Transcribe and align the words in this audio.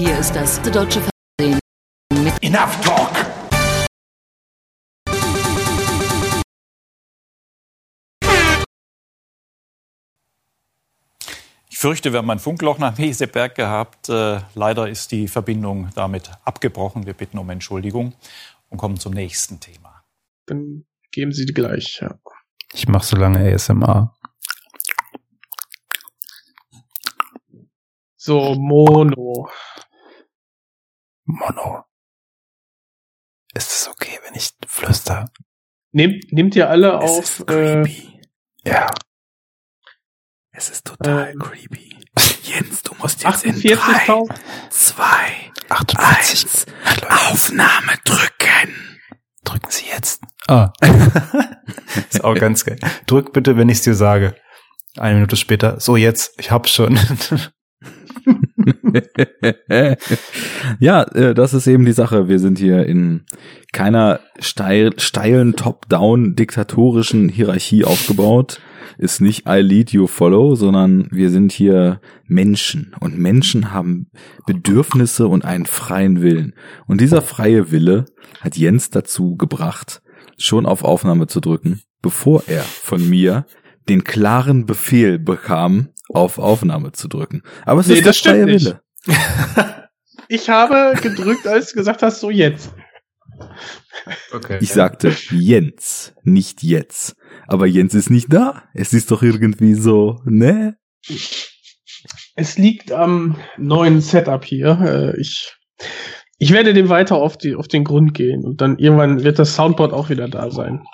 Hier 0.00 0.18
ist 0.18 0.34
das 0.34 0.62
deutsche 0.62 1.02
Fernsehen 1.38 1.60
mit 2.24 2.42
Enough 2.42 2.80
talk! 2.80 3.10
Ich 11.68 11.78
fürchte, 11.78 12.12
wir 12.12 12.20
haben 12.20 12.30
ein 12.30 12.38
Funkloch 12.38 12.78
nach 12.78 12.96
Meseberg 12.96 13.54
gehabt. 13.54 14.08
Äh, 14.08 14.40
leider 14.54 14.88
ist 14.88 15.12
die 15.12 15.28
Verbindung 15.28 15.90
damit 15.94 16.30
abgebrochen. 16.46 17.04
Wir 17.04 17.12
bitten 17.12 17.36
um 17.36 17.50
Entschuldigung 17.50 18.14
und 18.70 18.78
kommen 18.78 18.96
zum 18.96 19.12
nächsten 19.12 19.60
Thema. 19.60 20.02
Dann 20.46 20.86
geben 21.12 21.32
Sie 21.32 21.44
die 21.44 21.52
gleich, 21.52 21.98
ja. 22.00 22.18
Ich 22.72 22.88
mache 22.88 23.04
so 23.04 23.18
lange 23.18 23.52
ASMR. 23.52 24.16
So, 28.16 28.54
Mono. 28.54 29.50
Mono. 31.32 31.84
Ist 33.54 33.70
es 33.72 33.88
okay, 33.88 34.18
wenn 34.24 34.34
ich 34.34 34.50
flüster? 34.66 35.26
Nehmt, 35.92 36.32
nehmt 36.32 36.54
ihr 36.56 36.70
alle 36.70 36.98
Es 37.02 37.10
auf, 37.10 37.18
ist 37.24 37.40
äh, 37.50 37.82
creepy. 37.82 38.20
ja. 38.64 38.86
Es 40.52 40.68
ist 40.70 40.86
total 40.86 41.30
Ähm. 41.32 41.38
creepy. 41.38 41.96
Jens, 42.42 42.82
du 42.82 42.94
musst 42.96 43.22
jetzt 43.22 43.44
in 43.44 43.54
48.000? 43.54 44.34
2, 44.70 45.04
48, 45.68 46.46
Aufnahme 47.08 47.92
drücken. 48.04 48.98
Drücken 49.44 49.70
Sie 49.70 49.86
jetzt. 49.86 50.22
Ah. 50.48 50.72
ist 52.10 52.22
auch 52.24 52.34
ganz 52.34 52.64
geil. 52.64 52.78
Drück 53.06 53.32
bitte, 53.32 53.56
wenn 53.56 53.68
ich 53.68 53.78
es 53.78 53.84
dir 53.84 53.94
sage. 53.94 54.34
Eine 54.96 55.14
Minute 55.14 55.36
später. 55.36 55.78
So, 55.80 55.96
jetzt. 55.96 56.38
Ich 56.38 56.50
hab's 56.50 56.70
schon. 56.70 56.98
ja, 60.80 61.02
äh, 61.02 61.34
das 61.34 61.54
ist 61.54 61.66
eben 61.66 61.84
die 61.84 61.92
Sache. 61.92 62.28
Wir 62.28 62.38
sind 62.38 62.58
hier 62.58 62.86
in 62.86 63.22
keiner 63.72 64.20
steil, 64.38 64.92
steilen 64.98 65.56
Top-Down 65.56 66.36
diktatorischen 66.36 67.28
Hierarchie 67.28 67.84
aufgebaut. 67.84 68.60
Ist 68.98 69.20
nicht 69.20 69.46
I 69.48 69.60
lead 69.60 69.92
you 69.92 70.06
follow, 70.06 70.54
sondern 70.54 71.08
wir 71.10 71.30
sind 71.30 71.52
hier 71.52 72.00
Menschen 72.26 72.94
und 73.00 73.18
Menschen 73.18 73.72
haben 73.72 74.10
Bedürfnisse 74.46 75.26
und 75.26 75.44
einen 75.44 75.66
freien 75.66 76.20
Willen. 76.20 76.54
Und 76.86 77.00
dieser 77.00 77.22
freie 77.22 77.70
Wille 77.70 78.04
hat 78.40 78.56
Jens 78.56 78.90
dazu 78.90 79.36
gebracht, 79.36 80.02
schon 80.36 80.66
auf 80.66 80.84
Aufnahme 80.84 81.28
zu 81.28 81.40
drücken, 81.40 81.80
bevor 82.02 82.44
er 82.46 82.62
von 82.62 83.08
mir 83.08 83.46
den 83.88 84.04
klaren 84.04 84.66
Befehl 84.66 85.18
bekam, 85.18 85.88
auf 86.14 86.38
Aufnahme 86.38 86.92
zu 86.92 87.08
drücken. 87.08 87.42
Aber 87.64 87.80
es 87.80 87.86
Nee, 87.88 87.94
ist 87.94 88.06
das 88.06 88.20
der 88.22 88.32
freie 88.32 88.42
stimmt 88.42 88.52
nicht. 88.52 88.76
Wille. 89.06 89.76
Ich 90.32 90.48
habe 90.48 90.96
gedrückt, 91.00 91.44
als 91.48 91.70
du 91.72 91.78
gesagt 91.78 92.02
hast, 92.02 92.20
so 92.20 92.30
jetzt. 92.30 92.72
Okay. 94.32 94.58
Ich 94.60 94.72
sagte 94.72 95.12
Jens, 95.30 96.14
nicht 96.22 96.62
jetzt. 96.62 97.16
Aber 97.48 97.66
Jens 97.66 97.94
ist 97.94 98.10
nicht 98.10 98.32
da. 98.32 98.62
Es 98.72 98.92
ist 98.92 99.10
doch 99.10 99.24
irgendwie 99.24 99.74
so, 99.74 100.20
ne? 100.24 100.76
Es 102.36 102.58
liegt 102.58 102.92
am 102.92 103.36
neuen 103.58 104.00
Setup 104.00 104.44
hier. 104.44 104.78
Äh, 105.16 105.20
Ich, 105.20 105.56
ich 106.38 106.52
werde 106.52 106.74
dem 106.74 106.88
weiter 106.88 107.16
auf, 107.16 107.36
die, 107.36 107.56
auf 107.56 107.66
den 107.66 107.82
Grund 107.82 108.14
gehen 108.14 108.44
und 108.44 108.60
dann 108.60 108.78
irgendwann 108.78 109.24
wird 109.24 109.40
das 109.40 109.56
Soundboard 109.56 109.92
auch 109.92 110.10
wieder 110.10 110.28
da 110.28 110.52
sein. 110.52 110.84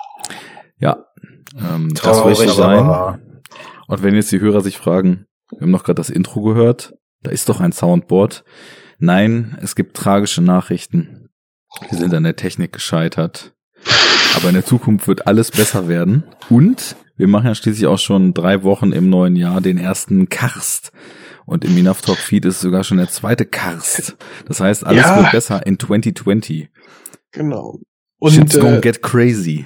Ja, 0.79 1.05
ähm, 1.57 1.93
das 1.93 2.17
aber 2.17 2.33
sein. 2.35 3.21
Und 3.87 4.03
wenn 4.03 4.15
jetzt 4.15 4.31
die 4.31 4.39
Hörer 4.39 4.61
sich 4.61 4.77
fragen, 4.77 5.25
wir 5.51 5.61
haben 5.61 5.71
noch 5.71 5.83
gerade 5.83 5.95
das 5.95 6.09
Intro 6.09 6.41
gehört, 6.41 6.93
da 7.23 7.31
ist 7.31 7.49
doch 7.49 7.59
ein 7.59 7.71
Soundboard. 7.71 8.43
Nein, 8.99 9.57
es 9.61 9.75
gibt 9.75 9.95
tragische 9.97 10.41
Nachrichten. 10.41 11.29
Wir 11.89 11.97
sind 11.97 12.13
an 12.13 12.23
der 12.23 12.35
Technik 12.35 12.73
gescheitert. 12.73 13.53
Aber 14.35 14.49
in 14.49 14.55
der 14.55 14.65
Zukunft 14.65 15.07
wird 15.07 15.25
alles 15.27 15.51
besser 15.51 15.87
werden. 15.87 16.23
Und 16.49 16.95
wir 17.15 17.27
machen 17.27 17.47
ja 17.47 17.55
schließlich 17.55 17.87
auch 17.87 17.97
schon 17.99 18.33
drei 18.33 18.63
Wochen 18.63 18.91
im 18.91 19.09
neuen 19.09 19.35
Jahr 19.35 19.61
den 19.61 19.77
ersten 19.77 20.29
Karst. 20.29 20.91
Und 21.45 21.63
im 21.63 21.77
Enough 21.77 22.01
Talk 22.01 22.17
Feed 22.17 22.43
ist 22.45 22.59
sogar 22.59 22.83
schon 22.83 22.97
der 22.97 23.09
zweite 23.09 23.45
Karst. 23.45 24.17
Das 24.47 24.59
heißt, 24.59 24.85
alles 24.85 25.03
Ja. 25.05 25.17
wird 25.21 25.31
besser 25.31 25.65
in 25.65 25.79
2020. 25.79 26.69
Genau. 27.31 27.79
Shit's 28.27 28.55
Und 28.55 28.61
gonna 28.61 28.77
äh, 28.77 28.81
get 28.81 29.01
crazy. 29.01 29.65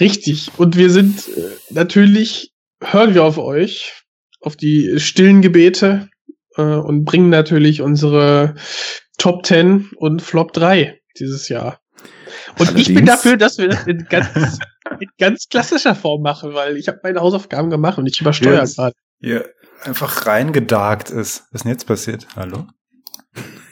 richtig. 0.00 0.50
Und 0.58 0.76
wir 0.76 0.90
sind 0.90 1.28
äh, 1.28 1.42
natürlich, 1.70 2.51
hören 2.82 3.14
wir 3.14 3.24
auf 3.24 3.38
euch, 3.38 4.02
auf 4.40 4.56
die 4.56 4.98
stillen 4.98 5.42
Gebete 5.42 6.08
äh, 6.56 6.62
und 6.62 7.04
bringen 7.04 7.30
natürlich 7.30 7.80
unsere 7.82 8.54
Top 9.18 9.46
10 9.46 9.90
und 9.96 10.22
Flop 10.22 10.52
3 10.52 11.00
dieses 11.18 11.48
Jahr. 11.48 11.80
Und 12.58 12.76
ich 12.76 12.88
bin 12.88 12.96
Allerdings- 12.98 13.06
dafür, 13.06 13.36
dass 13.36 13.58
wir 13.58 13.68
das 13.68 13.86
in 13.86 14.06
ganz, 14.08 14.58
in 15.00 15.08
ganz 15.18 15.48
klassischer 15.48 15.94
Form 15.94 16.22
machen, 16.22 16.54
weil 16.54 16.76
ich 16.76 16.88
habe 16.88 17.00
meine 17.02 17.20
Hausaufgaben 17.20 17.70
gemacht 17.70 17.98
und 17.98 18.06
ich 18.06 18.20
übersteuere 18.20 18.60
Jetzt. 18.60 18.76
gerade. 18.76 18.94
Hier 19.20 19.48
einfach 19.82 20.26
reingedarkt 20.26 21.10
ist. 21.10 21.44
Was 21.50 21.60
ist 21.60 21.64
denn 21.64 21.72
jetzt 21.72 21.86
passiert? 21.86 22.26
Hallo? 22.36 22.66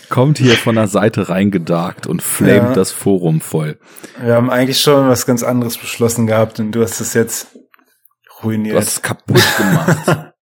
Kommt 0.10 0.38
hier 0.38 0.54
von 0.54 0.76
der 0.76 0.88
Seite 0.88 1.30
reingedarkt 1.30 2.08
und 2.08 2.22
flamet 2.22 2.70
Ja. 2.70 2.74
das 2.74 2.92
Forum 2.92 3.42
voll. 3.42 3.80
Wir 4.22 4.36
haben 4.36 4.50
eigentlich 4.50 4.80
schon 4.80 5.08
was 5.10 5.26
ganz 5.26 5.44
anderes 5.44 5.78
beschlossen 5.78 6.28
gehabt 6.28 6.60
und 6.60 6.72
du 6.72 6.82
hast 6.82 7.00
es 7.02 7.14
jetzt 7.14 7.54
Du 7.56 8.48
ruiniert. 8.48 8.76
hast 8.78 8.88
es 8.90 9.02
kaputt 9.02 9.42
gemacht. 9.58 10.32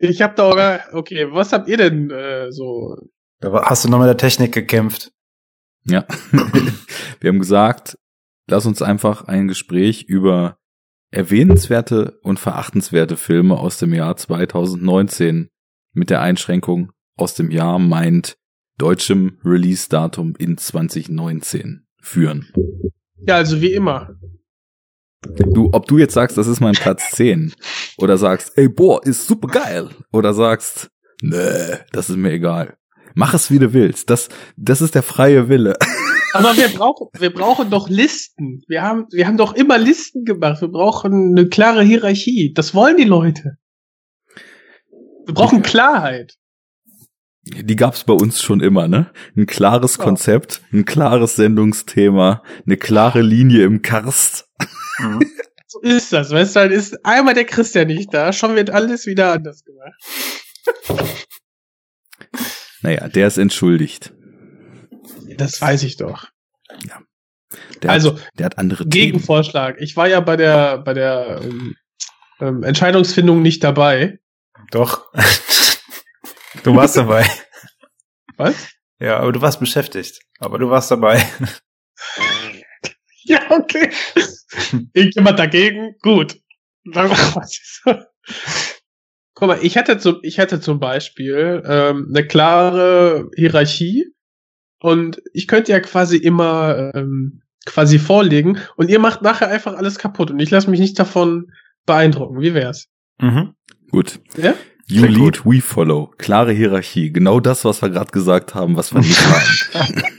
Ich 0.00 0.22
habe 0.22 0.34
da 0.36 0.44
auch, 0.44 0.94
okay, 0.94 1.26
was 1.32 1.52
habt 1.52 1.68
ihr 1.68 1.76
denn 1.76 2.08
äh, 2.12 2.52
so? 2.52 2.94
Da 3.40 3.52
war- 3.52 3.64
hast 3.64 3.84
du 3.84 3.88
noch 3.88 3.98
mit 3.98 4.06
der 4.06 4.16
Technik 4.16 4.52
gekämpft. 4.54 5.10
ja. 5.84 6.06
Wir 7.20 7.30
haben 7.30 7.40
gesagt, 7.40 7.98
lass 8.46 8.64
uns 8.64 8.80
einfach 8.80 9.24
ein 9.24 9.48
Gespräch 9.48 10.04
über 10.04 10.56
erwähnenswerte 11.10 12.18
und 12.22 12.38
verachtenswerte 12.38 13.16
Filme 13.16 13.58
aus 13.58 13.78
dem 13.78 13.92
Jahr 13.92 14.16
2019 14.16 15.48
mit 15.94 16.10
der 16.10 16.20
Einschränkung 16.20 16.92
aus 17.18 17.34
dem 17.34 17.50
Jahr 17.50 17.78
meint 17.78 18.38
deutschem 18.78 19.38
Release-Datum 19.44 20.34
in 20.38 20.56
2019 20.56 21.86
führen. 22.00 22.52
Ja, 23.26 23.36
also 23.36 23.60
wie 23.60 23.72
immer. 23.72 24.16
Du, 25.36 25.70
ob 25.72 25.86
du 25.86 25.98
jetzt 25.98 26.14
sagst, 26.14 26.38
das 26.38 26.46
ist 26.46 26.60
mein 26.60 26.74
Platz 26.74 27.10
10 27.12 27.52
oder 27.98 28.16
sagst, 28.16 28.52
ey, 28.56 28.68
boah, 28.68 29.04
ist 29.04 29.26
super 29.26 29.48
geil 29.48 29.90
oder 30.12 30.32
sagst, 30.32 30.90
nee, 31.20 31.76
das 31.92 32.08
ist 32.08 32.16
mir 32.16 32.32
egal. 32.32 32.76
Mach 33.14 33.34
es, 33.34 33.50
wie 33.50 33.58
du 33.58 33.72
willst. 33.72 34.10
Das, 34.10 34.28
das 34.56 34.80
ist 34.80 34.94
der 34.94 35.02
freie 35.02 35.48
Wille. 35.48 35.76
Aber 36.34 36.56
wir 36.56 36.68
brauchen, 36.68 37.08
wir 37.18 37.32
brauchen 37.32 37.70
doch 37.70 37.88
Listen. 37.88 38.62
Wir 38.68 38.82
haben, 38.82 39.06
wir 39.10 39.26
haben 39.26 39.38
doch 39.38 39.54
immer 39.54 39.78
Listen 39.78 40.24
gemacht. 40.24 40.60
Wir 40.60 40.68
brauchen 40.68 41.36
eine 41.36 41.48
klare 41.48 41.82
Hierarchie. 41.82 42.52
Das 42.54 42.74
wollen 42.74 42.96
die 42.96 43.04
Leute. 43.04 43.56
Wir 45.24 45.34
brauchen 45.34 45.62
Klarheit. 45.62 46.36
Die 47.50 47.76
gab's 47.76 48.04
bei 48.04 48.12
uns 48.12 48.42
schon 48.42 48.60
immer, 48.60 48.88
ne? 48.88 49.10
Ein 49.36 49.46
klares 49.46 49.96
Ja. 49.96 50.04
Konzept, 50.04 50.60
ein 50.72 50.84
klares 50.84 51.36
Sendungsthema, 51.36 52.42
eine 52.66 52.76
klare 52.76 53.22
Linie 53.22 53.64
im 53.64 53.82
Karst. 53.82 54.48
So 55.66 55.80
ist 55.80 56.12
das. 56.12 56.30
Weißt 56.30 56.56
du, 56.56 56.60
dann 56.60 56.70
ist 56.72 57.04
einmal 57.04 57.34
der 57.34 57.44
Christian 57.44 57.86
nicht 57.88 58.12
da, 58.12 58.32
schon 58.32 58.54
wird 58.56 58.70
alles 58.70 59.06
wieder 59.06 59.32
anders 59.32 59.62
gemacht. 59.64 59.94
Naja, 62.82 63.08
der 63.08 63.26
ist 63.26 63.38
entschuldigt. 63.38 64.12
Das 65.36 65.60
weiß 65.60 65.82
ich 65.84 65.96
doch. 65.96 66.28
Der 67.82 67.90
Also, 67.90 68.14
hat, 68.14 68.28
der 68.38 68.46
hat 68.46 68.58
andere 68.58 68.82
Themen. 68.84 68.90
Gegenvorschlag. 68.90 69.76
Ich 69.78 69.96
war 69.96 70.08
ja 70.08 70.20
bei 70.20 70.36
der, 70.36 70.78
bei 70.78 70.94
der 70.94 71.40
ähm, 71.42 71.74
ähm, 72.40 72.62
Entscheidungsfindung 72.62 73.40
nicht 73.42 73.62
dabei. 73.64 74.18
Doch. 74.70 75.06
du 76.62 76.74
warst 76.74 76.96
dabei. 76.96 77.26
Was? 78.36 78.68
Ja, 79.00 79.18
aber 79.18 79.32
du 79.32 79.40
warst 79.40 79.60
beschäftigt. 79.60 80.20
Aber 80.38 80.58
du 80.58 80.70
warst 80.70 80.90
dabei. 80.90 81.24
Ja, 83.28 83.40
okay. 83.50 83.90
Irgendjemand 84.94 85.38
dagegen? 85.38 85.96
Gut. 86.00 86.40
Guck 89.34 89.48
mal, 89.48 89.58
ich 89.62 89.76
hätte 89.76 89.98
zum, 89.98 90.18
ich 90.22 90.38
hätte 90.38 90.60
zum 90.60 90.80
Beispiel 90.80 91.62
ähm, 91.66 92.06
eine 92.08 92.26
klare 92.26 93.28
Hierarchie 93.36 94.06
und 94.80 95.20
ich 95.34 95.46
könnte 95.46 95.72
ja 95.72 95.80
quasi 95.80 96.16
immer 96.16 96.92
ähm, 96.94 97.42
quasi 97.66 97.98
vorlegen 97.98 98.58
und 98.76 98.88
ihr 98.88 98.98
macht 98.98 99.20
nachher 99.20 99.48
einfach 99.48 99.74
alles 99.74 99.98
kaputt 99.98 100.30
und 100.30 100.40
ich 100.40 100.50
lasse 100.50 100.70
mich 100.70 100.80
nicht 100.80 100.98
davon 100.98 101.52
beeindrucken. 101.84 102.40
Wie 102.40 102.54
wär's? 102.54 102.88
Mhm. 103.20 103.54
Gut. 103.90 104.20
Ja? 104.36 104.54
You 104.90 105.02
Klingt 105.02 105.18
lead, 105.18 105.44
we 105.44 105.60
follow. 105.60 106.14
Klare 106.16 106.52
Hierarchie. 106.52 107.12
Genau 107.12 107.40
das, 107.40 107.66
was 107.66 107.82
wir 107.82 107.90
gerade 107.90 108.10
gesagt 108.10 108.54
haben, 108.54 108.74
was 108.76 108.94
wir 108.94 109.00
nicht 109.00 109.20
haben. 109.74 110.02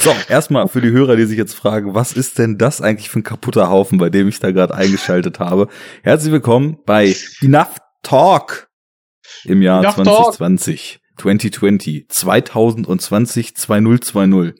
So, 0.00 0.14
erstmal 0.28 0.68
für 0.68 0.82
die 0.82 0.90
Hörer, 0.90 1.16
die 1.16 1.24
sich 1.24 1.38
jetzt 1.38 1.54
fragen, 1.54 1.94
was 1.94 2.12
ist 2.12 2.38
denn 2.38 2.58
das 2.58 2.82
eigentlich 2.82 3.08
für 3.08 3.20
ein 3.20 3.24
kaputter 3.24 3.70
Haufen, 3.70 3.96
bei 3.96 4.10
dem 4.10 4.28
ich 4.28 4.38
da 4.38 4.50
gerade 4.50 4.74
eingeschaltet 4.74 5.38
habe? 5.40 5.68
Herzlich 6.02 6.30
willkommen 6.30 6.78
bei 6.84 7.16
Enough 7.40 7.78
Talk 8.02 8.68
im 9.44 9.62
Jahr 9.62 9.82
Enough 9.82 9.94
2020. 9.94 11.00
2020, 11.16 12.06
2020, 12.08 13.56
2020. 13.56 14.54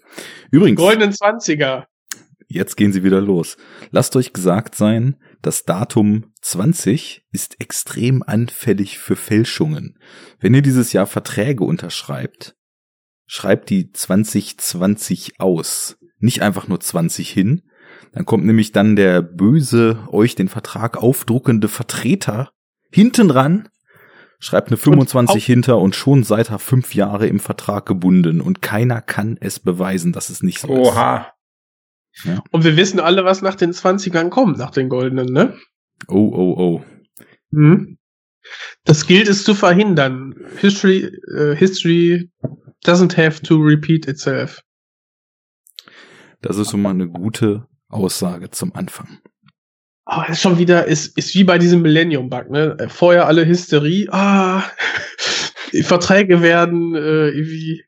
Übrigens, 0.50 0.80
Goldenen 0.80 1.12
Zwanziger. 1.12 1.86
jetzt 2.48 2.76
gehen 2.78 2.94
sie 2.94 3.04
wieder 3.04 3.20
los. 3.20 3.58
Lasst 3.90 4.16
euch 4.16 4.32
gesagt 4.32 4.74
sein, 4.76 5.16
das 5.42 5.64
Datum 5.64 6.32
20 6.42 7.24
ist 7.30 7.60
extrem 7.60 8.22
anfällig 8.22 8.98
für 8.98 9.16
Fälschungen. 9.16 9.98
Wenn 10.40 10.54
ihr 10.54 10.62
dieses 10.62 10.92
Jahr 10.92 11.06
Verträge 11.06 11.64
unterschreibt, 11.64 12.56
schreibt 13.26 13.70
die 13.70 13.90
2020 13.92 15.40
aus. 15.40 15.96
Nicht 16.18 16.42
einfach 16.42 16.68
nur 16.68 16.80
20 16.80 17.30
hin. 17.30 17.62
Dann 18.12 18.24
kommt 18.24 18.44
nämlich 18.44 18.72
dann 18.72 18.96
der 18.96 19.22
böse, 19.22 20.06
euch 20.10 20.34
den 20.34 20.48
Vertrag 20.48 20.96
aufdruckende 20.96 21.68
Vertreter 21.68 22.50
hinten 22.90 23.30
ran, 23.30 23.68
schreibt 24.40 24.68
eine 24.68 24.76
25 24.76 25.36
auf- 25.36 25.44
hinter 25.46 25.78
und 25.78 25.94
schon 25.94 26.24
seid 26.24 26.50
ihr 26.50 26.58
fünf 26.58 26.94
Jahre 26.94 27.26
im 27.26 27.38
Vertrag 27.40 27.86
gebunden 27.86 28.40
und 28.40 28.62
keiner 28.62 29.02
kann 29.02 29.36
es 29.40 29.60
beweisen, 29.60 30.12
dass 30.12 30.30
es 30.30 30.42
nicht 30.42 30.60
so 30.60 30.68
ist. 30.68 30.88
Oha. 30.88 31.32
Und 32.50 32.64
wir 32.64 32.76
wissen 32.76 33.00
alle, 33.00 33.24
was 33.24 33.42
nach 33.42 33.54
den 33.54 33.72
Zwanzigern 33.72 34.30
kommt, 34.30 34.58
nach 34.58 34.70
den 34.70 34.88
Goldenen, 34.88 35.32
ne? 35.32 35.56
Oh, 36.08 36.30
oh, 36.34 36.54
oh. 36.58 36.84
Mhm. 37.50 37.98
Das 38.84 39.06
gilt 39.06 39.28
es 39.28 39.44
zu 39.44 39.54
verhindern. 39.54 40.34
History, 40.56 41.12
äh, 41.36 41.54
history 41.54 42.30
doesn't 42.84 43.16
have 43.16 43.42
to 43.42 43.56
repeat 43.56 44.06
itself. 44.06 44.62
Das 46.40 46.56
ist 46.56 46.70
schon 46.70 46.82
mal 46.82 46.90
eine 46.90 47.08
gute 47.08 47.66
Aussage 47.88 48.50
zum 48.50 48.74
Anfang. 48.74 49.20
Aber 50.04 50.24
es 50.24 50.36
ist 50.36 50.42
schon 50.42 50.58
wieder, 50.58 50.86
ist, 50.86 51.18
ist 51.18 51.34
wie 51.34 51.44
bei 51.44 51.58
diesem 51.58 51.82
Millennium-Bug, 51.82 52.50
ne? 52.50 52.76
Äh, 52.78 52.88
Vorher 52.88 53.26
alle 53.26 53.46
Hysterie, 53.46 54.08
ah, 54.10 54.64
die 55.72 55.82
Verträge 55.82 56.40
werden 56.40 56.94
äh, 56.94 57.28
irgendwie, 57.28 57.84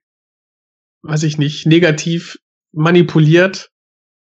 weiß 1.02 1.22
ich 1.22 1.38
nicht, 1.38 1.66
negativ 1.66 2.38
manipuliert 2.72 3.70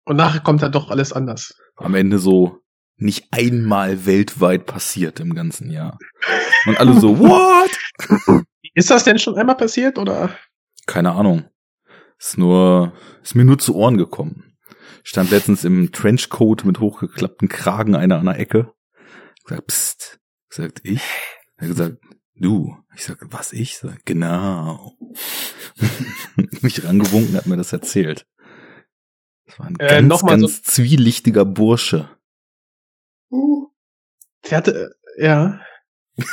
und 0.09 0.15
nachher 0.15 0.39
kommt 0.39 0.63
dann 0.63 0.71
doch 0.71 0.89
alles 0.89 1.13
anders. 1.13 1.53
Am 1.75 1.93
Ende 1.93 2.17
so 2.17 2.63
nicht 2.97 3.27
einmal 3.29 4.07
weltweit 4.07 4.65
passiert 4.65 5.19
im 5.19 5.35
ganzen 5.35 5.69
Jahr. 5.69 5.99
Und 6.65 6.79
alle 6.79 6.99
so, 6.99 7.19
what? 7.19 7.69
Ist 8.73 8.89
das 8.89 9.03
denn 9.03 9.19
schon 9.19 9.35
einmal 9.37 9.55
passiert 9.55 9.99
oder? 9.99 10.35
Keine 10.87 11.11
Ahnung. 11.11 11.45
Ist 12.17 12.39
nur, 12.39 12.93
ist 13.21 13.35
mir 13.35 13.45
nur 13.45 13.59
zu 13.59 13.75
Ohren 13.75 13.97
gekommen. 13.97 14.57
Stand 15.03 15.29
letztens 15.29 15.63
im 15.63 15.91
Trenchcoat 15.91 16.65
mit 16.65 16.79
hochgeklappten 16.79 17.47
Kragen 17.47 17.95
einer 17.95 18.17
an 18.17 18.25
der 18.25 18.39
Ecke. 18.39 18.73
Gesagt, 19.45 19.67
psst. 19.67 20.19
Gesagt, 20.49 20.81
ich? 20.81 21.03
Er 21.57 21.67
hat 21.67 21.77
gesagt, 21.77 21.97
du. 22.33 22.75
Ich 22.95 23.05
sag, 23.05 23.19
was 23.29 23.53
ich? 23.53 23.77
Sag, 23.77 24.03
genau. 24.05 24.97
Mich 26.61 26.83
rangewunken, 26.83 27.35
hat 27.35 27.45
mir 27.45 27.57
das 27.57 27.73
erzählt. 27.73 28.25
Das 29.49 29.59
war 29.59 29.65
ein 29.67 29.75
Äh, 29.79 29.87
ganz, 30.01 30.21
mal 30.23 30.39
so- 30.39 30.45
ganz 30.47 30.61
zwielichtiger 30.63 31.43
Bursche. 31.45 32.09
Uh. 33.31 33.67
Der 34.49 34.57
hatte, 34.59 34.95
äh, 35.17 35.25
ja. 35.25 35.59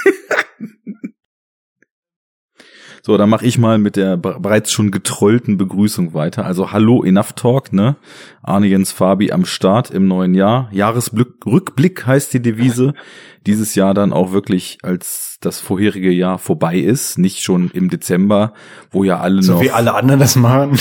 So, 3.02 3.16
dann 3.16 3.30
mache 3.30 3.46
ich 3.46 3.56
mal 3.56 3.78
mit 3.78 3.94
der 3.94 4.16
be- 4.16 4.38
bereits 4.40 4.72
schon 4.72 4.90
getrollten 4.90 5.56
Begrüßung 5.56 6.12
weiter. 6.12 6.44
Also 6.44 6.72
hallo, 6.72 7.04
Enough 7.04 7.34
Talk, 7.34 7.72
ne? 7.72 7.94
Arne 8.42 8.66
Jens 8.66 8.90
Fabi 8.90 9.30
am 9.30 9.44
Start 9.44 9.92
im 9.92 10.08
neuen 10.08 10.34
Jahr. 10.34 10.68
Jahresrückblick 10.72 12.04
heißt 12.04 12.34
die 12.34 12.42
Devise. 12.42 12.94
Dieses 13.46 13.76
Jahr 13.76 13.94
dann 13.94 14.12
auch 14.12 14.32
wirklich, 14.32 14.78
als 14.82 15.36
das 15.40 15.60
vorherige 15.60 16.10
Jahr 16.10 16.40
vorbei 16.40 16.78
ist, 16.78 17.16
nicht 17.16 17.42
schon 17.44 17.70
im 17.70 17.90
Dezember, 17.90 18.54
wo 18.90 19.04
ja 19.04 19.20
alle 19.20 19.40
So 19.44 19.52
noch. 19.52 19.60
wie 19.62 19.70
alle 19.70 19.94
anderen 19.94 20.18
das 20.18 20.34
machen. 20.34 20.76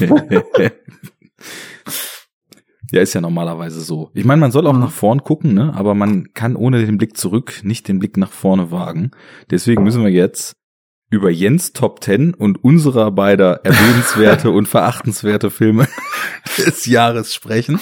ja, 2.90 3.00
ist 3.02 3.14
ja 3.14 3.20
normalerweise 3.20 3.80
so. 3.80 4.10
Ich 4.14 4.24
meine, 4.24 4.40
man 4.40 4.52
soll 4.52 4.66
auch 4.66 4.76
nach 4.76 4.90
vorn 4.90 5.22
gucken, 5.22 5.54
ne? 5.54 5.72
Aber 5.74 5.94
man 5.94 6.32
kann 6.34 6.56
ohne 6.56 6.84
den 6.84 6.98
Blick 6.98 7.16
zurück 7.16 7.60
nicht 7.62 7.88
den 7.88 7.98
Blick 7.98 8.16
nach 8.16 8.32
vorne 8.32 8.70
wagen. 8.70 9.12
Deswegen 9.50 9.82
müssen 9.84 10.02
wir 10.02 10.10
jetzt 10.10 10.56
über 11.10 11.30
Jens 11.30 11.72
Top 11.72 12.02
10 12.02 12.34
und 12.34 12.62
unserer 12.62 13.10
beider 13.10 13.64
erwähnenswerte 13.64 14.50
und 14.52 14.66
verachtenswerte 14.66 15.50
Filme 15.50 15.88
des 16.58 16.86
Jahres 16.86 17.34
sprechen. 17.34 17.80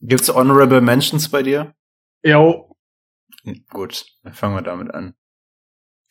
Gibt's 0.00 0.28
Honorable 0.32 0.80
Mentions 0.80 1.28
bei 1.28 1.42
dir? 1.42 1.74
Jo. 2.24 2.76
Hm, 3.44 3.64
Gut, 3.70 4.06
dann 4.22 4.32
fangen 4.34 4.56
wir 4.56 4.62
damit 4.62 4.92
an. 4.92 5.14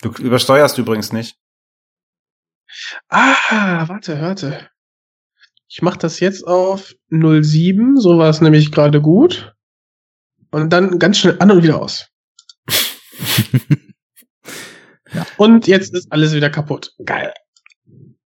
Du 0.01 0.09
übersteuerst 0.12 0.77
übrigens 0.77 1.13
nicht. 1.13 1.38
Ah, 3.09 3.88
warte, 3.88 4.21
warte. 4.21 4.70
Ich 5.73 5.81
mach 5.81 5.95
das 5.95 6.19
jetzt 6.19 6.45
auf 6.45 6.94
07, 7.09 7.95
so 7.95 8.18
war 8.18 8.29
es 8.29 8.41
nämlich 8.41 8.73
gerade 8.73 9.01
gut. 9.01 9.56
Und 10.51 10.73
dann 10.73 11.00
ganz 11.00 11.18
schnell 11.18 11.38
an 11.39 11.50
und 11.50 11.63
wieder 11.63 11.81
aus. 11.81 12.09
Ja. 15.13 15.27
Und 15.35 15.68
jetzt 15.68 15.94
ist 15.94 16.09
alles 16.09 16.33
wieder 16.33 16.50
kaputt. 16.50 16.94
Geil. 17.03 17.33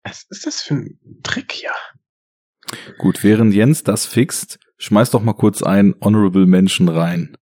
Was 0.04 0.26
ist 0.30 0.46
das 0.46 0.62
für 0.62 0.74
ein 0.74 1.00
Trick 1.24 1.54
hier? 1.54 1.72
Gut, 2.98 3.24
während 3.24 3.54
Jens 3.54 3.84
das 3.84 4.06
fixt, 4.06 4.60
schmeiß 4.78 5.12
doch 5.12 5.22
mal 5.22 5.32
kurz 5.32 5.64
ein 5.64 5.96
Honorable 6.02 6.46
Mention 6.46 6.90
rein. 6.90 7.38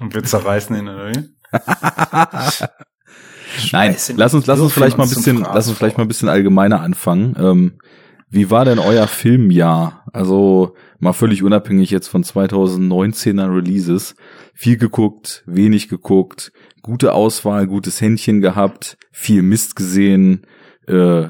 Und 0.00 0.14
wir 0.14 0.24
zerreißen 0.24 0.74
ihn, 0.74 0.88
oder 0.88 1.12
wie? 1.12 1.28
Nein, 3.70 3.96
lass 4.16 4.34
uns, 4.34 4.46
lass 4.46 4.58
uns 4.58 4.72
vielleicht 4.72 4.98
mal 4.98 5.04
ein 5.04 5.10
bisschen, 5.10 5.38
lass 5.38 5.68
uns 5.68 5.78
vielleicht 5.78 5.96
mal 5.96 6.04
ein 6.04 6.08
bisschen 6.08 6.28
allgemeiner 6.28 6.80
anfangen. 6.80 7.36
Ähm, 7.38 7.78
wie 8.32 8.50
war 8.50 8.64
denn 8.64 8.78
euer 8.78 9.06
Filmjahr? 9.06 10.06
Also 10.10 10.74
mal 10.98 11.12
völlig 11.12 11.42
unabhängig 11.42 11.90
jetzt 11.90 12.08
von 12.08 12.24
2019er 12.24 13.54
Releases. 13.54 14.14
Viel 14.54 14.78
geguckt, 14.78 15.44
wenig 15.46 15.88
geguckt, 15.88 16.50
gute 16.80 17.12
Auswahl, 17.12 17.66
gutes 17.66 18.00
Händchen 18.00 18.40
gehabt, 18.40 18.96
viel 19.10 19.42
Mist 19.42 19.76
gesehen. 19.76 20.46
Äh, 20.86 21.28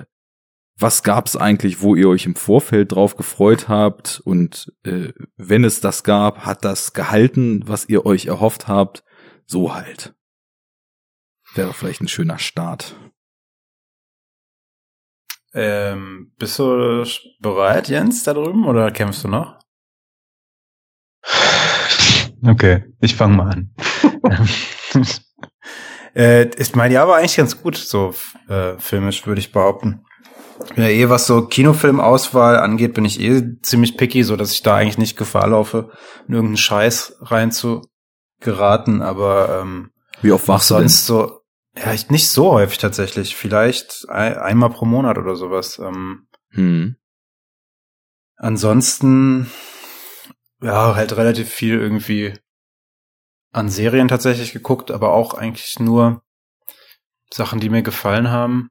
was 0.79 1.03
gab's 1.03 1.35
eigentlich, 1.35 1.83
wo 1.83 1.97
ihr 1.97 2.09
euch 2.09 2.25
im 2.25 2.37
Vorfeld 2.37 2.93
drauf 2.93 3.17
gefreut 3.17 3.69
habt? 3.69 4.23
Und 4.25 4.73
äh, 4.85 5.13
wenn 5.37 5.65
es 5.65 5.81
das 5.81 6.05
gab, 6.05 6.47
hat 6.47 6.65
das 6.65 6.93
gehalten, 6.93 7.65
was 7.67 7.89
ihr 7.89 8.07
euch 8.07 8.27
erhofft 8.27 8.69
habt? 8.69 9.03
So 9.45 9.75
halt. 9.75 10.15
Wäre 11.55 11.75
vielleicht 11.75 12.01
ein 12.01 12.09
schöner 12.09 12.39
Start. 12.39 12.95
Ähm, 15.55 16.33
bist 16.39 16.59
du 16.59 17.05
bereit, 17.41 17.89
Jens, 17.89 18.23
da 18.25 18.33
drüben, 18.33 18.67
oder 18.67 18.91
kämpfst 18.91 19.25
du 19.25 19.29
noch? 19.29 19.59
Okay, 22.45 22.85
ich 23.01 23.15
fange 23.15 23.37
mal 23.37 23.51
an. 23.51 23.75
äh, 26.15 26.49
ist 26.57 26.75
mein 26.75 26.91
Jahr 26.91 27.07
war 27.07 27.19
eigentlich 27.19 27.37
ganz 27.37 27.63
gut, 27.63 27.77
so 27.77 28.15
äh, 28.49 28.79
filmisch 28.79 29.27
würde 29.27 29.41
ich 29.41 29.53
behaupten. 29.53 30.05
Ich 30.73 30.77
ja 30.77 30.89
eh, 30.89 31.09
was 31.09 31.27
so 31.27 31.47
Kinofilmauswahl 31.47 32.59
angeht, 32.59 32.95
bin 32.95 33.05
ich 33.05 33.21
eh 33.21 33.43
ziemlich 33.63 33.97
picky, 33.97 34.23
so 34.25 34.37
dass 34.37 34.53
ich 34.53 34.63
da 34.63 34.77
eigentlich 34.77 34.99
nicht 34.99 35.17
Gefahr 35.17 35.49
laufe, 35.49 35.91
in 36.27 36.35
irgendeinen 36.35 36.57
Scheiß 36.57 37.17
rein 37.21 37.53
zu 37.53 37.83
geraten, 38.41 39.03
aber 39.03 39.61
ähm, 39.63 39.91
Wie 40.21 40.33
oft 40.33 40.45
auch 40.45 40.55
wachst 40.55 40.71
du 40.71 40.75
denn? 40.75 40.89
sonst 40.89 41.07
so, 41.07 41.42
ja, 41.77 41.93
ich, 41.93 42.11
nicht 42.11 42.29
so 42.29 42.53
häufig 42.53 42.79
tatsächlich, 42.79 43.37
vielleicht 43.37 44.07
ein, 44.09 44.37
einmal 44.37 44.71
pro 44.71 44.85
Monat 44.85 45.19
oder 45.19 45.37
sowas. 45.37 45.79
Ähm, 45.79 46.29
Hm. 46.53 46.97
Ansonsten, 48.37 49.51
ja, 50.61 50.95
halt 50.95 51.17
relativ 51.17 51.49
viel 51.49 51.79
irgendwie 51.79 52.35
an 53.53 53.69
Serien 53.69 54.09
tatsächlich 54.09 54.53
geguckt, 54.53 54.91
aber 54.91 55.13
auch 55.13 55.35
eigentlich 55.35 55.79
nur 55.79 56.23
Sachen, 57.33 57.61
die 57.61 57.71
mir 57.71 57.83
gefallen 57.83 58.31
haben. 58.31 58.69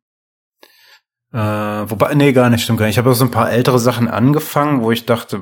Äh, 1.32 1.38
wobei, 1.38 2.14
nee, 2.14 2.34
gar 2.34 2.50
nicht, 2.50 2.64
stimmt 2.64 2.80
gar 2.80 2.86
nicht. 2.86 2.96
Ich 2.96 2.98
habe 3.00 3.10
auch 3.10 3.16
so 3.16 3.26
ein 3.26 3.32
paar 3.32 3.52
ältere 3.52 3.80
Sachen 3.80 4.08
angefangen, 4.08 4.82
wo 4.82 4.92
ich 4.92 5.06
dachte, 5.06 5.38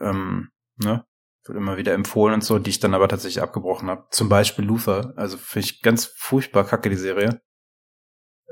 äh, 0.00 0.04
ähm, 0.04 0.50
ne, 0.76 1.04
wird 1.46 1.58
immer 1.58 1.76
wieder 1.76 1.92
empfohlen 1.94 2.34
und 2.34 2.44
so, 2.44 2.58
die 2.58 2.70
ich 2.70 2.80
dann 2.80 2.94
aber 2.94 3.08
tatsächlich 3.08 3.42
abgebrochen 3.42 3.88
habe. 3.90 4.04
Zum 4.10 4.28
Beispiel 4.28 4.64
Luther. 4.64 5.12
Also 5.16 5.36
finde 5.36 5.66
ich 5.68 5.82
ganz 5.82 6.06
furchtbar 6.16 6.64
kacke, 6.64 6.90
die 6.90 6.96
Serie. 6.96 7.40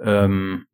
Ähm, 0.02 0.66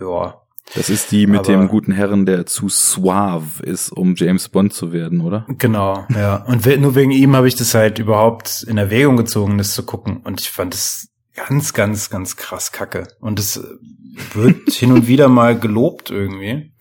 ja, 0.00 0.42
Das 0.74 0.90
ist 0.90 1.12
die 1.12 1.26
mit 1.26 1.40
Aber- 1.40 1.48
dem 1.48 1.68
guten 1.68 1.92
Herren, 1.92 2.26
der 2.26 2.44
zu 2.46 2.68
suave 2.68 3.62
ist, 3.62 3.90
um 3.92 4.14
James 4.16 4.48
Bond 4.48 4.72
zu 4.74 4.92
werden, 4.92 5.20
oder? 5.20 5.46
Genau, 5.48 6.04
ja. 6.10 6.44
Und 6.44 6.66
nur 6.80 6.94
wegen 6.96 7.12
ihm 7.12 7.36
habe 7.36 7.46
ich 7.48 7.54
das 7.54 7.72
halt 7.74 7.98
überhaupt 8.00 8.64
in 8.66 8.76
Erwägung 8.76 9.16
gezogen, 9.16 9.58
das 9.58 9.74
zu 9.74 9.84
gucken. 9.86 10.18
Und 10.18 10.40
ich 10.40 10.50
fand 10.50 10.74
es 10.74 11.08
ganz, 11.34 11.72
ganz, 11.72 12.10
ganz 12.10 12.36
krass 12.36 12.72
kacke. 12.72 13.06
Und 13.20 13.38
es 13.38 13.62
wird 14.34 14.70
hin 14.72 14.90
und 14.92 15.06
wieder 15.06 15.28
mal 15.28 15.56
gelobt 15.58 16.10
irgendwie. 16.10 16.74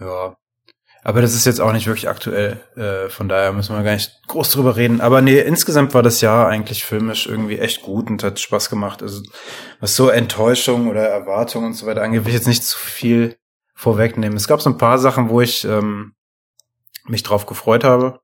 Ja. 0.00 0.36
Aber 1.02 1.22
das 1.22 1.34
ist 1.34 1.46
jetzt 1.46 1.60
auch 1.60 1.72
nicht 1.72 1.86
wirklich 1.86 2.08
aktuell. 2.08 2.60
Äh, 2.76 3.08
von 3.08 3.28
daher 3.28 3.52
müssen 3.52 3.74
wir 3.74 3.82
gar 3.82 3.94
nicht 3.94 4.20
groß 4.26 4.50
drüber 4.50 4.76
reden. 4.76 5.00
Aber 5.00 5.22
nee, 5.22 5.40
insgesamt 5.40 5.94
war 5.94 6.02
das 6.02 6.20
Jahr 6.20 6.48
eigentlich 6.48 6.84
filmisch 6.84 7.26
irgendwie 7.26 7.58
echt 7.58 7.82
gut 7.82 8.10
und 8.10 8.22
hat 8.22 8.38
Spaß 8.38 8.68
gemacht. 8.68 9.02
Also 9.02 9.22
was 9.80 9.96
so 9.96 10.10
Enttäuschung 10.10 10.88
oder 10.88 11.06
Erwartung 11.06 11.64
und 11.64 11.72
so 11.72 11.86
weiter 11.86 12.02
angeht, 12.02 12.24
will 12.24 12.30
ich 12.30 12.34
jetzt 12.34 12.48
nicht 12.48 12.64
zu 12.64 12.76
viel 12.76 13.38
vorwegnehmen. 13.74 14.36
Es 14.36 14.46
gab 14.46 14.60
so 14.60 14.68
ein 14.68 14.76
paar 14.76 14.98
Sachen, 14.98 15.30
wo 15.30 15.40
ich 15.40 15.64
ähm, 15.64 16.12
mich 17.06 17.22
drauf 17.22 17.46
gefreut 17.46 17.82
habe. 17.82 18.20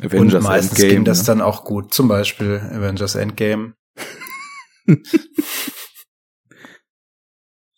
Avengers 0.00 0.34
und 0.34 0.42
meistens 0.44 0.78
Endgame, 0.78 0.94
ging 0.94 1.04
das 1.04 1.18
ne? 1.20 1.24
dann 1.26 1.40
auch 1.40 1.64
gut. 1.64 1.92
Zum 1.92 2.06
Beispiel 2.06 2.60
Avengers 2.72 3.16
Endgame. 3.16 3.74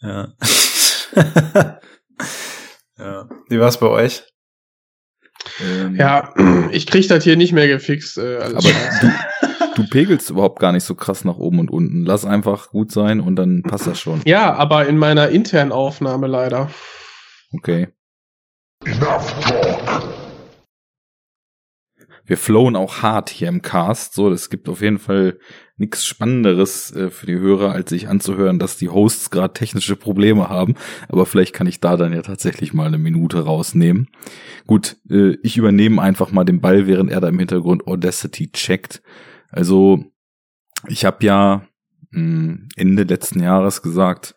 ja. 0.01 0.35
ja. 2.99 3.29
Wie 3.49 3.61
war's 3.61 3.81
bei 3.81 3.87
euch? 3.87 4.25
Ähm, 5.63 5.97
ja, 5.97 6.35
ich 6.73 6.87
krieg 6.87 7.09
das 7.09 7.25
hier 7.25 7.37
nicht 7.37 7.53
mehr 7.53 7.69
gefixt. 7.69 8.19
Äh, 8.19 8.39
aber 8.39 8.71
du, 9.01 9.13
du 9.77 9.89
pegelst 9.89 10.31
überhaupt 10.31 10.59
gar 10.61 10.73
nicht 10.73 10.85
so 10.85 10.95
krass 10.95 11.25
nach 11.25 11.37
oben 11.37 11.61
und 11.61 11.71
unten. 11.71 12.05
Lass 12.05 12.25
einfach 12.25 12.71
gut 12.71 12.93
sein 12.93 13.21
und 13.21 13.37
dann 13.37 13.63
passt 13.63 13.87
das 13.87 14.01
schon. 14.01 14.23
Ja, 14.25 14.55
aber 14.55 14.87
in 14.87 14.99
meiner 14.99 15.29
internen 15.29 15.73
Aufnahme 15.73 16.27
leider. 16.27 16.71
Okay. 17.53 17.89
Enough 18.85 19.41
talk 19.41 20.19
wir 22.29 22.37
flowen 22.37 22.77
auch 22.77 23.03
hart 23.03 23.31
hier 23.31 23.49
im 23.49 23.63
Cast. 23.63 24.15
So, 24.15 24.31
es 24.31 24.51
gibt 24.51 24.69
auf 24.69 24.83
jeden 24.83 24.99
Fall 24.99 25.39
nichts 25.79 26.05
Spannenderes 26.05 26.95
äh, 26.95 27.11
für 27.11 27.27
die 27.27 27.39
Hörer, 27.39 27.73
als 27.73 27.91
sich 27.91 28.09
anzuhören, 28.09 28.59
dass 28.59 28.77
die 28.77 28.89
Hosts 28.89 29.31
gerade 29.31 29.55
technische 29.55 29.97
Probleme 29.97 30.49
haben. 30.49 30.75
Aber 31.09 31.25
vielleicht 31.25 31.55
kann 31.55 31.67
ich 31.67 31.81
da 31.81 31.97
dann 31.97 32.13
ja 32.13 32.23
tatsächlich 32.23 32.75
mal 32.75 32.89
eine 32.89 32.99
Minute 32.99 33.45
rausnehmen. 33.45 34.09
Gut, 34.67 34.97
äh, 35.09 35.37
ich 35.43 35.57
übernehme 35.57 36.03
einfach 36.03 36.33
mal 36.33 36.45
den 36.45 36.61
Ball, 36.61 36.87
während 36.87 37.11
er 37.11 37.21
da 37.21 37.29
im 37.29 37.39
Hintergrund 37.39 37.87
Audacity 37.87 38.51
checkt. 38.51 39.03
Also, 39.51 40.05
ich 40.89 41.05
habe 41.05 41.25
ja 41.25 41.67
mh, 42.11 42.21
hm, 42.21 42.69
Ende 42.77 43.05
letzten 43.05 43.41
Jahres 43.41 43.81
gesagt, 43.83 44.35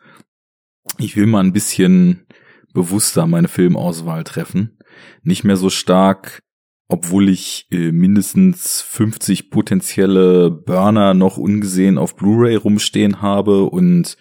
ich 0.97 1.15
will 1.15 1.25
mal 1.25 1.43
ein 1.43 1.53
bisschen 1.53 2.25
bewusster 2.73 3.27
meine 3.27 3.47
Filmauswahl 3.47 4.23
treffen. 4.23 4.77
Nicht 5.23 5.43
mehr 5.43 5.57
so 5.57 5.69
stark 5.69 6.43
obwohl 6.91 7.29
ich 7.29 7.67
äh, 7.71 7.93
mindestens 7.93 8.81
50 8.81 9.49
potenzielle 9.49 10.51
Burner 10.51 11.13
noch 11.13 11.37
ungesehen 11.37 11.97
auf 11.97 12.17
Blu-ray 12.17 12.55
rumstehen 12.55 13.21
habe 13.21 13.63
und 13.63 14.17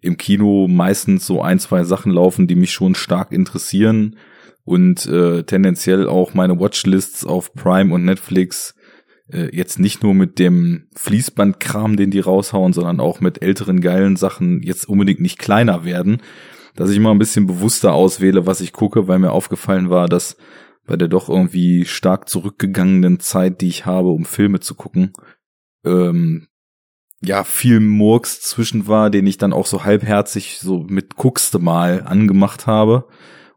im 0.00 0.16
Kino 0.16 0.68
meistens 0.68 1.26
so 1.26 1.42
ein, 1.42 1.58
zwei 1.58 1.82
Sachen 1.82 2.12
laufen, 2.12 2.46
die 2.46 2.54
mich 2.54 2.70
schon 2.70 2.94
stark 2.94 3.32
interessieren 3.32 4.16
und 4.64 5.04
äh, 5.06 5.42
tendenziell 5.42 6.06
auch 6.06 6.32
meine 6.32 6.60
Watchlists 6.60 7.26
auf 7.26 7.54
Prime 7.54 7.92
und 7.92 8.04
Netflix 8.04 8.76
äh, 9.32 9.54
jetzt 9.54 9.80
nicht 9.80 10.04
nur 10.04 10.14
mit 10.14 10.38
dem 10.38 10.86
Fließbandkram, 10.94 11.96
den 11.96 12.12
die 12.12 12.20
raushauen, 12.20 12.72
sondern 12.72 13.00
auch 13.00 13.20
mit 13.20 13.42
älteren 13.42 13.80
geilen 13.80 14.14
Sachen 14.14 14.62
jetzt 14.62 14.88
unbedingt 14.88 15.20
nicht 15.20 15.40
kleiner 15.40 15.84
werden, 15.84 16.22
dass 16.76 16.90
ich 16.90 17.00
mal 17.00 17.10
ein 17.10 17.18
bisschen 17.18 17.48
bewusster 17.48 17.92
auswähle, 17.94 18.46
was 18.46 18.60
ich 18.60 18.72
gucke, 18.72 19.08
weil 19.08 19.18
mir 19.18 19.32
aufgefallen 19.32 19.90
war, 19.90 20.06
dass 20.08 20.36
bei 20.86 20.96
der 20.96 21.08
doch 21.08 21.28
irgendwie 21.28 21.84
stark 21.84 22.28
zurückgegangenen 22.28 23.20
Zeit, 23.20 23.60
die 23.60 23.68
ich 23.68 23.86
habe, 23.86 24.08
um 24.08 24.24
Filme 24.24 24.60
zu 24.60 24.74
gucken, 24.74 25.12
ähm, 25.84 26.48
ja, 27.24 27.44
viel 27.44 27.80
Murks 27.80 28.40
zwischen 28.40 28.88
war, 28.88 29.08
den 29.08 29.26
ich 29.26 29.38
dann 29.38 29.52
auch 29.52 29.66
so 29.66 29.84
halbherzig 29.84 30.58
so 30.58 30.80
mit 30.80 31.14
guckste 31.14 31.60
mal 31.60 32.02
angemacht 32.02 32.66
habe. 32.66 33.06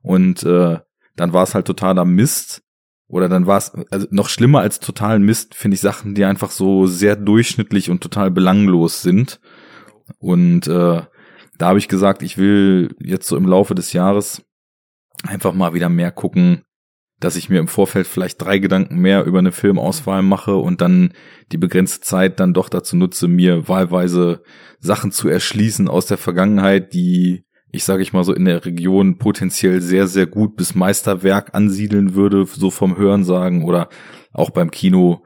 Und 0.02 0.44
äh, 0.44 0.80
dann 1.16 1.34
war 1.34 1.44
es 1.44 1.56
halt 1.56 1.66
totaler 1.66 2.06
Mist. 2.06 2.62
Oder 3.08 3.28
dann 3.28 3.48
war 3.48 3.58
es, 3.58 3.72
also 3.90 4.08
noch 4.12 4.30
schlimmer 4.30 4.60
als 4.60 4.80
totalen 4.80 5.24
Mist, 5.24 5.56
finde 5.56 5.76
ich 5.76 5.82
Sachen, 5.82 6.16
die 6.16 6.26
einfach 6.26 6.52
so 6.52 6.86
sehr 6.86 7.16
durchschnittlich 7.16 7.90
und 7.90 8.02
total 8.02 8.30
belanglos 8.32 9.02
sind. 9.02 9.40
Und 10.20 10.68
äh, 10.68 11.02
da 11.58 11.68
habe 11.68 11.80
ich 11.80 11.88
gesagt, 11.88 12.22
ich 12.22 12.38
will 12.38 12.96
jetzt 13.00 13.28
so 13.28 13.38
im 13.38 13.48
Laufe 13.48 13.74
des 13.74 13.94
Jahres 13.94 14.44
einfach 15.24 15.54
mal 15.54 15.74
wieder 15.74 15.90
mehr 15.90 16.12
gucken, 16.12 16.64
dass 17.20 17.36
ich 17.36 17.50
mir 17.50 17.60
im 17.60 17.68
Vorfeld 17.68 18.08
vielleicht 18.08 18.42
drei 18.42 18.60
Gedanken 18.60 18.98
mehr 18.98 19.24
über 19.26 19.40
eine 19.40 19.52
Filmauswahl 19.52 20.22
mache 20.22 20.56
und 20.56 20.82
dann 20.82 21.14
die 21.52 21.58
begrenzte 21.58 22.02
Zeit 22.02 22.40
dann 22.40 22.54
doch 22.54 22.70
dazu 22.70 22.96
nutze, 22.96 23.28
mir 23.28 23.68
wahlweise 23.68 24.44
Sachen 24.80 25.12
zu 25.12 25.30
erschließen 25.30 25.88
aus 25.88 26.06
der 26.06 26.18
Vergangenheit, 26.18 26.94
die 26.94 27.46
ich 27.72 27.84
sage 27.84 28.04
ich 28.04 28.14
mal 28.14 28.24
so 28.24 28.34
in 28.34 28.46
der 28.46 28.64
Region 28.66 29.18
potenziell 29.18 29.82
sehr 29.82 30.08
sehr 30.08 30.28
gut 30.28 30.56
bis 30.56 30.76
Meisterwerk 30.76 31.54
ansiedeln 31.54 32.16
würde, 32.16 32.46
so 32.46 32.72
vom 32.72 32.98
Hören 32.98 33.24
sagen 33.24 33.64
oder 33.66 33.90
auch 34.32 34.50
beim 34.50 34.72
Kino 34.72 35.24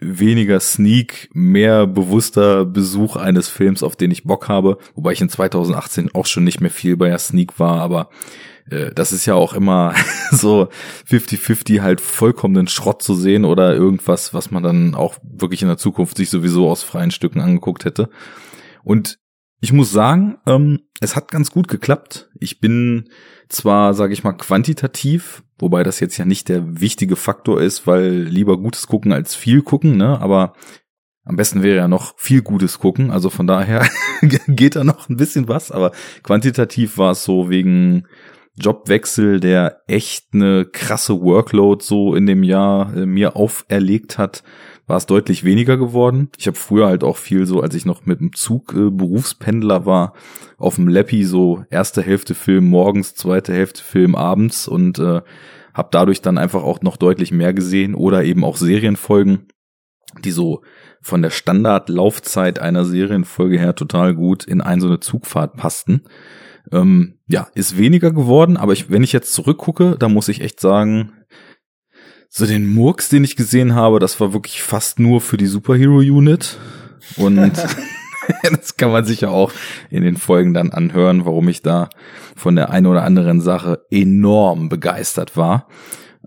weniger 0.00 0.60
Sneak, 0.60 1.30
mehr 1.32 1.86
bewusster 1.86 2.66
Besuch 2.66 3.16
eines 3.16 3.48
Films, 3.48 3.82
auf 3.82 3.96
den 3.96 4.10
ich 4.10 4.24
Bock 4.24 4.48
habe, 4.48 4.78
wobei 4.94 5.12
ich 5.12 5.20
in 5.20 5.28
2018 5.28 6.14
auch 6.14 6.26
schon 6.26 6.44
nicht 6.44 6.60
mehr 6.60 6.70
viel 6.70 6.96
bei 6.96 7.08
der 7.08 7.18
Sneak 7.18 7.58
war, 7.58 7.80
aber 7.80 8.10
äh, 8.70 8.92
das 8.92 9.12
ist 9.12 9.26
ja 9.26 9.34
auch 9.34 9.54
immer 9.54 9.94
so 10.30 10.68
50-50 11.08 11.80
halt 11.80 12.00
vollkommenen 12.00 12.68
Schrott 12.68 13.02
zu 13.02 13.14
sehen 13.14 13.44
oder 13.44 13.74
irgendwas, 13.74 14.34
was 14.34 14.50
man 14.50 14.62
dann 14.62 14.94
auch 14.94 15.18
wirklich 15.22 15.62
in 15.62 15.68
der 15.68 15.78
Zukunft 15.78 16.16
sich 16.16 16.30
sowieso 16.30 16.68
aus 16.68 16.82
freien 16.82 17.10
Stücken 17.10 17.40
angeguckt 17.40 17.84
hätte. 17.84 18.08
Und 18.82 19.18
ich 19.60 19.72
muss 19.72 19.90
sagen, 19.90 20.38
ähm, 20.46 20.80
es 21.00 21.16
hat 21.16 21.30
ganz 21.30 21.50
gut 21.50 21.68
geklappt. 21.68 22.30
Ich 22.38 22.60
bin 22.60 23.08
zwar, 23.48 23.94
sage 23.94 24.12
ich 24.12 24.22
mal, 24.22 24.32
quantitativ, 24.32 25.42
wobei 25.58 25.82
das 25.82 26.00
jetzt 26.00 26.16
ja 26.18 26.24
nicht 26.24 26.48
der 26.48 26.80
wichtige 26.80 27.16
Faktor 27.16 27.60
ist, 27.60 27.86
weil 27.86 28.12
lieber 28.12 28.58
Gutes 28.58 28.86
gucken 28.86 29.12
als 29.12 29.34
viel 29.34 29.62
gucken, 29.62 29.96
ne? 29.96 30.20
Aber 30.20 30.52
am 31.24 31.36
besten 31.36 31.62
wäre 31.62 31.76
ja 31.76 31.88
noch 31.88 32.14
viel 32.18 32.42
Gutes 32.42 32.78
gucken. 32.78 33.10
Also 33.10 33.30
von 33.30 33.46
daher 33.46 33.88
geht 34.22 34.76
da 34.76 34.84
noch 34.84 35.08
ein 35.08 35.16
bisschen 35.16 35.48
was, 35.48 35.72
aber 35.72 35.92
quantitativ 36.22 36.98
war 36.98 37.12
es 37.12 37.24
so 37.24 37.50
wegen 37.50 38.06
Jobwechsel, 38.58 39.38
der 39.40 39.82
echt 39.86 40.28
eine 40.32 40.64
krasse 40.64 41.20
Workload 41.20 41.84
so 41.84 42.14
in 42.14 42.26
dem 42.26 42.42
Jahr 42.42 42.94
äh, 42.96 43.06
mir 43.06 43.36
auferlegt 43.36 44.18
hat, 44.18 44.42
war 44.86 44.96
es 44.96 45.06
deutlich 45.06 45.44
weniger 45.44 45.76
geworden. 45.76 46.30
Ich 46.38 46.46
habe 46.46 46.56
früher 46.56 46.86
halt 46.86 47.04
auch 47.04 47.16
viel 47.16 47.44
so, 47.46 47.60
als 47.60 47.74
ich 47.74 47.84
noch 47.84 48.06
mit 48.06 48.20
dem 48.20 48.32
Zug 48.32 48.72
äh, 48.72 48.90
Berufspendler 48.90 49.84
war, 49.84 50.14
auf 50.56 50.76
dem 50.76 50.88
Lappy 50.88 51.24
so 51.24 51.64
erste 51.70 52.02
Hälfte 52.02 52.34
Film 52.34 52.66
morgens, 52.66 53.14
zweite 53.14 53.52
Hälfte 53.52 53.82
Film 53.82 54.14
abends 54.14 54.68
und 54.68 54.98
äh, 54.98 55.20
habe 55.74 55.88
dadurch 55.90 56.22
dann 56.22 56.38
einfach 56.38 56.62
auch 56.62 56.80
noch 56.80 56.96
deutlich 56.96 57.32
mehr 57.32 57.52
gesehen 57.52 57.94
oder 57.94 58.24
eben 58.24 58.44
auch 58.44 58.56
Serienfolgen, 58.56 59.48
die 60.24 60.30
so 60.30 60.62
von 61.02 61.20
der 61.20 61.30
Standardlaufzeit 61.30 62.58
einer 62.58 62.86
Serienfolge 62.86 63.58
her 63.58 63.74
total 63.74 64.14
gut 64.14 64.44
in 64.44 64.62
ein 64.62 64.80
so 64.80 64.86
eine 64.86 65.00
Zugfahrt 65.00 65.56
passten. 65.56 66.04
Ähm, 66.72 67.18
ja, 67.28 67.48
ist 67.54 67.78
weniger 67.78 68.12
geworden, 68.12 68.56
aber 68.56 68.72
ich, 68.72 68.90
wenn 68.90 69.02
ich 69.02 69.12
jetzt 69.12 69.32
zurückgucke, 69.32 69.96
da 69.98 70.08
muss 70.08 70.28
ich 70.28 70.40
echt 70.40 70.60
sagen, 70.60 71.12
so 72.28 72.46
den 72.46 72.66
Murks, 72.66 73.08
den 73.08 73.24
ich 73.24 73.36
gesehen 73.36 73.74
habe, 73.74 73.98
das 73.98 74.20
war 74.20 74.32
wirklich 74.32 74.62
fast 74.62 74.98
nur 74.98 75.20
für 75.20 75.36
die 75.36 75.46
Superhero 75.46 75.98
Unit. 75.98 76.58
Und 77.16 77.52
das 78.42 78.76
kann 78.76 78.90
man 78.90 79.04
sich 79.04 79.22
ja 79.22 79.28
auch 79.28 79.52
in 79.90 80.02
den 80.02 80.16
Folgen 80.16 80.54
dann 80.54 80.70
anhören, 80.70 81.24
warum 81.24 81.48
ich 81.48 81.62
da 81.62 81.88
von 82.34 82.56
der 82.56 82.70
einen 82.70 82.86
oder 82.86 83.02
anderen 83.02 83.40
Sache 83.40 83.84
enorm 83.90 84.68
begeistert 84.68 85.36
war. 85.36 85.68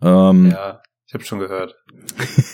Ähm, 0.02 0.52
ja, 0.52 0.82
ich 1.08 1.14
habe 1.14 1.24
schon 1.24 1.40
gehört. 1.40 1.76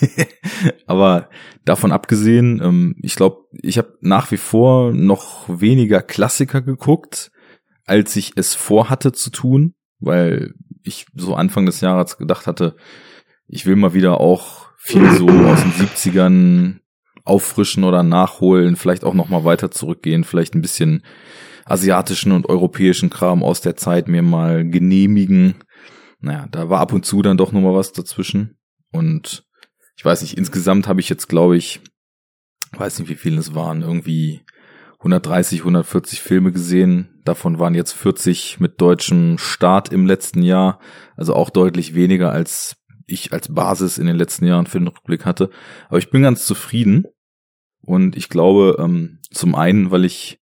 aber 0.86 1.28
davon 1.64 1.92
abgesehen, 1.92 2.60
ähm, 2.62 2.96
ich 3.02 3.16
glaube, 3.16 3.44
ich 3.62 3.78
habe 3.78 3.96
nach 4.00 4.30
wie 4.30 4.36
vor 4.36 4.92
noch 4.92 5.48
weniger 5.48 6.02
Klassiker 6.02 6.62
geguckt 6.62 7.30
als 7.86 8.14
ich 8.16 8.32
es 8.36 8.54
vorhatte 8.54 9.12
zu 9.12 9.30
tun, 9.30 9.74
weil 9.98 10.54
ich 10.82 11.06
so 11.14 11.34
Anfang 11.34 11.66
des 11.66 11.80
Jahres 11.80 12.18
gedacht 12.18 12.46
hatte, 12.46 12.76
ich 13.48 13.66
will 13.66 13.76
mal 13.76 13.94
wieder 13.94 14.20
auch 14.20 14.66
viel 14.76 15.10
so 15.12 15.28
aus 15.28 15.62
den 15.62 15.72
70ern 15.72 16.80
auffrischen 17.24 17.84
oder 17.84 18.02
nachholen, 18.02 18.76
vielleicht 18.76 19.04
auch 19.04 19.14
noch 19.14 19.28
mal 19.28 19.44
weiter 19.44 19.70
zurückgehen, 19.70 20.24
vielleicht 20.24 20.54
ein 20.54 20.62
bisschen 20.62 21.02
asiatischen 21.64 22.30
und 22.32 22.48
europäischen 22.48 23.10
Kram 23.10 23.42
aus 23.42 23.60
der 23.60 23.76
Zeit 23.76 24.06
mir 24.06 24.22
mal 24.22 24.68
genehmigen. 24.68 25.56
Naja, 26.20 26.46
da 26.50 26.70
war 26.70 26.80
ab 26.80 26.92
und 26.92 27.04
zu 27.04 27.22
dann 27.22 27.36
doch 27.36 27.52
noch 27.52 27.60
mal 27.60 27.74
was 27.74 27.92
dazwischen. 27.92 28.58
Und 28.92 29.44
ich 29.96 30.04
weiß 30.04 30.22
nicht, 30.22 30.38
insgesamt 30.38 30.86
habe 30.86 31.00
ich 31.00 31.08
jetzt, 31.08 31.28
glaube 31.28 31.56
ich, 31.56 31.80
weiß 32.72 33.00
nicht, 33.00 33.08
wie 33.08 33.16
viele 33.16 33.40
es 33.40 33.54
waren, 33.54 33.82
irgendwie 33.82 34.42
130, 34.98 35.60
140 35.60 36.20
Filme 36.20 36.52
gesehen. 36.52 37.20
Davon 37.24 37.58
waren 37.58 37.74
jetzt 37.74 37.92
40 37.92 38.60
mit 38.60 38.80
deutschem 38.80 39.38
Start 39.38 39.92
im 39.92 40.06
letzten 40.06 40.42
Jahr. 40.42 40.80
Also 41.16 41.34
auch 41.34 41.50
deutlich 41.50 41.94
weniger 41.94 42.32
als 42.32 42.76
ich 43.06 43.32
als 43.32 43.52
Basis 43.52 43.98
in 43.98 44.06
den 44.06 44.16
letzten 44.16 44.46
Jahren 44.46 44.66
für 44.66 44.78
den 44.78 44.88
Rückblick 44.88 45.24
hatte. 45.24 45.50
Aber 45.88 45.98
ich 45.98 46.10
bin 46.10 46.22
ganz 46.22 46.44
zufrieden. 46.44 47.04
Und 47.82 48.16
ich 48.16 48.28
glaube, 48.28 48.76
ähm, 48.80 49.20
zum 49.30 49.54
einen, 49.54 49.92
weil 49.92 50.04
ich 50.04 50.40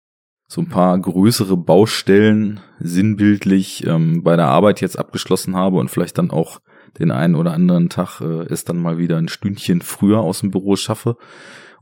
so 0.48 0.60
ein 0.62 0.68
paar 0.68 0.98
größere 0.98 1.56
Baustellen 1.56 2.60
sinnbildlich 2.80 3.86
ähm, 3.86 4.22
bei 4.24 4.34
der 4.34 4.46
Arbeit 4.46 4.80
jetzt 4.80 4.98
abgeschlossen 4.98 5.54
habe 5.54 5.76
und 5.76 5.90
vielleicht 5.90 6.18
dann 6.18 6.30
auch 6.30 6.60
den 6.98 7.10
einen 7.10 7.34
oder 7.34 7.52
anderen 7.52 7.90
Tag 7.90 8.20
äh, 8.20 8.46
es 8.48 8.64
dann 8.64 8.78
mal 8.78 8.98
wieder 8.98 9.18
ein 9.18 9.28
Stündchen 9.28 9.82
früher 9.82 10.20
aus 10.20 10.40
dem 10.40 10.50
Büro 10.50 10.74
schaffe. 10.74 11.16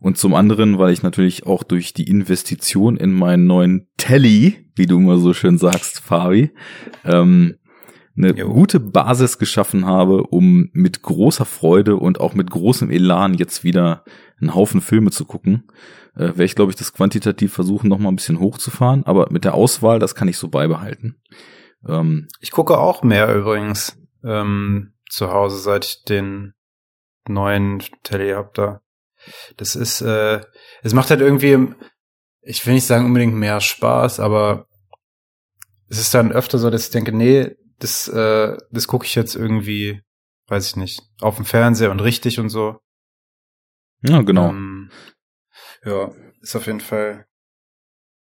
Und 0.00 0.19
zum 0.19 0.35
anderen, 0.35 0.79
weil 0.79 0.93
ich 0.93 1.03
natürlich 1.03 1.47
auch 1.47 1.62
durch 1.62 1.95
die 1.95 2.09
Investition 2.09 2.97
in 2.97 3.12
meinen 3.12 3.47
neuen 3.47 3.88
Telly, 3.97 4.69
wie 4.75 4.87
du 4.87 4.99
immer 4.99 5.19
so 5.19 5.33
schön 5.33 5.59
sagst, 5.59 6.00
Fabi, 6.00 6.50
ähm, 7.05 7.57
eine 8.17 8.35
Jo. 8.35 8.49
gute 8.49 8.81
Basis 8.81 9.38
geschaffen 9.38 9.85
habe, 9.87 10.23
um 10.23 10.71
mit 10.73 11.03
großer 11.03 11.45
Freude 11.45 11.97
und 11.97 12.21
auch 12.21 12.35
mit 12.35 12.50
großem 12.50 12.91
Elan 12.91 13.35
jetzt 13.35 13.65
wieder 13.65 14.05
einen 14.41 14.55
Haufen 14.55 14.81
Filme 14.81 15.11
zu 15.11 15.25
gucken. 15.25 15.65
Äh, 16.15 16.29
Werde 16.29 16.45
ich, 16.45 16.55
glaube 16.55 16.71
ich, 16.71 16.76
das 16.76 16.93
quantitativ 16.93 17.53
versuchen, 17.53 17.88
noch 17.88 17.99
mal 17.99 18.09
ein 18.09 18.17
bisschen 18.17 18.41
hochzufahren. 18.41 19.05
Aber 19.05 19.29
mit 19.31 19.45
der 19.45 19.55
Auswahl, 19.55 19.99
das 19.99 20.15
kann 20.15 20.29
ich 20.29 20.38
so 20.38 20.49
beibehalten. 20.49 21.17
Ähm, 21.87 22.29
Ich 22.41 22.50
gucke 22.50 22.79
auch 22.79 23.03
mehr 23.03 23.35
übrigens 23.35 23.99
ähm, 24.25 24.95
zu 25.11 25.31
Hause, 25.31 25.59
seit 25.59 25.85
ich 25.85 26.05
den 26.05 26.55
neuen 27.29 27.83
Telly 28.03 28.31
hab 28.33 28.55
da. 28.55 28.81
Das 29.56 29.76
ist, 29.76 30.00
äh, 30.00 30.40
es 30.83 30.92
macht 30.92 31.11
halt 31.11 31.21
irgendwie, 31.21 31.75
ich 32.42 32.64
will 32.66 32.75
nicht 32.75 32.87
sagen 32.87 33.06
unbedingt 33.06 33.35
mehr 33.35 33.61
Spaß, 33.61 34.21
aber 34.21 34.66
es 35.88 35.99
ist 35.99 36.14
dann 36.14 36.33
öfter 36.33 36.59
so, 36.59 36.71
dass 36.71 36.87
ich 36.87 36.90
denke, 36.90 37.12
nee, 37.12 37.54
das, 37.78 38.09
äh, 38.09 38.56
das 38.71 38.87
gucke 38.87 39.06
ich 39.06 39.14
jetzt 39.14 39.35
irgendwie, 39.35 40.00
weiß 40.49 40.68
ich 40.68 40.76
nicht, 40.76 41.02
auf 41.21 41.37
dem 41.37 41.45
Fernseher 41.45 41.90
und 41.90 42.00
richtig 42.00 42.38
und 42.38 42.49
so. 42.49 42.78
ja, 44.02 44.23
genau. 44.23 44.50
Ähm, 44.50 44.90
ja, 45.85 46.11
ist 46.40 46.56
auf 46.56 46.66
jeden 46.66 46.80
Fall 46.80 47.26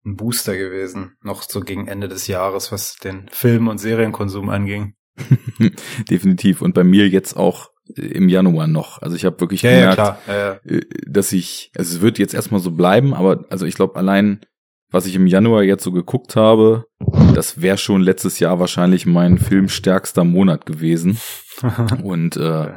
ein 0.06 0.16
Booster 0.16 0.56
gewesen, 0.58 1.18
noch 1.22 1.44
so 1.44 1.62
gegen 1.62 1.88
Ende 1.88 2.08
des 2.08 2.28
Jahres, 2.28 2.72
was 2.72 2.96
den 2.96 3.28
Film- 3.30 3.68
und 3.68 3.78
Serienkonsum 3.78 4.50
anging. 4.50 4.96
Definitiv. 6.10 6.62
Und 6.62 6.74
bei 6.74 6.84
mir 6.84 7.08
jetzt 7.10 7.36
auch 7.36 7.70
im 7.96 8.30
Januar 8.30 8.68
noch. 8.68 9.02
Also 9.02 9.16
ich 9.16 9.26
habe 9.26 9.40
wirklich 9.40 9.62
gemerkt, 9.62 9.98
Ja, 9.98 10.18
ja. 10.28 10.52
äh, 10.66 10.82
dass 11.08 11.32
ich, 11.32 11.72
also 11.78 11.96
es 11.96 12.02
wird 12.02 12.20
jetzt 12.20 12.34
erstmal 12.34 12.60
so 12.62 12.72
bleiben, 12.72 13.14
aber 13.14 13.46
also 13.50 13.66
ich 13.66 13.76
glaube 13.76 13.96
allein, 13.96 14.42
was 14.90 15.06
ich 15.06 15.16
im 15.16 15.28
Januar 15.28 15.64
jetzt 15.64 15.84
so 15.84 15.92
geguckt 15.92 16.36
habe, 16.36 16.86
das 17.36 17.62
wäre 17.62 17.78
schon 17.78 18.02
letztes 18.02 18.40
Jahr 18.40 18.60
wahrscheinlich 18.60 19.06
mein 19.06 19.38
filmstärkster 19.38 20.24
Monat 20.24 20.66
gewesen. 20.66 21.18
Und 22.04 22.38
äh, 22.38 22.72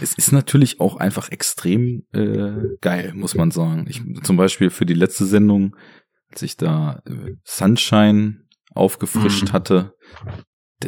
es 0.00 0.12
ist 0.16 0.30
natürlich 0.32 0.78
auch 0.80 0.96
einfach 0.96 1.30
extrem 1.32 2.04
äh, 2.12 2.76
geil, 2.80 3.12
muss 3.14 3.34
man 3.34 3.50
sagen. 3.50 3.86
Ich, 3.88 4.00
zum 4.22 4.36
Beispiel 4.36 4.70
für 4.70 4.86
die 4.86 4.94
letzte 4.94 5.24
Sendung, 5.26 5.74
als 6.30 6.42
ich 6.42 6.56
da 6.56 7.02
äh, 7.06 7.32
Sunshine 7.44 8.42
aufgefrischt 8.74 9.48
Mhm. 9.48 9.52
hatte, 9.52 9.92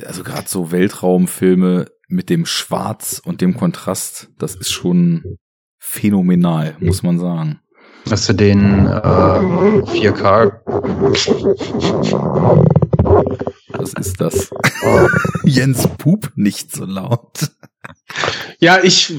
also 0.07 0.23
gerade 0.23 0.47
so 0.49 0.71
Weltraumfilme 0.71 1.87
mit 2.09 2.31
dem 2.31 2.47
Schwarz 2.47 3.21
und 3.25 3.41
dem 3.41 3.57
Kontrast, 3.57 4.31
das 4.39 4.55
ist 4.55 4.71
schon 4.71 5.39
phänomenal, 5.79 6.77
muss 6.81 7.03
man 7.03 7.19
sagen. 7.19 7.61
Hast 8.11 8.29
du 8.29 8.33
den 8.33 8.87
äh, 8.87 8.91
4K? 8.91 10.61
Was 13.73 13.93
ist 13.93 14.21
das? 14.21 14.51
Jens 15.45 15.87
Pup 15.99 16.33
nicht 16.35 16.73
so 16.75 16.85
laut. 16.85 17.51
Ja, 18.59 18.79
ich, 18.83 19.15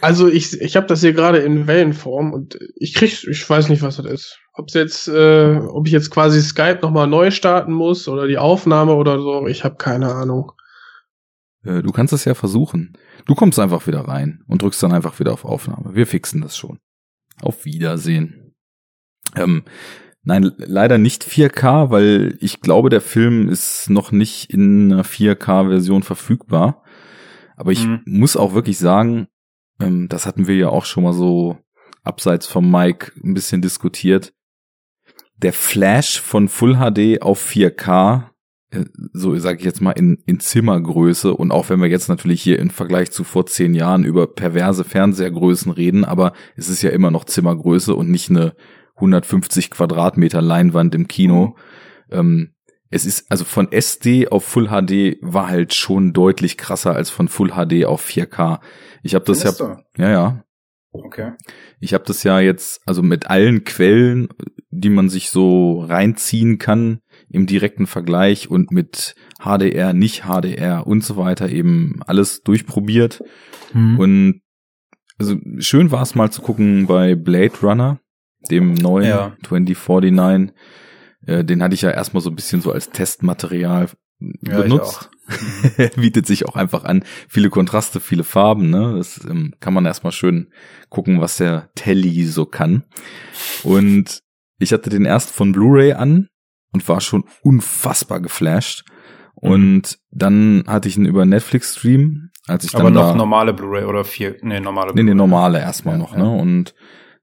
also 0.00 0.28
ich, 0.28 0.60
ich 0.60 0.76
habe 0.76 0.86
das 0.86 1.02
hier 1.02 1.12
gerade 1.12 1.38
in 1.38 1.66
Wellenform 1.66 2.32
und 2.32 2.58
ich 2.76 2.94
krieg, 2.94 3.26
ich 3.28 3.48
weiß 3.48 3.68
nicht, 3.68 3.82
was 3.82 3.96
das 3.96 4.06
ist. 4.06 4.38
Ob's 4.54 4.74
jetzt, 4.74 5.08
äh, 5.08 5.56
ob 5.56 5.86
ich 5.86 5.92
jetzt 5.92 6.10
quasi 6.10 6.40
Skype 6.42 6.80
nochmal 6.82 7.06
neu 7.06 7.30
starten 7.30 7.72
muss 7.72 8.08
oder 8.08 8.26
die 8.26 8.38
Aufnahme 8.38 8.94
oder 8.94 9.20
so, 9.20 9.46
ich 9.46 9.62
habe 9.64 9.76
keine 9.76 10.12
Ahnung. 10.12 10.52
Äh, 11.64 11.82
Du 11.82 11.92
kannst 11.92 12.12
es 12.12 12.24
ja 12.24 12.34
versuchen. 12.34 12.96
Du 13.26 13.34
kommst 13.34 13.58
einfach 13.58 13.86
wieder 13.86 14.00
rein 14.00 14.42
und 14.46 14.62
drückst 14.62 14.82
dann 14.82 14.92
einfach 14.92 15.18
wieder 15.20 15.32
auf 15.32 15.44
Aufnahme. 15.44 15.94
Wir 15.94 16.06
fixen 16.06 16.40
das 16.40 16.56
schon. 16.56 16.78
Auf 17.40 17.64
Wiedersehen. 17.64 18.54
Ähm, 19.36 19.62
nein, 20.22 20.52
leider 20.58 20.98
nicht 20.98 21.24
4K, 21.24 21.90
weil 21.90 22.36
ich 22.40 22.60
glaube, 22.60 22.90
der 22.90 23.00
Film 23.00 23.48
ist 23.48 23.88
noch 23.90 24.12
nicht 24.12 24.50
in 24.52 24.92
einer 24.92 25.04
4K-Version 25.04 26.02
verfügbar. 26.02 26.82
Aber 27.56 27.72
ich 27.72 27.86
Mhm. 27.86 28.02
muss 28.06 28.36
auch 28.36 28.54
wirklich 28.54 28.78
sagen, 28.78 29.28
ähm, 29.80 30.08
das 30.08 30.26
hatten 30.26 30.46
wir 30.46 30.56
ja 30.56 30.68
auch 30.68 30.84
schon 30.84 31.04
mal 31.04 31.12
so 31.12 31.58
abseits 32.02 32.46
vom 32.46 32.70
Mic 32.70 33.12
ein 33.22 33.34
bisschen 33.34 33.62
diskutiert. 33.62 34.32
Der 35.36 35.52
Flash 35.52 36.20
von 36.20 36.48
Full 36.48 36.76
HD 36.76 37.22
auf 37.22 37.40
4K 37.40 38.28
äh, 38.28 38.31
so 39.12 39.36
sage 39.38 39.58
ich 39.58 39.64
jetzt 39.64 39.80
mal 39.80 39.92
in, 39.92 40.18
in 40.26 40.40
Zimmergröße 40.40 41.34
und 41.34 41.50
auch 41.52 41.68
wenn 41.68 41.80
wir 41.80 41.88
jetzt 41.88 42.08
natürlich 42.08 42.42
hier 42.42 42.58
im 42.58 42.70
Vergleich 42.70 43.10
zu 43.10 43.24
vor 43.24 43.46
zehn 43.46 43.74
Jahren 43.74 44.04
über 44.04 44.26
perverse 44.26 44.84
Fernsehergrößen 44.84 45.70
reden, 45.72 46.04
aber 46.04 46.32
es 46.56 46.68
ist 46.68 46.82
ja 46.82 46.90
immer 46.90 47.10
noch 47.10 47.24
Zimmergröße 47.24 47.94
und 47.94 48.10
nicht 48.10 48.30
eine 48.30 48.54
150 48.96 49.70
Quadratmeter 49.70 50.40
Leinwand 50.40 50.94
im 50.94 51.08
Kino. 51.08 51.56
Ähm, 52.10 52.54
es 52.88 53.06
ist 53.06 53.30
also 53.30 53.44
von 53.44 53.72
SD 53.72 54.28
auf 54.28 54.44
Full 54.44 54.68
HD 54.68 55.18
war 55.22 55.48
halt 55.48 55.74
schon 55.74 56.12
deutlich 56.12 56.56
krasser 56.56 56.94
als 56.94 57.10
von 57.10 57.28
Full 57.28 57.50
HD 57.50 57.84
auf 57.84 58.06
4K. 58.06 58.60
Ich 59.02 59.14
habe 59.14 59.24
das 59.24 59.42
ja, 59.42 59.82
ja, 59.96 60.10
ja, 60.10 60.44
Okay. 60.92 61.32
ich 61.80 61.94
habe 61.94 62.04
das 62.04 62.22
ja 62.22 62.38
jetzt, 62.38 62.82
also 62.86 63.02
mit 63.02 63.28
allen 63.28 63.64
Quellen, 63.64 64.28
die 64.70 64.90
man 64.90 65.08
sich 65.08 65.30
so 65.30 65.80
reinziehen 65.80 66.58
kann 66.58 67.00
im 67.32 67.46
direkten 67.46 67.86
Vergleich 67.86 68.50
und 68.50 68.70
mit 68.70 69.14
HDR, 69.40 69.92
nicht 69.94 70.24
HDR 70.24 70.86
und 70.86 71.02
so 71.02 71.16
weiter 71.16 71.48
eben 71.48 72.00
alles 72.06 72.42
durchprobiert. 72.42 73.22
Mhm. 73.72 73.98
Und 73.98 74.40
also 75.18 75.36
schön 75.58 75.90
war 75.90 76.02
es 76.02 76.14
mal 76.14 76.30
zu 76.30 76.42
gucken 76.42 76.86
bei 76.86 77.14
Blade 77.14 77.54
Runner, 77.62 78.00
dem 78.50 78.74
neuen 78.74 79.08
Ja. 79.08 79.36
2049. 79.46 80.54
Äh, 81.26 81.44
den 81.44 81.62
hatte 81.62 81.74
ich 81.74 81.82
ja 81.82 81.90
erstmal 81.90 82.22
so 82.22 82.30
ein 82.30 82.36
bisschen 82.36 82.60
so 82.60 82.70
als 82.70 82.90
Testmaterial 82.90 83.88
Ja, 84.20 84.60
benutzt. 84.60 85.10
Bietet 85.96 86.26
sich 86.26 86.46
auch 86.46 86.56
einfach 86.56 86.84
an. 86.84 87.04
Viele 87.28 87.48
Kontraste, 87.48 88.00
viele 88.00 88.24
Farben, 88.24 88.68
ne? 88.70 88.94
Das 88.98 89.24
ähm, 89.24 89.54
kann 89.60 89.72
man 89.72 89.86
erstmal 89.86 90.12
schön 90.12 90.52
gucken, 90.90 91.20
was 91.20 91.38
der 91.38 91.70
Telly 91.74 92.24
so 92.26 92.44
kann. 92.44 92.84
Und 93.62 94.20
ich 94.58 94.72
hatte 94.72 94.90
den 94.90 95.04
erst 95.06 95.30
von 95.30 95.52
Blu-ray 95.52 95.94
an 95.94 96.28
und 96.72 96.88
war 96.88 97.00
schon 97.00 97.24
unfassbar 97.42 98.20
geflasht. 98.20 98.84
Und 99.34 99.98
dann 100.10 100.64
hatte 100.66 100.88
ich 100.88 100.96
ihn 100.96 101.04
über 101.06 101.24
Netflix 101.24 101.76
Stream, 101.76 102.30
als 102.46 102.64
ich 102.64 102.72
dann 102.72 102.82
Aber 102.82 102.90
noch 102.90 103.08
da, 103.10 103.14
normale 103.14 103.52
Blu-ray 103.52 103.84
oder 103.84 104.04
vier, 104.04 104.36
nee, 104.42 104.60
normale 104.60 104.88
Nee, 104.94 105.02
nee, 105.02 105.10
Blu-ray. 105.12 105.14
normale 105.16 105.58
erstmal 105.60 105.94
Ja, 105.96 105.98
noch, 106.02 106.12
ja. 106.12 106.18
ne? 106.22 106.30
Und 106.30 106.74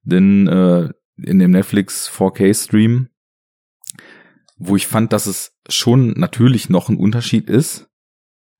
dann 0.03 0.47
äh, 0.47 0.89
in 1.21 1.39
dem 1.39 1.51
Netflix 1.51 2.09
4K 2.09 2.53
Stream, 2.53 3.09
wo 4.57 4.75
ich 4.75 4.87
fand, 4.87 5.13
dass 5.13 5.25
es 5.27 5.53
schon 5.69 6.11
natürlich 6.11 6.69
noch 6.69 6.89
ein 6.89 6.97
Unterschied 6.97 7.49
ist, 7.49 7.87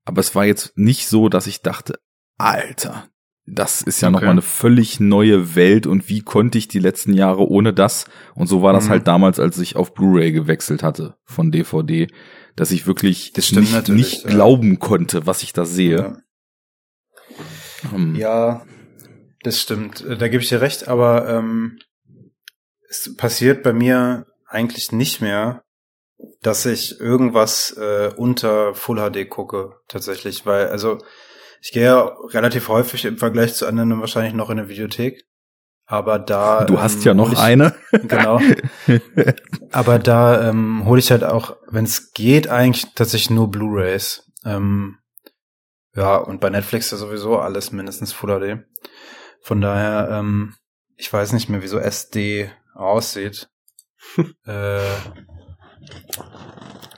aber 0.06 0.20
es 0.22 0.36
war 0.36 0.46
jetzt 0.46 0.78
nicht 0.78 1.08
so, 1.08 1.28
dass 1.30 1.48
ich 1.48 1.62
dachte, 1.62 2.00
Alter, 2.38 3.10
das 3.52 3.82
ist 3.82 4.02
ja 4.02 4.08
Okay. 4.10 4.14
noch 4.16 4.22
mal 4.22 4.32
eine 4.32 4.42
völlig 4.42 5.00
neue 5.00 5.56
Welt 5.56 5.88
und 5.88 6.10
wie 6.10 6.22
konnte 6.22 6.58
ich 6.58 6.68
die 6.68 6.80
letzten 6.80 7.14
Jahre 7.14 7.48
ohne 7.50 7.74
das? 7.74 8.06
Und 8.36 8.48
so 8.48 8.62
war 8.62 8.74
das 8.74 8.86
Mhm. 8.86 8.90
halt 8.90 9.08
damals, 9.08 9.40
als 9.40 9.58
ich 9.60 9.76
auf 9.76 9.94
Blu-ray 9.94 10.32
gewechselt 10.32 10.84
hatte 10.84 11.16
von 11.26 11.52
DVD, 11.52 12.08
dass 12.56 12.72
ich 12.72 12.88
wirklich 12.88 13.34
Das 13.34 13.52
nicht, 13.52 13.90
nicht 13.90 14.24
ja. 14.24 14.30
glauben 14.30 14.80
konnte, 14.80 15.26
was 15.26 15.44
ich 15.44 15.54
da 15.54 15.66
sehe. 15.66 15.98
Ja. 15.98 16.18
Ähm, 17.94 18.16
Ja, 18.16 18.66
das 19.44 19.60
stimmt. 19.60 20.06
Da 20.08 20.28
gebe 20.28 20.44
ich 20.44 20.50
dir 20.50 20.62
recht, 20.62 20.88
aber 20.88 21.28
ähm, 21.30 21.80
es 22.90 23.16
passiert 23.16 23.64
bei 23.64 23.74
mir 23.74 24.26
eigentlich 24.48 24.92
nicht 24.92 25.22
mehr, 25.22 25.64
dass 26.42 26.66
ich 26.66 27.00
irgendwas 27.00 27.72
äh, 27.78 28.12
unter 28.18 28.74
Full 28.76 28.98
HD 28.98 29.30
gucke, 29.30 29.76
tatsächlich, 29.88 30.46
weil, 30.46 30.68
also 30.68 30.98
ich 31.62 31.72
gehe 31.72 31.84
ja 31.84 32.02
relativ 32.30 32.68
häufig 32.68 33.06
im 33.06 33.18
Vergleich 33.18 33.54
zu 33.54 33.68
anderen 33.68 34.00
wahrscheinlich 34.00 34.34
noch 34.34 34.50
in 34.50 34.60
eine 34.60 34.70
Videothek. 34.70 35.26
Aber 35.86 36.20
da. 36.20 36.66
Du 36.66 36.76
ähm, 36.76 36.82
hast 36.82 37.04
ja 37.04 37.14
noch 37.16 37.32
ich, 37.34 37.40
eine. 37.40 37.74
Genau. 37.92 38.40
Aber 39.72 39.98
da 39.98 40.48
ähm, 40.50 40.86
hole 40.86 41.00
ich 41.00 41.10
halt 41.12 41.24
auch, 41.24 41.58
wenn 41.68 41.86
es 41.86 42.12
geht, 42.12 42.48
eigentlich 42.48 42.94
tatsächlich 42.94 43.32
nur 43.32 43.50
Blu-rays. 43.50 44.30
Ähm, 44.46 44.98
ja, 45.96 46.16
und 46.18 46.40
bei 46.42 46.50
Netflix 46.52 46.92
ja 46.92 46.98
sowieso 46.98 47.40
alles 47.40 47.72
mindestens 47.72 48.14
Full 48.14 48.40
HD. 48.40 48.64
Von 49.42 49.62
daher, 49.62 50.10
ähm, 50.12 50.54
ich 50.96 51.12
weiß 51.12 51.34
nicht 51.34 51.50
mehr, 51.50 51.64
wie 51.64 51.68
so 51.68 51.80
SD 51.80 52.52
aussieht. 52.76 53.50
äh, 54.46 54.80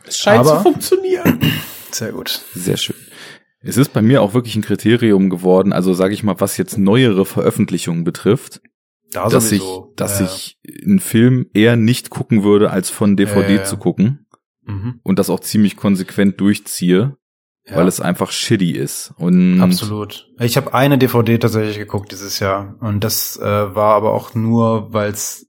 Es 0.06 0.18
scheint 0.18 0.42
Aber- 0.42 0.58
zu 0.58 0.64
funktionieren. 0.64 1.40
sehr 1.92 2.12
gut. 2.12 2.42
Sehr 2.54 2.78
schön. 2.78 2.96
Es 3.64 3.78
ist 3.78 3.94
bei 3.94 4.02
mir 4.02 4.22
auch 4.22 4.34
wirklich 4.34 4.56
ein 4.56 4.62
Kriterium 4.64 5.30
geworden, 5.30 5.72
also 5.74 5.94
sage 5.94 6.14
ich 6.14 6.24
mal, 6.24 6.40
was 6.40 6.58
jetzt 6.58 6.78
neuere 6.78 7.26
Veröffentlichungen 7.26 8.04
betrifft. 8.04 8.62
Da 9.12 9.28
dass 9.30 9.50
sowieso. 9.50 9.88
ich, 9.92 9.96
dass 9.98 10.20
Ja, 10.20 10.26
ich 10.26 10.58
einen 10.86 11.00
Film 11.00 11.46
eher 11.54 11.76
nicht 11.76 12.10
gucken 12.10 12.44
würde, 12.44 12.72
als 12.72 12.90
von 12.90 13.16
DVD 13.18 13.56
Ja, 13.58 13.64
zu 13.64 13.78
gucken 13.78 14.26
Mhm. 14.64 15.00
und 15.04 15.20
das 15.20 15.30
auch 15.30 15.40
ziemlich 15.42 15.76
konsequent 15.76 16.40
durchziehe, 16.40 17.18
weil 17.70 17.88
es 17.88 18.00
einfach 18.00 18.32
shitty 18.32 18.72
ist. 18.72 19.14
Und 19.18 19.60
Absolut. 19.62 20.28
Ich 20.40 20.56
habe 20.58 20.74
eine 20.74 20.98
DVD 20.98 21.38
tatsächlich 21.40 21.78
geguckt 21.78 22.12
dieses 22.12 22.40
Jahr 22.40 22.76
und 22.80 23.04
das 23.04 23.38
äh, 23.38 23.44
war 23.44 23.96
aber 23.96 24.14
auch 24.14 24.34
nur, 24.36 24.94
weil 24.94 25.12
es 25.12 25.48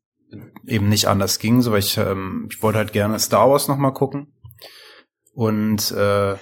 eben 0.67 0.89
nicht 0.89 1.07
anders 1.09 1.39
ging, 1.39 1.61
so 1.63 1.73
weil 1.73 1.79
ich 1.81 1.97
ähm, 1.99 2.49
ich 2.51 2.63
wollte 2.63 2.79
halt 2.79 2.93
gerne 2.93 3.19
Star 3.19 3.49
Wars 3.51 3.69
noch 3.69 3.77
mal 3.79 3.91
gucken 3.93 4.33
und 5.35 5.91
äh, 5.93 6.37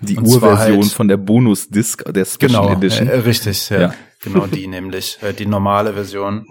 die 0.00 0.18
Urversion 0.18 0.82
halt- 0.82 0.92
von 0.92 1.08
der 1.08 1.16
Bonus-Disc 1.16 2.04
der 2.12 2.24
Special 2.24 2.48
genau 2.48 2.72
Edition. 2.72 3.08
Äh, 3.08 3.16
richtig, 3.18 3.68
ja, 3.70 3.80
Ja. 3.80 3.94
genau 4.22 4.46
die 4.46 4.66
nämlich 4.68 5.18
äh, 5.22 5.32
die 5.32 5.46
normale 5.46 5.94
Version, 5.94 6.46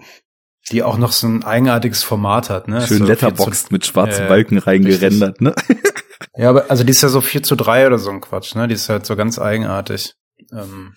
die 0.70 0.82
auch 0.82 0.98
noch 0.98 1.12
so 1.12 1.26
ein 1.26 1.44
eigenartiges 1.44 2.02
Format 2.02 2.50
hat, 2.50 2.68
ne? 2.68 2.86
Schön 2.86 2.98
So 2.98 3.04
letterboxed 3.06 3.72
mit 3.72 3.86
schwarzen 3.86 4.22
Ja, 4.24 4.28
Balken 4.28 4.58
reingerendert, 4.58 5.40
ne? 5.40 5.54
Ja, 6.36 6.50
aber 6.50 6.70
also 6.70 6.84
die 6.84 6.90
ist 6.90 7.02
ja 7.02 7.08
so 7.08 7.20
4 7.20 7.42
zu 7.42 7.56
3 7.56 7.86
oder 7.86 7.98
so 7.98 8.10
ein 8.10 8.20
Quatsch, 8.20 8.54
ne? 8.54 8.68
Die 8.68 8.74
ist 8.74 8.88
halt 8.88 9.06
so 9.06 9.16
ganz 9.16 9.38
eigenartig. 9.38 10.14
Ähm, 10.52 10.94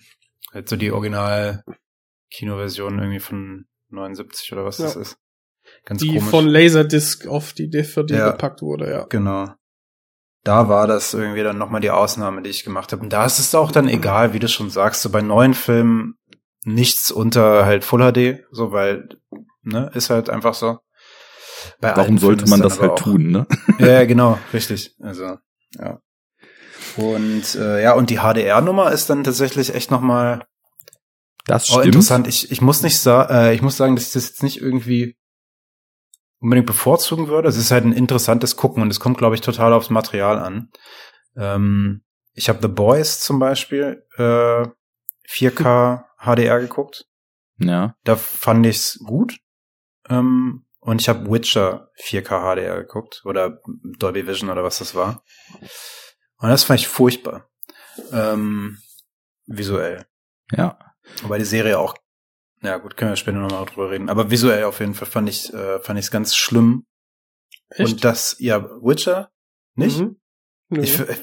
halt 0.52 0.68
so 0.68 0.76
die 0.76 0.92
Original-Kinoversion 0.92 2.98
irgendwie 2.98 3.20
von 3.20 3.64
79 3.90 4.52
oder 4.52 4.64
was 4.64 4.78
Ja. 4.78 4.84
das 4.86 4.96
ist. 4.96 5.16
Ganz 5.84 6.02
Die 6.02 6.08
komisch. 6.08 6.24
von 6.24 6.46
Laserdisc 6.46 7.26
auf 7.26 7.52
die 7.52 7.70
DVD 7.70 8.14
Ja. 8.16 8.30
gepackt 8.32 8.62
wurde, 8.62 8.90
ja. 8.90 9.06
genau. 9.08 9.52
Da 10.44 10.68
war 10.68 10.86
das 10.86 11.14
irgendwie 11.14 11.42
dann 11.42 11.58
nochmal 11.58 11.80
die 11.80 11.90
Ausnahme, 11.90 12.42
die 12.42 12.50
ich 12.50 12.64
gemacht 12.64 12.92
habe. 12.92 13.02
Und 13.02 13.12
da 13.12 13.24
ist 13.24 13.38
es 13.38 13.54
auch 13.54 13.70
dann 13.70 13.88
egal, 13.88 14.32
wie 14.32 14.40
du 14.40 14.48
schon 14.48 14.70
sagst, 14.70 15.02
so 15.02 15.10
bei 15.10 15.22
neuen 15.22 15.54
Filmen 15.54 16.14
nichts 16.64 17.10
unter 17.10 17.64
halt 17.64 17.84
Full 17.84 18.12
HD, 18.12 18.44
so 18.50 18.72
weil, 18.72 19.08
ne, 19.62 19.90
ist 19.94 20.10
halt 20.10 20.30
einfach 20.30 20.54
so. 20.54 20.78
Bei 21.80 21.96
Warum 21.96 22.18
sollte 22.18 22.48
man 22.48 22.60
das 22.60 22.80
halt 22.80 22.92
auch- 22.92 22.98
tun, 22.98 23.30
ne? 23.30 23.46
Ja, 23.78 24.04
genau, 24.06 24.38
richtig. 24.52 24.96
Also, 25.00 25.36
ja. 25.78 26.00
Und 26.96 27.54
äh, 27.54 27.82
ja, 27.82 27.92
und 27.94 28.10
die 28.10 28.18
HDR-Nummer 28.18 28.90
ist 28.90 29.08
dann 29.10 29.22
tatsächlich 29.24 29.74
echt 29.74 29.90
nochmal 29.92 30.44
Das 31.46 31.70
oh, 31.70 31.74
stimmt. 31.74 31.86
interessant. 31.86 32.26
Ich, 32.26 32.50
ich 32.50 32.60
muss 32.60 32.82
nicht 32.82 32.98
sa 32.98 33.24
äh, 33.30 33.54
ich 33.54 33.62
muss 33.62 33.76
sagen, 33.76 33.94
dass 33.94 34.08
ich 34.08 34.12
das 34.12 34.28
jetzt 34.28 34.42
nicht 34.42 34.60
irgendwie 34.60 35.16
unbedingt 36.42 36.66
bevorzugen 36.66 37.28
würde. 37.28 37.48
Es 37.48 37.56
ist 37.56 37.70
halt 37.70 37.84
ein 37.84 37.92
interessantes 37.92 38.56
Gucken 38.56 38.82
und 38.82 38.90
es 38.90 39.00
kommt, 39.00 39.16
glaube 39.16 39.36
ich, 39.36 39.40
total 39.40 39.72
aufs 39.72 39.90
Material 39.90 40.38
an. 40.38 40.70
Ähm, 41.36 42.02
ich 42.34 42.48
habe 42.48 42.58
The 42.60 42.68
Boys 42.68 43.20
zum 43.20 43.38
Beispiel 43.38 44.04
äh, 44.16 44.66
4K 45.28 46.04
HDR 46.18 46.60
geguckt. 46.60 47.06
Ja. 47.58 47.94
Da 48.04 48.16
fand 48.16 48.66
ich's 48.66 48.98
gut. 49.04 49.38
Ähm, 50.08 50.66
und 50.80 51.00
ich 51.00 51.08
habe 51.08 51.30
Witcher 51.30 51.90
4K 52.04 52.56
HDR 52.56 52.80
geguckt 52.80 53.22
oder 53.24 53.60
Dolby 53.98 54.26
Vision 54.26 54.50
oder 54.50 54.64
was 54.64 54.78
das 54.78 54.96
war. 54.96 55.22
Und 56.38 56.48
das 56.48 56.64
fand 56.64 56.80
ich 56.80 56.88
furchtbar. 56.88 57.48
Ähm, 58.10 58.78
visuell. 59.46 60.06
Ja. 60.50 60.76
Wobei 61.22 61.38
die 61.38 61.44
Serie 61.44 61.78
auch, 61.78 61.94
ja 62.62 62.78
gut, 62.78 62.96
können 62.96 63.12
wir 63.12 63.16
später 63.16 63.38
nochmal 63.38 63.66
drüber 63.66 63.90
reden. 63.90 64.08
Aber 64.08 64.30
visuell 64.30 64.64
auf 64.64 64.80
jeden 64.80 64.94
Fall 64.94 65.08
fand 65.08 65.28
ich 65.28 65.52
äh, 65.52 65.78
fand 65.80 65.98
ich's 65.98 66.10
ganz 66.10 66.34
schlimm. 66.34 66.86
Echt? 67.70 67.92
Und 67.92 68.04
das, 68.04 68.36
ja, 68.38 68.62
Witcher 68.82 69.30
nicht? 69.74 70.00
Mhm. 70.00 70.20
Nö. 70.68 70.82
Ich, 70.82 70.98
ich, 71.00 71.18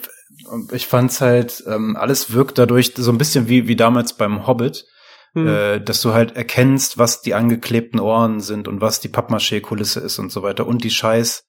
ich 0.71 0.87
fand's 0.87 1.21
halt, 1.21 1.63
ähm, 1.67 1.95
alles 1.95 2.33
wirkt 2.33 2.57
dadurch 2.57 2.93
so 2.95 3.11
ein 3.11 3.17
bisschen 3.17 3.47
wie, 3.47 3.67
wie 3.67 3.75
damals 3.75 4.13
beim 4.13 4.47
Hobbit, 4.47 4.85
Hm. 5.33 5.47
äh, 5.47 5.79
dass 5.79 6.01
du 6.01 6.13
halt 6.13 6.35
erkennst, 6.35 6.97
was 6.97 7.21
die 7.21 7.35
angeklebten 7.35 7.99
Ohren 7.99 8.39
sind 8.39 8.67
und 8.67 8.81
was 8.81 8.99
die 8.99 9.09
Pappmaché-Kulisse 9.09 9.99
ist 9.99 10.17
und 10.17 10.31
so 10.31 10.41
weiter 10.41 10.65
und 10.65 10.83
die 10.83 10.89
scheiß 10.89 11.43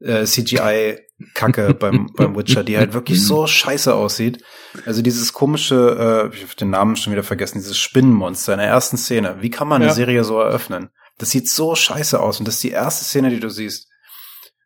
äh, 0.00 0.24
CGI-Kacke 0.24 1.74
beim, 1.78 2.10
beim 2.16 2.36
Witcher, 2.36 2.64
die 2.64 2.76
halt 2.78 2.92
wirklich 2.92 3.24
so 3.24 3.46
scheiße 3.46 3.94
aussieht. 3.94 4.42
Also 4.86 5.02
dieses 5.02 5.32
komische, 5.32 6.30
äh, 6.32 6.34
ich 6.36 6.42
habe 6.42 6.54
den 6.56 6.70
Namen 6.70 6.96
schon 6.96 7.12
wieder 7.12 7.22
vergessen, 7.22 7.58
dieses 7.58 7.78
Spinnenmonster 7.78 8.52
in 8.54 8.58
der 8.58 8.68
ersten 8.68 8.96
Szene. 8.96 9.36
Wie 9.40 9.50
kann 9.50 9.68
man 9.68 9.82
eine 9.82 9.90
Ja. 9.90 9.94
Serie 9.94 10.24
so 10.24 10.38
eröffnen? 10.40 10.90
Das 11.18 11.30
sieht 11.30 11.48
so 11.48 11.74
scheiße 11.74 12.18
aus 12.18 12.38
und 12.38 12.46
das 12.48 12.54
ist 12.56 12.62
die 12.64 12.70
erste 12.70 13.04
Szene, 13.04 13.30
die 13.30 13.40
du 13.40 13.50
siehst. 13.50 13.88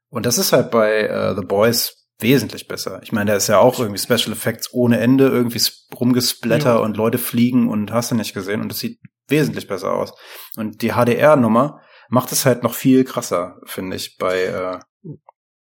Und 0.09 0.27
das 0.27 0.39
ist 0.39 0.53
halt 0.53 0.71
bei 0.71 1.01
äh, 1.03 1.35
The 1.35 1.45
Boys 1.45 2.07
wesentlich 2.21 2.69
besser. 2.69 3.01
Ich 3.03 3.11
meine, 3.11 3.33
da 3.33 3.37
ist 3.37 3.49
ja 3.49 3.59
auch 3.59 3.81
irgendwie 3.81 3.99
Special 4.01 4.33
Effects 4.33 4.73
ohne 4.73 5.01
Ende, 5.01 5.27
irgendwie 5.27 5.61
rumgesplatter 5.99 6.75
Ja. 6.75 6.77
und 6.77 6.97
Leute 6.97 7.19
fliegen 7.19 7.69
und 7.69 7.91
hast 7.91 8.13
du 8.13 8.15
nicht 8.15 8.35
gesehen 8.35 8.61
und 8.61 8.69
das 8.69 8.79
sieht 8.79 9.01
wesentlich 9.27 9.67
besser 9.67 9.93
aus. 9.93 10.13
Und 10.57 10.83
die 10.83 10.93
HDR-Nummer 10.93 11.81
macht 12.09 12.31
es 12.31 12.47
halt 12.47 12.63
noch 12.63 12.75
viel 12.75 13.03
krasser, 13.03 13.57
finde 13.65 13.97
ich, 13.97 14.17
bei, 14.17 14.43
äh, 14.45 14.79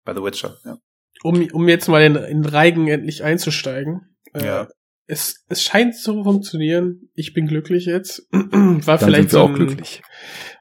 bei 0.06 0.14
The 0.14 0.22
Witcher. 0.24 0.58
Ja. 0.66 0.78
um, 1.24 1.48
um 1.52 1.68
jetzt 1.68 1.88
mal 1.88 2.02
in, 2.04 2.16
in 2.16 2.46
Reigen 2.46 2.88
endlich 2.88 3.24
einzusteigen. 3.24 4.16
Äh, 4.34 4.46
Ja. 4.46 4.68
Es, 5.12 5.44
es 5.48 5.64
scheint 5.64 5.96
zu 5.96 6.24
funktionieren. 6.24 7.10
Ich 7.16 7.34
bin 7.34 7.48
glücklich 7.48 7.86
jetzt. 7.86 8.28
War 8.32 8.98
Dann 9.00 9.00
vielleicht 9.00 9.32
so 9.32 9.40
auch 9.42 9.50
ein 9.50 9.56
glücklich. 9.56 10.04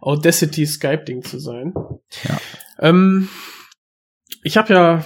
Audacity 0.00 0.64
Skype-Ding 0.64 1.22
zu 1.22 1.38
sein. 1.38 1.74
Ja. 2.24 2.40
Ähm, 2.78 3.28
ich 4.42 4.56
habe 4.56 4.72
ja 4.72 5.04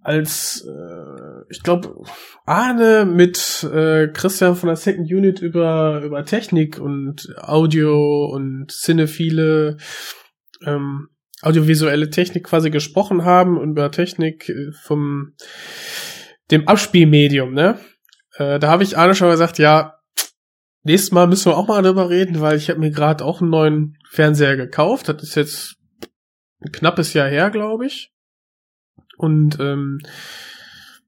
als, 0.00 0.64
äh, 0.64 1.42
ich 1.50 1.62
glaube, 1.64 2.04
Arne 2.44 3.04
mit 3.04 3.64
äh, 3.64 4.06
Christian 4.08 4.54
von 4.54 4.68
der 4.68 4.76
Second 4.76 5.10
Unit 5.10 5.40
über, 5.40 6.02
über 6.04 6.24
Technik 6.24 6.78
und 6.78 7.34
Audio 7.38 8.26
und 8.26 8.70
cinephile, 8.70 9.76
ähm, 10.64 11.08
audiovisuelle 11.42 12.10
Technik 12.10 12.44
quasi 12.44 12.70
gesprochen 12.70 13.24
haben 13.24 13.58
und 13.58 13.72
über 13.72 13.90
Technik 13.90 14.48
äh, 14.48 14.72
vom 14.72 15.34
dem 16.50 16.68
Abspielmedium, 16.68 17.52
ne? 17.52 17.78
Äh, 18.36 18.58
da 18.58 18.68
habe 18.68 18.82
ich 18.82 18.96
Arne 18.96 19.14
schon 19.14 19.30
gesagt, 19.30 19.58
ja, 19.58 19.98
nächstes 20.84 21.12
Mal 21.12 21.26
müssen 21.26 21.50
wir 21.50 21.56
auch 21.56 21.68
mal 21.68 21.82
darüber 21.82 22.10
reden, 22.10 22.40
weil 22.40 22.56
ich 22.56 22.70
habe 22.70 22.80
mir 22.80 22.90
gerade 22.90 23.24
auch 23.24 23.40
einen 23.40 23.50
neuen 23.50 23.98
Fernseher 24.10 24.56
gekauft. 24.56 25.08
Das 25.08 25.22
ist 25.22 25.34
jetzt 25.34 25.76
ein 26.60 26.72
knappes 26.72 27.12
Jahr 27.14 27.28
her, 27.28 27.50
glaube 27.50 27.86
ich. 27.86 28.12
Und 29.16 29.58
ähm, 29.60 30.00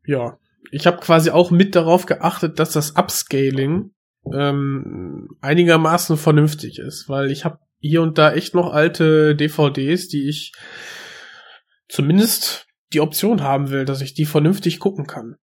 ja, 0.07 0.39
ich 0.71 0.87
habe 0.87 0.99
quasi 0.99 1.31
auch 1.31 1.51
mit 1.51 1.75
darauf 1.75 2.07
geachtet, 2.07 2.59
dass 2.59 2.73
das 2.73 2.97
Upscaling 2.97 3.93
ähm, 4.33 5.29
einigermaßen 5.41 6.17
vernünftig 6.17 6.79
ist, 6.79 7.09
weil 7.09 7.31
ich 7.31 7.45
habe 7.45 7.59
hier 7.89 8.01
und 8.01 8.17
da 8.17 8.33
echt 8.33 8.55
noch 8.55 8.73
alte 8.73 9.37
DVDs, 9.37 10.09
die 10.09 10.27
ich 10.27 10.53
zumindest 11.87 12.67
die 12.95 13.01
Option 13.01 13.43
haben 13.43 13.69
will, 13.69 13.85
dass 13.85 14.01
ich 14.01 14.15
die 14.15 14.25
vernünftig 14.25 14.79
gucken 14.79 15.07
kann. 15.07 15.37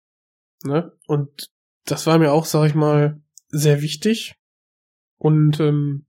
Ne? 0.63 0.93
Und 1.09 1.51
das 1.85 2.07
war 2.07 2.19
mir 2.19 2.33
auch, 2.33 2.45
sag 2.45 2.69
ich 2.69 2.75
mal, 2.77 3.21
sehr 3.49 3.83
wichtig. 3.83 4.37
Und 5.17 5.59
ähm, 5.59 6.07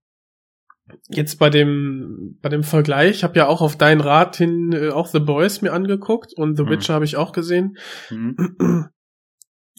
jetzt 1.08 1.40
bei 1.40 1.50
dem 1.50 2.38
bei 2.42 2.50
dem 2.50 2.64
Vergleich, 2.64 3.18
ich 3.18 3.24
habe 3.24 3.40
ja 3.40 3.48
auch 3.48 3.62
auf 3.62 3.76
deinen 3.76 4.02
Rat 4.02 4.36
hin 4.38 4.72
äh, 4.72 4.90
auch 4.90 5.08
The 5.08 5.20
Boys 5.20 5.64
mir 5.64 5.74
angeguckt 5.74 6.34
und 6.34 6.58
The 6.58 6.64
Mhm. 6.64 6.70
Witcher 6.70 6.94
habe 6.94 7.06
ich 7.06 7.18
auch 7.18 7.32
gesehen. 7.32 7.76
Mhm. 8.12 8.90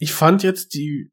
Ich 0.02 0.14
fand 0.14 0.42
jetzt 0.42 0.74
die 0.74 1.10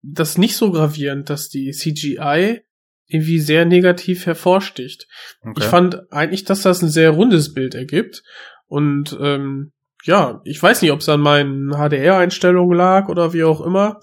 das 0.00 0.38
nicht 0.38 0.56
so 0.56 0.70
gravierend, 0.70 1.28
dass 1.28 1.50
die 1.50 1.72
CGI 1.72 2.62
irgendwie 3.08 3.38
sehr 3.40 3.64
negativ 3.64 4.26
hervorsticht. 4.26 5.06
Okay. 5.42 5.54
Ich 5.58 5.64
fand 5.64 6.12
eigentlich, 6.12 6.44
dass 6.44 6.62
das 6.62 6.82
ein 6.82 6.90
sehr 6.90 7.10
rundes 7.10 7.54
Bild 7.54 7.74
ergibt. 7.74 8.22
Und 8.66 9.16
ähm, 9.20 9.72
ja, 10.04 10.40
ich 10.44 10.62
weiß 10.62 10.82
nicht, 10.82 10.92
ob 10.92 11.00
es 11.00 11.08
an 11.08 11.20
meinen 11.20 11.70
HDR-Einstellungen 11.70 12.76
lag 12.76 13.08
oder 13.08 13.32
wie 13.32 13.44
auch 13.44 13.60
immer. 13.60 14.00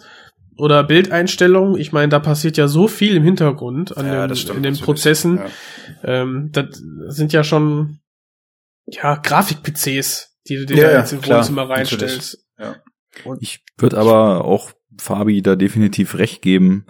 Oder 0.58 0.84
Bildeinstellungen. 0.84 1.80
Ich 1.80 1.91
meine, 1.91 2.10
da 2.10 2.20
passiert 2.20 2.58
ja 2.58 2.68
so 2.68 2.88
viel 2.88 3.18
im 3.18 3.24
Hintergrund 3.24 3.96
an 3.98 4.06
ja, 4.06 4.22
den, 4.22 4.30
das 4.30 4.39
stimmt 4.39 4.58
in 4.58 4.63
den. 4.63 4.78
Prozessen. 4.78 5.38
Ja. 6.04 6.22
Ähm, 6.22 6.50
das 6.54 6.82
sind 7.08 7.34
ja 7.34 7.44
schon 7.44 8.00
ja 8.88 9.15
Grafik-PCs, 9.15 10.38
die 10.48 10.56
du 10.58 10.65
dir 10.65 10.78
Ja, 10.78 10.84
da 10.84 10.91
ja, 10.94 11.00
jetzt 11.00 11.13
im 11.13 11.22
klar, 11.22 11.39
Wohnzimmer 11.39 11.70
reinstellst. 11.70 12.46
Ich 13.39 13.63
würde 13.78 13.98
aber 13.98 14.46
auch 14.46 14.72
Fabi 14.98 15.41
da 15.41 15.56
definitiv 15.56 16.15
recht 16.15 16.41
geben. 16.41 16.86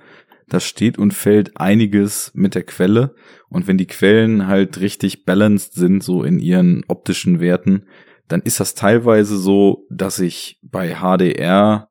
Da 0.48 0.60
steht 0.60 0.98
und 0.98 1.14
fällt 1.14 1.58
einiges 1.58 2.32
mit 2.36 2.56
der 2.56 2.64
Quelle. 2.64 3.16
Und 3.50 3.68
wenn 3.68 3.78
die 3.78 3.88
Quellen 3.88 4.48
halt 4.48 4.80
richtig 4.80 5.26
balanced 5.26 5.74
sind, 5.74 6.04
so 6.04 6.24
in 6.24 6.40
ihren 6.40 6.84
optischen 6.88 7.40
Werten, 7.40 7.86
dann 8.28 8.42
ist 8.42 8.60
das 8.60 8.76
teilweise 8.76 9.38
so, 9.38 9.86
dass 9.90 10.20
ich 10.20 10.60
bei 10.62 10.96
HDR 10.96 11.90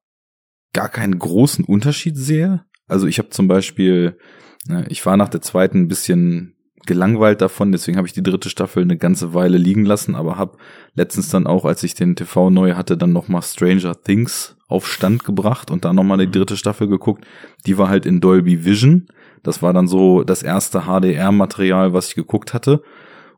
gar 0.73 0.89
keinen 0.89 1.19
großen 1.19 1.65
Unterschied 1.65 2.17
sehe. 2.17 2.65
Also 2.87 3.07
ich 3.07 3.19
habe 3.19 3.31
zum 3.31 3.49
Beispiel, 3.49 4.19
ne, 4.67 4.85
ich 4.89 5.05
war 5.07 5.17
nach 5.17 5.29
der 5.29 5.41
zweiten 5.41 5.83
ein 5.83 5.89
bisschen 5.89 6.54
gelangweilt 6.87 7.41
davon, 7.41 7.73
deswegen 7.73 7.97
habe 7.97 8.07
ich 8.07 8.13
die 8.13 8.23
dritte 8.23 8.51
Staffel 8.51 8.83
eine 8.83 8.97
ganze 8.97 9.35
Weile 9.35 9.59
liegen 9.59 9.85
lassen, 9.85 10.15
aber 10.15 10.37
habe 10.37 10.59
letztens 10.95 11.29
dann 11.29 11.47
auch, 11.47 11.65
als 11.65 11.83
ich 11.83 11.95
den 11.95 12.17
TV 12.17 12.51
neu 12.51 12.75
hatte, 12.75 12.97
dann 12.97 13.13
nochmal 13.13 13.43
Stranger 13.43 14.01
Things 14.03 14.57
auf 14.69 14.87
Stand 14.87 15.25
gebracht 15.25 15.71
und 15.71 15.85
dann 15.85 15.97
nochmal 15.97 16.19
die 16.19 16.31
dritte 16.31 16.57
Staffel 16.57 16.89
geguckt. 16.89 17.25
Die 17.67 17.79
war 17.79 17.89
halt 17.89 18.07
in 18.07 18.21
Dolby 18.21 18.65
Vision. 18.65 19.07
Das 19.43 19.63
war 19.63 19.73
dann 19.73 19.89
so 19.89 20.25
das 20.25 20.43
erste 20.43 20.83
HDR-Material, 20.83 21.93
was 21.93 22.09
ich 22.09 22.15
geguckt 22.15 22.55
hatte. 22.55 22.83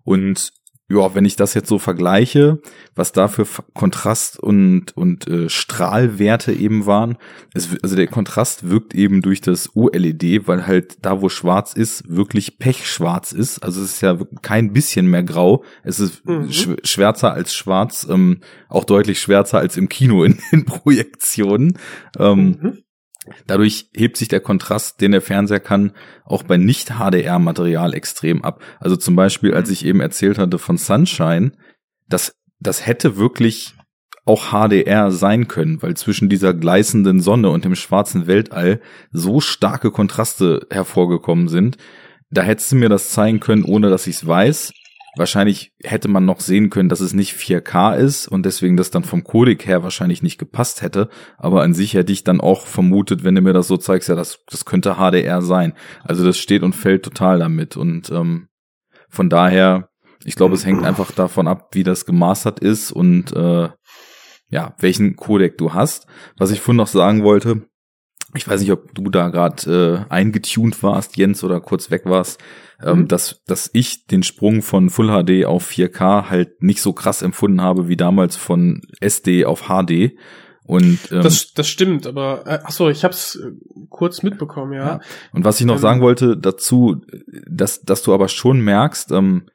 Und 0.04 0.52
ja, 0.88 1.14
wenn 1.16 1.24
ich 1.24 1.34
das 1.34 1.54
jetzt 1.54 1.68
so 1.68 1.80
vergleiche, 1.80 2.60
was 2.94 3.10
da 3.10 3.26
für 3.26 3.44
Kontrast 3.74 4.38
und, 4.38 4.96
und 4.96 5.26
äh, 5.26 5.48
Strahlwerte 5.48 6.52
eben 6.52 6.86
waren, 6.86 7.18
es, 7.54 7.70
also 7.82 7.96
der 7.96 8.06
Kontrast 8.06 8.68
wirkt 8.68 8.94
eben 8.94 9.20
durch 9.20 9.40
das 9.40 9.74
OLED, 9.74 10.46
weil 10.46 10.66
halt 10.66 10.98
da, 11.02 11.20
wo 11.22 11.28
schwarz 11.28 11.72
ist, 11.72 12.08
wirklich 12.08 12.58
pechschwarz 12.58 13.32
ist. 13.32 13.64
Also 13.64 13.82
es 13.82 13.94
ist 13.94 14.00
ja 14.00 14.16
kein 14.42 14.72
bisschen 14.72 15.08
mehr 15.08 15.24
grau. 15.24 15.64
Es 15.82 15.98
ist 15.98 16.24
mhm. 16.24 16.52
sch 16.52 16.68
schwärzer 16.84 17.32
als 17.32 17.52
schwarz, 17.52 18.06
ähm, 18.08 18.40
auch 18.68 18.84
deutlich 18.84 19.18
schwärzer 19.20 19.58
als 19.58 19.76
im 19.76 19.88
Kino 19.88 20.22
in 20.22 20.38
den 20.52 20.66
Projektionen. 20.66 21.78
Ähm, 22.16 22.58
mhm. 22.60 22.78
Dadurch 23.46 23.90
hebt 23.94 24.16
sich 24.16 24.28
der 24.28 24.40
Kontrast, 24.40 25.00
den 25.00 25.12
der 25.12 25.22
Fernseher 25.22 25.60
kann, 25.60 25.92
auch 26.24 26.42
bei 26.42 26.56
Nicht-HDR-Material 26.56 27.94
extrem 27.94 28.42
ab. 28.42 28.62
Also 28.80 28.96
zum 28.96 29.16
Beispiel, 29.16 29.54
als 29.54 29.70
ich 29.70 29.84
eben 29.84 30.00
erzählt 30.00 30.38
hatte 30.38 30.58
von 30.58 30.78
Sunshine, 30.78 31.52
das, 32.08 32.32
das 32.60 32.86
hätte 32.86 33.16
wirklich 33.16 33.74
auch 34.24 34.50
HDR 34.50 35.12
sein 35.12 35.46
können, 35.46 35.80
weil 35.82 35.96
zwischen 35.96 36.28
dieser 36.28 36.52
gleißenden 36.52 37.20
Sonne 37.20 37.50
und 37.50 37.64
dem 37.64 37.76
schwarzen 37.76 38.26
Weltall 38.26 38.80
so 39.12 39.40
starke 39.40 39.92
Kontraste 39.92 40.66
hervorgekommen 40.70 41.48
sind. 41.48 41.78
Da 42.30 42.42
hättest 42.42 42.72
du 42.72 42.76
mir 42.76 42.88
das 42.88 43.10
zeigen 43.10 43.38
können, 43.38 43.62
ohne 43.62 43.88
dass 43.88 44.08
ich 44.08 44.16
es 44.16 44.26
weiß. 44.26 44.72
Wahrscheinlich 45.16 45.72
hätte 45.82 46.08
man 46.08 46.26
noch 46.26 46.40
sehen 46.40 46.68
können, 46.68 46.90
dass 46.90 47.00
es 47.00 47.14
nicht 47.14 47.34
4K 47.34 47.96
ist 47.96 48.28
und 48.28 48.44
deswegen 48.44 48.76
das 48.76 48.90
dann 48.90 49.02
vom 49.02 49.24
Codec 49.24 49.66
her 49.66 49.82
wahrscheinlich 49.82 50.22
nicht 50.22 50.36
gepasst 50.36 50.82
hätte. 50.82 51.08
Aber 51.38 51.62
an 51.62 51.72
sich 51.72 51.94
hätte 51.94 52.12
ich 52.12 52.22
dann 52.22 52.38
auch 52.38 52.66
vermutet, 52.66 53.24
wenn 53.24 53.34
du 53.34 53.40
mir 53.40 53.54
das 53.54 53.66
so 53.66 53.78
zeigst, 53.78 54.10
ja, 54.10 54.14
das, 54.14 54.40
das 54.46 54.66
könnte 54.66 54.96
HDR 54.96 55.40
sein. 55.40 55.72
Also 56.04 56.22
das 56.22 56.36
steht 56.36 56.62
und 56.62 56.74
fällt 56.74 57.02
total 57.02 57.38
damit. 57.38 57.78
Und 57.78 58.10
ähm, 58.10 58.48
von 59.08 59.30
daher, 59.30 59.88
ich 60.22 60.36
glaube, 60.36 60.54
es 60.54 60.66
hängt 60.66 60.84
einfach 60.84 61.10
davon 61.12 61.48
ab, 61.48 61.70
wie 61.72 61.82
das 61.82 62.04
gemastert 62.04 62.60
ist 62.60 62.92
und 62.92 63.32
äh, 63.32 63.70
ja, 64.50 64.74
welchen 64.78 65.16
Codec 65.16 65.56
du 65.56 65.72
hast. 65.72 66.06
Was 66.36 66.50
ich 66.50 66.60
vorhin 66.60 66.76
noch 66.76 66.88
sagen 66.88 67.24
wollte, 67.24 67.62
ich 68.34 68.46
weiß 68.46 68.60
nicht, 68.60 68.72
ob 68.72 68.94
du 68.94 69.08
da 69.08 69.30
gerade 69.30 70.04
äh, 70.10 70.12
eingetuned 70.12 70.82
warst, 70.82 71.16
Jens, 71.16 71.42
oder 71.42 71.60
kurz 71.62 71.90
weg 71.90 72.02
warst 72.04 72.38
mhm. 72.82 73.08
dass, 73.08 73.42
dass 73.46 73.70
ich 73.72 74.06
den 74.06 74.22
Sprung 74.22 74.62
von 74.62 74.90
Full 74.90 75.08
HD 75.08 75.46
auf 75.46 75.68
4K 75.68 76.28
halt 76.28 76.62
nicht 76.62 76.82
so 76.82 76.92
krass 76.92 77.22
empfunden 77.22 77.60
habe 77.60 77.88
wie 77.88 77.96
damals 77.96 78.36
von 78.36 78.82
SD 79.00 79.44
auf 79.44 79.68
HD. 79.68 80.16
Und 80.64 80.98
ähm, 81.12 81.22
das, 81.22 81.52
das 81.54 81.68
stimmt, 81.68 82.06
aber 82.06 82.44
äh, 82.46 82.58
ach 82.64 82.72
so, 82.72 82.88
ich 82.88 83.04
hab's 83.04 83.36
äh, 83.36 83.52
kurz 83.88 84.22
mitbekommen, 84.22 84.72
ja. 84.72 84.86
ja. 84.86 85.00
Und 85.32 85.44
was 85.44 85.60
ich 85.60 85.66
noch 85.66 85.76
ähm, 85.76 85.80
sagen 85.80 86.00
wollte 86.00 86.36
dazu, 86.36 87.02
dass, 87.48 87.82
dass 87.82 88.02
du 88.02 88.12
aber 88.12 88.28
schon 88.28 88.60
merkst, 88.60 89.12
ähm, 89.12 89.48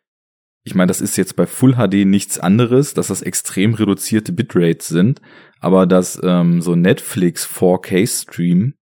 ich 0.64 0.74
meine, 0.74 0.88
das 0.88 1.02
ist 1.02 1.18
jetzt 1.18 1.36
bei 1.36 1.48
Full 1.48 1.76
HD 1.76 2.06
nichts 2.06 2.40
anderes, 2.40 2.94
dass 2.94 3.08
das 3.08 3.24
extrem 3.24 3.74
reduzierte 3.74 4.32
Bitrates 4.32 4.88
sind, 4.88 5.22
aber 5.60 5.86
dass 5.86 6.20
ähm, 6.24 6.62
so 6.62 6.76
Netflix 6.76 7.46
4K 7.46 8.08
Stream 8.08 8.76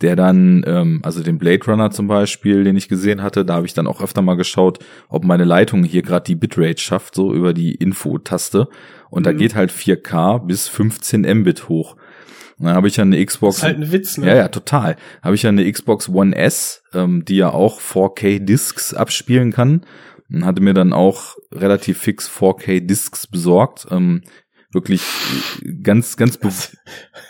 der 0.00 0.14
dann, 0.14 0.62
ähm, 0.66 1.00
also 1.02 1.22
den 1.22 1.38
Blade 1.38 1.64
Runner 1.66 1.90
zum 1.90 2.06
Beispiel, 2.06 2.64
den 2.64 2.76
ich 2.76 2.88
gesehen 2.88 3.22
hatte, 3.22 3.44
da 3.44 3.54
habe 3.54 3.66
ich 3.66 3.74
dann 3.74 3.86
auch 3.86 4.00
öfter 4.00 4.22
mal 4.22 4.36
geschaut, 4.36 4.78
ob 5.08 5.24
meine 5.24 5.44
Leitung 5.44 5.82
hier 5.82 6.02
gerade 6.02 6.24
die 6.24 6.36
Bitrate 6.36 6.80
schafft, 6.80 7.14
so 7.14 7.34
über 7.34 7.52
die 7.52 7.74
Info-Taste. 7.74 8.68
Und 9.10 9.22
mhm. 9.22 9.24
da 9.24 9.32
geht 9.32 9.54
halt 9.54 9.72
4K 9.72 10.46
bis 10.46 10.68
15 10.68 11.22
Mbit 11.40 11.68
hoch. 11.68 11.96
Und 12.58 12.66
dann 12.66 12.74
habe 12.74 12.88
ich 12.88 12.96
ja 12.96 13.02
eine 13.02 13.24
Xbox. 13.24 13.56
Das 13.56 13.58
ist 13.58 13.64
halt 13.64 13.76
ein 13.78 13.92
Witz, 13.92 14.18
ne? 14.18 14.26
Ja, 14.26 14.36
ja, 14.36 14.48
total. 14.48 14.96
Habe 15.22 15.34
ich 15.36 15.42
ja 15.42 15.48
eine 15.48 15.70
Xbox 15.70 16.08
One 16.08 16.34
S, 16.36 16.82
ähm, 16.92 17.24
die 17.24 17.36
ja 17.36 17.50
auch 17.50 17.80
4K 17.80 18.40
Discs 18.40 18.94
abspielen 18.94 19.52
kann. 19.52 19.82
Und 20.30 20.44
hatte 20.44 20.60
mir 20.60 20.74
dann 20.74 20.92
auch 20.92 21.36
relativ 21.52 21.98
fix 21.98 22.28
4K 22.28 22.80
Discs 22.80 23.26
besorgt. 23.26 23.86
Ähm, 23.90 24.22
wirklich 24.72 25.02
ganz, 25.82 26.16
ganz 26.16 26.38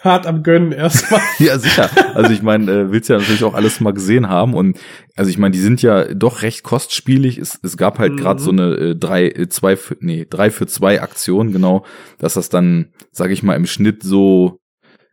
hart 0.03 0.27
am 0.27 0.42
Gönnen 0.42 0.72
erstmal. 0.72 1.20
ja, 1.38 1.59
sicher. 1.59 1.88
Also 2.14 2.33
ich 2.33 2.42
meine, 2.42 2.70
äh, 2.70 2.92
willst 2.92 3.09
ja 3.09 3.18
natürlich 3.18 3.44
auch 3.44 3.55
alles 3.55 3.81
mal 3.81 3.92
gesehen 3.92 4.29
haben 4.29 4.55
und 4.55 4.79
also 5.16 5.31
ich 5.31 5.38
meine, 5.38 5.53
die 5.53 5.61
sind 5.61 5.81
ja 5.81 6.12
doch 6.14 6.42
recht 6.42 6.64
kostspielig. 6.64 7.38
Es, 7.38 7.59
es 7.62 7.77
gab 7.77 7.98
halt 7.98 8.12
mhm. 8.12 8.16
gerade 8.16 8.40
so 8.40 8.51
eine 8.51 8.74
äh, 8.74 8.96
drei, 8.96 9.29
äh, 9.29 9.48
zwei, 9.48 9.77
für, 9.77 9.96
nee, 10.01 10.27
drei 10.29 10.51
für 10.51 10.66
zwei 10.66 11.01
Aktion, 11.01 11.53
genau, 11.53 11.85
dass 12.18 12.35
das 12.35 12.48
dann, 12.48 12.92
sage 13.12 13.33
ich 13.33 13.42
mal, 13.42 13.55
im 13.55 13.66
Schnitt 13.66 14.03
so 14.03 14.61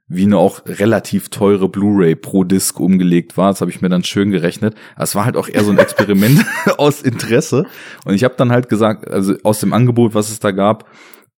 wie 0.07 0.23
eine 0.23 0.37
auch 0.37 0.61
relativ 0.67 1.29
teure 1.29 1.67
Blu-ray 1.67 2.15
pro 2.15 2.43
Disc 2.43 2.79
umgelegt 2.79 3.37
war. 3.37 3.49
Das 3.49 3.61
habe 3.61 3.71
ich 3.71 3.81
mir 3.81 3.89
dann 3.89 4.03
schön 4.03 4.29
gerechnet. 4.29 4.75
Es 4.97 5.15
war 5.15 5.25
halt 5.25 5.35
auch 5.35 5.47
eher 5.47 5.63
so 5.63 5.71
ein 5.71 5.79
Experiment 5.79 6.45
aus 6.77 7.01
Interesse. 7.01 7.65
Und 8.03 8.13
ich 8.13 8.23
habe 8.23 8.35
dann 8.37 8.51
halt 8.51 8.69
gesagt, 8.69 9.09
also 9.09 9.35
aus 9.43 9.59
dem 9.59 9.73
Angebot, 9.73 10.13
was 10.13 10.29
es 10.29 10.39
da 10.39 10.51
gab, 10.51 10.87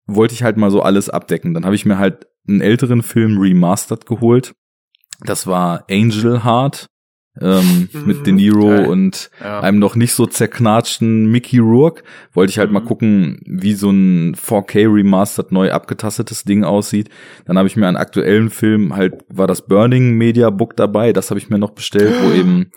wollte 0.07 0.35
ich 0.35 0.43
halt 0.43 0.57
mal 0.57 0.71
so 0.71 0.83
alles 0.83 1.11
abdecken. 1.11 1.55
Dann 1.55 1.65
habe 1.65 1.75
ich 1.75 1.87
mir 1.87 1.99
halt 1.99 2.27
einen 2.49 2.61
älteren 2.61 3.03
Film 3.03 3.39
remastered 3.39 4.07
geholt. 4.07 4.55
Das 5.21 5.47
war 5.47 5.85
Angel 5.91 6.45
Heart 6.45 6.89
ähm, 7.41 7.89
mhm, 7.93 8.03
mit 8.07 8.27
De 8.27 8.33
Niro 8.33 8.69
geil. 8.69 8.87
und 8.87 9.31
ja. 9.41 9.61
einem 9.61 9.79
noch 9.79 9.97
nicht 9.97 10.13
so 10.13 10.27
zerknatschten 10.27 11.27
Mickey 11.27 11.59
Rourke. 11.59 12.03
Wollte 12.33 12.51
ich 12.51 12.59
halt 12.59 12.71
mhm. 12.71 12.75
mal 12.75 12.85
gucken, 12.85 13.41
wie 13.47 13.75
so 13.75 13.91
ein 13.91 14.35
4K 14.35 14.93
remastered 14.93 15.53
neu 15.53 15.73
abgetastetes 15.73 16.45
Ding 16.45 16.65
aussieht. 16.65 17.09
Dann 17.45 17.59
habe 17.59 17.69
ich 17.69 17.77
mir 17.77 17.89
einen 17.89 17.97
aktuellen 17.97 18.51
Film 18.51 18.95
halt 18.95 19.25
war 19.29 19.47
das 19.47 19.67
Burning 19.67 20.15
Media 20.15 20.51
Book 20.51 20.77
dabei. 20.77 21.13
Das 21.13 21.31
habe 21.31 21.39
ich 21.39 21.51
mir 21.51 21.59
noch 21.59 21.71
bestellt, 21.71 22.15
wo 22.23 22.31
eben 22.35 22.71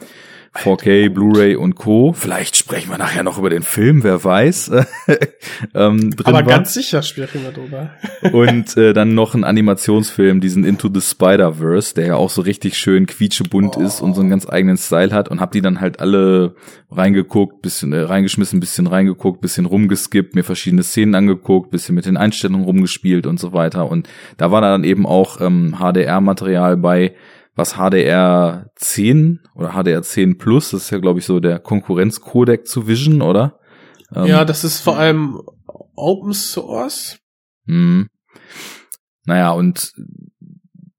4K, 0.56 1.10
Blu-ray 1.10 1.56
und 1.56 1.76
Co. 1.76 2.14
Vielleicht 2.14 2.56
sprechen 2.56 2.90
wir 2.90 2.98
nachher 2.98 3.24
noch 3.24 3.38
über 3.38 3.50
den 3.50 3.62
Film, 3.62 4.04
wer 4.04 4.24
weiß. 4.24 4.72
ähm, 5.76 6.10
Aber 6.24 6.34
war. 6.34 6.44
ganz 6.44 6.74
sicher 6.74 7.02
sprechen 7.02 7.44
wir 7.44 7.52
drüber. 7.52 7.92
und 8.32 8.76
äh, 8.78 8.94
dann 8.94 9.14
noch 9.14 9.36
ein 9.36 9.44
Animationsfilm, 9.44 10.42
diesen 10.42 10.66
Into 10.66 10.90
the 10.94 11.02
Spider-Verse, 11.02 11.94
der 11.94 12.08
ja 12.08 12.16
auch 12.16 12.30
so 12.30 12.42
richtig 12.42 12.78
schön 12.78 13.06
quietschebunt 13.06 13.78
oh. 13.78 13.82
ist 13.82 14.02
und 14.02 14.16
so 14.16 14.22
einen 14.22 14.30
ganz 14.30 14.50
eigenen 14.50 14.78
Style 14.78 15.12
hat 15.12 15.30
und 15.30 15.40
hab 15.40 15.52
die 15.52 15.62
dann 15.62 15.80
halt 15.80 16.00
alle 16.00 16.56
reingeguckt, 16.92 17.62
bisschen 17.62 17.94
äh, 17.94 18.02
reingeschmissen, 18.02 18.60
bisschen 18.60 18.88
reingeguckt, 18.88 19.42
bisschen 19.42 19.66
rumgeskippt, 19.66 20.36
mir 20.36 20.44
verschiedene 20.44 20.84
Szenen 20.84 21.16
angeguckt, 21.16 21.72
bisschen 21.72 21.96
mit 21.96 22.06
den 22.06 22.18
Einstellungen 22.18 22.66
rumgespielt 22.66 23.28
und 23.28 23.40
so 23.40 23.54
weiter. 23.54 23.90
Und 23.90 24.10
da 24.38 24.52
war 24.52 24.62
dann 24.62 24.84
eben 24.84 25.06
auch 25.06 25.40
ähm, 25.42 25.76
HDR-Material 25.80 26.78
bei, 26.78 27.14
was 27.60 27.74
HDR 27.74 28.72
10 28.78 29.42
oder 29.54 29.74
HDR 29.74 30.02
10 30.02 30.38
Plus, 30.38 30.72
das 30.72 30.84
ist 30.84 30.90
ja, 30.90 30.98
glaube 30.98 31.20
ich, 31.20 31.26
so 31.26 31.40
der 31.40 31.60
Konkurrenzcodec 31.60 32.66
zu 32.66 32.88
Vision, 32.88 33.22
oder? 33.22 33.60
Ähm, 34.16 34.26
ja, 34.26 34.46
das 34.46 34.64
ist 34.64 34.80
vor 34.80 34.98
allem 34.98 35.42
Open 35.96 36.34
Source. 36.34 37.20
Mh. 37.66 38.08
Naja, 39.26 39.52
und 39.52 39.94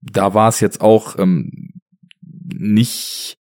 da 0.02 0.34
war 0.34 0.48
es 0.48 0.60
jetzt 0.60 0.80
auch 0.80 1.18
ähm, 1.18 1.72
nicht 2.22 3.38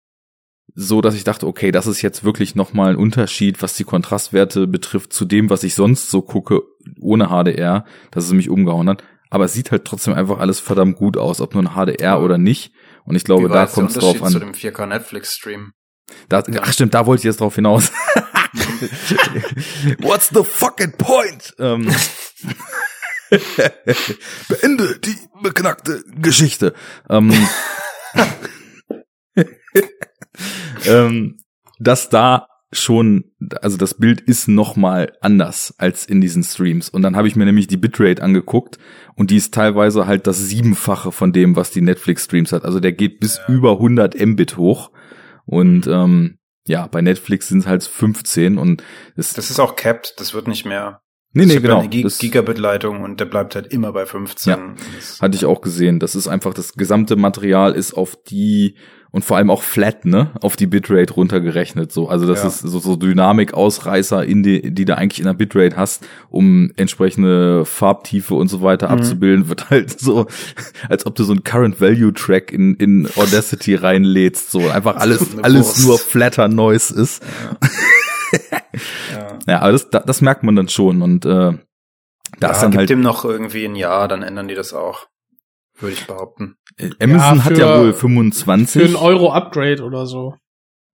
so, 0.76 1.02
dass 1.02 1.16
ich 1.16 1.24
dachte, 1.24 1.48
okay, 1.48 1.72
das 1.72 1.88
ist 1.88 2.04
jetzt 2.04 2.24
wirklich 2.24 2.54
nochmal 2.54 2.92
ein 2.92 2.98
Unterschied, 2.98 3.64
was 3.64 3.74
die 3.74 3.84
Kontrastwerte 3.84 4.68
betrifft, 4.68 5.12
zu 5.12 5.26
dem, 5.26 5.50
was 5.50 5.64
ich 5.64 5.74
sonst 5.74 6.12
so 6.12 6.22
gucke, 6.22 6.62
ohne 7.00 7.30
HDR, 7.30 7.84
dass 8.12 8.26
es 8.26 8.34
mich 8.34 8.50
umgehauen 8.50 8.88
hat. 8.88 9.04
Aber 9.32 9.46
es 9.46 9.54
sieht 9.54 9.72
halt 9.72 9.86
trotzdem 9.86 10.14
einfach 10.14 10.38
alles 10.38 10.60
verdammt 10.60 10.98
gut 10.98 11.18
aus, 11.18 11.42
ob 11.42 11.56
nur 11.56 11.64
ein 11.64 11.74
HDR 11.76 12.22
oder 12.22 12.38
nicht. 12.38 12.72
Und 13.08 13.16
ich 13.16 13.24
glaube, 13.24 13.48
da 13.48 13.66
kommt 13.66 13.92
es 13.92 13.96
drauf 13.96 14.22
an. 14.22 14.34
zu 14.34 14.40
dem 14.40 14.52
4K 14.52 14.86
Netflix 14.86 15.34
Stream. 15.34 15.72
Da, 16.28 16.44
ach 16.60 16.74
stimmt, 16.74 16.94
da 16.94 17.06
wollte 17.06 17.22
ich 17.22 17.24
jetzt 17.24 17.40
drauf 17.40 17.56
hinaus. 17.56 17.90
What's 20.00 20.28
the 20.28 20.44
fucking 20.44 20.92
point? 20.98 21.56
Ähm, 21.58 21.90
beende 24.50 25.00
die 25.00 25.16
beknackte 25.42 26.04
Geschichte. 26.18 26.74
Ähm, 27.10 27.34
ähm, 30.86 31.38
dass 31.80 32.10
da 32.10 32.48
schon, 32.72 33.32
also 33.62 33.78
das 33.78 33.94
Bild 33.94 34.20
ist 34.22 34.48
noch 34.48 34.76
mal 34.76 35.14
anders 35.22 35.74
als 35.78 36.06
in 36.06 36.20
diesen 36.20 36.44
Streams. 36.44 36.90
Und 36.90 37.02
dann 37.02 37.16
habe 37.16 37.28
ich 37.28 37.36
mir 37.36 37.46
nämlich 37.46 37.68
die 37.68 37.78
Bitrate 37.78 38.22
angeguckt 38.22 38.78
und 39.16 39.32
die 39.32 39.38
ist 39.38 39.54
teilweise 39.54 40.06
halt 40.06 40.28
das 40.28 40.40
Siebenfache 40.40 41.12
von 41.12 41.32
dem, 41.32 41.56
was 41.56 41.72
die 41.72 41.82
Netflix-Streams 41.82 42.52
hat. 42.52 42.66
Also 42.66 42.80
der 42.80 42.92
geht 42.92 43.20
bis 43.20 43.38
ja. 43.38 43.54
über 43.54 43.74
100 43.74 44.20
Mbit 44.20 44.58
hoch. 44.58 44.92
Und 45.46 45.88
ähm, 45.88 46.40
ja, 46.68 46.88
bei 46.88 47.02
Netflix 47.02 47.48
sind 47.48 47.60
es 47.60 47.68
halt 47.68 47.84
15 47.84 48.58
und 48.58 48.84
es 49.16 49.34
das 49.34 49.50
ist 49.50 49.60
auch 49.60 49.78
capped, 49.78 50.16
das 50.18 50.34
wird 50.34 50.50
nicht 50.50 50.66
mehr. 50.66 51.02
Nee, 51.34 51.46
nee, 51.46 51.60
genau. 51.60 51.80
Eine 51.80 51.90
Gig 51.90 52.18
Gigabit-Leitung 52.18 53.02
und 53.02 53.20
der 53.20 53.26
bleibt 53.26 53.56
halt 53.56 53.68
immer 53.68 53.94
bei 53.94 54.06
15. 54.06 54.52
Ja, 54.52 54.76
hatte 55.22 55.36
ich 55.36 55.46
auch 55.46 55.62
gesehen. 55.62 56.00
Das 56.00 56.16
ist 56.16 56.28
einfach, 56.28 56.54
das 56.54 56.74
gesamte 56.74 57.16
Material 57.16 57.74
ist 57.74 57.94
auf 57.94 58.18
die 58.28 58.76
und 59.12 59.24
vor 59.26 59.38
allem 59.38 59.50
auch 59.50 59.64
flat, 59.64 60.06
ne, 60.06 60.32
auf 60.42 60.56
die 60.56 60.68
Bitrate 60.68 61.14
runtergerechnet, 61.14 61.92
so. 61.92 62.10
Also 62.10 62.28
das 62.28 62.42
Ja. 62.42 62.48
ist 62.50 62.60
so, 62.60 62.80
so 62.80 62.96
Dynamik-Ausreißer, 62.96 64.26
in 64.26 64.44
die, 64.44 64.72
die 64.74 64.86
du 64.86 64.98
eigentlich 64.98 65.20
in 65.20 65.26
der 65.26 65.34
Bitrate 65.34 65.76
hast, 65.78 66.06
um 66.30 66.72
entsprechende 66.76 67.66
Farbtiefe 67.66 68.36
und 68.36 68.48
so 68.50 68.62
weiter 68.62 68.88
Mhm. 68.88 68.94
abzubilden, 68.94 69.50
wird 69.50 69.70
halt 69.70 70.00
so, 70.00 70.28
als 70.90 71.06
ob 71.06 71.16
du 71.16 71.24
so 71.24 71.32
einen 71.34 71.44
Current 71.44 71.80
Value 71.82 72.14
Track 72.14 72.52
in, 72.52 72.76
in 72.76 73.08
Audacity 73.16 73.76
reinlädst, 73.76 74.52
so. 74.52 74.70
Einfach 74.70 74.98
alles, 74.98 75.26
alles 75.42 75.84
nur 75.86 75.98
flatter 75.98 76.48
Noise 76.48 76.94
ist. 77.02 77.24
Ja. 77.24 78.40
Ja, 79.48 79.62
aber 79.62 79.72
das, 79.72 79.90
da- 79.90 80.02
das 80.02 80.20
merkt 80.22 80.44
man 80.44 80.56
dann 80.58 80.68
schon 80.68 81.02
und, 81.02 81.26
äh, 81.26 81.30
da 81.30 81.58
Da 82.40 82.52
ist 82.52 82.60
dann 82.62 82.72
gibt 82.72 82.80
halt, 82.80 82.90
dem 82.90 83.00
noch 83.02 83.24
irgendwie 83.24 83.64
ein 83.66 83.76
Jahr, 83.78 84.08
dann 84.10 84.22
ändern 84.22 84.48
die 84.50 84.56
das 84.56 84.74
auch. 84.74 85.08
Würde 85.80 85.94
ich 85.94 86.08
behaupten. 86.08 86.56
äh, 86.78 86.90
Amazon 87.02 87.38
Ja, 87.38 87.44
hat 87.46 87.54
für- 87.54 87.60
ja 87.60 87.80
wohl 87.80 87.94
Für 87.94 88.00
25. 88.00 88.90
ein 88.90 88.96
Euro 88.96 89.32
Upgrade 89.32 89.84
oder 89.84 90.06
so. 90.06 90.36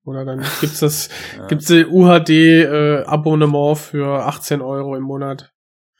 Oder 0.05 0.25
dann 0.25 0.39
gibt's 0.61 0.79
das, 0.79 1.09
Ja. 1.37 1.47
gibt's 1.47 1.65
die 1.67 1.85
UHD 1.85 2.29
äh, 2.29 3.03
Abonnement 3.05 3.77
für 3.77 4.25
18 4.25 4.61
Euro 4.61 4.95
im 4.95 5.03
Monat. 5.03 5.51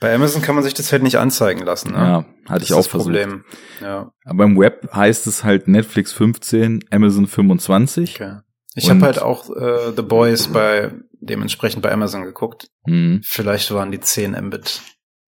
Bei 0.02 0.13
Amazon 0.13 0.41
kann 0.41 0.56
man 0.56 0.65
sich 0.65 0.74
das 0.74 0.91
halt 0.91 1.02
nicht 1.04 1.17
anzeigen 1.17 1.63
lassen. 1.63 1.91
Ne? 1.93 1.98
ja, 1.98 2.26
hatte 2.50 2.60
das 2.60 2.63
ich 2.63 2.69
ist 2.72 2.72
auch 2.74 2.78
das 2.80 2.88
versucht. 2.88 3.13
Problem. 3.13 3.46
Ja, 3.82 4.12
Aber 4.26 4.43
im 4.43 4.60
Web 4.60 4.89
heißt 4.93 5.28
es 5.28 5.46
halt 5.46 5.69
Netflix 5.69 6.12
15, 6.12 6.84
Amazon 6.91 7.26
25. 7.28 8.15
okay. 8.19 8.39
Ich 8.76 8.89
habe 8.89 9.02
halt 9.02 9.22
auch 9.22 9.50
äh, 9.56 9.93
The 9.96 10.02
Boys 10.02 10.48
bei 10.48 10.91
dementsprechend 11.22 11.84
bei 11.84 11.91
Amazon 11.91 12.24
geguckt. 12.24 12.67
Mhm. 12.86 13.22
Vielleicht 13.24 13.72
waren 13.72 13.91
die 13.91 14.00
10 14.02 14.32
Mbit 14.48 14.82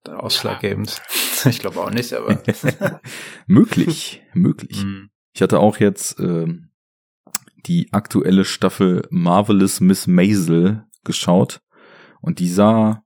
ausschlaggebend. 0.10 1.02
Ich 1.46 1.60
glaube 1.60 1.80
auch 1.82 1.92
nicht, 1.92 2.14
aber. 2.14 2.42
möglich, 3.48 4.24
möglich. 4.34 4.84
Mhm. 4.84 5.10
Ich 5.34 5.42
hatte 5.42 5.60
auch 5.60 5.78
jetzt 5.78 6.20
ähm, 6.20 6.70
die 7.66 7.92
aktuelle 7.92 8.46
Staffel 8.46 9.06
Marvelous 9.10 9.82
Miss 9.82 10.08
Maisel 10.08 10.84
geschaut 11.04 11.62
und 12.22 12.40
die 12.40 12.50
sah 12.50 13.04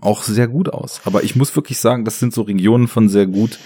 auch 0.00 0.22
sehr 0.22 0.48
gut 0.48 0.68
aus. 0.72 1.00
Aber 1.04 1.22
ich 1.24 1.36
muss 1.36 1.54
wirklich 1.56 1.78
sagen, 1.78 2.04
das 2.04 2.18
sind 2.18 2.34
so 2.34 2.42
Regionen 2.42 2.88
von 2.88 3.08
sehr 3.08 3.26
gut. 3.26 3.58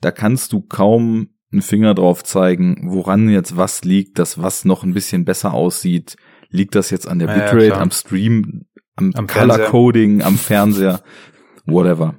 Da 0.00 0.10
kannst 0.10 0.52
du 0.52 0.60
kaum 0.62 1.30
einen 1.52 1.62
Finger 1.62 1.94
drauf 1.94 2.24
zeigen, 2.24 2.90
woran 2.90 3.28
jetzt 3.28 3.56
was 3.56 3.84
liegt, 3.84 4.18
dass 4.18 4.42
was 4.42 4.64
noch 4.64 4.82
ein 4.82 4.94
bisschen 4.94 5.24
besser 5.24 5.54
aussieht. 5.54 6.16
Liegt 6.48 6.74
das 6.74 6.90
jetzt 6.90 7.06
an 7.08 7.18
der 7.18 7.28
Ja, 7.28 7.36
ja, 7.36 7.42
Bitrate, 7.44 7.66
klar. 7.66 7.80
am 7.80 7.90
Stream, 7.90 8.66
am, 8.96 9.12
Am 9.14 9.26
Color. 9.26 9.58
Coding, 9.66 10.22
am 10.22 10.36
Fernseher, 10.38 11.02
whatever. 11.66 12.14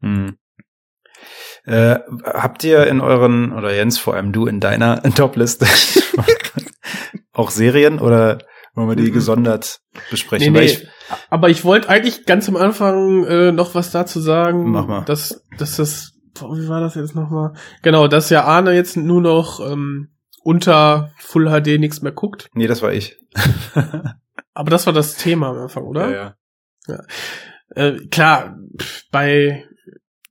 Mhm. 0.00 0.36
Äh, 1.64 1.98
habt 2.24 2.62
ihr 2.64 2.86
in 2.86 3.00
euren, 3.00 3.52
oder 3.52 3.74
Jens, 3.74 3.98
vor 3.98 4.14
allem 4.14 4.32
du 4.32 4.46
in 4.46 4.60
deiner 4.60 5.02
Top-Liste 5.14 5.66
auch 7.32 7.50
Serien 7.50 7.98
oder 7.98 8.38
wollen 8.74 8.88
wir 8.88 8.96
die 8.96 9.10
Mhm. 9.10 9.14
gesondert 9.14 9.80
besprechen? 10.10 10.52
Nee, 10.52 10.60
nee. 10.60 10.64
ich, 10.66 10.88
Aber 11.30 11.48
ich 11.48 11.64
wollte 11.64 11.88
eigentlich 11.88 12.24
ganz 12.26 12.48
am 12.48 12.56
Anfang 12.56 13.24
äh, 13.24 13.52
noch 13.52 13.74
was 13.74 13.90
dazu 13.90 14.20
sagen. 14.20 14.70
Mach 14.70 14.86
mal. 14.86 15.04
Dass, 15.06 15.44
dass 15.58 15.76
das, 15.76 16.12
boah, 16.38 16.56
wie 16.56 16.68
war 16.68 16.80
das 16.80 16.94
jetzt 16.94 17.14
nochmal? 17.16 17.54
Genau, 17.82 18.06
dass 18.06 18.30
ja 18.30 18.44
Arne 18.44 18.72
jetzt 18.72 18.96
nur 18.96 19.20
noch 19.22 19.58
ähm, 19.60 20.10
unter 20.44 21.10
Full 21.18 21.46
HD 21.48 21.80
nichts 21.80 22.02
mehr 22.02 22.12
guckt. 22.12 22.48
nee, 22.54 22.66
das 22.68 22.82
war 22.82 22.92
ich. 22.92 23.16
Aber 24.54 24.70
das 24.70 24.86
war 24.86 24.92
das 24.92 25.16
Thema 25.16 25.48
am 25.50 25.58
Anfang, 25.58 25.84
oder? 25.84 26.10
Ja, 26.14 26.34
ja. 26.86 27.00
Äh, 27.74 28.06
klar, 28.10 28.58
bei 29.10 29.64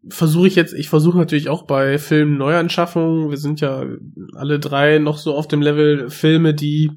versuche 0.07 0.47
ich 0.47 0.55
jetzt, 0.55 0.73
ich 0.73 0.89
versuche 0.89 1.17
natürlich 1.17 1.49
auch 1.49 1.63
bei 1.63 1.97
Filmen 1.97 2.37
Neuanschaffungen, 2.37 3.31
wir 3.31 3.37
sind 3.37 3.59
ja 3.59 3.83
alle 4.35 4.59
drei 4.59 4.99
noch 4.99 5.17
so 5.17 5.35
auf 5.35 5.47
dem 5.47 5.61
Level 5.61 6.09
Filme, 6.09 6.53
die 6.53 6.91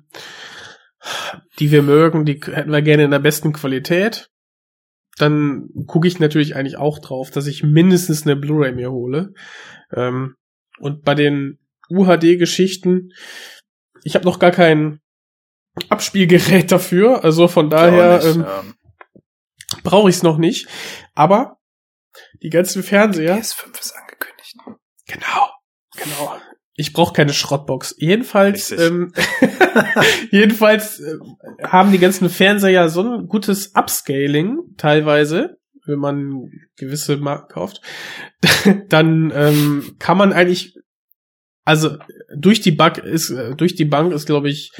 die 1.59 1.70
wir 1.70 1.83
mögen, 1.83 2.24
die 2.24 2.40
hätten 2.44 2.72
wir 2.72 2.83
gerne 2.83 3.05
in 3.05 3.11
der 3.11 3.18
besten 3.18 3.53
Qualität. 3.53 4.31
Dann 5.16 5.68
gucke 5.87 6.07
ich 6.07 6.20
natürlich 6.20 6.55
eigentlich 6.55 6.77
auch 6.77 6.98
drauf, 6.98 7.31
dass 7.31 7.46
ich 7.46 7.62
mindestens 7.62 8.24
eine 8.24 8.37
Blu-ray 8.37 8.72
mir 8.72 8.90
hole. 8.90 9.33
Ähm, 9.92 10.35
und 10.79 11.03
bei 11.03 11.14
den 11.14 11.59
UHD-Geschichten, 11.90 13.11
ich 14.05 14.14
habe 14.14 14.24
noch 14.24 14.38
gar 14.38 14.53
kein 14.53 15.01
Abspielgerät 15.88 16.70
dafür, 16.72 17.24
also 17.24 17.48
von 17.48 17.70
daher 17.70 18.16
nicht, 18.18 18.37
ähm, 18.37 18.42
ja. 18.42 18.64
Brauche 19.83 20.09
ich 20.09 20.17
es 20.17 20.23
noch 20.23 20.39
nicht. 20.39 20.69
Aber 21.15 21.59
die 22.43 22.51
ganzen 22.51 22.83
Fernseher. 22.83 23.39
PS5 23.39 23.81
ist 23.81 23.95
angekündigt. 23.97 24.57
Genau, 25.07 25.49
genau. 25.97 26.41
Ich 26.75 26.93
brauche 26.93 27.13
keine 27.13 27.33
Schrottbox. 27.33 27.97
Jedenfalls, 27.99 28.71
Richtig. 28.71 28.87
ähm, 28.87 29.13
jedenfalls 30.31 31.01
äh, 31.01 31.19
haben 31.65 31.91
die 31.91 31.99
ganzen 31.99 32.31
Fernseher 32.31 32.71
ja 32.71 32.89
so 32.89 33.03
ein 33.03 33.27
gutes 33.27 33.75
Upscaling 33.75 34.61
teilweise, 34.77 35.59
wenn 35.87 35.99
man 35.99 36.53
gewisse 36.77 37.17
Marken 37.17 37.49
kauft. 37.53 37.81
Dann 38.89 39.33
ähm, 39.35 39.97
kann 39.99 40.19
man 40.19 40.33
eigentlich, 40.33 40.77
also 41.65 41.97
durch 42.37 42.61
die 42.61 42.73
Bank 42.73 42.99
ist, 42.99 43.31
äh, 43.31 43.57
durch 43.57 43.75
die 43.75 43.85
Bank 43.85 44.13
ist, 44.13 44.27
glaube 44.27 44.49
ich, 44.49 44.71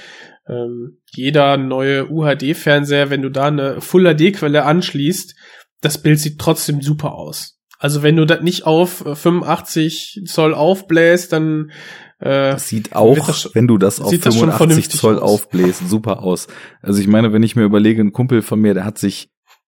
ähm, 0.49 0.99
jeder 1.13 1.57
neue 1.57 2.11
UHD-Fernseher, 2.11 3.11
wenn 3.11 3.23
du 3.23 3.31
da 3.31 3.47
eine 3.47 3.81
Full 3.81 4.05
HD-Quelle 4.15 4.65
anschließt, 4.65 5.35
das 5.81 5.99
Bild 6.03 6.19
sieht 6.19 6.39
trotzdem 6.39 6.81
super 6.83 7.15
aus. 7.15 7.59
Also 7.79 8.03
wenn 8.03 8.17
du 8.17 8.25
das 8.25 8.41
nicht 8.41 8.67
auf 8.67 9.05
äh, 9.07 9.15
85 9.15 10.23
Zoll 10.27 10.55
aufbläst, 10.55 11.33
dann 11.33 11.71
äh, 12.19 12.51
Das 12.53 12.69
sieht 12.69 12.97
auch, 12.97 13.27
das 13.27 13.51
wenn 13.55 13.69
du 13.69 13.79
das 13.79 14.01
auf 14.01 14.11
sieht 14.11 14.27
das 14.27 14.35
schon 14.35 14.51
85 14.51 14.57
vernünftig 14.69 15.01
Zoll 15.01 15.19
aus. 15.19 15.31
aufbläst, 15.43 15.89
super 15.89 16.23
aus. 16.23 16.49
Also 16.83 17.01
ich 17.01 17.07
meine, 17.07 17.33
wenn 17.33 17.43
ich 17.45 17.55
mir 17.55 17.63
überlege, 17.65 18.01
ein 18.03 18.13
Kumpel 18.13 18.43
von 18.43 18.61
mir, 18.61 18.75
der 18.75 18.85
hat 18.85 18.99
sich 18.99 19.31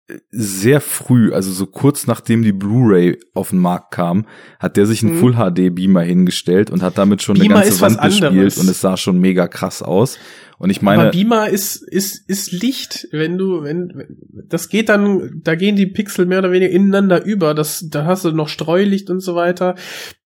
äh, 0.07 0.19
sehr 0.31 0.79
früh, 0.79 1.33
also 1.33 1.51
so 1.51 1.65
kurz 1.65 2.07
nachdem 2.07 2.41
die 2.41 2.53
Blu-ray 2.53 3.19
auf 3.33 3.49
den 3.49 3.59
Markt 3.59 3.91
kam, 3.91 4.25
hat 4.59 4.77
der 4.77 4.85
sich 4.85 5.03
einen 5.03 5.15
Mhm. 5.15 5.19
Full 5.19 5.33
HD 5.33 5.75
Beamer 5.75 6.03
hingestellt 6.03 6.69
und 6.71 6.81
hat 6.81 6.97
damit 6.97 7.21
schon 7.21 7.37
Beamer 7.37 7.57
eine 7.57 7.65
ganze 7.65 7.81
Wand 7.81 8.01
bespielt 8.01 8.23
anderes. 8.23 8.57
und 8.57 8.69
es 8.69 8.79
sah 8.79 8.95
schon 8.95 9.19
mega 9.19 9.49
krass 9.49 9.81
aus. 9.81 10.17
Und 10.59 10.69
ich 10.69 10.79
aber 10.79 10.97
meine, 10.97 11.11
Beamer 11.11 11.47
ist 11.49 11.77
ist 11.77 12.29
ist 12.29 12.51
Licht, 12.51 13.07
wenn 13.11 13.37
du 13.37 13.63
wenn 13.63 14.07
das 14.47 14.67
geht 14.67 14.89
dann, 14.89 15.39
da 15.41 15.55
gehen 15.55 15.77
die 15.77 15.87
Pixel 15.87 16.25
mehr 16.25 16.39
oder 16.39 16.51
weniger 16.51 16.69
ineinander 16.71 17.23
über. 17.23 17.53
Das 17.53 17.85
da 17.89 18.05
hast 18.05 18.25
du 18.25 18.31
noch 18.31 18.49
Streulicht 18.49 19.09
und 19.09 19.21
so 19.21 19.35
weiter. 19.35 19.75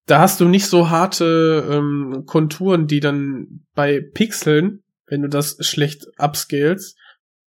Da 0.07 0.19
hast 0.19 0.41
du 0.41 0.45
nicht 0.45 0.65
so 0.65 0.89
harte 0.89 1.69
ähm, 1.71 2.23
Konturen, 2.25 2.87
die 2.87 2.99
dann 2.99 3.61
bei 3.75 4.01
Pixeln, 4.01 4.81
wenn 5.05 5.21
du 5.21 5.29
das 5.29 5.57
schlecht 5.59 6.07
upscalest, 6.17 6.97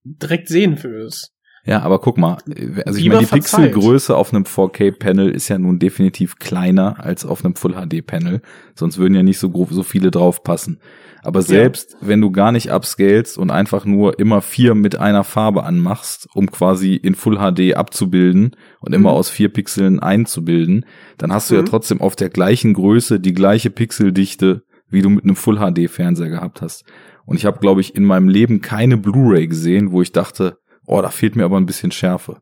direkt 0.05 0.49
sehen 0.49 0.81
würdest. 0.83 1.33
ja, 1.65 1.83
aber 1.83 1.99
guck 1.99 2.19
mal, 2.19 2.39
also 2.87 3.01
ich 3.01 3.09
meine, 3.09 3.21
die 3.21 3.27
verzeiht. 3.27 3.73
Pixelgröße 3.73 4.17
auf 4.17 4.33
einem 4.33 4.45
4K-Panel 4.45 5.29
ist 5.31 5.49
ja 5.49 5.59
nun 5.59 5.81
definitiv 5.81 6.39
kleiner 6.39 7.05
als 7.05 7.27
auf 7.27 7.45
einem 7.45 7.57
Full 7.57 7.75
HD-Panel. 7.75 8.43
Sonst 8.77 8.99
würden 8.99 9.17
ja 9.17 9.25
nicht 9.25 9.41
so 9.41 9.51
grob 9.51 9.73
so 9.73 9.83
viele 9.83 10.13
draufpassen. 10.13 10.79
Aber 11.27 11.43
selbst 11.43 11.97
wenn 12.01 12.21
du 12.21 12.31
gar 12.31 12.53
nicht 12.53 12.71
upscalest 12.71 13.37
und 13.37 13.51
einfach 13.51 13.85
nur 13.85 14.19
immer 14.21 14.41
vier 14.43 14.75
mit 14.75 14.97
einer 14.99 15.25
Farbe 15.25 15.65
anmachst, 15.65 16.29
um 16.35 16.51
quasi 16.51 16.95
in 16.95 17.15
Full 17.15 17.37
HD 17.39 17.75
abzubilden 17.75 18.55
und 18.81 18.95
immer 18.95 19.11
Mhm. 19.11 19.17
aus 19.17 19.29
vier 19.31 19.49
Pixeln 19.53 19.99
einzubilden, 20.01 20.87
dann 21.19 21.33
hast 21.33 21.51
du 21.51 21.55
ja 21.57 21.63
Mhm. 21.63 21.67
trotzdem 21.67 22.01
auf 22.01 22.15
der 22.17 22.29
gleichen 22.31 22.75
Größe 22.75 23.19
die 23.19 23.35
gleiche 23.35 23.71
Pixeldichte, 23.71 24.63
wie 24.89 25.03
du 25.03 25.09
mit 25.11 25.25
einem 25.25 25.35
Full 25.37 25.57
HD 25.59 25.89
Fernseher 25.89 26.29
gehabt 26.29 26.63
hast. 26.63 26.85
Und 27.25 27.37
ich 27.37 27.45
habe, 27.45 27.59
glaube 27.59 27.81
ich, 27.81 27.97
in 27.97 28.05
meinem 28.05 28.29
Leben 28.29 28.61
keine 28.61 28.97
Blu-ray 28.97 29.49
gesehen, 29.49 29.91
wo 29.91 30.01
ich 30.03 30.13
dachte, 30.13 30.59
oh, 30.87 31.03
da 31.03 31.09
fehlt 31.11 31.35
mir 31.35 31.45
aber 31.45 31.57
ein 31.57 31.67
bisschen 31.67 31.91
Schärfe. 31.91 32.39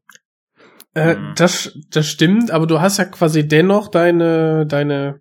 Äh, 0.94 1.14
Mhm. 1.16 1.32
das, 1.36 1.76
das 1.90 2.06
stimmt, 2.06 2.50
aber 2.50 2.66
du 2.66 2.80
hast 2.80 2.98
ja 2.98 3.06
quasi 3.06 3.48
dennoch 3.48 3.88
deine, 3.88 4.66
deine, 4.66 5.20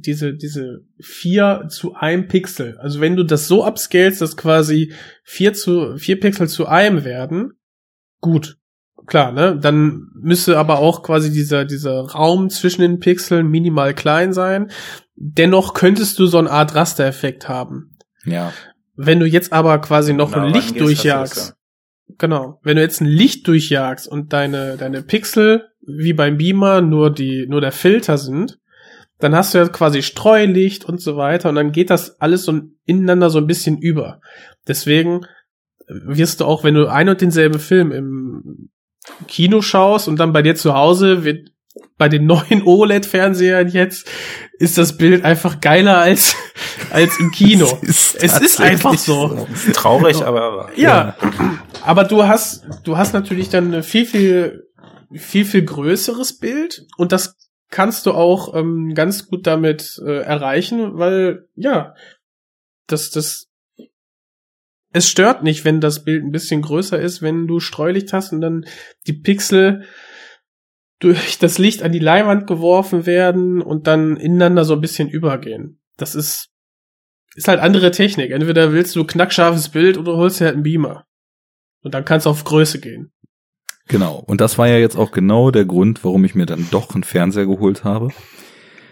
diese, 0.00 0.34
diese 0.34 0.80
vier 0.98 1.66
zu 1.68 1.94
einem 1.94 2.28
Pixel. 2.28 2.76
Also 2.78 3.00
wenn 3.00 3.16
du 3.16 3.24
das 3.24 3.48
so 3.48 3.66
upscalest, 3.66 4.20
dass 4.20 4.36
quasi 4.36 4.92
vier 5.24 5.54
zu, 5.54 5.96
vier 5.96 6.20
Pixel 6.20 6.48
zu 6.48 6.66
einem 6.66 7.04
werden, 7.04 7.52
gut. 8.20 8.56
Klar, 9.06 9.32
ne? 9.32 9.58
Dann 9.58 10.08
müsste 10.14 10.58
aber 10.58 10.80
auch 10.80 11.02
quasi 11.02 11.32
dieser, 11.32 11.64
dieser 11.64 12.00
Raum 12.00 12.50
zwischen 12.50 12.82
den 12.82 12.98
Pixeln 13.00 13.48
minimal 13.48 13.94
klein 13.94 14.32
sein. 14.32 14.70
Dennoch 15.14 15.72
könntest 15.72 16.18
du 16.18 16.26
so 16.26 16.38
eine 16.38 16.50
Art 16.50 16.74
Rastereffekt 16.74 17.48
haben. 17.48 17.96
Ja, 18.24 18.52
Wenn 18.96 19.20
du 19.20 19.26
jetzt 19.26 19.52
aber 19.52 19.78
quasi 19.78 20.12
noch 20.12 20.32
Nah 20.32 20.44
ein 20.44 20.52
Licht 20.52 20.78
durchjagst, 20.78 21.56
Genau. 22.16 22.58
Wenn 22.62 22.76
du 22.76 22.82
jetzt 22.82 23.00
ein 23.00 23.06
Licht 23.06 23.46
durchjagst 23.46 24.08
und 24.08 24.32
deine, 24.32 24.76
deine 24.76 25.02
Pixel, 25.02 25.68
wie 25.86 26.12
beim 26.12 26.38
Beamer, 26.38 26.80
nur 26.80 27.10
die, 27.10 27.46
nur 27.48 27.60
der 27.60 27.72
Filter 27.72 28.18
sind, 28.18 28.58
dann 29.18 29.34
hast 29.34 29.54
du 29.54 29.58
ja 29.58 29.68
quasi 29.68 30.02
Streulicht 30.02 30.84
und 30.84 31.00
so 31.00 31.16
weiter 31.16 31.48
und 31.48 31.56
dann 31.56 31.72
geht 31.72 31.90
das 31.90 32.20
alles 32.20 32.44
so 32.44 32.60
ineinander 32.84 33.30
so 33.30 33.38
ein 33.38 33.46
bisschen 33.46 33.78
über. 33.78 34.20
Deswegen 34.66 35.26
wirst 35.88 36.40
du 36.40 36.44
auch, 36.44 36.64
wenn 36.64 36.74
du 36.74 36.86
ein 36.86 37.08
und 37.08 37.20
denselben 37.20 37.58
Film 37.58 37.92
im 37.92 38.70
Kino 39.26 39.62
schaust 39.62 40.06
und 40.06 40.18
dann 40.18 40.32
bei 40.32 40.42
dir 40.42 40.54
zu 40.54 40.74
Hause 40.74 41.24
wird 41.24 41.50
bei 41.96 42.08
den 42.08 42.26
neuen 42.26 42.62
OLED-Fernsehern 42.64 43.68
jetzt 43.68 44.08
ist 44.58 44.78
das 44.78 44.96
Bild 44.96 45.24
einfach 45.24 45.60
geiler 45.60 45.98
als, 45.98 46.34
als 46.90 47.18
im 47.18 47.30
Kino. 47.30 47.66
Es 47.82 48.14
ist 48.14 48.22
es 48.22 48.40
ist 48.40 48.60
einfach 48.60 48.96
so. 48.96 49.46
Traurig, 49.72 50.22
aber 50.22 50.70
Ja, 50.76 51.16
aber 51.84 52.04
du 52.04 52.24
hast, 52.24 52.66
du 52.84 52.96
hast 52.96 53.14
natürlich 53.14 53.48
dann 53.48 53.72
ein 53.74 53.82
viel, 53.82 54.06
viel, 54.06 54.68
viel, 55.12 55.44
viel 55.44 55.64
größeres 55.64 56.38
Bild 56.38 56.86
und 56.96 57.12
das 57.12 57.36
kannst 57.70 58.06
du 58.06 58.12
auch 58.12 58.54
ähm, 58.54 58.94
ganz 58.94 59.28
gut 59.28 59.46
damit 59.46 60.00
äh, 60.04 60.20
erreichen, 60.20 60.98
weil, 60.98 61.48
ja, 61.54 61.94
das, 62.86 63.10
das, 63.10 63.48
es 64.92 65.08
stört 65.08 65.42
nicht, 65.42 65.64
wenn 65.64 65.80
das 65.80 66.04
Bild 66.04 66.24
ein 66.24 66.32
bisschen 66.32 66.62
größer 66.62 66.98
ist, 66.98 67.20
wenn 67.20 67.46
du 67.46 67.60
Streulicht 67.60 68.12
hast 68.12 68.32
und 68.32 68.40
dann 68.40 68.64
die 69.06 69.12
Pixel 69.12 69.84
durch 70.98 71.38
das 71.38 71.58
Licht 71.58 71.82
an 71.82 71.92
die 71.92 71.98
Leinwand 71.98 72.46
geworfen 72.46 73.06
werden 73.06 73.62
und 73.62 73.86
dann 73.86 74.16
ineinander 74.16 74.64
so 74.64 74.74
ein 74.74 74.80
bisschen 74.80 75.08
übergehen. 75.08 75.80
Das 75.96 76.14
ist, 76.14 76.50
ist 77.34 77.48
halt 77.48 77.60
andere 77.60 77.90
Technik. 77.90 78.30
Entweder 78.30 78.72
willst 78.72 78.96
du 78.96 79.04
knackscharfes 79.04 79.68
Bild 79.68 79.96
oder 79.96 80.16
holst 80.16 80.40
dir 80.40 80.46
halt 80.46 80.54
einen 80.54 80.64
Beamer. 80.64 81.06
Und 81.82 81.94
dann 81.94 82.04
kannst 82.04 82.26
du 82.26 82.30
auf 82.30 82.44
Größe 82.44 82.80
gehen. 82.80 83.12
Genau. 83.88 84.22
Und 84.26 84.40
das 84.40 84.58
war 84.58 84.68
ja 84.68 84.76
jetzt 84.76 84.96
auch 84.96 85.10
genau 85.10 85.50
der 85.50 85.64
Grund, 85.64 86.04
warum 86.04 86.24
ich 86.24 86.34
mir 86.34 86.46
dann 86.46 86.66
doch 86.70 86.94
einen 86.94 87.04
Fernseher 87.04 87.46
geholt 87.46 87.84
habe. 87.84 88.10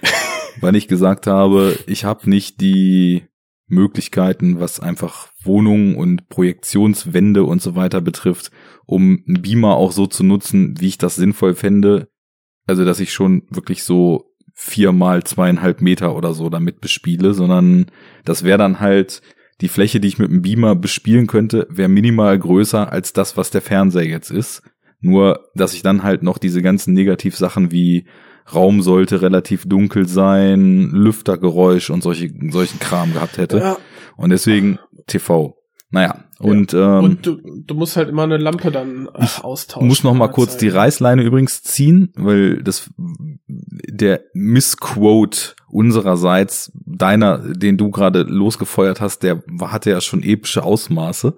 Weil 0.61 0.75
ich 0.75 0.89
gesagt 0.89 1.27
habe, 1.27 1.79
ich 1.87 2.05
habe 2.05 2.29
nicht 2.29 2.61
die 2.63 3.25
Möglichkeiten, 3.69 4.59
was 4.59 4.81
einfach 4.81 5.29
Wohnungen 5.43 5.97
und 5.97 6.29
Projektionswände 6.29 7.45
und 7.45 7.61
so 7.61 7.75
weiter 7.77 8.01
betrifft, 8.01 8.51
um 8.87 9.23
einen 9.27 9.43
Beamer 9.43 9.77
auch 9.77 9.93
so 9.93 10.07
zu 10.07 10.25
nutzen, 10.25 10.81
wie 10.81 10.89
ich 10.89 10.99
das 10.99 11.17
sinnvoll 11.17 11.55
fände. 11.55 12.09
Also, 12.67 12.85
dass 12.85 13.01
ich 13.01 13.13
schon 13.13 13.43
wirklich 13.51 13.85
so 13.85 14.33
vier 14.55 14.93
mal 14.93 15.23
zweieinhalb 15.25 15.83
Meter 15.83 16.17
oder 16.17 16.33
so 16.33 16.49
damit 16.49 16.81
bespiele, 16.81 17.35
sondern 17.35 17.87
das 18.25 18.45
wäre 18.45 18.59
dann 18.59 18.81
halt 18.81 19.21
die 19.61 19.69
Fläche, 19.69 20.01
die 20.01 20.09
ich 20.09 20.19
mit 20.19 20.31
dem 20.31 20.43
Beamer 20.43 20.75
bespielen 20.75 21.27
könnte, 21.27 21.67
wäre 21.71 21.89
minimal 21.89 22.39
größer 22.39 22.91
als 22.91 23.13
das, 23.13 23.37
was 23.37 23.51
der 23.51 23.63
Fernseher 23.63 24.07
jetzt 24.07 24.31
ist. 24.31 24.63
Nur, 25.07 25.49
dass 25.55 25.75
ich 25.75 25.83
dann 25.83 26.03
halt 26.03 26.23
noch 26.23 26.39
diese 26.39 26.63
ganzen 26.63 26.95
Negativsachen 26.95 27.71
wie 27.71 28.07
Raum 28.53 28.83
sollte 28.83 29.23
relativ 29.23 29.69
dunkel 29.69 30.07
sein, 30.09 30.91
Lüftergeräusch 30.93 31.91
und 31.91 32.03
solche, 32.03 32.31
solchen 32.51 32.79
Kram 32.79 33.13
gehabt 33.13 33.39
hätte. 33.39 33.59
Ja. 33.59 33.77
Und 34.17 34.31
deswegen 34.31 34.79
TV. 35.07 35.57
Naja, 35.91 36.25
und, 36.39 36.75
ähm, 36.75 37.05
und 37.05 37.27
du, 37.27 37.39
du 37.65 37.75
musst 37.75 37.97
halt 37.97 38.09
immer 38.09 38.25
eine 38.25 38.37
Lampe 38.37 38.71
dann 38.71 39.09
äh, 39.15 39.27
austauschen. 39.41 39.87
muss 39.89 40.03
noch 40.03 40.15
mal 40.15 40.29
kurz 40.29 40.53
Zeit. 40.53 40.63
die 40.63 40.69
Reißleine 40.69 41.23
übrigens 41.23 41.63
ziehen, 41.63 42.13
weil 42.17 42.63
das 42.63 42.91
der 43.47 44.23
Missquote 44.35 45.55
unsererseits 45.69 46.73
deiner, 46.85 47.39
den 47.39 47.77
du 47.77 47.91
gerade 47.91 48.23
losgefeuert 48.23 49.01
hast, 49.01 49.23
der 49.23 49.43
hatte 49.61 49.91
ja 49.91 50.01
schon 50.01 50.23
epische 50.23 50.65
Ausmaße. 50.65 51.37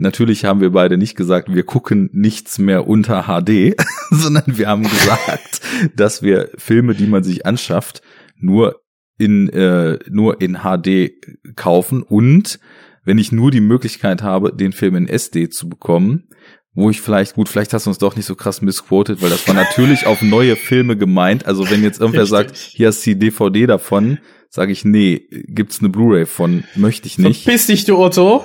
Natürlich 0.00 0.46
haben 0.46 0.60
wir 0.60 0.70
beide 0.70 0.96
nicht 0.96 1.14
gesagt, 1.14 1.54
wir 1.54 1.62
gucken 1.62 2.08
nichts 2.12 2.58
mehr 2.58 2.88
unter 2.88 3.24
HD, 3.24 3.76
sondern 4.10 4.56
wir 4.58 4.66
haben 4.66 4.82
gesagt, 4.82 5.60
dass 5.94 6.22
wir 6.22 6.50
Filme, 6.56 6.94
die 6.94 7.06
man 7.06 7.22
sich 7.22 7.44
anschafft, 7.44 8.00
nur 8.36 8.80
in 9.18 9.50
äh, 9.50 9.98
nur 10.08 10.40
in 10.40 10.60
HD 10.62 11.12
kaufen 11.54 12.02
und 12.02 12.58
wenn 13.04 13.18
ich 13.18 13.32
nur 13.32 13.50
die 13.50 13.60
Möglichkeit 13.60 14.22
habe, 14.22 14.54
den 14.54 14.72
Film 14.72 14.94
in 14.94 15.08
SD 15.08 15.50
zu 15.50 15.68
bekommen, 15.68 16.28
wo 16.72 16.88
ich 16.88 17.00
vielleicht, 17.00 17.34
gut, 17.34 17.48
vielleicht 17.48 17.74
hast 17.74 17.86
du 17.86 17.90
uns 17.90 17.98
doch 17.98 18.16
nicht 18.16 18.26
so 18.26 18.36
krass 18.36 18.62
missquoted, 18.62 19.20
weil 19.20 19.30
das 19.30 19.46
war 19.48 19.54
natürlich 19.54 20.06
auf 20.06 20.22
neue 20.22 20.56
Filme 20.56 20.96
gemeint. 20.96 21.46
Also 21.46 21.68
wenn 21.70 21.82
jetzt 21.82 22.00
irgendwer 22.00 22.22
Richtig. 22.22 22.38
sagt, 22.38 22.56
hier 22.56 22.88
hast 22.88 23.04
du 23.04 23.10
die 23.10 23.18
DVD 23.18 23.66
davon, 23.66 24.18
sage 24.50 24.72
ich, 24.72 24.84
nee, 24.84 25.22
gibt's 25.30 25.78
eine 25.78 25.88
Blu-ray 25.88 26.26
von, 26.26 26.64
möchte 26.74 27.06
ich 27.06 27.18
nicht. 27.18 27.44
Verpiss 27.44 27.68
dich, 27.68 27.84
du 27.84 27.96
Otto. 27.96 28.44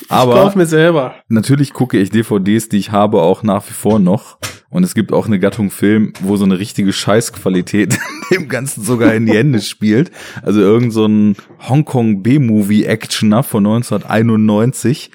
ich 0.00 0.10
Aber 0.10 0.34
kauf 0.34 0.56
mir 0.56 0.64
selber. 0.66 1.14
natürlich 1.28 1.74
gucke 1.74 1.98
ich 1.98 2.10
DVDs, 2.10 2.70
die 2.70 2.78
ich 2.78 2.90
habe, 2.90 3.20
auch 3.20 3.42
nach 3.42 3.68
wie 3.68 3.74
vor 3.74 3.98
noch. 3.98 4.38
Und 4.70 4.84
es 4.84 4.94
gibt 4.94 5.12
auch 5.12 5.26
eine 5.26 5.38
Gattung 5.38 5.70
Film, 5.70 6.14
wo 6.20 6.36
so 6.38 6.46
eine 6.46 6.58
richtige 6.58 6.94
Scheißqualität 6.94 7.98
dem 8.30 8.48
Ganzen 8.48 8.82
sogar 8.82 9.12
in 9.12 9.26
die 9.26 9.36
Hände 9.36 9.60
spielt. 9.60 10.10
Also 10.40 10.60
irgend 10.60 10.94
so 10.94 11.04
ein 11.04 11.36
Hongkong 11.68 12.22
B-Movie-Actioner 12.22 13.42
von 13.42 13.66
1991. 13.66 15.10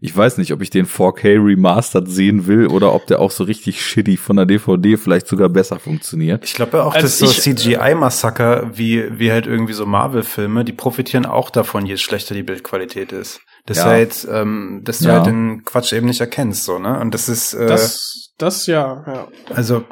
Ich 0.00 0.16
weiß 0.16 0.38
nicht, 0.38 0.52
ob 0.52 0.62
ich 0.62 0.70
den 0.70 0.86
4K 0.86 1.44
Remastered 1.44 2.08
sehen 2.08 2.46
will 2.46 2.68
oder 2.68 2.92
ob 2.94 3.06
der 3.08 3.18
auch 3.20 3.30
so 3.32 3.42
richtig 3.44 3.84
shitty 3.84 4.16
von 4.16 4.36
der 4.36 4.46
DVD 4.46 4.96
vielleicht 4.96 5.26
sogar 5.26 5.48
besser 5.48 5.80
funktioniert. 5.80 6.44
Ich 6.44 6.54
glaube 6.54 6.76
ja 6.78 6.84
auch, 6.84 6.94
Also 6.94 7.06
dass 7.06 7.18
so 7.18 7.26
CGI-Massaker 7.26 8.70
wie, 8.78 9.18
wie 9.18 9.32
halt 9.32 9.46
irgendwie 9.46 9.72
so 9.72 9.86
Marvel-Filme, 9.86 10.64
die 10.64 10.72
profitieren 10.72 11.26
auch 11.26 11.50
davon, 11.50 11.84
je 11.86 11.96
schlechter 11.96 12.34
die 12.34 12.42
Bildqualität 12.44 13.12
ist. 13.12 13.40
Das 13.66 13.78
Ja. 13.78 13.84
halt, 13.86 14.26
ähm, 14.30 14.82
dass 14.84 15.00
du 15.00 15.08
Ja. 15.08 15.14
halt 15.14 15.26
den 15.26 15.64
Quatsch 15.64 15.92
eben 15.92 16.06
nicht 16.06 16.20
erkennst, 16.20 16.64
so, 16.64 16.78
ne? 16.78 16.98
Und 17.00 17.12
das 17.12 17.28
ist, 17.28 17.54
äh, 17.54 17.66
Das, 17.66 18.30
das 18.38 18.66
ja, 18.66 19.04
ja. 19.06 19.28
also, 19.54 19.84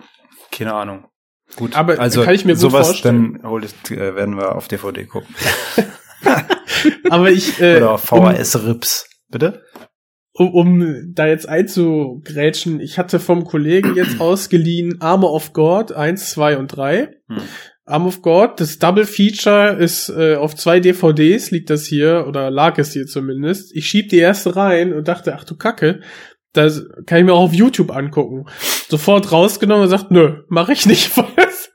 keine 0.52 0.72
Ahnung. 0.74 1.06
Gut, 1.56 1.76
Aber 1.76 1.98
also 1.98 2.22
kann 2.22 2.34
ich 2.34 2.44
mir 2.44 2.52
gut 2.54 2.60
sowas, 2.60 2.86
vorstellen. 2.88 3.38
dann 3.42 3.50
hol 3.50 3.64
ich, 3.64 3.72
äh, 3.90 4.14
werden 4.14 4.36
wir 4.36 4.54
auf 4.54 4.68
DVD 4.68 5.04
gucken. 5.04 5.34
Aber 7.10 7.30
ich, 7.30 7.60
äh, 7.60 7.76
Oder 7.78 7.92
auf 7.92 8.04
VHS-Rips. 8.04 9.06
Bitte? 9.28 9.62
Um, 10.38 10.52
um 10.52 11.12
da 11.14 11.26
jetzt 11.26 11.48
einzugrätschen, 11.48 12.80
ich 12.80 12.98
hatte 12.98 13.20
vom 13.20 13.44
Kollegen 13.44 13.94
jetzt 13.96 14.20
ausgeliehen 14.20 15.00
Armor 15.00 15.32
of 15.32 15.52
God 15.52 15.92
1, 15.92 16.30
2 16.30 16.58
und 16.58 16.68
3. 16.68 17.08
Hm. 17.28 17.38
Arm 17.88 18.06
of 18.06 18.20
God, 18.20 18.60
das 18.60 18.78
Double 18.80 19.06
Feature 19.06 19.76
ist 19.78 20.08
äh, 20.08 20.34
auf 20.34 20.56
zwei 20.56 20.80
DVDs, 20.80 21.52
liegt 21.52 21.70
das 21.70 21.86
hier, 21.86 22.26
oder 22.26 22.50
lag 22.50 22.78
es 22.78 22.92
hier 22.92 23.06
zumindest. 23.06 23.74
Ich 23.76 23.86
schieb 23.86 24.08
die 24.08 24.18
erste 24.18 24.56
rein 24.56 24.92
und 24.92 25.06
dachte, 25.06 25.36
ach 25.36 25.44
du 25.44 25.56
Kacke, 25.56 26.00
das 26.52 26.84
kann 27.06 27.18
ich 27.18 27.24
mir 27.24 27.32
auch 27.32 27.44
auf 27.44 27.54
YouTube 27.54 27.94
angucken. 27.94 28.46
Sofort 28.88 29.30
rausgenommen 29.30 29.84
und 29.84 29.88
sagt, 29.88 30.10
nö, 30.10 30.42
mache 30.48 30.72
ich 30.72 30.84
nicht, 30.86 31.16
weil 31.16 31.26
das, 31.36 31.70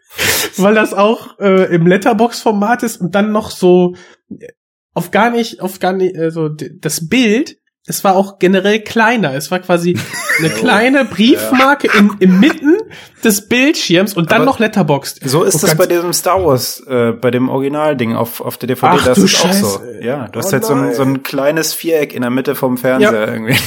weil 0.57 0.76
das 0.76 0.93
auch 0.93 1.39
äh, 1.39 1.74
im 1.74 1.88
Letterbox-Format 1.88 2.84
ist 2.84 2.99
und 2.99 3.16
dann 3.16 3.32
noch 3.32 3.49
so 3.49 3.95
äh, 4.30 4.47
auf 4.93 5.12
gar 5.12 5.30
nicht, 5.30 5.62
auf 5.62 5.80
gar 5.80 5.93
nicht, 5.93 6.18
also 6.18 6.49
das 6.49 7.07
Bild, 7.07 7.61
es 7.88 8.03
war 8.03 8.15
auch 8.15 8.38
generell 8.39 8.79
kleiner. 8.82 9.34
Es 9.34 9.49
war 9.51 9.59
quasi 9.59 9.97
eine 10.39 10.49
kleine 10.49 11.05
Briefmarke 11.05 11.88
in, 11.97 12.11
im 12.19 12.39
Mitten 12.39 12.77
des 13.23 13.47
Bildschirms 13.47 14.13
und 14.13 14.32
dann 14.32 14.38
Aber 14.41 14.45
noch 14.45 14.59
Letterboxd. 14.59 15.27
So 15.27 15.43
ist 15.43 15.55
Und 15.55 15.63
das 15.63 15.75
bei 15.75 15.88
diesem 15.88 16.13
Star 16.13 16.43
Wars, 16.45 16.82
äh, 16.88 17.11
bei 17.13 17.32
dem 17.32 17.49
Originalding 17.49 18.15
auf, 18.15 18.41
auf 18.41 18.57
der 18.57 18.67
DVD, 18.67 18.97
Ach 18.99 19.05
das 19.05 19.17
du 19.17 19.25
ist 19.25 19.36
auch 19.43 19.51
so. 19.51 19.67
Scheiße. 19.79 19.99
Ja, 20.03 20.27
du 20.27 20.39
hast 20.39 20.49
Oh 20.49 20.51
halt 20.53 20.65
so 20.65 20.73
ein, 20.73 20.93
so 20.93 21.01
ein 21.03 21.23
kleines 21.23 21.73
Viereck 21.73 22.13
in 22.13 22.21
der 22.21 22.32
Mitte 22.32 22.55
vom 22.55 22.77
Fernseher 22.77 23.11
Ja. 23.27 23.34
irgendwie. 23.34 23.55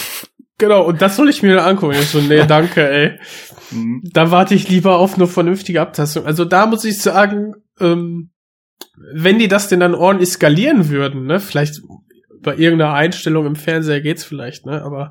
Genau, 0.57 0.85
und 0.85 1.03
das 1.03 1.17
soll 1.17 1.29
ich 1.29 1.43
mir 1.43 1.65
angucken. 1.67 1.95
Ich 2.01 2.11
so, 2.11 2.21
nee, 2.21 2.47
danke, 2.47 2.89
ey. 2.89 3.19
Da 4.13 4.31
warte 4.31 4.55
ich 4.55 4.69
lieber 4.69 4.99
auf 5.01 5.17
eine 5.17 5.27
vernünftige 5.27 5.81
Abtastung. 5.81 6.27
Also 6.27 6.45
da 6.45 6.67
muss 6.67 6.85
ich 6.85 7.03
sagen, 7.03 7.55
ähm, 7.81 8.31
wenn 9.13 9.41
die 9.41 9.49
das 9.49 9.67
denn 9.67 9.81
dann 9.81 9.97
ordentlich 9.97 10.31
skalieren 10.31 10.91
würden, 10.91 11.27
ne, 11.27 11.41
vielleicht 11.41 11.83
bei 12.45 12.57
irgendeiner 12.57 12.95
Einstellung 12.95 13.47
im 13.47 13.57
Fernseher 13.57 14.01
geht's 14.01 14.23
vielleicht, 14.25 14.65
ne, 14.67 14.83
aber 14.83 15.11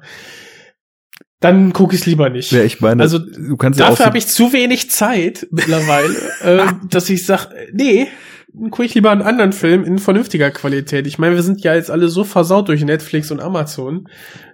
dann 1.39 1.73
gucke 1.73 1.95
ich 1.95 2.05
lieber 2.05 2.29
nicht. 2.29 2.51
Ja, 2.53 2.63
ich 2.63 2.79
meine, 2.79 3.03
Also, 3.03 3.19
du 3.19 3.57
kannst 3.57 3.77
ja 3.79 3.85
auch 3.85 3.89
Dafür 3.89 4.03
so- 4.03 4.07
habe 4.07 4.17
ich 4.17 4.27
zu 4.27 4.53
wenig 4.53 4.89
Zeit 4.89 5.47
mittlerweile, 5.51 6.15
äh, 6.41 6.71
dass 6.89 7.09
ich 7.09 7.25
sag, 7.25 7.49
nee, 7.73 8.07
dann 8.53 8.69
gucke 8.69 8.85
ich 8.85 8.93
lieber 8.93 9.11
einen 9.11 9.23
anderen 9.23 9.51
Film 9.51 9.83
in 9.83 9.97
vernünftiger 9.99 10.51
Qualität. 10.51 11.05
Ich 11.07 11.17
meine, 11.19 11.35
wir 11.35 11.43
sind 11.43 11.61
ja 11.63 11.73
jetzt 11.75 11.91
alle 11.91 12.07
so 12.07 12.23
versaut 12.23 12.69
durch 12.69 12.83
Netflix 12.85 13.29
und 13.31 13.41
Amazon, 13.41 14.07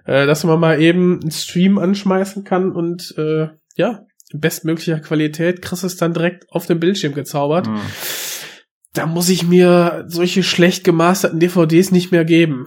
äh, 0.04 0.26
dass 0.26 0.42
man 0.42 0.58
mal 0.58 0.80
eben 0.80 1.20
einen 1.20 1.30
Stream 1.30 1.78
anschmeißen 1.78 2.42
kann 2.42 2.72
und 2.72 3.14
äh, 3.18 3.48
ja, 3.76 4.06
in 4.32 4.40
bestmöglicher 4.40 4.98
Qualität 5.00 5.60
kriegst 5.62 5.82
du 5.82 5.86
es 5.86 5.96
dann 5.96 6.12
direkt 6.14 6.46
auf 6.50 6.66
dem 6.66 6.80
Bildschirm 6.80 7.14
gezaubert. 7.14 7.66
Hm. 7.68 7.78
Da 8.92 9.06
muss 9.06 9.28
ich 9.28 9.46
mir 9.46 10.04
solche 10.08 10.42
schlecht 10.42 10.84
gemasterten 10.84 11.38
DVDs 11.38 11.92
nicht 11.92 12.10
mehr 12.10 12.24
geben. 12.24 12.66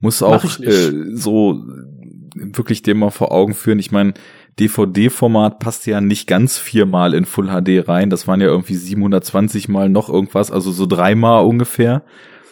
muss 0.00 0.22
auch 0.22 0.44
äh, 0.60 0.92
so 1.14 1.64
wirklich 2.34 2.82
dem 2.82 2.98
mal 2.98 3.10
vor 3.10 3.32
Augen 3.32 3.54
führen. 3.54 3.78
Ich 3.78 3.90
meine, 3.90 4.14
DVD-Format 4.60 5.58
passt 5.58 5.86
ja 5.86 6.00
nicht 6.00 6.26
ganz 6.26 6.58
viermal 6.58 7.14
in 7.14 7.24
Full 7.24 7.48
HD 7.48 7.88
rein. 7.88 8.10
Das 8.10 8.28
waren 8.28 8.40
ja 8.40 8.46
irgendwie 8.46 8.74
720 8.74 9.68
mal 9.68 9.88
noch 9.88 10.08
irgendwas, 10.08 10.50
also 10.50 10.70
so 10.70 10.86
dreimal 10.86 11.44
ungefähr. 11.44 12.02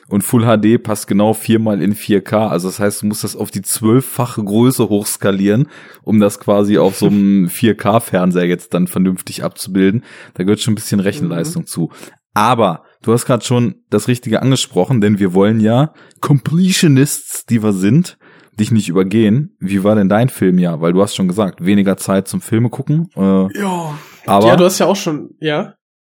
Und 0.08 0.22
Full 0.22 0.44
HD 0.44 0.82
passt 0.82 1.06
genau 1.06 1.32
viermal 1.32 1.80
in 1.80 1.94
4K. 1.94 2.48
Also 2.48 2.68
das 2.68 2.80
heißt, 2.80 3.02
du 3.02 3.06
musst 3.06 3.24
das 3.24 3.36
auf 3.36 3.50
die 3.50 3.62
zwölffache 3.62 4.42
Größe 4.44 4.88
hochskalieren, 4.88 5.68
um 6.02 6.20
das 6.20 6.38
quasi 6.38 6.76
auf 6.78 6.96
so 6.96 7.06
einem 7.06 7.46
4K-Fernseher 7.48 8.46
jetzt 8.46 8.74
dann 8.74 8.88
vernünftig 8.88 9.44
abzubilden. 9.44 10.04
Da 10.34 10.42
gehört 10.44 10.60
schon 10.60 10.72
ein 10.72 10.76
bisschen 10.76 11.00
Rechenleistung 11.00 11.66
zu. 11.66 11.90
Aber 12.34 12.84
du 13.02 13.12
hast 13.12 13.26
gerade 13.26 13.44
schon 13.44 13.76
das 13.90 14.08
Richtige 14.08 14.42
angesprochen, 14.42 15.00
denn 15.00 15.18
wir 15.18 15.34
wollen 15.34 15.60
ja 15.60 15.92
Completionists, 16.20 17.44
die 17.44 17.62
wir 17.62 17.72
sind, 17.72 18.18
dich 18.58 18.70
nicht 18.70 18.88
übergehen. 18.88 19.56
Wie 19.60 19.84
war 19.84 19.94
denn 19.94 20.08
dein 20.08 20.28
Filmjahr? 20.28 20.80
Weil 20.80 20.92
du 20.92 21.02
hast 21.02 21.14
schon 21.14 21.28
gesagt, 21.28 21.64
weniger 21.64 21.96
Zeit 21.96 22.28
zum 22.28 22.40
Filme 22.40 22.70
gucken. 22.70 23.08
Äh, 23.16 23.58
Ja. 23.58 23.98
Aber 24.26 24.46
ja, 24.46 24.56
du 24.56 24.64
hast 24.64 24.78
ja 24.78 24.86
auch 24.86 24.96
schon, 24.96 25.30
ja. 25.40 25.74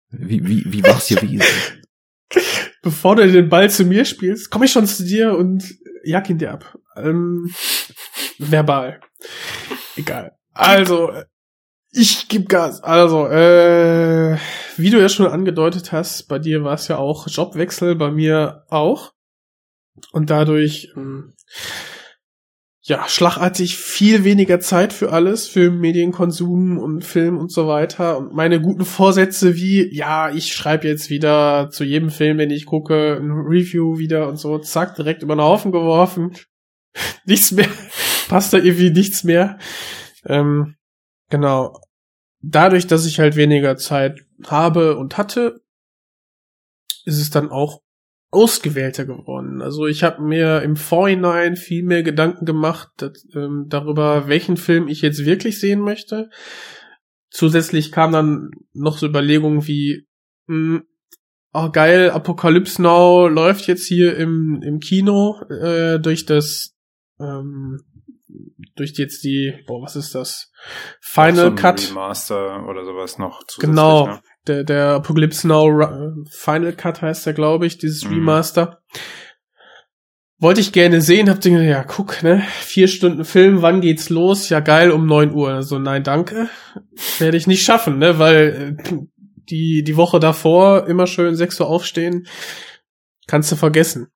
wie, 0.09 0.47
wie, 0.47 0.63
wie 0.65 0.83
war's 0.83 1.07
gewesen? 1.07 1.43
Bevor 2.81 3.15
du 3.17 3.29
den 3.29 3.49
Ball 3.49 3.69
zu 3.69 3.83
mir 3.83 4.05
spielst, 4.05 4.49
komme 4.49 4.65
ich 4.65 4.71
schon 4.71 4.88
zu 4.88 5.03
dir 5.03 5.38
und 5.38 5.63
jag 6.03 6.29
ihn 6.29 6.38
dir 6.38 6.53
ab. 6.53 6.77
Ähm, 6.95 7.51
verbal. 8.38 9.01
Egal. 9.97 10.31
Also, 10.53 11.11
ich 11.97 12.27
geb 12.27 12.47
Gas. 12.47 12.83
Also, 12.83 13.27
äh, 13.27 14.37
wie 14.77 14.89
du 14.89 14.99
ja 14.99 15.09
schon 15.09 15.25
angedeutet 15.27 15.91
hast, 15.91 16.27
bei 16.27 16.37
dir 16.37 16.63
war 16.63 16.75
es 16.75 16.87
ja 16.87 16.97
auch 16.97 17.27
Jobwechsel, 17.27 17.95
bei 17.95 18.11
mir 18.11 18.63
auch. 18.69 19.13
Und 20.11 20.29
dadurch, 20.29 20.93
ähm, 20.95 21.33
ja, 22.83 23.09
schlagartig 23.09 23.77
viel 23.77 24.23
weniger 24.23 24.59
Zeit 24.59 24.93
für 24.93 25.11
alles, 25.11 25.47
für 25.47 25.71
Medienkonsum 25.71 26.77
und 26.77 27.03
Film 27.03 27.37
und 27.37 27.51
so 27.51 27.67
weiter. 27.67 28.19
Und 28.19 28.33
meine 28.33 28.61
guten 28.61 28.85
Vorsätze 28.85 29.55
wie, 29.55 29.93
ja, 29.93 30.29
ich 30.29 30.53
schreibe 30.53 30.87
jetzt 30.87 31.09
wieder 31.09 31.69
zu 31.71 31.83
jedem 31.83 32.11
Film, 32.11 32.37
den 32.37 32.51
ich 32.51 32.65
gucke, 32.65 33.17
ein 33.19 33.31
Review 33.31 33.97
wieder 33.97 34.29
und 34.29 34.37
so, 34.37 34.59
zack, 34.59 34.95
direkt 34.95 35.23
über 35.23 35.35
den 35.35 35.41
Haufen 35.41 35.71
geworfen. 35.71 36.37
nichts 37.25 37.51
mehr, 37.51 37.67
passt 38.29 38.53
da 38.53 38.57
irgendwie 38.57 38.91
nichts 38.91 39.23
mehr. 39.23 39.57
Ähm, 40.25 40.75
genau. 41.29 41.73
Dadurch, 42.49 42.87
dass 42.87 43.05
ich 43.05 43.19
halt 43.19 43.35
weniger 43.35 43.75
Zeit 43.75 44.21
habe 44.45 44.95
und 44.97 45.17
hatte, 45.17 45.61
ist 47.03 47.19
es 47.19 47.29
dann 47.29 47.49
auch 47.49 47.81
ausgewählter 48.29 49.05
geworden. 49.05 49.61
Also 49.61 49.85
ich 49.85 50.03
habe 50.03 50.21
mir 50.21 50.61
im 50.61 50.75
Vorhinein 50.75 51.55
viel 51.55 51.83
mehr 51.83 52.03
Gedanken 52.03 52.45
gemacht 52.45 52.89
dass, 52.97 53.25
ähm, 53.35 53.65
darüber, 53.67 54.27
welchen 54.27 54.57
Film 54.57 54.87
ich 54.87 55.01
jetzt 55.01 55.25
wirklich 55.25 55.59
sehen 55.59 55.81
möchte. 55.81 56.29
Zusätzlich 57.29 57.91
kam 57.91 58.11
dann 58.11 58.51
noch 58.73 58.97
so 58.97 59.07
Überlegungen 59.07 59.67
wie, 59.67 60.07
mh, 60.47 60.81
oh 61.53 61.69
geil, 61.71 62.11
Apocalypse 62.11 62.81
Now 62.81 63.27
läuft 63.27 63.67
jetzt 63.67 63.85
hier 63.85 64.15
im, 64.17 64.61
im 64.61 64.79
Kino 64.79 65.41
äh, 65.49 65.99
durch 65.99 66.25
das 66.25 66.75
ähm, 67.19 67.81
durch 68.75 68.93
jetzt 68.97 69.23
die, 69.23 69.53
boah, 69.67 69.82
was 69.82 69.95
ist 69.95 70.13
das? 70.15 70.51
Final 71.01 71.49
so 71.51 71.55
Cut. 71.55 71.89
Remaster 71.89 72.67
oder 72.67 72.84
sowas 72.86 73.17
noch. 73.17 73.41
Genau, 73.59 74.07
Ne? 74.07 74.21
der, 74.47 74.63
der 74.63 74.86
Apocalypse 74.95 75.47
Now 75.47 75.65
Ru- 75.67 76.25
Final 76.30 76.73
Cut 76.73 77.01
heißt 77.01 77.25
der, 77.25 77.34
glaube 77.34 77.65
ich, 77.65 77.78
dieses 77.78 78.03
Mhm. 78.03 78.13
Remaster. 78.15 78.82
Wollte 80.39 80.61
ich 80.61 80.71
gerne 80.71 81.01
sehen, 81.01 81.30
hab 81.32 81.41
gedacht, 81.41 81.63
ja, 81.63 81.84
guck, 81.84 82.21
ne, 82.21 82.43
vier 82.59 82.88
Stunden 82.88 83.25
Film, 83.25 83.63
wann 83.63 83.82
geht's 83.82 84.09
los? 84.09 84.49
Ja, 84.49 84.59
geil, 84.59 84.91
um 84.91 85.07
neun 85.07 85.34
Uhr. 85.34 85.49
Also, 85.49 85.80
nein, 85.80 86.03
danke. 86.03 86.47
Werde 87.17 87.38
ich 87.38 87.47
nicht 87.47 87.63
schaffen, 87.63 87.97
ne, 87.97 88.19
weil 88.19 88.78
äh, 88.78 88.93
die, 89.49 89.84
die 89.84 89.95
Woche 89.97 90.19
davor 90.19 90.86
immer 90.88 91.07
schön 91.07 91.36
sechs 91.36 91.59
Uhr 91.59 91.67
aufstehen, 91.67 92.28
kannst 93.25 93.51
du 93.51 93.55
vergessen. 93.55 94.09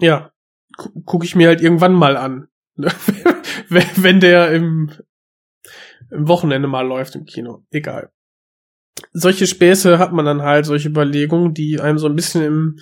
Ja, 0.00 0.32
gu 0.76 0.88
guck 1.04 1.24
ich 1.24 1.36
mir 1.36 1.46
halt 1.46 1.60
irgendwann 1.60 1.92
mal 1.94 2.16
an. 2.16 2.48
Wenn, 3.68 4.20
der 4.20 4.52
im, 4.52 4.90
im 6.10 6.28
Wochenende 6.28 6.68
mal 6.68 6.86
läuft 6.86 7.14
im 7.14 7.24
Kino. 7.24 7.64
Egal 7.70 8.10
solche 9.12 9.46
Späße 9.46 9.98
hat 9.98 10.12
man 10.12 10.24
dann 10.24 10.42
halt, 10.42 10.66
solche 10.66 10.88
Überlegungen, 10.88 11.54
die 11.54 11.80
einem 11.80 11.98
so 11.98 12.06
ein 12.06 12.16
bisschen 12.16 12.42
im 12.42 12.78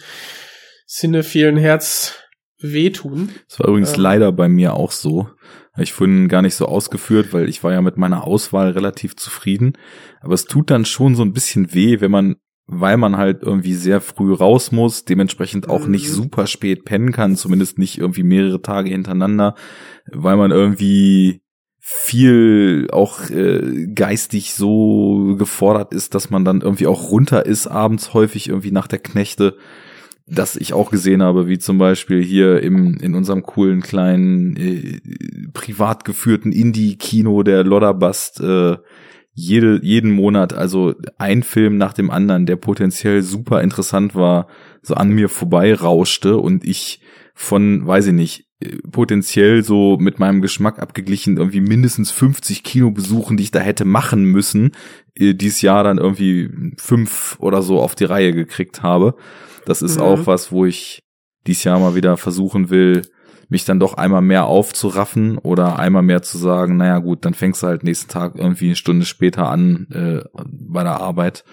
Sinne 0.87 1.23
vielen 1.23 1.57
Herz 1.57 2.17
wehtun. 2.61 3.31
Das 3.49 3.61
war 3.61 3.69
übrigens 3.69 3.95
Ähm. 3.95 4.01
leider 4.01 4.33
bei 4.33 4.49
mir 4.49 4.75
auch 4.75 4.93
so. 4.93 5.31
Ich 5.77 5.93
vorhin 5.93 6.27
gar 6.27 6.43
nicht 6.43 6.57
so 6.57 6.67
ausgeführt, 6.67 7.33
weil 7.33 7.49
ich 7.49 7.63
war 7.63 7.73
ja 7.73 7.81
mit 7.81 7.97
meiner 7.97 8.25
Auswahl 8.25 8.71
relativ 8.71 9.15
zufrieden. 9.17 9.75
Aber 10.21 10.35
es 10.35 10.45
tut 10.45 10.71
dann 10.71 10.85
schon 10.85 11.15
so 11.15 11.23
ein 11.23 11.33
bisschen 11.33 11.73
weh, 11.73 12.01
wenn 12.01 12.11
man, 12.11 12.37
weil 12.71 12.99
man 12.99 13.17
halt 13.17 13.43
irgendwie 13.43 13.75
sehr 13.75 14.01
früh 14.01 14.33
raus 14.33 14.73
muss, 14.73 15.05
dementsprechend 15.07 15.69
auch 15.69 15.87
Mhm. 15.87 15.93
nicht 15.93 16.11
super 16.11 16.47
spät 16.47 16.85
pennen 16.85 17.13
kann, 17.13 17.35
zumindest 17.35 17.79
nicht 17.79 17.99
irgendwie 17.99 18.23
mehrere 18.23 18.61
Tage 18.63 18.91
hintereinander, 18.91 19.55
weil 20.13 20.37
man 20.37 20.51
irgendwie 20.51 21.41
viel 21.81 22.89
auch 22.93 23.31
äh, 23.31 23.87
geistig 23.95 24.53
so 24.53 25.37
gefordert 25.39 25.95
ist, 25.95 26.15
dass 26.15 26.29
man 26.29 26.45
dann 26.45 26.61
irgendwie 26.61 26.87
auch 26.87 27.11
runter 27.11 27.47
ist 27.47 27.67
abends 27.67 28.13
häufig 28.13 28.51
irgendwie 28.51 28.73
nach 28.73 28.87
der 28.87 28.99
Knechte 28.99 29.57
das 30.31 30.57
ich 30.57 30.75
auch 30.75 30.91
gesehen 30.91 31.23
habe, 31.23 31.49
wie 31.49 31.59
zum 31.59 31.79
Beispiel 31.79 32.23
hier 32.23 32.63
im, 32.63 32.99
in 33.01 33.15
unserem 33.15 33.45
coolen 33.45 33.81
kleinen 33.81 34.57
äh, 34.57 35.01
privat 35.55 36.05
geführten 36.05 36.53
Indie-Kino 36.53 37.43
der 37.43 37.65
Lodderbast 37.65 38.41
äh, 38.41 38.77
jede, 39.39 39.79
jeden 39.83 40.11
Monat, 40.11 40.53
also 40.53 40.95
ein 41.17 41.45
Film 41.45 41.77
nach 41.77 41.93
dem 41.93 42.11
anderen, 42.11 42.45
der 42.45 42.57
potenziell 42.57 43.23
super 43.23 43.63
interessant 43.63 44.15
war, 44.17 44.49
so 44.83 44.95
an 44.95 45.11
mir 45.11 45.29
vorbei 45.29 45.75
rauschte 45.75 46.39
und 46.39 46.65
ich 46.65 47.01
von, 47.35 47.87
weiß 47.87 48.09
ich 48.09 48.15
nicht, 48.15 48.45
potenziell 48.91 49.63
so 49.63 49.97
mit 50.01 50.19
meinem 50.19 50.43
Geschmack 50.43 50.81
abgeglichen 50.81 51.37
irgendwie 51.37 51.61
mindestens 51.61 52.11
50 52.11 52.65
Kinobesuchen, 52.65 53.37
die 53.37 53.45
ich 53.45 53.53
da 53.53 53.61
hätte 53.61 53.85
machen 53.85 54.25
müssen, 54.25 54.73
äh, 55.15 55.35
dieses 55.35 55.63
Jahr 55.63 55.85
dann 55.85 55.99
irgendwie 55.99 56.51
fünf 56.77 57.37
oder 57.39 57.63
so 57.63 57.81
auf 57.81 57.95
die 57.95 58.05
Reihe 58.05 58.33
gekriegt 58.33 58.83
habe. 58.83 59.15
Das 59.65 59.83
ist 59.83 59.99
Mhm. 59.99 60.03
auch 60.03 60.27
was, 60.27 60.51
wo 60.51 60.65
ich 60.65 60.99
dieses 61.47 61.63
Jahr 61.63 61.79
mal 61.79 61.95
wieder 61.95 62.17
versuchen 62.17 62.71
will, 62.71 63.03
mich 63.49 63.65
dann 63.65 63.81
doch 63.81 63.95
einmal 63.95 64.21
mehr 64.21 64.47
aufzuraffen 64.47 65.39
oder 65.39 65.79
einmal 65.79 66.03
mehr 66.03 66.23
zu 66.23 66.39
sagen, 66.39 66.77
naja 66.77 66.99
gut, 66.99 67.25
dann 67.25 67.35
fängst 67.35 67.63
du 67.63 67.67
halt 67.67 67.83
nächsten 67.83 68.11
Tag 68.11 68.35
irgendwie 68.37 68.67
eine 68.67 68.77
Stunde 68.77 69.07
später 69.07 69.49
an 69.49 69.87
äh, 69.91 70.21
bei 70.45 70.83
der 70.83 71.01
Arbeit, 71.01 71.45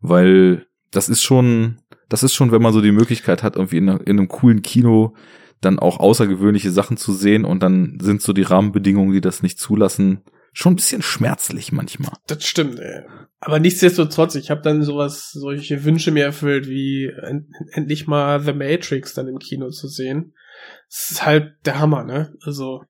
weil 0.00 0.66
das 0.90 1.08
ist 1.08 1.22
schon, 1.22 1.78
das 2.08 2.22
ist 2.22 2.34
schon, 2.34 2.52
wenn 2.52 2.62
man 2.62 2.72
so 2.72 2.80
die 2.80 2.92
Möglichkeit 2.92 3.42
hat, 3.42 3.56
irgendwie 3.56 3.78
in, 3.78 3.88
in 3.88 4.18
einem 4.18 4.28
coolen 4.28 4.62
Kino 4.62 5.14
dann 5.60 5.78
auch 5.78 6.00
außergewöhnliche 6.00 6.70
Sachen 6.70 6.96
zu 6.96 7.12
sehen 7.12 7.44
und 7.44 7.62
dann 7.62 7.98
sind 8.00 8.22
so 8.22 8.32
die 8.32 8.42
Rahmenbedingungen, 8.42 9.12
die 9.12 9.20
das 9.20 9.42
nicht 9.42 9.58
zulassen, 9.58 10.22
schon 10.52 10.72
ein 10.72 10.76
bisschen 10.76 11.02
schmerzlich 11.02 11.72
manchmal. 11.72 12.12
Das 12.26 12.44
stimmt, 12.44 12.78
ey. 12.78 13.02
Aber 13.40 13.58
nichtsdestotrotz, 13.58 14.34
ich 14.34 14.50
habe 14.50 14.62
dann 14.62 14.82
sowas, 14.82 15.30
solche 15.32 15.84
Wünsche 15.84 16.10
mir 16.12 16.24
erfüllt, 16.24 16.68
wie 16.68 17.06
en 17.06 17.52
endlich 17.72 18.06
mal 18.06 18.40
The 18.40 18.52
Matrix 18.52 19.14
dann 19.14 19.28
im 19.28 19.38
Kino 19.38 19.70
zu 19.70 19.88
sehen. 19.88 20.34
Das 20.90 21.10
ist 21.12 21.24
halt 21.24 21.54
der 21.64 21.78
Hammer, 21.78 22.04
ne? 22.04 22.34
Also 22.42 22.82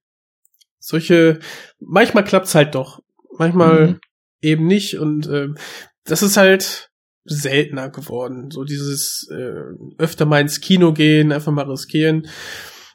solche, 0.78 1.38
manchmal 1.78 2.24
klappt's 2.24 2.54
halt 2.54 2.74
doch, 2.74 3.00
manchmal 3.38 3.88
Mhm. 3.88 4.00
eben 4.40 4.66
nicht 4.66 4.98
und 4.98 5.26
ähm, 5.28 5.56
das 6.04 6.22
ist 6.22 6.36
halt 6.38 6.90
seltener 7.24 7.90
geworden. 7.90 8.50
So 8.50 8.64
dieses 8.64 9.28
äh, 9.30 9.52
öfter 9.98 10.24
mal 10.24 10.40
ins 10.40 10.60
Kino 10.60 10.92
gehen, 10.94 11.32
einfach 11.32 11.52
mal 11.52 11.70
riskieren. 11.70 12.26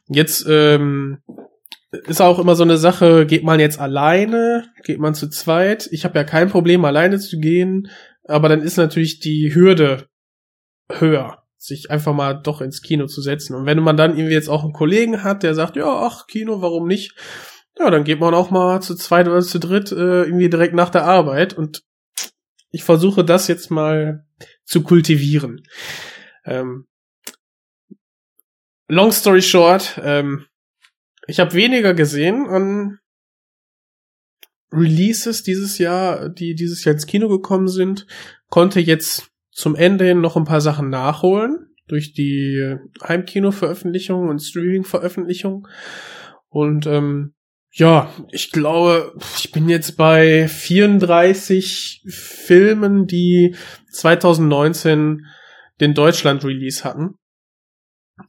Jetzt 0.08 0.46
ähm, 0.50 1.20
ist 2.08 2.22
auch 2.22 2.40
immer 2.40 2.56
so 2.56 2.64
eine 2.64 2.78
Sache, 2.78 3.28
geht 3.28 3.44
man 3.44 3.60
jetzt 3.60 3.80
alleine, 3.80 4.68
geht 4.84 5.00
man 5.00 5.14
zu 5.14 5.30
zweit. 5.30 5.88
Ich 5.92 6.04
habe 6.04 6.18
ja 6.18 6.24
kein 6.24 6.50
Problem, 6.50 6.84
alleine 6.84 7.20
zu 7.20 7.38
gehen, 7.40 7.90
aber 8.24 8.50
dann 8.50 8.62
ist 8.62 8.78
natürlich 8.78 9.20
die 9.20 9.54
Hürde 9.54 10.08
höher, 10.92 11.44
sich 11.66 11.92
einfach 11.92 12.14
mal 12.14 12.34
doch 12.34 12.62
ins 12.62 12.82
Kino 12.82 13.08
zu 13.08 13.22
setzen. 13.22 13.56
Und 13.56 13.66
wenn 13.66 13.80
man 13.80 13.98
dann 13.98 14.18
irgendwie 14.18 14.34
jetzt 14.34 14.50
auch 14.50 14.64
einen 14.64 14.74
Kollegen 14.74 15.24
hat, 15.24 15.44
der 15.44 15.56
sagt, 15.56 15.76
ja, 15.76 15.88
ach, 15.88 16.28
Kino, 16.28 16.62
warum 16.62 16.88
nicht? 16.88 17.16
Ja, 17.78 17.90
dann 17.90 18.04
geht 18.04 18.20
man 18.20 18.34
auch 18.34 18.52
mal 18.52 18.82
zu 18.82 18.96
zweit 18.96 19.28
oder 19.28 19.42
zu 19.42 19.60
dritt 19.60 19.92
äh, 19.92 20.24
irgendwie 20.24 20.50
direkt 20.50 20.74
nach 20.74 20.90
der 20.90 21.04
Arbeit 21.04 21.54
und 21.54 21.84
ich 22.72 22.84
versuche 22.84 23.24
das 23.24 23.48
jetzt 23.48 23.70
mal 23.72 24.26
zu 24.64 24.84
kultivieren. 24.84 25.64
Ähm, 26.46 26.88
long 28.88 29.12
story 29.12 29.42
short, 29.42 30.00
ähm, 30.04 30.46
ich 31.28 31.40
habe 31.40 31.54
weniger 31.54 31.94
gesehen 31.94 32.48
an 32.48 33.00
Releases 34.72 35.44
dieses 35.44 35.78
Jahr, 35.78 36.30
die 36.30 36.56
dieses 36.56 36.84
Jahr 36.84 36.94
ins 36.94 37.08
Kino 37.08 37.30
gekommen 37.30 37.68
sind, 37.68 38.08
konnte 38.50 38.80
jetzt 38.80 39.32
zum 39.56 39.76
Ende 39.76 40.06
hin 40.06 40.20
noch 40.22 40.36
ein 40.36 40.44
paar 40.44 40.62
Sachen 40.62 40.90
nachholen 40.90 41.70
durch 41.88 42.14
die 42.14 42.76
Heimkino-Veröffentlichung 43.02 44.28
und 44.28 44.40
Streaming-Veröffentlichung. 44.40 45.68
Und 46.50 46.88
ähm, 46.88 47.34
ja, 47.72 48.12
ich 48.32 48.52
glaube, 48.52 49.14
ich 49.38 49.52
bin 49.52 49.70
jetzt 49.70 49.96
bei 49.96 50.48
34 50.48 52.04
Filmen, 52.08 53.08
die 53.08 53.56
2019 53.92 55.26
den 55.80 55.94
Deutschland-Release 55.94 56.84
hatten. 56.84 57.16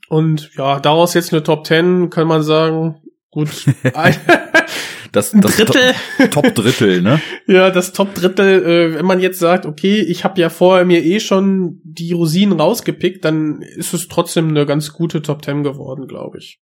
Und 0.08 0.50
ja, 0.56 0.78
daraus 0.78 1.14
jetzt 1.14 1.32
eine 1.32 1.42
Top 1.42 1.66
10 1.66 2.10
kann 2.10 2.28
man 2.28 2.42
sagen, 2.42 3.02
gut, 3.30 3.48
ein, 3.94 4.16
Das, 5.16 5.32
das 5.32 5.56
Drittel. 5.56 5.94
Top, 6.30 6.30
Top 6.44 6.54
Drittel, 6.54 7.02
ne? 7.02 7.20
Ja, 7.46 7.70
das 7.70 7.92
Top-Drittel, 7.92 8.62
äh, 8.64 8.94
wenn 8.94 9.06
man 9.06 9.18
jetzt 9.20 9.38
sagt, 9.38 9.66
okay, 9.66 10.00
ich 10.00 10.24
habe 10.24 10.40
ja 10.40 10.50
vorher 10.50 10.84
mir 10.84 11.02
eh 11.04 11.20
schon 11.20 11.80
die 11.84 12.12
Rosinen 12.12 12.58
rausgepickt, 12.60 13.24
dann 13.24 13.62
ist 13.62 13.94
es 13.94 14.08
trotzdem 14.08 14.48
eine 14.48 14.66
ganz 14.66 14.92
gute 14.92 15.22
Top 15.22 15.44
10 15.44 15.62
geworden, 15.62 16.06
glaube 16.06 16.38
ich. 16.38 16.60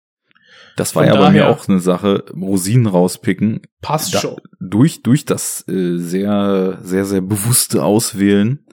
Das 0.77 0.95
war 0.97 1.05
Von 1.05 1.13
ja 1.15 1.21
bei 1.21 1.31
mir 1.31 1.41
daher- 1.41 1.51
auch 1.51 1.69
eine 1.69 1.81
Sache, 1.81 2.25
Rosinen 2.35 2.87
rauspicken. 2.87 3.61
Passt 3.83 4.15
Da- 4.15 4.21
schon. 4.21 4.37
Durch, 4.61 5.03
durch 5.03 5.25
das 5.25 5.65
äh, 5.69 5.97
sehr, 5.99 6.79
sehr, 6.83 7.05
sehr 7.05 7.21
bewusste 7.21 7.83
Auswählen 7.85 8.65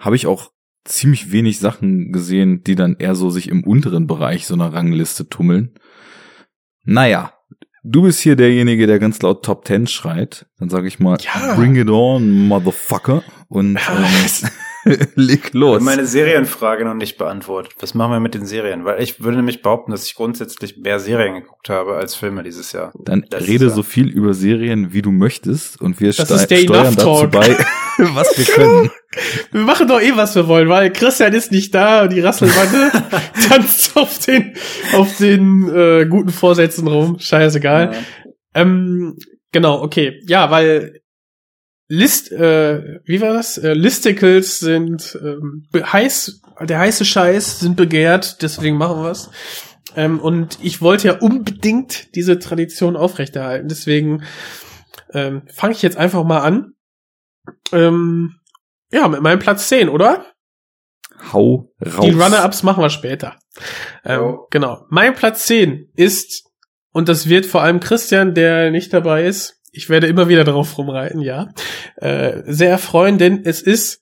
habe 0.00 0.16
ich 0.16 0.26
auch 0.26 0.50
ziemlich 0.84 1.32
wenig 1.32 1.58
Sachen 1.58 2.12
gesehen, 2.12 2.62
die 2.64 2.74
dann 2.74 2.96
eher 2.98 3.14
so 3.14 3.30
sich 3.30 3.48
im 3.48 3.64
unteren 3.64 4.06
Bereich 4.06 4.46
so 4.46 4.54
einer 4.54 4.72
Rangliste 4.72 5.28
tummeln. 5.28 5.74
Naja, 6.84 7.32
du 7.86 8.02
bist 8.02 8.20
hier 8.20 8.36
derjenige, 8.36 8.86
der 8.86 8.98
ganz 8.98 9.20
laut 9.22 9.44
Top 9.44 9.66
10 9.66 9.86
schreit. 9.86 10.46
Dann 10.58 10.68
sage 10.68 10.88
ich 10.88 10.98
mal, 10.98 11.16
Ja. 11.20 11.54
bring 11.54 11.76
it 11.76 11.88
on, 11.88 12.46
motherfucker. 12.48 13.22
Und 13.48 13.76
ähm, 13.76 14.50
leg 15.16 15.52
los. 15.52 15.82
Meine 15.82 16.06
Serienfrage 16.06 16.84
noch 16.84 16.94
nicht 16.94 17.18
beantwortet. 17.18 17.72
Was 17.80 17.94
machen 17.94 18.12
wir 18.12 18.20
mit 18.20 18.34
den 18.34 18.46
Serien? 18.46 18.84
Weil 18.84 19.02
ich 19.02 19.20
würde 19.22 19.36
nämlich 19.38 19.62
behaupten, 19.62 19.90
dass 19.90 20.06
ich 20.06 20.14
grundsätzlich 20.14 20.76
mehr 20.78 20.98
Serien 21.00 21.34
geguckt 21.34 21.68
habe 21.68 21.96
als 21.96 22.14
Filme 22.14 22.42
dieses 22.42 22.72
Jahr. 22.72 22.92
Dann 22.98 23.24
Das 23.28 23.46
rede 23.46 23.66
ja- 23.66 23.70
so 23.70 23.82
viel 23.82 24.08
über 24.08 24.32
Serien, 24.34 24.92
wie 24.92 25.02
du 25.02 25.10
möchtest, 25.10 25.80
und 25.80 26.00
wir 26.00 26.12
Das 26.12 26.26
stei- 26.26 26.34
ist 26.36 26.50
der 26.50 26.56
steuern 26.58 26.94
dazu 26.96 27.28
bei, 27.30 27.56
was 27.98 28.38
wir 28.38 28.44
können. 28.44 28.90
Wir 29.52 29.60
machen 29.62 29.88
doch 29.88 30.00
eh, 30.00 30.12
was 30.14 30.34
wir 30.34 30.46
wollen, 30.46 30.68
weil 30.68 30.92
Christian 30.92 31.32
ist 31.32 31.50
nicht 31.50 31.74
da 31.74 32.02
und 32.04 32.12
die 32.12 32.20
Rasselbande 32.20 32.90
tanzt 33.48 33.96
auf 33.96 34.18
den, 34.20 34.54
auf 34.94 35.16
den 35.16 35.68
äh, 35.74 36.06
guten 36.06 36.30
Vorsätzen 36.30 36.86
rum. 36.86 37.18
Scheißegal. 37.18 37.94
Ähm, 38.54 39.16
genau, 39.52 39.82
okay. 39.82 40.20
Ja, 40.26 40.50
weil 40.50 41.00
List, 41.88 42.32
äh, 42.32 43.00
wie 43.04 43.20
war 43.20 43.32
das? 43.32 43.58
Äh, 43.58 43.74
Listicles 43.74 44.58
sind 44.58 45.16
ähm, 45.22 45.68
heiß, 45.74 46.42
der 46.62 46.80
heiße 46.80 47.04
Scheiß 47.04 47.60
sind 47.60 47.76
begehrt, 47.76 48.42
deswegen 48.42 48.76
machen 48.76 49.02
wir's. 49.02 49.30
Ähm, 49.94 50.18
und 50.18 50.58
ich 50.62 50.82
wollte 50.82 51.08
ja 51.08 51.18
unbedingt 51.18 52.14
diese 52.16 52.38
Tradition 52.38 52.96
aufrechterhalten, 52.96 53.68
deswegen 53.68 54.24
ähm, 55.12 55.42
fange 55.52 55.74
ich 55.74 55.82
jetzt 55.82 55.96
einfach 55.96 56.24
mal 56.24 56.40
an. 56.40 56.72
Ähm, 57.72 58.34
ja, 58.90 59.06
mit 59.06 59.22
meinem 59.22 59.38
Platz 59.38 59.68
10, 59.68 59.88
oder? 59.88 60.26
Hau 61.32 61.72
raus. 61.84 62.04
Die 62.04 62.10
Runner-Ups 62.10 62.62
machen 62.62 62.82
wir 62.82 62.90
später. 62.90 63.38
Ähm, 64.04 64.38
genau. 64.50 64.86
Mein 64.90 65.14
Platz 65.14 65.46
10 65.46 65.90
ist, 65.94 66.50
und 66.92 67.08
das 67.08 67.28
wird 67.28 67.46
vor 67.46 67.62
allem 67.62 67.80
Christian, 67.80 68.34
der 68.34 68.70
nicht 68.70 68.92
dabei 68.92 69.24
ist, 69.24 69.55
ich 69.76 69.88
werde 69.88 70.06
immer 70.06 70.28
wieder 70.28 70.44
drauf 70.44 70.76
rumreiten, 70.78 71.20
ja, 71.20 71.48
äh, 71.96 72.42
sehr 72.46 72.70
erfreuen, 72.70 73.18
denn 73.18 73.42
es 73.44 73.60
ist 73.62 74.00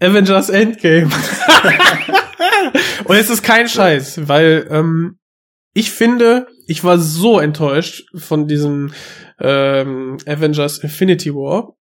Avengers 0.00 0.48
Endgame. 0.50 1.10
und 3.04 3.16
es 3.16 3.30
ist 3.30 3.42
kein 3.42 3.68
Scheiß, 3.68 4.28
weil 4.28 4.66
ähm, 4.70 5.18
ich 5.72 5.90
finde, 5.90 6.46
ich 6.66 6.84
war 6.84 6.98
so 6.98 7.38
enttäuscht 7.38 8.04
von 8.14 8.46
diesem 8.46 8.92
ähm, 9.40 10.18
Avengers 10.26 10.78
Infinity 10.78 11.32
War. 11.34 11.74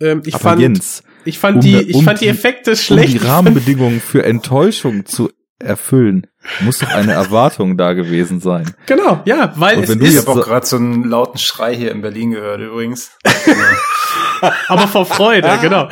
Ähm, 0.00 0.22
ich 0.24 0.34
Aber 0.34 0.42
fand, 0.42 0.60
Jens, 0.62 1.02
ich 1.24 1.38
fand 1.38 1.56
um 1.56 1.60
die, 1.62 1.76
ich 1.76 1.96
um 1.96 2.04
fand 2.04 2.20
die 2.20 2.24
die- 2.24 2.30
Effekte 2.30 2.70
um 2.72 2.76
schlecht. 2.76 3.08
die 3.12 3.16
Ich 3.16 3.22
fand- 3.22 3.32
Rahmenbedingungen 3.32 4.00
für 4.00 4.24
Enttäuschung 4.24 5.04
zu 5.06 5.30
erfüllen, 5.60 6.26
muss 6.60 6.78
doch 6.78 6.88
eine 6.90 7.12
Erwartung 7.12 7.76
da 7.76 7.92
gewesen 7.92 8.40
sein. 8.40 8.74
Genau, 8.86 9.20
ja, 9.24 9.52
weil 9.56 9.76
Und 9.76 9.84
es 9.84 9.90
wenn 9.90 9.98
du 9.98 10.04
Ich 10.06 10.10
ist, 10.12 10.16
jetzt- 10.20 10.28
habe 10.28 10.40
auch 10.40 10.44
gerade 10.44 10.66
so 10.66 10.76
einen 10.76 11.04
lauten 11.04 11.38
Schrei 11.38 11.74
hier 11.76 11.90
in 11.92 12.00
Berlin 12.02 12.30
gehört 12.32 12.60
übrigens. 12.60 13.10
aber 14.68 14.88
vor 14.88 15.06
Freude, 15.06 15.50
genau. 15.60 15.88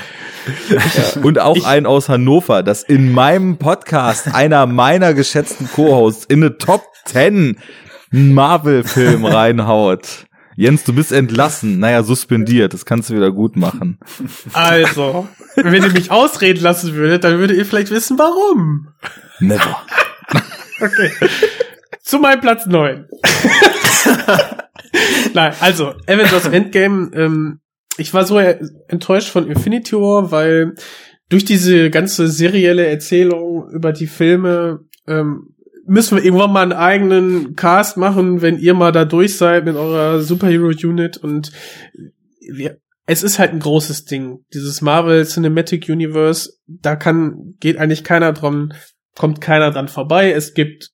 Und 1.23 1.39
auch 1.39 1.57
Ich- 1.57 1.67
ein 1.67 1.85
aus 1.87 2.09
Hannover, 2.09 2.63
das 2.63 2.83
in 2.83 3.13
meinem 3.13 3.59
Podcast 3.59 4.35
einer 4.35 4.67
meiner 4.67 5.13
geschätzten 5.15 5.69
Co-Hosts 5.71 6.25
in 6.27 6.43
eine 6.43 6.57
Top 6.57 6.85
10 7.05 7.59
Marvel-Film 8.11 9.25
reinhaut. 9.27 10.27
Jens, 10.59 10.83
du 10.83 10.93
bist 10.93 11.13
entlassen. 11.13 11.79
Naja, 11.79 12.03
suspendiert. 12.03 12.75
Das 12.75 12.85
kannst 12.85 13.11
du 13.11 13.15
wieder 13.15 13.31
gut 13.31 13.55
machen. 13.55 14.01
Also, 14.55 15.29
wenn 15.55 15.85
ihr 15.85 15.93
mich 15.93 16.11
ausreden 16.11 16.61
lassen 16.61 16.95
würdet, 16.95 17.23
dann 17.23 17.39
würdet 17.39 17.57
ihr 17.57 17.65
vielleicht 17.65 17.93
wissen, 17.93 18.19
warum. 18.19 18.89
Never. 19.39 19.87
Okay. 20.81 21.11
Zu 22.03 22.21
meinem 22.21 22.41
Platz 22.41 22.67
9. 22.67 23.09
Nein, 25.35 25.53
also, 25.59 25.95
Avengers 26.07 26.47
Endgame, 26.47 27.11
ähm, 27.15 27.61
ich 27.97 28.15
war 28.15 28.25
so 28.25 28.39
enttäuscht 28.39 29.29
von 29.29 29.51
Infinity 29.51 29.97
War, 29.97 30.31
weil 30.31 30.75
durch 31.31 31.45
diese 31.45 31.91
ganze 31.91 32.29
serielle 32.29 32.87
Erzählung 32.87 33.69
über 33.73 33.93
die 33.93 34.07
Filme 34.07 34.85
ähm, 35.09 35.57
müssen 35.89 36.17
wir 36.17 36.25
irgendwann 36.25 36.53
mal 36.53 36.63
einen 36.63 36.73
eigenen 36.73 37.57
Cast 37.57 37.97
machen, 37.97 38.43
wenn 38.43 38.59
ihr 38.59 38.75
mal 38.75 38.93
da 38.93 39.05
durch 39.05 39.37
seid 39.37 39.65
mit 39.65 39.75
eurer 39.75 40.21
Superhero-Unit 40.21 41.17
und 41.17 41.51
wir, 42.41 42.79
es 43.07 43.23
ist 43.23 43.39
halt 43.39 43.53
ein 43.53 43.61
großes 43.61 44.05
Ding. 44.05 44.45
Dieses 44.53 44.83
Marvel 44.83 45.27
Cinematic 45.27 45.89
Universe, 45.89 46.53
da 46.67 46.95
kann, 46.95 47.55
geht 47.59 47.79
eigentlich 47.79 48.05
keiner 48.05 48.33
dran, 48.35 48.75
kommt 49.17 49.41
keiner 49.41 49.71
dran 49.71 49.89
vorbei. 49.89 50.31
Es 50.31 50.53
gibt 50.53 50.91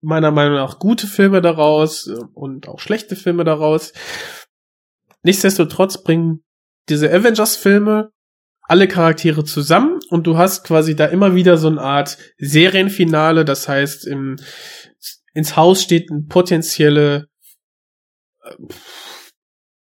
meiner 0.00 0.30
Meinung 0.30 0.56
nach 0.56 0.78
gute 0.78 1.06
Filme 1.06 1.40
daraus 1.40 2.08
und 2.34 2.68
auch 2.68 2.78
schlechte 2.78 3.16
Filme 3.16 3.42
daraus. 3.42 3.92
Nichtsdestotrotz 5.22 6.02
bringen 6.04 6.44
diese 6.88 7.12
Avengers-Filme 7.12 8.10
alle 8.62 8.86
Charaktere 8.86 9.44
zusammen 9.44 9.93
und 10.10 10.26
du 10.26 10.36
hast 10.36 10.64
quasi 10.64 10.96
da 10.96 11.06
immer 11.06 11.34
wieder 11.34 11.56
so 11.56 11.68
eine 11.68 11.80
Art 11.80 12.18
Serienfinale. 12.38 13.44
Das 13.44 13.68
heißt, 13.68 14.06
im, 14.06 14.36
ins 15.32 15.56
Haus 15.56 15.82
steht 15.82 16.10
eine 16.10 16.22
potenzielle 16.22 17.28
äh, 18.42 18.54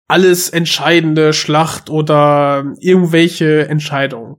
alles 0.08 0.50
entscheidende 0.50 1.32
Schlacht 1.32 1.90
oder 1.90 2.72
irgendwelche 2.78 3.68
Entscheidungen. 3.68 4.36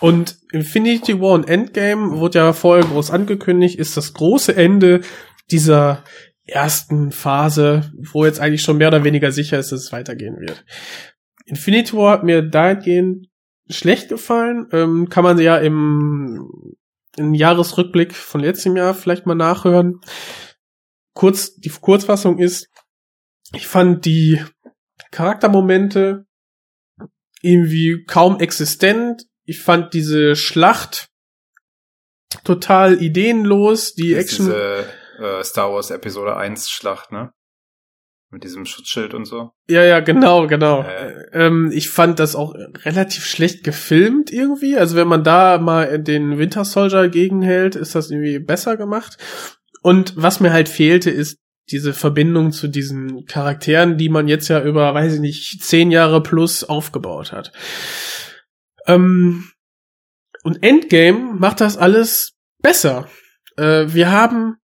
Und 0.00 0.38
Infinity 0.52 1.20
War 1.20 1.32
und 1.32 1.48
Endgame 1.48 2.18
wurde 2.18 2.38
ja 2.38 2.52
vorher 2.52 2.84
groß 2.84 3.10
angekündigt, 3.10 3.78
ist 3.78 3.96
das 3.96 4.14
große 4.14 4.54
Ende 4.54 5.00
dieser 5.50 6.04
ersten 6.44 7.12
Phase, 7.12 7.92
wo 8.12 8.24
jetzt 8.24 8.40
eigentlich 8.40 8.62
schon 8.62 8.78
mehr 8.78 8.88
oder 8.88 9.04
weniger 9.04 9.30
sicher 9.32 9.58
ist, 9.58 9.72
dass 9.72 9.80
es 9.80 9.92
weitergehen 9.92 10.38
wird. 10.40 10.64
Infinity 11.46 11.96
War 11.96 12.12
hat 12.12 12.24
mir 12.24 12.42
dahingehend 12.42 13.28
schlecht 13.72 14.08
gefallen. 14.08 14.68
Ähm, 14.72 15.08
kann 15.08 15.24
man 15.24 15.38
ja 15.38 15.56
im, 15.58 16.76
im 17.16 17.34
Jahresrückblick 17.34 18.14
von 18.14 18.40
letztem 18.40 18.76
Jahr 18.76 18.94
vielleicht 18.94 19.26
mal 19.26 19.34
nachhören. 19.34 20.00
Kurz, 21.14 21.56
die 21.56 21.68
Kurzfassung 21.68 22.38
ist, 22.38 22.68
ich 23.54 23.66
fand 23.66 24.04
die 24.04 24.42
Charaktermomente 25.10 26.26
irgendwie 27.42 28.04
kaum 28.06 28.40
existent. 28.40 29.24
Ich 29.44 29.60
fand 29.60 29.92
diese 29.92 30.36
Schlacht 30.36 31.08
total 32.44 33.02
ideenlos. 33.02 33.94
Die 33.94 34.14
Action. 34.14 34.46
Diese 34.46 34.86
äh, 35.18 35.44
Star 35.44 35.72
Wars 35.72 35.90
Episode 35.90 36.36
1 36.36 36.70
Schlacht, 36.70 37.12
ne? 37.12 37.32
Mit 38.32 38.44
diesem 38.44 38.64
Schutzschild 38.64 39.12
und 39.12 39.26
so. 39.26 39.50
Ja, 39.68 39.84
ja, 39.84 40.00
genau, 40.00 40.46
genau. 40.46 40.82
Äh. 40.82 41.26
Ähm, 41.34 41.70
ich 41.70 41.90
fand 41.90 42.18
das 42.18 42.34
auch 42.34 42.54
relativ 42.54 43.26
schlecht 43.26 43.62
gefilmt 43.62 44.32
irgendwie. 44.32 44.78
Also 44.78 44.96
wenn 44.96 45.06
man 45.06 45.22
da 45.22 45.58
mal 45.58 45.98
den 45.98 46.38
Winter 46.38 46.64
Soldier 46.64 47.10
gegenhält, 47.10 47.76
ist 47.76 47.94
das 47.94 48.10
irgendwie 48.10 48.38
besser 48.38 48.78
gemacht. 48.78 49.18
Und 49.82 50.14
was 50.16 50.40
mir 50.40 50.50
halt 50.50 50.70
fehlte, 50.70 51.10
ist 51.10 51.40
diese 51.70 51.92
Verbindung 51.92 52.52
zu 52.52 52.68
diesen 52.68 53.26
Charakteren, 53.26 53.98
die 53.98 54.08
man 54.08 54.28
jetzt 54.28 54.48
ja 54.48 54.62
über, 54.62 54.94
weiß 54.94 55.14
ich 55.14 55.20
nicht, 55.20 55.62
zehn 55.62 55.90
Jahre 55.90 56.22
plus 56.22 56.64
aufgebaut 56.64 57.32
hat. 57.32 57.52
Ähm, 58.86 59.50
und 60.42 60.62
Endgame 60.62 61.34
macht 61.34 61.60
das 61.60 61.76
alles 61.76 62.32
besser. 62.62 63.08
Äh, 63.58 63.86
wir 63.88 64.10
haben 64.10 64.56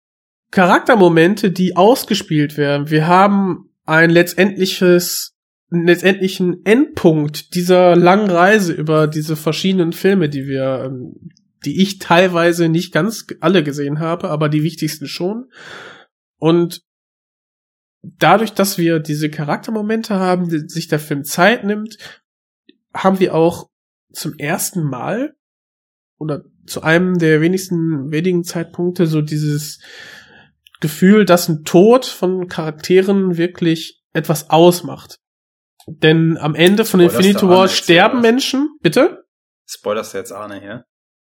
Charaktermomente, 0.51 1.51
die 1.51 1.77
ausgespielt 1.77 2.57
werden. 2.57 2.91
Wir 2.91 3.07
haben 3.07 3.71
ein 3.85 4.11
letztendliches, 4.11 5.35
einen 5.71 5.87
letztendlichen 5.87 6.65
Endpunkt 6.65 7.55
dieser 7.55 7.97
langen 7.97 8.31
Reise 8.31 8.73
über 8.73 9.07
diese 9.07 9.37
verschiedenen 9.37 9.93
Filme, 9.93 10.29
die 10.29 10.47
wir, 10.47 10.85
ähm, 10.87 11.33
die 11.65 11.83
ich 11.83 11.99
teilweise 11.99 12.69
nicht 12.69 12.93
ganz 12.93 13.27
alle 13.41 13.63
gesehen 13.63 13.99
habe, 13.99 14.31
aber 14.31 14.49
die 14.49 14.63
wichtigsten 14.63 15.07
schon. 15.07 15.51
Und 16.39 16.83
dadurch, 18.03 18.53
dass 18.53 18.79
wir 18.79 19.01
diese 19.01 19.29
Charaktermomente 19.29 20.15
haben, 20.15 20.49
die 20.49 20.69
sich 20.69 20.89
der 20.89 21.01
Film 21.01 21.25
Zeit 21.25 21.65
nimmt, 21.65 21.99
haben 22.95 23.21
wir 23.21 23.35
auch 23.35 23.69
zum 24.13 24.39
ersten 24.39 24.83
Mal 24.83 25.35
oder 26.19 26.45
zu 26.67 26.83
einem 26.83 27.19
der 27.19 27.41
wenigsten 27.41 28.11
wenigen 28.11 28.45
Zeitpunkte 28.45 29.07
so 29.07 29.23
dieses 29.23 29.81
Gefühl, 30.81 31.25
dass 31.25 31.49
ein 31.49 31.65
Tod 31.65 32.07
von 32.07 32.49
Charakteren 32.49 33.37
wirklich 33.37 34.01
etwas 34.13 34.51
ausmacht. 34.51 35.19
Denn 35.87 36.37
am 36.39 36.55
Ende 36.55 36.85
von 36.85 37.01
Spoilerst 37.01 37.17
Infinity 37.19 37.49
War 37.49 37.69
sterben? 37.69 38.21
Menschen, 38.21 38.69
bitte? 38.83 39.25
Spoilerst 39.67 40.15
du 40.15 40.19
jetzt 40.19 40.33
Arne 40.33 40.61
hier? 40.61 40.85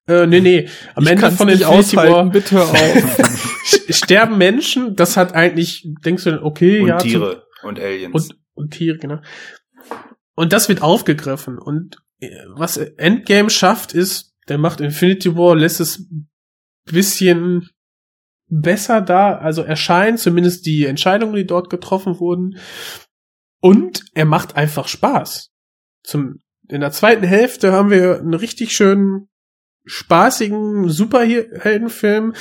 Äh, 0.08 0.28
nee, 0.28 0.40
nee. 0.40 0.70
Am 0.96 1.04
Ich 1.04 1.10
Ende 1.10 1.32
von 1.32 1.48
nicht 1.48 1.62
Infinity 1.62 1.96
War 1.98 2.30
bitte 2.30 2.62
auf. 2.64 3.54
sterben 3.90 4.38
Menschen. 4.38 4.96
Das 4.96 5.18
hat 5.18 5.34
eigentlich, 5.34 5.88
denkst 6.06 6.24
du, 6.26 6.44
okay, 6.44 6.82
Und 6.82 6.88
ja. 6.88 6.98
zum- 7.00 7.10
Tiere 7.10 7.44
und 7.64 7.80
Aliens. 7.80 8.14
Und, 8.14 8.36
und 8.54 8.72
Tiere, 8.74 8.98
genau. 8.98 9.20
Und 10.36 10.54
das 10.54 10.70
wird 10.70 10.82
aufgegriffen. 10.82 11.58
Und 11.60 11.98
äh, 12.20 12.30
was 12.56 12.78
Endgame 12.78 13.50
schafft, 13.50 13.94
ist, 13.94 14.34
der 14.48 14.58
macht 14.58 14.80
Infinity 14.82 15.36
War, 15.36 15.56
lässt 15.56 15.80
es 15.80 16.00
ein 16.00 16.30
bisschen 16.86 17.70
besser 18.52 19.02
da, 19.02 19.38
also 19.38 19.64
erscheinen, 19.64 20.18
zumindest 20.18 20.66
die 20.66 20.86
Entscheidungen, 20.86 21.36
die 21.36 21.48
dort 21.48 21.70
getroffen 21.70 22.20
wurden. 22.20 22.58
Und 23.62 24.04
er 24.14 24.26
macht 24.26 24.56
einfach 24.56 24.88
Spaß. 24.88 25.52
Zum, 26.04 26.40
in 26.68 26.82
der 26.82 26.92
zweiten 26.92 27.24
Hälfte 27.24 27.72
haben 27.72 27.90
wir 27.90 28.20
einen 28.20 28.34
richtig 28.34 28.76
schönen, 28.76 29.30
spaßigen 29.86 30.90
Superheldenfilm 30.90 32.34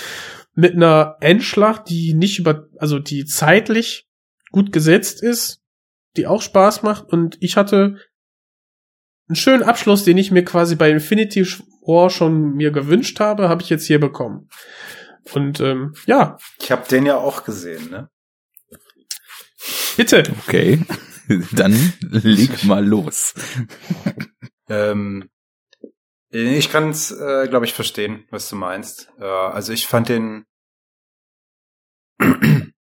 mit 0.54 0.74
einer 0.74 1.16
Endschlacht, 1.20 1.88
die 1.88 2.12
nicht 2.14 2.38
über, 2.38 2.66
also 2.78 2.98
die 2.98 3.24
zeitlich 3.24 4.08
gut 4.50 4.72
gesetzt 4.72 5.22
ist, 5.22 5.62
die 6.16 6.26
auch 6.26 6.42
Spaß 6.42 6.82
macht 6.82 7.12
und 7.12 7.36
ich 7.40 7.56
hatte 7.56 7.96
einen 9.28 9.36
schönen 9.36 9.62
Abschluss, 9.62 10.02
den 10.02 10.18
ich 10.18 10.32
mir 10.32 10.44
quasi 10.44 10.74
bei 10.74 10.90
Infinity 10.90 11.46
War 11.86 12.10
schon 12.10 12.54
mir 12.54 12.72
gewünscht 12.72 13.20
habe, 13.20 13.48
habe 13.48 13.62
ich 13.62 13.70
jetzt 13.70 13.86
hier 13.86 14.00
bekommen. 14.00 14.48
Und 15.32 15.60
ähm, 15.60 15.94
ja, 16.06 16.38
ich 16.60 16.70
habe 16.70 16.88
den 16.88 17.06
ja 17.06 17.16
auch 17.16 17.44
gesehen, 17.44 17.90
ne? 17.90 18.10
bitte. 20.00 20.22
Okay, 20.46 20.80
dann 21.52 21.92
leg 22.00 22.64
mal 22.64 22.84
los. 22.84 23.34
Ähm, 24.68 25.28
ich 26.30 26.70
kann 26.70 26.90
es, 26.90 27.10
äh, 27.10 27.48
glaube 27.48 27.66
ich, 27.66 27.74
verstehen, 27.74 28.24
was 28.30 28.48
du 28.48 28.56
meinst. 28.56 29.12
Äh, 29.20 29.24
also 29.24 29.72
ich 29.72 29.86
fand 29.86 30.08
den. 30.08 30.46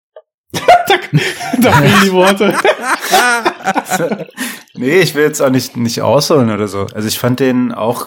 Da 1.61 1.73
fehlen 1.73 2.01
die 2.05 2.13
Worte. 2.13 2.55
nee, 4.75 5.01
ich 5.01 5.15
will 5.15 5.25
jetzt 5.25 5.41
auch 5.41 5.51
nicht 5.51 5.77
nicht 5.77 6.03
ausholen 6.03 6.51
oder 6.51 6.69
so. 6.69 6.87
Also 6.95 7.09
ich 7.09 7.19
fand 7.19 7.41
den 7.41 7.73
auch 7.73 8.07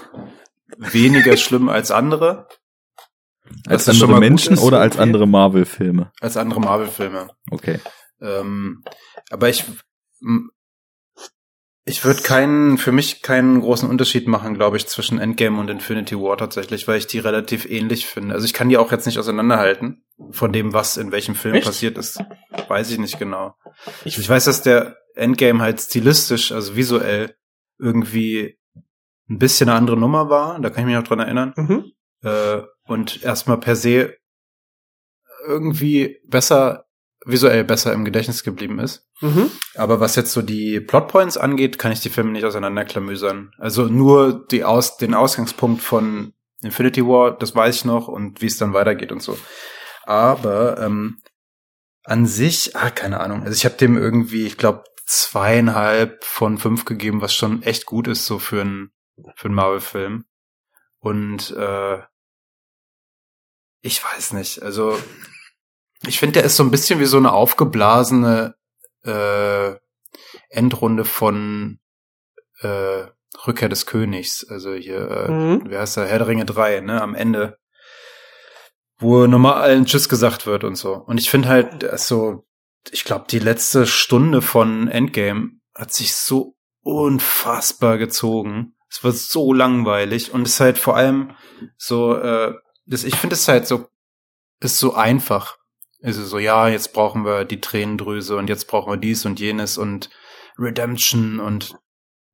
weniger 0.77 1.35
schlimm 1.35 1.67
als 1.67 1.91
andere. 1.91 2.47
Als 3.67 3.85
schon 3.85 3.95
andere 4.03 4.19
Menschen 4.19 4.53
ist, 4.53 4.61
oder 4.61 4.79
als 4.79 4.95
okay. 4.95 5.03
andere 5.03 5.27
Marvel-Filme? 5.27 6.11
Als 6.21 6.37
andere 6.37 6.59
Marvel-Filme. 6.59 7.29
Okay. 7.51 7.79
Ähm, 8.21 8.83
aber 9.29 9.49
ich, 9.49 9.65
ich 11.85 12.05
würde 12.05 12.21
keinen, 12.21 12.77
für 12.77 12.91
mich 12.91 13.21
keinen 13.21 13.61
großen 13.61 13.89
Unterschied 13.89 14.27
machen, 14.27 14.53
glaube 14.53 14.77
ich, 14.77 14.87
zwischen 14.87 15.19
Endgame 15.19 15.59
und 15.59 15.69
Infinity 15.69 16.15
War 16.15 16.37
tatsächlich, 16.37 16.87
weil 16.87 16.99
ich 16.99 17.07
die 17.07 17.19
relativ 17.19 17.65
ähnlich 17.65 18.05
finde. 18.05 18.35
Also 18.35 18.45
ich 18.45 18.53
kann 18.53 18.69
die 18.69 18.77
auch 18.77 18.91
jetzt 18.91 19.05
nicht 19.07 19.17
auseinanderhalten 19.17 20.03
von 20.29 20.53
dem, 20.53 20.73
was 20.73 20.97
in 20.97 21.11
welchem 21.11 21.33
Film 21.35 21.55
Echt? 21.55 21.65
passiert 21.65 21.97
ist. 21.97 22.23
Weiß 22.67 22.91
ich 22.91 22.99
nicht 22.99 23.17
genau. 23.17 23.55
Ich- 24.05 24.17
Ich, 24.17 24.29
weiß, 24.29 24.45
dass 24.45 24.61
der 24.61 24.95
Endgame 25.15 25.61
halt 25.61 25.81
stilistisch, 25.81 26.51
also 26.51 26.75
visuell, 26.75 27.35
irgendwie 27.79 28.59
ein 29.27 29.39
bisschen 29.39 29.69
eine 29.69 29.77
andere 29.77 29.97
Nummer 29.97 30.29
war. 30.29 30.59
Da 30.59 30.69
kann 30.69 30.81
ich 30.81 30.85
mich 30.85 30.95
noch 30.95 31.03
dran 31.07 31.19
erinnern. 31.19 31.53
Mhm. 31.55 31.85
Äh, 32.23 32.61
und 32.91 33.23
erstmal 33.23 33.59
per 33.59 33.75
se 33.75 34.17
irgendwie 35.47 36.19
besser, 36.25 36.85
visuell 37.25 37.63
besser 37.63 37.93
im 37.93 38.05
Gedächtnis 38.05 38.43
geblieben 38.43 38.79
ist. 38.79 39.07
Mhm. 39.21 39.49
Aber 39.75 39.99
was 39.99 40.15
jetzt 40.15 40.33
so 40.33 40.41
die 40.41 40.79
Plotpoints 40.79 41.37
angeht, 41.37 41.79
kann 41.79 41.91
ich 41.91 42.01
die 42.01 42.09
Filme 42.09 42.31
nicht 42.31 42.45
auseinanderklamüsern. 42.45 43.53
Also 43.57 43.85
nur 43.85 44.45
die 44.47 44.63
Aus 44.63 44.97
den 44.97 45.13
Ausgangspunkt 45.13 45.81
von 45.81 46.33
Infinity 46.61 47.05
War, 47.05 47.31
das 47.37 47.55
weiß 47.55 47.75
ich 47.77 47.85
noch 47.85 48.07
und 48.07 48.41
wie 48.41 48.47
es 48.47 48.57
dann 48.57 48.73
weitergeht 48.73 49.11
und 49.11 49.23
so. 49.23 49.37
Aber 50.03 50.79
ähm, 50.79 51.19
an 52.03 52.25
sich, 52.25 52.75
ah, 52.75 52.89
keine 52.89 53.19
Ahnung. 53.19 53.43
Also 53.43 53.53
ich 53.53 53.65
habe 53.65 53.75
dem 53.75 53.97
irgendwie, 53.97 54.45
ich 54.45 54.57
glaube, 54.57 54.83
zweieinhalb 55.05 56.23
von 56.23 56.57
fünf 56.57 56.85
gegeben, 56.85 57.21
was 57.21 57.33
schon 57.33 57.63
echt 57.63 57.85
gut 57.85 58.07
ist 58.07 58.25
so 58.25 58.39
für 58.39 58.61
einen 58.61 58.91
für 59.35 59.45
einen 59.45 59.55
Marvel-Film. 59.55 60.25
Und 60.99 61.51
äh, 61.51 61.99
ich 63.81 64.03
weiß 64.03 64.33
nicht. 64.33 64.61
Also 64.61 64.97
ich 66.07 66.19
finde, 66.19 66.33
der 66.33 66.43
ist 66.43 66.55
so 66.57 66.63
ein 66.63 66.71
bisschen 66.71 66.99
wie 66.99 67.05
so 67.05 67.17
eine 67.17 67.31
aufgeblasene 67.31 68.55
äh, 69.05 69.75
Endrunde 70.49 71.05
von 71.05 71.79
äh, 72.61 73.03
Rückkehr 73.47 73.69
des 73.69 73.85
Königs. 73.85 74.45
Also 74.49 74.73
hier, 74.73 75.09
äh, 75.09 75.31
Mhm. 75.31 75.69
wie 75.69 75.77
heißt 75.77 75.97
der? 75.97 76.07
Herr 76.07 76.19
der 76.19 76.27
Ringe 76.27 76.45
3, 76.45 76.81
ne? 76.81 77.01
Am 77.01 77.15
Ende. 77.15 77.57
Wo 78.99 79.25
nochmal 79.25 79.55
allen 79.61 79.85
Tschüss 79.85 80.09
gesagt 80.09 80.45
wird 80.45 80.63
und 80.63 80.75
so. 80.75 80.93
Und 80.93 81.17
ich 81.19 81.29
finde 81.29 81.49
halt, 81.49 81.81
der 81.81 81.93
ist 81.93 82.07
so, 82.07 82.45
ich 82.91 83.03
glaube, 83.03 83.25
die 83.29 83.39
letzte 83.39 83.87
Stunde 83.87 84.41
von 84.43 84.87
Endgame 84.87 85.53
hat 85.73 85.91
sich 85.93 86.15
so 86.15 86.55
unfassbar 86.83 87.97
gezogen. 87.97 88.75
Es 88.89 89.03
war 89.03 89.11
so 89.11 89.53
langweilig 89.53 90.33
und 90.33 90.43
es 90.47 90.55
ist 90.55 90.59
halt 90.59 90.77
vor 90.77 90.97
allem 90.97 91.35
so, 91.77 92.15
äh, 92.15 92.53
das, 92.91 93.03
ich 93.03 93.15
finde 93.15 93.33
es 93.35 93.47
halt 93.47 93.65
so, 93.67 93.87
ist 94.61 94.77
so 94.77 94.93
einfach. 94.93 95.57
Ist 96.01 96.17
es 96.17 96.29
so, 96.29 96.39
ja, 96.39 96.67
jetzt 96.67 96.93
brauchen 96.93 97.25
wir 97.25 97.45
die 97.45 97.61
Tränendrüse 97.61 98.35
und 98.35 98.47
jetzt 98.49 98.67
brauchen 98.67 98.91
wir 98.91 98.97
dies 98.97 99.25
und 99.25 99.39
jenes 99.39 99.77
und 99.77 100.09
Redemption 100.57 101.39
und 101.39 101.75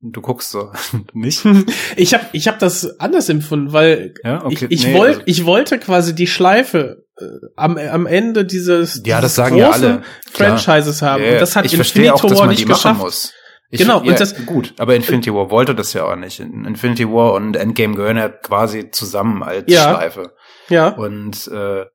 du 0.00 0.20
guckst 0.20 0.50
so, 0.50 0.72
nicht? 1.12 1.44
Ich 1.96 2.14
habe 2.14 2.24
ich 2.32 2.48
hab 2.48 2.58
das 2.58 2.98
anders 3.00 3.28
empfunden, 3.28 3.72
weil 3.72 4.14
Ja, 4.24 4.44
ich, 4.48 4.62
ich, 4.62 4.92
wollt, 4.92 5.08
also- 5.10 5.22
ich 5.26 5.44
wollte 5.44 5.78
quasi 5.78 6.14
die 6.14 6.26
Schleife 6.26 7.04
äh, 7.18 7.24
am, 7.56 7.76
am 7.76 8.06
Ende 8.06 8.44
dieses, 8.44 9.02
Ja, 9.04 9.20
das 9.20 9.32
dieses 9.32 9.36
sagen 9.36 9.56
ja 9.56 9.70
alle. 9.70 10.02
Klar. 10.32 10.58
Franchises 10.58 11.02
haben. 11.02 11.22
Ja, 11.24 11.32
und 11.32 11.40
das 11.40 11.56
hat 11.56 11.64
ich 11.66 11.74
verstehe 11.76 12.04
Infinity 12.10 12.24
auch, 12.26 12.28
dass 12.30 12.38
War 12.38 12.46
nicht 12.46 12.66
geschafft. 12.66 13.00
muss. 13.00 13.32
Ich, 13.70 13.80
Genau, 13.80 14.02
ja, 14.02 14.12
und 14.12 14.20
das- 14.20 14.46
gut, 14.46 14.72
aber 14.78 14.96
Infinity 14.96 15.34
War 15.34 15.50
wollte 15.50 15.74
das 15.74 15.92
ja 15.92 16.04
auch 16.04 16.16
nicht. 16.16 16.40
Infinity 16.40 17.06
War 17.06 17.34
und 17.34 17.54
Endgame 17.54 17.94
gehören 17.96 18.16
ja 18.16 18.30
quasi 18.30 18.90
zusammen 18.90 19.42
als 19.42 19.64
Ja. 19.70 19.90
Schleife. 19.90 20.32
Ja. 20.68 20.88
Und 20.88 21.48
äh, 21.48 21.86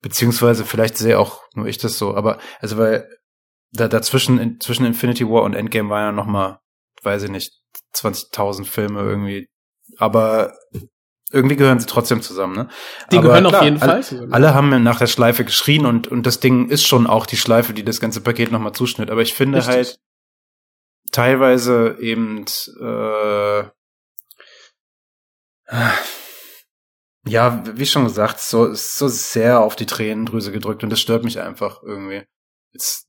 beziehungsweise 0.00 0.64
vielleicht 0.64 0.96
sehe 0.96 1.18
auch 1.18 1.42
nur 1.54 1.66
ich 1.66 1.78
das 1.78 1.98
so, 1.98 2.14
aber 2.14 2.38
also 2.60 2.78
weil 2.78 3.08
da 3.72 3.88
dazwischen 3.88 4.38
in, 4.38 4.60
zwischen 4.60 4.86
Infinity 4.86 5.28
War 5.28 5.42
und 5.42 5.54
Endgame 5.54 5.90
waren 5.90 6.02
ja 6.02 6.12
noch 6.12 6.26
mal, 6.26 6.60
weiß 7.02 7.24
ich 7.24 7.30
nicht, 7.30 7.52
20.000 7.94 8.64
Filme 8.64 9.00
irgendwie, 9.00 9.48
aber 9.98 10.54
irgendwie 11.30 11.56
gehören 11.56 11.78
sie 11.78 11.86
trotzdem 11.86 12.22
zusammen, 12.22 12.54
ne? 12.54 12.68
Die 13.12 13.18
aber 13.18 13.28
gehören 13.28 13.46
auf 13.46 13.52
klar, 13.52 13.64
jeden 13.64 13.82
alle, 13.82 13.92
Fall 13.92 14.02
zusammen. 14.02 14.32
Alle 14.32 14.54
haben 14.54 14.82
nach 14.82 14.98
der 14.98 15.06
Schleife 15.06 15.44
geschrien 15.44 15.84
und 15.84 16.08
und 16.08 16.24
das 16.24 16.40
Ding 16.40 16.70
ist 16.70 16.86
schon 16.86 17.06
auch 17.06 17.26
die 17.26 17.36
Schleife, 17.36 17.74
die 17.74 17.84
das 17.84 18.00
ganze 18.00 18.22
Paket 18.22 18.50
noch 18.50 18.60
mal 18.60 18.72
zuschnitt, 18.72 19.10
aber 19.10 19.20
ich 19.20 19.34
finde 19.34 19.58
Richtig. 19.58 19.74
halt 19.74 19.98
teilweise 21.12 21.96
eben 22.00 22.44
äh, 22.80 23.64
ja, 27.28 27.62
wie 27.74 27.86
schon 27.86 28.04
gesagt, 28.04 28.40
so 28.40 28.74
so 28.74 29.08
sehr 29.08 29.60
auf 29.60 29.76
die 29.76 29.86
Tränendrüse 29.86 30.52
gedrückt 30.52 30.82
und 30.82 30.90
das 30.90 31.00
stört 31.00 31.24
mich 31.24 31.40
einfach 31.40 31.82
irgendwie. 31.82 32.24
Jetzt, 32.72 33.08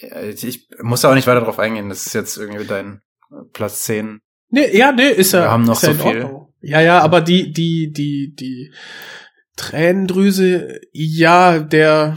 ich 0.00 0.68
muss 0.80 1.04
auch 1.04 1.14
nicht 1.14 1.26
weiter 1.26 1.40
drauf 1.40 1.58
eingehen, 1.58 1.88
das 1.88 2.06
ist 2.06 2.14
jetzt 2.14 2.36
irgendwie 2.36 2.66
dein 2.66 3.00
Platz 3.52 3.84
10. 3.84 4.20
Nee, 4.50 4.76
ja, 4.76 4.92
nee, 4.92 5.10
ist 5.10 5.32
ja. 5.32 5.42
Wir 5.42 5.50
haben 5.50 5.64
noch 5.64 5.78
so 5.78 5.92
viel. 5.92 6.30
Ja, 6.60 6.80
ja, 6.80 7.00
aber 7.00 7.20
die, 7.20 7.52
die, 7.52 7.92
die, 7.92 8.34
die 8.34 8.72
Tränendrüse, 9.56 10.80
ja, 10.92 11.58
der. 11.58 12.16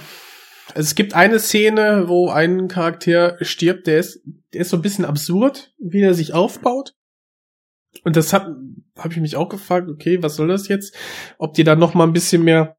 Also 0.74 0.88
es 0.88 0.96
gibt 0.96 1.14
eine 1.14 1.40
Szene, 1.40 2.06
wo 2.08 2.30
ein 2.30 2.70
Charakter 2.70 3.38
stirbt, 3.42 3.88
der 3.88 4.00
ist, 4.00 4.22
der 4.54 4.62
ist 4.62 4.70
so 4.70 4.78
ein 4.78 4.82
bisschen 4.82 5.04
absurd, 5.04 5.74
wie 5.80 6.02
er 6.02 6.14
sich 6.14 6.34
aufbaut. 6.34 6.94
Und 8.06 8.16
das 8.16 8.32
hat, 8.32 8.48
habe 9.04 9.14
ich 9.14 9.20
mich 9.20 9.36
auch 9.36 9.50
gefragt, 9.50 9.90
okay, 9.90 10.22
was 10.24 10.36
soll 10.36 10.48
das 10.48 10.68
jetzt? 10.68 10.96
Ob 11.38 11.54
die 11.54 11.64
da 11.64 11.76
noch 11.76 11.94
mal 11.94 12.06
ein 12.06 12.14
bisschen 12.14 12.44
mehr 12.44 12.78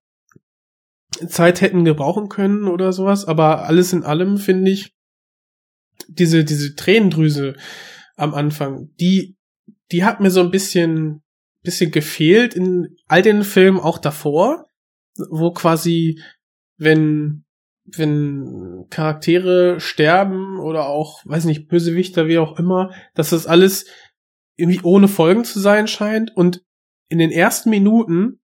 Zeit 1.29 1.61
hätten 1.61 1.85
gebrauchen 1.85 2.29
können 2.29 2.69
oder 2.69 2.93
sowas. 2.93 3.27
Aber 3.27 3.65
alles 3.67 3.93
in 3.93 4.03
allem 4.03 4.39
finde 4.39 4.71
ich 4.71 4.95
diese 6.09 6.45
diese 6.45 6.75
Tränendrüse 6.75 7.55
am 8.17 8.35
Anfang, 8.35 8.91
die 9.01 9.37
die 9.91 10.05
hat 10.05 10.21
mir 10.21 10.31
so 10.31 10.41
ein 10.41 10.51
bisschen 10.51 11.23
bisschen 11.63 11.91
gefehlt 11.91 12.55
in 12.55 12.97
all 13.07 13.23
den 13.23 13.45
Filmen 13.45 13.79
auch 13.79 13.99
davor, 13.99 14.67
wo 15.31 15.53
quasi 15.53 16.21
wenn 16.77 17.45
wenn 17.85 18.87
Charaktere 18.91 19.81
sterben 19.81 20.61
oder 20.61 20.87
auch, 20.87 21.23
weiß 21.25 21.45
nicht, 21.47 21.69
Bösewichter, 21.69 22.29
wie 22.29 22.39
auch 22.39 22.59
immer, 22.59 22.93
dass 23.15 23.31
das 23.31 23.47
alles 23.47 23.87
irgendwie 24.63 24.81
ohne 24.83 25.09
Folgen 25.09 25.45
zu 25.45 25.61
sein 25.61 25.89
scheint 25.89 26.35
und 26.37 26.63
in 27.09 27.19
den 27.19 27.31
ersten 27.31 27.71
Minuten, 27.71 28.41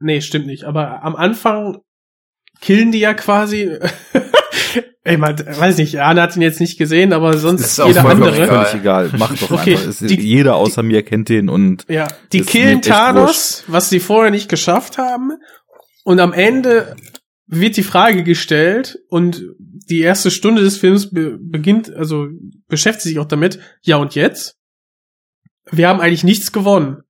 nee, 0.00 0.20
stimmt 0.20 0.46
nicht, 0.46 0.64
aber 0.64 1.02
am 1.04 1.14
Anfang 1.16 1.78
killen 2.60 2.90
die 2.92 2.98
ja 3.00 3.14
quasi 3.14 3.70
Ey, 5.04 5.16
man, 5.16 5.38
weiß 5.38 5.78
nicht, 5.78 5.98
Arne 6.00 6.20
hat 6.20 6.36
ihn 6.36 6.42
jetzt 6.42 6.60
nicht 6.60 6.76
gesehen, 6.76 7.14
aber 7.14 7.38
sonst 7.38 7.62
Ist 7.62 7.78
jeder 7.78 8.04
andere. 8.04 8.34
egal. 8.36 8.66
Völlig 8.66 8.80
egal. 8.82 9.10
Mach 9.16 9.34
doch 9.38 9.52
Okay, 9.52 9.72
einfach. 9.76 9.88
Es, 9.88 9.98
die- 10.00 10.20
jeder 10.20 10.56
außer 10.56 10.82
mir 10.82 11.02
kennt 11.02 11.30
den 11.30 11.48
und 11.48 11.86
Ja, 11.88 12.08
die 12.32 12.40
Ist 12.40 12.50
killen 12.50 12.82
Thanos, 12.82 13.64
was 13.68 13.88
sie 13.88 14.00
vorher 14.00 14.30
nicht 14.30 14.50
geschafft 14.50 14.98
haben. 14.98 15.30
Und 16.04 16.20
am 16.20 16.34
Ende 16.34 16.94
wird 17.46 17.78
die 17.78 17.84
Frage 17.84 18.22
gestellt 18.22 18.98
und 19.08 19.42
die 19.58 20.00
erste 20.00 20.30
Stunde 20.30 20.60
des 20.62 20.76
Films 20.76 21.10
be 21.10 21.38
beginnt, 21.40 21.90
also 21.94 22.26
beschäftigt 22.66 23.04
sich 23.04 23.18
auch 23.18 23.24
damit, 23.24 23.58
ja 23.80 23.96
und 23.96 24.14
jetzt? 24.14 24.57
Wir 25.70 25.88
haben 25.88 26.00
eigentlich 26.00 26.24
nichts 26.24 26.52
gewonnen. 26.52 27.02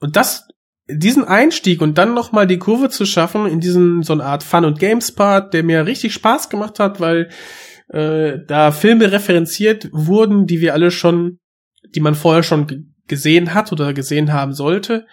Und 0.00 0.16
das, 0.16 0.48
diesen 0.88 1.24
Einstieg 1.24 1.80
und 1.80 1.98
dann 1.98 2.14
nochmal 2.14 2.46
die 2.46 2.58
Kurve 2.58 2.90
zu 2.90 3.06
schaffen 3.06 3.46
in 3.46 3.60
diesen, 3.60 4.02
so 4.02 4.12
eine 4.12 4.24
Art 4.24 4.42
Fun- 4.42 4.64
und 4.64 4.78
Games-Part, 4.78 5.54
der 5.54 5.62
mir 5.64 5.86
richtig 5.86 6.14
Spaß 6.14 6.48
gemacht 6.48 6.78
hat, 6.78 7.00
weil 7.00 7.30
äh, 7.88 8.38
da 8.46 8.72
Filme 8.72 9.10
referenziert 9.12 9.88
wurden, 9.92 10.46
die 10.46 10.60
wir 10.60 10.74
alle 10.74 10.90
schon, 10.90 11.38
die 11.94 12.00
man 12.00 12.14
vorher 12.14 12.42
schon 12.42 12.66
ge- 12.66 12.82
gesehen 13.06 13.54
hat 13.54 13.72
oder 13.72 13.94
gesehen 13.94 14.32
haben 14.32 14.52
sollte, 14.52 15.06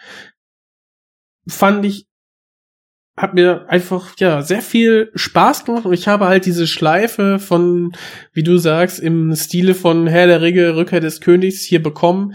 fand 1.48 1.86
ich, 1.86 2.08
hat 3.16 3.36
mir 3.36 3.68
einfach, 3.70 4.16
ja, 4.18 4.42
sehr 4.42 4.64
viel 4.64 5.12
Spaß 5.14 5.66
gemacht 5.66 5.86
und 5.86 5.94
ich 5.94 6.08
habe 6.08 6.26
halt 6.26 6.48
diese 6.48 6.66
Schleife 6.66 7.38
von, 7.38 7.96
wie 8.32 8.42
du 8.42 8.58
sagst, 8.58 9.00
im 9.00 9.36
Stile 9.36 9.76
von 9.76 10.08
Herr 10.08 10.26
der 10.26 10.42
Ringe, 10.42 10.76
Rückkehr 10.76 11.00
des 11.00 11.22
Königs 11.22 11.62
hier 11.64 11.84
bekommen, 11.84 12.34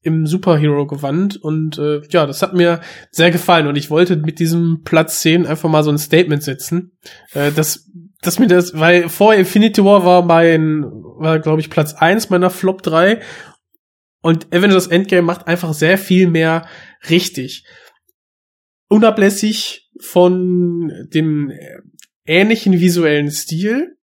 im 0.00 0.26
Superhero-Gewand 0.26 1.36
und 1.36 1.78
äh, 1.78 2.02
ja, 2.10 2.26
das 2.26 2.42
hat 2.42 2.54
mir 2.54 2.80
sehr 3.10 3.30
gefallen 3.30 3.66
und 3.66 3.76
ich 3.76 3.90
wollte 3.90 4.16
mit 4.16 4.38
diesem 4.38 4.82
Platz 4.84 5.20
10 5.20 5.46
einfach 5.46 5.68
mal 5.68 5.82
so 5.82 5.90
ein 5.90 5.98
Statement 5.98 6.42
setzen, 6.42 6.92
äh, 7.32 7.50
dass, 7.50 7.90
dass 8.22 8.38
mir 8.38 8.46
das, 8.46 8.78
weil 8.78 9.08
vor 9.08 9.34
Infinity 9.34 9.84
War 9.84 10.04
war 10.04 10.22
mein, 10.24 10.84
war 10.84 11.40
glaube 11.40 11.60
ich 11.60 11.70
Platz 11.70 11.94
1 11.94 12.30
meiner 12.30 12.50
Flop 12.50 12.82
3 12.82 13.20
und 14.22 14.52
Avengers 14.54 14.86
Endgame 14.86 15.22
macht 15.22 15.46
einfach 15.46 15.74
sehr 15.74 15.98
viel 15.98 16.28
mehr 16.28 16.66
richtig. 17.10 17.64
Unablässig 18.88 19.90
von 20.00 20.92
dem 21.12 21.50
äh, 21.50 21.80
ähnlichen 22.24 22.74
visuellen 22.80 23.30
Stil, 23.30 23.97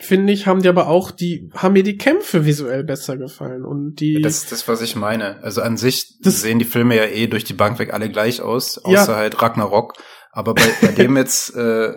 finde 0.00 0.32
ich, 0.32 0.46
haben 0.46 0.62
die 0.62 0.68
aber 0.68 0.88
auch 0.88 1.10
die, 1.10 1.50
haben 1.54 1.72
mir 1.74 1.82
die 1.82 1.96
Kämpfe 1.96 2.44
visuell 2.44 2.84
besser 2.84 3.16
gefallen 3.16 3.64
und 3.64 3.96
die, 4.00 4.20
Das 4.20 4.36
ist 4.44 4.52
das, 4.52 4.68
was 4.68 4.80
ich 4.82 4.96
meine. 4.96 5.42
Also 5.42 5.62
an 5.62 5.76
sich 5.76 6.18
Das- 6.20 6.40
sehen 6.40 6.58
die 6.58 6.64
Filme 6.64 6.96
ja 6.96 7.04
eh 7.04 7.26
durch 7.26 7.44
die 7.44 7.52
Bank 7.54 7.78
weg 7.78 7.92
alle 7.92 8.08
gleich 8.10 8.40
aus, 8.42 8.80
Ja. 8.86 9.02
außer 9.02 9.16
halt 9.16 9.40
Ragnarok. 9.42 9.94
Aber 10.32 10.54
bei, 10.54 10.62
bei 10.80 10.88
dem 11.08 11.16
jetzt, 11.16 11.54
äh, 11.54 11.94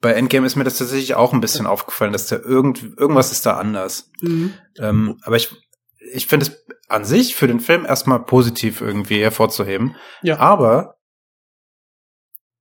bei 0.00 0.12
Endgame 0.12 0.46
ist 0.46 0.54
mir 0.56 0.64
das 0.64 0.78
tatsächlich 0.78 1.14
auch 1.16 1.32
ein 1.32 1.40
bisschen 1.40 1.66
aufgefallen, 1.66 2.12
dass 2.12 2.26
da 2.26 2.36
irgend, 2.36 2.82
irgendwas 2.98 3.32
ist 3.32 3.44
da 3.46 3.56
anders. 3.56 4.10
Mhm. 4.20 4.54
Ähm, 4.78 5.16
aber 5.24 5.36
ich, 5.36 5.50
ich 6.12 6.26
finde 6.28 6.46
es 6.46 6.64
an 6.88 7.04
sich 7.04 7.34
für 7.34 7.48
den 7.48 7.60
Film 7.60 7.84
erstmal 7.84 8.24
positiv 8.24 8.80
irgendwie 8.80 9.20
hervorzuheben. 9.20 9.96
Ja. 10.22 10.38
Aber 10.38 10.94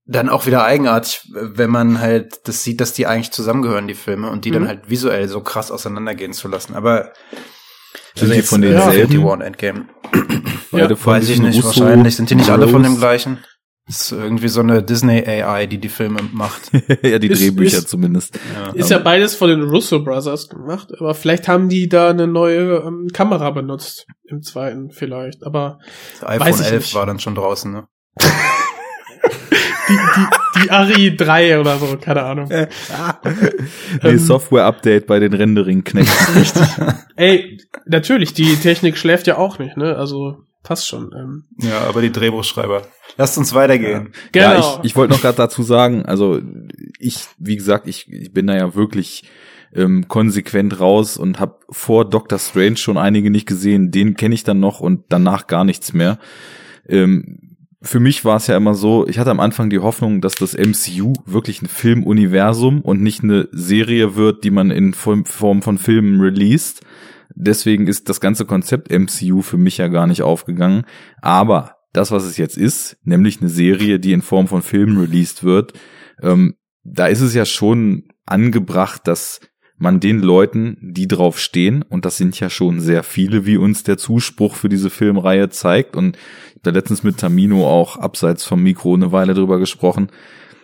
dann 0.08 0.30
auch 0.30 0.46
wieder 0.46 0.64
eigenartig, 0.64 1.22
wenn 1.34 1.70
man 1.70 2.00
halt 2.00 2.48
das 2.48 2.64
sieht, 2.64 2.80
dass 2.82 2.94
die 2.94 3.08
eigentlich 3.08 3.32
zusammengehören, 3.32 3.88
die 3.88 3.94
Filme, 3.94 4.30
und 4.30 4.46
die 4.46 4.50
Mhm. 4.52 4.54
dann 4.56 4.68
halt 4.70 4.90
visuell 4.90 5.28
so 5.28 5.42
krass 5.42 5.70
auseinandergehen 5.70 6.34
zu 6.34 6.48
lassen. 6.48 6.76
Aber 6.76 7.12
Sind 8.16 8.34
die 8.34 8.42
von 8.42 8.62
denselben? 8.62 9.24
War 9.24 9.34
und 9.34 9.42
Endgame. 9.42 9.88
beide 10.72 10.90
Ja, 10.90 10.96
von 10.96 11.14
Weiß 11.14 11.28
ich 11.30 11.40
nicht, 11.42 11.58
Russo 11.64 11.82
wahrscheinlich. 11.82 12.16
Sind 12.16 12.30
die 12.30 12.36
nicht 12.36 12.50
alle 12.50 12.68
von 12.68 12.84
dem 12.84 12.98
gleichen? 12.98 13.44
Das 13.86 14.02
ist 14.02 14.12
irgendwie 14.12 14.50
so 14.50 14.60
eine 14.60 14.84
Disney 14.84 15.24
AI, 15.26 15.66
die 15.66 15.78
die 15.78 15.88
Filme 15.88 16.20
macht. 16.34 16.72
ja, 17.04 17.20
die 17.20 17.28
Ist- 17.28 17.42
Drehbücher 17.42 17.78
ist- 17.78 17.90
zumindest. 17.90 18.38
Ja. 18.54 18.72
Ist 18.74 18.90
ja 18.90 18.98
beides 19.00 19.36
von 19.36 19.50
den 19.50 19.64
Russo 19.64 20.04
Brothers 20.04 20.50
gemacht, 20.50 20.90
aber 21.00 21.14
vielleicht 21.16 21.48
haben 21.48 21.70
die 21.70 21.88
da 21.88 22.10
eine 22.10 22.28
neue 22.28 22.78
ähm, 22.86 23.08
Kamera 23.14 23.50
benutzt 23.52 24.06
im 24.26 24.42
zweiten 24.42 24.90
vielleicht, 24.92 25.44
aber 25.46 25.80
Das 26.20 26.30
Weiß 26.30 26.42
iPhone 26.42 26.62
ich 26.62 26.72
11 26.72 26.84
nicht. 26.84 26.96
war 26.96 27.06
dann 27.06 27.20
schon 27.20 27.36
draußen, 27.36 27.72
ne? 27.72 27.88
die, 29.90 29.94
die, 30.16 30.62
die 30.64 30.72
Ari 30.72 31.16
3 31.16 31.60
oder 31.60 31.78
so, 31.78 31.98
keine 32.00 32.24
Ahnung. 32.24 32.50
Nee, 34.04 34.10
Ähm, 34.10 34.20
Software-Update 34.20 35.08
bei 35.08 35.20
den 35.20 35.34
Rendering-Knechten. 35.34 36.94
Ey, 37.16 37.60
natürlich, 37.86 38.34
die 38.34 38.56
Technik 38.56 38.98
schläft 38.98 39.28
ja 39.28 39.38
auch 39.38 39.60
nicht, 39.60 39.78
ne? 39.78 39.96
Also 39.96 40.38
passt 40.64 40.88
schon. 40.88 41.12
Ähm, 41.18 41.46
Ja, 41.60 41.82
aber 41.88 42.02
die 42.02 42.12
Drehbuchschreiber. 42.12 42.84
Lasst 43.18 43.38
uns 43.38 43.54
weitergehen. 43.54 44.12
genau. 44.32 44.52
Ja, 44.54 44.60
ich, 44.60 44.92
ich 44.92 44.96
wollte 44.96 45.14
noch 45.14 45.22
gerade 45.22 45.38
dazu 45.38 45.64
sagen, 45.64 46.06
also 46.06 46.40
ich, 47.00 47.26
wie 47.38 47.56
gesagt, 47.56 47.88
ich, 47.88 48.12
ich 48.12 48.34
bin 48.34 48.48
da 48.48 48.56
ja 48.56 48.76
wirklich 48.76 49.24
ähm, 49.74 50.08
konsequent 50.08 50.80
raus 50.80 51.18
und 51.18 51.40
habe 51.40 51.60
vor 51.70 52.10
Doctor 52.10 52.40
Strange 52.40 52.78
schon 52.78 52.98
einige 52.98 53.30
nicht 53.32 53.48
gesehen. 53.48 53.92
Den 53.92 54.16
kenne 54.16 54.36
ich 54.36 54.44
dann 54.44 54.60
noch 54.60 54.80
und 54.80 55.06
danach 55.10 55.48
gar 55.48 55.64
nichts 55.64 55.94
mehr. 55.94 56.20
Ähm, 56.88 57.47
für 57.82 58.00
mich 58.00 58.26
war 58.26 58.38
es 58.38 58.48
ja 58.48 58.58
immer 58.58 58.74
so, 58.74 59.08
ich 59.08 59.20
hatte 59.20 59.32
am 59.32 59.40
Anfang 59.40 59.70
die 59.70 59.80
Hoffnung, 59.80 60.22
dass 60.22 60.36
das 60.36 60.58
MCU 60.58 61.14
wirklich 61.26 61.62
ein 61.62 61.68
Filmuniversum 61.68 62.82
und 62.82 63.02
nicht 63.02 63.24
eine 63.24 63.48
Serie 63.52 64.16
wird, 64.16 64.44
die 64.44 64.52
man 64.52 64.72
in 64.72 64.94
Form 64.94 65.26
von 65.26 65.78
Filmen 65.78 66.20
released. 66.20 66.82
Deswegen 67.36 67.88
ist 67.88 68.10
das 68.10 68.20
ganze 68.20 68.46
Konzept 68.46 68.92
MCU 68.92 69.42
für 69.42 69.58
mich 69.58 69.78
ja 69.78 69.90
gar 69.90 70.08
nicht 70.08 70.24
aufgegangen. 70.24 70.86
Aber 71.22 71.76
das, 71.94 72.12
was 72.12 72.24
es 72.24 72.38
jetzt 72.38 72.58
ist, 72.58 72.98
nämlich 73.04 73.42
eine 73.42 73.50
Serie, 73.50 74.00
die 74.00 74.14
in 74.14 74.24
Form 74.24 74.48
von 74.48 74.64
Filmen 74.64 74.98
released 74.98 75.44
wird, 75.44 75.74
ähm, 76.22 76.56
da 76.84 77.08
ist 77.08 77.22
es 77.22 77.36
ja 77.36 77.46
schon 77.46 78.06
angebracht, 78.26 79.08
dass 79.08 79.40
man 79.78 80.00
den 80.00 80.20
Leuten, 80.20 80.78
die 80.82 81.08
drauf 81.08 81.40
stehen, 81.40 81.84
und 81.84 82.06
das 82.06 82.18
sind 82.18 82.40
ja 82.40 82.50
schon 82.50 82.80
sehr 82.80 83.04
viele, 83.04 83.46
wie 83.46 83.58
uns 83.58 83.84
der 83.84 83.98
Zuspruch 83.98 84.56
für 84.56 84.70
diese 84.70 84.90
Filmreihe 84.90 85.50
zeigt, 85.50 85.96
und 85.96 86.18
da 86.64 86.72
letztens 86.72 87.04
mit 87.04 87.18
Tamino 87.18 87.68
auch 87.68 87.98
abseits 87.98 88.44
vom 88.44 88.64
Mikro 88.64 88.94
eine 88.94 89.12
Weile 89.12 89.34
drüber 89.34 89.60
gesprochen. 89.60 90.10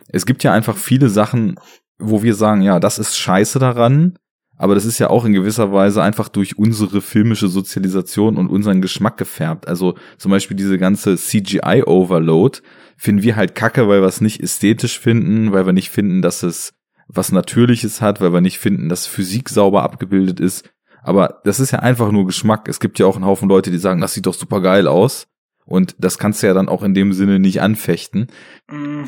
Es 0.08 0.26
gibt 0.26 0.44
ja 0.44 0.54
einfach 0.54 0.78
viele 0.78 1.10
Sachen, 1.10 1.56
wo 1.98 2.24
wir 2.24 2.36
sagen, 2.36 2.62
ja, 2.62 2.80
das 2.80 3.00
ist 3.00 3.18
scheiße 3.18 3.60
daran, 3.60 4.18
aber 4.58 4.76
das 4.76 4.86
ist 4.86 5.00
ja 5.00 5.10
auch 5.10 5.26
in 5.26 5.34
gewisser 5.34 5.72
Weise 5.74 6.04
einfach 6.04 6.30
durch 6.30 6.58
unsere 6.58 7.02
filmische 7.02 7.48
Sozialisation 7.48 8.38
und 8.38 8.50
unseren 8.50 8.82
Geschmack 8.82 9.18
gefärbt. 9.18 9.68
Also 9.68 9.96
zum 10.18 10.32
Beispiel 10.32 10.56
diese 10.56 10.78
ganze 10.78 11.18
CGI-Overload 11.18 12.60
finden 12.98 13.24
wir 13.24 13.36
halt 13.36 13.56
kacke, 13.56 13.88
weil 13.88 14.02
wir 14.02 14.08
es 14.08 14.22
nicht 14.22 14.42
ästhetisch 14.42 15.00
finden, 15.00 15.52
weil 15.52 15.66
wir 15.66 15.74
nicht 15.74 15.90
finden, 15.90 16.22
dass 16.22 16.44
es 16.44 16.74
was 17.08 17.32
Natürliches 17.32 18.02
hat, 18.02 18.22
weil 18.22 18.34
wir 18.34 18.42
nicht 18.42 18.60
finden, 18.60 18.90
dass 18.90 19.08
Physik 19.08 19.50
sauber 19.50 19.84
abgebildet 19.84 20.40
ist. 20.40 20.70
Aber 21.04 21.42
das 21.44 21.60
ist 21.60 21.72
ja 21.72 21.80
einfach 21.80 22.12
nur 22.12 22.26
Geschmack. 22.26 22.70
Es 22.70 22.80
gibt 22.80 23.00
ja 23.00 23.06
auch 23.06 23.16
einen 23.16 23.26
Haufen 23.26 23.50
Leute, 23.50 23.72
die 23.72 23.78
sagen, 23.78 24.00
das 24.00 24.14
sieht 24.14 24.26
doch 24.26 24.34
super 24.34 24.62
geil 24.62 24.88
aus. 24.88 25.28
Und 25.66 25.96
das 25.98 26.18
kannst 26.18 26.44
du 26.44 26.48
ja 26.48 26.54
dann 26.54 26.68
auch 26.68 26.84
in 26.84 26.94
dem 26.94 27.14
Sinne 27.14 27.40
nicht 27.40 27.62
anfechten. 27.62 28.28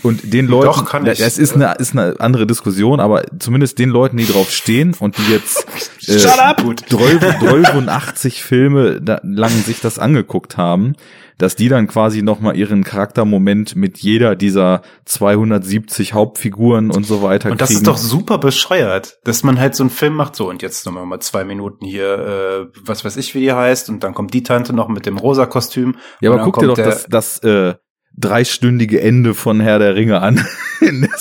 Und 0.04 0.34
den 0.34 0.48
Leuten, 0.48 0.68
Doch, 0.68 0.86
kann 0.86 1.06
ich. 1.06 1.20
das 1.20 1.38
ist 1.38 1.56
eine, 1.56 1.74
ist 1.74 1.94
eine 1.94 2.20
andere 2.20 2.48
Diskussion, 2.48 3.00
aber 3.00 3.24
zumindest 3.40 3.80
den 3.80 3.90
Leuten, 3.90 4.18
die 4.18 4.26
drauf 4.26 4.52
stehen 4.52 4.96
und 5.00 5.18
die 5.18 5.32
jetzt 5.32 5.66
äh, 6.08 6.20
Shut 6.20 6.40
up! 6.40 6.62
Gut. 6.62 6.84
83 6.90 8.44
Filme 8.44 9.02
da, 9.02 9.20
lang 9.24 9.52
sich 9.52 9.82
das 9.82 10.00
angeguckt 10.00 10.58
haben, 10.58 10.96
dass 11.38 11.56
die 11.56 11.70
dann 11.70 11.88
quasi 11.88 12.22
nochmal 12.22 12.56
ihren 12.58 12.84
Charaktermoment 12.84 13.76
mit 13.76 13.98
jeder 13.98 14.36
dieser 14.36 14.82
270 15.06 16.14
Hauptfiguren 16.14 16.92
und 16.92 17.06
so 17.06 17.22
weiter 17.22 17.52
Und 17.52 17.62
das 17.62 17.70
kriegen. 17.70 17.80
ist 17.80 17.88
doch 17.88 17.98
super 17.98 18.38
bescheuert, 18.38 19.20
dass 19.24 19.44
man 19.44 19.60
halt 19.60 19.76
so 19.76 19.84
einen 19.84 19.90
Film 19.90 20.14
macht, 20.14 20.36
so 20.36 20.50
und 20.50 20.62
jetzt 20.62 20.86
nochmal 20.86 21.06
mal 21.06 21.20
zwei 21.20 21.44
Minuten 21.44 21.86
hier, 21.86 22.70
äh, 22.74 22.80
was 22.86 23.04
weiß 23.06 23.18
ich, 23.18 23.36
wie 23.36 23.42
die 23.42 23.52
heißt, 23.54 23.90
und 23.90 24.04
dann 24.04 24.14
kommt 24.14 24.34
die 24.34 24.44
Tante 24.44 24.74
noch 24.74 24.88
mit 24.88 25.06
dem 25.06 25.18
rosa 25.18 25.46
Kostüm. 25.46 25.96
ja, 26.22 26.32
aber 26.32 26.44
guck 26.44 26.60
dir 26.60 26.68
doch 26.68 26.76
das, 26.76 27.06
das 27.10 27.40
äh, 27.40 27.76
dreistündige 28.18 29.02
Ende 29.02 29.34
von 29.34 29.60
Herr 29.60 29.80
der 29.80 29.96
Ringe 29.96 30.22
an. 30.22 30.46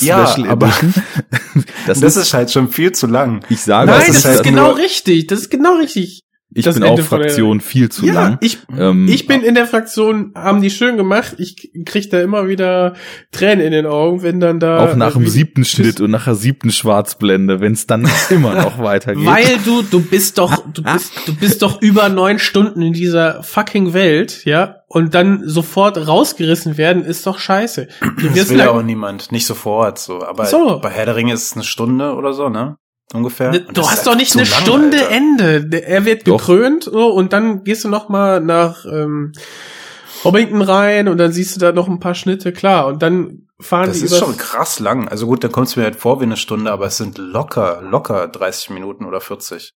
Ja, 0.00 0.26
Special 0.26 0.50
aber-. 0.50 0.72
Das, 1.86 2.00
Das, 2.00 2.16
ist, 2.16 2.22
ist 2.24 2.34
halt 2.34 2.50
schon 2.50 2.68
viel 2.68 2.92
zu 2.92 3.06
lang. 3.06 3.44
ich 3.48 3.60
sage, 3.60 3.90
Nein, 3.90 3.98
das 3.98 4.06
das 4.08 4.16
ist 4.16 4.24
halt 4.24 4.42
genau 4.42 4.72
richtig. 4.72 5.28
Das 5.28 5.40
ist 5.40 5.50
genau 5.50 5.76
richtig. 5.76 6.24
Ich 6.54 6.64
das 6.64 6.76
bin 6.76 6.84
Ende 6.84 7.02
auch 7.02 7.06
von 7.06 7.18
der- 7.20 7.28
Fraktion 7.28 7.60
viel 7.60 7.88
zu 7.90 8.06
ja, 8.06 8.14
lang. 8.14 8.38
ich, 8.40 8.58
Ähm, 8.78 9.08
ich 9.08 9.26
bin 9.26 9.42
in 9.42 9.54
der 9.54 9.66
Fraktion, 9.66 10.32
haben 10.34 10.62
die 10.62 10.70
schön 10.70 10.96
gemacht. 10.96 11.34
Ich 11.38 11.70
krieg 11.84 12.10
da 12.10 12.20
immer 12.20 12.48
wieder 12.48 12.94
Tränen 13.32 13.64
in 13.64 13.72
den 13.72 13.86
Augen, 13.86 14.22
wenn 14.22 14.40
dann 14.40 14.60
da. 14.60 14.78
auch 14.78 14.94
nach 14.96 15.12
dem 15.14 15.26
siebten 15.26 15.64
Schnitt 15.64 16.00
und 16.00 16.10
nach 16.10 16.24
der 16.24 16.34
siebten 16.36 16.70
Schwarzblende, 16.70 17.60
wenn 17.60 17.72
es 17.72 17.86
dann 17.86 18.08
immer 18.30 18.54
noch 18.54 18.78
weitergeht. 18.78 19.26
Weil 19.26 19.58
du, 19.64 19.82
du 19.82 20.00
bist 20.00 20.38
doch, 20.38 20.64
du 20.72 20.82
bist, 20.82 21.12
du 21.26 21.34
bist 21.34 21.62
doch 21.62 21.82
über 21.82 22.08
neun 22.08 22.38
Stunden 22.38 22.82
in 22.82 22.92
dieser 22.92 23.42
fucking 23.42 23.92
Welt, 23.92 24.44
ja, 24.44 24.76
und 24.88 25.14
dann 25.14 25.42
sofort 25.48 26.06
rausgerissen 26.06 26.76
werden, 26.76 27.04
ist 27.04 27.26
doch 27.26 27.38
scheiße. 27.38 27.88
Du 28.20 28.26
Das 28.28 28.34
wirst 28.36 28.50
will 28.50 28.58
ja 28.58 28.70
auch 28.70 28.82
niemand, 28.82 29.32
nicht 29.32 29.44
sofort 29.46 29.98
so. 29.98 30.22
Aber 30.24 30.46
So. 30.46 30.78
bei 30.80 30.90
Herr 30.90 31.06
der 31.06 31.16
Ringe 31.16 31.32
ist 31.34 31.42
es 31.44 31.52
eine 31.54 31.64
Stunde 31.64 32.14
oder 32.14 32.32
so, 32.32 32.48
ne? 32.48 32.76
Ungefähr. 33.12 33.50
Ne, 33.50 33.60
Du 33.60 33.72
das 33.74 33.90
hast 33.90 33.98
ist 33.98 34.06
doch 34.06 34.16
nicht 34.16 34.32
eine 34.34 34.44
lang, 34.48 34.60
Stunde 34.62 34.98
Alter. 34.98 35.10
Ende. 35.10 35.82
Er 35.82 36.04
wird 36.04 36.26
Doch. 36.26 36.38
gekrönt 36.38 36.84
so, 36.84 37.08
und 37.12 37.32
dann 37.32 37.62
gehst 37.64 37.84
du 37.84 37.88
noch 37.88 38.08
mal 38.08 38.40
nach 38.40 38.84
ähm, 38.86 39.32
Hobbiton 40.24 40.62
rein 40.62 41.08
und 41.08 41.18
dann 41.18 41.32
siehst 41.32 41.54
du 41.56 41.60
da 41.60 41.72
noch 41.72 41.86
ein 41.88 42.00
paar 42.00 42.14
Schnitte, 42.14 42.52
klar. 42.52 42.86
Und 42.86 43.02
dann 43.02 43.48
fahren 43.60 43.88
Das 43.88 43.98
die 43.98 44.06
ist 44.06 44.12
übers- 44.14 44.18
schon 44.20 44.36
krass 44.36 44.80
lang. 44.80 45.08
Also 45.08 45.26
gut, 45.26 45.44
dann 45.44 45.52
kommt 45.52 45.68
es 45.68 45.76
mir 45.76 45.84
halt 45.84 45.96
vor 45.96 46.20
wie 46.20 46.24
eine 46.24 46.36
Stunde, 46.36 46.72
aber 46.72 46.86
es 46.86 46.96
sind 46.96 47.18
locker, 47.18 47.82
locker 47.82 48.26
30 48.28 48.70
Minuten 48.70 49.04
oder 49.04 49.20
40. 49.20 49.72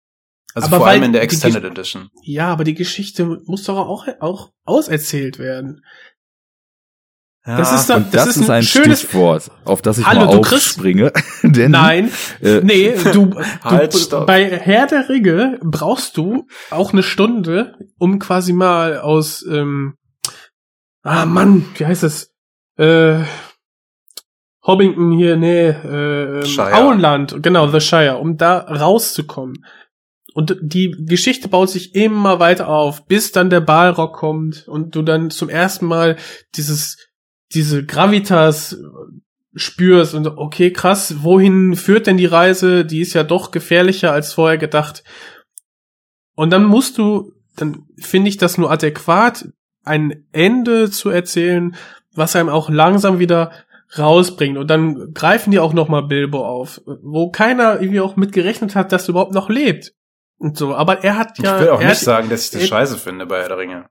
Also 0.55 0.69
Aber 0.69 0.79
vor 0.79 0.87
allem 0.89 1.03
in 1.03 1.13
der 1.13 1.23
Extended 1.23 1.63
Edition. 1.63 2.09
Ja, 2.23 2.49
aber 2.49 2.65
die 2.65 2.75
Geschichte 2.75 3.27
muss 3.45 3.65
doch 3.65 3.77
auch, 3.77 4.07
auch 4.21 4.51
auserzählt 4.65 5.39
werden. 5.39 5.85
Das 7.57 7.73
ist 7.73 7.91
Und 7.91 8.13
Das 8.15 8.27
das, 8.27 8.37
ist 8.37 8.43
ist 8.43 8.51
ein 8.51 8.57
ein 8.57 8.63
schönes- 8.63 9.01
Stichwort, 9.01 9.51
auf 9.65 9.81
das 9.83 9.99
ich 9.99 10.07
Hallo, 10.07 10.27
mal 10.27 10.37
aufspringe. 10.39 11.13
Denn, 11.43 11.71
Nein, 11.71 12.11
äh, 12.43 12.61
nee, 12.63 12.95
du, 13.13 13.31
Halt, 13.63 13.95
du 13.95 13.99
stopp. 13.99 14.27
bei 14.27 14.45
Herr 14.59 14.87
der 14.87 15.09
Ringe 15.09 15.59
brauchst 15.63 16.17
du 16.17 16.47
auch 16.71 16.93
eine 16.93 17.03
Stunde, 17.03 17.75
um 17.99 18.19
quasi 18.19 18.53
mal 18.53 18.99
aus 18.99 19.45
ähm, 19.51 19.95
Ah 21.03 21.25
Mann, 21.27 21.65
wie 21.77 21.87
heißt 21.87 22.03
es? 22.03 22.35
Äh, 22.77 23.21
Hobbington 24.67 25.13
hier, 25.13 25.37
nee, 25.37 25.69
äh, 25.69 26.41
ähm, 26.41 26.45
Shire. 26.45 26.75
Auenland, 26.75 27.43
genau, 27.43 27.69
The 27.69 27.81
Shire, 27.81 28.19
um 28.19 28.37
da 28.37 28.59
rauszukommen. 28.59 29.65
Und 30.35 30.57
die 30.61 30.95
Geschichte 31.07 31.49
baut 31.49 31.71
sich 31.71 31.95
immer 31.95 32.39
weiter 32.39 32.69
auf, 32.69 33.07
bis 33.07 33.33
dann 33.33 33.49
der 33.51 33.61
Balrog 33.61 34.13
kommt 34.15 34.69
und 34.69 34.95
du 34.95 35.03
dann 35.03 35.31
zum 35.31 35.49
ersten 35.49 35.87
Mal 35.87 36.17
dieses, 36.55 37.08
diese 37.55 37.85
Gravitas 37.85 38.79
spürst 39.55 40.15
und 40.15 40.27
okay, 40.27 40.73
krass, 40.73 41.23
wohin 41.23 41.75
führt 41.75 42.07
denn 42.07 42.17
die 42.17 42.27
Reise? 42.27 42.85
Die 42.85 43.01
ist 43.01 43.15
ja 43.15 43.25
doch 43.25 43.51
gefährlicher 43.51 44.13
als 44.13 44.33
vorher 44.33 44.59
gedacht. 44.59 45.03
Und 46.35 46.51
dann 46.51 46.65
musst 46.65 46.99
du, 46.99 47.33
dann 47.57 47.87
finde 47.99 48.29
ich 48.29 48.37
das 48.37 48.59
nur 48.59 48.71
adäquat, 48.71 49.49
ein 49.85 50.27
Ende 50.33 50.91
zu 50.91 51.11
erzählen, 51.11 51.75
was 52.15 52.37
einem 52.37 52.49
auch 52.49 52.69
langsam 52.69 53.19
wieder 53.19 53.53
rausbringt. 53.97 54.59
Und 54.59 54.69
dann 54.69 55.15
greifen 55.15 55.51
die 55.51 55.59
auch 55.59 55.73
noch 55.73 55.89
mal 55.89 56.03
Bilbo 56.03 56.47
auf, 56.47 56.81
wo 56.85 57.31
keiner 57.31 57.81
irgendwie 57.81 58.01
auch 58.01 58.17
mit 58.17 58.33
gerechnet 58.33 58.75
hat, 58.75 58.93
dass 58.93 59.05
er 59.05 59.11
überhaupt 59.11 59.33
noch 59.33 59.49
lebt. 59.49 59.95
Und 60.39 60.57
so, 60.57 60.75
aber 60.75 61.03
er 61.03 61.17
hat 61.17 61.39
Ich 61.39 61.45
ja, 61.45 61.61
will 61.61 61.71
auch 61.71 61.83
nicht 61.83 61.99
sagen, 61.99 62.29
dass 62.29 62.45
ich 62.45 62.51
das 62.51 62.69
scheiße 62.69 62.99
finde 62.99 63.27
bei 63.27 63.41
Herr 63.41 63.49
der 63.49 63.59
Ringe. 63.59 63.87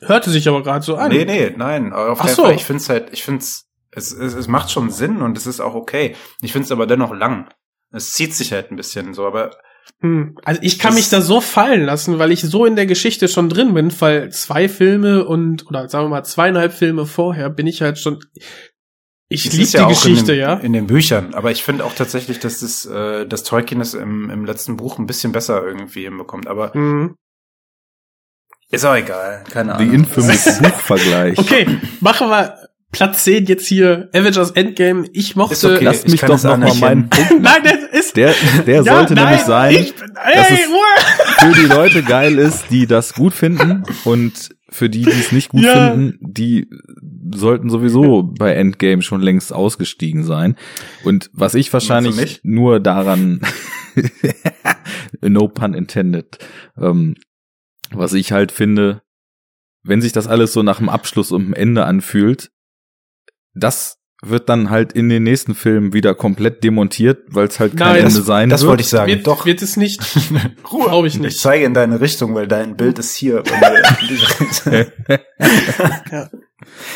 Hörte 0.00 0.30
sich 0.30 0.48
aber 0.48 0.62
gerade 0.62 0.84
so 0.84 0.96
an. 0.96 1.10
Nee, 1.10 1.24
nee, 1.24 1.52
nein. 1.56 1.92
Auf 1.92 2.20
Ach 2.20 2.28
so. 2.28 2.44
Fall. 2.44 2.54
Ich 2.54 2.64
finde 2.64 2.82
es 2.82 2.88
halt, 2.88 3.10
ich 3.12 3.22
finde 3.22 3.40
es, 3.40 3.68
es, 3.90 4.12
es 4.12 4.48
macht 4.48 4.70
schon 4.70 4.90
Sinn 4.90 5.22
und 5.22 5.36
es 5.36 5.46
ist 5.46 5.60
auch 5.60 5.74
okay. 5.74 6.16
Ich 6.40 6.52
finde 6.52 6.66
es 6.66 6.72
aber 6.72 6.86
dennoch 6.86 7.12
lang. 7.12 7.48
Es 7.90 8.12
zieht 8.12 8.34
sich 8.34 8.52
halt 8.52 8.70
ein 8.70 8.76
bisschen 8.76 9.14
so, 9.14 9.26
aber 9.26 9.50
Hm. 10.00 10.36
Also 10.44 10.60
ich 10.62 10.78
kann 10.78 10.94
mich 10.94 11.08
da 11.08 11.20
so 11.20 11.40
fallen 11.40 11.84
lassen, 11.84 12.18
weil 12.18 12.32
ich 12.32 12.40
so 12.42 12.66
in 12.66 12.76
der 12.76 12.86
Geschichte 12.86 13.28
schon 13.28 13.48
drin 13.48 13.74
bin, 13.74 13.92
weil 14.00 14.30
zwei 14.30 14.68
Filme 14.68 15.24
und, 15.24 15.66
oder 15.66 15.88
sagen 15.88 16.06
wir 16.06 16.10
mal 16.10 16.24
zweieinhalb 16.24 16.72
Filme 16.72 17.06
vorher 17.06 17.50
bin 17.50 17.66
ich 17.66 17.82
halt 17.82 17.98
schon, 17.98 18.18
ich 19.28 19.44
liebe 19.52 19.64
die 19.64 19.76
ja 19.76 19.88
Geschichte, 19.88 20.32
in 20.32 20.38
den, 20.38 20.40
ja. 20.40 20.54
in 20.54 20.72
den 20.72 20.86
Büchern. 20.86 21.34
Aber 21.34 21.50
ich 21.50 21.62
finde 21.62 21.84
auch 21.84 21.94
tatsächlich, 21.94 22.38
dass 22.38 22.60
das, 22.60 22.84
äh, 22.84 23.26
dass 23.26 23.44
Tolkien 23.44 23.80
es 23.80 23.94
im, 23.94 24.28
im 24.28 24.44
letzten 24.44 24.76
Buch 24.76 24.98
ein 24.98 25.06
bisschen 25.06 25.32
besser 25.32 25.64
irgendwie 25.64 26.02
hinbekommt. 26.02 26.46
Aber 26.46 26.74
Hm. 26.74 27.16
Ist 28.72 28.84
auch 28.84 28.96
egal. 28.96 29.44
Keine 29.50 29.76
The 29.78 29.84
Ahnung. 29.84 29.94
infamous 29.94 30.58
Buchvergleich. 30.62 31.38
Okay, 31.38 31.66
machen 32.00 32.28
wir 32.28 32.56
Platz 32.90 33.24
10 33.24 33.46
jetzt 33.46 33.66
hier, 33.66 34.10
Avengers 34.12 34.50
Endgame. 34.50 35.06
Ich 35.14 35.34
mochte, 35.34 35.54
Ist 35.54 35.64
okay. 35.64 35.84
Lass 35.84 36.04
ich 36.04 36.12
mich 36.12 36.20
doch 36.20 36.42
noch 36.42 36.58
mal 36.58 36.74
meinen 36.74 37.08
Punkt. 37.08 37.32
nein, 37.40 37.62
das 37.64 38.00
ist, 38.00 38.16
Der, 38.16 38.34
der 38.66 38.82
Ja, 38.82 38.96
sollte 38.96 39.14
nein, 39.14 39.24
nämlich 39.24 39.42
sein, 39.46 39.72
ich 39.72 39.94
ey, 40.22 40.58
für 41.38 41.52
die 41.58 41.66
Leute 41.66 42.02
geil 42.02 42.38
ist, 42.38 42.66
die 42.70 42.86
das 42.86 43.14
gut 43.14 43.32
finden 43.32 43.84
und 44.04 44.50
für 44.68 44.90
die, 44.90 45.02
die 45.04 45.10
es 45.10 45.32
nicht 45.32 45.48
gut 45.50 45.62
Ja. 45.64 45.72
finden, 45.72 46.18
die 46.20 46.68
sollten 47.34 47.70
sowieso 47.70 48.22
bei 48.24 48.52
Endgame 48.54 49.00
schon 49.02 49.22
längst 49.22 49.52
ausgestiegen 49.54 50.24
sein. 50.24 50.56
Und 51.04 51.30
was 51.32 51.54
ich 51.54 51.72
wahrscheinlich 51.72 52.40
nur 52.42 52.78
daran, 52.80 53.40
no 55.22 55.48
pun 55.48 55.74
intended, 55.74 56.38
ähm, 56.78 57.14
was 57.94 58.12
ich 58.14 58.32
halt 58.32 58.52
finde, 58.52 59.02
wenn 59.82 60.00
sich 60.00 60.12
das 60.12 60.26
alles 60.28 60.52
so 60.52 60.62
nach 60.62 60.78
dem 60.78 60.88
Abschluss 60.88 61.32
und 61.32 61.44
dem 61.46 61.54
Ende 61.54 61.84
anfühlt, 61.84 62.50
das 63.54 63.98
wird 64.24 64.48
dann 64.48 64.70
halt 64.70 64.92
in 64.92 65.08
den 65.08 65.24
nächsten 65.24 65.56
Filmen 65.56 65.92
wieder 65.92 66.14
komplett 66.14 66.62
demontiert, 66.62 67.24
weil 67.26 67.48
es 67.48 67.58
halt 67.58 67.76
kein 67.76 67.88
Nein, 67.94 67.96
Ende 68.04 68.14
das- 68.18 68.24
sein 68.26 68.48
Das 68.48 68.60
wird. 68.62 68.68
wollte 68.70 68.80
ich 68.82 68.88
sagen. 68.88 69.10
Wird, 69.10 69.26
Doch. 69.26 69.46
wird 69.46 69.62
es 69.62 69.76
nicht, 69.76 70.00
Ruhe. 70.72 70.84
Glaub 70.84 71.04
ich 71.06 71.14
Ich 71.16 71.20
nicht. 71.20 71.40
zeige 71.40 71.64
in 71.64 71.74
deine 71.74 72.00
Richtung, 72.00 72.32
weil 72.36 72.46
dein 72.46 72.76
Bild 72.76 73.00
ist 73.00 73.16
hier. 73.16 73.42
dieser- 74.08 74.86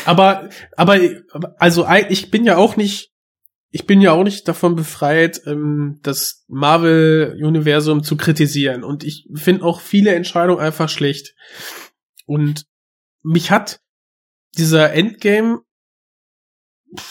aber, 0.05 0.49
aber, 0.77 0.97
aber, 1.33 1.55
also 1.59 1.85
ich 2.09 2.31
bin 2.31 2.45
ja 2.45 2.55
auch 2.57 2.77
nicht, 2.77 3.11
ich 3.69 3.85
bin 3.85 4.01
ja 4.01 4.13
auch 4.13 4.23
nicht 4.23 4.47
davon 4.47 4.75
befreit, 4.75 5.41
ähm, 5.45 5.99
das 6.03 6.45
Marvel-Universum 6.47 8.03
zu 8.03 8.15
kritisieren. 8.15 8.83
Und 8.83 9.03
ich 9.03 9.27
finde 9.33 9.65
auch 9.65 9.81
viele 9.81 10.15
Entscheidungen 10.15 10.59
einfach 10.59 10.89
schlecht. 10.89 11.35
Und 12.25 12.65
mich 13.23 13.51
hat 13.51 13.79
dieser 14.57 14.93
Endgame, 14.93 15.59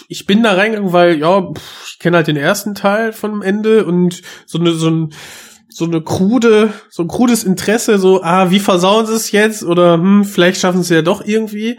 ich 0.08 0.24
bin 0.24 0.42
da 0.42 0.54
reingegangen, 0.54 0.92
weil, 0.92 1.18
ja, 1.18 1.52
ich 1.86 1.98
kenne 1.98 2.16
halt 2.16 2.26
den 2.26 2.36
ersten 2.36 2.74
Teil 2.74 3.12
vom 3.12 3.42
Ende 3.42 3.84
und 3.84 4.22
so 4.46 4.58
eine, 4.58 4.72
so 4.72 4.88
ein, 4.88 5.12
so 5.68 5.84
eine 5.84 6.02
krude, 6.02 6.72
so 6.88 7.02
ein 7.02 7.08
krudes 7.08 7.44
Interesse, 7.44 7.98
so, 7.98 8.22
ah, 8.22 8.50
wie 8.50 8.60
versauen 8.60 9.04
sie 9.04 9.12
es 9.12 9.30
jetzt? 9.30 9.62
Oder, 9.62 9.94
hm, 9.94 10.24
vielleicht 10.24 10.60
schaffen 10.60 10.82
sie 10.82 10.94
ja 10.94 11.02
doch 11.02 11.22
irgendwie. 11.22 11.78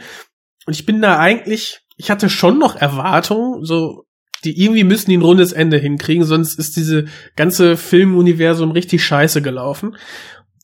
Und 0.67 0.73
ich 0.73 0.85
bin 0.85 1.01
da 1.01 1.17
eigentlich, 1.17 1.81
ich 1.95 2.11
hatte 2.11 2.29
schon 2.29 2.59
noch 2.59 2.75
Erwartungen, 2.75 3.65
so, 3.65 4.06
die 4.43 4.61
irgendwie 4.61 4.83
müssen 4.83 5.09
die 5.09 5.17
ein 5.17 5.21
rundes 5.21 5.51
Ende 5.51 5.77
hinkriegen, 5.77 6.23
sonst 6.23 6.59
ist 6.59 6.77
diese 6.77 7.05
ganze 7.35 7.77
Filmuniversum 7.77 8.71
richtig 8.71 9.03
scheiße 9.03 9.41
gelaufen. 9.41 9.97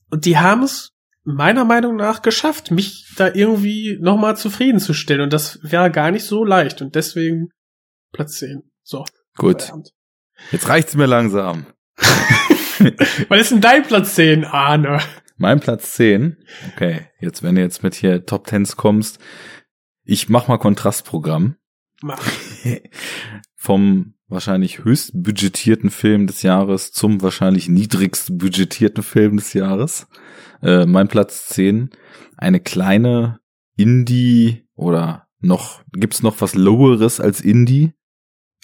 Und 0.10 0.26
die 0.26 0.38
haben 0.38 0.64
es 0.64 0.92
meiner 1.24 1.66
Meinung 1.66 1.96
nach 1.96 2.22
geschafft, 2.22 2.72
mich 2.72 3.14
da 3.16 3.34
irgendwie 3.34 3.98
nochmal 4.02 4.38
zufriedenzustellen. 4.38 5.22
Und 5.22 5.34
das 5.34 5.60
wäre 5.64 5.90
gar 5.90 6.12
nicht 6.12 6.26
so 6.26 6.44
leicht. 6.44 6.82
Und 6.82 6.96
deswegen 6.96 7.50
Platz 8.12 8.38
10. 8.40 8.64
So. 8.84 9.06
Gut, 9.38 9.72
jetzt 10.52 10.68
reicht's 10.68 10.96
mir 10.96 11.08
langsam. 11.08 11.66
Was 13.30 13.42
ist 13.42 13.52
denn 13.52 13.62
dein 13.62 13.84
Platz 13.84 14.16
10, 14.16 14.46
Arne? 14.46 15.00
Mein 15.38 15.60
Platz 15.60 15.94
10. 15.94 16.38
Okay, 16.74 17.08
jetzt 17.20 17.42
wenn 17.42 17.56
du 17.56 17.62
jetzt 17.62 17.82
mit 17.82 17.96
hier 17.96 18.26
Top 18.26 18.46
Tens 18.46 18.76
kommst, 18.76 19.20
ich 20.04 20.30
mach 20.30 20.48
mal 20.48 20.58
Kontrastprogramm 20.58 21.56
Mach. 22.04 22.22
vom 23.64 24.16
wahrscheinlich 24.28 24.84
höchst 24.84 25.12
budgetierten 25.14 25.90
Film 25.90 26.28
des 26.28 26.42
Jahres 26.42 26.92
zum 26.92 27.22
wahrscheinlich 27.22 27.70
niedrigst 27.70 28.38
budgetierten 28.38 29.04
Film 29.04 29.38
des 29.38 29.54
Jahres. 29.54 30.08
Äh, 30.62 30.86
mein 30.86 31.08
Platz 31.08 31.48
10, 31.48 31.90
eine 32.36 32.60
kleine 32.60 33.40
Indie 33.78 34.66
oder 34.76 35.28
noch 35.40 35.82
gibt's 35.94 36.24
noch 36.24 36.42
was 36.42 36.56
loweres 36.56 37.22
als 37.22 37.40
Indie? 37.40 37.94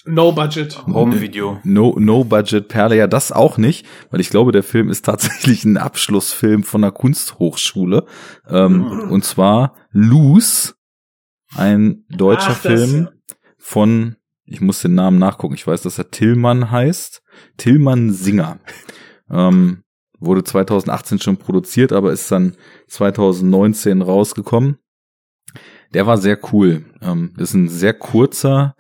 No 0.04 0.34
Budget. 0.34 0.86
Home-Video. 0.86 1.62
No, 1.64 1.96
no 1.98 2.26
Budget 2.26 2.68
Perle, 2.68 2.98
ja, 2.98 3.08
das 3.08 3.32
auch 3.32 3.58
nicht, 3.58 3.86
weil 4.12 4.20
ich 4.20 4.30
glaube, 4.30 4.52
der 4.52 4.64
Film 4.64 4.90
ist 4.90 5.06
tatsächlich 5.06 5.64
ein 5.64 5.78
Abschlussfilm 5.78 6.64
von 6.64 6.84
einer 6.84 6.92
Kunsthochschule. 6.92 8.06
Ähm, 8.50 9.10
und 9.10 9.24
zwar 9.24 9.76
Loose, 9.92 10.74
ein 11.56 12.04
deutscher 12.10 12.52
Ach, 12.52 12.58
Film 12.58 13.08
von, 13.58 14.18
ich 14.50 14.62
muss 14.62 14.82
den 14.82 14.96
Namen 14.96 15.20
nachgucken, 15.20 15.54
ich 15.54 15.68
weiß, 15.68 15.84
dass 15.84 15.98
er 15.98 16.10
Tillmann 16.10 16.72
heißt. 16.72 17.22
Tillmann 17.58 18.12
Singer. 18.12 18.60
Ähm, 19.30 19.84
wurde 20.20 20.44
2018 20.44 21.20
schon 21.20 21.38
produziert, 21.38 21.92
aber 21.92 22.12
ist 22.12 22.32
dann 22.32 22.58
2019 22.88 24.02
rausgekommen. 24.02 24.78
Der 25.94 26.08
war 26.08 26.18
sehr 26.18 26.40
cool. 26.52 26.86
Ähm, 27.02 27.34
ist 27.38 27.54
ein 27.54 27.70
sehr 27.70 27.94
kurzer, 27.94 28.76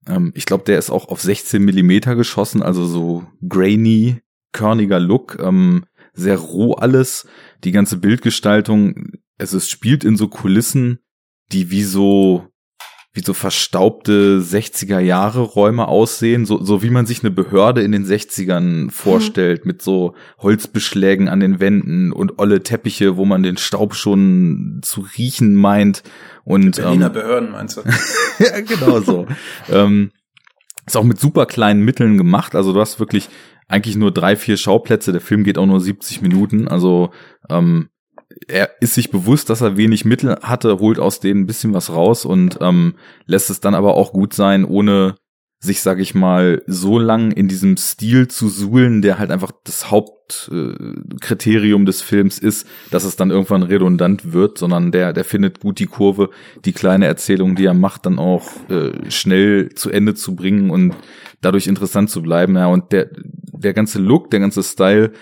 ähm, 0.07 0.33
ich 0.35 0.47
glaube, 0.47 0.65
der 0.65 0.79
ist 0.79 0.91
auch 0.91 1.09
auf 1.09 1.21
16 1.21 1.63
Millimeter 1.63 2.17
geschossen, 2.17 2.63
also 2.63 2.87
so 2.87 3.27
grainy, 3.47 4.23
körniger 4.53 5.01
Look, 5.01 5.39
ähm, 5.39 5.85
sehr 6.15 6.39
roh 6.39 6.73
alles. 6.75 7.27
Die 7.65 7.73
ganze 7.73 7.99
Bildgestaltung, 7.99 9.13
es 9.37 9.53
ist, 9.53 9.71
spielt 9.71 10.05
in 10.05 10.17
so 10.17 10.29
Kulissen, 10.29 11.01
die 11.53 11.71
wie 11.71 11.85
so 11.85 12.49
wie 13.17 13.23
so 13.23 13.33
verstaubte 13.33 14.41
60er 14.41 14.99
Jahre 14.99 15.41
Räume 15.41 15.87
aussehen, 15.87 16.47
so, 16.47 16.63
so 16.63 16.83
wie 16.83 16.91
man 16.91 17.07
sich 17.07 17.23
eine 17.23 17.31
Behörde 17.31 17.81
in 17.81 17.93
den 17.93 18.05
60ern 18.05 18.91
vorstellt, 18.91 19.67
mit 19.67 19.83
so 19.83 20.17
Holzbeschlägen 20.39 21.29
an 21.29 21.39
den 21.39 21.61
Wänden 21.61 22.13
und 22.13 22.41
olle 22.41 22.65
Teppiche, 22.65 23.17
wo 23.17 23.25
man 23.25 23.45
den 23.45 23.57
Staub 23.57 23.95
schon 23.95 24.81
zu 24.83 25.07
riechen 25.17 25.55
meint. 25.55 26.03
Und 26.43 26.75
Berliner 26.75 27.07
ähm, 27.07 27.13
Behörden 27.13 27.53
meinst 27.53 27.77
du? 27.77 27.83
ja, 28.41 28.61
genau 28.63 29.01
so. 29.01 29.29
ähm, 29.71 30.11
ist 30.85 30.97
auch 30.97 31.05
mit 31.05 31.21
super 31.21 31.47
kleinen 31.47 31.85
Mitteln 31.85 32.19
gemacht. 32.19 32.57
Also 32.57 32.73
du 32.73 32.81
hast 32.81 32.99
wirklich 32.99 33.29
eigentlich 33.69 33.97
nur 33.97 34.13
drei, 34.13 34.37
vier 34.37 34.57
Schauplätze. 34.57 35.13
Der 35.13 35.21
Film 35.21 35.45
geht 35.45 35.59
auch 35.59 35.67
nur 35.67 35.81
70 35.81 36.23
Minuten. 36.23 36.69
Also 36.69 37.11
ähm, 37.49 37.89
er 38.49 38.71
ist 38.81 38.95
sich 38.95 39.11
bewusst, 39.11 39.51
dass 39.51 39.61
er 39.61 39.77
wenig 39.77 40.05
Mittel 40.05 40.39
hatte, 40.43 40.79
holt 40.79 40.99
aus 40.99 41.21
denen 41.21 41.43
ein 41.43 41.47
bisschen 41.47 41.75
was 41.75 41.91
raus 41.91 42.25
und 42.25 42.59
ähm, 42.61 42.95
lässt 43.27 43.51
es 43.51 43.61
dann 43.61 43.75
aber 43.75 43.95
auch 43.95 44.13
gut 44.13 44.35
sein, 44.35 44.65
ohne 44.65 45.17
sich, 45.65 45.81
sag 45.81 45.99
ich 45.99 46.15
mal, 46.15 46.63
so 46.67 46.99
lang 46.99 47.33
in 47.33 47.49
diesem 47.49 47.77
Stil 47.77 48.29
zu 48.29 48.49
suhlen, 48.49 49.03
der 49.03 49.19
halt 49.19 49.31
einfach 49.31 49.51
das 49.65 49.91
Hauptkriterium 49.91 51.83
äh, 51.83 51.85
des 51.87 52.03
Films 52.03 52.39
ist, 52.39 52.67
dass 52.91 53.05
es 53.05 53.17
dann 53.17 53.31
irgendwann 53.31 53.63
redundant 53.63 54.33
wird, 54.33 54.59
sondern 54.59 54.93
der, 54.93 55.13
der 55.13 55.25
findet 55.25 55.61
gut 55.61 55.79
die 55.79 55.87
Kurve, 55.87 56.31
die 56.65 56.73
kleine 56.73 57.07
Erzählung, 57.07 57.57
die 57.57 57.65
er 57.65 57.75
macht, 57.75 58.07
dann 58.07 58.19
auch 58.19 58.49
äh, 58.69 59.11
schnell 59.11 59.71
zu 59.75 59.91
Ende 59.91 60.15
zu 60.15 60.37
bringen 60.37 60.71
und 60.71 60.95
dadurch 61.41 61.67
interessant 61.67 62.11
zu 62.11 62.23
bleiben. 62.23 62.57
Ja, 62.57 62.67
und 62.67 62.93
der, 62.93 63.11
der 63.13 63.73
ganze 63.73 63.99
Look, 63.99 64.31
der 64.31 64.41
ganze 64.41 64.63
Style 64.63 65.13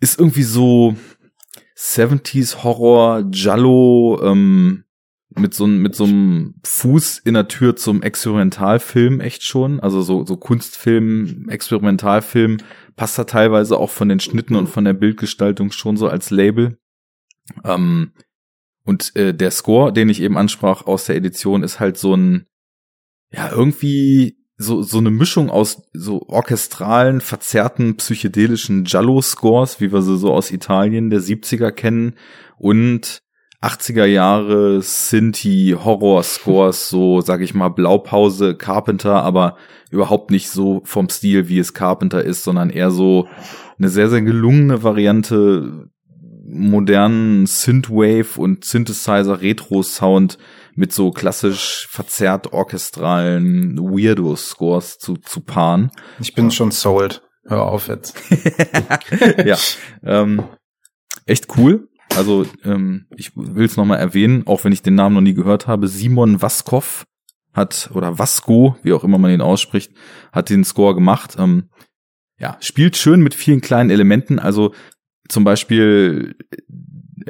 ist 0.00 0.18
irgendwie 0.18 0.42
so, 0.42 0.96
70s 1.76 2.62
Horror, 2.62 3.24
Giallo, 3.30 4.20
ähm, 4.22 4.83
mit 5.36 5.54
so, 5.54 5.66
mit 5.66 5.94
so 5.94 6.04
einem 6.04 6.54
Fuß 6.64 7.18
in 7.18 7.34
der 7.34 7.48
Tür 7.48 7.76
zum 7.76 8.02
Experimentalfilm 8.02 9.20
echt 9.20 9.42
schon. 9.42 9.80
Also 9.80 10.02
so, 10.02 10.24
so 10.24 10.36
Kunstfilm, 10.36 11.48
Experimentalfilm 11.48 12.58
passt 12.96 13.18
da 13.18 13.24
teilweise 13.24 13.76
auch 13.76 13.90
von 13.90 14.08
den 14.08 14.20
Schnitten 14.20 14.54
und 14.54 14.68
von 14.68 14.84
der 14.84 14.92
Bildgestaltung 14.92 15.72
schon 15.72 15.96
so 15.96 16.08
als 16.08 16.30
Label. 16.30 16.78
Ähm, 17.64 18.12
und 18.84 19.16
äh, 19.16 19.34
der 19.34 19.50
Score, 19.50 19.92
den 19.92 20.08
ich 20.08 20.20
eben 20.20 20.36
ansprach 20.36 20.86
aus 20.86 21.06
der 21.06 21.16
Edition, 21.16 21.62
ist 21.62 21.80
halt 21.80 21.96
so 21.96 22.14
ein, 22.14 22.46
ja, 23.32 23.50
irgendwie 23.50 24.36
so, 24.56 24.82
so 24.82 24.98
eine 24.98 25.10
Mischung 25.10 25.50
aus 25.50 25.88
so 25.92 26.22
orchestralen, 26.28 27.20
verzerrten, 27.20 27.96
psychedelischen 27.96 28.84
Giallo-Scores, 28.84 29.80
wie 29.80 29.92
wir 29.92 30.02
sie 30.02 30.16
so 30.16 30.32
aus 30.32 30.52
Italien 30.52 31.10
der 31.10 31.20
70er 31.20 31.72
kennen, 31.72 32.14
und 32.56 33.23
80er 33.64 34.04
Jahre 34.04 34.82
Sinti 34.82 35.76
Horror-Scores, 35.78 36.88
so 36.88 37.20
sag 37.20 37.40
ich 37.40 37.54
mal 37.54 37.70
Blaupause 37.70 38.54
Carpenter, 38.54 39.22
aber 39.22 39.56
überhaupt 39.90 40.30
nicht 40.30 40.50
so 40.50 40.82
vom 40.84 41.08
Stil, 41.08 41.48
wie 41.48 41.58
es 41.58 41.72
Carpenter 41.72 42.22
ist, 42.22 42.44
sondern 42.44 42.70
eher 42.70 42.90
so 42.90 43.26
eine 43.78 43.88
sehr, 43.88 44.10
sehr 44.10 44.22
gelungene 44.22 44.82
Variante 44.82 45.88
modernen 46.46 47.46
Synthwave 47.46 48.38
und 48.38 48.64
Synthesizer 48.64 49.40
Retro-Sound 49.40 50.38
mit 50.74 50.92
so 50.92 51.10
klassisch 51.10 51.88
verzerrt 51.90 52.52
orchestralen 52.52 53.78
Weirdo-Scores 53.78 54.98
zu, 54.98 55.16
zu 55.16 55.40
paaren. 55.40 55.90
Ich 56.20 56.34
bin 56.34 56.50
schon 56.50 56.70
sold. 56.70 57.22
Hör 57.46 57.62
auf 57.62 57.88
jetzt. 57.88 58.14
ja, 59.44 59.56
ähm, 60.02 60.44
echt 61.26 61.56
cool. 61.56 61.88
Also 62.16 62.46
ähm, 62.64 63.06
ich 63.16 63.36
will 63.36 63.66
es 63.66 63.76
nochmal 63.76 63.98
erwähnen, 63.98 64.46
auch 64.46 64.64
wenn 64.64 64.72
ich 64.72 64.82
den 64.82 64.94
Namen 64.94 65.14
noch 65.14 65.20
nie 65.20 65.34
gehört 65.34 65.66
habe. 65.66 65.88
Simon 65.88 66.40
Waskow 66.42 67.04
hat, 67.52 67.90
oder 67.94 68.18
Vasco, 68.18 68.76
wie 68.82 68.92
auch 68.92 69.04
immer 69.04 69.18
man 69.18 69.30
ihn 69.30 69.40
ausspricht, 69.40 69.92
hat 70.32 70.50
den 70.50 70.64
Score 70.64 70.94
gemacht. 70.94 71.36
Ähm, 71.38 71.70
ja, 72.38 72.56
spielt 72.60 72.96
schön 72.96 73.22
mit 73.22 73.34
vielen 73.34 73.60
kleinen 73.60 73.90
Elementen. 73.90 74.38
Also 74.38 74.74
zum 75.28 75.44
Beispiel 75.44 76.36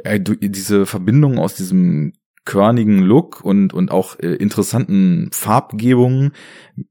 äh, 0.03 0.19
diese 0.19 0.85
Verbindung 0.85 1.37
aus 1.37 1.55
diesem 1.55 2.13
körnigen 2.43 2.99
Look 2.99 3.41
und, 3.41 3.73
und 3.73 3.91
auch 3.91 4.19
äh, 4.19 4.35
interessanten 4.35 5.29
Farbgebungen 5.31 6.31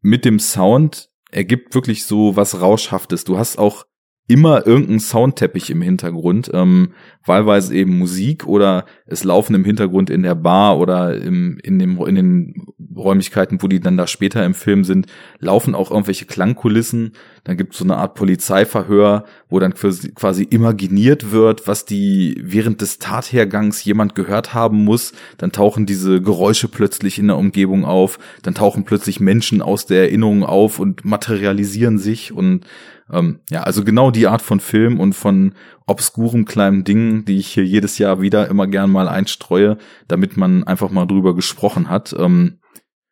mit 0.01 0.24
dem 0.24 0.38
Sound 0.38 1.11
ergibt 1.30 1.74
wirklich 1.74 2.05
so 2.05 2.36
was 2.36 2.61
Rauschhaftes. 2.61 3.24
Du 3.24 3.38
hast 3.38 3.59
auch 3.59 3.84
immer 4.27 4.66
irgendeinen 4.66 5.01
Soundteppich 5.01 5.70
im 5.70 5.83
Hintergrund, 5.83 6.51
ähm, 6.55 6.93
wahlweise 7.27 7.75
eben 7.75 7.99
Musik 7.99 8.47
oder 8.47 8.87
es 9.07 9.22
laufen 9.22 9.55
im 9.55 9.64
Hintergrund 9.64 10.09
in 10.09 10.22
der 10.22 10.35
Bar 10.35 10.79
oder 10.79 11.14
im, 11.20 11.59
in, 11.62 11.79
dem, 11.79 11.99
in 12.07 12.14
den 12.14 12.66
Räumlichkeiten, 12.97 13.62
wo 13.62 13.68
die 13.68 13.81
dann 13.81 13.99
da 13.99 14.07
später 14.07 14.45
im 14.45 14.55
Film 14.55 14.85
sind, 14.85 15.07
laufen 15.41 15.75
auch 15.75 15.91
irgendwelche 15.91 16.25
Klangkulissen. 16.25 17.12
Dann 17.45 17.59
gibt 17.59 17.72
es 17.72 17.79
so 17.79 17.85
eine 17.85 17.99
Art 17.99 18.14
Polizeiverhör, 18.14 19.25
wo 19.51 19.59
dann 19.59 19.75
quasi 19.75 20.43
imaginiert 20.45 21.31
wird, 21.31 21.68
was 21.68 21.85
die 21.85 22.41
während 22.43 22.81
des 22.81 22.99
Tathergangs 22.99 23.85
jemand 23.85 24.14
gehört 24.14 24.55
haben 24.55 24.85
muss. 24.85 25.12
Dann 25.37 25.53
tauchen 25.53 25.85
diese 25.85 26.22
Geräusche 26.22 26.68
plötzlich 26.68 27.18
in 27.18 27.27
der 27.27 27.37
Umgebung 27.37 27.85
auf. 27.85 28.18
Dann 28.43 28.55
tauchen 28.55 28.85
plötzlich 28.85 29.20
Menschen 29.20 29.61
aus 29.61 29.85
der 29.85 30.03
Erinnerung 30.03 30.45
auf 30.45 30.79
und 30.79 31.05
materialisieren 31.05 31.99
sich 31.99 32.33
und 32.33 32.64
ähm, 33.11 33.40
ja, 33.50 33.62
also 33.62 33.84
genau 33.84 34.11
die 34.11 34.26
Art 34.26 34.42
von 34.42 34.61
Film 34.61 35.00
und 35.00 35.14
von 35.14 35.55
obskurem 35.86 36.44
kleinen 36.44 36.84
Dingen, 36.84 37.24
die 37.24 37.38
ich 37.38 37.48
hier 37.48 37.64
jedes 37.64 37.98
Jahr 37.98 38.20
wieder 38.20 38.48
immer 38.48 38.66
gern 38.66 38.90
mal 38.90 39.09
einstreue, 39.09 39.78
damit 40.09 40.36
man 40.36 40.64
einfach 40.64 40.90
mal 40.90 41.07
drüber 41.07 41.34
gesprochen 41.34 41.90
hat. 41.90 42.14
Ähm, 42.18 42.61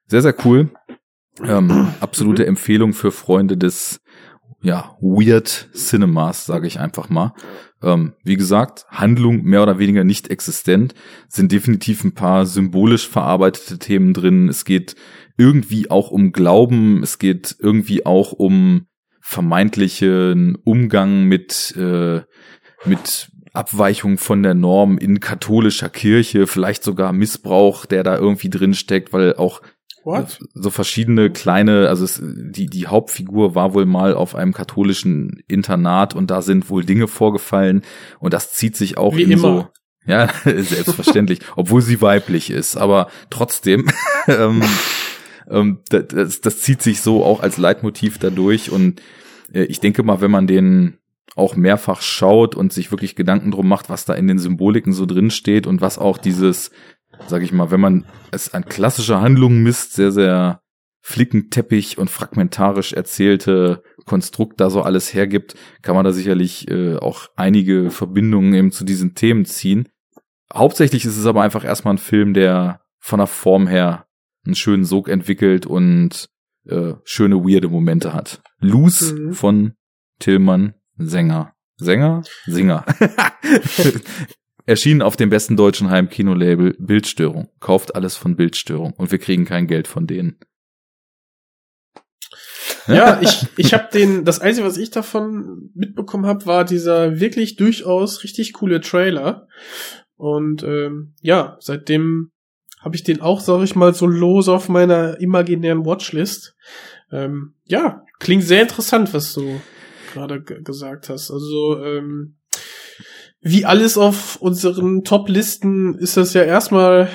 sehr, 0.06 0.22
sehr 0.22 0.34
cool. 0.44 0.70
Ähm, 1.44 1.88
absolute 2.00 2.46
Empfehlung 2.46 2.94
für 2.94 3.12
Freunde 3.12 3.56
des 3.56 4.00
ja, 4.62 4.96
Weird 5.00 5.70
Cinemas, 5.74 6.46
sage 6.46 6.68
ich 6.68 6.78
einfach 6.78 7.10
mal. 7.10 7.34
Ähm, 7.82 8.14
wie 8.22 8.36
gesagt, 8.36 8.86
Handlung 8.88 9.42
mehr 9.42 9.62
oder 9.62 9.78
weniger 9.78 10.04
nicht 10.04 10.30
existent, 10.30 10.94
sind 11.28 11.50
definitiv 11.50 12.04
ein 12.04 12.14
paar 12.14 12.46
symbolisch 12.46 13.08
verarbeitete 13.08 13.78
Themen 13.80 14.14
drin. 14.14 14.48
Es 14.48 14.64
geht 14.64 14.94
irgendwie 15.36 15.90
auch 15.90 16.12
um 16.12 16.30
Glauben, 16.30 17.02
es 17.02 17.18
geht 17.18 17.56
irgendwie 17.58 18.06
auch 18.06 18.32
um 18.32 18.86
vermeintlichen 19.22 20.56
Umgang 20.64 21.24
mit, 21.24 21.74
äh, 21.76 22.22
mit 22.84 23.30
Abweichung 23.52 24.18
von 24.18 24.42
der 24.42 24.54
Norm 24.54 24.98
in 24.98 25.20
katholischer 25.20 25.88
Kirche, 25.88 26.46
vielleicht 26.46 26.82
sogar 26.82 27.12
Missbrauch, 27.12 27.86
der 27.86 28.02
da 28.02 28.16
irgendwie 28.16 28.50
drin 28.50 28.74
steckt, 28.74 29.12
weil 29.12 29.36
auch 29.36 29.62
What? 30.04 30.40
so 30.54 30.70
verschiedene 30.70 31.30
kleine, 31.30 31.88
also 31.88 32.04
es, 32.04 32.20
die, 32.22 32.66
die 32.66 32.88
Hauptfigur 32.88 33.54
war 33.54 33.72
wohl 33.72 33.86
mal 33.86 34.14
auf 34.14 34.34
einem 34.34 34.52
katholischen 34.52 35.42
Internat 35.46 36.14
und 36.14 36.30
da 36.30 36.42
sind 36.42 36.70
wohl 36.70 36.84
Dinge 36.84 37.06
vorgefallen 37.06 37.82
und 38.18 38.34
das 38.34 38.52
zieht 38.52 38.76
sich 38.76 38.98
auch 38.98 39.16
Wie 39.16 39.22
in 39.22 39.30
immer. 39.32 39.40
so, 39.40 39.68
ja, 40.04 40.28
selbstverständlich, 40.44 41.38
obwohl 41.54 41.82
sie 41.82 42.00
weiblich 42.00 42.50
ist, 42.50 42.76
aber 42.76 43.08
trotzdem, 43.30 43.88
ähm, 44.26 44.62
ähm, 45.48 45.80
das, 45.88 46.40
das 46.40 46.60
zieht 46.60 46.82
sich 46.82 47.00
so 47.00 47.24
auch 47.24 47.40
als 47.40 47.56
Leitmotiv 47.56 48.18
dadurch 48.18 48.70
und 48.70 49.00
äh, 49.52 49.64
ich 49.64 49.80
denke 49.80 50.02
mal, 50.02 50.20
wenn 50.20 50.30
man 50.30 50.46
den 50.46 50.98
auch 51.34 51.56
mehrfach 51.56 52.02
schaut 52.02 52.54
und 52.54 52.72
sich 52.72 52.90
wirklich 52.90 53.16
Gedanken 53.16 53.50
drum 53.50 53.68
macht, 53.68 53.88
was 53.88 54.04
da 54.04 54.14
in 54.14 54.28
den 54.28 54.38
Symboliken 54.38 54.92
so 54.92 55.06
drin 55.06 55.30
steht 55.30 55.66
und 55.66 55.80
was 55.80 55.98
auch 55.98 56.18
dieses, 56.18 56.70
sag 57.26 57.42
ich 57.42 57.52
mal, 57.52 57.70
wenn 57.70 57.80
man 57.80 58.04
es 58.30 58.52
an 58.52 58.64
klassischer 58.64 59.20
Handlung 59.20 59.62
misst, 59.62 59.94
sehr, 59.94 60.12
sehr 60.12 60.60
flickenteppich 61.00 61.98
und 61.98 62.10
fragmentarisch 62.10 62.92
erzählte 62.92 63.82
Konstrukt 64.04 64.60
da 64.60 64.70
so 64.70 64.82
alles 64.82 65.12
hergibt, 65.12 65.54
kann 65.82 65.96
man 65.96 66.04
da 66.04 66.12
sicherlich 66.12 66.70
äh, 66.70 66.96
auch 66.96 67.28
einige 67.34 67.90
Verbindungen 67.90 68.54
eben 68.54 68.70
zu 68.70 68.84
diesen 68.84 69.14
Themen 69.14 69.44
ziehen. 69.44 69.88
Hauptsächlich 70.54 71.04
ist 71.04 71.16
es 71.16 71.26
aber 71.26 71.42
einfach 71.42 71.64
erstmal 71.64 71.94
ein 71.94 71.98
Film, 71.98 72.34
der 72.34 72.82
von 72.98 73.18
der 73.18 73.26
Form 73.26 73.66
her 73.66 74.06
einen 74.44 74.54
schönen 74.54 74.84
Sog 74.84 75.08
entwickelt 75.08 75.66
und 75.66 76.28
äh, 76.66 76.94
schöne 77.04 77.36
weirde 77.36 77.68
Momente 77.68 78.12
hat. 78.12 78.42
Loose 78.58 79.14
Mhm. 79.14 79.32
von 79.32 79.72
Tillmann 80.18 80.74
Sänger. 80.96 81.54
Sänger? 81.76 82.22
Singer. 82.46 82.84
Erschienen 84.66 85.02
auf 85.02 85.16
dem 85.16 85.30
besten 85.30 85.56
deutschen 85.56 85.90
Heimkinolabel 85.90 86.76
Bildstörung. 86.78 87.48
Kauft 87.58 87.96
alles 87.96 88.16
von 88.16 88.36
Bildstörung 88.36 88.92
und 88.92 89.10
wir 89.10 89.18
kriegen 89.18 89.44
kein 89.44 89.66
Geld 89.66 89.88
von 89.88 90.06
denen. 90.06 90.38
Ja, 92.86 93.20
ich, 93.22 93.46
ich 93.56 93.74
habe 93.74 93.88
den, 93.92 94.24
das 94.24 94.40
Einzige, 94.40 94.66
was 94.66 94.76
ich 94.76 94.90
davon 94.90 95.70
mitbekommen 95.74 96.26
habe, 96.26 96.46
war 96.46 96.64
dieser 96.64 97.18
wirklich 97.20 97.56
durchaus 97.56 98.22
richtig 98.22 98.52
coole 98.52 98.80
Trailer. 98.80 99.48
Und 100.16 100.62
ähm, 100.62 101.14
ja, 101.20 101.56
seitdem 101.60 102.30
habe 102.82 102.96
ich 102.96 103.04
den 103.04 103.20
auch, 103.20 103.40
sag 103.40 103.62
ich 103.62 103.74
mal, 103.76 103.94
so 103.94 104.06
lose 104.06 104.52
auf 104.52 104.68
meiner 104.68 105.20
imaginären 105.20 105.86
Watchlist. 105.86 106.54
Ähm, 107.10 107.54
ja, 107.64 108.04
klingt 108.18 108.44
sehr 108.44 108.62
interessant, 108.62 109.14
was 109.14 109.32
du 109.32 109.60
gerade 110.12 110.42
gesagt 110.42 111.08
hast. 111.08 111.30
Also 111.30 111.78
ähm, 111.82 112.36
wie 113.40 113.64
alles 113.64 113.96
auf 113.96 114.36
unseren 114.36 115.04
Top-Listen 115.04 115.94
ist 115.94 116.16
das 116.16 116.34
ja 116.34 116.42
erstmal 116.42 117.08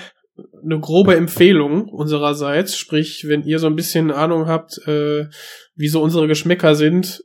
eine 0.63 0.79
grobe 0.79 1.15
Empfehlung 1.15 1.89
unsererseits. 1.89 2.77
Sprich, 2.77 3.25
wenn 3.27 3.43
ihr 3.43 3.59
so 3.59 3.67
ein 3.67 3.75
bisschen 3.75 4.11
Ahnung 4.11 4.47
habt, 4.47 4.77
äh, 4.87 5.27
wie 5.75 5.87
so 5.87 6.01
unsere 6.01 6.27
Geschmäcker 6.27 6.75
sind, 6.75 7.23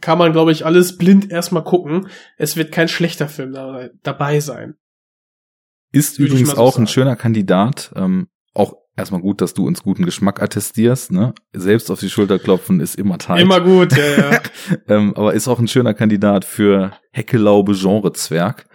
kann 0.00 0.18
man, 0.18 0.32
glaube 0.32 0.52
ich, 0.52 0.64
alles 0.64 0.96
blind 0.96 1.30
erstmal 1.30 1.64
gucken. 1.64 2.08
Es 2.36 2.56
wird 2.56 2.70
kein 2.72 2.88
schlechter 2.88 3.28
Film 3.28 3.52
da, 3.52 3.88
dabei 4.02 4.40
sein. 4.40 4.76
Ist 5.92 6.18
Würde 6.18 6.32
übrigens 6.32 6.50
so 6.50 6.56
auch 6.58 6.74
ein 6.76 6.86
sagen. 6.86 6.86
schöner 6.88 7.16
Kandidat. 7.16 7.92
Ähm, 7.96 8.28
auch 8.54 8.74
erstmal 8.96 9.20
gut, 9.20 9.40
dass 9.40 9.54
du 9.54 9.66
uns 9.66 9.82
guten 9.82 10.04
Geschmack 10.04 10.42
attestierst. 10.42 11.12
Ne? 11.12 11.34
Selbst 11.52 11.90
auf 11.90 12.00
die 12.00 12.10
Schulter 12.10 12.38
klopfen 12.38 12.80
ist 12.80 12.96
immer 12.96 13.18
tight. 13.18 13.40
Immer 13.40 13.60
gut, 13.60 13.96
ja, 13.96 14.30
ja. 14.32 14.40
ähm, 14.88 15.14
aber 15.14 15.34
ist 15.34 15.48
auch 15.48 15.58
ein 15.58 15.68
schöner 15.68 15.94
Kandidat 15.94 16.44
für 16.44 16.92
Heckelaube 17.12 17.74
Genre-Zwerg, 17.74 18.66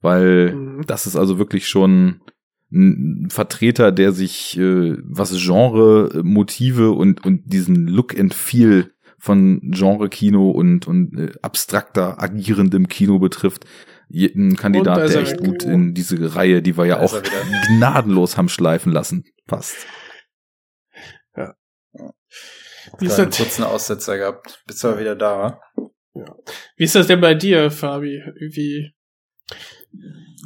weil 0.00 0.52
Mhm. 0.54 0.82
das 0.86 1.06
ist 1.06 1.16
also 1.16 1.38
wirklich 1.38 1.66
schon 1.68 2.20
ein 2.72 3.28
Vertreter, 3.30 3.92
der 3.92 4.12
sich 4.12 4.56
äh, 4.58 4.96
was 5.04 5.36
Genre, 5.36 6.10
äh, 6.14 6.22
Motive 6.22 6.92
und 6.92 7.24
und 7.26 7.52
diesen 7.52 7.86
Look 7.86 8.18
and 8.18 8.32
Feel 8.32 8.92
von 9.18 9.60
Genre-Kino 9.72 10.50
und 10.50 10.86
und 10.88 11.18
äh, 11.18 11.32
abstrakter 11.42 12.22
agierendem 12.22 12.88
Kino 12.88 13.18
betrifft, 13.18 13.66
ein 14.14 14.56
Kandidat, 14.56 14.98
ist 15.04 15.14
der 15.14 15.22
er 15.22 15.28
echt 15.28 15.38
gut 15.38 15.62
in 15.62 15.94
diese 15.94 16.34
Reihe, 16.34 16.62
die 16.62 16.76
wir 16.76 16.86
ja 16.86 17.00
auch 17.00 17.20
gnadenlos 17.68 18.36
haben 18.36 18.48
schleifen 18.48 18.92
lassen, 18.92 19.24
passt. 19.46 19.76
Wie 22.98 23.06
ist, 23.06 23.18
Einen 23.18 23.30
das, 23.30 23.38
kurzen 23.38 23.64
Aussetzer 23.64 24.18
gehabt. 24.18 24.62
Bist 24.66 24.84
aber 24.84 24.98
wieder 24.98 25.16
da, 25.16 25.60
wa? 26.14 26.36
wie 26.76 26.84
ist 26.84 26.94
das 26.94 27.06
denn 27.06 27.20
bei 27.20 27.34
dir, 27.34 27.70
Fabi? 27.70 28.22
Wie 28.38 28.92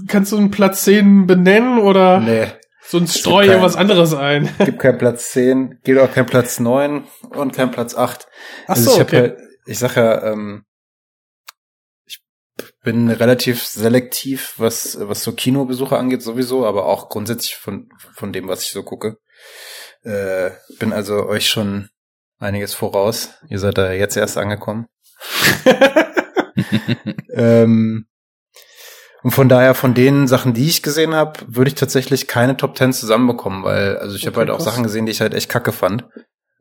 kannst 0.06 0.32
du 0.32 0.36
einen 0.36 0.51
Platz 0.51 0.84
10 0.84 1.26
benennen 1.26 1.78
oder 1.78 2.20
Nee, 2.20 2.48
sonst 2.86 3.14
Es 3.14 3.20
streu 3.20 3.44
gibt 3.44 3.56
dir 3.56 3.62
was 3.62 3.76
anderes 3.76 4.14
ein? 4.14 4.48
gibt 4.64 4.78
keinen 4.78 4.98
Platz 4.98 5.32
10, 5.32 5.80
gibt 5.82 5.98
auch 5.98 6.12
keinen 6.12 6.26
Platz 6.26 6.60
9 6.60 7.05
und 7.30 7.52
keinen 7.55 7.70
Platz 7.70 7.94
8. 7.97 8.26
Ach 8.66 8.68
Also 8.70 8.90
so, 8.90 8.97
ich 8.97 9.02
okay. 9.02 9.16
halt, 9.20 9.38
ich 9.66 9.78
sag 9.78 9.97
ja, 9.97 10.32
ähm, 10.32 10.64
bin 12.86 13.10
relativ 13.10 13.66
selektiv, 13.66 14.54
was, 14.58 14.96
was 15.00 15.24
so 15.24 15.32
Kinobesuche 15.32 15.98
angeht 15.98 16.22
sowieso, 16.22 16.64
aber 16.64 16.86
auch 16.86 17.08
grundsätzlich 17.08 17.56
von, 17.56 17.88
von 18.14 18.32
dem, 18.32 18.46
was 18.46 18.62
ich 18.62 18.70
so 18.70 18.84
gucke. 18.84 19.18
Äh, 20.04 20.50
bin 20.78 20.92
also 20.92 21.26
euch 21.26 21.48
schon 21.48 21.88
einiges 22.38 22.74
voraus. 22.74 23.30
Ihr 23.48 23.58
seid 23.58 23.76
da 23.76 23.90
jetzt 23.90 24.16
erst 24.16 24.38
angekommen. 24.38 24.86
ähm, 27.34 28.06
und 29.24 29.30
von 29.32 29.48
daher, 29.48 29.74
von 29.74 29.94
den 29.94 30.28
Sachen, 30.28 30.54
die 30.54 30.68
ich 30.68 30.84
gesehen 30.84 31.12
habe, 31.12 31.40
würde 31.48 31.70
ich 31.70 31.74
tatsächlich 31.74 32.28
keine 32.28 32.56
Top 32.56 32.78
10 32.78 32.92
zusammenbekommen, 32.92 33.64
weil, 33.64 33.96
also 33.96 34.14
ich 34.14 34.26
habe 34.26 34.36
Okay, 34.36 34.38
halt 34.42 34.50
auch 34.50 34.58
krass. 34.58 34.64
Sachen 34.66 34.84
gesehen, 34.84 35.06
die 35.06 35.12
ich 35.12 35.20
halt 35.20 35.34
echt 35.34 35.48
kacke 35.48 35.72
fand. 35.72 36.04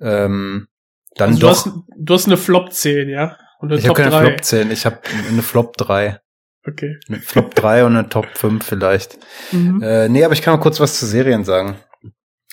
Ähm, 0.01 0.69
dann 1.17 1.29
Also 1.29 1.39
du, 1.39 1.45
doch. 1.45 1.51
hast, 1.51 1.69
du 1.95 2.13
hast 2.15 2.25
eine 2.25 2.37
Flop 2.37 2.73
10, 2.73 3.09
ja? 3.09 3.37
Eine 3.61 3.75
Ich 3.77 3.85
habe 3.87 3.95
keine 4.01 4.11
3. 4.11 4.19
Flop 4.25 4.43
10, 4.43 4.71
ich 4.71 4.85
habe 4.85 4.99
eine 5.29 5.41
Flop 5.41 5.77
3. 5.77 6.19
Okay. 6.67 6.97
Eine 7.07 7.19
Flop 7.19 7.53
3 7.55 7.85
und 7.85 7.95
eine 7.95 8.09
Top 8.09 8.27
5 8.37 8.65
vielleicht. 8.65 9.17
Mhm. 9.51 9.81
Äh, 9.81 10.09
nee, 10.09 10.23
aber 10.23 10.33
ich 10.33 10.41
kann 10.41 10.55
mal 10.55 10.61
kurz 10.61 10.79
was 10.79 10.99
zu 10.99 11.05
Serien 11.05 11.43
sagen. 11.45 11.77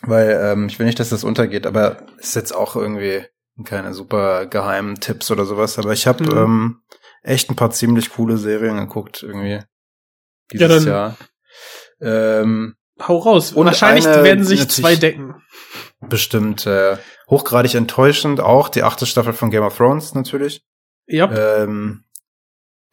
Weil 0.02 0.38
ähm, 0.42 0.66
ich 0.66 0.78
will 0.78 0.86
nicht, 0.86 0.98
dass 1.00 1.10
das 1.10 1.24
untergeht, 1.24 1.66
aber 1.66 2.06
ist 2.18 2.34
jetzt 2.36 2.52
auch 2.54 2.76
irgendwie 2.76 3.24
keine 3.64 3.94
super 3.94 4.46
geheimen 4.46 4.96
Tipps 5.00 5.30
oder 5.30 5.44
sowas. 5.44 5.78
Aber 5.78 5.92
ich 5.92 6.06
habe 6.06 6.24
Mhm. 6.24 6.36
ähm, 6.38 6.80
echt 7.22 7.50
ein 7.50 7.56
paar 7.56 7.70
ziemlich 7.70 8.10
coole 8.10 8.36
Serien 8.36 8.76
geguckt 8.78 9.22
irgendwie 9.22 9.60
Ja, 10.52 10.68
dieses 10.68 10.84
dann- 10.84 10.92
Jahr. 10.92 11.16
Ähm, 12.00 12.74
Hau 13.06 13.16
raus. 13.18 13.52
Und 13.52 13.66
Wahrscheinlich 13.66 14.06
eine- 14.06 14.22
werden 14.22 14.44
sich 14.44 14.68
zwei 14.68 14.96
decken. 14.96 15.34
bestimmt 16.00 16.66
äh, 16.66 16.96
hochgradig 17.30 17.74
enttäuschend 17.74 18.40
auch 18.40 18.68
die 18.68 18.82
achte 18.82 19.06
Staffel 19.06 19.32
von 19.32 19.50
Game 19.50 19.62
of 19.62 19.76
Thrones 19.76 20.14
natürlich. 20.14 20.62
Ja, 21.12 21.30
Ähm, 21.62 22.04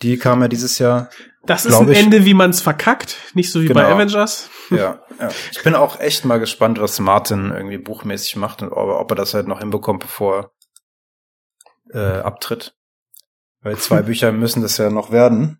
die 0.01 0.17
kam 0.17 0.41
ja 0.41 0.47
dieses 0.47 0.77
Jahr. 0.79 1.09
das 1.45 1.65
ist 1.65 1.75
ein 1.75 1.89
ich- 1.91 1.97
Ende, 1.97 2.25
wie 2.25 2.33
man 2.33 2.49
es 2.51 2.61
verkackt. 2.61 3.17
Nicht 3.33 3.51
so 3.51 3.61
wie 3.61 3.67
bei 3.69 3.83
Genau. 3.83 3.95
Avengers. 3.95 4.49
Ja, 4.69 5.03
ja. 5.19 5.29
Ich 5.51 5.63
bin 5.63 5.73
auch 5.75 5.99
echt 5.99 6.25
mal 6.25 6.39
gespannt, 6.39 6.79
was 6.79 6.99
Martin 6.99 7.51
irgendwie 7.51 7.77
buchmäßig 7.77 8.35
macht 8.35 8.61
und 8.61 8.71
ob, 8.71 9.11
er 9.11 9.15
das 9.15 9.33
halt 9.33 9.47
noch 9.47 9.59
hinbekommt, 9.59 10.01
bevor 10.01 10.51
er 11.91 12.19
äh, 12.19 12.21
abtritt. 12.21 12.75
Weil 13.61 13.77
zwei 13.77 14.01
Bücher 14.03 14.31
müssen 14.31 14.61
das 14.61 14.77
ja 14.77 14.89
noch 14.89 15.11
werden. 15.11 15.59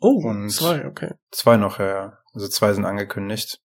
Oh, 0.00 0.20
Und- 0.28 0.50
zwei, 0.50 0.86
okay. 0.86 1.12
Zwei 1.30 1.56
noch, 1.56 1.78
ja. 1.78 2.18
Also 2.34 2.48
zwei 2.48 2.72
sind 2.72 2.84
angekündigt. 2.84 3.60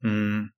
Mm. 0.00 0.48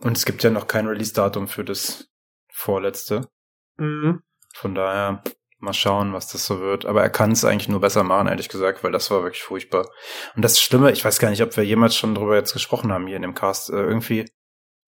Und 0.00 0.16
es 0.16 0.24
gibt 0.24 0.42
ja 0.42 0.50
noch 0.50 0.66
kein 0.66 0.86
Release-Datum 0.86 1.46
für 1.48 1.64
das 1.64 2.08
vorletzte. 2.52 3.28
Mhm. 3.76 4.22
Von 4.54 4.74
daher 4.74 5.22
mal 5.58 5.72
schauen, 5.72 6.12
was 6.12 6.28
das 6.28 6.46
so 6.46 6.60
wird. 6.60 6.84
Aber 6.84 7.02
er 7.02 7.10
kann 7.10 7.32
es 7.32 7.44
eigentlich 7.44 7.68
nur 7.68 7.80
besser 7.80 8.02
machen, 8.02 8.28
ehrlich 8.28 8.48
gesagt, 8.48 8.84
weil 8.84 8.92
das 8.92 9.10
war 9.10 9.22
wirklich 9.22 9.42
furchtbar. 9.42 9.88
Und 10.34 10.42
das 10.42 10.60
Schlimme, 10.60 10.92
ich 10.92 11.04
weiß 11.04 11.18
gar 11.18 11.30
nicht, 11.30 11.42
ob 11.42 11.56
wir 11.56 11.64
jemals 11.64 11.96
schon 11.96 12.14
drüber 12.14 12.36
jetzt 12.36 12.52
gesprochen 12.52 12.92
haben 12.92 13.06
hier 13.06 13.16
in 13.16 13.22
dem 13.22 13.34
Cast. 13.34 13.70
Äh, 13.70 13.76
irgendwie 13.76 14.30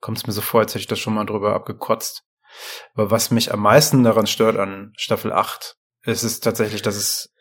kommt 0.00 0.18
es 0.18 0.26
mir 0.26 0.32
so 0.32 0.40
vor, 0.40 0.60
als 0.60 0.72
hätte 0.72 0.80
ich 0.80 0.86
das 0.86 0.98
schon 0.98 1.14
mal 1.14 1.24
drüber 1.24 1.54
abgekotzt. 1.54 2.24
Aber 2.94 3.10
was 3.10 3.30
mich 3.30 3.52
am 3.52 3.60
meisten 3.60 4.04
daran 4.04 4.26
stört 4.26 4.56
an 4.56 4.92
Staffel 4.96 5.32
8, 5.32 5.76
ist 6.02 6.22
es 6.22 6.40
tatsächlich, 6.40 6.82
dass 6.82 6.96
es 6.96 7.32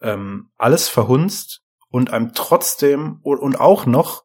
ähm, 0.00 0.50
alles 0.56 0.88
verhunzt 0.88 1.62
und 1.88 2.10
einem 2.10 2.32
trotzdem 2.34 3.20
und 3.22 3.60
auch 3.60 3.86
noch 3.86 4.24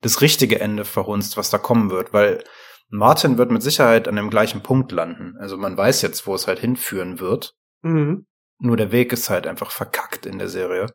das 0.00 0.20
richtige 0.22 0.60
Ende 0.60 0.84
verhunzt, 0.84 1.36
was 1.36 1.50
da 1.50 1.58
kommen 1.58 1.90
wird, 1.90 2.12
weil 2.12 2.42
Martin 2.90 3.38
wird 3.38 3.50
mit 3.50 3.62
Sicherheit 3.62 4.08
an 4.08 4.16
dem 4.16 4.30
gleichen 4.30 4.62
Punkt 4.62 4.92
landen. 4.92 5.36
Also 5.38 5.56
man 5.56 5.76
weiß 5.76 6.02
jetzt, 6.02 6.26
wo 6.26 6.34
es 6.34 6.46
halt 6.46 6.58
hinführen 6.58 7.20
wird. 7.20 7.54
Mhm. 7.82 8.26
Nur 8.58 8.76
der 8.76 8.92
Weg 8.92 9.12
ist 9.12 9.30
halt 9.30 9.46
einfach 9.46 9.70
verkackt 9.70 10.26
in 10.26 10.38
der 10.38 10.48
Serie. 10.48 10.86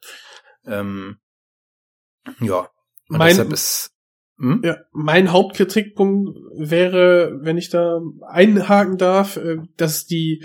Ähm, 0.66 1.18
ja. 2.40 2.70
Und 3.10 3.18
Mein- 3.18 3.30
deshalb 3.30 3.54
ist. 3.54 3.92
Hm? 4.38 4.62
Ja, 4.66 4.78
mein 4.92 5.32
Hauptkritikpunkt 5.32 6.38
wäre, 6.58 7.40
wenn 7.42 7.58
ich 7.58 7.70
da 7.70 8.02
einhaken 8.28 8.98
darf, 8.98 9.38
äh, 9.38 9.58
dass 9.78 10.06
die 10.06 10.44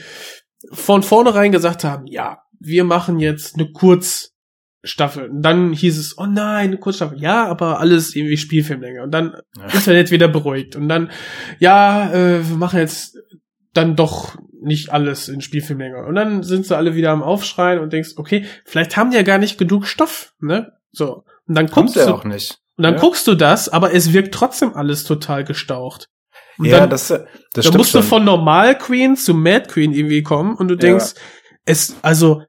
von 0.73 1.03
vornherein 1.03 1.51
gesagt 1.51 1.83
haben, 1.83 2.07
ja, 2.07 2.43
wir 2.61 2.85
machen 2.85 3.19
jetzt 3.19 3.57
eine 3.57 3.73
Kurzstaffel. 3.73 4.30
Und 4.83 5.43
dann 5.43 5.73
hieß 5.73 5.99
es, 5.99 6.17
oh 6.19 6.27
nein, 6.27 6.69
eine 6.69 6.79
Kurzstaffel. 6.79 7.21
Ja, 7.21 7.47
aber 7.47 7.81
alles 7.81 8.15
irgendwie 8.17 8.37
Spielfilmlänge. 8.37 9.03
Und 9.03 9.11
dann 9.13 9.37
Ja. 9.59 9.67
Internet 9.75 10.11
wieder 10.11 10.29
beruhigt. 10.29 10.77
Und 10.77 10.89
dann, 10.89 11.11
ja, 11.59 12.11
äh, 12.13 12.49
wir 12.49 12.57
machen 12.57 12.79
jetzt 12.79 13.19
dann 13.75 13.95
doch 13.97 14.37
nicht 14.63 14.91
alles 14.91 15.29
in 15.29 15.41
Spielfilmlänge. 15.41 16.05
Und 16.07 16.15
dann 16.15 16.43
sind 16.43 16.67
sie 16.67 16.77
alle 16.77 16.95
wieder 16.95 17.11
am 17.11 17.23
Aufschreien 17.23 17.79
und 17.79 17.93
denkst, 17.93 18.11
okay, 18.17 18.45
vielleicht 18.65 18.97
haben 18.97 19.11
die 19.11 19.17
ja 19.17 19.23
gar 19.23 19.39
nicht 19.39 19.59
genug 19.59 19.87
Stoff, 19.87 20.33
ne? 20.41 20.73
So. 20.93 21.25
Und 21.47 21.55
dann 21.57 21.67
Kommt 21.71 21.89
guckst 21.89 21.97
er 21.97 22.07
du, 22.07 22.15
auch 22.15 22.25
nicht. 22.25 22.59
und 22.77 22.85
dann 22.85 22.95
Ja. 22.95 23.01
guckst 23.01 23.27
du 23.27 23.35
das, 23.35 23.69
aber 23.69 23.95
es 23.95 24.13
wirkt 24.13 24.35
trotzdem 24.35 24.75
alles 24.75 25.05
total 25.05 25.45
gestaucht. 25.45 26.09
Und 26.59 26.67
ja, 26.67 26.81
dann, 26.81 26.91
das, 26.91 27.09
das 27.09 27.21
dann 27.53 27.63
stimmt 27.63 27.77
musst 27.79 27.95
du 27.95 27.99
schon. 28.01 28.09
von 28.09 28.25
Normal 28.25 28.77
Queen 28.77 29.17
zu 29.17 29.35
Mad 29.35 29.67
Queen 29.69 29.93
irgendwie 29.93 30.23
kommen 30.23 30.55
und 30.57 30.69
du 30.69 30.77
denkst, 30.77 31.15
es, 31.65 31.97
also, 32.03 32.43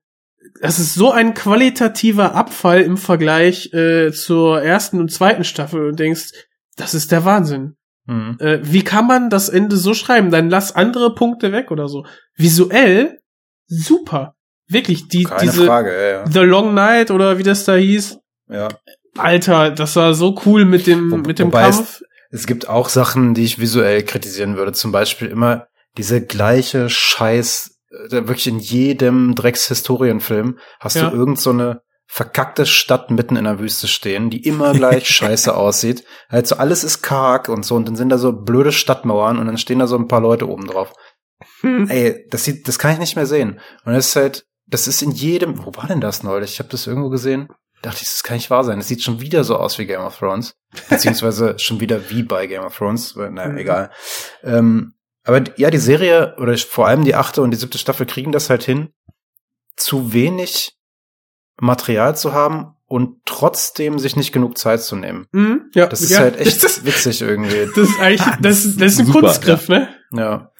das 0.61 0.79
ist 0.79 0.93
so 0.93 1.11
ein 1.11 1.33
qualitativer 1.33 2.35
Abfall 2.35 2.81
im 2.81 2.97
Vergleich 2.97 3.73
äh, 3.73 4.11
zur 4.11 4.61
ersten 4.61 4.99
und 4.99 5.11
zweiten 5.11 5.43
Staffel 5.43 5.87
und 5.89 5.99
denkst, 5.99 6.31
das 6.77 6.93
ist 6.93 7.11
der 7.11 7.25
Wahnsinn. 7.25 7.75
Mhm. 8.05 8.37
Äh, 8.39 8.59
wie 8.63 8.83
kann 8.83 9.07
man 9.07 9.29
das 9.29 9.49
Ende 9.49 9.77
so 9.77 9.93
schreiben? 9.93 10.31
Dann 10.31 10.49
lass 10.49 10.75
andere 10.75 11.13
Punkte 11.15 11.51
weg 11.51 11.71
oder 11.71 11.87
so. 11.87 12.05
Visuell 12.35 13.19
super. 13.67 14.35
Wirklich, 14.67 15.07
die, 15.07 15.23
Keine 15.23 15.41
diese 15.51 15.65
Frage, 15.65 15.91
ja, 15.93 16.09
ja. 16.19 16.25
The 16.31 16.39
Long 16.39 16.73
Night 16.73 17.11
oder 17.11 17.37
wie 17.37 17.43
das 17.43 17.65
da 17.65 17.75
hieß. 17.75 18.17
ja. 18.49 18.67
Alter, 19.17 19.71
das 19.71 19.97
war 19.97 20.13
so 20.13 20.39
cool 20.45 20.63
mit 20.63 20.87
dem, 20.87 21.11
Wo- 21.11 21.17
mit 21.17 21.37
dem 21.37 21.47
wobei 21.47 21.67
es- 21.67 21.75
Kampf. 21.75 22.01
Es 22.29 22.47
gibt 22.47 22.69
auch 22.69 22.87
Sachen, 22.87 23.33
die 23.33 23.43
ich 23.43 23.59
visuell 23.59 24.03
kritisieren 24.03 24.55
würde. 24.55 24.71
Zum 24.71 24.93
Beispiel 24.93 25.27
immer 25.27 25.67
diese 25.97 26.25
gleiche 26.25 26.89
Scheiß, 26.89 27.70
wirklich 28.09 28.47
in 28.47 28.59
jedem 28.59 29.35
Dreckshistorienfilm 29.35 30.57
hast 30.79 30.95
Ja. 30.95 31.09
du 31.09 31.15
irgend 31.17 31.39
so 31.39 31.49
eine 31.51 31.81
verkackte 32.07 32.65
Stadt 32.65 33.09
mitten 33.09 33.37
in 33.37 33.45
der 33.45 33.59
Wüste 33.59 33.87
stehen, 33.87 34.29
die 34.29 34.45
immer 34.45 34.73
gleich 34.73 35.07
scheiße 35.07 35.55
aussieht. 35.55 36.03
Halt 36.29 36.47
so 36.47 36.55
alles 36.57 36.83
ist 36.83 37.01
karg 37.01 37.47
und 37.49 37.65
so 37.65 37.75
und 37.75 37.87
dann 37.87 37.95
sind 37.95 38.09
da 38.09 38.17
so 38.17 38.33
blöde 38.33 38.71
Stadtmauern 38.71 39.39
und 39.39 39.45
dann 39.47 39.57
stehen 39.57 39.79
da 39.79 39.87
so 39.87 39.97
ein 39.97 40.07
paar 40.07 40.21
Leute 40.21 40.47
oben 40.49 40.67
drauf. 40.67 40.93
Hm. 41.61 41.87
Ey, 41.89 42.25
das 42.29 42.43
sieht, 42.43 42.67
das 42.67 42.79
kann 42.79 42.91
ich 42.93 42.99
nicht 42.99 43.15
mehr 43.15 43.25
sehen. 43.25 43.59
Und 43.85 43.93
das 43.93 44.07
ist 44.07 44.15
halt, 44.15 44.45
das 44.67 44.87
ist 44.87 45.01
in 45.01 45.11
jedem, 45.11 45.65
wo 45.65 45.73
war 45.75 45.87
denn 45.87 46.01
das 46.01 46.23
neulich? 46.23 46.53
Ich 46.53 46.59
habe 46.59 46.69
das 46.69 46.87
irgendwo 46.87 47.09
gesehen. 47.09 47.47
Dachte 47.81 47.99
ich, 48.03 48.09
das 48.09 48.21
kann 48.23 48.35
nicht 48.37 48.51
wahr 48.51 48.63
sein. 48.63 48.77
Das 48.77 48.87
sieht 48.89 49.01
schon 49.01 49.21
wieder 49.21 49.43
so 49.43 49.55
aus 49.55 49.79
wie 49.79 49.87
Game 49.87 50.01
of 50.01 50.17
Thrones. 50.19 50.53
Beziehungsweise 50.89 51.55
schon 51.57 51.79
wieder 51.79 52.09
wie 52.11 52.21
bei 52.23 52.45
Game 52.45 52.63
of 52.63 52.77
Thrones. 52.77 53.15
Naja, 53.15 53.47
Mhm. 53.49 53.57
egal. 53.57 53.91
Ähm, 54.43 54.93
aber 55.23 55.43
ja, 55.57 55.69
die 55.69 55.77
Serie, 55.77 56.35
oder 56.39 56.57
vor 56.57 56.87
allem 56.87 57.03
die 57.03 57.15
achte 57.15 57.41
und 57.41 57.51
die 57.51 57.57
siebte 57.57 57.77
Staffel 57.77 58.05
kriegen 58.05 58.31
das 58.31 58.49
halt 58.49 58.63
hin, 58.63 58.89
zu 59.75 60.13
wenig 60.13 60.75
Material 61.59 62.15
zu 62.15 62.33
haben 62.33 62.75
und 62.85 63.17
trotzdem 63.25 63.99
sich 63.99 64.15
nicht 64.15 64.31
genug 64.33 64.57
Zeit 64.57 64.81
zu 64.81 64.95
nehmen. 64.95 65.27
Hm? 65.31 65.69
Ja, 65.73 65.85
Das 65.87 66.01
ist 66.01 66.09
ja. 66.11 66.19
halt 66.19 66.37
echt 66.39 66.63
Das, 66.63 66.83
witzig 66.85 67.21
irgendwie. 67.21 67.67
das 67.75 67.89
ist 67.89 67.99
eigentlich, 67.99 68.35
das, 68.41 68.65
ist- 68.65 68.81
das 68.81 68.93
ist 68.93 68.99
ein 68.99 69.05
Super, 69.07 69.19
Kunstgriff, 69.21 69.69
ne? 69.69 69.89
Ja. 70.11 70.51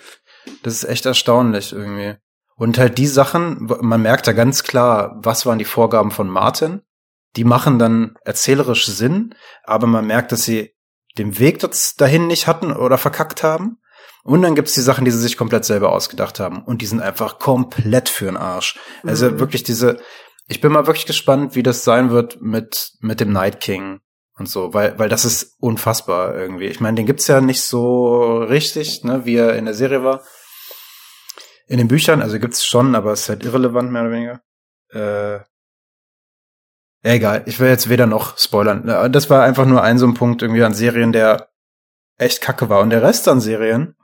Das 0.64 0.74
ist 0.76 0.84
echt 0.86 1.06
erstaunlich 1.06 1.74
irgendwie. 1.74 2.16
Und 2.56 2.78
halt 2.78 2.98
die 3.00 3.08
Sachen, 3.08 3.68
man 3.82 4.02
merkt 4.02 4.28
da 4.28 4.34
ganz 4.34 4.64
klar, 4.64 5.18
was 5.24 5.46
waren 5.46 5.58
die 5.58 5.66
Vorgaben 5.66 6.12
von 6.12 6.30
Martin. 6.30 6.82
Die 7.36 7.44
machen 7.44 7.80
dann 7.80 8.16
erzählerisch 8.24 8.86
Sinn, 8.86 9.34
aber 9.64 9.88
man 9.88 10.06
merkt, 10.06 10.32
dass 10.32 10.44
sie 10.44 10.76
den 11.18 11.40
Weg 11.40 11.60
dort 11.60 12.00
dahin 12.00 12.28
nicht 12.28 12.46
hatten 12.46 12.72
oder 12.72 12.98
verkackt 13.00 13.42
haben. 13.42 13.78
Und 14.24 14.42
dann 14.44 14.56
gibt's 14.56 14.74
die 14.74 14.82
Sachen, 14.82 15.06
die 15.06 15.12
sie 15.12 15.20
sich 15.20 15.38
komplett 15.38 15.66
selber 15.66 15.92
ausgedacht 15.92 16.40
haben. 16.40 16.64
Und 16.64 16.82
die 16.82 16.86
sind 16.86 17.02
einfach 17.02 17.40
komplett 17.40 18.10
für'n 18.10 18.38
Arsch. 18.38 18.80
Also 19.04 19.32
Mhm. 19.32 19.40
wirklich 19.40 19.64
diese, 19.64 19.98
ich 20.48 20.62
bin 20.62 20.72
mal 20.72 20.86
wirklich 20.88 21.06
gespannt, 21.08 21.56
wie 21.56 21.64
das 21.64 21.84
sein 21.84 22.12
wird 22.12 22.42
mit, 22.42 22.92
mit 23.00 23.20
dem 23.20 23.32
Night 23.34 23.60
King 23.62 24.00
und 24.38 24.48
so, 24.48 24.74
weil, 24.74 24.98
weil 25.00 25.10
das 25.10 25.26
ist 25.26 25.56
unfassbar 25.60 26.36
irgendwie. 26.36 26.68
Ich 26.68 26.80
meine, 26.80 26.96
den 26.96 27.06
gibt's 27.06 27.28
ja 27.28 27.42
nicht 27.42 27.62
so 27.64 28.38
richtig, 28.44 29.04
ne, 29.04 29.26
wie 29.26 29.36
er 29.38 29.56
in 29.56 29.66
der 29.66 29.74
Serie 29.74 30.04
war. 30.04 30.22
In 31.68 31.78
den 31.78 31.88
Büchern, 31.88 32.22
also 32.22 32.38
gibt's 32.38 32.66
schon, 32.66 32.96
aber 32.96 33.14
es 33.14 33.22
ist 33.22 33.30
halt 33.30 33.44
irrelevant, 33.46 33.92
mehr 33.92 34.02
oder 34.04 34.12
weniger. 34.12 34.42
Äh, 34.94 35.40
egal, 37.04 37.44
ich 37.46 37.60
will 37.60 37.70
jetzt 37.70 37.90
weder 37.90 38.08
noch 38.08 38.38
spoilern. 38.38 39.12
Das 39.12 39.30
war 39.30 39.44
einfach 39.44 39.66
nur 39.66 39.82
ein 39.82 39.98
so 39.98 40.06
ein 40.06 40.14
Punkt 40.14 40.42
irgendwie 40.42 40.64
an 40.64 40.74
Serien, 40.74 41.12
der 41.12 41.50
echt 42.18 42.42
kacke 42.42 42.70
war. 42.70 42.82
Und 42.82 42.90
der 42.90 43.02
Rest 43.02 43.28
an 43.28 43.40
Serien, 43.42 43.96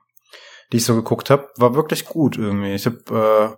die 0.71 0.77
ich 0.77 0.85
so 0.85 0.95
geguckt 0.95 1.29
habe, 1.29 1.49
war 1.57 1.75
wirklich 1.75 2.05
gut 2.05 2.37
irgendwie. 2.37 2.73
Ich 2.73 2.85
habe 2.85 3.57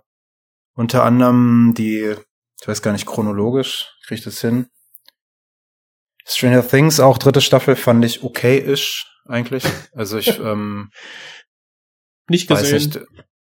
unter 0.74 1.04
anderem 1.04 1.74
die, 1.76 2.14
ich 2.60 2.68
weiß 2.68 2.82
gar 2.82 2.92
nicht, 2.92 3.06
chronologisch, 3.06 3.88
krieg 4.06 4.18
ich 4.18 4.24
das 4.24 4.40
hin? 4.40 4.66
Stranger 6.24 6.66
Things, 6.66 7.00
auch 7.00 7.18
dritte 7.18 7.40
Staffel, 7.40 7.76
fand 7.76 8.04
ich 8.04 8.22
okay-ish 8.22 9.06
eigentlich. 9.26 9.64
Also 9.94 10.18
ich 10.18 10.38
ähm, 10.40 10.90
Nicht 12.28 12.48
weiß 12.50 12.70
gesehen. 12.70 12.76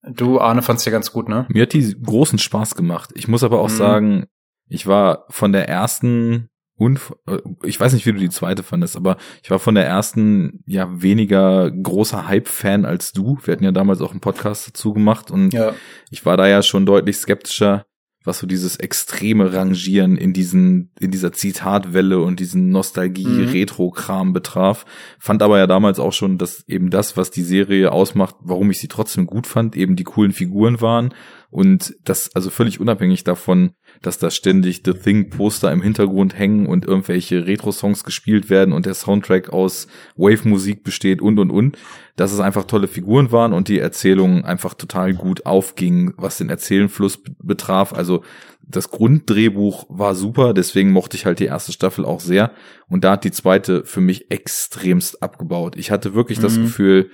nicht. 0.04 0.18
Du, 0.18 0.40
Arne, 0.40 0.62
fandst 0.62 0.86
ja 0.86 0.92
ganz 0.92 1.12
gut, 1.12 1.30
ne? 1.30 1.46
Mir 1.50 1.64
hat 1.64 1.74
die 1.74 1.96
großen 2.02 2.40
Spaß 2.40 2.76
gemacht. 2.76 3.12
Ich 3.16 3.28
muss 3.28 3.44
aber 3.44 3.60
auch 3.60 3.70
Mhm. 3.70 3.76
sagen, 3.78 4.26
ich 4.68 4.88
war 4.88 5.26
von 5.30 5.52
der 5.52 5.68
ersten 5.68 6.50
und 6.82 7.00
äh, 7.28 7.38
ich 7.64 7.80
weiß 7.80 7.94
nicht, 7.94 8.06
wie 8.08 8.12
du 8.14 8.18
die 8.20 8.30
zweite 8.30 8.64
fandest, 8.64 8.96
aber 8.96 9.18
ich 9.44 9.52
war 9.52 9.60
von 9.60 9.76
der 9.76 9.86
ersten 9.86 10.64
ja 10.66 10.90
weniger 11.02 11.70
großer 11.70 12.28
Hype-Fan 12.28 12.86
als 12.86 13.12
du. 13.12 13.38
Wir 13.44 13.52
hatten 13.54 13.64
ja 13.64 13.72
damals 13.72 14.02
auch 14.02 14.12
einen 14.12 14.20
Podcast 14.20 14.68
dazu 14.68 14.92
gemacht 14.94 15.30
und 15.30 15.54
Ja. 15.54 15.74
ich 16.10 16.26
war 16.26 16.38
da 16.38 16.48
ja 16.48 16.64
schon 16.64 16.86
deutlich 16.88 17.18
skeptischer, 17.18 17.86
was 18.24 18.40
so 18.40 18.48
dieses 18.48 18.76
extreme 18.78 19.52
Rangieren 19.54 20.16
in 20.18 20.32
diesen, 20.34 20.92
in 21.00 21.10
dieser 21.12 21.32
Zitatwelle 21.34 22.20
und 22.20 22.40
diesen 22.40 22.66
Mhm. 22.68 22.72
Nostalgie-Retro-Kram 22.72 24.34
betraf. 24.34 24.86
Fand 25.20 25.42
aber 25.44 25.58
ja 25.58 25.68
damals 25.68 26.00
auch 26.00 26.14
schon, 26.14 26.38
dass 26.38 26.64
eben 26.68 26.90
das, 26.90 27.18
was 27.18 27.32
die 27.32 27.42
Serie 27.44 27.92
ausmacht, 27.92 28.36
warum 28.42 28.70
ich 28.72 28.80
sie 28.80 28.88
trotzdem 28.88 29.26
gut 29.26 29.48
fand, 29.48 29.76
eben 29.76 29.96
die 29.96 30.04
coolen 30.04 30.32
Figuren 30.34 30.82
waren. 30.82 31.14
Und 31.52 31.94
das, 32.06 32.34
also 32.34 32.50
völlig 32.50 32.80
unabhängig 32.80 33.26
davon, 33.26 33.74
dass 34.02 34.18
da 34.18 34.32
ständig 34.32 34.84
The 34.86 34.94
Thing-Poster 34.94 35.70
im 35.72 35.82
Hintergrund 35.82 36.40
hängen 36.40 36.66
und 36.66 36.86
irgendwelche 36.86 37.46
Retro-Songs 37.46 38.06
gespielt 38.06 38.50
werden 38.50 38.74
und 38.74 38.86
der 38.86 38.94
Soundtrack 38.94 39.50
aus 39.50 39.88
Wave-Musik 40.16 40.84
besteht 40.84 41.22
und 41.22 41.38
und 41.40 41.52
und, 41.52 41.78
dass 42.16 42.32
es 42.32 42.40
einfach 42.40 42.64
tolle 42.64 42.88
Figuren 42.88 43.34
waren 43.34 43.52
und 43.52 43.68
die 43.68 43.80
Erzählung 43.80 44.46
einfach 44.46 44.74
total 44.76 45.14
gut 45.14 45.46
aufging, 45.46 46.14
was 46.16 46.38
den 46.38 46.50
Erzählenfluss 46.50 47.22
betraf. 47.44 47.92
Also 47.94 48.24
das 48.66 48.90
Grunddrehbuch 48.90 49.86
war 49.90 50.16
super, 50.16 50.54
deswegen 50.54 50.92
mochte 50.92 51.18
ich 51.18 51.26
halt 51.26 51.40
die 51.40 51.46
erste 51.46 51.74
Staffel 51.74 52.06
auch 52.06 52.22
sehr. 52.22 52.52
Und 52.88 53.04
da 53.04 53.12
hat 53.12 53.26
die 53.26 53.32
zweite 53.32 53.84
für 53.84 54.00
mich 54.00 54.32
extremst 54.32 55.22
abgebaut. 55.22 55.76
Ich 55.76 55.92
hatte 55.92 56.14
wirklich 56.14 56.40
das 56.40 56.58
Mhm. 56.58 56.64
Gefühl, 56.64 57.12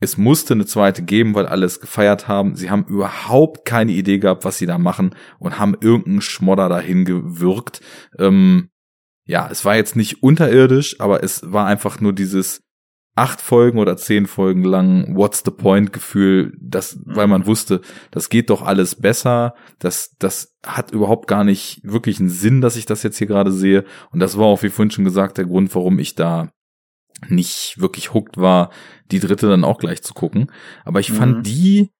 es 0.00 0.16
musste 0.16 0.54
eine 0.54 0.64
zweite 0.64 1.02
geben, 1.02 1.34
weil 1.34 1.46
alle 1.46 1.66
es 1.66 1.80
gefeiert 1.80 2.26
haben. 2.26 2.56
Sie 2.56 2.70
haben 2.70 2.84
überhaupt 2.84 3.66
keine 3.66 3.92
Idee 3.92 4.18
gehabt, 4.18 4.44
was 4.44 4.56
sie 4.56 4.66
da 4.66 4.78
machen 4.78 5.14
und 5.38 5.58
haben 5.58 5.76
irgendeinen 5.78 6.22
Schmodder 6.22 6.70
dahin 6.70 7.04
gewirkt. 7.04 7.82
Ähm, 8.18 8.70
ja, 9.26 9.48
es 9.50 9.64
war 9.64 9.76
jetzt 9.76 9.96
nicht 9.96 10.22
unterirdisch, 10.22 11.00
aber 11.00 11.22
es 11.22 11.52
war 11.52 11.66
einfach 11.66 12.00
nur 12.00 12.14
dieses 12.14 12.62
acht 13.14 13.42
Folgen 13.42 13.78
oder 13.78 13.98
zehn 13.98 14.26
Folgen 14.26 14.64
lang 14.64 15.14
What's 15.14 15.42
the 15.44 15.50
Point 15.50 15.92
Gefühl, 15.92 16.56
das, 16.58 16.98
weil 17.04 17.26
man 17.26 17.44
wusste, 17.44 17.82
das 18.10 18.30
geht 18.30 18.48
doch 18.48 18.62
alles 18.62 18.94
besser, 18.94 19.54
das, 19.78 20.16
das 20.18 20.56
hat 20.64 20.92
überhaupt 20.92 21.26
gar 21.28 21.44
nicht 21.44 21.80
wirklich 21.84 22.20
einen 22.20 22.30
Sinn, 22.30 22.62
dass 22.62 22.76
ich 22.76 22.86
das 22.86 23.02
jetzt 23.02 23.18
hier 23.18 23.26
gerade 23.26 23.52
sehe. 23.52 23.84
Und 24.10 24.20
das 24.20 24.38
war 24.38 24.46
auch, 24.46 24.62
wie 24.62 24.70
vorhin 24.70 24.90
schon 24.90 25.04
gesagt, 25.04 25.36
der 25.36 25.44
Grund, 25.44 25.74
warum 25.74 25.98
ich 25.98 26.14
da 26.14 26.50
nicht 27.28 27.80
wirklich 27.80 28.14
hooked 28.14 28.38
war, 28.38 28.70
die 29.10 29.20
dritte 29.20 29.48
dann 29.48 29.64
auch 29.64 29.78
gleich 29.78 30.02
zu 30.02 30.14
gucken. 30.14 30.50
Aber 30.84 31.00
ich 31.00 31.12
fand 31.12 31.38
Mhm. 31.38 31.42
die, 31.42 31.90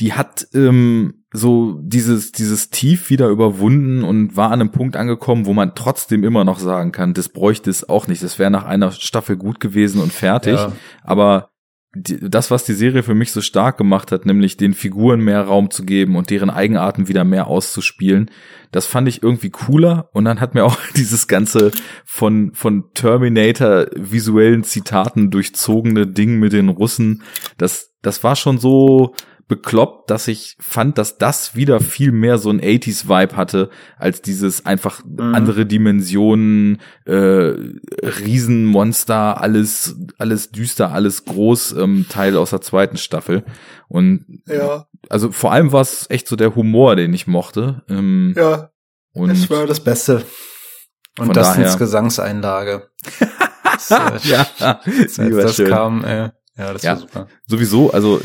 die 0.00 0.12
hat 0.14 0.46
ähm, 0.54 1.24
so 1.32 1.78
dieses, 1.82 2.32
dieses 2.32 2.70
Tief 2.70 3.10
wieder 3.10 3.28
überwunden 3.28 4.04
und 4.04 4.36
war 4.36 4.48
an 4.50 4.60
einem 4.60 4.70
Punkt 4.70 4.96
angekommen, 4.96 5.46
wo 5.46 5.52
man 5.52 5.74
trotzdem 5.74 6.24
immer 6.24 6.44
noch 6.44 6.58
sagen 6.58 6.92
kann, 6.92 7.14
das 7.14 7.28
bräuchte 7.28 7.70
es 7.70 7.88
auch 7.88 8.06
nicht. 8.06 8.22
Das 8.22 8.38
wäre 8.38 8.50
nach 8.50 8.64
einer 8.64 8.90
Staffel 8.92 9.36
gut 9.36 9.60
gewesen 9.60 10.00
und 10.00 10.12
fertig. 10.12 10.54
Ja. 10.54 10.72
Aber 11.02 11.51
die, 11.94 12.18
das, 12.20 12.50
was 12.50 12.64
die 12.64 12.72
Serie 12.72 13.02
für 13.02 13.14
mich 13.14 13.32
so 13.32 13.40
stark 13.42 13.76
gemacht 13.76 14.12
hat, 14.12 14.24
nämlich 14.24 14.56
den 14.56 14.72
Figuren 14.72 15.20
mehr 15.20 15.42
Raum 15.42 15.70
zu 15.70 15.84
geben 15.84 16.16
und 16.16 16.30
deren 16.30 16.48
Eigenarten 16.48 17.08
wieder 17.08 17.24
mehr 17.24 17.48
auszuspielen, 17.48 18.30
das 18.70 18.86
fand 18.86 19.08
ich 19.08 19.22
irgendwie 19.22 19.50
cooler. 19.50 20.08
Und 20.12 20.24
dann 20.24 20.40
hat 20.40 20.54
mir 20.54 20.64
auch 20.64 20.78
dieses 20.96 21.28
ganze 21.28 21.70
von, 22.04 22.52
von 22.54 22.92
Terminator 22.94 23.86
visuellen 23.94 24.64
Zitaten 24.64 25.30
durchzogene 25.30 26.06
Ding 26.06 26.38
mit 26.38 26.52
den 26.52 26.70
Russen, 26.70 27.22
das, 27.58 27.92
das 28.00 28.24
war 28.24 28.36
schon 28.36 28.58
so 28.58 29.14
bekloppt, 29.48 30.10
dass 30.10 30.28
ich 30.28 30.56
fand, 30.60 30.98
dass 30.98 31.18
das 31.18 31.54
wieder 31.54 31.80
viel 31.80 32.12
mehr 32.12 32.38
so 32.38 32.50
ein 32.50 32.60
80s-Vibe 32.60 33.36
hatte, 33.36 33.70
als 33.98 34.22
dieses 34.22 34.64
einfach 34.66 35.02
Mhm. 35.04 35.34
andere 35.34 35.66
Dimensionen, 35.66 36.78
äh, 37.04 37.52
Riesenmonster, 38.02 39.40
alles, 39.40 39.96
alles 40.18 40.50
düster, 40.50 40.92
alles 40.92 41.24
groß, 41.24 41.72
ähm, 41.72 42.06
Teil 42.08 42.36
aus 42.36 42.50
der 42.50 42.60
zweiten 42.60 42.96
Staffel. 42.96 43.44
Und 43.88 44.42
Ja, 44.46 44.86
also 45.08 45.30
vor 45.32 45.52
allem 45.52 45.72
war 45.72 45.82
es 45.82 46.06
echt 46.10 46.28
so 46.28 46.36
der 46.36 46.54
Humor, 46.54 46.96
den 46.96 47.12
ich 47.12 47.26
mochte. 47.26 47.82
Ähm, 47.88 48.34
ja. 48.36 48.70
und 49.14 49.30
es 49.30 49.50
war 49.50 49.66
das 49.66 49.80
Beste. 49.80 50.24
Und 51.18 51.36
Dustins 51.36 51.56
daher- 51.66 51.78
Gesangseinlage. 51.78 52.88
Das, 53.64 53.90
äh, 53.90 54.28
ja, 54.28 54.46
das 55.42 55.56
schön. 55.56 55.68
kam, 55.68 56.04
äh, 56.04 56.30
ja, 56.56 56.72
das 56.72 56.82
Ja. 56.82 56.92
war 56.92 56.98
super. 56.98 57.28
sowieso, 57.46 57.90
also 57.92 58.20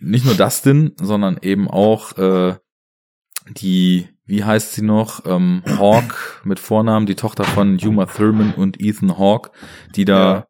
nicht 0.00 0.24
nur 0.24 0.34
Dustin, 0.34 0.92
sondern 1.00 1.38
eben 1.42 1.68
auch 1.68 2.16
äh, 2.18 2.56
die, 3.56 4.08
wie 4.26 4.44
heißt 4.44 4.74
sie 4.74 4.82
noch, 4.82 5.24
ähm, 5.26 5.62
Hawk 5.66 6.42
mit 6.44 6.58
Vornamen, 6.60 7.06
die 7.06 7.14
Tochter 7.14 7.44
von 7.44 7.78
Uma 7.82 8.06
Thurman 8.06 8.52
und 8.54 8.80
Ethan 8.80 9.18
Hawke, 9.18 9.50
die 9.96 10.04
da 10.04 10.46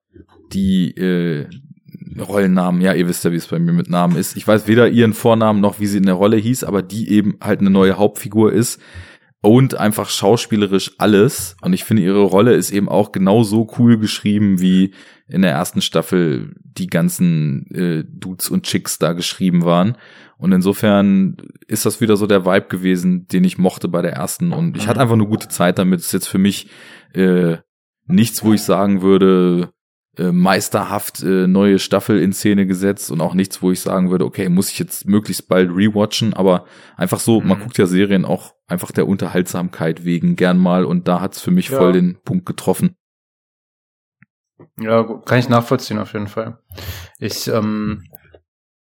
die 0.52 0.90
äh, 0.96 1.46
Rollennamen, 2.18 2.80
ja, 2.80 2.94
ihr 2.94 3.06
wisst 3.08 3.24
ja, 3.24 3.32
wie 3.32 3.36
es 3.36 3.46
bei 3.46 3.58
mir 3.58 3.72
mit 3.72 3.88
Namen 3.90 4.16
ist. 4.16 4.36
Ich 4.36 4.46
weiß 4.48 4.66
weder 4.66 4.88
ihren 4.88 5.12
Vornamen 5.14 5.60
noch, 5.60 5.78
wie 5.78 5.86
sie 5.86 5.98
in 5.98 6.06
der 6.06 6.14
Rolle 6.14 6.36
hieß, 6.36 6.64
aber 6.64 6.82
die 6.82 7.10
eben 7.10 7.36
halt 7.40 7.60
eine 7.60 7.70
neue 7.70 7.96
Hauptfigur 7.98 8.52
ist 8.52 8.80
und 9.40 9.76
einfach 9.76 10.08
schauspielerisch 10.08 10.92
alles. 10.98 11.56
Und 11.60 11.72
ich 11.72 11.84
finde, 11.84 12.02
ihre 12.02 12.22
Rolle 12.22 12.54
ist 12.54 12.70
eben 12.70 12.88
auch 12.88 13.12
genauso 13.12 13.70
cool 13.78 13.98
geschrieben, 13.98 14.60
wie 14.60 14.92
in 15.28 15.42
der 15.42 15.52
ersten 15.52 15.80
Staffel 15.80 16.54
die 16.62 16.88
ganzen 16.88 17.66
äh, 17.70 18.04
Dudes 18.08 18.48
und 18.48 18.64
Chicks 18.64 18.98
da 18.98 19.12
geschrieben 19.12 19.64
waren. 19.64 19.96
Und 20.38 20.52
insofern 20.52 21.36
ist 21.66 21.86
das 21.86 22.00
wieder 22.00 22.16
so 22.16 22.26
der 22.26 22.46
Vibe 22.46 22.68
gewesen, 22.68 23.26
den 23.28 23.44
ich 23.44 23.58
mochte 23.58 23.88
bei 23.88 24.02
der 24.02 24.12
ersten. 24.12 24.52
Und 24.52 24.76
ich 24.76 24.86
hatte 24.86 25.00
einfach 25.00 25.14
eine 25.14 25.26
gute 25.26 25.48
Zeit 25.48 25.78
damit. 25.78 26.00
ist 26.00 26.12
jetzt 26.12 26.28
für 26.28 26.38
mich 26.38 26.68
äh, 27.12 27.58
nichts, 28.06 28.44
wo 28.44 28.52
ich 28.52 28.62
sagen 28.62 29.02
würde, 29.02 29.70
äh, 30.18 30.32
meisterhaft 30.32 31.22
äh, 31.22 31.46
neue 31.46 31.78
Staffel 31.78 32.20
in 32.20 32.32
Szene 32.32 32.66
gesetzt 32.66 33.10
und 33.10 33.20
auch 33.20 33.34
nichts, 33.34 33.62
wo 33.62 33.70
ich 33.70 33.80
sagen 33.80 34.10
würde, 34.10 34.24
okay, 34.24 34.48
muss 34.48 34.70
ich 34.70 34.78
jetzt 34.78 35.06
möglichst 35.06 35.48
bald 35.48 35.70
rewatchen, 35.70 36.34
aber 36.34 36.64
einfach 36.96 37.20
so, 37.20 37.40
man 37.40 37.58
Mhm. 37.58 37.62
guckt 37.62 37.78
ja 37.78 37.86
Serien 37.86 38.24
auch 38.24 38.54
einfach 38.66 38.92
der 38.92 39.06
Unterhaltsamkeit 39.08 40.04
wegen 40.04 40.36
gern 40.36 40.58
mal 40.58 40.84
und 40.84 41.08
da 41.08 41.20
hat's 41.20 41.40
für 41.40 41.50
mich 41.50 41.68
Ja. 41.68 41.78
voll 41.78 41.92
den 41.92 42.18
Punkt 42.24 42.44
getroffen. 42.46 42.96
Ja, 44.78 45.04
kann 45.24 45.38
ich 45.38 45.48
nachvollziehen 45.48 45.98
auf 45.98 46.12
jeden 46.12 46.26
Fall. 46.28 46.58
Ich, 47.18 47.46
ähm, 47.48 48.04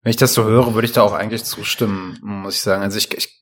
wenn 0.01 0.09
ich 0.09 0.15
das 0.17 0.33
so 0.33 0.43
höre, 0.43 0.73
würde 0.73 0.85
ich 0.85 0.91
da 0.93 1.01
auch 1.01 1.13
eigentlich 1.13 1.43
zustimmen, 1.43 2.17
muss 2.21 2.55
ich 2.55 2.61
sagen. 2.61 2.81
Also 2.83 2.97
ich, 2.97 3.15
ich 3.15 3.41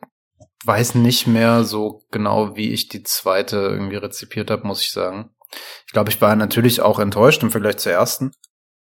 weiß 0.66 0.96
nicht 0.96 1.28
mehr 1.28 1.64
so 1.64 2.02
genau, 2.12 2.56
wie 2.56 2.72
ich 2.74 2.88
die 2.90 3.04
zweite 3.04 3.58
irgendwie 3.58 3.98
rezipiert 3.98 4.52
habe, 4.52 4.68
muss 4.68 4.82
ich 4.82 4.92
sagen. 4.92 5.30
Ich 5.88 5.94
glaube, 5.94 6.10
ich 6.10 6.20
war 6.22 6.36
natürlich 6.36 6.82
auch 6.82 7.00
enttäuscht 7.00 7.44
im 7.44 7.52
Vergleich 7.52 7.78
zur 7.78 7.92
ersten. 7.92 8.32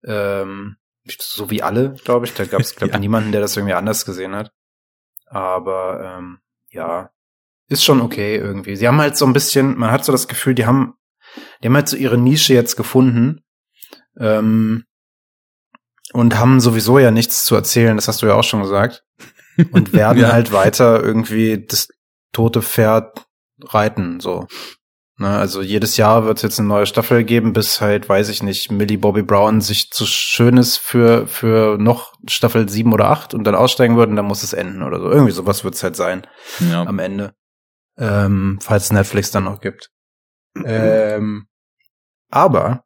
Ähm, 0.04 0.76
so 1.20 1.50
wie 1.50 1.62
alle, 1.62 1.94
glaube 2.04 2.26
ich. 2.26 2.34
Da 2.34 2.44
gab 2.44 2.60
es, 2.60 2.74
glaube 2.76 2.90
ich, 2.90 2.94
Ja. 2.94 3.00
niemanden, 3.00 3.32
der 3.32 3.40
das 3.40 3.56
irgendwie 3.56 3.74
anders 3.74 4.04
gesehen 4.04 4.34
hat. 4.34 4.52
Aber 5.26 6.16
ähm, 6.18 6.38
ja, 6.70 7.10
ist 7.68 7.84
schon 7.84 8.00
okay 8.00 8.36
irgendwie. 8.36 8.76
Sie 8.76 8.86
haben 8.86 9.00
halt 9.00 9.16
so 9.16 9.26
ein 9.26 9.32
bisschen, 9.32 9.76
man 9.78 9.90
hat 9.90 10.04
so 10.04 10.12
das 10.12 10.28
Gefühl, 10.28 10.54
die 10.54 10.66
haben, 10.66 10.94
die 11.62 11.68
haben 11.68 11.74
halt 11.74 11.88
so 11.88 11.96
ihre 11.96 12.18
Nische 12.18 12.54
jetzt 12.54 12.76
gefunden 12.76 13.42
ähm, 14.18 14.84
und 16.12 16.38
haben 16.38 16.60
sowieso 16.60 16.98
ja 16.98 17.10
nichts 17.10 17.44
zu 17.44 17.54
erzählen. 17.54 17.96
Das 17.96 18.06
hast 18.08 18.22
du 18.22 18.26
ja 18.26 18.34
auch 18.34 18.44
schon 18.44 18.62
gesagt. 18.62 19.02
Und 19.72 19.92
werden 19.92 20.20
Ja. 20.22 20.32
halt 20.32 20.52
weiter 20.52 21.02
irgendwie 21.02 21.64
das 21.66 21.88
tote 22.32 22.62
Pferd 22.62 23.26
reiten, 23.62 24.20
so. 24.20 24.46
Ne, 25.16 25.28
also 25.28 25.62
jedes 25.62 25.96
Jahr 25.96 26.24
wird 26.24 26.38
es 26.38 26.42
jetzt 26.42 26.58
eine 26.58 26.66
neue 26.68 26.86
Staffel 26.86 27.22
geben, 27.22 27.52
bis 27.52 27.80
halt, 27.80 28.08
weiß 28.08 28.28
ich 28.30 28.42
nicht, 28.42 28.72
Millie 28.72 28.98
Bobby 28.98 29.22
Brown 29.22 29.60
sich 29.60 29.90
zu 29.92 30.06
schön 30.06 30.56
ist 30.56 30.76
für, 30.78 31.28
für 31.28 31.78
noch 31.78 32.14
Staffel 32.28 32.68
sieben 32.68 32.92
oder 32.92 33.10
acht 33.10 33.32
und 33.32 33.44
dann 33.44 33.54
aussteigen 33.54 33.96
wird 33.96 34.10
und 34.10 34.16
dann 34.16 34.26
muss 34.26 34.42
es 34.42 34.52
enden 34.52 34.82
oder 34.82 34.98
so. 34.98 35.08
Irgendwie 35.08 35.30
sowas 35.30 35.62
wird 35.62 35.74
es 35.76 35.84
halt 35.84 35.94
sein 35.94 36.26
Ja. 36.58 36.82
am 36.82 36.98
Ende. 36.98 37.34
Ähm, 37.96 38.58
falls 38.60 38.90
Netflix 38.92 39.30
dann 39.30 39.44
noch 39.44 39.60
gibt. 39.60 39.90
Ähm, 40.64 41.46
aber 42.28 42.82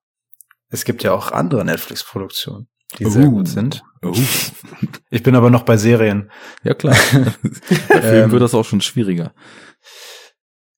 es 0.69 0.85
gibt 0.85 1.03
ja 1.03 1.13
auch 1.13 1.33
andere 1.33 1.65
Netflix-Produktionen, 1.65 2.69
die 2.99 3.07
sehr 3.07 3.29
Uh. 3.29 3.31
gut 3.31 3.49
sind. 3.49 3.83
Oh. 4.03 4.13
Ich 5.11 5.23
bin 5.23 5.35
aber 5.35 5.49
noch 5.49 5.63
bei 5.63 5.79
Serien. 5.79 6.31
Ja 6.63 6.75
klar. 6.75 6.95
Bei 7.89 8.03
Film 8.03 8.25
Ähm, 8.25 8.31
wird 8.33 8.43
das 8.43 8.53
auch 8.55 8.67
schon 8.67 8.83
schwieriger. 8.83 9.33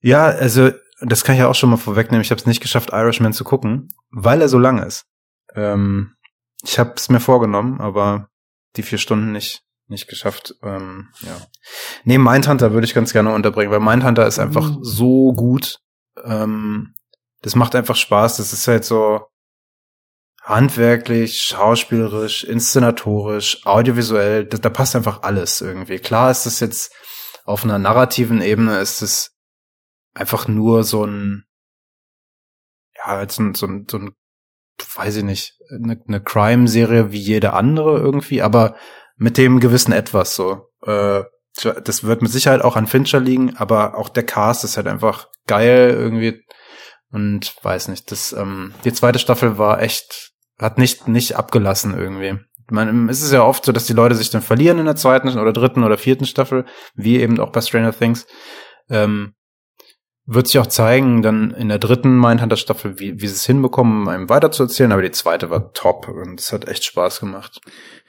Ja, 0.01 0.27
also 0.27 0.71
das 1.01 1.25
kann 1.25 1.35
ich 1.35 1.41
ja 1.41 1.49
auch 1.49 1.55
schon 1.55 1.71
mal 1.71 1.77
vorwegnehmen. 1.77 2.23
Ich 2.23 2.31
habe 2.31 2.41
es 2.41 2.47
nicht 2.47 2.61
geschafft, 2.61 2.91
Irishman 2.93 3.33
zu 3.33 3.45
gucken, 3.45 3.89
weil 4.11 4.41
er 4.41 4.49
so 4.49 4.59
lang 4.59 4.83
ist. 4.83 5.07
Ähm, 5.55 6.15
ich 6.63 6.79
habe 6.79 6.93
es 6.97 7.09
mir 7.09 7.21
vorgenommen, 7.21 7.81
aber 7.81 8.29
die 8.77 8.83
vier 8.83 8.99
Stunden 8.99 9.33
nicht 9.33 9.63
nicht 9.89 10.07
geschafft. 10.07 10.55
Ähm, 10.63 11.09
ja. 11.23 11.37
Nee, 12.05 12.19
Mindhunter 12.19 12.73
würde 12.73 12.85
ich 12.87 12.95
ganz 12.95 13.13
gerne 13.13 13.35
unterbringen, 13.35 13.73
weil 13.73 13.81
Mindhunter 13.81 14.25
ist 14.27 14.39
einfach 14.39 14.71
Mhm. 14.71 14.79
so 14.83 15.33
gut. 15.33 15.81
Ähm, 16.23 16.95
das 17.43 17.57
macht 17.57 17.75
einfach 17.75 17.97
Spaß. 17.97 18.37
Das 18.37 18.53
ist 18.53 18.69
halt 18.69 18.85
so 18.85 19.23
handwerklich, 20.43 21.43
schauspielerisch, 21.43 22.45
inszenatorisch, 22.45 23.67
audiovisuell. 23.67 24.45
Da, 24.47 24.59
da 24.59 24.71
passt 24.71 24.95
einfach 24.97 25.23
alles 25.23 25.61
irgendwie. 25.61 25.99
Klar 25.99 26.31
ist 26.31 26.47
das 26.47 26.61
jetzt 26.61 26.93
auf 27.45 27.65
einer 27.65 27.79
narrativen 27.79 28.43
Ebene 28.43 28.79
ist 28.79 29.03
es 29.03 29.33
einfach 30.15 30.49
nur 30.49 30.85
so 30.85 31.05
ein, 31.05 31.45
ja, 32.97 33.07
halt 33.07 33.33
so 33.33 33.43
ein, 33.43 33.55
so 33.55 33.67
ein, 33.67 33.87
so 33.91 33.99
ein 33.99 34.15
weiß 34.97 35.17
ich 35.17 35.25
nicht, 35.25 35.55
eine, 35.71 36.01
eine 36.07 36.23
Crime-Serie 36.23 37.13
wie 37.13 37.19
jede 37.19 37.53
andere 37.53 37.99
irgendwie, 37.99 38.43
aber 38.43 38.77
mit 39.17 39.37
dem 39.37 39.61
gewissen 39.61 39.93
Etwas 39.93 40.35
so. 40.35 40.69
Äh, 40.83 41.23
das 41.85 42.05
wird 42.05 42.23
mit 42.23 42.31
Sicherheit 42.31 42.63
auch 42.63 42.77
an 42.77 42.87
Fincher 42.87 43.21
liegen, 43.21 43.57
aber 43.57 43.99
auch 43.99 44.09
der 44.09 44.25
Cast 44.25 44.65
ist 44.65 44.77
halt 44.77 44.87
einfach 44.87 45.29
geil 45.47 45.91
irgendwie 45.91 46.43
und 47.11 47.55
weiß 47.63 47.89
nicht, 47.89 48.11
das 48.13 48.33
ähm, 48.33 48.73
die 48.85 48.93
zweite 48.93 49.19
Staffel 49.19 49.59
war 49.59 49.83
echt 49.83 50.33
hat 50.59 50.79
nicht 50.79 51.09
nicht 51.09 51.37
abgelassen 51.37 51.99
irgendwie. 51.99 52.39
Man, 52.71 53.09
es 53.09 53.21
ist 53.21 53.33
ja 53.33 53.43
oft 53.43 53.65
so, 53.65 53.73
dass 53.73 53.87
die 53.87 53.95
Leute 53.95 54.15
sich 54.15 54.31
dann 54.31 54.43
verlieren 54.43 54.79
in 54.79 54.85
der 54.85 54.95
zweiten 54.95 55.37
oder 55.37 55.53
dritten 55.53 55.83
oder 55.83 55.99
vierten 55.99 56.25
Staffel, 56.25 56.67
wie 56.95 57.19
eben 57.19 57.41
auch 57.41 57.51
bei 57.51 57.61
Stranger 57.61 57.93
Things. 57.93 58.29
Ähm, 58.89 59.35
wird 60.33 60.47
sich 60.47 60.59
auch 60.61 60.67
zeigen, 60.67 61.23
dann 61.23 61.51
in 61.51 61.69
der 61.69 61.79
dritten 61.79 62.19
Mindhunter-Staffel, 62.19 63.01
wie, 63.01 63.21
wie 63.21 63.27
sie 63.27 63.35
es 63.35 63.47
hinbekommen, 63.47 64.09
einem 64.09 64.29
weiterzuerzählen, 64.29 64.93
aber 64.93 65.03
die 65.03 65.11
zweite 65.11 65.51
war 65.51 65.73
top 65.73 66.09
und 66.09 66.39
es 66.39 66.53
hat 66.53 66.69
echt 66.69 66.85
Spaß 66.85 67.19
gemacht. 67.21 67.61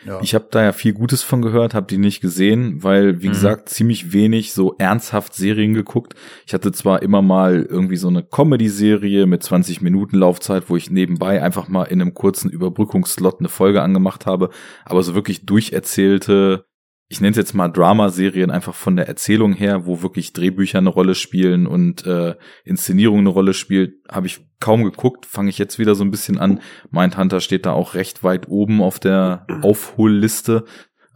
Ja. 0.06 0.20
Ich 0.22 0.34
habe 0.36 0.48
da 0.50 0.64
ja 0.64 0.72
viel 0.72 0.94
Gutes 0.94 1.24
von 1.24 1.42
gehört, 1.42 1.74
habe 1.74 1.88
die 1.88 1.98
nicht 1.98 2.22
gesehen, 2.22 2.84
weil, 2.84 3.22
wie 3.22 3.28
Mhm. 3.28 3.32
gesagt, 3.34 3.70
ziemlich 3.70 4.14
wenig 4.14 4.54
so 4.54 4.76
ernsthaft 4.78 5.34
Serien 5.34 5.74
geguckt. 5.74 6.14
Ich 6.46 6.54
hatte 6.54 6.72
zwar 6.72 7.02
immer 7.02 7.22
mal 7.22 7.66
irgendwie 7.68 7.98
so 7.98 8.08
eine 8.08 8.24
Comedy-Serie 8.24 9.26
mit 9.26 9.44
20 9.44 9.82
Minuten 9.82 10.18
Laufzeit, 10.18 10.70
wo 10.70 10.76
ich 10.76 10.90
nebenbei 10.92 11.42
einfach 11.42 11.68
mal 11.68 11.84
in 11.86 12.02
einem 12.02 12.14
kurzen 12.14 12.50
Überbrückungsslot 12.50 13.40
eine 13.40 13.50
Folge 13.50 13.82
angemacht 13.82 14.26
habe, 14.26 14.50
aber 14.86 15.02
so 15.04 15.16
wirklich 15.16 15.46
durcherzählte, 15.46 16.66
ich 17.12 17.20
nenne 17.20 17.32
es 17.32 17.38
jetzt 17.38 17.54
mal 17.54 17.68
Drama-Serien 17.68 18.52
einfach 18.52 18.74
von 18.74 18.96
der 18.96 19.08
Erzählung 19.10 19.52
her, 19.52 19.86
wo 19.86 20.02
wirklich 20.02 20.32
Drehbücher 20.32 20.78
eine 20.78 20.90
Rolle 20.90 21.14
spielen 21.14 21.68
und 21.68 22.06
äh, 22.08 22.36
Inszenierung 22.64 23.20
eine 23.20 23.30
Rolle 23.30 23.54
spielt, 23.54 23.96
habe 24.10 24.28
ich 24.28 24.40
kaum 24.62 24.86
geguckt, 24.86 25.26
fange 25.26 25.50
ich 25.50 25.58
jetzt 25.58 25.78
wieder 25.78 25.94
so 25.94 26.06
ein 26.06 26.12
bisschen 26.12 26.40
an. 26.40 26.62
Mindhunter 26.90 27.42
steht 27.42 27.66
da 27.66 27.74
auch 27.74 27.96
recht 27.96 28.24
weit 28.24 28.48
oben 28.48 28.82
auf 28.82 28.98
der 28.98 29.46
Aufholliste. 29.62 30.64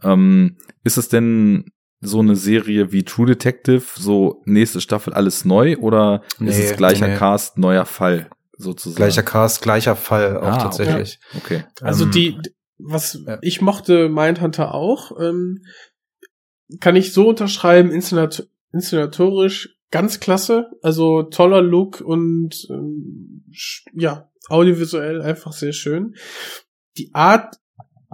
Ähm, 0.02 0.58
ist 0.84 0.98
es 0.98 1.08
denn 1.08 1.72
so 2.00 2.20
eine 2.20 2.36
Serie 2.36 2.92
wie 2.92 3.04
True 3.04 3.26
Detective, 3.26 3.82
so 3.94 4.42
nächste 4.44 4.82
Staffel 4.82 5.14
alles 5.14 5.46
neu 5.46 5.78
oder 5.78 6.20
ist 6.34 6.40
Nee, 6.40 6.64
es 6.66 6.76
gleicher 6.76 7.08
nee. 7.08 7.16
Cast, 7.16 7.56
neuer 7.56 7.86
Fall 7.86 8.28
sozusagen? 8.58 8.96
Gleicher 8.96 9.22
Cast, 9.22 9.62
gleicher 9.62 9.96
Fall 9.96 10.36
auch 10.36 10.48
Ah, 10.48 10.58
tatsächlich. 10.58 11.18
Okay. 11.38 11.64
Also 11.80 12.04
Ähm, 12.04 12.10
die, 12.10 12.38
was 12.78 13.22
ja. 13.26 13.38
ich 13.42 13.60
mochte 13.60 14.08
Mindhunter 14.08 14.74
auch, 14.74 15.18
ähm, 15.20 15.62
kann 16.80 16.96
ich 16.96 17.12
so 17.12 17.28
unterschreiben, 17.28 17.90
inszenat 17.90 18.48
inszenatorisch 18.72 19.76
ganz 19.90 20.20
klasse, 20.20 20.70
also 20.82 21.22
toller 21.22 21.62
Look 21.62 22.00
und 22.00 22.66
ähm, 22.70 23.44
ja, 23.94 24.30
audiovisuell 24.48 25.22
einfach 25.22 25.52
sehr 25.52 25.72
schön. 25.72 26.14
Die 26.98 27.10
Art 27.14 27.56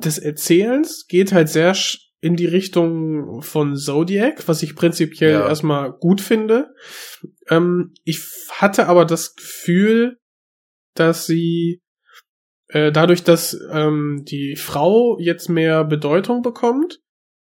des 0.03 0.19
Erzählens 0.19 1.07
geht 1.07 1.33
halt 1.33 1.49
sehr 1.49 1.75
in 2.21 2.37
die 2.37 2.47
Richtung 2.47 3.43
von 3.43 3.77
Zodiac, 3.77 4.47
was 4.47 4.63
ich 4.63 4.77
prinzipiell 4.77 5.33
Ja. 5.33 5.49
erstmal 5.49 5.93
gut 5.93 6.21
finde. 6.21 6.73
Ähm, 7.49 7.95
ich 8.05 8.21
hatte 8.51 8.87
aber 8.87 9.05
das 9.05 9.35
Gefühl, 9.35 10.19
dass 10.95 11.27
sie 11.27 11.83
äh, 12.73 12.91
dadurch, 12.91 13.23
dass 13.23 13.59
ähm, 13.71 14.25
die 14.27 14.57
Frau 14.57 15.19
jetzt 15.19 15.49
mehr 15.49 15.85
Bedeutung 15.85 16.43
bekommt 16.43 17.01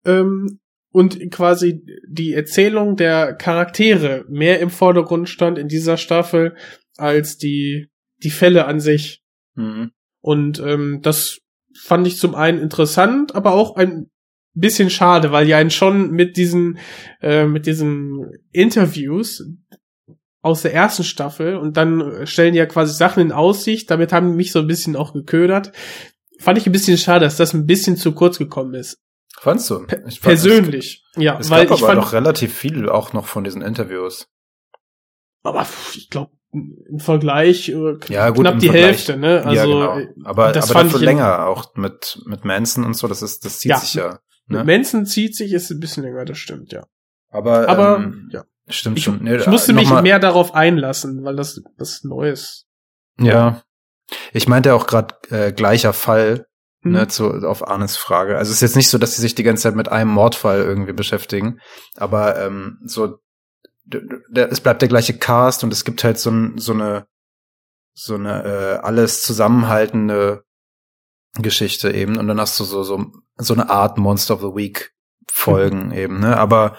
ähm, 0.05 0.59
und 0.91 1.31
quasi 1.31 1.85
die 2.07 2.33
Erzählung 2.33 2.95
der 2.95 3.33
Charaktere 3.33 4.25
mehr 4.27 4.59
im 4.59 4.69
Vordergrund 4.69 5.29
stand 5.29 5.57
in 5.57 5.67
dieser 5.67 5.97
Staffel 5.97 6.55
als 6.97 7.37
die 7.37 7.87
die 8.23 8.29
Fälle 8.29 8.65
an 8.65 8.79
sich. 8.79 9.23
Mhm. 9.55 9.91
Und 10.21 10.59
ähm, 10.59 10.99
das 11.01 11.39
fand 11.79 12.07
ich 12.07 12.17
zum 12.17 12.35
einen 12.35 12.59
interessant, 12.59 13.35
aber 13.35 13.53
auch 13.53 13.75
ein 13.75 14.11
bisschen 14.53 14.89
schade, 14.89 15.31
weil 15.31 15.45
die 15.45 15.53
einen 15.53 15.71
schon 15.71 16.11
mit 16.11 16.35
diesen 16.35 16.77
äh, 17.21 17.45
mit 17.45 17.65
diesen 17.67 18.31
Interviews 18.51 19.45
aus 20.41 20.61
der 20.63 20.73
ersten 20.73 21.03
Staffel 21.03 21.55
und 21.55 21.77
dann 21.77 22.25
stellen 22.25 22.53
die 22.53 22.59
ja 22.59 22.65
quasi 22.65 22.93
Sachen 22.93 23.21
in 23.21 23.31
Aussicht. 23.31 23.89
Damit 23.91 24.11
haben 24.13 24.29
die 24.31 24.35
mich 24.35 24.51
so 24.51 24.59
ein 24.59 24.67
bisschen 24.67 24.95
auch 24.95 25.13
geködert. 25.13 25.71
Fand 26.39 26.57
ich 26.57 26.65
ein 26.65 26.71
bisschen 26.71 26.97
schade, 26.97 27.25
dass 27.25 27.37
das 27.37 27.53
ein 27.53 27.65
bisschen 27.67 27.97
zu 27.97 28.13
kurz 28.13 28.37
gekommen 28.39 28.73
ist. 28.73 28.99
Fandst 29.39 29.69
du? 29.69 29.85
Ich 30.07 30.19
fand- 30.19 30.21
persönlich. 30.21 31.03
ja, 31.15 31.37
Es, 31.39 31.45
es 31.47 31.51
weil 31.51 31.65
gab 31.67 31.77
ich 31.77 31.83
aber 31.83 31.93
fand, 31.93 32.01
noch 32.01 32.13
relativ 32.13 32.53
viel 32.53 32.89
auch 32.89 33.13
noch 33.13 33.27
von 33.27 33.43
diesen 33.43 33.61
Interviews. 33.61 34.27
aber 35.43 35.65
ich 35.95 36.09
glaube, 36.09 36.31
im 36.53 36.99
Vergleich 36.99 37.69
äh, 37.69 37.95
Ja, 38.09 38.29
gut, 38.29 38.41
knapp 38.41 38.59
die 38.59 38.65
Vergleich- 38.67 38.85
Hälfte, 38.85 39.17
ne? 39.17 39.43
Also 39.45 39.55
ja, 39.55 39.63
genau. 39.95 39.99
äh, 39.99 40.07
Aber, 40.25 40.51
das 40.51 40.65
aber 40.65 40.79
fand 40.79 40.87
dafür 40.89 40.99
ich 40.99 41.05
länger, 41.05 41.45
auch 41.47 41.75
mit, 41.75 42.21
mit 42.25 42.43
Manson 42.45 42.83
und 42.83 42.95
so, 42.95 43.07
das 43.07 43.21
ist, 43.21 43.45
das 43.45 43.59
zieht 43.59 43.69
Ja. 43.71 43.77
sich 43.79 43.93
ja. 43.93 44.19
Mit 44.47 44.59
Ne? 44.59 44.63
Manson 44.65 45.05
zieht 45.05 45.35
sich 45.35 45.53
ist 45.53 45.71
ein 45.71 45.79
bisschen 45.79 46.03
länger, 46.03 46.25
das 46.25 46.37
stimmt, 46.39 46.73
ja. 46.73 46.83
Aber, 47.29 47.69
Aber 47.69 47.97
ähm, 47.97 48.29
ja. 48.33 48.43
Stimmt 48.71 48.97
Ich, 48.97 49.03
schon. 49.03 49.23
Nee, 49.23 49.37
ich 49.37 49.47
musste 49.47 49.73
mich 49.73 49.89
mehr 49.89 50.19
darauf 50.19 50.53
einlassen, 50.53 51.23
weil 51.23 51.35
das 51.35 51.61
was 51.77 52.03
Neues. 52.03 52.67
Ja. 53.19 53.61
Ich 54.33 54.47
meinte 54.47 54.73
auch 54.73 54.87
gerade 54.87 55.15
äh, 55.29 55.51
gleicher 55.51 55.93
Fall, 55.93 56.45
Hm. 56.83 56.93
ne, 56.93 57.07
zu, 57.07 57.29
auf 57.47 57.67
Arnes 57.67 57.95
Frage. 57.95 58.37
Also 58.37 58.49
es 58.49 58.57
ist 58.57 58.61
jetzt 58.61 58.75
nicht 58.75 58.89
so, 58.89 58.97
dass 58.97 59.15
sie 59.15 59.21
sich 59.21 59.35
die 59.35 59.43
ganze 59.43 59.63
Zeit 59.63 59.75
mit 59.75 59.89
einem 59.89 60.09
Mordfall 60.09 60.61
irgendwie 60.61 60.93
beschäftigen, 60.93 61.59
aber 61.95 62.43
ähm, 62.43 62.79
so 62.85 63.19
es 64.33 64.61
bleibt 64.61 64.81
der 64.81 64.89
gleiche 64.89 65.17
Cast 65.17 65.63
und 65.63 65.73
es 65.73 65.83
gibt 65.85 66.03
halt 66.03 66.17
so, 66.17 66.31
ein, 66.31 66.57
so 66.57 66.73
eine 66.73 67.05
so 67.93 68.15
eine 68.15 68.43
äh, 68.43 68.79
alles 68.81 69.21
zusammenhaltende 69.21 70.43
Geschichte 71.35 71.91
eben 71.91 72.17
und 72.17 72.27
dann 72.27 72.39
hast 72.39 72.59
du 72.59 72.63
so 72.63 72.83
so 72.83 73.05
so 73.37 73.53
eine 73.53 73.69
Art 73.69 73.97
Monster 73.97 74.35
of 74.35 74.41
the 74.41 74.55
Week 74.55 74.91
Folgen 75.31 75.91
eben, 75.91 76.19
ne? 76.19 76.37
Aber 76.37 76.77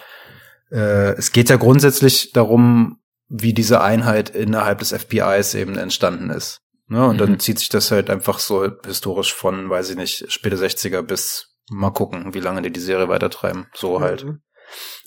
äh, 0.73 1.13
es 1.13 1.33
geht 1.33 1.51
ja 1.51 1.57
grundsätzlich 1.57 2.33
darum, 2.33 2.99
wie 3.29 3.55
diese 3.55 3.81
Einheit 3.81 4.31
innerhalb 4.31 4.79
des 4.81 4.93
FBIs 4.93 5.55
eben 5.55 5.77
entstanden 5.79 6.31
ist. 6.31 6.61
Ne? 6.89 7.07
Und 7.07 7.19
dann 7.19 7.33
Mhm. 7.33 7.39
zieht 7.39 7.59
sich 7.59 7.69
das 7.69 7.91
halt 7.91 8.11
einfach 8.11 8.39
so 8.39 8.69
historisch 8.85 9.33
von, 9.35 9.71
weiß 9.71 9.91
ich 9.91 9.97
nicht, 9.97 10.31
späte 10.31 10.57
60er 10.57 11.03
bis 11.03 11.55
mal 11.71 11.91
gucken, 11.91 12.35
wie 12.35 12.41
lange 12.41 12.61
die 12.63 12.73
die 12.73 12.81
Serie 12.81 13.09
weitertreiben. 13.09 13.69
So 13.75 14.01
halt. 14.01 14.25
Mhm. 14.25 14.43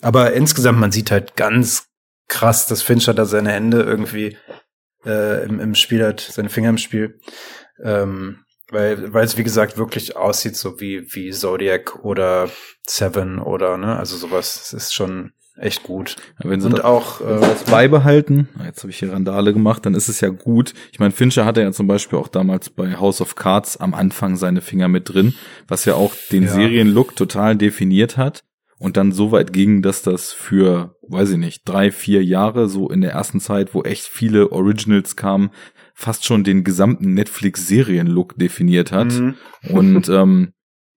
Aber 0.02 0.32
insgesamt, 0.32 0.78
man 0.78 0.92
sieht 0.92 1.10
halt 1.10 1.36
ganz 1.36 1.86
krass, 2.28 2.66
dass 2.66 2.82
Fincher 2.82 3.14
da 3.14 3.24
seine 3.24 3.52
Hände 3.52 3.82
irgendwie 3.82 4.36
äh, 5.04 5.44
im, 5.44 5.60
im 5.60 5.74
Spiel 5.74 6.04
hat, 6.04 6.20
seine 6.20 6.48
Finger 6.48 6.70
im 6.70 6.78
Spiel. 6.78 7.20
Ähm, 7.84 8.44
weil, 8.70 9.12
weil 9.12 9.24
es 9.24 9.36
wie 9.36 9.44
gesagt 9.44 9.78
wirklich 9.78 10.16
aussieht, 10.16 10.56
so 10.56 10.80
wie, 10.80 11.06
wie 11.14 11.30
Zodiac 11.30 12.04
oder 12.04 12.50
Seven 12.84 13.38
oder, 13.38 13.76
ne, 13.76 13.96
also 13.96 14.16
sowas. 14.16 14.60
Es 14.60 14.72
ist 14.72 14.94
schon 14.94 15.32
echt 15.56 15.82
gut. 15.82 16.16
Wenn 16.38 16.60
sie 16.60 16.68
Und 16.68 16.84
auch, 16.84 17.20
äh, 17.20 17.40
das 17.40 17.64
beibehalten, 17.64 18.48
ah, 18.58 18.64
jetzt 18.66 18.82
habe 18.82 18.90
ich 18.90 18.98
hier 18.98 19.12
Randale 19.12 19.52
gemacht, 19.52 19.86
dann 19.86 19.94
ist 19.94 20.08
es 20.08 20.20
ja 20.20 20.28
gut. 20.28 20.74
Ich 20.92 20.98
meine, 20.98 21.12
Fincher 21.12 21.44
hatte 21.44 21.62
ja 21.62 21.72
zum 21.72 21.86
Beispiel 21.86 22.18
auch 22.18 22.28
damals 22.28 22.70
bei 22.70 22.96
House 22.96 23.20
of 23.20 23.34
Cards 23.34 23.76
am 23.76 23.94
Anfang 23.94 24.36
seine 24.36 24.60
Finger 24.60 24.88
mit 24.88 25.12
drin, 25.12 25.34
was 25.68 25.84
ja 25.84 25.94
auch 25.94 26.14
den 26.30 26.44
Ja. 26.44 26.50
Serienlook 26.50 27.16
total 27.16 27.56
definiert 27.56 28.16
hat 28.16 28.44
und 28.78 28.96
dann 28.96 29.12
so 29.12 29.32
weit 29.32 29.52
ging, 29.52 29.82
dass 29.82 30.02
das 30.02 30.32
für, 30.32 30.96
weiß 31.08 31.30
ich 31.30 31.38
nicht, 31.38 31.62
drei, 31.64 31.90
vier 31.90 32.22
Jahre, 32.22 32.68
so 32.68 32.90
in 32.90 33.00
der 33.00 33.12
ersten 33.12 33.40
Zeit, 33.40 33.74
wo 33.74 33.82
echt 33.82 34.04
viele 34.04 34.52
Originals 34.52 35.16
kamen, 35.16 35.50
fast 35.94 36.26
schon 36.26 36.44
den 36.44 36.62
gesamten 36.62 37.14
Netflix-Serienlook 37.14 38.36
definiert 38.36 38.92
hat. 38.92 39.12
mhm. 39.14 39.34
Und 39.70 40.08
ähm, 40.10 40.52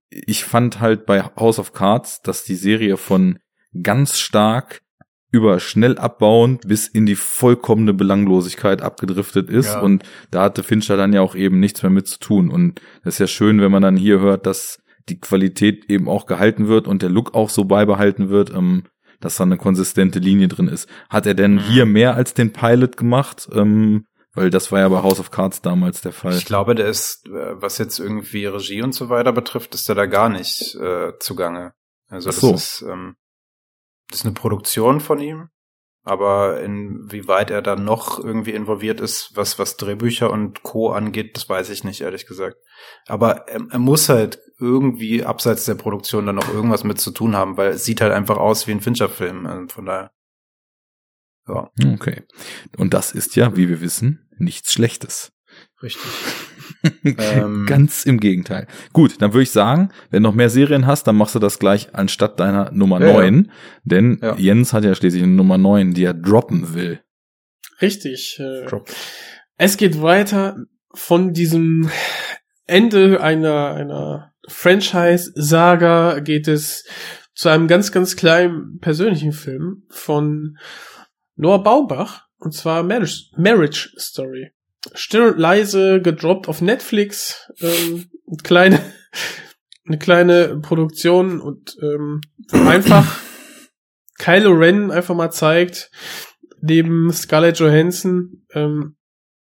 ich 0.10 0.44
fand 0.44 0.82
halt 0.82 1.06
bei 1.06 1.22
House 1.22 1.60
of 1.60 1.72
Cards, 1.72 2.22
dass 2.22 2.44
die 2.44 2.56
Serie 2.56 2.98
von 2.98 3.40
ganz 3.82 4.18
stark 4.18 4.82
über 5.32 5.60
schnell 5.60 5.98
abbauend 5.98 6.68
bis 6.68 6.88
in 6.88 7.06
die 7.06 7.16
vollkommene 7.16 7.94
Belanglosigkeit 7.94 8.82
abgedriftet 8.82 9.50
ist. 9.50 9.68
Ja. 9.68 9.82
Und 9.82 10.04
da 10.32 10.44
hatte 10.44 10.64
Fincher 10.64 10.98
dann 10.98 11.14
ja 11.14 11.22
auch 11.22 11.36
eben 11.36 11.60
nichts 11.60 11.84
mehr 11.84 11.92
mit 11.92 12.08
zu 12.08 12.18
tun. 12.20 12.50
Und 12.50 12.82
das 13.04 13.16
ist 13.16 13.20
ja 13.20 13.28
schön, 13.28 13.62
wenn 13.62 13.72
man 13.72 13.84
dann 13.84 13.96
hier 13.96 14.20
hört, 14.20 14.46
dass 14.48 14.82
die 15.08 15.20
Qualität 15.20 15.86
eben 15.90 16.08
auch 16.10 16.26
gehalten 16.26 16.68
wird 16.68 16.88
und 16.88 17.02
der 17.02 17.10
Look 17.10 17.36
auch 17.36 17.50
so 17.50 17.66
beibehalten 17.66 18.30
wird, 18.30 18.52
ähm, 18.52 18.84
dass 19.20 19.36
da 19.36 19.44
eine 19.44 19.58
konsistente 19.58 20.20
Linie 20.20 20.48
drin 20.48 20.68
ist. 20.68 20.90
Hat 21.10 21.26
er 21.26 21.36
denn 21.36 21.60
hier 21.60 21.86
mehr 21.86 22.16
als 22.16 22.34
den 22.34 22.52
Pilot 22.54 22.98
gemacht? 22.98 23.50
Ähm, 23.54 24.06
weil 24.34 24.50
das 24.50 24.72
war 24.72 24.80
ja 24.80 24.90
bei 24.90 25.04
House 25.04 25.20
of 25.20 25.32
Cards 25.32 25.62
damals 25.62 26.02
der 26.02 26.14
Fall. 26.14 26.36
Ich 26.36 26.46
glaube, 26.46 26.76
der 26.76 26.88
ist, 26.88 27.28
äh, 27.28 27.62
was 27.62 27.78
jetzt 27.78 28.00
irgendwie 28.00 28.46
Regie 28.46 28.82
und 28.82 28.94
so 28.94 29.10
weiter 29.10 29.34
betrifft, 29.34 29.76
ist 29.76 29.88
der 29.90 29.96
da 29.96 30.06
gar 30.06 30.30
nicht 30.30 30.76
äh, 30.76 31.14
zugange. 31.20 31.74
Also 32.08 32.30
Ach 32.30 32.34
das 32.34 32.42
so. 32.42 32.54
ist, 32.54 32.86
ähm, 32.88 33.16
ist 34.12 34.26
eine 34.26 34.34
Produktion 34.34 35.00
von 35.00 35.20
ihm, 35.20 35.50
aber 36.04 36.62
inwieweit 36.62 37.52
er 37.52 37.62
da 37.62 37.76
noch 37.76 38.24
irgendwie 38.24 38.52
involviert 38.52 39.00
ist, 39.00 39.32
was 39.36 39.60
was 39.60 39.78
Drehbücher 39.78 40.32
und 40.32 40.64
Co 40.64 40.90
angeht, 40.92 41.36
das 41.36 41.48
weiß 41.48 41.70
ich 41.70 41.84
nicht 41.84 42.02
ehrlich 42.02 42.26
gesagt. 42.26 42.58
Aber 43.08 43.48
er, 43.48 43.62
er 43.70 43.80
muss 43.80 44.10
halt 44.10 44.40
irgendwie 44.60 45.24
abseits 45.24 45.66
der 45.66 45.76
Produktion 45.76 46.26
dann 46.26 46.36
noch 46.36 46.54
irgendwas 46.54 46.84
mit 46.84 47.00
zu 47.00 47.12
tun 47.12 47.36
haben, 47.36 47.58
weil 47.58 47.70
es 47.72 47.86
sieht 47.86 48.02
halt 48.02 48.14
einfach 48.14 48.38
aus 48.38 48.68
wie 48.68 48.72
ein 48.72 48.82
Fincher-Film. 48.82 49.46
Also 49.46 49.68
von 49.74 49.86
daher. 49.86 50.12
Ja, 51.48 51.70
Okay. 51.94 52.24
Und 52.78 52.94
das 52.94 53.12
ist 53.12 53.36
ja, 53.36 53.56
wie 53.56 53.70
wir 53.70 53.82
wissen, 53.82 54.30
nichts 54.38 54.74
Schlechtes. 54.74 55.32
richtig. 55.82 56.12
Ähm. 57.04 57.66
Ganz 57.68 58.06
im 58.06 58.20
Gegenteil. 58.20 58.68
Gut, 58.94 59.22
dann 59.22 59.34
würde 59.34 59.44
ich 59.44 59.52
sagen, 59.52 59.90
wenn 60.10 60.24
du 60.24 60.30
noch 60.30 60.36
mehr 60.36 60.50
Serien 60.50 60.86
hast, 60.88 61.06
dann 61.08 61.16
machst 61.16 61.36
du 61.36 61.40
das 61.40 61.60
gleich 61.60 61.94
anstatt 61.94 62.40
deiner 62.40 62.72
Nummer 62.72 63.02
Ja, 63.02 63.14
9. 63.14 63.52
Denn 63.84 64.20
Ja. 64.22 64.36
Jens 64.38 64.74
hat 64.74 64.84
ja 64.84 64.96
schließlich 64.96 65.24
eine 65.24 65.34
Nummer 65.34 65.58
9, 65.58 65.94
die 65.94 66.04
er 66.04 66.14
droppen 66.14 66.74
will. 66.74 67.02
Richtig. 67.82 68.40
Äh, 68.40 68.66
Drop. 68.66 68.90
es 69.58 69.78
geht 69.78 70.02
weiter 70.02 70.58
von 70.94 71.34
diesem 71.34 71.90
Ende 72.66 73.22
einer, 73.22 73.74
einer 73.74 74.34
Franchise-Saga 74.48 76.20
geht 76.20 76.48
es 76.48 76.86
zu 77.34 77.50
einem 77.50 77.68
ganz, 77.68 77.92
ganz 77.92 78.16
kleinen 78.16 78.80
persönlichen 78.80 79.32
Film 79.32 79.84
von 79.90 80.58
Noah 81.36 81.64
Baubach, 81.64 82.28
und 82.38 82.54
zwar 82.54 82.84
Marriage, 82.84 83.32
Marriage 83.38 83.92
Story. 83.98 84.52
Still 84.94 85.34
leise 85.38 86.02
gedroppt 86.02 86.48
auf 86.48 86.62
Netflix, 86.62 87.52
ähm, 87.60 88.10
eine 88.28 88.38
kleine, 88.44 88.94
eine 89.86 90.00
kleine 90.00 90.60
Produktion 90.62 91.42
und 91.42 91.76
ähm, 91.82 92.22
einfach 92.52 93.20
Kylo 94.20 94.52
Ren 94.52 94.92
einfach 94.92 95.16
mal 95.16 95.32
zeigt, 95.32 95.92
neben 96.62 97.12
Scarlett 97.12 97.60
Johansson, 97.60 98.46
ähm, 98.54 98.96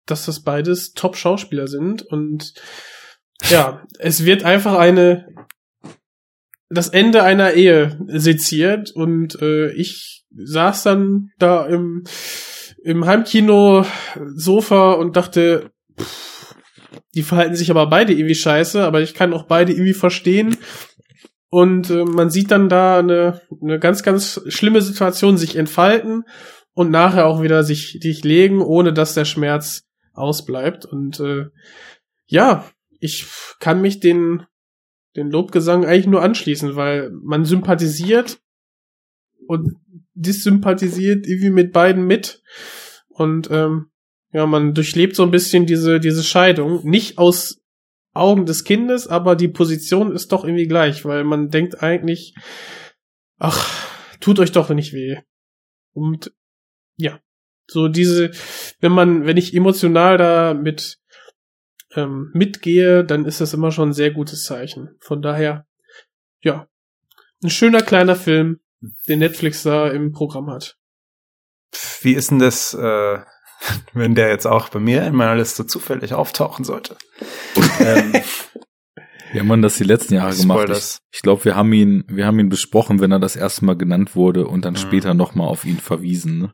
dass 0.06 0.26
das 0.26 0.40
beides 0.40 0.92
Top-Schauspieler 0.92 1.68
sind 1.68 2.02
und 2.02 2.54
ja, 3.50 3.82
es 3.98 4.24
wird 4.24 4.44
einfach 4.44 4.74
eine 4.74 5.26
das 6.70 6.88
Ende 6.88 7.22
einer 7.22 7.52
Ehe 7.52 7.98
seziert 8.06 8.90
und 8.90 9.40
äh, 9.40 9.70
ich 9.72 10.24
saß 10.34 10.82
dann 10.82 11.30
da 11.38 11.66
im 11.66 12.04
im 12.84 13.06
Heimkino 13.06 13.86
Sofa 14.34 14.92
und 14.92 15.16
dachte, 15.16 15.70
pff, 15.98 16.54
die 17.14 17.22
verhalten 17.22 17.56
sich 17.56 17.70
aber 17.70 17.86
beide 17.86 18.12
irgendwie 18.12 18.34
scheiße, 18.34 18.84
aber 18.84 19.00
ich 19.00 19.14
kann 19.14 19.32
auch 19.32 19.44
beide 19.44 19.72
irgendwie 19.72 19.94
verstehen. 19.94 20.56
Und 21.48 21.88
äh, 21.90 22.04
man 22.04 22.30
sieht 22.30 22.50
dann 22.50 22.68
da 22.68 22.98
eine, 22.98 23.40
eine 23.62 23.78
ganz, 23.78 24.02
ganz 24.02 24.40
schlimme 24.48 24.82
Situation 24.82 25.38
sich 25.38 25.56
entfalten 25.56 26.24
und 26.74 26.90
nachher 26.90 27.26
auch 27.26 27.42
wieder 27.42 27.62
sich, 27.62 27.98
sich 28.02 28.24
legen, 28.24 28.60
ohne 28.60 28.92
dass 28.92 29.14
der 29.14 29.24
Schmerz 29.24 29.84
ausbleibt. 30.12 30.84
Und 30.84 31.20
äh, 31.20 31.46
ja, 32.26 32.64
ich 33.00 33.26
kann 33.60 33.80
mich 33.80 34.00
den, 34.00 34.44
den 35.16 35.30
Lobgesang 35.30 35.84
eigentlich 35.86 36.08
nur 36.08 36.22
anschließen, 36.22 36.76
weil 36.76 37.10
man 37.22 37.44
sympathisiert 37.44 38.40
und 39.46 39.76
dissympathisiert 40.14 41.26
irgendwie 41.26 41.50
mit 41.50 41.72
beiden 41.72 42.06
mit. 42.06 42.42
Und 43.08 43.50
ähm, 43.50 43.90
ja, 44.32 44.46
man 44.46 44.74
durchlebt 44.74 45.14
so 45.14 45.22
ein 45.22 45.30
bisschen 45.30 45.66
diese, 45.66 46.00
diese 46.00 46.22
Scheidung. 46.22 46.88
Nicht 46.88 47.18
aus 47.18 47.62
Augen 48.12 48.46
des 48.46 48.64
Kindes, 48.64 49.06
aber 49.06 49.36
die 49.36 49.48
Position 49.48 50.12
ist 50.12 50.32
doch 50.32 50.44
irgendwie 50.44 50.68
gleich, 50.68 51.04
weil 51.04 51.24
man 51.24 51.50
denkt 51.50 51.82
eigentlich, 51.82 52.34
ach, 53.38 53.70
tut 54.20 54.38
euch 54.38 54.52
doch 54.52 54.70
nicht 54.70 54.92
weh. 54.92 55.18
Und 55.92 56.32
ja, 56.96 57.20
so 57.66 57.88
diese, 57.88 58.30
wenn 58.80 58.92
man, 58.92 59.26
wenn 59.26 59.36
ich 59.36 59.54
emotional 59.54 60.16
da 60.16 60.54
mit 60.54 60.98
ähm, 61.94 62.30
mitgehe, 62.34 63.04
dann 63.04 63.24
ist 63.24 63.40
das 63.40 63.54
immer 63.54 63.70
schon 63.70 63.90
ein 63.90 63.94
sehr 63.94 64.10
gutes 64.10 64.44
Zeichen. 64.44 64.96
Von 65.00 65.22
daher, 65.22 65.66
ja, 66.40 66.68
ein 67.42 67.50
schöner 67.50 67.82
kleiner 67.82 68.16
Film, 68.16 68.60
den 69.08 69.18
Netflix 69.20 69.62
da 69.62 69.88
im 69.88 70.12
Programm 70.12 70.50
hat. 70.50 70.76
Wie 72.02 72.14
ist 72.14 72.30
denn 72.30 72.38
das, 72.38 72.74
äh, 72.74 73.18
wenn 73.92 74.14
der 74.14 74.28
jetzt 74.28 74.46
auch 74.46 74.68
bei 74.68 74.78
mir 74.80 75.04
in 75.06 75.14
meiner 75.14 75.34
Liste 75.36 75.66
zufällig 75.66 76.14
auftauchen 76.14 76.64
sollte? 76.64 76.96
ähm, 77.80 78.12
Wie 79.32 79.40
haben 79.40 79.48
wir 79.48 79.56
das 79.56 79.76
die 79.78 79.84
letzten 79.84 80.14
Jahre 80.14 80.34
gemacht? 80.36 80.68
Ich, 80.70 80.98
ich 81.12 81.22
glaube, 81.22 81.44
wir 81.44 81.56
haben 81.56 81.72
ihn, 81.72 82.04
wir 82.08 82.26
haben 82.26 82.38
ihn 82.38 82.48
besprochen, 82.48 83.00
wenn 83.00 83.10
er 83.10 83.18
das 83.18 83.34
erste 83.36 83.64
Mal 83.64 83.76
genannt 83.76 84.14
wurde 84.14 84.46
und 84.46 84.64
dann 84.64 84.74
Mhm. 84.74 84.78
später 84.78 85.14
nochmal 85.14 85.48
auf 85.48 85.64
ihn 85.64 85.78
verwiesen. 85.78 86.38
Ne? 86.38 86.52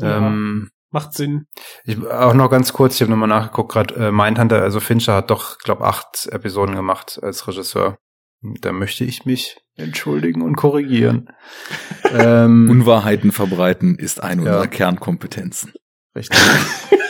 ähm, 0.00 0.70
Macht 0.90 1.12
Sinn. 1.14 1.46
ich, 1.84 1.98
auch 2.06 2.32
noch 2.34 2.48
ganz 2.50 2.72
kurz, 2.72 2.94
ich 2.94 3.02
habe 3.02 3.10
nochmal 3.10 3.28
nachgeguckt, 3.28 3.72
gerade 3.72 3.94
äh, 3.96 4.10
Mindhunter, 4.12 4.62
also 4.62 4.80
Fincher 4.80 5.14
hat 5.16 5.30
doch, 5.30 5.58
glaube 5.58 5.84
acht 5.84 6.26
Episoden 6.28 6.76
gemacht 6.76 7.18
als 7.22 7.46
Regisseur. 7.48 7.98
Da 8.40 8.72
möchte 8.72 9.04
ich 9.04 9.24
mich 9.24 9.58
entschuldigen 9.76 10.42
und 10.42 10.56
korrigieren. 10.56 11.28
ähm, 12.12 12.68
Unwahrheiten 12.70 13.32
verbreiten 13.32 13.96
ist 13.96 14.22
eine 14.22 14.42
Ja. 14.42 14.48
unserer 14.48 14.68
Kernkompetenzen. 14.68 15.72
Richtig. 16.14 16.38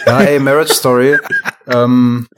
ja, 0.07 0.21
ey, 0.21 0.39
Marriage 0.39 0.73
Story. 0.75 1.19
ähm, 1.67 2.29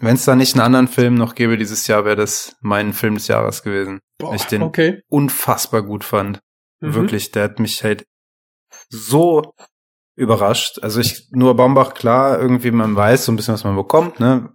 Wenn 0.00 0.16
es 0.16 0.24
da 0.24 0.36
nicht 0.36 0.54
einen 0.54 0.64
anderen 0.64 0.88
Film 0.88 1.14
noch 1.14 1.34
gäbe 1.34 1.56
dieses 1.56 1.86
Jahr, 1.86 2.04
wäre 2.04 2.16
das 2.16 2.56
mein 2.60 2.92
Film 2.92 3.14
des 3.14 3.28
Jahres 3.28 3.62
gewesen. 3.62 4.00
Boah, 4.18 4.34
ich 4.34 4.44
den 4.44 4.62
okay. 4.62 5.02
unfassbar 5.08 5.82
gut 5.82 6.04
fand. 6.04 6.40
Mhm. 6.80 6.94
Wirklich, 6.94 7.30
der 7.30 7.44
hat 7.44 7.60
mich 7.60 7.82
halt 7.82 8.04
so 8.88 9.54
überrascht. 10.16 10.80
Also 10.82 11.00
ich, 11.00 11.28
nur 11.30 11.56
Baumbach, 11.56 11.94
klar, 11.94 12.38
irgendwie 12.40 12.70
man 12.70 12.96
weiß 12.96 13.24
so 13.24 13.32
ein 13.32 13.36
bisschen, 13.36 13.54
was 13.54 13.64
man 13.64 13.76
bekommt, 13.76 14.20
ne? 14.20 14.52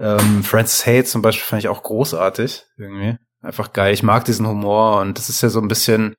Ähm, 0.00 0.42
Francis 0.44 0.86
Hay 0.86 1.04
zum 1.04 1.22
Beispiel 1.22 1.44
fand 1.44 1.62
ich 1.62 1.68
auch 1.68 1.82
großartig, 1.82 2.64
irgendwie. 2.76 3.16
Einfach 3.42 3.72
geil. 3.72 3.92
Ich 3.94 4.02
mag 4.02 4.24
diesen 4.24 4.46
Humor 4.46 5.00
und 5.00 5.18
das 5.18 5.28
ist 5.28 5.42
ja 5.42 5.48
so 5.48 5.60
ein 5.60 5.68
bisschen, 5.68 6.14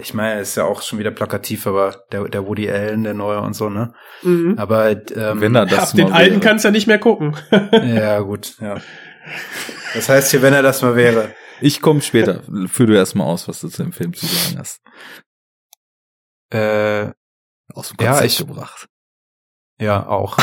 ich 0.00 0.14
meine, 0.14 0.40
ist 0.40 0.56
ja 0.56 0.64
auch 0.64 0.82
schon 0.82 0.98
wieder 0.98 1.10
plakativ, 1.10 1.66
aber 1.66 2.02
der, 2.12 2.24
der 2.28 2.46
Woody 2.46 2.70
Allen, 2.70 3.04
der 3.04 3.14
neue 3.14 3.40
und 3.40 3.54
so, 3.54 3.68
ne? 3.68 3.94
Mhm. 4.22 4.56
Aber 4.58 4.90
ähm, 4.90 5.40
Wenn 5.40 5.54
er 5.54 5.66
das 5.66 5.90
Ab 5.90 5.96
den 5.96 6.12
alten 6.12 6.32
wäre. 6.36 6.40
kannst 6.40 6.64
du 6.64 6.68
ja 6.68 6.72
nicht 6.72 6.86
mehr 6.86 6.98
gucken. 6.98 7.36
ja, 7.72 8.20
gut, 8.20 8.56
ja. 8.60 8.80
Das 9.94 10.08
heißt 10.08 10.30
hier, 10.30 10.42
wenn 10.42 10.52
er 10.54 10.62
das 10.62 10.82
mal 10.82 10.94
wäre. 10.96 11.34
Ich 11.60 11.80
komme 11.80 12.02
später. 12.02 12.42
Führ 12.68 12.86
du 12.86 12.94
erstmal 12.94 13.26
aus, 13.26 13.48
was 13.48 13.60
du 13.60 13.68
zu 13.68 13.82
dem 13.82 13.92
Film 13.92 14.12
zu 14.12 14.26
sagen 14.26 14.58
hast. 14.58 14.80
Äh, 16.50 17.12
Aus 17.74 17.88
dem 17.88 17.96
Ja, 18.00 18.10
Konzept 18.12 18.24
ich- 18.32 18.38
gebracht. 18.38 18.86
Ja, 19.78 20.06
auch. 20.06 20.36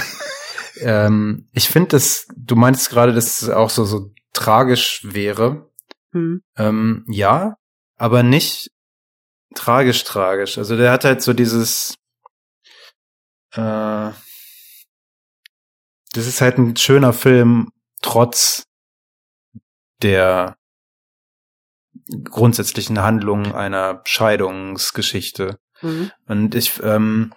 Ähm, 0.84 1.50
ich 1.52 1.70
finde 1.70 1.90
das, 1.90 2.28
du 2.36 2.56
meintest 2.56 2.90
gerade, 2.90 3.14
dass 3.14 3.42
es 3.42 3.50
auch 3.50 3.70
so, 3.70 3.86
so 3.86 4.12
tragisch 4.34 5.02
wäre. 5.04 5.70
Mhm. 6.12 6.44
Ähm, 6.58 7.06
ja, 7.08 7.58
aber 7.98 8.24
nicht 8.24 8.72
tragisch 9.56 10.04
tragisch. 10.04 10.58
Also 10.58 10.78
der 10.78 10.92
hat 10.92 11.06
halt 11.06 11.22
so 11.22 11.34
dieses, 11.34 11.96
äh, 13.52 14.12
das 16.12 16.28
ist 16.28 16.42
halt 16.42 16.58
ein 16.58 16.76
schöner 16.76 17.14
Film, 17.14 17.72
trotz 18.02 18.66
der 20.02 20.58
grundsätzlichen 22.24 23.02
Handlung 23.02 23.54
einer 23.54 24.02
Scheidungsgeschichte. 24.06 25.58
Mhm. 25.82 26.12
Und 26.26 26.56
ich, 26.56 26.82
ähm, 26.84 27.34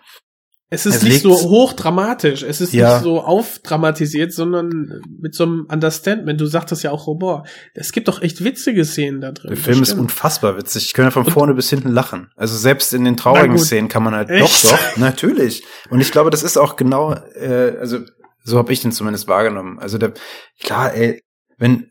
Es 0.69 0.85
ist 0.85 0.97
Es 0.97 1.03
nicht 1.05 1.23
so 1.23 1.31
hochdramatisch, 1.33 2.43
es 2.43 2.61
ist 2.61 2.73
Ja. 2.73 2.95
nicht 2.95 3.05
so 3.05 3.21
aufdramatisiert, 3.21 4.33
sondern 4.33 5.01
mit 5.21 5.33
so 5.35 5.45
einem 5.45 5.67
Understandment. 5.71 6.41
Du 6.41 6.47
sagtest 6.47 6.83
ja 6.83 6.91
auch 6.91 7.07
Humor. 7.07 7.45
Es 7.75 7.93
gibt 7.93 8.09
doch 8.09 8.21
echt 8.21 8.43
witzige 8.43 8.85
Szenen 8.85 9.21
da 9.21 9.31
drin. 9.31 9.51
Der 9.51 9.57
Film 9.57 9.81
ist 9.83 9.93
unfassbar 9.93 10.57
witzig. 10.57 10.87
Ich 10.87 10.93
kann 10.93 11.05
ja 11.05 11.11
von 11.13 11.25
Und- 11.25 11.33
vorne 11.33 11.55
bis 11.55 11.71
hinten 11.71 11.91
lachen. 11.91 12.31
Also 12.35 12.57
selbst 12.57 12.93
in 12.95 13.05
den 13.05 13.17
traurigen. 13.17 13.59
Szenen 13.59 13.89
kann 13.89 14.03
man 14.03 14.15
halt 14.17 14.29
Echt? 14.29 14.65
doch, 14.65 14.71
doch, 14.73 14.97
natürlich. 14.97 15.63
Und 15.89 16.01
ich 16.01 16.11
glaube, 16.11 16.31
das 16.31 16.43
ist 16.43 16.57
auch 16.57 16.75
genau, 16.75 17.13
äh, 17.13 17.77
also 17.79 18.01
so 18.43 18.59
habe 18.59 18.73
ich 18.73 18.81
den 18.81 18.91
zumindest 18.91 19.29
wahrgenommen. 19.29 19.79
Also 19.79 19.99
der, 19.99 20.15
klar, 20.61 20.93
ey, 20.95 21.23
wenn 21.59 21.91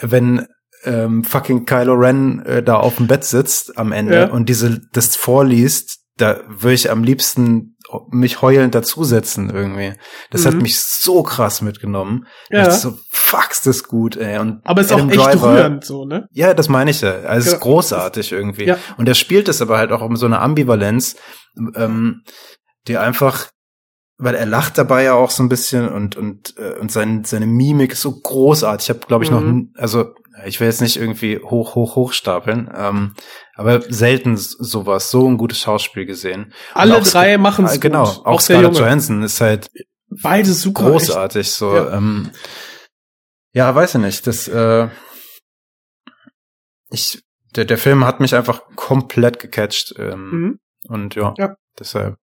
wenn 0.00 0.46
ähm, 0.84 1.24
fucking 1.24 1.64
Kylo 1.64 1.94
Ren 1.94 2.40
äh, 2.46 2.62
da 2.62 2.76
auf 2.76 2.96
dem 2.96 3.08
Bett 3.08 3.24
sitzt 3.24 3.76
am 3.78 3.90
Ende 3.90 4.14
Ja. 4.14 4.26
und 4.30 4.48
diese 4.48 4.80
das 4.92 5.16
vorliest, 5.16 6.00
da 6.18 6.40
würde 6.48 6.74
ich 6.74 6.90
am 6.90 7.04
liebsten 7.04 7.76
mich 8.10 8.40
heulend 8.42 8.74
dazusetzen 8.74 9.50
irgendwie. 9.50 9.92
Das 10.30 10.44
hat 10.46 10.54
Mhm. 10.54 10.62
mich 10.62 10.80
so 10.80 11.22
krass 11.22 11.60
mitgenommen. 11.62 12.26
Ja. 12.50 12.68
Ich 12.68 12.74
so, 12.74 12.96
fuck's 13.10 13.62
das 13.62 13.84
gut, 13.84 14.16
ey. 14.16 14.38
Und 14.38 14.60
Aber 14.64 14.80
es 14.80 14.86
ist 14.88 14.92
auch 14.92 14.96
Adam 14.98 15.10
echt 15.10 15.20
Driver- 15.20 15.52
rührend, 15.54 15.84
so, 15.84 16.04
ne? 16.04 16.26
ja, 16.32 16.54
das 16.54 16.68
meine 16.68 16.90
ich 16.90 17.00
ja. 17.02 17.12
Also 17.20 17.40
es 17.40 17.46
ist 17.48 17.52
Ja. 17.52 17.58
großartig 17.58 18.32
irgendwie. 18.32 18.64
Ja. 18.64 18.78
Und 18.96 19.08
er 19.08 19.14
spielt 19.14 19.48
es 19.48 19.60
aber 19.62 19.78
halt 19.78 19.92
auch 19.92 20.00
um 20.02 20.16
so 20.16 20.26
eine 20.26 20.40
Ambivalenz, 20.40 21.16
ähm, 21.74 22.22
die 22.88 22.96
einfach, 22.98 23.48
weil 24.18 24.34
er 24.34 24.46
lacht 24.46 24.78
dabei 24.78 25.02
ja 25.04 25.12
auch 25.14 25.30
so 25.30 25.42
ein 25.42 25.48
bisschen 25.50 25.88
und 25.88 26.16
und 26.16 26.54
äh, 26.58 26.78
und 26.80 26.90
sein, 26.90 27.24
seine 27.24 27.46
Mimik 27.46 27.92
ist 27.92 28.02
so 28.02 28.12
großartig. 28.20 28.86
Ich 28.88 28.96
habe, 28.96 29.06
glaube 29.06 29.24
ich, 29.24 29.30
noch, 29.30 29.40
Mhm. 29.42 29.48
n- 29.48 29.72
also 29.76 30.14
ich 30.44 30.60
will 30.60 30.66
jetzt 30.66 30.80
nicht 30.82 30.96
irgendwie 30.96 31.38
hoch, 31.38 31.74
hoch, 31.74 31.96
hoch 31.96 32.12
stapeln, 32.12 32.70
ähm, 32.76 33.14
aber 33.54 33.80
selten 33.80 34.36
sowas, 34.36 35.10
so 35.10 35.26
ein 35.28 35.38
gutes 35.38 35.60
Schauspiel 35.60 36.04
gesehen. 36.06 36.52
Alle 36.74 37.00
drei 37.00 37.38
machen 37.38 37.64
es 37.64 37.72
Ah, 37.72 37.76
Genau, 37.78 38.04
gut. 38.04 38.18
auch, 38.18 38.26
Auch 38.26 38.40
Scarlett. 38.40 38.76
Johansson 38.78 39.22
ist 39.22 39.40
halt 39.40 39.70
Beide 40.22 40.52
super. 40.52 40.82
echt. 40.82 40.90
großartig. 40.90 41.50
So, 41.52 41.74
Ja. 41.74 41.96
ähm, 41.96 42.30
ja, 43.52 43.74
weiß 43.74 43.94
ich 43.96 44.00
nicht. 44.02 44.26
Das, 44.26 44.46
äh, 44.48 44.88
ich, 46.90 47.22
der, 47.56 47.64
der 47.64 47.78
Film 47.78 48.04
hat 48.04 48.20
mich 48.20 48.34
einfach 48.34 48.62
komplett 48.76 49.38
gecatcht. 49.38 49.94
Ähm, 49.98 50.30
Mhm. 50.30 50.58
Und 50.88 51.14
ja, 51.16 51.34
Ja. 51.38 51.56
deshalb. 51.78 52.16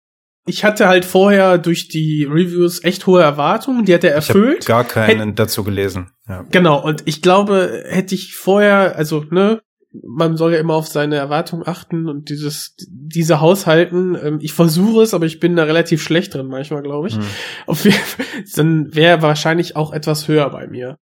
Ich 0.46 0.64
hatte 0.66 0.88
halt 0.88 1.06
vorher 1.06 1.58
durch 1.58 1.88
die 1.88 2.26
Reviews 2.30 2.84
echt 2.84 3.08
hohe 3.08 3.22
Erwartungen, 3.22 3.86
die 3.86 3.94
hat 3.94 4.04
er 4.04 4.18
Ich 4.18 4.30
habe 4.30 4.40
erfüllt. 4.40 4.66
gar 4.66 4.84
keinen 4.84 5.36
dazu 5.36 5.64
gelesen. 5.64 6.12
Ja. 6.28 6.46
Genau, 6.52 6.84
und 6.84 7.04
ich 7.06 7.22
glaube, 7.22 7.84
hätte 7.88 8.14
ich 8.16 8.36
vorher, 8.36 8.96
also, 8.98 9.24
ne, 9.30 9.62
man 10.06 10.36
soll 10.38 10.54
ja 10.54 10.60
immer 10.60 10.74
auf 10.74 10.88
seine 10.88 11.16
Erwartungen 11.18 11.68
achten 11.68 12.10
und 12.10 12.30
dieses, 12.30 12.76
diese 12.90 13.40
Haushalten, 13.40 14.16
ähm, 14.22 14.40
ich 14.42 14.52
versuche 14.54 15.04
es, 15.04 15.14
aber 15.14 15.26
ich 15.28 15.40
bin 15.40 15.56
da 15.56 15.64
relativ 15.64 16.02
schlecht 16.02 16.34
drin 16.34 16.48
manchmal, 16.48 16.82
glaube 16.82 17.08
ich. 17.10 17.16
Hm. 17.16 17.24
Auf 17.68 17.86
jeden 17.86 17.96
Fall, 17.98 18.26
dann 18.56 18.94
wäre 18.96 19.22
wahrscheinlich 19.22 19.76
auch 19.76 19.94
etwas 19.94 20.28
höher 20.28 20.50
bei 20.50 20.68
mir. 20.68 20.98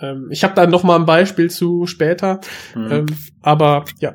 Ähm, 0.00 0.28
ich 0.30 0.42
habe 0.42 0.54
da 0.54 0.66
noch 0.66 0.82
mal 0.82 0.96
ein 0.96 1.06
Beispiel 1.06 1.50
zu 1.50 1.86
später, 1.86 2.40
Hm. 2.72 2.90
ähm, 2.90 3.06
aber 3.42 3.84
ja. 4.00 4.14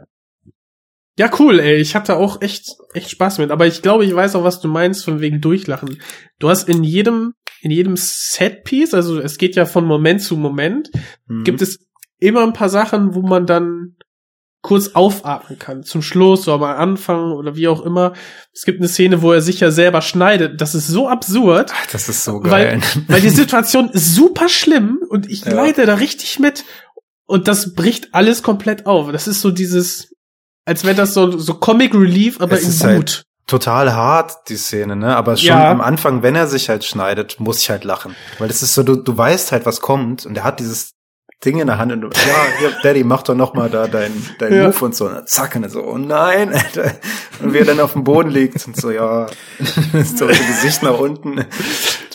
Ja, 1.17 1.29
cool, 1.39 1.59
ey. 1.59 1.77
Ich 1.77 1.95
hatte 1.95 2.17
auch 2.17 2.41
echt, 2.41 2.65
echt 2.93 3.09
Spaß 3.09 3.37
mit. 3.37 3.51
Aber 3.51 3.65
ich 3.67 3.81
glaube, 3.81 4.03
ich 4.05 4.13
weiß 4.13 4.35
auch, 4.35 4.43
was 4.43 4.59
du 4.59 4.67
meinst 4.67 5.05
von 5.05 5.21
wegen 5.21 5.39
Durchlachen. 5.39 6.01
Du 6.39 6.49
hast 6.49 6.67
in 6.67 6.83
jedem, 6.83 7.33
in 7.61 7.71
jedem 7.71 7.95
Setpiece, 7.97 8.93
also 8.93 9.19
es 9.19 9.37
geht 9.37 9.55
ja 9.55 9.65
von 9.65 9.85
Moment 9.85 10.21
zu 10.21 10.35
Moment, 10.35 10.89
Hm. 11.27 11.43
gibt 11.45 11.61
es 11.61 11.79
immer 12.19 12.43
ein 12.43 12.53
paar 12.53 12.69
Sachen, 12.69 13.15
wo 13.15 13.21
man 13.21 13.45
dann 13.45 13.95
kurz 14.61 14.89
aufatmen 14.95 15.59
kann. 15.59 15.83
Zum 15.83 16.01
Schluss 16.01 16.47
oder 16.47 16.55
am 16.55 16.63
Anfang 16.63 17.31
oder 17.33 17.55
wie 17.55 17.67
auch 17.67 17.85
immer. 17.85 18.13
Es 18.51 18.63
gibt 18.65 18.79
eine 18.79 18.87
Szene, 18.89 19.21
wo 19.21 19.31
er 19.31 19.41
sich 19.41 19.59
ja 19.59 19.69
selber 19.71 20.01
schneidet. 20.01 20.59
Das 20.59 20.73
ist 20.75 20.87
so 20.87 21.07
absurd. 21.07 21.71
Ach, 21.73 21.85
das 21.91 22.09
ist 22.09 22.23
so 22.25 22.41
Weil, 22.43 22.79
geil. 22.79 22.81
weil 23.07 23.21
die 23.21 23.29
Situation 23.41 23.89
ist 23.89 24.15
super 24.15 24.49
schlimm 24.49 24.99
und 25.07 25.29
ich 25.29 25.45
Ja. 25.45 25.53
leide 25.53 25.85
da 25.85 25.93
richtig 25.95 26.39
mit. 26.39 26.65
Und 27.27 27.47
das 27.47 27.73
bricht 27.75 28.13
alles 28.15 28.41
komplett 28.43 28.85
auf. 28.87 29.11
Das 29.11 29.27
ist 29.27 29.41
so 29.41 29.51
dieses, 29.51 30.14
als 30.65 30.83
wäre 30.83 30.95
das 30.95 31.13
so, 31.13 31.37
so 31.37 31.53
Comic 31.55 31.93
Relief, 31.93 32.41
aber 32.41 32.53
Es 32.55 32.63
in 32.63 32.69
ist 32.69 32.79
gut. 32.81 32.87
halt 32.89 33.23
total 33.47 33.93
hart, 33.93 34.49
die 34.49 34.55
Szene, 34.57 34.95
ne? 34.95 35.15
Aber 35.15 35.37
schon 35.37 35.47
Ja. 35.49 35.69
am 35.71 35.79
Anfang, 35.81 36.23
wenn 36.23 36.35
er 36.35 36.47
sich 36.47 36.67
halt 36.69 36.83
schneidet, 36.83 37.39
muss 37.39 37.59
ich 37.61 37.69
halt 37.69 37.83
lachen. 37.83 38.15
Weil 38.39 38.47
das 38.47 38.63
ist 38.63 38.73
so, 38.73 38.81
du, 38.83 38.95
du 38.95 39.15
weißt 39.15 39.51
halt, 39.51 39.65
was 39.65 39.81
kommt 39.81 40.25
und 40.25 40.35
er 40.37 40.43
hat 40.43 40.59
dieses 40.59 40.91
Ding 41.43 41.59
in 41.59 41.67
der 41.67 41.77
Hand 41.77 41.91
und 41.91 42.01
du, 42.01 42.07
ja, 42.07 42.57
hier, 42.59 42.71
Daddy, 42.81 43.03
mach 43.03 43.21
doch 43.21 43.35
noch 43.35 43.53
mal 43.53 43.69
da 43.69 43.87
dein, 43.87 44.11
dein 44.39 44.53
Ja. 44.55 44.67
Move 44.67 44.85
und 44.85 44.95
so. 44.95 45.05
Und 45.05 45.13
dann 45.13 45.27
zack, 45.27 45.55
und 45.55 45.61
dann 45.61 45.69
so, 45.69 45.83
oh 45.83 45.97
nein, 45.97 46.53
Alter. 46.53 46.93
Und 47.43 47.53
wie 47.53 47.57
er 47.59 47.65
dann 47.65 47.79
auf 47.81 47.91
dem 47.93 48.05
Boden 48.05 48.29
liegt 48.29 48.65
und 48.65 48.77
so, 48.79 48.89
ja, 48.91 49.27
so 49.59 50.25
Gesicht 50.27 50.81
nach 50.83 50.97
unten. 50.97 51.43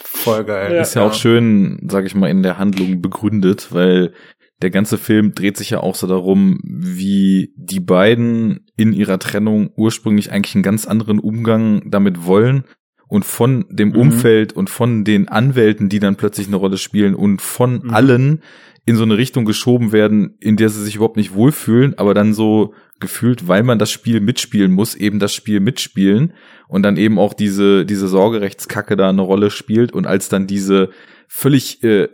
Voll 0.02 0.44
geil. 0.44 0.74
Ja. 0.74 0.80
Ist 0.80 0.94
ja 0.94 1.02
auch 1.02 1.12
schön, 1.12 1.78
sag 1.90 2.06
ich 2.06 2.14
mal, 2.14 2.30
in 2.30 2.42
der 2.42 2.56
Handlung 2.58 3.02
begründet, 3.02 3.68
weil 3.70 4.14
der 4.62 4.70
ganze 4.70 4.98
Film 4.98 5.34
dreht 5.34 5.56
sich 5.56 5.70
ja 5.70 5.80
auch 5.80 5.94
so 5.94 6.06
darum, 6.06 6.58
wie 6.64 7.52
die 7.56 7.80
beiden 7.80 8.66
in 8.76 8.92
ihrer 8.92 9.18
Trennung 9.18 9.70
ursprünglich 9.76 10.32
eigentlich 10.32 10.54
einen 10.54 10.62
ganz 10.62 10.86
anderen 10.86 11.18
Umgang 11.18 11.90
damit 11.90 12.26
wollen 12.26 12.64
und 13.08 13.24
von 13.24 13.64
dem 13.70 13.88
Mhm. 13.90 13.96
Umfeld 13.96 14.52
und 14.52 14.70
von 14.70 15.04
den 15.04 15.28
Anwälten, 15.28 15.88
die 15.88 15.98
dann 15.98 16.16
plötzlich 16.16 16.46
eine 16.46 16.56
Rolle 16.56 16.78
spielen 16.78 17.14
und 17.14 17.40
von 17.42 17.80
Mhm. 17.84 17.90
allen 17.90 18.42
in 18.86 18.96
so 18.96 19.02
eine 19.02 19.18
Richtung 19.18 19.44
geschoben 19.44 19.92
werden, 19.92 20.36
in 20.40 20.56
der 20.56 20.68
sie 20.68 20.82
sich 20.82 20.96
überhaupt 20.96 21.16
nicht 21.16 21.34
wohlfühlen, 21.34 21.96
aber 21.98 22.14
dann 22.14 22.32
so 22.34 22.74
gefühlt, 22.98 23.48
weil 23.48 23.62
man 23.62 23.78
das 23.78 23.90
Spiel 23.90 24.20
mitspielen 24.20 24.72
muss, 24.72 24.94
eben 24.94 25.18
das 25.18 25.34
Spiel 25.34 25.60
mitspielen 25.60 26.32
und 26.68 26.82
dann 26.82 26.96
eben 26.96 27.18
auch 27.18 27.34
diese, 27.34 27.84
diese 27.86 28.08
Sorgerechtskacke 28.08 28.96
da 28.96 29.08
eine 29.08 29.22
Rolle 29.22 29.50
spielt 29.50 29.92
und 29.92 30.06
als 30.06 30.28
dann 30.28 30.46
diese 30.46 30.90
völlig 31.32 31.82
äh, 31.84 32.08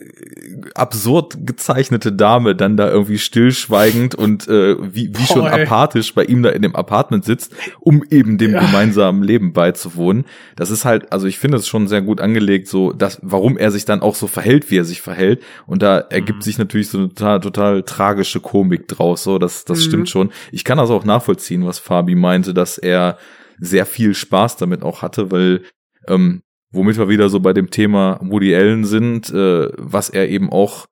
absurd 0.75 1.39
gezeichnete 1.47 2.13
Dame 2.13 2.55
dann 2.55 2.77
da 2.77 2.91
irgendwie 2.91 3.17
stillschweigend 3.17 4.15
und 4.15 4.47
äh, 4.47 4.77
wie, 4.95 5.11
wie 5.17 5.25
schon 5.25 5.47
apathisch 5.47 6.15
bei 6.15 6.25
ihm 6.25 6.43
da 6.43 6.51
in 6.51 6.61
dem 6.61 6.77
Apartment 6.77 7.25
sitzt, 7.25 7.55
um 7.81 8.05
eben 8.11 8.37
dem 8.37 8.53
Ja. 8.53 8.61
gemeinsamen 8.61 9.23
Leben 9.23 9.55
beizuwohnen. 9.55 10.27
Das 10.55 10.71
ist 10.71 10.85
halt, 10.85 11.13
also 11.13 11.27
ich 11.27 11.39
finde 11.39 11.57
es 11.57 11.67
schon 11.67 11.89
sehr 11.89 12.03
gut 12.03 12.21
angelegt, 12.21 12.69
so 12.69 12.93
dass, 12.93 13.19
warum 13.23 13.57
er 13.57 13.71
sich 13.71 13.87
dann 13.87 14.03
auch 14.03 14.15
so 14.15 14.27
verhält, 14.27 14.71
wie 14.71 14.77
er 14.79 14.85
sich 14.85 15.01
verhält. 15.01 15.43
Und 15.67 15.81
da 15.81 15.97
ergibt 15.99 16.41
Mhm. 16.41 16.43
sich 16.43 16.59
natürlich 16.59 16.89
so 16.89 16.99
eine 16.99 17.09
total, 17.09 17.41
total 17.41 17.83
tragische 17.85 18.41
Komik 18.41 18.87
draus. 18.87 19.23
So, 19.23 19.39
das, 19.39 19.65
das 19.65 19.79
Mhm. 19.79 19.83
stimmt 19.83 20.11
schon. 20.11 20.31
Ich 20.53 20.63
kann 20.63 20.79
also 20.79 20.95
auch 20.95 21.05
nachvollziehen, 21.05 21.65
was 21.65 21.79
Fabi 21.79 22.15
meinte, 22.17 22.53
dass 22.53 22.77
er 22.77 23.17
sehr 23.59 23.87
viel 23.87 24.13
Spaß 24.13 24.59
damit 24.59 24.83
auch 24.83 25.01
hatte, 25.01 25.31
weil 25.31 25.63
ähm, 26.07 26.43
womit 26.71 26.99
wir 26.99 27.09
wieder 27.09 27.29
so 27.29 27.41
bei 27.41 27.53
dem 27.53 27.71
Thema 27.71 28.19
Woody 28.23 28.55
Allen 28.55 28.85
sind, 28.85 29.31
äh, 29.31 29.69
was 29.77 30.11
er 30.11 30.29
eben 30.29 30.51
auch, 30.51 30.87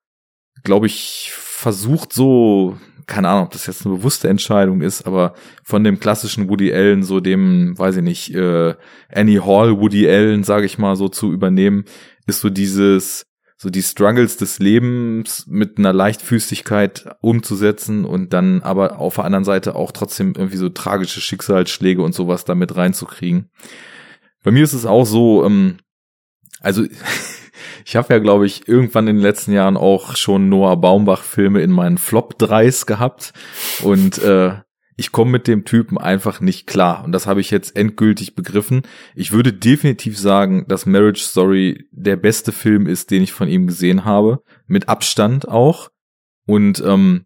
glaube 0.63 0.87
ich, 0.87 1.33
versucht 1.35 2.13
so 2.13 2.77
keine 3.07 3.29
Ahnung, 3.29 3.45
ob 3.45 3.53
das 3.53 3.67
jetzt 3.67 3.85
eine 3.85 3.97
bewusste 3.97 4.29
Entscheidung 4.29 4.81
ist, 4.81 5.07
aber 5.07 5.35
von 5.63 5.85
dem 5.85 6.01
klassischen 6.01 6.49
Woody 6.49 6.73
Allen, 6.73 7.03
so 7.03 7.21
dem, 7.21 7.79
weiß 7.79 7.97
ich 7.97 8.03
nicht, 8.03 8.35
äh, 8.35 8.75
Annie 9.13 9.45
Hall 9.45 9.79
Woody 9.81 10.09
Allen, 10.09 10.45
sage 10.45 10.67
ich 10.67 10.79
mal, 10.79 10.97
so 10.97 11.09
zu 11.09 11.33
übernehmen, 11.33 11.85
ist 12.27 12.41
so 12.41 12.51
dieses, 12.51 13.27
so 13.57 13.71
die 13.71 13.83
Struggles 13.83 14.37
des 14.37 14.59
Lebens 14.59 15.47
mit 15.47 15.79
einer 15.79 15.93
Leichtfüßigkeit 15.93 17.17
umzusetzen 17.21 18.05
und 18.05 18.33
dann 18.33 18.63
aber 18.63 18.99
auf 18.99 19.17
der 19.17 19.25
anderen 19.25 19.45
Seite 19.45 19.75
auch 19.75 19.93
trotzdem 19.93 20.35
irgendwie 20.37 20.57
so 20.57 20.69
tragische 20.69 21.21
Schicksalsschläge 21.21 22.03
und 22.03 22.15
sowas 22.15 22.45
damit 22.45 22.77
reinzukriegen. 22.77 23.51
Bei 24.45 24.53
mir 24.53 24.63
ist 24.63 24.75
es 24.75 24.87
auch 24.87 25.07
so, 25.07 25.45
ähm, 25.45 25.79
also 26.61 26.85
ich 27.85 27.97
habe 27.97 28.15
ja, 28.15 28.21
glaube 28.21 28.47
ich, 28.47 28.69
irgendwann 28.69 29.09
in 29.09 29.17
den 29.17 29.23
letzten 29.23 29.53
Jahren 29.53 29.77
auch 29.77 30.15
schon 30.17 30.49
Noah 30.49 30.77
Baumbach-Filme 30.77 31.61
in 31.63 31.73
meinen 31.73 31.99
Flop 31.99 32.35
3s 32.39 32.87
gehabt. 32.87 33.33
Und 33.83 34.19
äh, 34.19 34.61
ich 34.97 35.11
komme 35.11 35.33
mit 35.33 35.49
dem 35.49 35.65
Typen 35.65 35.99
einfach 35.99 36.41
nicht 36.41 36.67
klar. 36.67 37.05
Und 37.05 37.13
das 37.13 37.27
habe 37.27 37.41
ich 37.41 37.51
jetzt 37.51 37.75
endgültig 37.75 38.35
begriffen. 38.35 38.83
Ich 39.15 39.33
würde 39.33 39.53
definitiv 39.53 40.19
sagen, 40.19 40.67
dass 40.69 40.87
Marriage 40.87 41.23
Story 41.23 41.89
der 41.91 42.17
beste 42.17 42.53
Film 42.53 42.87
ist, 42.87 43.11
den 43.11 43.23
ich 43.23 43.33
von 43.33 43.49
ihm 43.49 43.67
gesehen 43.67 44.05
habe. 44.05 44.43
Mit 44.67 44.89
Abstand 44.89 45.49
auch. 45.49 45.89
Und 46.47 46.83
ähm, 46.87 47.25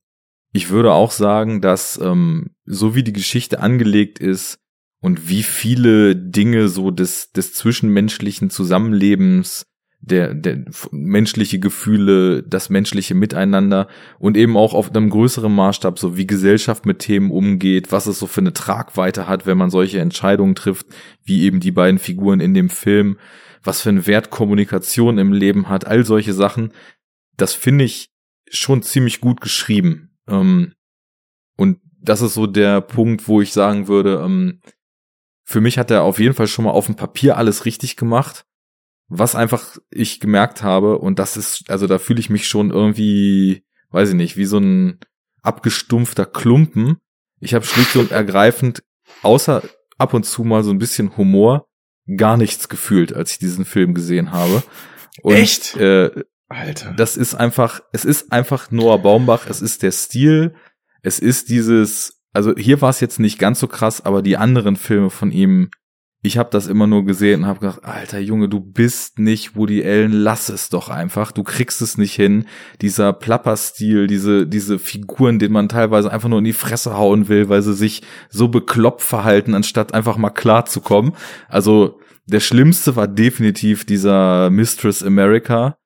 ich 0.52 0.70
würde 0.70 0.92
auch 0.92 1.10
sagen, 1.10 1.60
dass 1.60 2.00
ähm, 2.00 2.54
so 2.64 2.94
wie 2.94 3.02
die 3.02 3.12
Geschichte 3.12 3.60
angelegt 3.60 4.20
ist 4.20 4.60
und 5.00 5.28
wie 5.28 5.42
viele 5.42 6.16
Dinge 6.16 6.68
so 6.68 6.90
des, 6.90 7.30
des 7.32 7.54
zwischenmenschlichen 7.54 8.50
Zusammenlebens 8.50 9.66
der, 10.00 10.34
der 10.34 10.64
menschliche 10.90 11.58
Gefühle, 11.58 12.42
das 12.44 12.70
menschliche 12.70 13.14
Miteinander 13.14 13.88
und 14.18 14.36
eben 14.36 14.56
auch 14.56 14.74
auf 14.74 14.90
einem 14.90 15.10
größeren 15.10 15.52
Maßstab, 15.52 15.98
so 15.98 16.16
wie 16.16 16.26
Gesellschaft 16.26 16.86
mit 16.86 17.00
Themen 17.00 17.30
umgeht, 17.30 17.90
was 17.90 18.06
es 18.06 18.18
so 18.18 18.26
für 18.26 18.40
eine 18.40 18.52
Tragweite 18.52 19.26
hat, 19.26 19.46
wenn 19.46 19.58
man 19.58 19.70
solche 19.70 20.00
Entscheidungen 20.00 20.54
trifft, 20.54 20.86
wie 21.24 21.42
eben 21.42 21.60
die 21.60 21.72
beiden 21.72 21.98
Figuren 21.98 22.40
in 22.40 22.54
dem 22.54 22.70
Film, 22.70 23.18
was 23.62 23.80
für 23.80 23.88
einen 23.88 24.06
Wert 24.06 24.30
Kommunikation 24.30 25.18
im 25.18 25.32
Leben 25.32 25.68
hat, 25.68 25.86
all 25.86 26.04
solche 26.04 26.32
Sachen, 26.32 26.72
das 27.36 27.54
finde 27.54 27.84
ich 27.84 28.10
schon 28.50 28.82
ziemlich 28.82 29.20
gut 29.20 29.40
geschrieben. 29.40 30.16
Ähm, 30.28 30.74
und 31.56 31.78
das 32.00 32.22
ist 32.22 32.34
so 32.34 32.46
der 32.46 32.80
Punkt, 32.80 33.26
wo 33.26 33.40
ich 33.40 33.52
sagen 33.52 33.88
würde, 33.88 34.22
ähm, 34.24 34.60
für 35.48 35.60
mich 35.60 35.78
hat 35.78 35.90
er 35.90 36.02
auf 36.02 36.18
jeden 36.18 36.34
Fall 36.34 36.46
schon 36.46 36.64
mal 36.64 36.72
auf 36.72 36.86
dem 36.86 36.96
Papier 36.96 37.36
alles 37.36 37.64
richtig 37.64 37.96
gemacht 37.96 38.44
was 39.08 39.34
einfach 39.34 39.78
ich 39.90 40.20
gemerkt 40.20 40.62
habe, 40.62 40.98
und 40.98 41.18
das 41.18 41.36
ist, 41.36 41.70
also 41.70 41.86
da 41.86 41.98
fühle 41.98 42.20
ich 42.20 42.30
mich 42.30 42.46
schon 42.46 42.70
irgendwie, 42.70 43.64
weiß 43.90 44.10
ich 44.10 44.14
nicht, 44.14 44.36
wie 44.36 44.44
so 44.44 44.58
ein 44.58 44.98
abgestumpfter 45.42 46.26
Klumpen. 46.26 46.98
Ich 47.40 47.54
habe 47.54 47.64
schlicht 47.64 47.96
und 47.96 48.10
ergreifend, 48.10 48.82
außer 49.22 49.62
ab 49.96 50.14
und 50.14 50.24
zu 50.24 50.44
mal 50.44 50.62
so 50.62 50.70
ein 50.70 50.78
bisschen 50.78 51.16
Humor, 51.16 51.66
gar 52.16 52.36
nichts 52.36 52.68
gefühlt, 52.68 53.14
als 53.14 53.32
ich 53.32 53.38
diesen 53.38 53.64
Film 53.64 53.94
gesehen 53.94 54.32
habe. 54.32 54.62
Und, 55.22 55.34
Echt? 55.34 55.76
Äh, 55.76 56.24
Alter. 56.48 56.92
das 56.96 57.16
ist 57.16 57.34
einfach, 57.34 57.80
es 57.92 58.04
ist 58.04 58.32
einfach 58.32 58.70
Noah 58.70 58.98
Baumbach, 58.98 59.46
es 59.48 59.62
ist 59.62 59.82
der 59.82 59.92
Stil, 59.92 60.54
es 61.02 61.18
ist 61.18 61.48
dieses, 61.48 62.17
also 62.32 62.54
hier 62.56 62.80
war 62.80 62.90
es 62.90 63.00
jetzt 63.00 63.20
nicht 63.20 63.38
ganz 63.38 63.60
so 63.60 63.68
krass, 63.68 64.04
aber 64.04 64.22
die 64.22 64.36
anderen 64.36 64.76
Filme 64.76 65.10
von 65.10 65.32
ihm, 65.32 65.70
ich 66.20 66.36
habe 66.36 66.50
das 66.50 66.66
immer 66.66 66.86
nur 66.86 67.04
gesehen 67.04 67.42
und 67.42 67.46
habe 67.46 67.60
gedacht, 67.60 67.84
alter 67.84 68.18
Junge, 68.18 68.48
du 68.48 68.60
bist 68.60 69.18
nicht 69.20 69.54
Woody 69.54 69.84
Allen, 69.84 70.12
lass 70.12 70.48
es 70.48 70.68
doch 70.68 70.88
einfach, 70.88 71.30
du 71.30 71.44
kriegst 71.44 71.80
es 71.80 71.96
nicht 71.96 72.14
hin. 72.14 72.46
Dieser 72.80 73.12
Plapperstil, 73.12 74.08
diese 74.08 74.46
diese 74.46 74.80
Figuren, 74.80 75.38
denen 75.38 75.52
man 75.52 75.68
teilweise 75.68 76.10
einfach 76.10 76.28
nur 76.28 76.40
in 76.40 76.44
die 76.44 76.52
Fresse 76.52 76.96
hauen 76.96 77.28
will, 77.28 77.48
weil 77.48 77.62
sie 77.62 77.74
sich 77.74 78.02
so 78.30 78.48
bekloppt 78.48 79.02
verhalten, 79.02 79.54
anstatt 79.54 79.94
einfach 79.94 80.16
mal 80.16 80.30
klar 80.30 80.66
zu 80.66 80.80
kommen. 80.80 81.12
Also 81.48 82.00
der 82.26 82.40
schlimmste 82.40 82.94
war 82.94 83.08
definitiv 83.08 83.86
dieser 83.86 84.50
Mistress 84.50 85.02
America. 85.02 85.77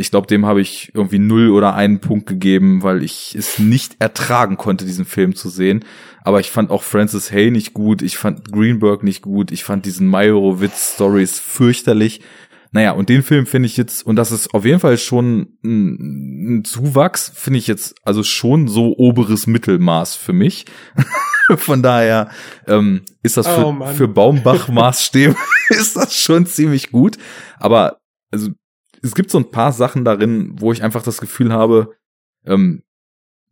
Ich 0.00 0.10
glaube, 0.10 0.26
dem 0.26 0.46
habe 0.46 0.62
ich 0.62 0.92
irgendwie 0.94 1.18
null 1.18 1.50
oder 1.50 1.74
einen 1.74 2.00
Punkt 2.00 2.26
gegeben, 2.26 2.82
weil 2.82 3.02
ich 3.02 3.34
es 3.38 3.58
nicht 3.58 3.96
ertragen 3.98 4.56
konnte, 4.56 4.86
diesen 4.86 5.04
Film 5.04 5.36
zu 5.36 5.50
sehen. 5.50 5.84
Aber 6.24 6.40
ich 6.40 6.50
fand 6.50 6.70
auch 6.70 6.82
Francis 6.82 7.30
Hay 7.30 7.50
nicht 7.50 7.74
gut, 7.74 8.00
ich 8.00 8.16
fand 8.16 8.50
Greenberg 8.50 9.02
nicht 9.02 9.20
gut, 9.20 9.52
ich 9.52 9.62
fand 9.62 9.84
diesen 9.84 10.08
Meyerowitz-Stories 10.08 11.38
fürchterlich. 11.38 12.22
Naja, 12.72 12.92
und 12.92 13.10
den 13.10 13.22
Film 13.22 13.44
finde 13.44 13.66
ich 13.66 13.76
jetzt, 13.76 14.06
und 14.06 14.16
das 14.16 14.32
ist 14.32 14.54
auf 14.54 14.64
jeden 14.64 14.80
Fall 14.80 14.96
schon 14.96 15.58
ein, 15.62 16.60
ein 16.60 16.64
Zuwachs, 16.64 17.30
finde 17.34 17.58
ich 17.58 17.66
jetzt 17.66 17.96
also 18.02 18.22
schon 18.22 18.68
so 18.68 18.96
oberes 18.96 19.46
Mittelmaß 19.46 20.16
für 20.16 20.32
mich. 20.32 20.64
Von 21.56 21.82
daher 21.82 22.30
ähm, 22.66 23.02
ist 23.22 23.36
das 23.36 23.46
für, 23.46 23.66
Oh 23.66 23.86
für 23.86 24.08
Baumbach-Maßstäbe 24.08 25.34
ist 25.68 25.96
das 25.96 26.16
schon 26.16 26.46
ziemlich 26.46 26.90
gut. 26.90 27.18
Aber 27.58 27.98
also 28.30 28.50
es 29.02 29.14
gibt 29.14 29.30
so 29.30 29.38
ein 29.38 29.50
paar 29.50 29.72
Sachen 29.72 30.04
darin, 30.04 30.54
wo 30.60 30.72
ich 30.72 30.82
einfach 30.82 31.02
das 31.02 31.20
Gefühl 31.20 31.52
habe, 31.52 31.94
ähm, 32.44 32.82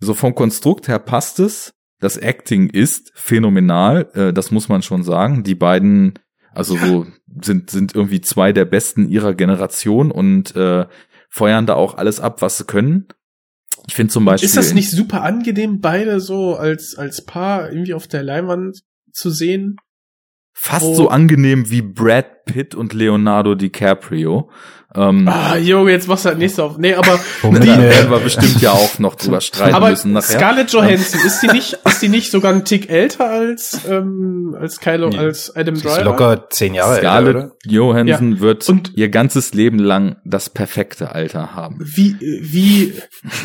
so 0.00 0.14
vom 0.14 0.34
Konstrukt 0.34 0.88
her 0.88 0.98
passt 0.98 1.40
es. 1.40 1.74
Das 2.00 2.16
Acting 2.16 2.70
ist 2.70 3.10
phänomenal, 3.14 4.10
äh, 4.14 4.32
das 4.32 4.50
muss 4.50 4.68
man 4.68 4.82
schon 4.82 5.02
sagen. 5.02 5.42
Die 5.42 5.56
beiden, 5.56 6.18
also 6.52 6.76
so 6.76 7.06
sind 7.42 7.70
sind 7.70 7.94
irgendwie 7.94 8.20
zwei 8.20 8.52
der 8.52 8.64
besten 8.64 9.08
ihrer 9.08 9.34
Generation 9.34 10.10
und 10.12 10.54
äh, 10.54 10.86
feuern 11.28 11.66
da 11.66 11.74
auch 11.74 11.96
alles 11.96 12.20
ab, 12.20 12.40
was 12.40 12.58
sie 12.58 12.64
können. 12.64 13.08
Ich 13.86 13.94
finde 13.94 14.12
zum 14.12 14.24
Beispiel 14.24 14.46
Ist 14.46 14.56
das 14.56 14.74
nicht 14.74 14.90
super 14.90 15.22
angenehm, 15.22 15.80
beide 15.80 16.20
so 16.20 16.56
als, 16.56 16.94
als 16.96 17.24
Paar 17.24 17.70
irgendwie 17.70 17.94
auf 17.94 18.06
der 18.06 18.22
Leinwand 18.22 18.82
zu 19.12 19.30
sehen? 19.30 19.76
fast 20.60 20.84
Oh. 20.84 20.94
so 20.94 21.08
angenehm 21.08 21.70
wie 21.70 21.82
Brad 21.82 22.44
Pitt 22.44 22.74
und 22.74 22.92
Leonardo 22.92 23.54
DiCaprio. 23.54 24.50
Ähm, 24.94 25.28
Ah, 25.28 25.56
Junge, 25.56 25.90
jetzt 25.92 26.08
machst 26.08 26.24
du 26.24 26.30
halt 26.30 26.38
nächste 26.38 26.64
auf. 26.64 26.78
Nee, 26.78 26.94
aber, 26.94 27.20
da 27.42 27.52
werden 27.52 28.10
wir 28.10 28.20
bestimmt 28.20 28.60
ja 28.62 28.70
auch 28.72 28.98
noch 28.98 29.16
drüber 29.16 29.40
streiten 29.42 29.74
aber 29.74 29.90
müssen 29.90 30.12
nachher. 30.12 30.38
Scarlett 30.38 30.72
Johansson, 30.72 31.20
ist 31.26 31.40
die 31.42 31.48
nicht, 31.48 31.78
ist 31.84 32.00
die 32.02 32.08
nicht 32.08 32.30
sogar 32.30 32.52
ein 32.54 32.64
Tick 32.64 32.88
älter 32.88 33.28
als, 33.28 33.80
ähm, 33.86 34.56
als 34.58 34.80
Kylo, 34.80 35.10
Nee. 35.10 35.18
als 35.18 35.54
Adam 35.54 35.74
Die 35.74 35.80
ist 35.80 35.86
Driver? 35.86 36.04
locker 36.04 36.46
zehn 36.50 36.72
Jahre 36.74 36.94
älter, 36.96 37.02
Scarlett 37.02 37.36
oder? 37.36 37.52
Johansson 37.66 38.40
wird 38.40 38.66
Und- 38.68 38.92
ihr 38.96 39.10
ganzes 39.10 39.52
Leben 39.52 39.78
lang 39.78 40.16
das 40.24 40.48
perfekte 40.48 41.12
Alter 41.14 41.54
haben. 41.54 41.76
wie, 41.80 42.16
wie, 42.20 42.94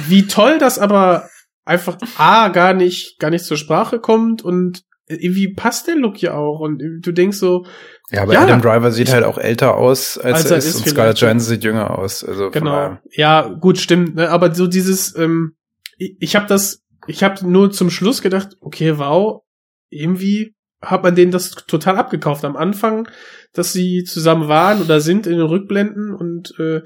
wie 0.07 0.27
toll 0.27 0.59
das 0.59 0.79
aber 0.79 1.27
einfach 1.65 1.97
A, 2.17 2.47
gar 2.49 2.73
nicht, 2.73 3.19
gar 3.19 3.29
nicht 3.31 3.43
zur 3.45 3.57
Sprache 3.57 3.99
kommt 3.99 4.41
und 4.43 4.83
irgendwie 5.07 5.53
passt 5.53 5.87
der 5.87 5.95
Look 5.95 6.21
ja 6.21 6.33
auch 6.33 6.59
und 6.59 6.81
du 7.01 7.11
denkst 7.11 7.37
so, 7.37 7.65
Ja, 8.11 8.23
aber 8.23 8.33
Ja. 8.33 8.41
Adam 8.43 8.61
Driver 8.61 8.91
sieht 8.91 9.11
halt 9.11 9.25
auch 9.25 9.37
älter 9.37 9.75
aus, 9.75 10.17
als, 10.17 10.43
Als 10.43 10.51
er 10.51 10.57
ist, 10.57 10.65
ist 10.65 10.75
und. 10.77 10.89
Scarlett 10.89 11.19
Johansson 11.19 11.49
sieht 11.49 11.63
jünger 11.63 11.97
aus. 11.97 12.23
Also 12.23 12.51
Genau. 12.51 12.97
Ja, 13.11 13.41
gut, 13.47 13.77
stimmt. 13.79 14.15
Ne? 14.15 14.29
Aber 14.29 14.53
so 14.53 14.67
dieses, 14.67 15.15
ähm, 15.17 15.55
ich, 15.97 16.15
ich 16.19 16.35
habe 16.35 16.47
das, 16.47 16.83
ich 17.07 17.23
habe 17.23 17.45
nur 17.47 17.71
zum 17.71 17.89
Schluss 17.89 18.21
gedacht, 18.21 18.55
okay, 18.61 18.97
wow, 18.97 19.41
irgendwie 19.89 20.55
hat 20.81 21.03
man 21.03 21.15
denen 21.15 21.31
das 21.31 21.51
total 21.51 21.97
abgekauft 21.97 22.43
am 22.45 22.55
Anfang, 22.55 23.07
dass 23.53 23.73
sie 23.73 24.03
zusammen 24.03 24.47
waren 24.47 24.81
oder 24.81 24.99
sind 24.99 25.27
in 25.27 25.37
den 25.37 25.47
Rückblenden 25.47 26.13
und 26.13 26.53
äh, 26.59 26.81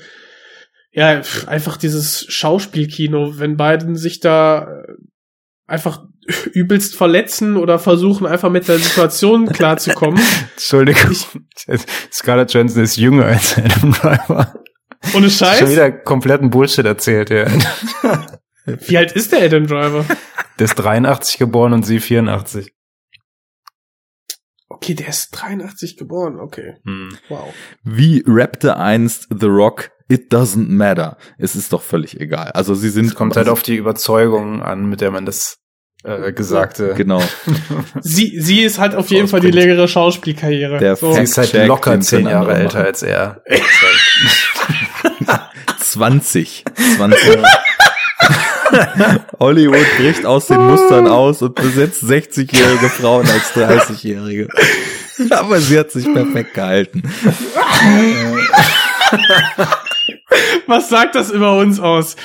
ja, 0.91 1.21
einfach 1.45 1.77
dieses 1.77 2.25
Schauspielkino, 2.27 3.37
wenn 3.37 3.57
beiden 3.57 3.95
sich 3.95 4.19
da 4.19 4.63
äh, 4.63 4.93
einfach 5.67 6.05
übelst 6.53 6.95
verletzen 6.95 7.57
oder 7.57 7.79
versuchen 7.79 8.25
einfach 8.27 8.49
mit 8.49 8.67
der 8.67 8.79
Situation 8.79 9.47
klarzukommen. 9.53 10.21
Entschuldigung. 10.55 11.15
Scarlett 12.11 12.53
Johansson 12.53 12.83
ist 12.83 12.97
jünger 12.97 13.25
als 13.25 13.57
Adam 13.57 13.93
Driver. 13.93 14.53
Ohne 15.15 15.29
Schon 15.29 15.47
Scheiß. 15.47 15.71
wieder 15.71 15.91
kompletten 15.91 16.49
Bullshit 16.49 16.85
erzählt, 16.85 17.29
ja. 17.29 17.47
Wie 18.65 18.97
alt 18.97 19.13
ist 19.13 19.31
der 19.31 19.43
Adam 19.43 19.67
Driver? 19.67 20.05
Der 20.59 20.65
ist 20.65 20.75
83 20.75 21.37
geboren 21.37 21.73
und 21.73 21.83
sie 21.85 21.99
84. 21.99 22.73
Okay, 24.69 24.93
der 24.95 25.07
ist 25.07 25.29
83 25.31 25.97
geboren, 25.97 26.39
okay. 26.39 26.75
Hm. 26.83 27.17
Wow. 27.29 27.53
Wie 27.83 28.23
rappte 28.27 28.77
einst 28.77 29.27
The 29.29 29.45
Rock, 29.45 29.91
it 30.09 30.31
doesn't 30.33 30.67
matter. 30.69 31.17
Es 31.37 31.55
ist 31.55 31.71
doch 31.71 31.81
völlig 31.81 32.19
egal. 32.19 32.51
Also 32.51 32.75
sie 32.75 32.89
sind 32.89 33.05
Es 33.05 33.15
kommt 33.15 33.37
halt 33.37 33.47
auf 33.47 33.63
die 33.63 33.77
Überzeugung 33.77 34.61
an, 34.61 34.89
mit 34.89 34.99
der 34.99 35.11
man 35.11 35.25
das 35.25 35.57
äh, 36.03 36.31
Gesagte. 36.31 36.93
genau 36.95 37.21
Sie, 38.01 38.39
sie 38.39 38.61
ist 38.61 38.79
halt 38.79 38.95
auf 38.95 39.09
jeden 39.09 39.27
Fall 39.27 39.39
die 39.39 39.51
längere 39.51 39.87
Schauspielkarriere. 39.87 40.77
Der 40.79 40.95
so. 40.95 41.13
Sie 41.13 41.21
ist 41.21 41.37
halt 41.37 41.53
locker 41.67 41.99
zehn 42.01 42.27
Jahre 42.27 42.55
älter 42.55 42.85
als 42.85 43.03
er. 43.03 43.41
20. 45.79 46.65
20. 46.97 47.37
Hollywood 49.39 49.85
bricht 49.97 50.25
aus 50.25 50.47
den 50.47 50.59
Mustern 50.59 51.07
aus 51.07 51.41
und 51.41 51.55
besetzt 51.55 52.03
60-jährige 52.03 52.89
Frauen 52.89 53.25
als 53.27 53.53
30-jährige. 53.53 54.49
Aber 55.29 55.59
sie 55.59 55.79
hat 55.79 55.91
sich 55.91 56.11
perfekt 56.13 56.53
gehalten. 56.53 57.03
Was 60.67 60.89
sagt 60.89 61.15
das 61.15 61.31
über 61.31 61.57
uns 61.57 61.79
aus? 61.79 62.15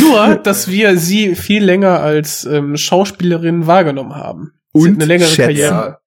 Nur, 0.00 0.36
dass 0.36 0.68
wir 0.68 0.98
sie 0.98 1.34
viel 1.36 1.64
länger 1.64 2.00
als 2.00 2.44
ähm, 2.44 2.76
Schauspielerin 2.76 3.66
wahrgenommen 3.66 4.14
haben. 4.16 4.52
Sie 4.72 4.80
Und 4.80 4.88
hat 4.88 4.94
eine 4.96 5.04
längere 5.04 5.28
schätzen. 5.28 5.42
Karriere. 5.42 6.01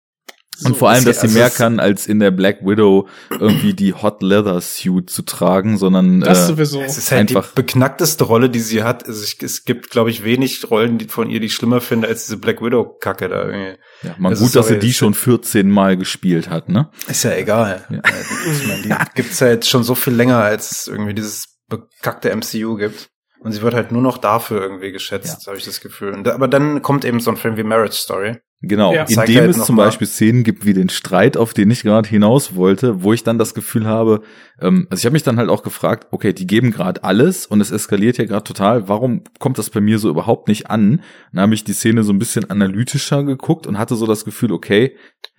Und 0.66 0.76
vor 0.76 0.90
allem, 0.90 1.04
dass 1.04 1.16
ja- 1.16 1.22
sie 1.22 1.26
also 1.28 1.38
mehr 1.38 1.50
kann, 1.50 1.80
als 1.80 2.06
in 2.06 2.18
der 2.20 2.30
Black 2.30 2.60
Widow 2.62 3.08
irgendwie 3.30 3.74
die 3.74 3.94
Hot 3.94 4.22
Leather 4.22 4.60
Suit 4.60 5.10
zu 5.10 5.22
tragen, 5.22 5.78
sondern 5.78 6.20
Das 6.20 6.44
äh, 6.44 6.46
sowieso. 6.46 6.80
Es 6.82 6.98
ist 6.98 7.10
halt 7.10 7.20
Einfach. 7.30 7.48
die 7.48 7.54
beknackteste 7.56 8.24
Rolle, 8.24 8.50
die 8.50 8.60
sie 8.60 8.82
hat. 8.82 9.06
Also 9.06 9.22
ich, 9.24 9.42
es 9.42 9.64
gibt, 9.64 9.90
glaube 9.90 10.10
ich, 10.10 10.24
wenig 10.24 10.70
Rollen 10.70 10.98
die 10.98 11.06
von 11.08 11.30
ihr, 11.30 11.40
die 11.40 11.46
ich 11.46 11.54
schlimmer 11.54 11.80
finde 11.80 12.08
als 12.08 12.24
diese 12.26 12.36
Black 12.36 12.62
Widow-Kacke 12.62 13.28
da 13.28 13.44
irgendwie. 13.46 13.78
ja, 14.02 14.14
man 14.18 14.32
Also 14.32 14.44
gut, 14.44 14.56
dass 14.56 14.68
sie 14.68 14.78
die 14.78 14.92
schon 14.92 15.14
14 15.14 15.70
Mal 15.70 15.96
gespielt 15.96 16.48
hat, 16.50 16.68
ne? 16.68 16.90
Ist 17.08 17.24
ja 17.24 17.32
egal. 17.34 17.84
Ja. 17.90 17.98
Äh, 17.98 18.50
Ich 18.52 18.66
meine, 18.66 18.82
die 18.82 18.94
gibt's 19.14 19.40
halt 19.40 19.66
schon 19.66 19.82
so 19.84 19.94
viel 19.94 20.14
länger, 20.14 20.38
als 20.38 20.70
es 20.70 20.86
irgendwie 20.88 21.14
dieses 21.14 21.58
bekackte 21.68 22.30
MCU 22.34 22.76
gibt. 22.76 23.08
Und 23.40 23.50
sie 23.50 23.62
wird 23.62 23.74
halt 23.74 23.90
nur 23.90 24.02
noch 24.02 24.18
dafür 24.18 24.60
irgendwie 24.62 24.92
geschätzt, 24.92 25.48
habe 25.48 25.56
ich 25.56 25.64
das 25.64 25.80
Gefühl. 25.80 26.12
Und 26.12 26.24
da, 26.24 26.34
aber 26.34 26.46
dann 26.46 26.80
kommt 26.80 27.04
eben 27.04 27.18
so 27.18 27.30
ein 27.30 27.36
Film 27.36 27.56
wie 27.56 27.64
Marriage 27.64 27.96
Story. 27.96 28.36
Genau, 28.64 28.94
Ja. 28.94 29.02
in 29.02 29.08
Zeigt 29.08 29.28
dem 29.30 29.40
halt 29.40 29.50
es 29.50 29.64
zum 29.64 29.74
mal- 29.74 29.86
Beispiel 29.86 30.06
Szenen 30.06 30.44
gibt 30.44 30.64
wie 30.64 30.72
den 30.72 30.88
Streit, 30.88 31.36
auf 31.36 31.52
den 31.52 31.68
ich 31.72 31.82
gerade 31.82 32.08
hinaus 32.08 32.54
wollte, 32.54 33.02
wo 33.02 33.12
ich 33.12 33.24
dann 33.24 33.36
das 33.36 33.54
Gefühl 33.54 33.86
habe, 33.86 34.22
ähm, 34.60 34.86
also 34.88 35.00
ich 35.00 35.04
habe 35.04 35.14
mich 35.14 35.24
dann 35.24 35.36
halt 35.36 35.48
auch 35.50 35.64
gefragt, 35.64 36.06
okay, 36.12 36.32
die 36.32 36.46
geben 36.46 36.70
gerade 36.70 37.02
alles 37.02 37.44
und 37.44 37.60
es 37.60 37.72
eskaliert 37.72 38.18
ja 38.18 38.24
gerade 38.24 38.44
total, 38.44 38.88
warum 38.88 39.24
kommt 39.40 39.58
das 39.58 39.70
bei 39.70 39.80
mir 39.80 39.98
so 39.98 40.08
überhaupt 40.08 40.46
nicht 40.46 40.70
an? 40.70 41.02
Dann 41.32 41.42
habe 41.42 41.54
ich 41.54 41.64
die 41.64 41.72
Szene 41.72 42.04
so 42.04 42.12
ein 42.12 42.20
bisschen 42.20 42.50
analytischer 42.50 43.24
geguckt 43.24 43.66
und 43.66 43.78
hatte 43.78 43.96
so 43.96 44.06
das 44.06 44.24
Gefühl, 44.24 44.52
okay, 44.52 44.96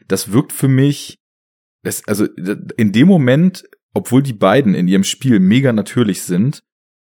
das 0.09 0.33
wirkt 0.33 0.51
für 0.51 0.67
mich, 0.67 1.19
es, 1.81 2.05
also 2.07 2.25
in 2.77 2.91
dem 2.91 3.07
Moment, 3.07 3.63
obwohl 3.93 4.21
die 4.21 4.33
beiden 4.33 4.75
in 4.75 4.89
ihrem 4.89 5.05
Spiel 5.05 5.39
mega 5.39 5.71
natürlich 5.71 6.23
sind, 6.23 6.61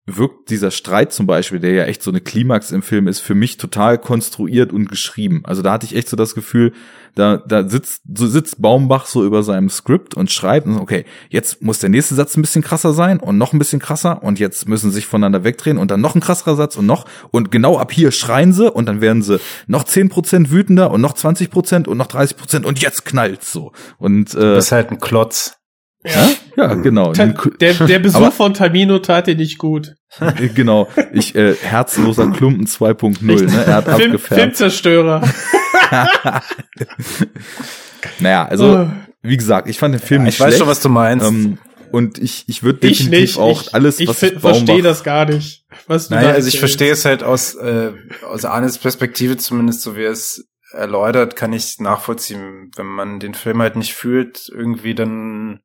wirkt 0.06 0.50
dieser 0.50 0.70
Streit 0.70 1.12
zum 1.12 1.26
Beispiel, 1.26 1.58
der 1.58 1.72
ja 1.72 1.84
echt 1.84 2.02
so 2.02 2.12
eine 2.12 2.20
Klimax 2.20 2.70
im 2.70 2.82
Film 2.82 3.08
ist, 3.08 3.18
für 3.18 3.34
mich 3.34 3.56
total 3.56 3.98
konstruiert 3.98 4.72
und 4.72 4.88
geschrieben. 4.88 5.42
Also 5.44 5.62
da 5.62 5.72
hatte 5.72 5.84
ich 5.84 5.96
echt 5.96 6.08
so 6.08 6.16
das 6.16 6.34
Gefühl, 6.34 6.72
da, 7.16 7.38
da 7.38 7.68
sitzt, 7.68 8.02
so 8.14 8.26
sitzt 8.26 8.62
Baumbach 8.62 9.06
so 9.06 9.24
über 9.24 9.42
seinem 9.42 9.68
Skript 9.68 10.14
und 10.14 10.30
schreibt, 10.30 10.68
okay, 10.68 11.06
jetzt 11.28 11.62
muss 11.62 11.80
der 11.80 11.90
nächste 11.90 12.14
Satz 12.14 12.36
ein 12.36 12.42
bisschen 12.42 12.62
krasser 12.62 12.92
sein 12.92 13.18
und 13.18 13.36
noch 13.36 13.52
ein 13.52 13.58
bisschen 13.58 13.80
krasser 13.80 14.22
und 14.22 14.38
jetzt 14.38 14.68
müssen 14.68 14.90
sie 14.90 14.96
sich 14.96 15.06
voneinander 15.06 15.42
wegdrehen 15.42 15.78
und 15.78 15.90
dann 15.90 16.00
noch 16.00 16.14
ein 16.14 16.20
krasserer 16.20 16.54
Satz 16.54 16.76
und 16.76 16.86
noch 16.86 17.06
und 17.30 17.50
genau 17.50 17.78
ab 17.78 17.90
hier 17.90 18.12
schreien 18.12 18.52
sie 18.52 18.70
und 18.70 18.86
dann 18.86 19.00
werden 19.00 19.22
sie 19.22 19.40
noch 19.66 19.84
10% 19.84 20.50
wütender 20.50 20.90
und 20.90 21.00
noch 21.00 21.14
20% 21.14 21.88
und 21.88 21.96
noch 21.96 22.08
30% 22.08 22.64
und 22.64 22.80
jetzt 22.80 23.04
knallt's 23.06 23.50
so. 23.50 23.72
Und 23.98 24.34
äh, 24.34 24.54
Das 24.54 24.66
ist 24.66 24.72
halt 24.72 24.90
ein 24.90 25.00
Klotz. 25.00 25.55
Ja, 26.06 26.28
ja, 26.56 26.74
genau. 26.74 27.12
Ta 27.12 27.26
der, 27.60 27.74
der 27.74 27.98
Besuch 27.98 28.16
Aber- 28.20 28.32
von 28.32 28.54
Tamino 28.54 28.98
tat 29.00 29.26
dir 29.26 29.34
nicht 29.36 29.58
gut. 29.58 29.94
genau, 30.54 30.88
ich 31.12 31.34
äh, 31.34 31.54
herzloser 31.54 32.30
Klumpen 32.30 32.66
2.0, 32.66 33.22
ne? 33.24 33.64
Er 33.66 33.74
hat 33.74 33.84
Film, 33.84 34.12
abgefärbt. 34.12 34.40
Filmzerstörer. 34.40 35.22
Naja, 38.20 38.46
also 38.46 38.78
Oh. 38.78 38.88
wie 39.22 39.36
gesagt, 39.36 39.68
ich 39.68 39.78
fand 39.78 39.94
den 39.94 40.00
Film 40.00 40.22
Ja, 40.22 40.24
nicht 40.26 40.34
ich 40.34 40.40
weiß 40.40 40.48
schlecht. 40.48 40.58
schon, 40.60 40.68
was 40.68 40.80
du 40.80 40.88
meinst. 40.88 41.26
ähm, 41.26 41.58
und 41.92 42.18
ich 42.18 42.44
ich 42.48 42.62
würde 42.62 42.86
Ich 42.88 42.98
definitiv 42.98 43.20
nicht. 43.20 43.38
auch 43.38 43.62
ich 43.62 43.74
alles 43.74 44.00
ich 44.00 44.08
was 44.08 44.20
Baumbach- 44.20 44.40
verstehe 44.40 44.82
das 44.82 45.04
gar 45.04 45.24
nicht. 45.26 45.64
Was 45.86 46.08
du 46.08 46.14
Naja, 46.14 46.30
also 46.30 46.48
ich 46.48 46.58
verstehe 46.58 46.92
es 46.92 47.04
halt 47.04 47.22
aus, 47.22 47.54
äh, 47.54 47.92
aus 48.28 48.44
Arnes 48.44 48.78
Perspektive 48.78 49.36
zumindest, 49.36 49.82
so 49.82 49.96
wie 49.96 50.02
er 50.04 50.10
es 50.10 50.46
erläutert, 50.72 51.36
kann 51.36 51.52
ich 51.52 51.76
nachvollziehen. 51.78 52.70
Wenn 52.76 52.86
man 52.86 53.20
den 53.20 53.34
Film 53.34 53.62
halt 53.62 53.76
nicht 53.76 53.94
fühlt, 53.94 54.48
irgendwie 54.52 54.94
dann, 54.94 55.60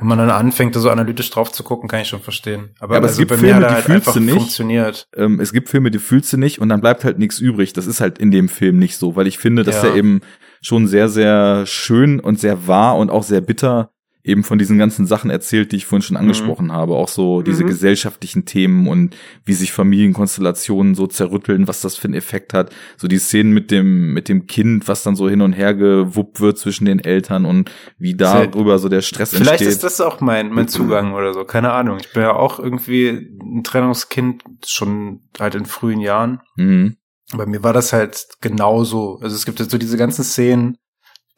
wenn 0.00 0.08
man 0.08 0.18
dann 0.18 0.30
anfängt, 0.30 0.74
da 0.76 0.80
so 0.80 0.90
analytisch 0.90 1.30
drauf 1.30 1.52
zu 1.52 1.62
gucken, 1.62 1.88
kann 1.88 2.00
ich 2.00 2.08
schon 2.08 2.20
verstehen. 2.20 2.70
Aber, 2.80 2.94
Ja, 2.94 2.98
aber 2.98 3.06
es 3.06 3.12
also 3.12 3.20
gibt 3.20 3.30
bei 3.30 3.38
Filme, 3.38 3.60
die 3.60 3.66
halt 3.66 3.84
fühlst 3.84 4.14
du 4.16 4.20
nicht. 4.20 4.34
funktioniert. 4.34 5.08
ähm, 5.16 5.40
es 5.40 5.52
gibt 5.52 5.68
Filme, 5.68 5.90
die 5.90 5.98
fühlst 5.98 6.32
du 6.32 6.36
nicht 6.36 6.60
und 6.60 6.68
dann 6.68 6.80
bleibt 6.80 7.04
halt 7.04 7.18
nichts 7.18 7.38
übrig. 7.38 7.72
Das 7.72 7.86
ist 7.86 8.00
halt 8.00 8.18
in 8.18 8.30
dem 8.30 8.48
Film 8.48 8.78
nicht 8.78 8.96
so, 8.96 9.16
weil 9.16 9.26
ich 9.26 9.38
finde, 9.38 9.62
dass 9.64 9.82
Ja. 9.82 9.90
er 9.90 9.94
eben 9.96 10.20
schon 10.60 10.86
sehr, 10.86 11.08
sehr 11.08 11.66
schön 11.66 12.20
und 12.20 12.38
sehr 12.40 12.66
wahr 12.66 12.96
und 12.96 13.10
auch 13.10 13.22
sehr 13.22 13.40
bitter 13.40 13.90
eben 14.24 14.44
von 14.44 14.58
diesen 14.58 14.78
ganzen 14.78 15.06
Sachen 15.06 15.30
erzählt, 15.30 15.72
die 15.72 15.76
ich 15.76 15.86
vorhin 15.86 16.02
schon 16.02 16.16
angesprochen 16.16 16.70
habe. 16.72 16.94
Auch 16.94 17.08
so 17.08 17.42
diese 17.42 17.64
Mhm. 17.64 17.68
gesellschaftlichen 17.68 18.44
Themen 18.44 18.86
und 18.86 19.16
wie 19.44 19.52
sich 19.54 19.72
Familienkonstellationen 19.72 20.94
so 20.94 21.06
zerrütteln, 21.06 21.66
was 21.68 21.80
das 21.80 21.96
für 21.96 22.04
einen 22.04 22.14
Effekt 22.14 22.54
hat. 22.54 22.70
So 22.96 23.08
die 23.08 23.18
Szenen 23.18 23.52
mit 23.52 23.70
dem, 23.70 24.12
mit 24.12 24.28
dem 24.28 24.46
Kind, 24.46 24.86
was 24.88 25.02
dann 25.02 25.16
so 25.16 25.28
hin 25.28 25.40
und 25.40 25.52
her 25.52 25.74
gewuppt 25.74 26.40
wird 26.40 26.58
zwischen 26.58 26.84
den 26.84 27.00
Eltern 27.00 27.44
und 27.44 27.70
wie 27.98 28.14
darüber 28.14 28.78
so 28.78 28.88
der 28.88 29.00
Stress 29.02 29.30
Vielleicht 29.30 29.50
entsteht. 29.62 29.68
ist 29.68 29.84
das 29.84 30.00
auch 30.00 30.20
mein, 30.20 30.50
mein 30.52 30.68
Zugang 30.68 31.14
oder 31.14 31.34
so, 31.34 31.44
keine 31.44 31.72
Ahnung. 31.72 31.98
Ich 32.00 32.12
bin 32.12 32.22
ja 32.22 32.34
auch 32.34 32.58
irgendwie 32.60 33.08
ein 33.42 33.64
Trennungskind, 33.64 34.42
schon 34.66 35.20
halt 35.40 35.54
in 35.54 35.66
frühen 35.66 36.00
Jahren. 36.00 36.40
mhm. 36.56 36.96
Bei 37.34 37.46
mir 37.46 37.62
war 37.62 37.72
das 37.72 37.94
halt 37.94 38.26
genauso. 38.42 39.18
Also 39.22 39.34
es 39.34 39.46
gibt 39.46 39.58
jetzt 39.58 39.70
so 39.70 39.78
diese 39.78 39.96
ganzen 39.96 40.22
Szenen, 40.22 40.76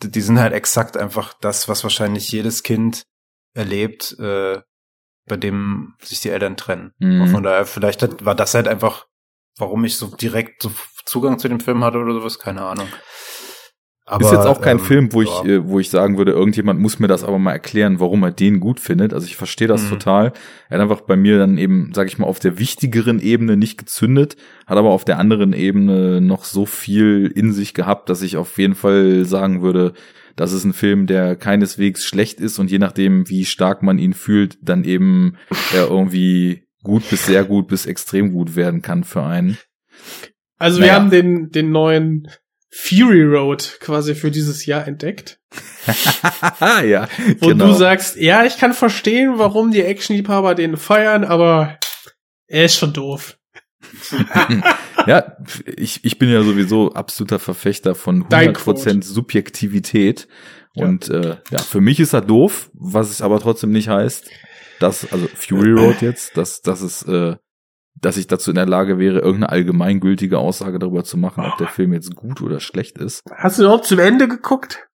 die, 0.08 0.20
sind 0.20 0.38
halt 0.38 0.52
exakt 0.52 0.96
einfach 0.96 1.34
das, 1.34 1.68
was 1.68 1.82
wahrscheinlich 1.82 2.30
jedes 2.30 2.62
Kind 2.62 3.04
erlebt, 3.54 4.16
äh, 4.18 4.60
bei 5.26 5.36
dem 5.36 5.94
sich 6.02 6.20
die 6.20 6.30
Eltern 6.30 6.56
trennen. 6.56 6.92
Mhm. 6.98 7.22
Und 7.22 7.28
von 7.28 7.42
daher, 7.42 7.66
vielleicht 7.66 8.02
hat, 8.02 8.24
war 8.24 8.34
das 8.34 8.54
halt 8.54 8.68
einfach, 8.68 9.06
warum 9.58 9.84
ich 9.84 9.96
so 9.96 10.14
direkt 10.14 10.62
so 10.62 10.72
Zugang 11.04 11.38
zu 11.38 11.48
dem 11.48 11.60
Film 11.60 11.84
hatte 11.84 11.98
oder 11.98 12.14
sowas, 12.14 12.38
keine 12.38 12.62
Ahnung. 12.62 12.88
Ist 14.20 14.32
jetzt 14.32 14.46
auch 14.46 14.60
kein 14.60 14.78
ähm, 14.78 14.84
Film, 14.84 15.12
wo 15.12 15.22
ich, 15.22 15.30
ja. 15.44 15.44
äh, 15.44 15.66
wo 15.68 15.80
ich 15.80 15.88
sagen 15.88 16.18
würde, 16.18 16.32
irgendjemand 16.32 16.78
muss 16.78 16.98
mir 16.98 17.06
das 17.08 17.24
aber 17.24 17.38
mal 17.38 17.52
erklären, 17.52 18.00
warum 18.00 18.22
er 18.22 18.30
den 18.32 18.60
gut 18.60 18.78
findet. 18.80 19.14
Also 19.14 19.26
ich 19.26 19.36
verstehe 19.36 19.66
das 19.68 19.84
Mhm. 19.84 19.88
total. 19.88 20.32
Er 20.68 20.78
hat 20.78 20.82
einfach 20.82 21.00
bei 21.02 21.16
mir 21.16 21.38
dann 21.38 21.56
eben, 21.56 21.90
sag 21.94 22.08
ich 22.08 22.18
mal, 22.18 22.26
auf 22.26 22.38
der 22.38 22.58
wichtigeren 22.58 23.18
Ebene 23.18 23.56
nicht 23.56 23.78
gezündet, 23.78 24.36
hat 24.66 24.76
aber 24.76 24.90
auf 24.90 25.04
der 25.06 25.18
anderen 25.18 25.52
Ebene 25.54 26.20
noch 26.20 26.44
so 26.44 26.66
viel 26.66 27.32
in 27.34 27.52
sich 27.52 27.72
gehabt, 27.72 28.10
dass 28.10 28.20
ich 28.22 28.36
auf 28.36 28.58
jeden 28.58 28.74
Fall 28.74 29.24
sagen 29.24 29.62
würde, 29.62 29.94
das 30.36 30.52
ist 30.52 30.64
ein 30.64 30.72
Film, 30.74 31.06
der 31.06 31.36
keineswegs 31.36 32.04
schlecht 32.04 32.40
ist 32.40 32.58
und 32.58 32.70
je 32.70 32.78
nachdem, 32.78 33.28
wie 33.30 33.44
stark 33.44 33.82
man 33.82 33.98
ihn 33.98 34.12
fühlt, 34.14 34.58
dann 34.60 34.84
eben 34.84 35.36
er 35.72 35.88
irgendwie 35.88 36.64
gut 36.82 37.08
bis 37.08 37.24
sehr 37.26 37.44
gut 37.44 37.68
bis 37.68 37.86
extrem 37.86 38.32
gut 38.32 38.56
werden 38.56 38.82
kann 38.82 39.04
für 39.04 39.22
einen. 39.22 39.56
Also 40.58 40.80
wir 40.80 40.88
Naja. 40.88 40.98
haben 41.00 41.10
den, 41.10 41.50
den 41.50 41.70
neuen 41.70 42.28
Fury 42.76 43.22
Road 43.22 43.78
quasi 43.80 44.14
für 44.14 44.30
dieses 44.30 44.66
Jahr 44.66 44.86
entdeckt. 44.86 45.38
ja, 46.60 47.08
genau. 47.40 47.68
du 47.68 47.72
sagst, 47.72 48.16
ja, 48.16 48.44
ich 48.44 48.58
kann 48.58 48.74
verstehen, 48.74 49.34
warum 49.36 49.70
die 49.70 49.82
Actionliebhaber 49.82 50.54
den 50.54 50.76
feiern, 50.76 51.24
aber 51.24 51.78
er 52.48 52.64
ist 52.64 52.76
schon 52.76 52.92
doof. 52.92 53.38
Ja, 55.06 55.36
ich, 55.66 56.04
ich 56.04 56.18
bin 56.18 56.30
ja 56.30 56.42
sowieso 56.42 56.92
absoluter 56.92 57.38
Verfechter 57.38 57.94
von 57.94 58.26
Dein 58.30 58.54
100% 58.54 59.02
Subjektivität. 59.02 60.28
Ja. 60.74 60.86
Und 60.86 61.10
äh, 61.10 61.36
ja, 61.50 61.58
für 61.58 61.82
mich 61.82 62.00
ist 62.00 62.14
er 62.14 62.22
doof, 62.22 62.70
was 62.72 63.10
es 63.10 63.20
aber 63.20 63.38
trotzdem 63.40 63.70
nicht 63.70 63.88
heißt, 63.88 64.30
dass, 64.80 65.12
also 65.12 65.28
Fury 65.34 65.72
Road 65.72 66.00
jetzt, 66.00 66.36
dass, 66.36 66.62
dass 66.62 66.80
es, 66.80 67.02
äh, 67.02 67.36
dass 68.04 68.16
ich 68.16 68.26
dazu 68.26 68.50
in 68.50 68.56
der 68.56 68.66
Lage 68.66 68.98
wäre, 68.98 69.18
irgendeine 69.18 69.50
allgemeingültige 69.50 70.38
Aussage 70.38 70.78
darüber 70.78 71.04
zu 71.04 71.16
machen, 71.16 71.44
ob 71.44 71.56
der 71.58 71.68
Film 71.68 71.92
jetzt 71.92 72.14
gut 72.14 72.40
oder 72.42 72.60
schlecht 72.60 72.98
ist. 72.98 73.22
Hast 73.36 73.58
du 73.58 73.62
überhaupt 73.64 73.86
zum 73.86 73.98
Ende 73.98 74.28
geguckt? 74.28 74.86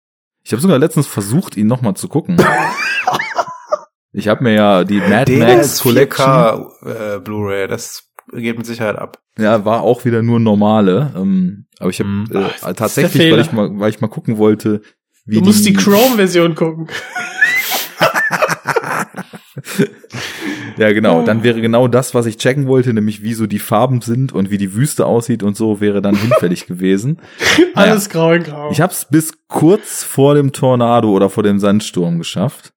Ich 0.43 0.51
habe 0.51 0.61
sogar 0.61 0.77
letztens 0.79 1.07
versucht, 1.07 1.57
ihn 1.57 1.67
nochmal 1.67 1.95
zu 1.95 2.07
gucken. 2.07 2.37
Ich 4.11 4.27
habe 4.27 4.43
mir 4.43 4.53
ja 4.53 4.83
die 4.83 4.99
Mad 4.99 5.25
Den 5.31 5.39
Max 5.39 5.81
Collection 5.81 6.25
4K 6.25 7.15
äh, 7.15 7.19
Blu-ray, 7.19 7.67
das 7.67 8.09
geht 8.33 8.57
mit 8.57 8.65
Sicherheit 8.65 8.95
ab. 8.97 9.19
Ja, 9.37 9.65
war 9.65 9.81
auch 9.81 10.03
wieder 10.03 10.23
nur 10.23 10.39
normale. 10.39 11.13
Ähm, 11.15 11.67
aber 11.79 11.91
ich 11.91 11.99
habe 11.99 12.09
Mhm. 12.09 12.25
äh, 12.33 12.47
ist 12.47 12.75
tatsächlich, 12.77 13.31
weil 13.31 13.39
ich 13.39 13.51
mal, 13.51 13.69
weil 13.73 13.91
ich 13.91 14.01
mal 14.01 14.07
gucken 14.07 14.37
wollte, 14.39 14.81
wie 15.25 15.35
Du 15.35 15.41
musst 15.45 15.63
die 15.65 15.73
Chrome-Version 15.73 16.55
gucken. 16.55 16.87
Ja, 20.77 20.93
genau. 20.93 21.23
Dann 21.23 21.43
wäre 21.43 21.59
genau 21.59 21.89
das, 21.89 22.15
was 22.15 22.25
ich 22.25 22.37
checken 22.37 22.67
wollte, 22.67 22.93
nämlich 22.93 23.21
wie 23.21 23.33
so 23.33 23.47
die 23.47 23.59
Farben 23.59 23.99
sind 24.01 24.31
und 24.31 24.49
wie 24.49 24.57
die 24.57 24.73
Wüste 24.73 25.05
aussieht 25.05 25.43
und 25.43 25.57
so, 25.57 25.81
wäre 25.81 26.01
dann 26.01 26.15
hinfällig 26.15 26.67
gewesen. 26.67 27.19
Alles 27.75 28.09
grau 28.09 28.31
in 28.31 28.43
grau. 28.43 28.71
Ich 28.71 28.79
habe 28.79 28.93
es 28.93 29.05
bis 29.05 29.33
kurz 29.47 30.03
vor 30.03 30.35
dem 30.35 30.53
Tornado 30.53 31.11
oder 31.11 31.29
vor 31.29 31.43
dem 31.43 31.59
Sandsturm 31.59 32.17
geschafft. 32.17 32.73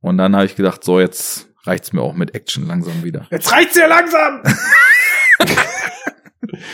Und 0.00 0.16
dann 0.16 0.34
habe 0.34 0.46
ich 0.46 0.56
gedacht, 0.56 0.84
so 0.84 1.00
jetzt 1.00 1.48
reicht's 1.64 1.92
mir 1.92 2.00
auch 2.00 2.14
mit 2.14 2.34
Action 2.34 2.66
langsam 2.66 3.04
wieder. 3.04 3.26
Jetzt 3.30 3.52
reicht's 3.52 3.76
ja 3.76 3.86
langsam! 3.86 4.42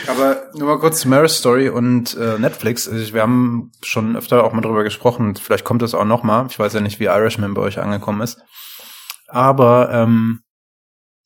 Aber 0.07 0.51
nur 0.53 0.69
mal 0.69 0.79
kurz 0.79 1.01
zu 1.01 1.09
Marriage 1.09 1.33
Story 1.33 1.69
und 1.69 2.15
äh, 2.15 2.39
Netflix. 2.39 2.87
Also 2.87 3.13
wir 3.13 3.21
haben 3.21 3.71
schon 3.83 4.15
öfter 4.15 4.43
auch 4.43 4.53
mal 4.53 4.61
drüber 4.61 4.83
gesprochen. 4.83 5.35
Vielleicht 5.35 5.65
kommt 5.65 5.81
das 5.81 5.93
auch 5.93 6.05
noch 6.05 6.23
mal. 6.23 6.47
Ich 6.49 6.57
weiß 6.57 6.73
ja 6.73 6.79
nicht, 6.79 6.99
wie 6.99 7.05
Irishman 7.05 7.53
bei 7.53 7.61
euch 7.61 7.79
angekommen 7.79 8.21
ist. 8.21 8.39
Aber 9.27 9.89
ähm, 9.91 10.41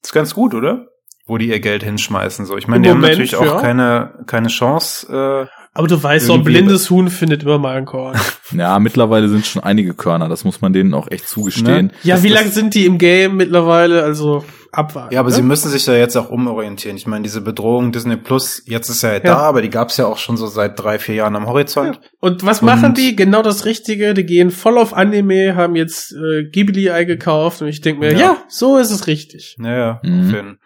ist 0.03 0.13
ganz 0.13 0.33
gut, 0.33 0.53
oder? 0.53 0.87
Wo 1.25 1.37
die 1.37 1.49
ihr 1.49 1.59
Geld 1.59 1.83
hinschmeißen. 1.83 2.45
So, 2.45 2.57
ich 2.57 2.67
meine, 2.67 2.83
die 2.83 2.89
haben 2.89 2.97
Moment, 2.97 3.13
natürlich 3.19 3.35
auch 3.35 3.45
ja. 3.45 3.61
keine 3.61 4.23
keine 4.25 4.47
Chance. 4.47 5.07
Äh, 5.47 5.47
Aber 5.73 5.87
du 5.87 6.01
weißt, 6.01 6.25
so 6.25 6.33
ein 6.33 6.43
blindes 6.43 6.89
Huhn 6.89 7.09
findet 7.09 7.43
immer 7.43 7.59
mal 7.59 7.75
ein 7.77 7.85
Korn. 7.85 8.17
Ja, 8.51 8.79
mittlerweile 8.79 9.29
sind 9.29 9.45
schon 9.45 9.61
einige 9.63 9.93
Körner, 9.93 10.27
das 10.27 10.43
muss 10.43 10.59
man 10.59 10.73
denen 10.73 10.95
auch 10.95 11.11
echt 11.11 11.27
zugestehen. 11.29 11.87
Ne? 11.87 11.91
Ja, 12.01 12.15
Das- 12.15 12.23
wie 12.23 12.29
lange 12.29 12.49
sind 12.49 12.73
die 12.73 12.87
im 12.87 12.97
Game 12.97 13.37
mittlerweile? 13.37 14.01
Also, 14.03 14.43
abwarten. 14.71 15.13
Ja, 15.13 15.19
aber 15.21 15.29
ne? 15.29 15.35
sie 15.35 15.41
müssen 15.41 15.69
sich 15.69 15.85
ja 15.85 15.93
jetzt 15.95 16.15
auch 16.15 16.29
umorientieren. 16.29 16.95
Ich 16.97 17.07
meine, 17.07 17.23
diese 17.23 17.41
Bedrohung 17.41 17.91
Disney 17.91 18.17
Plus, 18.17 18.61
jetzt 18.65 18.89
ist 18.89 19.01
ja, 19.01 19.13
Ja. 19.13 19.19
da, 19.19 19.37
aber 19.37 19.61
die 19.61 19.69
gab's 19.69 19.97
ja 19.97 20.05
auch 20.05 20.17
schon 20.17 20.37
so 20.37 20.47
seit 20.47 20.79
drei, 20.79 20.99
vier 20.99 21.15
Jahren 21.15 21.35
am 21.35 21.47
Horizont. 21.47 21.99
Und 22.19 22.45
was 22.45 22.61
Und- 22.61 22.67
machen 22.67 22.93
die? 22.93 23.15
Genau 23.15 23.41
das 23.41 23.65
Richtige. 23.65 24.13
Die 24.13 24.25
gehen 24.25 24.51
voll 24.51 24.77
auf 24.77 24.93
Anime, 24.93 25.55
haben 25.55 25.75
jetzt 25.75 26.13
äh, 26.13 26.43
Ghibli 26.45 26.89
eingekauft 26.91 27.61
und 27.61 27.67
ich 27.67 27.81
denke 27.81 28.01
mir, 28.01 28.13
ja. 28.13 28.19
Ja. 28.19 28.37
so 28.47 28.77
ist 28.77 28.91
es 28.91 29.07
richtig. 29.07 29.55
Ja, 29.59 29.77
ja, 29.77 30.01
Mhm. 30.03 30.57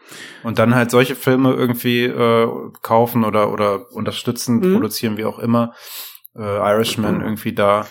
Und 0.43 0.59
dann 0.59 0.75
halt 0.75 0.91
solche 0.91 1.15
Filme 1.15 1.53
irgendwie 1.53 2.03
äh, 2.05 2.47
kaufen 2.81 3.23
oder 3.23 3.51
oder 3.51 3.91
unterstützen, 3.93 4.57
Mhm. 4.57 4.73
produzieren, 4.73 5.17
wie 5.17 5.25
auch 5.25 5.39
immer. 5.39 5.73
Äh, 6.35 6.41
Irishman 6.41 7.21
irgendwie 7.21 7.53
da 7.53 7.85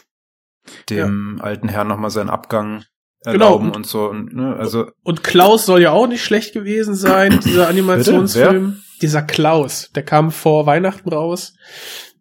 dem 0.90 1.38
alten 1.42 1.68
Herrn 1.68 1.88
nochmal 1.88 2.10
seinen 2.10 2.30
Abgang 2.30 2.84
Genau. 3.24 3.32
erlauben 3.32 3.70
und 3.70 3.86
so. 3.86 4.08
Und, 4.08 4.34
ne, 4.34 4.56
also 4.56 4.90
Und 5.02 5.22
Klaus 5.22 5.64
soll 5.66 5.80
ja 5.80 5.92
auch 5.92 6.08
nicht 6.08 6.24
schlecht 6.24 6.52
gewesen 6.54 6.94
sein, 6.94 7.38
dieser 7.44 7.68
Animationsfilm. 7.68 8.82
Dieser 9.00 9.22
Klaus, 9.22 9.90
der 9.94 10.04
kam 10.04 10.32
vor 10.32 10.66
Weihnachten 10.66 11.08
raus. 11.08 11.54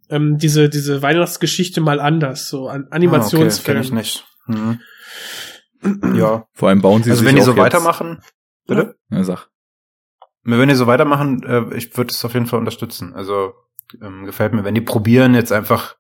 Ähm, 0.10 0.38
diese, 0.38 0.70
diese 0.70 1.02
Weihnachtsgeschichte 1.02 1.82
mal 1.82 2.00
anders, 2.00 2.50
so 2.50 2.68
an 2.68 2.84
ah, 2.84 2.86
okay, 2.86 2.96
Animationsfilm. 2.96 3.76
kenn 3.76 3.84
ich 3.84 3.92
nicht. 3.92 4.26
Mhm. 4.48 4.80
ja, 6.16 6.46
Vor 6.54 6.70
allem 6.70 6.82
bauen 6.82 7.02
sie 7.02 7.12
also 7.12 7.22
sich 7.22 7.30
wenn 7.30 7.36
die 7.36 7.42
so 7.42 7.52
jetzt, 7.52 7.60
weitermachen, 7.60 8.22
bitte? 8.68 8.96
Ja, 9.10 9.24
sag. 9.24 9.48
Wenn 10.44 10.70
die 10.70 10.76
so 10.76 10.88
weitermachen, 10.88 11.44
äh, 11.44 11.76
ich 11.76 11.96
würde 11.98 12.12
es 12.12 12.26
auf 12.26 12.34
jeden 12.34 12.48
Fall 12.48 12.60
unterstützen. 12.60 13.14
Also 13.14 13.54
ähm, 14.02 14.26
gefällt 14.26 14.54
mir, 14.54 14.64
wenn 14.64 14.76
die 14.76 14.82
probieren 14.82 15.34
jetzt 15.34 15.52
einfach 15.52 15.96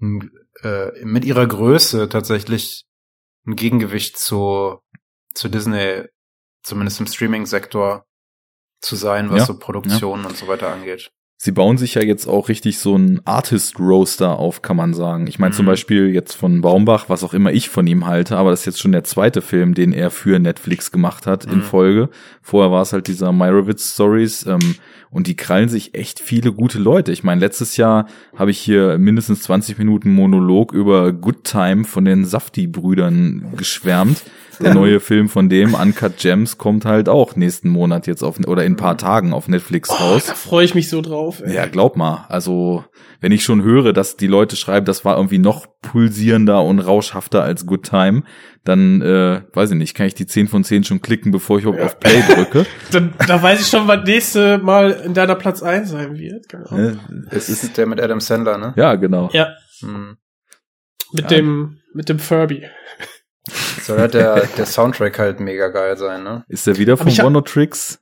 äh, 0.00 1.04
mit 1.04 1.24
ihrer 1.24 1.46
Größe 1.46 2.08
tatsächlich 2.08 2.86
ein 3.46 3.56
Gegengewicht 3.56 4.18
zu 4.18 4.78
zu 5.34 5.48
Disney, 5.48 6.02
zumindest 6.62 7.00
im 7.00 7.06
Streaming-Sektor 7.06 8.04
zu 8.80 8.96
sein, 8.96 9.30
was 9.30 9.38
Ja, 9.40 9.46
so 9.46 9.58
Produktion 9.58 10.24
und 10.26 10.36
so 10.36 10.46
weiter 10.48 10.68
angeht. 10.72 11.10
Sie 11.38 11.50
bauen 11.52 11.76
sich 11.76 11.94
ja 11.94 12.02
jetzt 12.02 12.28
auch 12.28 12.48
richtig 12.48 12.78
so 12.78 12.94
ein 12.96 13.20
Artist-Roaster 13.24 14.38
auf, 14.38 14.62
kann 14.62 14.76
man 14.76 14.94
sagen. 14.94 15.26
Ich 15.26 15.40
meine 15.40 15.52
zum 15.54 15.64
Mhm. 15.64 15.70
Beispiel 15.70 16.14
jetzt 16.14 16.34
von 16.34 16.60
Baumbach, 16.60 17.08
was 17.08 17.24
auch 17.24 17.34
immer 17.34 17.50
ich 17.52 17.68
von 17.68 17.86
ihm 17.88 18.06
halte, 18.06 18.36
aber 18.36 18.50
das 18.50 18.60
ist 18.60 18.66
jetzt 18.66 18.80
schon 18.80 18.92
der 18.92 19.02
zweite 19.04 19.42
Film, 19.42 19.74
den 19.74 19.92
er 19.92 20.10
für 20.12 20.38
Netflix 20.38 20.92
gemacht 20.92 21.26
hat 21.26 21.44
in 21.44 21.58
Mhm. 21.58 21.62
Folge. 21.62 22.10
Vorher 22.42 22.70
war 22.70 22.82
es 22.82 22.92
halt 22.92 23.08
dieser 23.08 23.32
Meyerowitz 23.32 23.94
Stories 23.94 24.46
ähm, 24.46 24.76
und 25.12 25.26
die 25.28 25.36
krallen 25.36 25.68
sich 25.68 25.94
echt 25.94 26.18
viele 26.18 26.52
gute 26.52 26.78
Leute. 26.78 27.12
Ich 27.12 27.22
meine, 27.22 27.40
letztes 27.40 27.76
Jahr 27.76 28.06
habe 28.34 28.50
ich 28.50 28.58
hier 28.58 28.98
mindestens 28.98 29.42
20 29.42 29.78
Minuten 29.78 30.10
Monolog 30.12 30.72
über 30.72 31.12
Good 31.12 31.44
Time 31.44 31.84
von 31.84 32.04
den 32.04 32.24
Safti-Brüdern 32.24 33.52
geschwärmt. 33.56 34.24
Der 34.60 34.74
neue 34.74 35.00
Film 35.00 35.28
von 35.28 35.48
dem, 35.48 35.74
Uncut 35.74 36.18
Gems, 36.18 36.56
kommt 36.56 36.84
halt 36.84 37.08
auch 37.08 37.34
nächsten 37.36 37.68
Monat 37.68 38.06
jetzt 38.06 38.22
auf, 38.22 38.38
oder 38.46 38.64
in 38.64 38.74
ein 38.74 38.76
paar 38.76 38.96
Tagen 38.96 39.32
auf 39.32 39.48
Netflix 39.48 39.90
Oh, 39.90 39.94
raus. 39.94 40.26
da 40.26 40.34
freue 40.34 40.64
ich 40.64 40.74
mich 40.74 40.88
so 40.88 41.00
drauf. 41.00 41.42
Ey. 41.44 41.54
Ja, 41.54 41.66
glaub 41.66 41.96
mal. 41.96 42.26
Also, 42.28 42.84
wenn 43.20 43.32
ich 43.32 43.42
schon 43.44 43.62
höre, 43.62 43.92
dass 43.92 44.16
die 44.16 44.26
Leute 44.28 44.54
schreiben, 44.56 44.86
das 44.86 45.04
war 45.04 45.16
irgendwie 45.16 45.38
noch 45.38 45.66
pulsierender 45.80 46.62
und 46.62 46.78
rauschhafter 46.78 47.42
als 47.42 47.66
Good 47.66 47.84
Time, 47.84 48.22
dann, 48.64 49.02
äh, 49.02 49.42
weiß 49.52 49.70
ich 49.72 49.76
nicht, 49.76 49.94
kann 49.94 50.06
ich 50.06 50.14
die 50.14 50.26
10 50.26 50.46
von 50.48 50.62
10 50.64 50.84
schon 50.84 51.02
klicken, 51.02 51.32
bevor 51.32 51.58
ich 51.58 51.64
überhaupt 51.64 51.82
auf 51.84 51.98
Play 52.00 52.22
drücke. 52.34 52.64
Dann, 52.92 53.12
da 53.26 53.42
weiß 53.42 53.60
ich 53.60 53.66
schon, 53.66 53.88
was 53.88 54.04
nächste 54.04 54.58
Mal 54.58 54.92
in 54.92 55.14
deiner 55.14 55.34
Platz 55.34 55.62
1 55.62 55.90
sein 55.90 56.16
wird. 56.16 56.48
Genau. 56.48 56.92
Es 57.30 57.48
ist 57.48 57.76
der 57.76 57.86
mit 57.86 58.00
Adam 58.00 58.20
Sandler, 58.20 58.58
ne? 58.58 58.72
ja, 58.76 58.94
genau. 58.94 59.28
Ja, 59.32 59.48
Hm. 59.80 60.16
mit 61.12 61.22
Ja. 61.22 61.28
dem, 61.38 61.78
mit 61.92 62.08
dem 62.08 62.18
Furby. 62.20 62.64
Soll 63.82 63.98
halt 63.98 64.14
der, 64.14 64.46
der 64.56 64.66
Soundtrack 64.66 65.18
halt 65.18 65.40
mega 65.40 65.66
geil 65.68 65.96
sein, 65.96 66.22
ne? 66.22 66.44
Ist 66.48 66.66
der 66.68 66.78
wieder 66.78 66.96
von 66.96 67.08
One 67.20 67.42
Tricks? 67.42 67.98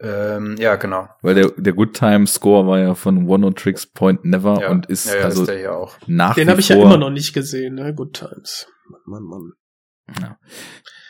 Ähm, 0.00 0.56
ja, 0.58 0.76
genau. 0.76 1.08
Weil 1.22 1.34
der, 1.34 1.50
der 1.56 1.72
Good 1.72 1.94
Time 1.94 2.26
Score 2.26 2.66
war 2.66 2.78
ja 2.78 2.94
von 2.94 3.28
One 3.28 3.52
Tricks 3.54 3.86
Point 3.86 4.24
Never 4.24 4.60
Ja. 4.60 4.70
und 4.70 4.86
ist 4.86 5.06
ja, 5.06 5.16
ja, 5.16 5.24
also 5.24 5.42
ist 5.42 5.48
der 5.48 5.58
hier 5.58 5.76
auch. 5.76 5.96
nach 6.06 6.34
Den 6.34 6.48
habe 6.50 6.60
ich 6.60 6.68
ja 6.68 6.76
immer 6.76 6.96
noch 6.98 7.10
nicht 7.10 7.32
gesehen, 7.32 7.74
ne? 7.76 7.92
Good 7.94 8.14
Times. 8.14 8.66
Mann, 8.88 9.22
Mann, 9.24 9.24
Mann. 9.24 10.36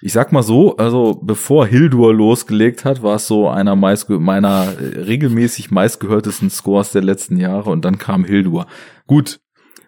Ich 0.00 0.12
sag 0.12 0.32
mal 0.32 0.42
so, 0.42 0.76
also 0.76 1.20
bevor 1.22 1.66
Hildur 1.66 2.12
losgelegt 2.12 2.84
hat, 2.84 3.02
war 3.02 3.16
es 3.16 3.26
so 3.26 3.48
einer 3.48 3.76
meist, 3.76 4.08
meiner 4.08 4.74
äh, 4.80 5.00
regelmäßig 5.02 5.70
meistgehörtesten 5.70 6.50
Scores 6.50 6.92
der 6.92 7.02
letzten 7.02 7.36
Jahre 7.36 7.70
und 7.70 7.84
dann 7.84 7.98
kam 7.98 8.24
Hildur. 8.24 8.66
Gut, 9.06 9.40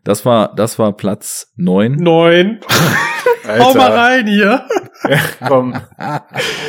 das 0.04 0.24
war, 0.24 0.54
das 0.54 0.78
war 0.78 0.96
Platz 0.96 1.52
neun. 1.56 1.96
Neun. 1.96 2.60
Hau 3.46 3.74
mal 3.74 3.92
rein 3.92 4.26
hier. 4.26 4.66
Ja, 5.08 5.18
komm. 5.48 5.74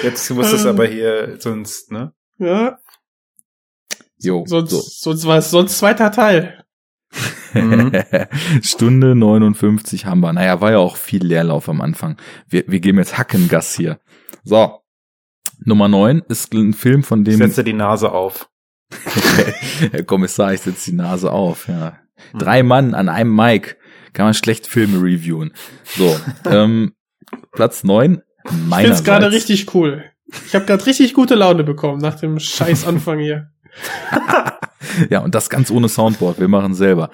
Jetzt 0.04 0.30
muss 0.32 0.52
es 0.52 0.66
aber 0.66 0.86
hier 0.86 1.36
sonst, 1.40 1.92
ne? 1.92 2.14
Ja, 2.38 2.78
Jo, 4.24 4.44
sonst, 4.46 4.70
so. 4.72 4.82
sonst 4.82 5.26
war 5.26 5.38
es 5.40 5.50
sonst 5.50 5.80
zweiter 5.80 6.12
Teil. 6.12 6.61
Mhm. 7.54 7.92
Stunde 8.62 9.16
59 9.16 10.06
haben 10.06 10.22
wir. 10.22 10.34
Naja, 10.34 10.62
war 10.62 10.72
ja 10.72 10.78
auch 10.78 10.96
viel 10.96 11.26
Leerlauf 11.26 11.70
am 11.70 11.82
Anfang. 11.82 12.18
Wir, 12.48 12.64
wir 12.68 12.80
geben 12.80 12.98
jetzt 12.98 13.18
Hackengas 13.18 13.76
hier. 13.76 14.00
So. 14.44 14.80
Nummer 15.64 15.88
neun 15.88 16.24
ist 16.28 16.54
ein 16.54 16.74
Film, 16.74 17.04
von 17.04 17.20
Ich 17.20 17.26
dem 17.26 17.38
setze 17.38 17.64
die 17.64 17.74
Nase 17.74 18.12
auf. 18.12 18.50
Herr 19.92 20.04
Kommissar, 20.04 20.54
ich 20.54 20.62
setze 20.62 20.92
die 20.92 20.98
Nase 20.98 21.32
auf, 21.32 21.68
ja. 21.68 22.00
Hm. 22.32 22.40
Drei 22.40 22.64
Mann 22.64 22.94
an 22.94 23.10
einem 23.10 23.36
Mic. 23.36 23.78
Kann 24.14 24.26
man 24.26 24.34
schlecht 24.34 24.68
Filme 24.68 24.98
reviewen. 24.98 25.54
So, 25.86 26.20
ähm, 26.50 26.94
Platz 27.52 27.84
neun 27.84 28.24
Ich 28.46 28.52
meiner 28.68 28.88
find's 28.90 29.04
gerade 29.04 29.32
richtig 29.32 29.74
cool. 29.74 30.04
Ich 30.46 30.56
habe 30.56 30.66
gerade 30.66 30.86
richtig 30.86 31.14
gute 31.14 31.36
Laune 31.36 31.64
bekommen 31.64 32.02
nach 32.02 32.16
dem 32.16 32.40
scheiß 32.40 32.88
Anfang 32.88 33.20
hier. 33.20 33.51
Ja, 35.10 35.20
und 35.20 35.36
das 35.36 35.50
ganz 35.50 35.72
ohne 35.72 35.90
Soundboard. 35.90 36.40
Wir 36.40 36.48
machen 36.48 36.74
selber. 36.74 37.12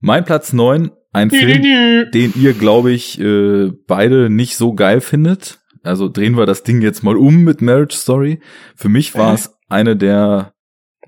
Mein 0.00 0.24
Platz 0.24 0.52
neun, 0.52 0.92
ein 1.12 1.30
Film, 1.30 1.62
den 2.10 2.32
ihr, 2.36 2.54
glaube 2.54 2.92
ich, 2.92 3.20
äh, 3.20 3.70
beide 3.86 4.30
nicht 4.30 4.56
so 4.56 4.74
geil 4.74 5.00
findet. 5.00 5.60
Also 5.82 6.08
drehen 6.08 6.36
wir 6.36 6.46
das 6.46 6.62
Ding 6.62 6.80
jetzt 6.80 7.02
mal 7.02 7.16
um 7.16 7.44
mit 7.44 7.60
Marriage 7.60 7.96
Story. 7.96 8.40
Für 8.76 8.88
mich 8.88 9.14
war 9.14 9.34
es 9.34 9.54
eine 9.68 9.96
der 9.96 10.52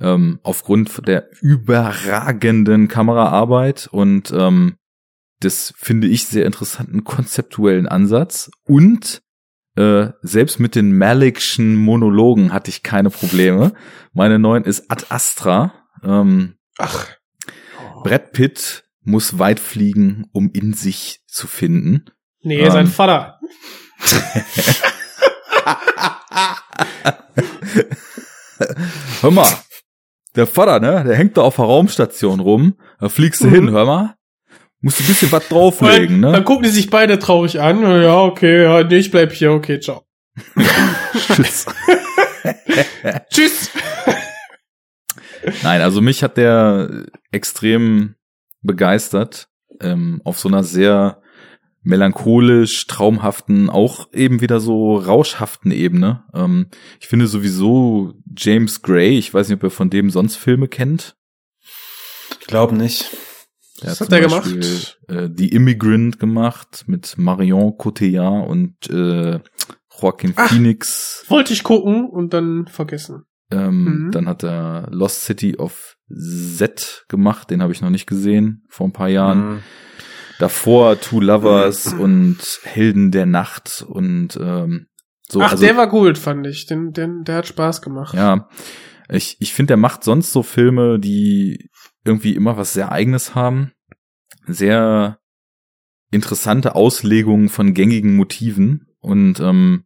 ähm, 0.01 0.41
aufgrund 0.43 1.07
der 1.07 1.29
überragenden 1.41 2.89
Kameraarbeit 2.89 3.89
und 3.91 4.33
ähm, 4.37 4.75
des 5.43 5.73
finde 5.77 6.09
ich 6.09 6.27
sehr 6.27 6.47
interessanten 6.47 7.05
konzeptuellen 7.05 7.87
Ansatz 7.87 8.51
und 8.67 9.23
äh, 9.77 10.09
selbst 10.23 10.61
mit 10.61 10.75
den 10.75 10.97
Malikschen 10.97 11.75
Monologen 11.77 12.53
hatte 12.53 12.71
ich 12.71 12.83
keine 12.83 13.11
Probleme. 13.11 13.73
Meine 14.13 14.39
neuen 14.39 14.65
ist 14.65 14.91
Ad 14.91 15.07
Astra. 15.09 15.73
Ähm, 16.03 16.57
Ach. 16.79 17.09
Brad 18.03 18.33
Pitt 18.33 18.85
muss 19.03 19.39
weit 19.39 19.61
fliegen, 19.61 20.27
um 20.33 20.51
in 20.53 20.75
sich 20.75 21.23
zu 21.27 21.47
finden. 21.47 22.05
Nee, 22.43 22.61
Ähm. 22.61 22.71
sein 22.71 22.87
Vater. 22.87 23.39
Hör 29.21 29.31
mal, 29.31 29.49
der 30.37 30.47
Vater, 30.47 30.81
ne, 30.81 31.05
der 31.05 31.17
hängt 31.17 31.37
da 31.37 31.43
auf 31.43 31.57
der 31.57 31.65
Raumstation 31.65 32.41
rum. 32.41 32.75
Da 32.99 33.09
fliegst 33.09 33.43
du 33.43 33.49
hin, 33.49 33.71
hör 33.71 33.87
mal. 33.87 34.15
Musst 34.85 35.01
du 35.01 35.05
ein 35.05 35.06
bisschen 35.06 35.32
was 35.32 35.48
drauflegen, 35.48 36.20
Dann 36.20 36.32
ne? 36.32 36.44
gucken 36.44 36.65
die 36.65 36.69
sich 36.69 36.90
beide 36.90 37.19
traurig 37.19 37.59
an. 37.59 37.81
Ja, 37.81 38.20
okay, 38.20 38.65
ja, 38.65 38.85
nee, 38.85 38.98
ich 38.98 39.11
bleib 39.11 39.32
hier, 39.32 39.52
okay, 39.52 39.81
ciao. 39.81 40.05
Tschüss. 41.15 41.65
Tschüss. 43.32 43.70
Nein, 45.62 45.81
also 45.81 46.02
mich 46.02 46.23
hat 46.23 46.36
der 46.36 47.06
extrem 47.32 48.16
begeistert. 48.61 49.48
Ähm, 49.81 50.20
auf 50.23 50.39
so 50.39 50.51
einer 50.51 50.62
sehr 50.62 51.23
melancholisch, 51.82 52.86
traumhaften, 52.86 53.70
auch 53.70 54.12
eben 54.12 54.43
wieder 54.43 54.61
so 54.61 54.98
rauschhaften 54.98 55.70
Ebene. 55.70 56.24
Ähm, 56.35 56.66
ich 57.01 57.09
finde 57.09 57.27
sowieso 57.27 58.12
James 58.36 58.82
Gray, 58.82 59.16
ich 59.16 59.32
weiß 59.32 59.48
nicht, 59.48 59.56
ob 59.56 59.62
ihr 59.62 59.70
von 59.70 59.89
dem 59.89 60.11
sonst 60.11 60.36
Filme 60.36 60.69
kennt. 60.69 61.16
Ich 62.39 62.47
glaube 62.47 62.74
nicht. 62.74 63.11
Was 63.83 63.99
zum 63.99 64.07
hat 64.07 64.13
der 64.13 64.29
Beispiel, 64.29 64.61
gemacht? 64.61 65.01
Äh, 65.09 65.29
The 65.37 65.49
Immigrant 65.49 66.19
gemacht 66.21 66.85
mit 66.87 67.19
Marion 67.19 67.77
Cotillard 67.77 68.49
und 68.49 68.89
äh, 68.91 69.41
Joaquin 70.01 70.33
Ach. 70.37 70.49
Phoenix. 70.49 71.25
Wollte 71.29 71.53
ich 71.53 71.63
gucken 71.63 72.07
und 72.09 72.33
dann 72.35 72.67
vergessen. 72.69 73.25
Ähm, 73.51 73.85
Mhm. 74.07 74.11
Dann 74.13 74.29
hat 74.29 74.43
er 74.45 74.89
Lost 74.91 75.25
City 75.25 75.57
of 75.57 75.97
Z 76.13 77.05
gemacht, 77.09 77.51
den 77.51 77.63
habe 77.63 77.73
ich 77.73 77.81
noch 77.81 77.91
nicht 77.91 78.07
gesehen, 78.07 78.65
vor 78.69 78.87
ein 78.87 78.93
paar 78.93 79.09
Jahren. 79.09 79.55
Mhm. 79.55 79.59
Davor 80.39 81.01
Two 81.01 81.21
Lovers 81.21 81.93
und 81.93 82.39
Helden 82.65 83.11
der 83.13 83.27
Nacht 83.27 83.85
und 83.87 84.37
ähm, 84.41 84.87
so. 85.29 85.41
Ach, 85.41 85.53
also, 85.53 85.65
der 85.65 85.77
war 85.77 85.89
gut, 85.89 86.19
fand 86.19 86.47
ich. 86.47 86.67
Den, 86.67 86.93
den, 86.93 87.23
der 87.25 87.37
hat 87.37 87.47
Spaß 87.47 87.83
gemacht. 87.83 88.15
ja, 88.15 88.49
ich, 89.09 89.37
ich 89.39 89.53
finde, 89.53 89.69
der 89.69 89.77
macht 89.77 90.03
sonst 90.03 90.33
so 90.33 90.43
Filme, 90.43 90.99
die 90.99 91.71
irgendwie 92.05 92.35
immer 92.35 92.57
was 92.57 92.73
sehr 92.73 92.93
Eigenes 92.93 93.35
haben. 93.35 93.73
Sehr 94.47 95.19
interessante 96.11 96.75
Auslegungen 96.75 97.49
von 97.49 97.75
gängigen 97.75 98.17
Motiven. 98.17 98.87
Und 99.01 99.41
ähm, 99.41 99.85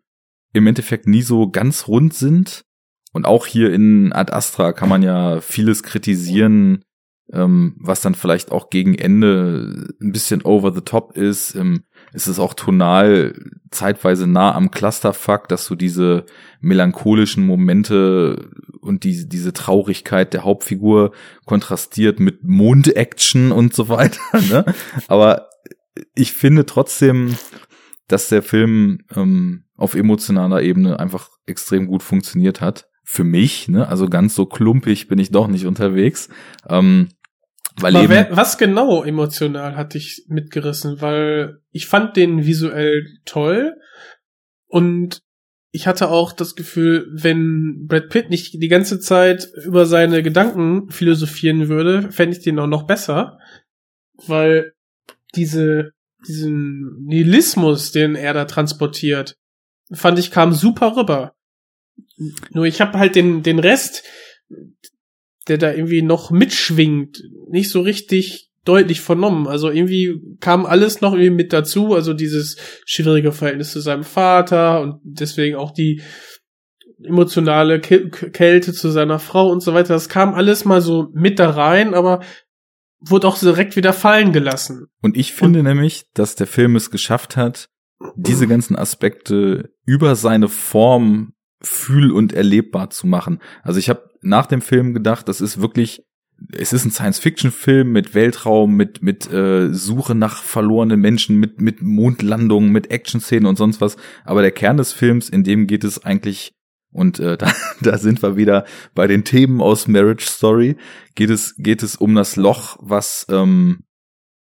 im 0.52 0.66
Endeffekt 0.66 1.06
nie 1.06 1.22
so 1.22 1.50
ganz 1.50 1.88
rund 1.88 2.14
sind. 2.14 2.64
Und 3.12 3.26
auch 3.26 3.46
hier 3.46 3.72
in 3.72 4.12
Ad 4.12 4.32
Astra 4.32 4.72
kann 4.72 4.88
man 4.88 5.02
ja 5.02 5.40
vieles 5.40 5.82
kritisieren, 5.82 6.84
ähm, 7.32 7.76
was 7.78 8.00
dann 8.00 8.14
vielleicht 8.14 8.52
auch 8.52 8.70
gegen 8.70 8.94
Ende 8.94 9.94
ein 10.00 10.12
bisschen 10.12 10.42
over 10.42 10.72
the 10.72 10.80
top 10.80 11.16
ist. 11.16 11.54
Ähm, 11.54 11.84
es 12.12 12.26
ist 12.26 12.38
auch 12.38 12.54
tonal 12.54 13.34
zeitweise 13.70 14.26
nah 14.26 14.54
am 14.54 14.70
Clusterfuck, 14.70 15.48
dass 15.48 15.66
du 15.66 15.74
diese 15.74 16.24
melancholischen 16.60 17.46
Momente 17.46 18.50
und 18.80 19.04
die, 19.04 19.28
diese 19.28 19.52
Traurigkeit 19.52 20.32
der 20.32 20.44
Hauptfigur 20.44 21.12
kontrastiert 21.44 22.20
mit 22.20 22.44
Mond-Action 22.44 23.52
und 23.52 23.74
so 23.74 23.88
weiter. 23.88 24.20
Ne? 24.48 24.64
Aber 25.08 25.48
ich 26.14 26.32
finde 26.32 26.64
trotzdem, 26.64 27.36
dass 28.06 28.28
der 28.28 28.42
Film 28.42 29.00
ähm, 29.14 29.64
auf 29.76 29.94
emotionaler 29.94 30.62
Ebene 30.62 30.98
einfach 30.98 31.28
extrem 31.46 31.86
gut 31.86 32.02
funktioniert 32.02 32.60
hat. 32.60 32.88
Für 33.04 33.24
mich, 33.24 33.68
ne? 33.68 33.88
Also 33.88 34.08
ganz 34.08 34.34
so 34.34 34.44
klumpig 34.46 35.08
bin 35.08 35.18
ich 35.18 35.30
doch 35.30 35.48
nicht 35.48 35.66
unterwegs. 35.66 36.28
Ähm, 36.68 37.08
weil 37.80 37.94
Aber 37.94 38.04
eben, 38.04 38.12
wer, 38.12 38.36
was 38.36 38.58
genau 38.58 39.04
emotional 39.04 39.76
hat 39.76 39.94
dich 39.94 40.24
mitgerissen? 40.28 41.00
Weil 41.00 41.60
ich 41.70 41.86
fand 41.86 42.16
den 42.16 42.44
visuell 42.44 43.06
toll 43.24 43.76
und 44.66 45.22
ich 45.70 45.86
hatte 45.86 46.08
auch 46.08 46.32
das 46.32 46.54
Gefühl, 46.54 47.06
wenn 47.12 47.86
Brad 47.86 48.08
Pitt 48.08 48.30
nicht 48.30 48.54
die 48.54 48.68
ganze 48.68 49.00
Zeit 49.00 49.48
über 49.64 49.86
seine 49.86 50.22
Gedanken 50.22 50.90
philosophieren 50.90 51.68
würde, 51.68 52.10
fände 52.10 52.36
ich 52.36 52.42
den 52.42 52.58
auch 52.58 52.66
noch 52.66 52.84
besser. 52.84 53.38
Weil 54.26 54.72
diese, 55.34 55.92
diesen 56.26 57.04
Nihilismus, 57.04 57.92
den 57.92 58.14
er 58.14 58.32
da 58.32 58.46
transportiert, 58.46 59.36
fand 59.92 60.18
ich 60.18 60.30
kam 60.30 60.52
super 60.52 60.96
rüber. 60.96 61.34
Nur 62.50 62.64
ich 62.64 62.80
habe 62.80 62.98
halt 62.98 63.14
den, 63.14 63.42
den 63.42 63.58
Rest, 63.58 64.04
der 65.48 65.58
da 65.58 65.72
irgendwie 65.72 66.02
noch 66.02 66.30
mitschwingt, 66.30 67.22
nicht 67.50 67.70
so 67.70 67.80
richtig 67.80 68.50
deutlich 68.64 69.00
vernommen. 69.00 69.46
Also 69.46 69.70
irgendwie 69.70 70.20
kam 70.40 70.66
alles 70.66 71.00
noch 71.00 71.12
irgendwie 71.12 71.30
mit 71.30 71.52
dazu, 71.52 71.94
also 71.94 72.12
dieses 72.12 72.56
schwierige 72.84 73.32
Verhältnis 73.32 73.72
zu 73.72 73.80
seinem 73.80 74.04
Vater 74.04 74.82
und 74.82 75.00
deswegen 75.02 75.56
auch 75.56 75.70
die 75.70 76.02
emotionale 77.02 77.80
Kälte 77.80 78.72
zu 78.72 78.90
seiner 78.90 79.18
Frau 79.18 79.50
und 79.50 79.62
so 79.62 79.72
weiter. 79.72 79.94
Das 79.94 80.08
kam 80.08 80.34
alles 80.34 80.64
mal 80.64 80.80
so 80.80 81.08
mit 81.14 81.38
da 81.38 81.50
rein, 81.50 81.94
aber 81.94 82.20
wurde 83.00 83.28
auch 83.28 83.38
direkt 83.38 83.76
wieder 83.76 83.92
fallen 83.92 84.32
gelassen. 84.32 84.86
Und 85.00 85.16
ich 85.16 85.32
finde 85.32 85.60
und 85.60 85.66
nämlich, 85.66 86.06
dass 86.14 86.34
der 86.34 86.48
Film 86.48 86.76
es 86.76 86.90
geschafft 86.90 87.36
hat, 87.36 87.68
diese 88.16 88.46
ganzen 88.46 88.76
Aspekte 88.76 89.70
über 89.84 90.16
seine 90.16 90.48
Form 90.48 91.32
fühl- 91.60 92.12
und 92.12 92.32
erlebbar 92.32 92.90
zu 92.90 93.06
machen. 93.06 93.40
Also 93.62 93.78
ich 93.78 93.88
habe 93.88 94.10
nach 94.20 94.46
dem 94.46 94.60
Film 94.60 94.94
gedacht, 94.94 95.28
das 95.28 95.40
ist 95.40 95.60
wirklich, 95.60 96.02
es 96.52 96.72
ist 96.72 96.84
ein 96.84 96.90
Science-Fiction-Film 96.90 97.90
mit 97.90 98.14
Weltraum, 98.14 98.76
mit 98.76 99.02
mit 99.02 99.30
äh, 99.32 99.72
Suche 99.72 100.14
nach 100.14 100.42
verlorenen 100.42 101.00
Menschen, 101.00 101.36
mit 101.36 101.60
mit 101.60 101.82
Mondlandungen, 101.82 102.70
mit 102.70 102.90
Action-Szenen 102.90 103.46
und 103.46 103.56
sonst 103.56 103.80
was. 103.80 103.96
Aber 104.24 104.42
der 104.42 104.52
Kern 104.52 104.76
des 104.76 104.92
Films, 104.92 105.28
in 105.28 105.42
dem 105.42 105.66
geht 105.66 105.84
es 105.84 106.04
eigentlich 106.04 106.52
und 106.92 107.18
äh, 107.18 107.36
da, 107.38 107.52
da 107.80 107.98
sind 107.98 108.22
wir 108.22 108.36
wieder 108.36 108.64
bei 108.94 109.06
den 109.06 109.24
Themen 109.24 109.60
aus 109.60 109.88
Marriage 109.88 110.26
Story. 110.26 110.76
Geht 111.14 111.30
es 111.30 111.56
geht 111.56 111.82
es 111.82 111.96
um 111.96 112.14
das 112.14 112.36
Loch, 112.36 112.76
was 112.80 113.26
ähm, 113.30 113.84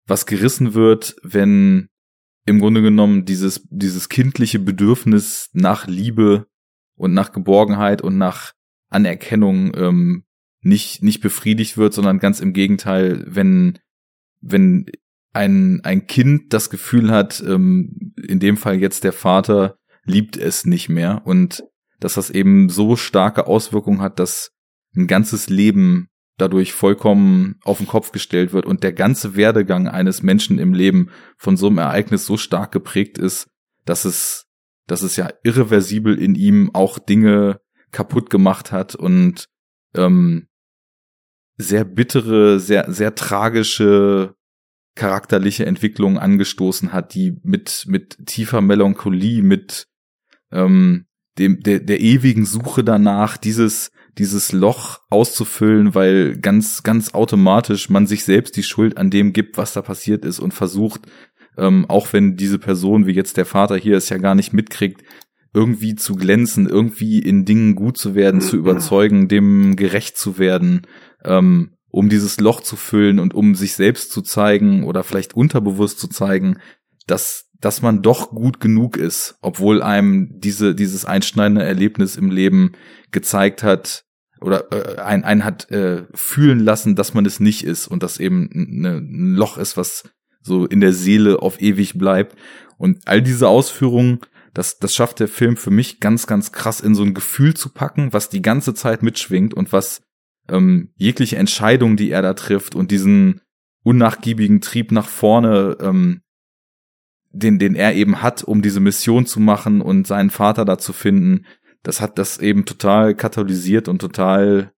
was 0.06 0.26
gerissen 0.26 0.74
wird, 0.74 1.16
wenn 1.22 1.88
im 2.44 2.60
Grunde 2.60 2.82
genommen 2.82 3.24
dieses 3.24 3.66
dieses 3.70 4.08
kindliche 4.08 4.58
Bedürfnis 4.58 5.50
nach 5.52 5.86
Liebe 5.86 6.46
und 6.98 7.14
nach 7.14 7.32
Geborgenheit 7.32 8.02
und 8.02 8.18
nach 8.18 8.52
Anerkennung 8.90 9.72
ähm, 9.76 10.24
nicht 10.60 11.02
nicht 11.02 11.20
befriedigt 11.20 11.78
wird, 11.78 11.94
sondern 11.94 12.18
ganz 12.18 12.40
im 12.40 12.52
Gegenteil, 12.52 13.24
wenn 13.26 13.78
wenn 14.40 14.86
ein 15.32 15.80
ein 15.84 16.06
Kind 16.06 16.52
das 16.52 16.70
Gefühl 16.70 17.10
hat, 17.10 17.42
ähm, 17.46 18.14
in 18.16 18.40
dem 18.40 18.56
Fall 18.56 18.76
jetzt 18.76 19.04
der 19.04 19.12
Vater 19.12 19.78
liebt 20.04 20.36
es 20.36 20.64
nicht 20.64 20.88
mehr 20.88 21.22
und 21.24 21.64
dass 22.00 22.14
das 22.14 22.30
eben 22.30 22.68
so 22.68 22.96
starke 22.96 23.46
Auswirkungen 23.46 24.00
hat, 24.00 24.18
dass 24.18 24.50
ein 24.96 25.06
ganzes 25.06 25.48
Leben 25.48 26.08
dadurch 26.38 26.72
vollkommen 26.72 27.56
auf 27.64 27.78
den 27.78 27.86
Kopf 27.86 28.12
gestellt 28.12 28.52
wird 28.52 28.64
und 28.64 28.82
der 28.82 28.92
ganze 28.92 29.36
Werdegang 29.36 29.88
eines 29.88 30.22
Menschen 30.22 30.58
im 30.58 30.72
Leben 30.72 31.10
von 31.36 31.56
so 31.56 31.66
einem 31.66 31.78
Ereignis 31.78 32.24
so 32.24 32.36
stark 32.36 32.72
geprägt 32.72 33.18
ist, 33.18 33.48
dass 33.84 34.04
es, 34.04 34.46
dass 34.88 35.02
es 35.02 35.14
ja 35.14 35.30
irreversibel 35.44 36.20
in 36.20 36.34
ihm 36.34 36.70
auch 36.74 36.98
Dinge 36.98 37.60
kaputt 37.92 38.30
gemacht 38.30 38.72
hat 38.72 38.96
und 38.96 39.48
ähm, 39.94 40.48
sehr 41.56 41.84
bittere, 41.84 42.58
sehr, 42.58 42.90
sehr 42.92 43.14
tragische 43.14 44.34
charakterliche 44.94 45.64
Entwicklungen 45.64 46.18
angestoßen 46.18 46.92
hat, 46.92 47.14
die 47.14 47.38
mit, 47.42 47.84
mit 47.86 48.26
tiefer 48.26 48.60
Melancholie, 48.60 49.42
mit 49.42 49.86
ähm, 50.50 51.06
dem, 51.38 51.60
der, 51.60 51.80
der 51.80 52.00
ewigen 52.00 52.44
Suche 52.44 52.82
danach, 52.82 53.36
dieses, 53.36 53.92
dieses 54.18 54.50
Loch 54.52 55.00
auszufüllen, 55.08 55.94
weil 55.94 56.36
ganz, 56.38 56.82
ganz 56.82 57.14
automatisch 57.14 57.88
man 57.88 58.06
sich 58.08 58.24
selbst 58.24 58.56
die 58.56 58.64
Schuld 58.64 58.96
an 58.96 59.10
dem 59.10 59.32
gibt, 59.32 59.56
was 59.56 59.72
da 59.72 59.82
passiert 59.82 60.24
ist 60.24 60.40
und 60.40 60.52
versucht, 60.52 61.02
ähm, 61.58 61.84
auch 61.88 62.12
wenn 62.12 62.36
diese 62.36 62.58
Person, 62.58 63.06
wie 63.06 63.12
jetzt 63.12 63.36
der 63.36 63.46
Vater 63.46 63.76
hier 63.76 63.96
es 63.96 64.08
ja 64.08 64.18
gar 64.18 64.34
nicht 64.34 64.52
mitkriegt, 64.52 65.02
irgendwie 65.52 65.94
zu 65.94 66.14
glänzen, 66.14 66.68
irgendwie 66.68 67.18
in 67.18 67.44
Dingen 67.44 67.74
gut 67.74 67.98
zu 67.98 68.14
werden, 68.14 68.40
zu 68.40 68.56
überzeugen, 68.56 69.28
dem 69.28 69.76
gerecht 69.76 70.16
zu 70.16 70.38
werden, 70.38 70.86
ähm, 71.24 71.72
um 71.90 72.08
dieses 72.08 72.38
Loch 72.38 72.60
zu 72.60 72.76
füllen 72.76 73.18
und 73.18 73.34
um 73.34 73.54
sich 73.54 73.72
selbst 73.74 74.12
zu 74.12 74.22
zeigen 74.22 74.84
oder 74.84 75.02
vielleicht 75.02 75.34
unterbewusst 75.34 75.98
zu 75.98 76.08
zeigen, 76.08 76.58
dass, 77.06 77.50
dass 77.60 77.82
man 77.82 78.02
doch 78.02 78.30
gut 78.30 78.60
genug 78.60 78.96
ist, 78.96 79.36
obwohl 79.40 79.82
einem 79.82 80.38
diese, 80.38 80.74
dieses 80.74 81.06
einschneidende 81.06 81.64
Erlebnis 81.64 82.16
im 82.16 82.30
Leben 82.30 82.72
gezeigt 83.10 83.62
hat 83.62 84.04
oder 84.40 84.70
äh, 84.70 85.00
ein, 85.00 85.24
ein 85.24 85.44
hat 85.44 85.70
äh, 85.70 86.04
fühlen 86.14 86.60
lassen, 86.60 86.94
dass 86.94 87.14
man 87.14 87.26
es 87.26 87.40
nicht 87.40 87.64
ist 87.64 87.88
und 87.88 88.02
dass 88.02 88.20
eben 88.20 88.48
ne, 88.52 88.98
ein 88.98 89.34
Loch 89.34 89.56
ist, 89.56 89.76
was 89.76 90.04
so 90.48 90.66
in 90.66 90.80
der 90.80 90.92
Seele 90.92 91.40
auf 91.40 91.60
ewig 91.60 91.96
bleibt. 91.96 92.36
Und 92.76 93.06
all 93.06 93.22
diese 93.22 93.48
Ausführungen 93.48 94.20
das, 94.58 94.80
das 94.80 94.92
schafft 94.92 95.20
der 95.20 95.28
Film 95.28 95.56
für 95.56 95.70
mich 95.70 96.00
ganz, 96.00 96.26
ganz 96.26 96.50
krass 96.50 96.80
in 96.80 96.96
so 96.96 97.04
ein 97.04 97.14
Gefühl 97.14 97.54
zu 97.54 97.68
packen, 97.68 98.12
was 98.12 98.28
die 98.28 98.42
ganze 98.42 98.74
Zeit 98.74 99.04
mitschwingt 99.04 99.54
und 99.54 99.72
was 99.72 100.02
ähm, 100.48 100.90
jegliche 100.96 101.36
Entscheidung, 101.36 101.96
die 101.96 102.10
er 102.10 102.22
da 102.22 102.34
trifft 102.34 102.74
und 102.74 102.90
diesen 102.90 103.40
unnachgiebigen 103.84 104.60
Trieb 104.60 104.90
nach 104.90 105.06
vorne, 105.06 105.76
ähm, 105.80 106.22
den, 107.30 107.60
den 107.60 107.76
er 107.76 107.94
eben 107.94 108.20
hat, 108.20 108.42
um 108.42 108.60
diese 108.60 108.80
Mission 108.80 109.26
zu 109.26 109.38
machen 109.38 109.80
und 109.80 110.08
seinen 110.08 110.30
Vater 110.30 110.64
da 110.64 110.76
zu 110.76 110.92
finden, 110.92 111.44
das 111.84 112.00
hat 112.00 112.18
das 112.18 112.38
eben 112.38 112.64
total 112.64 113.14
katalysiert 113.14 113.86
und 113.86 114.00
total, 114.00 114.72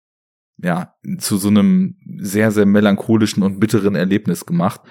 ja, 0.59 0.95
zu 1.17 1.39
so 1.39 1.49
einem 1.49 1.97
sehr, 2.19 2.51
sehr 2.51 2.67
melancholischen 2.67 3.43
und 3.43 3.61
bitteren 3.61 3.95
Erlebnis 3.95 4.45
gemacht. 4.45 4.83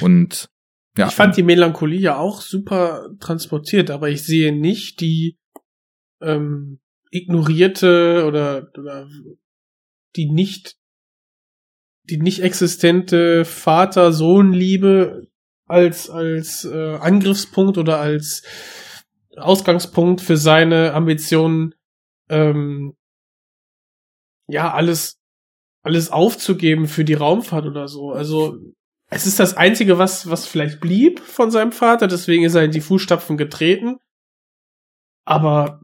Und 0.00 0.48
ja. 0.96 1.08
Ich 1.08 1.14
fand 1.14 1.36
die 1.36 1.42
Melancholie 1.42 2.00
ja 2.00 2.16
auch 2.16 2.40
super 2.40 3.10
transportiert, 3.20 3.90
aber 3.90 4.08
ich 4.08 4.24
sehe 4.24 4.52
nicht 4.52 5.00
die 5.00 5.36
ähm, 6.22 6.80
ignorierte 7.10 8.24
oder, 8.26 8.70
oder 8.78 9.08
die 10.16 10.30
nicht 10.30 10.76
die 12.04 12.18
nicht 12.18 12.40
existente 12.40 13.44
Vater-Sohn-Liebe 13.44 15.26
als 15.66 16.08
als 16.08 16.64
äh, 16.64 16.94
Angriffspunkt 16.94 17.78
oder 17.78 17.98
als 17.98 18.42
Ausgangspunkt 19.36 20.20
für 20.20 20.36
seine 20.36 20.94
Ambitionen 20.94 21.74
ähm, 22.28 22.96
ja 24.48 24.72
alles 24.72 25.18
alles 25.82 26.10
aufzugeben 26.10 26.86
für 26.86 27.04
die 27.04 27.14
Raumfahrt 27.14 27.66
oder 27.66 27.88
so. 27.88 28.12
Also 28.12 28.58
es 29.08 29.26
ist 29.26 29.38
das 29.38 29.56
Einzige, 29.56 29.98
was, 29.98 30.30
was 30.30 30.46
vielleicht 30.46 30.80
blieb 30.80 31.20
von 31.20 31.50
seinem 31.50 31.72
Vater, 31.72 32.08
deswegen 32.08 32.44
ist 32.44 32.54
er 32.54 32.64
in 32.64 32.72
die 32.72 32.80
Fußstapfen 32.80 33.36
getreten. 33.36 33.96
Aber. 35.24 35.80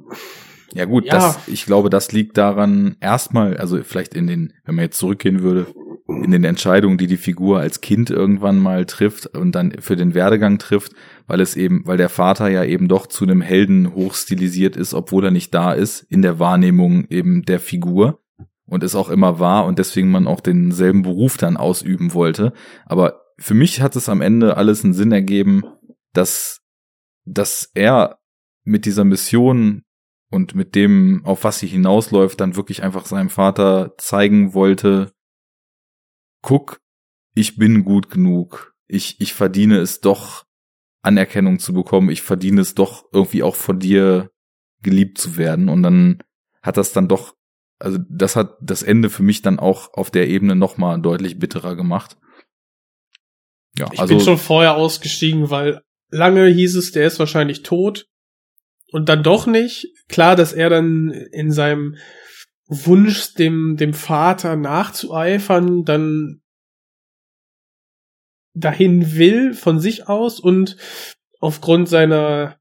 Ja 0.73 0.87
gut, 0.87 1.05
ja. 1.05 1.15
Das, 1.15 1.49
ich 1.49 1.67
glaube, 1.67 1.91
das 1.91 2.13
liegt 2.13 2.39
daran 2.39 2.97
erstmal, 3.01 3.57
also 3.57 3.83
vielleicht 3.83 4.15
in 4.15 4.27
den, 4.27 4.55
wenn 4.65 4.75
man 4.75 4.85
jetzt 4.85 4.99
zurückgehen 4.99 5.43
würde, 5.43 5.67
in 6.09 6.31
den 6.31 6.45
Entscheidungen, 6.45 6.99
die 6.99 7.07
die 7.07 7.17
Figur 7.17 7.61
als 7.61 7.81
Kind 7.81 8.11
irgendwann 8.11 8.59
mal 8.59 8.87
trifft 8.87 9.27
und 9.27 9.55
dann 9.55 9.73
für 9.81 9.97
den 9.97 10.15
Werdegang 10.15 10.59
trifft, 10.59 10.93
weil 11.27 11.41
es 11.41 11.57
eben, 11.57 11.87
weil 11.87 11.97
der 11.97 12.09
Vater 12.09 12.49
ja 12.49 12.65
eben 12.65 12.89
doch 12.89 13.07
zu 13.07 13.25
einem 13.25 13.41
Helden 13.41 13.95
hochstilisiert 13.95 14.77
ist, 14.77 14.95
obwohl 14.95 15.27
er 15.27 15.31
nicht 15.31 15.55
da 15.55 15.73
ist, 15.73 16.01
in 16.09 16.23
der 16.23 16.39
Wahrnehmung 16.39 17.07
eben 17.09 17.43
der 17.43 17.61
Figur 17.61 18.22
und 18.73 18.83
es 18.83 18.95
auch 18.95 19.11
immer 19.11 19.39
war 19.39 19.67
und 19.67 19.79
deswegen 19.79 20.11
man 20.11 20.27
auch 20.27 20.41
denselben 20.41 21.03
Beruf 21.03 21.37
dann 21.37 21.59
ausüben 21.59 22.15
wollte. 22.15 22.55
Aber 22.87 23.21
für 23.37 23.53
mich 23.53 23.83
hat 23.83 23.97
es 23.97 24.09
am 24.09 24.23
Ende 24.23 24.57
alles 24.57 24.83
einen 24.83 24.95
Sinn 24.95 25.13
ergeben, 25.13 25.65
dass, 26.15 26.63
dass 27.27 27.71
er 27.75 28.19
mit 28.65 28.87
dieser 28.87 29.05
Mission 29.05 29.83
und 30.31 30.55
mit 30.55 30.75
dem, 30.75 31.21
auf 31.27 31.45
was 31.45 31.59
sie 31.59 31.67
hinausläuft, 31.67 32.41
dann 32.41 32.57
wirklich 32.57 32.83
einfach 32.83 33.05
seinem 33.05 33.29
Vater 33.29 33.93
zeigen 33.99 34.55
wollte, 34.55 35.13
guck, 36.41 36.81
ich 37.35 37.57
bin 37.57 37.85
gut 37.85 38.09
genug. 38.09 38.75
Ich, 38.87 39.21
ich 39.21 39.35
verdiene 39.35 39.81
es 39.81 40.01
doch, 40.01 40.47
Anerkennung 41.03 41.59
zu 41.59 41.75
bekommen. 41.75 42.09
Ich 42.09 42.23
verdiene 42.23 42.63
es 42.63 42.75
doch 42.75 43.05
irgendwie 43.13 43.43
auch 43.43 43.57
von 43.57 43.79
dir 43.79 44.31
geliebt 44.81 45.19
zu 45.19 45.37
werden. 45.37 45.69
Und 45.69 45.83
dann 45.83 46.23
hat 46.63 46.79
das 46.79 46.95
dann 46.95 47.09
doch, 47.09 47.35
also 47.83 47.99
das 48.09 48.37
hat 48.37 48.57
das 48.61 48.83
Ende 48.83 49.11
für 49.11 49.23
mich 49.23 49.43
dann 49.43 49.59
auch 49.59 49.93
auf 49.95 50.11
der 50.11 50.29
Ebene 50.29 50.55
nochmal 50.55 51.01
deutlich 51.01 51.39
bitterer 51.39 51.77
gemacht. 51.77 52.17
Ja, 53.79 53.89
ich 53.93 54.01
also, 54.01 54.15
bin 54.15 54.25
schon 54.25 54.39
vorher 54.39 54.77
ausgestiegen, 54.77 55.51
weil 55.51 55.83
lange 56.11 56.47
hieß 56.47 56.77
es, 56.77 56.93
der 56.93 57.07
ist 57.07 57.19
wahrscheinlich 57.19 57.63
tot. 57.63 58.07
Und 58.91 59.09
dann 59.09 59.23
doch 59.23 59.47
nicht. 59.47 59.89
Klar, 60.09 60.37
dass 60.37 60.53
er 60.53 60.69
dann 60.69 61.11
in 61.11 61.51
seinem 61.51 61.97
Wunsch, 62.67 63.35
dem, 63.35 63.77
dem 63.77 63.95
Vater 63.95 64.57
nachzueifern, 64.57 65.85
dann 65.85 66.43
dahin 68.55 69.17
will 69.17 69.55
von 69.55 69.81
sich 69.81 70.09
aus 70.09 70.39
und 70.39 70.77
aufgrund 71.41 71.89
seiner 71.89 72.59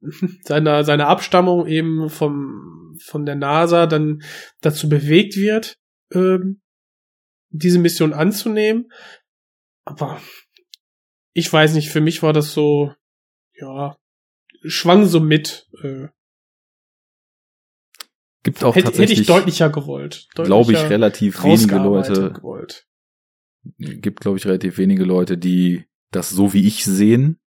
seiner 0.42 0.82
seiner 0.84 1.06
Abstammung 1.06 1.66
eben 1.66 2.10
vom 2.10 2.77
von 3.02 3.26
der 3.26 3.34
NASA 3.34 3.86
dann 3.86 4.22
dazu 4.60 4.88
bewegt 4.88 5.36
wird, 5.36 5.78
ähm, 6.12 6.60
diese 7.50 7.78
Mission 7.78 8.12
anzunehmen. 8.12 8.90
Aber 9.84 10.20
ich 11.32 11.52
weiß 11.52 11.74
nicht, 11.74 11.90
für 11.90 12.00
mich 12.00 12.22
war 12.22 12.32
das 12.32 12.52
so, 12.52 12.92
ja, 13.54 13.96
schwang 14.64 15.06
so 15.06 15.20
mit. 15.20 15.68
Äh, 15.82 16.08
Gibt 18.42 18.62
auch 18.64 18.74
hätte, 18.74 18.86
tatsächlich, 18.86 19.18
hätte 19.18 19.22
ich 19.22 19.26
deutlicher 19.26 19.70
gewollt. 19.70 20.28
Glaube 20.34 20.72
ich, 20.72 20.78
relativ 20.78 21.42
wenige 21.44 21.76
Leute. 21.76 22.32
Gewollt. 22.32 22.86
Gibt, 23.78 24.20
glaube 24.20 24.38
ich, 24.38 24.46
relativ 24.46 24.78
wenige 24.78 25.04
Leute, 25.04 25.36
die 25.36 25.84
das 26.10 26.30
so 26.30 26.52
wie 26.52 26.66
ich 26.66 26.84
sehen. 26.84 27.40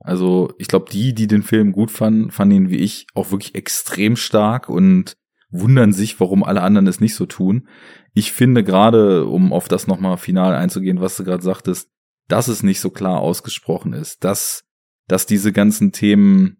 Also 0.00 0.52
ich 0.58 0.68
glaube, 0.68 0.90
die, 0.90 1.14
die 1.14 1.26
den 1.26 1.42
Film 1.42 1.72
gut 1.72 1.90
fanden, 1.90 2.30
fanden 2.30 2.54
ihn 2.54 2.70
wie 2.70 2.76
ich 2.76 3.06
auch 3.14 3.30
wirklich 3.30 3.54
extrem 3.54 4.16
stark 4.16 4.68
und 4.68 5.16
wundern 5.50 5.92
sich, 5.92 6.20
warum 6.20 6.44
alle 6.44 6.62
anderen 6.62 6.86
es 6.86 7.00
nicht 7.00 7.14
so 7.14 7.26
tun. 7.26 7.68
Ich 8.14 8.32
finde 8.32 8.62
gerade, 8.62 9.26
um 9.26 9.52
auf 9.52 9.68
das 9.68 9.86
nochmal 9.86 10.18
final 10.18 10.54
einzugehen, 10.54 11.00
was 11.00 11.16
du 11.16 11.24
gerade 11.24 11.42
sagtest, 11.42 11.90
dass 12.28 12.48
es 12.48 12.62
nicht 12.62 12.80
so 12.80 12.90
klar 12.90 13.20
ausgesprochen 13.20 13.92
ist, 13.92 14.24
dass, 14.24 14.64
dass 15.08 15.26
diese 15.26 15.52
ganzen 15.52 15.92
Themen 15.92 16.58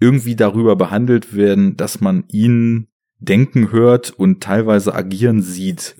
irgendwie 0.00 0.34
darüber 0.34 0.74
behandelt 0.74 1.36
werden, 1.36 1.76
dass 1.76 2.00
man 2.00 2.24
ihn 2.28 2.88
denken 3.20 3.70
hört 3.70 4.10
und 4.10 4.42
teilweise 4.42 4.94
agieren 4.94 5.42
sieht 5.42 5.96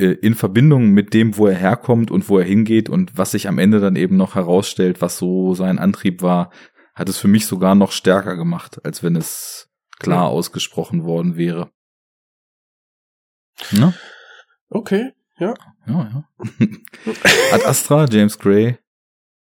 in 0.00 0.34
Verbindung 0.34 0.90
mit 0.90 1.14
dem, 1.14 1.36
wo 1.36 1.46
er 1.46 1.56
herkommt 1.56 2.10
und 2.10 2.28
wo 2.28 2.38
er 2.38 2.44
hingeht 2.44 2.88
und 2.88 3.16
was 3.16 3.32
sich 3.32 3.48
am 3.48 3.58
Ende 3.58 3.80
dann 3.80 3.96
eben 3.96 4.16
noch 4.16 4.34
herausstellt, 4.34 5.00
was 5.00 5.18
so 5.18 5.54
sein 5.54 5.78
Antrieb 5.78 6.22
war, 6.22 6.50
hat 6.94 7.08
es 7.08 7.18
für 7.18 7.28
mich 7.28 7.46
sogar 7.46 7.74
noch 7.74 7.92
stärker 7.92 8.36
gemacht, 8.36 8.84
als 8.84 9.02
wenn 9.02 9.16
es 9.16 9.70
klar 9.98 10.26
ausgesprochen 10.26 11.04
worden 11.04 11.36
wäre. 11.36 11.70
Ne? 13.72 13.94
Okay, 14.68 15.12
ja. 15.38 15.54
Ja, 15.86 16.10
ja. 16.12 16.24
Ad 17.52 17.64
Astra, 17.64 18.06
James 18.06 18.38
Gray, 18.38 18.78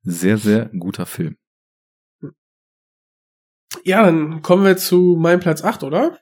sehr, 0.01 0.37
sehr 0.37 0.65
guter 0.77 1.05
Film. 1.05 1.37
Ja, 3.83 4.03
dann 4.03 4.41
kommen 4.41 4.65
wir 4.65 4.77
zu 4.77 5.15
meinem 5.19 5.39
Platz 5.39 5.63
8, 5.63 5.83
oder? 5.83 6.19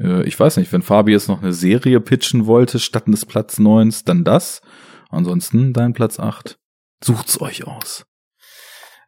Äh, 0.00 0.22
ich 0.24 0.38
weiß 0.38 0.56
nicht, 0.56 0.72
wenn 0.72 0.82
Fabi 0.82 1.12
jetzt 1.12 1.28
noch 1.28 1.42
eine 1.42 1.52
Serie 1.52 2.00
pitchen 2.00 2.46
wollte, 2.46 2.78
statt 2.78 3.04
des 3.06 3.26
Platz 3.26 3.58
9, 3.58 3.94
dann 4.06 4.24
das. 4.24 4.62
Ansonsten 5.10 5.72
dein 5.72 5.92
Platz 5.92 6.18
8. 6.18 6.58
Sucht's 7.02 7.40
euch 7.40 7.66
aus. 7.66 8.06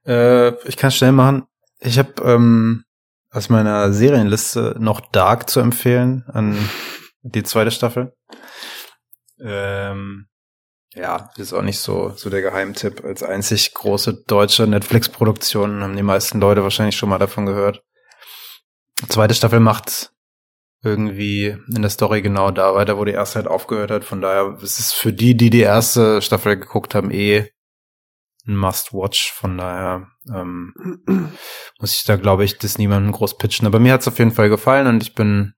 Äh, 0.06 0.54
ich 0.66 0.76
kann 0.76 0.90
schnell 0.90 1.12
machen. 1.12 1.44
Ich 1.80 1.98
habe 1.98 2.22
ähm, 2.24 2.84
aus 3.30 3.48
meiner 3.48 3.92
Serienliste 3.92 4.76
noch 4.78 5.00
Dark 5.00 5.48
zu 5.48 5.60
empfehlen 5.60 6.24
an 6.28 6.56
die 7.22 7.42
zweite 7.42 7.70
Staffel. 7.70 8.12
Ähm, 9.40 10.26
ja, 10.94 11.30
ist 11.36 11.52
auch 11.52 11.62
nicht 11.62 11.78
so, 11.78 12.10
so 12.10 12.28
der 12.30 12.42
Geheimtipp. 12.42 13.04
Als 13.04 13.22
einzig 13.22 13.72
große 13.72 14.24
deutsche 14.26 14.66
Netflix-Produktion 14.66 15.82
haben 15.82 15.96
die 15.96 16.02
meisten 16.02 16.40
Leute 16.40 16.62
wahrscheinlich 16.62 16.96
schon 16.96 17.08
mal 17.08 17.18
davon 17.18 17.46
gehört. 17.46 17.82
Zweite 19.08 19.34
Staffel 19.34 19.60
macht 19.60 20.12
irgendwie 20.82 21.56
in 21.74 21.82
der 21.82 21.90
Story 21.90 22.22
genau 22.22 22.50
da 22.50 22.74
weiter, 22.74 22.98
wo 22.98 23.04
die 23.04 23.12
erste 23.12 23.36
halt 23.36 23.46
aufgehört 23.46 23.90
hat. 23.90 24.04
Von 24.04 24.20
daher 24.20 24.58
ist 24.60 24.78
es 24.80 24.92
für 24.92 25.12
die, 25.12 25.36
die 25.36 25.50
die 25.50 25.60
erste 25.60 26.20
Staffel 26.20 26.56
geguckt 26.56 26.94
haben, 26.94 27.10
eh 27.10 27.50
ein 28.46 28.56
Must-Watch. 28.56 29.32
Von 29.32 29.58
daher 29.58 30.08
ähm, 30.28 30.74
muss 31.78 31.96
ich 31.96 32.04
da, 32.04 32.16
glaube 32.16 32.44
ich, 32.44 32.58
das 32.58 32.78
niemandem 32.78 33.12
groß 33.12 33.38
pitchen. 33.38 33.66
Aber 33.66 33.78
mir 33.78 33.92
hat 33.92 34.00
es 34.00 34.08
auf 34.08 34.18
jeden 34.18 34.32
Fall 34.32 34.48
gefallen 34.48 34.88
und 34.88 35.02
ich 35.02 35.14
bin 35.14 35.54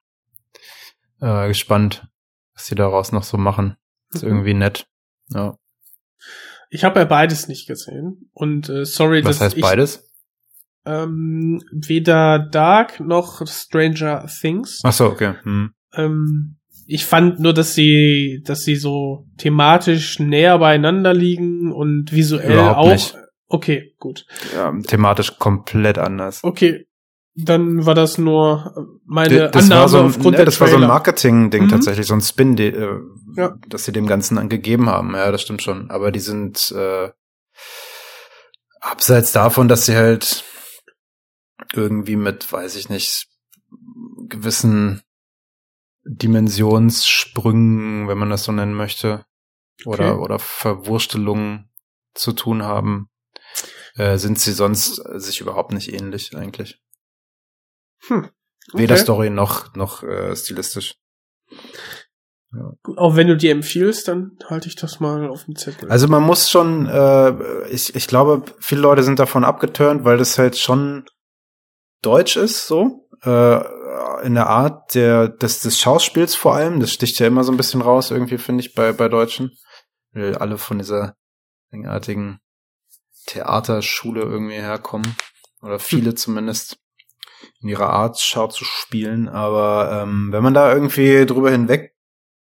äh, 1.21 1.49
gespannt, 1.49 2.07
was 2.55 2.67
die 2.67 2.75
daraus 2.75 3.13
noch 3.13 3.25
so 3.25 3.39
machen. 3.39 3.77
Ist 4.13 4.23
mhm. 4.23 4.29
irgendwie 4.29 4.55
nett. 4.55 4.87
Ja. 5.31 5.57
Ich 6.69 6.85
habe 6.85 7.01
ja 7.01 7.07
beides 7.07 7.49
nicht 7.49 7.67
gesehen. 7.67 8.31
Und 8.33 8.69
äh, 8.69 8.85
sorry, 8.85 9.25
was 9.25 9.39
dass 9.39 9.47
heißt 9.47 9.57
ich, 9.57 9.63
beides? 9.63 10.11
Ähm, 10.87 11.63
weder 11.73 12.39
Dark 12.39 13.01
noch 13.01 13.47
Stranger 13.47 14.27
Things. 14.41 14.81
Ach 14.85 14.93
so, 14.93 15.07
okay. 15.07 15.35
Hm. 15.43 15.71
Ähm, 15.95 16.57
ich 16.87 17.07
fand 17.07 17.41
nur, 17.41 17.55
dass 17.55 17.75
sie, 17.75 18.43
dass 18.45 18.65
sie 18.65 18.77
so 18.77 19.27
thematisch 19.39 20.19
näher 20.21 20.59
beieinander 20.59 21.15
liegen 21.15 21.73
und 21.73 22.13
visuell 22.13 22.53
Überhaupt 22.53 22.77
auch. 22.79 22.93
Nicht. 22.93 23.17
Okay, 23.49 23.95
gut. 23.99 24.27
Ja, 24.55 24.73
thematisch 24.87 25.39
komplett 25.39 25.97
anders. 25.99 26.41
Okay, 26.43 26.87
dann 27.35 27.87
war 27.87 27.95
das 27.95 28.19
nur 28.19 28.75
meine 29.07 29.49
das 29.51 29.65
Annahme 29.65 29.81
war 29.81 29.89
so 29.89 29.99
ein, 30.01 30.07
aufgrund 30.07 30.31
ne, 30.33 30.37
der 30.37 30.45
Das 30.45 30.61
war 30.61 30.69
so 30.69 30.75
ein 30.75 30.81
Trailer. 30.81 30.93
Marketing-Ding 30.93 31.65
Mhm. 31.65 31.69
tatsächlich, 31.69 32.07
so 32.07 32.15
ein 32.15 32.21
Spin, 32.21 32.57
die, 32.57 32.67
äh, 32.67 32.99
Ja. 33.37 33.55
dass 33.69 33.85
sie 33.85 33.93
dem 33.93 34.07
Ganzen 34.07 34.37
angegeben 34.39 34.89
haben. 34.91 35.15
Ja, 35.15 35.33
das 35.33 35.41
stimmt 35.43 35.63
schon. 35.63 35.91
Aber 35.91 36.13
die 36.13 36.21
sind 36.21 36.73
äh, 36.77 37.09
abseits 38.81 39.33
davon, 39.33 39.69
dass 39.69 39.87
sie 39.87 39.97
halt 39.97 40.45
irgendwie 41.77 42.17
mit, 42.17 42.51
weiß 42.51 42.77
ich 42.77 42.89
nicht, 42.89 43.29
gewissen 44.29 45.03
Dimensionssprüngen, 46.05 48.09
wenn 48.09 48.19
man 48.19 48.31
das 48.31 48.45
so 48.45 48.53
nennen 48.53 48.75
möchte, 48.75 49.27
oder, 49.85 50.15
Okay. 50.15 50.23
oder 50.23 50.39
Verwurstelungen 50.39 51.71
zu 52.15 52.33
tun 52.33 52.63
haben, 52.63 53.09
äh, 53.97 54.19
sind 54.19 54.39
sie 54.39 54.53
sonst 54.53 54.97
sich 55.15 55.41
überhaupt 55.41 55.73
nicht 55.73 55.93
ähnlich 55.93 56.37
eigentlich. 56.37 56.81
Hm. 58.07 58.29
Weder 58.73 58.95
Okay. 58.95 59.03
Story 59.03 59.31
noch, 59.31 59.75
noch 59.75 60.03
äh, 60.03 60.35
stilistisch. 60.37 60.97
Auch 62.97 63.17
wenn 63.17 63.27
du 63.27 63.37
die 63.37 63.49
empfiehlst, 63.49 64.07
dann 64.07 64.39
halte 64.49 64.69
ich 64.69 64.77
das 64.77 65.01
mal 65.01 65.29
auf 65.29 65.45
dem 65.45 65.57
Zettel. 65.57 65.91
Also 65.91 66.07
man 66.07 66.23
muss 66.23 66.51
schon, 66.51 66.87
äh, 66.87 67.67
ich, 67.69 67.97
ich 67.97 68.07
glaube, 68.07 68.45
viele 68.61 68.81
Leute 68.81 69.03
sind 69.03 69.19
davon 69.19 69.45
abgeturnt, 69.45 70.05
weil 70.05 70.19
das 70.19 70.39
halt 70.39 70.57
schon 70.57 71.05
deutsch 72.05 72.37
ist, 72.37 72.67
so. 72.67 73.09
Äh, 73.23 73.61
in 74.25 74.35
der 74.35 74.49
Art 74.49 74.95
der, 74.95 75.29
des, 75.29 75.61
des 75.61 75.79
Schauspiels 75.79 76.35
vor 76.35 76.55
allem. 76.55 76.81
Das 76.81 76.93
sticht 76.93 77.19
ja 77.19 77.27
immer 77.27 77.45
so 77.45 77.53
ein 77.53 77.57
bisschen 77.57 77.83
raus, 77.83 78.11
irgendwie, 78.11 78.39
finde 78.39 78.63
ich, 78.63 78.75
bei, 78.75 78.93
bei 78.93 79.09
Deutschen. 79.09 79.53
Weil 80.13 80.37
alle 80.37 80.59
von 80.59 80.79
dieser 80.79 81.17
eigenartigen 81.73 82.41
Theaterschule 83.27 84.23
irgendwie 84.23 84.55
herkommen. 84.57 85.17
Oder 85.63 85.79
viele 85.79 86.15
zumindest 86.15 86.79
in 87.61 87.69
ihrer 87.69 87.91
Art 87.91 88.19
Schau 88.21 88.49
zu 88.49 88.65
spielen. 88.65 89.29
Aber 89.29 90.03
ähm, 90.03 90.29
wenn 90.31 90.43
man 90.43 90.55
da 90.55 90.73
irgendwie 90.73 91.27
drüber 91.27 91.51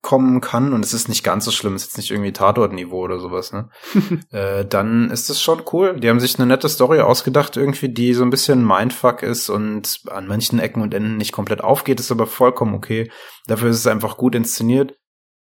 hinwegkommen 0.03 0.41
kann, 0.41 0.73
und 0.73 0.85
es 0.85 0.93
ist 0.93 1.09
nicht 1.09 1.25
ganz 1.25 1.45
so 1.45 1.51
schlimm, 1.51 1.75
es 1.75 1.83
ist 1.83 1.89
jetzt 1.89 1.97
nicht 1.99 2.11
irgendwie 2.11 2.33
Tatortniveau 2.33 3.05
oder 3.05 3.19
sowas, 3.19 3.53
ne? 3.53 3.71
äh, 4.31 4.65
dann 4.65 5.11
ist 5.11 5.31
das 5.31 5.41
schon 5.41 5.63
cool. 5.73 5.99
Die 6.01 6.09
haben 6.09 6.21
sich 6.21 6.39
eine 6.39 6.47
nette 6.47 6.69
Story 6.69 7.01
ausgedacht, 7.01 7.57
irgendwie, 7.57 7.89
die 7.89 8.15
so 8.15 8.23
ein 8.23 8.31
bisschen 8.31 8.67
Mindfuck 8.67 9.23
ist 9.23 9.51
und 9.51 10.01
an 10.11 10.27
manchen 10.27 10.59
Ecken 10.59 10.83
und 10.83 10.95
Enden 10.95 11.17
nicht 11.17 11.33
komplett 11.33 11.63
aufgeht, 11.63 12.01
ist 12.01 12.11
aber 12.11 12.27
vollkommen 12.27 12.75
okay. 12.75 13.11
Dafür 13.47 13.71
ist 13.71 13.79
es 13.79 13.87
einfach 13.87 14.17
gut 14.17 14.35
inszeniert. 14.35 14.99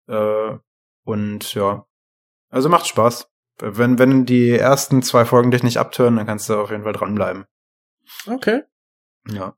Äh, 0.08 0.58
und 1.06 1.54
ja, 1.54 1.86
also 2.50 2.70
macht 2.70 2.88
Spaß. 2.88 3.30
Wenn, 3.60 4.00
wenn 4.00 4.26
die 4.26 4.50
ersten 4.50 5.04
zwei 5.04 5.26
Folgen 5.26 5.52
dich 5.52 5.64
nicht 5.64 5.78
abtören, 5.78 6.16
dann 6.16 6.26
kannst 6.26 6.50
du 6.50 6.56
auf 6.56 6.72
jeden 6.72 6.84
Fall 6.84 6.94
dranbleiben. 6.94 7.46
okay, 8.28 8.64
Ja. 9.28 9.56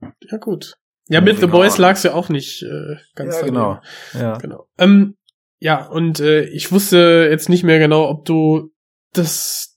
ja 0.00 0.38
gut. 0.38 0.76
Ja, 1.08 1.20
mit 1.20 1.36
The 1.36 1.46
Moving 1.46 1.50
Boys 1.60 1.74
on. 1.74 1.80
lag's 1.82 2.02
ja 2.02 2.14
auch 2.14 2.28
nicht 2.28 2.62
äh, 2.62 2.96
ganz 3.14 3.34
Ja, 3.36 3.40
daneben. 3.40 3.54
genau. 3.54 3.80
Ja. 4.14 4.38
Genau. 4.38 4.66
Ähm, 4.78 5.16
ja, 5.58 5.86
und 5.86 6.20
äh, 6.20 6.44
ich 6.44 6.72
wusste 6.72 7.28
jetzt 7.30 7.48
nicht 7.48 7.62
mehr 7.64 7.78
genau, 7.78 8.08
ob 8.08 8.24
du 8.24 8.70
das, 9.12 9.76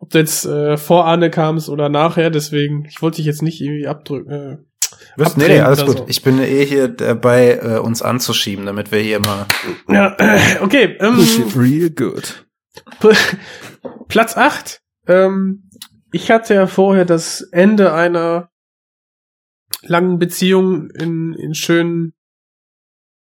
ob 0.00 0.10
du 0.10 0.18
jetzt 0.18 0.44
äh, 0.44 0.76
vor 0.76 1.06
Arne 1.06 1.30
kamst 1.30 1.68
oder 1.68 1.88
nachher, 1.88 2.30
deswegen, 2.30 2.84
ich 2.84 3.00
wollte 3.00 3.16
dich 3.16 3.26
jetzt 3.26 3.42
nicht 3.42 3.60
irgendwie 3.60 3.86
abdrücken, 3.86 4.30
äh, 4.30 4.58
Was? 5.16 5.36
Nee, 5.36 5.48
nee, 5.48 5.60
alles 5.60 5.84
gut. 5.86 5.98
So. 5.98 6.04
Ich 6.08 6.22
bin 6.22 6.38
eh 6.40 6.64
hier 6.66 6.88
dabei, 6.88 7.58
äh, 7.62 7.78
uns 7.78 8.02
anzuschieben, 8.02 8.66
damit 8.66 8.92
wir 8.92 8.98
hier 9.00 9.20
mal. 9.20 9.46
Ja, 9.88 10.14
äh, 10.18 10.58
okay. 10.60 10.96
Ähm, 11.00 11.18
real 11.56 11.90
good. 11.90 12.44
Platz 14.08 14.36
8. 14.36 14.80
Ähm, 15.06 15.70
ich 16.12 16.30
hatte 16.30 16.54
ja 16.54 16.66
vorher 16.66 17.04
das 17.04 17.40
Ende 17.40 17.92
einer 17.92 18.50
langen 19.86 20.18
Beziehung 20.18 20.90
in, 20.90 21.34
in 21.34 21.54
schön, 21.54 22.12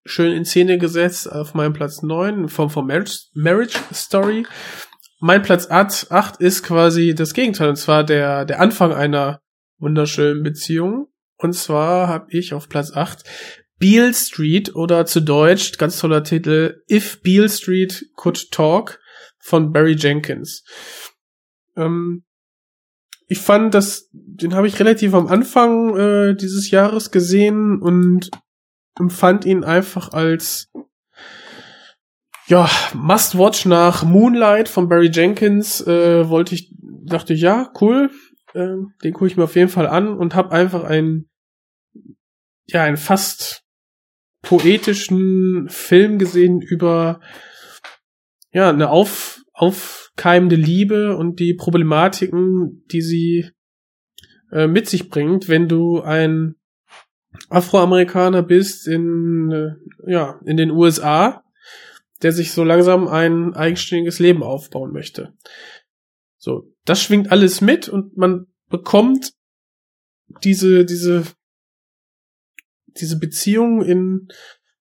schön 0.05 0.31
in 0.31 0.45
Szene 0.45 0.77
gesetzt 0.77 1.31
auf 1.31 1.53
meinem 1.53 1.73
Platz 1.73 2.01
9 2.01 2.39
in 2.39 2.49
Form 2.49 2.69
von 2.69 2.87
Marriage, 2.87 3.27
Marriage 3.33 3.77
Story. 3.93 4.45
Mein 5.19 5.41
Platz 5.41 5.69
8, 5.69 6.11
8 6.11 6.41
ist 6.41 6.63
quasi 6.63 7.15
das 7.15 7.33
Gegenteil, 7.33 7.69
und 7.69 7.77
zwar 7.77 8.03
der, 8.03 8.45
der 8.45 8.59
Anfang 8.59 8.91
einer 8.91 9.41
wunderschönen 9.79 10.43
Beziehung. 10.43 11.07
Und 11.37 11.53
zwar 11.53 12.07
habe 12.07 12.27
ich 12.29 12.53
auf 12.53 12.69
Platz 12.69 12.91
8 12.93 13.23
Beale 13.77 14.13
Street 14.13 14.75
oder 14.75 15.05
zu 15.05 15.21
Deutsch, 15.21 15.77
ganz 15.77 15.99
toller 15.99 16.23
Titel, 16.23 16.81
If 16.89 17.21
Beale 17.21 17.49
Street 17.49 18.05
Could 18.15 18.51
Talk 18.51 18.99
von 19.39 19.71
Barry 19.71 19.95
Jenkins. 19.97 20.63
Ähm, 21.75 22.24
ich 23.27 23.39
fand, 23.39 23.73
dass 23.73 24.09
den 24.11 24.53
habe 24.53 24.67
ich 24.67 24.79
relativ 24.79 25.13
am 25.13 25.27
Anfang 25.27 25.97
äh, 25.97 26.35
dieses 26.35 26.69
Jahres 26.69 27.11
gesehen 27.11 27.81
und 27.81 28.29
empfand 28.99 29.45
ihn 29.45 29.63
einfach 29.63 30.13
als 30.13 30.71
ja 32.47 32.69
Must 32.93 33.37
Watch 33.37 33.65
nach 33.65 34.03
Moonlight 34.03 34.69
von 34.69 34.87
Barry 34.87 35.09
Jenkins. 35.11 35.81
Äh, 35.85 36.29
wollte 36.29 36.55
ich 36.55 36.71
dachte 36.79 37.33
ja 37.33 37.71
cool, 37.81 38.11
äh, 38.53 38.75
den 39.03 39.13
gucke 39.13 39.27
ich 39.27 39.37
mir 39.37 39.45
auf 39.45 39.55
jeden 39.55 39.69
Fall 39.69 39.87
an 39.87 40.15
und 40.15 40.35
habe 40.35 40.51
einfach 40.51 40.83
einen 40.83 41.29
ja 42.67 42.83
einen 42.83 42.97
fast 42.97 43.63
poetischen 44.41 45.67
Film 45.69 46.19
gesehen 46.19 46.61
über 46.61 47.19
ja 48.51 48.69
eine 48.69 48.89
auf 48.89 50.04
aufkeimende 50.15 50.55
Liebe 50.55 51.17
und 51.17 51.39
die 51.39 51.53
Problematiken, 51.53 52.85
die 52.91 53.01
sie 53.01 53.51
äh, 54.51 54.67
mit 54.67 54.87
sich 54.87 55.09
bringt, 55.09 55.49
wenn 55.49 55.67
du 55.67 56.01
ein 56.01 56.55
Afroamerikaner 57.49 58.41
bist 58.41 58.87
in, 58.87 59.51
äh, 59.51 60.11
ja, 60.11 60.39
in 60.45 60.57
den 60.57 60.71
USA, 60.71 61.43
der 62.21 62.31
sich 62.31 62.53
so 62.53 62.63
langsam 62.63 63.07
ein 63.07 63.53
eigenständiges 63.53 64.19
Leben 64.19 64.41
aufbauen 64.41 64.93
möchte. 64.93 65.33
So, 66.37 66.71
das 66.85 67.01
schwingt 67.01 67.31
alles 67.31 67.59
mit 67.59 67.89
und 67.89 68.15
man 68.15 68.47
bekommt 68.69 69.33
diese, 70.43 70.85
diese, 70.85 71.23
diese 72.87 73.19
Beziehung 73.19 73.81
in 73.81 74.29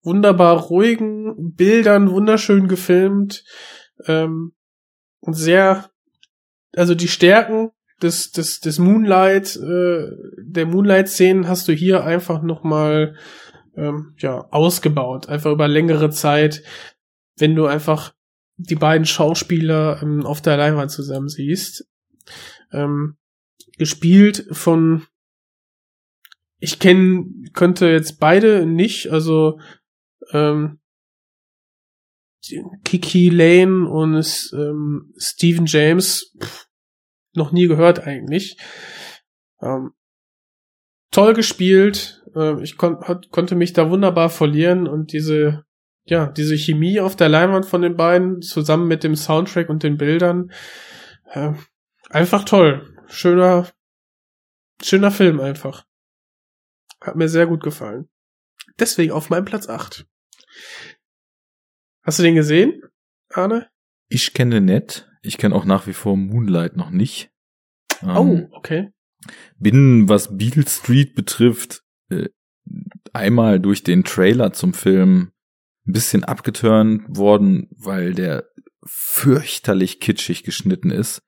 wunderbar 0.02 0.59
ruhigen 0.59 1.55
Bildern, 1.55 2.11
wunderschön 2.11 2.69
gefilmt, 2.69 3.44
ähm, 4.06 4.52
sehr, 5.32 5.90
also 6.76 6.94
die 6.94 7.09
Stärken 7.09 7.70
des, 8.02 8.32
des, 8.32 8.60
des 8.60 8.78
Moonlight, 8.78 9.56
äh, 9.56 10.10
der 10.38 10.66
Moonlight-Szenen 10.66 11.48
hast 11.48 11.68
du 11.68 11.72
hier 11.72 12.05
einfach 12.05 12.42
nochmal 12.42 13.16
ähm, 13.76 14.14
ja, 14.18 14.46
ausgebaut, 14.51 15.28
einfach 15.28 15.51
über 15.51 15.68
längere 15.68 16.10
Zeit, 16.10 16.62
wenn 17.36 17.55
du 17.55 17.66
einfach 17.66 18.14
die 18.56 18.76
beiden 18.76 19.06
Schauspieler 19.06 20.01
ähm, 20.02 20.24
auf 20.26 20.40
der 20.40 20.56
Leinwand 20.56 20.90
zusammen 20.90 21.28
siehst. 21.28 21.88
Ähm, 22.72 23.16
gespielt 23.78 24.46
von 24.52 25.06
ich 26.59 26.78
kenne 26.78 27.26
könnte 27.52 27.88
jetzt 27.88 28.18
beide 28.20 28.64
nicht, 28.64 29.10
also 29.10 29.59
ähm, 30.32 30.78
Kiki 32.84 33.28
Lane 33.28 33.88
und 33.88 34.50
ähm, 34.54 35.12
Stephen 35.16 35.66
James 35.66 36.34
pff, 36.42 36.66
noch 37.34 37.52
nie 37.52 37.66
gehört 37.66 38.00
eigentlich. 38.00 38.58
Ähm, 39.60 39.92
toll 41.10 41.34
gespielt. 41.34 42.22
Ähm, 42.34 42.60
ich 42.60 42.76
kon 42.76 43.00
hat, 43.02 43.30
konnte 43.30 43.54
mich 43.54 43.72
da 43.72 43.90
wunderbar 43.90 44.30
verlieren 44.30 44.86
und 44.86 45.12
diese 45.12 45.64
ja 46.06 46.26
diese 46.26 46.56
Chemie 46.56 47.00
auf 47.00 47.16
der 47.16 47.28
Leinwand 47.28 47.66
von 47.66 47.82
den 47.82 47.96
beiden 47.96 48.42
zusammen 48.42 48.88
mit 48.88 49.04
dem 49.04 49.16
Soundtrack 49.16 49.70
und 49.70 49.82
den 49.82 49.96
Bildern 49.96 50.52
äh, 51.30 51.52
einfach 52.10 52.44
toll. 52.44 52.94
Schöner 53.06 53.68
schöner 54.82 55.10
Film 55.10 55.40
einfach. 55.40 55.86
Hat 57.00 57.16
mir 57.16 57.28
sehr 57.28 57.46
gut 57.46 57.62
gefallen. 57.62 58.08
Deswegen 58.78 59.12
auf 59.12 59.30
meinem 59.30 59.44
Platz 59.44 59.68
8. 59.68 60.06
Hast 62.05 62.18
du 62.18 62.22
den 62.22 62.35
gesehen, 62.35 62.82
Arne? 63.31 63.66
Ich 64.09 64.35
kenne 64.35 64.60
nett. 64.60 65.09
Ich 65.22 65.39
kenne 65.39 65.55
auch 65.55 65.64
nach 65.64 65.86
wie 65.86 65.94
vor 65.94 66.18
Moonlight 66.18 66.76
noch 66.76 66.90
nicht. 66.90 67.31
Ähm, 68.02 68.16
oh, 68.16 68.48
okay. 68.52 68.90
Bin, 69.59 70.06
was 70.06 70.36
Beale 70.36 70.68
Street 70.68 71.14
betrifft, 71.14 71.82
äh, 72.10 72.28
einmal 73.14 73.59
durch 73.59 73.85
den 73.85 74.05
Trailer 74.05 74.52
zum 74.52 74.74
Film 74.74 75.32
ein 75.86 75.93
bisschen 75.93 76.24
abgeturnt 76.24 77.05
worden, 77.09 77.68
weil 77.70 78.12
der 78.12 78.51
fürchterlich 78.85 79.98
kitschig 79.98 80.44
geschnitten 80.44 80.90
ist. 80.90 81.22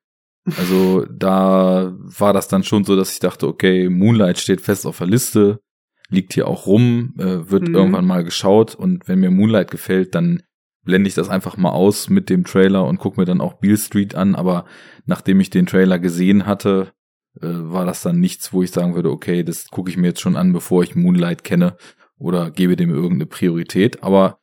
Also 0.59 1.07
da 1.11 1.97
war 1.97 2.35
das 2.35 2.49
dann 2.49 2.65
schon 2.65 2.85
so, 2.85 2.97
dass 2.97 3.13
ich 3.13 3.21
dachte, 3.21 3.47
okay, 3.47 3.89
Moonlight 3.89 4.39
steht 4.39 4.61
fest 4.61 4.87
auf 4.87 4.99
der 4.99 5.07
Liste, 5.07 5.61
liegt 6.11 6.35
hier 6.35 6.47
auch 6.49 6.67
rum, 6.67 7.15
äh, 7.19 7.51
wird 7.51 7.69
mhm. 7.69 7.75
irgendwann 7.75 8.07
mal 8.07 8.25
geschaut 8.25 8.75
und 8.75 9.09
wenn 9.09 9.21
mir 9.21 9.31
Moonlight 9.31 9.71
gefällt, 9.71 10.15
dann 10.15 10.43
blende 10.87 11.09
ich 11.09 11.15
das 11.15 11.29
einfach 11.29 11.59
mal 11.59 11.73
aus 11.73 12.09
mit 12.09 12.31
dem 12.31 12.45
Trailer 12.45 12.87
und 12.87 12.99
gucke 12.99 13.21
mir 13.21 13.27
dann 13.27 13.43
auch 13.43 13.55
Beale 13.55 13.77
Street 13.77 14.15
an. 14.15 14.35
Aber 14.35 14.65
nachdem 15.05 15.41
ich 15.41 15.51
den 15.51 15.67
Trailer 15.67 15.99
gesehen 15.99 16.47
hatte, 16.47 16.93
äh, 17.41 17.47
war 17.47 17.85
das 17.85 18.01
dann 18.01 18.19
nichts, 18.19 18.55
wo 18.55 18.63
ich 18.63 18.71
sagen 18.71 18.95
würde, 18.95 19.11
okay, 19.11 19.43
das 19.43 19.69
gucke 19.69 19.91
ich 19.91 19.99
mir 19.99 20.09
jetzt 20.09 20.21
schon 20.23 20.37
an, 20.37 20.55
bevor 20.55 20.83
ich 20.83 20.97
Moonlight 20.97 21.45
kenne 21.45 21.77
oder 22.19 22.51
gebe 22.51 22.77
dem 22.77 22.89
irgendeine 22.89 23.27
Priorität. 23.27 24.03
Aber 24.03 24.39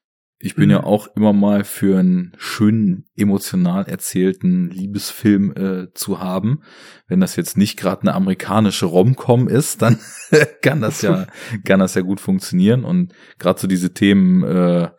ich 0.45 0.55
bin 0.55 0.65
mhm. 0.65 0.71
ja 0.71 0.83
auch 0.83 1.07
immer 1.15 1.31
mal 1.31 1.63
für 1.63 1.99
einen 1.99 2.33
schönen, 2.37 3.05
emotional 3.15 3.85
erzählten 3.87 4.69
Liebesfilm 4.69 5.53
äh, 5.55 5.93
zu 5.93 6.19
haben. 6.19 6.63
Wenn 7.07 7.21
das 7.21 7.37
jetzt 7.37 7.55
nicht 7.55 7.79
gerade 7.79 8.01
eine 8.01 8.13
amerikanische 8.13 8.85
Romcom 8.85 9.47
ist, 9.47 9.81
dann 9.81 9.99
kann 10.61 10.81
das 10.81 11.01
ja, 11.01 11.27
kann 11.65 11.79
das 11.79 11.95
ja 11.95 12.01
gut 12.01 12.19
funktionieren. 12.19 12.83
Und 12.83 13.13
gerade 13.39 13.57
so 13.57 13.67
diese 13.67 13.93
Themen, 13.93 14.43
äh, 14.43 14.89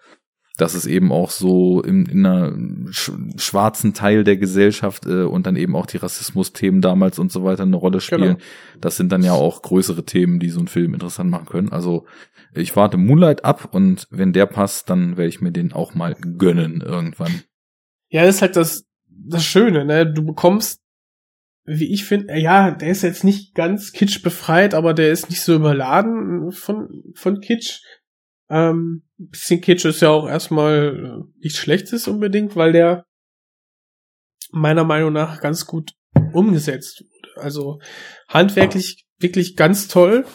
dass 0.56 0.74
es 0.74 0.86
eben 0.86 1.10
auch 1.10 1.30
so 1.30 1.82
in, 1.82 2.06
in 2.06 2.24
einer 2.24 2.56
sch 2.92 3.10
schwarzen 3.36 3.92
Teil 3.92 4.22
der 4.22 4.36
Gesellschaft 4.36 5.06
äh, 5.06 5.22
und 5.22 5.46
dann 5.46 5.56
eben 5.56 5.74
auch 5.74 5.86
die 5.86 5.96
Rassismus-Themen 5.96 6.80
damals 6.80 7.18
und 7.18 7.32
so 7.32 7.42
weiter 7.42 7.64
eine 7.64 7.76
Rolle 7.76 8.00
spielen. 8.00 8.36
Genau. 8.36 8.38
Das 8.80 8.96
sind 8.96 9.10
dann 9.10 9.24
ja 9.24 9.32
auch 9.32 9.62
größere 9.62 10.04
Themen, 10.04 10.38
die 10.38 10.50
so 10.50 10.60
einen 10.60 10.68
Film 10.68 10.94
interessant 10.94 11.30
machen 11.30 11.46
können. 11.46 11.72
Also 11.72 12.06
ich 12.54 12.76
warte 12.76 12.98
Moonlight 12.98 13.44
ab 13.44 13.74
und 13.74 14.06
wenn 14.10 14.32
der 14.32 14.46
passt, 14.46 14.90
dann 14.90 15.16
werde 15.16 15.28
ich 15.28 15.40
mir 15.40 15.50
den 15.50 15.72
auch 15.72 15.94
mal 15.94 16.14
gönnen 16.14 16.80
irgendwann. 16.80 17.42
Ja, 18.08 18.24
das 18.24 18.36
ist 18.36 18.42
halt 18.42 18.56
das, 18.56 18.86
das 19.08 19.44
Schöne, 19.44 19.84
ne? 19.84 20.12
Du 20.12 20.24
bekommst, 20.24 20.80
wie 21.64 21.92
ich 21.92 22.04
finde, 22.04 22.38
ja, 22.38 22.70
der 22.70 22.90
ist 22.90 23.02
jetzt 23.02 23.24
nicht 23.24 23.54
ganz 23.54 23.92
kitsch 23.92 24.22
befreit, 24.22 24.74
aber 24.74 24.94
der 24.94 25.10
ist 25.10 25.30
nicht 25.30 25.40
so 25.40 25.54
überladen 25.54 26.52
von, 26.52 27.02
von 27.14 27.40
Kitsch 27.40 27.80
ähm, 28.50 29.03
bisschen 29.16 29.62
ist 29.62 30.00
ja 30.00 30.10
auch 30.10 30.28
erstmal 30.28 31.24
äh, 31.24 31.38
nichts 31.38 31.58
Schlechtes 31.58 32.08
unbedingt, 32.08 32.56
weil 32.56 32.72
der 32.72 33.06
meiner 34.50 34.84
Meinung 34.84 35.12
nach 35.12 35.40
ganz 35.40 35.66
gut 35.66 35.92
umgesetzt 36.32 37.02
wurde. 37.02 37.40
Also 37.40 37.80
handwerklich 38.28 39.04
wirklich 39.18 39.56
ganz 39.56 39.88
toll. 39.88 40.26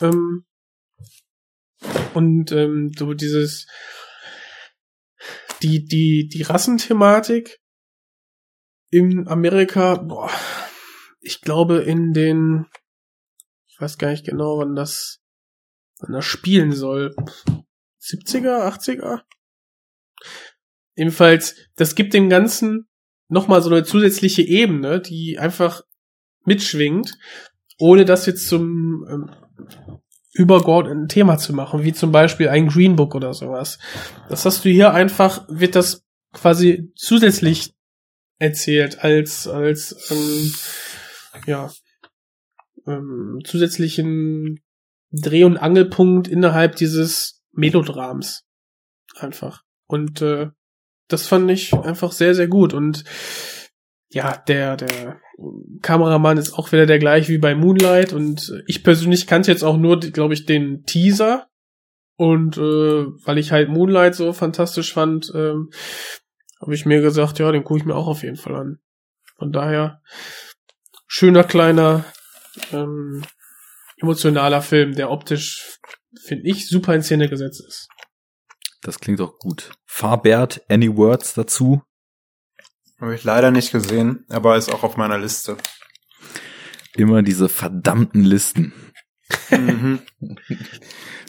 Ähm, 0.00 0.44
und 2.14 2.52
ähm, 2.52 2.92
so 2.96 3.14
dieses 3.14 3.66
die 5.62 5.84
die 5.84 6.28
die 6.28 6.42
Rassenthematik 6.42 7.58
in 8.90 9.28
Amerika, 9.28 9.96
boah, 9.96 10.30
ich 11.20 11.40
glaube 11.40 11.78
in 11.78 12.12
den 12.12 12.66
ich 13.66 13.80
weiß 13.80 13.98
gar 13.98 14.10
nicht 14.10 14.26
genau, 14.26 14.58
wann 14.58 14.74
das 14.74 15.20
wann 16.00 16.12
das 16.12 16.24
spielen 16.24 16.72
soll. 16.72 17.14
70er, 18.08 18.66
80er? 18.68 19.20
Jedenfalls, 20.96 21.54
das 21.76 21.94
gibt 21.94 22.14
dem 22.14 22.28
Ganzen 22.28 22.88
nochmal 23.28 23.62
so 23.62 23.70
eine 23.70 23.84
zusätzliche 23.84 24.42
Ebene, 24.42 25.00
die 25.00 25.38
einfach 25.38 25.82
mitschwingt, 26.44 27.16
ohne 27.78 28.04
das 28.04 28.26
jetzt 28.26 28.48
zum 28.48 29.06
ähm, 29.08 29.30
übergeordneten 30.32 31.08
Thema 31.08 31.38
zu 31.38 31.52
machen, 31.52 31.84
wie 31.84 31.92
zum 31.92 32.12
Beispiel 32.12 32.48
ein 32.48 32.68
Green 32.68 32.96
Book 32.96 33.14
oder 33.14 33.34
sowas. 33.34 33.78
Das 34.28 34.44
hast 34.44 34.64
du 34.64 34.70
hier 34.70 34.92
einfach, 34.92 35.46
wird 35.48 35.74
das 35.74 36.04
quasi 36.32 36.90
zusätzlich 36.96 37.74
erzählt 38.38 39.04
als, 39.04 39.46
als, 39.46 40.10
ähm, 40.10 40.54
ja, 41.46 41.70
ähm, 42.86 43.40
zusätzlichen 43.44 44.60
Dreh- 45.10 45.44
und 45.44 45.56
Angelpunkt 45.56 46.28
innerhalb 46.28 46.76
dieses 46.76 47.37
Melodrams. 47.58 48.44
Einfach. 49.16 49.64
Und 49.86 50.22
äh, 50.22 50.50
das 51.08 51.26
fand 51.26 51.50
ich 51.50 51.74
einfach 51.74 52.12
sehr, 52.12 52.34
sehr 52.34 52.48
gut. 52.48 52.72
Und 52.72 53.04
ja, 54.10 54.36
der, 54.36 54.76
der 54.76 55.20
Kameramann 55.82 56.38
ist 56.38 56.52
auch 56.54 56.72
wieder 56.72 56.86
der 56.86 56.98
gleiche 56.98 57.32
wie 57.32 57.38
bei 57.38 57.54
Moonlight. 57.54 58.12
Und 58.12 58.62
ich 58.66 58.84
persönlich 58.84 59.26
kannte 59.26 59.50
jetzt 59.50 59.64
auch 59.64 59.76
nur, 59.76 59.98
glaube 59.98 60.34
ich, 60.34 60.46
den 60.46 60.84
Teaser. 60.84 61.48
Und 62.16 62.56
äh, 62.56 62.60
weil 62.60 63.38
ich 63.38 63.52
halt 63.52 63.68
Moonlight 63.68 64.14
so 64.14 64.32
fantastisch 64.32 64.92
fand, 64.92 65.30
ähm, 65.34 65.70
habe 66.60 66.74
ich 66.74 66.86
mir 66.86 67.00
gesagt, 67.00 67.38
ja, 67.38 67.52
den 67.52 67.64
gucke 67.64 67.80
ich 67.80 67.86
mir 67.86 67.94
auch 67.94 68.08
auf 68.08 68.22
jeden 68.22 68.36
Fall 68.36 68.56
an. 68.56 68.78
Von 69.36 69.52
daher, 69.52 70.02
schöner, 71.06 71.44
kleiner, 71.44 72.04
ähm, 72.72 73.22
emotionaler 73.98 74.62
Film, 74.62 74.94
der 74.94 75.10
optisch, 75.10 75.78
finde 76.20 76.48
ich, 76.48 76.68
super 76.68 76.94
in 76.94 77.02
Szene 77.02 77.28
gesetzt 77.28 77.62
ist. 77.66 77.88
Das 78.82 78.98
klingt 79.00 79.20
doch 79.20 79.38
gut. 79.38 79.72
Farbert, 79.86 80.62
any 80.68 80.94
words 80.96 81.34
dazu? 81.34 81.82
Habe 83.00 83.14
ich 83.14 83.24
leider 83.24 83.50
nicht 83.50 83.72
gesehen, 83.72 84.24
aber 84.28 84.56
ist 84.56 84.72
auch 84.72 84.82
auf 84.82 84.96
meiner 84.96 85.18
Liste. 85.18 85.56
Immer 86.96 87.22
diese 87.22 87.48
verdammten 87.48 88.24
Listen. 88.24 88.72
Mhm. 89.50 90.00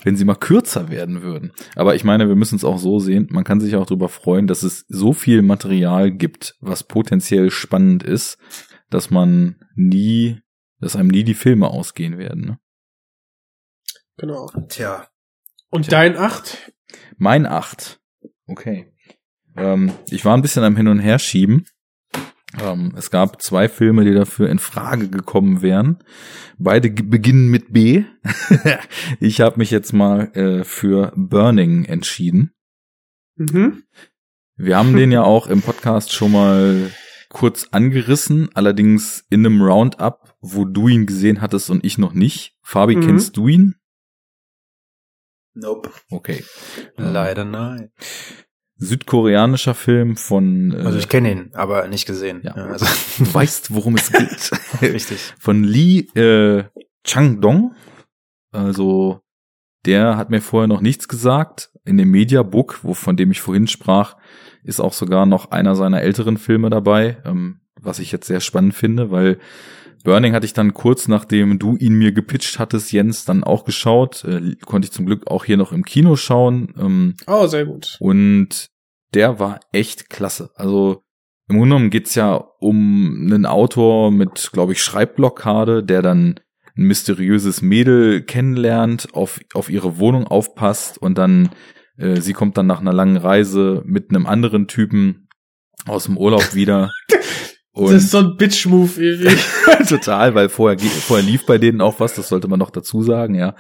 Wenn 0.04 0.16
sie 0.16 0.26
mal 0.26 0.36
kürzer 0.36 0.90
werden 0.90 1.22
würden. 1.22 1.52
Aber 1.76 1.96
ich 1.96 2.04
meine, 2.04 2.28
wir 2.28 2.36
müssen 2.36 2.56
es 2.56 2.64
auch 2.64 2.80
so 2.80 3.00
sehen. 3.00 3.28
Man 3.30 3.44
kann 3.44 3.60
sich 3.60 3.76
auch 3.76 3.86
darüber 3.86 4.10
freuen, 4.10 4.48
dass 4.48 4.64
es 4.64 4.86
so 4.88 5.14
viel 5.14 5.42
Material 5.42 6.12
gibt, 6.12 6.56
was 6.62 6.86
potenziell 6.86 7.52
spannend 7.52 8.04
ist, 8.04 8.38
dass 8.90 9.10
man 9.10 9.58
nie, 9.76 10.40
dass 10.80 10.96
einem 10.96 11.10
nie 11.10 11.24
die 11.24 11.34
Filme 11.34 11.68
ausgehen 11.68 12.18
werden. 12.18 12.46
Ne? 12.46 12.60
Genau. 14.20 14.48
Tja. 14.68 15.08
Und 15.70 15.92
dein 15.92 16.18
Acht? 16.18 16.72
Mein 17.18 17.46
acht. 17.46 18.00
Okay. 18.48 18.92
Ähm, 19.56 19.92
ich 20.10 20.26
war 20.26 20.36
ein 20.36 20.42
bisschen 20.42 20.64
am 20.64 20.76
Hin 20.76 20.88
und 20.88 21.00
Her 21.00 21.20
schieben. 21.20 21.66
Ähm, 22.60 22.94
es 22.98 23.12
gab 23.12 23.42
zwei 23.42 23.70
Filme, 23.70 24.04
die 24.06 24.14
dafür 24.14 24.50
in 24.50 24.58
Frage 24.60 25.10
gekommen 25.10 25.62
wären. 25.62 26.00
Beide 26.58 26.90
beginnen 26.90 27.50
mit 27.50 27.72
B. 27.74 28.04
ich 29.20 29.42
habe 29.42 29.58
mich 29.60 29.70
jetzt 29.70 29.94
mal 29.94 30.32
äh, 30.36 30.64
für 30.64 31.14
Burning 31.16 31.86
entschieden. 31.86 32.54
Mhm. 33.36 33.84
Wir 34.56 34.78
haben 34.78 34.96
den 34.96 35.12
ja 35.12 35.24
auch 35.24 35.48
im 35.48 35.62
Podcast 35.62 36.12
schon 36.12 36.32
mal 36.32 36.92
kurz 37.30 37.68
angerissen, 37.72 38.50
allerdings 38.56 39.24
in 39.30 39.46
einem 39.46 39.62
Roundup, 39.62 40.36
wo 40.42 40.66
du 40.66 40.88
ihn 40.88 41.06
gesehen 41.06 41.42
hattest 41.42 41.70
und 41.70 41.86
ich 41.86 41.98
noch 41.98 42.14
nicht. 42.14 42.58
Fabi, 42.64 42.96
Mhm. 42.96 43.02
kennst 43.06 43.38
du 43.38 43.48
ihn? 43.48 43.76
Nope. 45.60 45.90
Okay. 46.10 46.44
Ähm, 46.98 47.14
Leider 47.14 47.46
nein. 47.46 47.92
Südkoreanischer 48.78 49.76
Film 49.76 50.16
von 50.16 50.72
äh, 50.72 50.84
Also 50.84 50.98
ich 50.98 51.10
kenne 51.10 51.32
ihn, 51.32 51.52
aber 51.54 51.88
nicht 51.88 52.06
gesehen. 52.06 52.42
Ja. 52.44 52.54
also, 52.54 52.86
du 53.24 53.34
weißt, 53.34 53.74
worum 53.74 53.96
es 53.96 54.12
geht. 54.12 54.52
richtig. 54.82 55.34
von 55.38 55.64
Lee 55.64 56.08
äh, 56.16 56.64
Chang-dong. 57.04 57.76
Also 58.52 59.22
der 59.86 60.18
hat 60.18 60.30
mir 60.30 60.42
vorher 60.42 60.68
noch 60.68 60.82
nichts 60.82 61.08
gesagt. 61.08 61.72
In 61.86 61.98
dem 61.98 62.12
Mediabook, 62.12 62.80
wo, 62.84 62.94
von 62.94 63.18
dem 63.18 63.32
ich 63.32 63.42
vorhin 63.42 63.68
sprach, 63.68 64.16
ist 64.64 64.80
auch 64.80 64.94
sogar 64.94 65.26
noch 65.26 65.52
einer 65.52 65.76
seiner 65.76 66.02
älteren 66.02 66.38
Filme 66.38 66.70
dabei, 66.70 67.18
ähm, 67.26 67.62
was 67.80 68.00
ich 68.00 68.12
jetzt 68.12 68.28
sehr 68.28 68.42
spannend 68.42 68.76
finde, 68.76 69.12
weil 69.12 69.40
Burning 70.04 70.34
hatte 70.34 70.46
ich 70.46 70.54
dann 70.54 70.74
kurz 70.74 71.08
nachdem 71.08 71.60
du 71.60 71.76
ihn 71.78 71.94
mir 71.94 72.12
gepitcht 72.12 72.60
hattest, 72.60 72.92
Jens, 72.92 73.26
dann 73.26 73.44
auch 73.44 73.66
geschaut. 73.66 74.24
Äh, 74.24 74.56
konnte 74.66 74.86
ich 74.88 74.92
zum 74.92 75.06
Glück 75.06 75.28
auch 75.28 75.46
hier 75.46 75.58
noch 75.58 75.72
im 75.72 75.84
Kino 75.84 76.16
schauen. 76.16 76.74
Ähm, 76.80 77.16
Oh, 77.28 77.48
sehr 77.48 77.66
gut. 77.66 77.98
und 78.00 78.70
der 79.14 79.40
war 79.40 79.60
echt 79.72 80.10
klasse. 80.10 80.52
Also 80.56 81.04
im 81.48 81.58
Grunde 81.58 81.76
genommen 81.76 81.90
geht's 81.90 82.14
ja 82.16 82.36
um 82.60 83.26
einen 83.32 83.46
Autor 83.48 84.12
mit, 84.12 84.52
glaube 84.54 84.74
ich, 84.74 84.84
Schreibblockade, 84.84 85.84
der 85.84 86.02
dann 86.04 86.40
ein 86.78 86.84
mysteriöses 86.84 87.62
Mädel 87.64 88.22
kennenlernt, 88.22 89.08
auf, 89.14 89.40
auf 89.56 89.70
ihre 89.70 89.98
Wohnung 89.98 90.28
aufpasst 90.28 90.98
und 91.00 91.18
dann, 91.18 91.50
äh, 91.98 92.22
sie 92.22 92.34
kommt 92.34 92.56
dann 92.58 92.68
nach 92.68 92.80
einer 92.82 92.94
langen 92.94 93.18
Reise 93.18 93.82
mit 93.86 94.12
einem 94.12 94.28
anderen 94.28 94.68
Typen 94.68 95.28
aus 95.88 96.04
dem 96.06 96.18
Urlaub 96.18 96.54
wieder. 96.54 96.92
das 97.76 98.04
ist 98.04 98.12
so 98.12 98.20
ein 98.20 98.36
Bitch-Move 98.38 99.02
irgendwie. 99.02 99.38
Total, 99.88 100.36
weil 100.36 100.50
vorher, 100.50 100.80
vorher 100.80 101.26
lief 101.26 101.46
bei 101.46 101.58
denen 101.58 101.82
auch 101.82 102.00
was, 102.00 102.14
das 102.16 102.30
sollte 102.30 102.48
man 102.48 102.60
noch 102.60 102.72
dazu 102.72 103.04
sagen, 103.04 103.36
ja. 103.36 103.56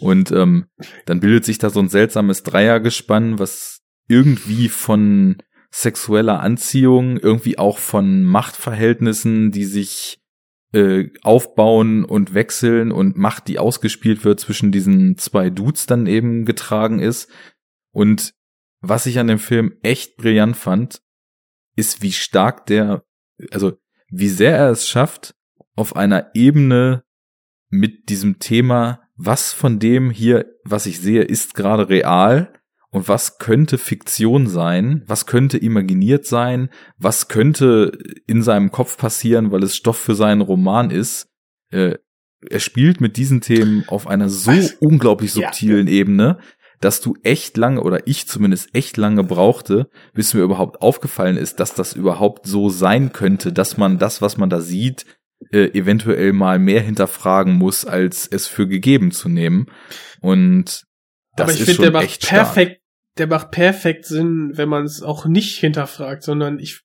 Und 0.00 0.32
ähm, 0.32 0.66
dann 1.06 1.20
bildet 1.20 1.44
sich 1.44 1.58
da 1.58 1.70
so 1.70 1.80
ein 1.80 1.88
seltsames 1.88 2.42
Dreiergespann, 2.42 3.38
was 3.38 3.80
irgendwie 4.08 4.68
von 4.68 5.36
sexueller 5.70 6.40
Anziehung, 6.40 7.16
irgendwie 7.18 7.58
auch 7.58 7.78
von 7.78 8.24
Machtverhältnissen, 8.24 9.52
die 9.52 9.64
sich 9.64 10.20
äh, 10.72 11.10
aufbauen 11.22 12.04
und 12.04 12.34
wechseln 12.34 12.92
und 12.92 13.16
Macht, 13.16 13.48
die 13.48 13.58
ausgespielt 13.58 14.24
wird 14.24 14.40
zwischen 14.40 14.72
diesen 14.72 15.16
zwei 15.16 15.50
Dudes 15.50 15.86
dann 15.86 16.06
eben 16.06 16.44
getragen 16.44 16.98
ist. 16.98 17.30
Und 17.92 18.34
was 18.80 19.06
ich 19.06 19.18
an 19.18 19.26
dem 19.26 19.38
Film 19.38 19.72
echt 19.82 20.16
brillant 20.16 20.56
fand, 20.56 21.02
ist, 21.76 22.02
wie 22.02 22.12
stark 22.12 22.66
der, 22.66 23.04
also 23.50 23.72
wie 24.10 24.28
sehr 24.28 24.56
er 24.56 24.70
es 24.70 24.88
schafft, 24.88 25.34
auf 25.76 25.96
einer 25.96 26.30
Ebene 26.34 27.04
mit 27.68 28.08
diesem 28.08 28.38
Thema, 28.38 29.00
was 29.16 29.52
von 29.52 29.78
dem 29.78 30.10
hier, 30.10 30.46
was 30.64 30.86
ich 30.86 31.00
sehe, 31.00 31.22
ist 31.22 31.54
gerade 31.54 31.88
real 31.88 32.52
und 32.90 33.08
was 33.08 33.38
könnte 33.38 33.78
Fiktion 33.78 34.46
sein, 34.48 35.04
was 35.06 35.26
könnte 35.26 35.58
imaginiert 35.58 36.26
sein, 36.26 36.70
was 36.98 37.28
könnte 37.28 37.96
in 38.26 38.42
seinem 38.42 38.72
Kopf 38.72 38.96
passieren, 38.96 39.52
weil 39.52 39.62
es 39.62 39.76
Stoff 39.76 39.96
für 39.98 40.14
seinen 40.14 40.40
Roman 40.40 40.90
ist. 40.90 41.28
Äh, 41.70 41.98
er 42.48 42.60
spielt 42.60 43.00
mit 43.00 43.16
diesen 43.16 43.40
Themen 43.40 43.84
auf 43.88 44.06
einer 44.06 44.28
so 44.28 44.50
Was? 44.50 44.72
unglaublich 44.80 45.34
Ja. 45.34 45.48
subtilen 45.48 45.86
Ebene, 45.86 46.38
dass 46.80 47.00
du 47.00 47.14
echt 47.22 47.56
lange 47.56 47.82
oder 47.82 48.06
ich 48.06 48.26
zumindest 48.26 48.74
echt 48.74 48.96
lange 48.96 49.22
brauchte, 49.22 49.88
bis 50.14 50.34
mir 50.34 50.40
überhaupt 50.40 50.80
aufgefallen 50.80 51.36
ist, 51.36 51.60
dass 51.60 51.74
das 51.74 51.92
überhaupt 51.92 52.46
so 52.46 52.70
sein 52.70 53.12
könnte, 53.12 53.52
dass 53.52 53.76
man 53.76 53.98
das, 53.98 54.22
was 54.22 54.38
man 54.38 54.48
da 54.48 54.60
sieht, 54.60 55.04
äh, 55.50 55.66
eventuell 55.78 56.32
mal 56.32 56.58
mehr 56.58 56.80
hinterfragen 56.80 57.54
muss, 57.54 57.84
als 57.84 58.26
es 58.26 58.46
für 58.46 58.66
gegeben 58.66 59.10
zu 59.10 59.28
nehmen. 59.28 59.66
Und 60.20 60.84
das 61.36 61.44
Aber 61.44 61.52
ich 61.52 61.64
finde, 61.64 61.82
der 61.82 61.90
macht 61.92 62.04
echt 62.04 62.24
stark. 62.24 62.54
perfekt, 62.54 62.82
der 63.18 63.26
macht 63.26 63.50
perfekt 63.50 64.06
Sinn, 64.06 64.52
wenn 64.54 64.68
man 64.68 64.84
es 64.84 65.02
auch 65.02 65.26
nicht 65.26 65.58
hinterfragt, 65.58 66.22
sondern 66.22 66.58
ich, 66.58 66.80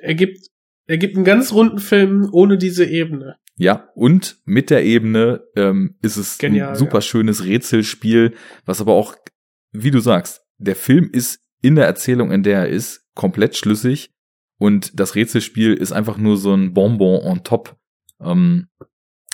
er 0.00 0.14
gibt, 0.14 0.38
er 0.86 0.96
gibt 0.96 1.16
einen 1.16 1.24
ganz 1.24 1.52
runden 1.52 1.78
Film 1.78 2.28
ohne 2.32 2.56
diese 2.56 2.86
Ebene. 2.86 3.36
Ja, 3.58 3.88
und 3.94 4.38
mit 4.44 4.70
der 4.70 4.84
Ebene 4.84 5.42
ähm, 5.56 5.96
ist 6.00 6.16
es 6.16 6.38
Genial, 6.38 6.70
ein 6.70 6.76
super 6.76 7.00
schönes 7.00 7.44
Rätselspiel, 7.44 8.34
was 8.64 8.80
aber 8.80 8.92
auch, 8.92 9.16
wie 9.72 9.90
du 9.90 9.98
sagst, 9.98 10.42
der 10.58 10.76
Film 10.76 11.10
ist 11.12 11.40
in 11.60 11.74
der 11.74 11.86
Erzählung, 11.86 12.30
in 12.30 12.44
der 12.44 12.60
er 12.60 12.68
ist, 12.68 13.04
komplett 13.14 13.56
schlüssig 13.56 14.12
und 14.58 14.98
das 14.98 15.16
Rätselspiel 15.16 15.74
ist 15.74 15.92
einfach 15.92 16.18
nur 16.18 16.36
so 16.36 16.54
ein 16.54 16.72
Bonbon 16.72 17.22
on 17.24 17.42
top. 17.42 17.76
Ähm, 18.20 18.68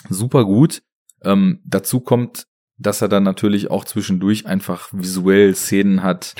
super 0.09 0.43
gut. 0.43 0.81
Ähm, 1.23 1.61
dazu 1.63 1.99
kommt, 1.99 2.47
dass 2.77 3.01
er 3.01 3.07
dann 3.07 3.23
natürlich 3.23 3.69
auch 3.69 3.85
zwischendurch 3.85 4.47
einfach 4.47 4.89
visuell 4.91 5.55
Szenen 5.55 6.01
hat, 6.01 6.35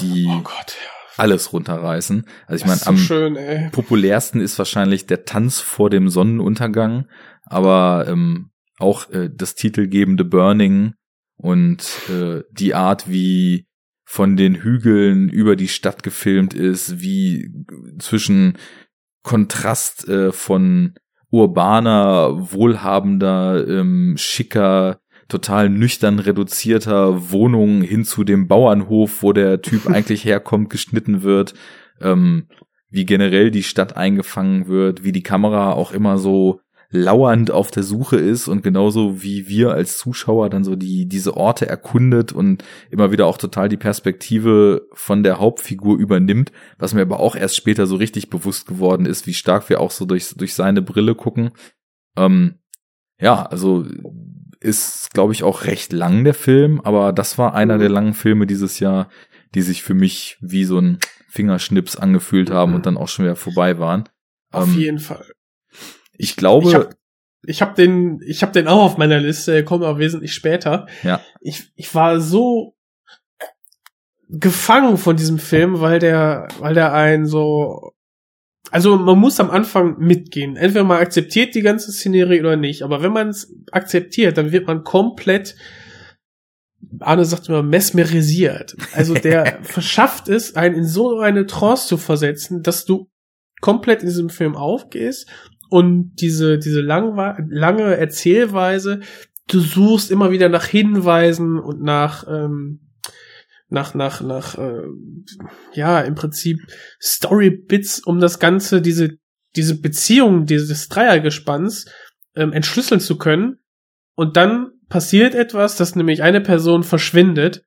die 0.00 0.26
Oh 0.26 0.40
Gott, 0.40 0.76
ja. 0.82 0.95
Alles 1.16 1.52
runterreißen. 1.52 2.26
Also 2.46 2.62
ich 2.62 2.66
meine, 2.66 2.78
so 2.78 2.90
am, 2.90 2.96
schön, 2.96 3.38
populärsten 3.72 4.40
ist 4.40 4.58
wahrscheinlich 4.58 5.06
der 5.06 5.24
Tanz 5.24 5.60
vor 5.60 5.90
dem 5.90 6.08
Sonnenuntergang, 6.08 7.06
aber 7.44 8.06
ähm, 8.08 8.50
auch 8.78 9.10
äh, 9.10 9.30
das 9.34 9.54
titelgebende 9.54 10.24
Burning 10.24 10.94
und 11.36 11.86
äh, 12.10 12.42
die 12.50 12.74
Art, 12.74 13.10
wie 13.10 13.66
von 14.04 14.36
den 14.36 14.54
Hügeln 14.54 15.28
über 15.28 15.56
die 15.56 15.68
Stadt 15.68 16.02
gefilmt 16.02 16.54
ist, 16.54 17.00
wie 17.00 17.50
zwischen 17.98 18.56
Kontrast 19.22 20.08
äh, 20.08 20.30
von 20.30 20.94
urbaner, 21.30 22.52
wohlhabender, 22.52 23.66
ähm, 23.66 24.14
schicker, 24.16 25.00
total 25.28 25.68
nüchtern 25.68 26.18
reduzierter 26.18 27.30
Wohnung 27.30 27.82
hin 27.82 28.04
zu 28.04 28.24
dem 28.24 28.48
Bauernhof, 28.48 29.22
wo 29.22 29.32
der 29.32 29.62
Typ 29.62 29.86
eigentlich 29.90 30.24
herkommt, 30.24 30.70
geschnitten 30.70 31.22
wird. 31.22 31.54
Ähm, 32.00 32.48
wie 32.88 33.04
generell 33.04 33.50
die 33.50 33.64
Stadt 33.64 33.96
eingefangen 33.96 34.68
wird, 34.68 35.04
wie 35.04 35.12
die 35.12 35.22
Kamera 35.22 35.72
auch 35.72 35.92
immer 35.92 36.18
so 36.18 36.60
lauernd 36.88 37.50
auf 37.50 37.70
der 37.70 37.82
Suche 37.82 38.16
ist 38.16 38.46
und 38.46 38.62
genauso 38.62 39.22
wie 39.22 39.48
wir 39.48 39.72
als 39.72 39.98
Zuschauer 39.98 40.50
dann 40.50 40.62
so 40.62 40.76
die 40.76 41.06
diese 41.06 41.36
Orte 41.36 41.66
erkundet 41.66 42.32
und 42.32 42.64
immer 42.90 43.10
wieder 43.10 43.26
auch 43.26 43.38
total 43.38 43.68
die 43.68 43.76
Perspektive 43.76 44.86
von 44.92 45.22
der 45.22 45.40
Hauptfigur 45.40 45.98
übernimmt, 45.98 46.52
was 46.78 46.94
mir 46.94 47.02
aber 47.02 47.18
auch 47.18 47.34
erst 47.34 47.56
später 47.56 47.86
so 47.86 47.96
richtig 47.96 48.30
bewusst 48.30 48.66
geworden 48.66 49.04
ist, 49.04 49.26
wie 49.26 49.34
stark 49.34 49.68
wir 49.68 49.80
auch 49.80 49.90
so 49.90 50.04
durch 50.06 50.34
durch 50.36 50.54
seine 50.54 50.80
Brille 50.80 51.16
gucken. 51.16 51.50
Ähm, 52.16 52.54
ja, 53.20 53.44
also 53.44 53.84
ist, 54.60 55.10
glaube 55.12 55.32
ich, 55.32 55.42
auch 55.42 55.64
recht 55.64 55.92
lang, 55.92 56.24
der 56.24 56.34
Film, 56.34 56.80
aber 56.82 57.12
das 57.12 57.38
war 57.38 57.54
einer 57.54 57.78
der 57.78 57.88
langen 57.88 58.14
Filme 58.14 58.46
dieses 58.46 58.80
Jahr, 58.80 59.08
die 59.54 59.62
sich 59.62 59.82
für 59.82 59.94
mich 59.94 60.36
wie 60.40 60.64
so 60.64 60.78
ein 60.78 60.98
Fingerschnips 61.28 61.96
angefühlt 61.96 62.50
haben 62.50 62.74
und 62.74 62.86
dann 62.86 62.96
auch 62.96 63.08
schon 63.08 63.24
wieder 63.26 63.36
vorbei 63.36 63.78
waren. 63.78 64.08
Auf 64.52 64.68
Ähm, 64.68 64.78
jeden 64.78 64.98
Fall. 64.98 65.26
Ich 66.16 66.36
glaube, 66.36 66.68
Ich 66.68 66.74
hab, 66.74 66.94
ich 67.42 67.62
hab 67.62 67.74
den, 67.74 68.20
ich 68.26 68.42
hab 68.42 68.52
den 68.52 68.68
auch 68.68 68.82
auf 68.82 68.96
meiner 68.96 69.20
Liste, 69.20 69.62
kommt 69.64 69.84
aber 69.84 69.98
wesentlich 69.98 70.32
später. 70.32 70.86
Ja. 71.02 71.20
Ich, 71.40 71.70
ich 71.74 71.94
war 71.94 72.20
so 72.20 72.74
gefangen 74.28 74.96
von 74.96 75.16
diesem 75.16 75.38
Film, 75.38 75.80
weil 75.80 75.98
der, 75.98 76.48
weil 76.58 76.74
der 76.74 76.92
einen 76.92 77.26
so, 77.26 77.92
also 78.70 78.96
man 78.96 79.18
muss 79.18 79.40
am 79.40 79.50
Anfang 79.50 79.98
mitgehen. 79.98 80.56
Entweder 80.56 80.84
man 80.84 81.00
akzeptiert 81.00 81.54
die 81.54 81.62
ganze 81.62 81.92
Szenerie 81.92 82.40
oder 82.40 82.56
nicht. 82.56 82.82
Aber 82.82 83.02
wenn 83.02 83.12
man 83.12 83.28
es 83.28 83.54
akzeptiert, 83.72 84.36
dann 84.36 84.52
wird 84.52 84.66
man 84.66 84.84
komplett, 84.84 85.56
Arne 87.00 87.24
sagt 87.24 87.48
immer, 87.48 87.62
mesmerisiert. 87.62 88.76
Also 88.92 89.14
der 89.14 89.58
verschafft 89.62 90.28
es, 90.28 90.56
einen 90.56 90.74
in 90.74 90.84
so 90.84 91.18
eine 91.20 91.46
Trance 91.46 91.86
zu 91.88 91.96
versetzen, 91.96 92.62
dass 92.62 92.84
du 92.84 93.08
komplett 93.60 94.02
in 94.02 94.08
diesem 94.08 94.30
Film 94.30 94.56
aufgehst 94.56 95.28
und 95.70 96.16
diese, 96.20 96.58
diese 96.58 96.80
langwa- 96.80 97.36
lange 97.48 97.96
Erzählweise, 97.96 99.00
du 99.48 99.60
suchst 99.60 100.10
immer 100.10 100.30
wieder 100.30 100.48
nach 100.48 100.66
Hinweisen 100.66 101.58
und 101.58 101.82
nach, 101.82 102.26
ähm, 102.28 102.80
nach, 103.68 103.94
nach, 103.94 104.20
nach, 104.20 104.56
äh, 104.58 104.82
ja, 105.72 106.00
im 106.00 106.14
Prinzip 106.14 106.58
Story-Bits, 107.00 108.00
um 108.00 108.20
das 108.20 108.38
Ganze, 108.38 108.80
diese, 108.80 109.18
diese 109.56 109.80
Beziehung 109.80 110.46
dieses 110.46 110.88
Dreiergespanns 110.88 111.86
ähm, 112.34 112.52
entschlüsseln 112.52 113.00
zu 113.00 113.18
können. 113.18 113.58
Und 114.14 114.36
dann 114.36 114.70
passiert 114.88 115.34
etwas, 115.34 115.76
dass 115.76 115.96
nämlich 115.96 116.22
eine 116.22 116.40
Person 116.40 116.84
verschwindet 116.84 117.62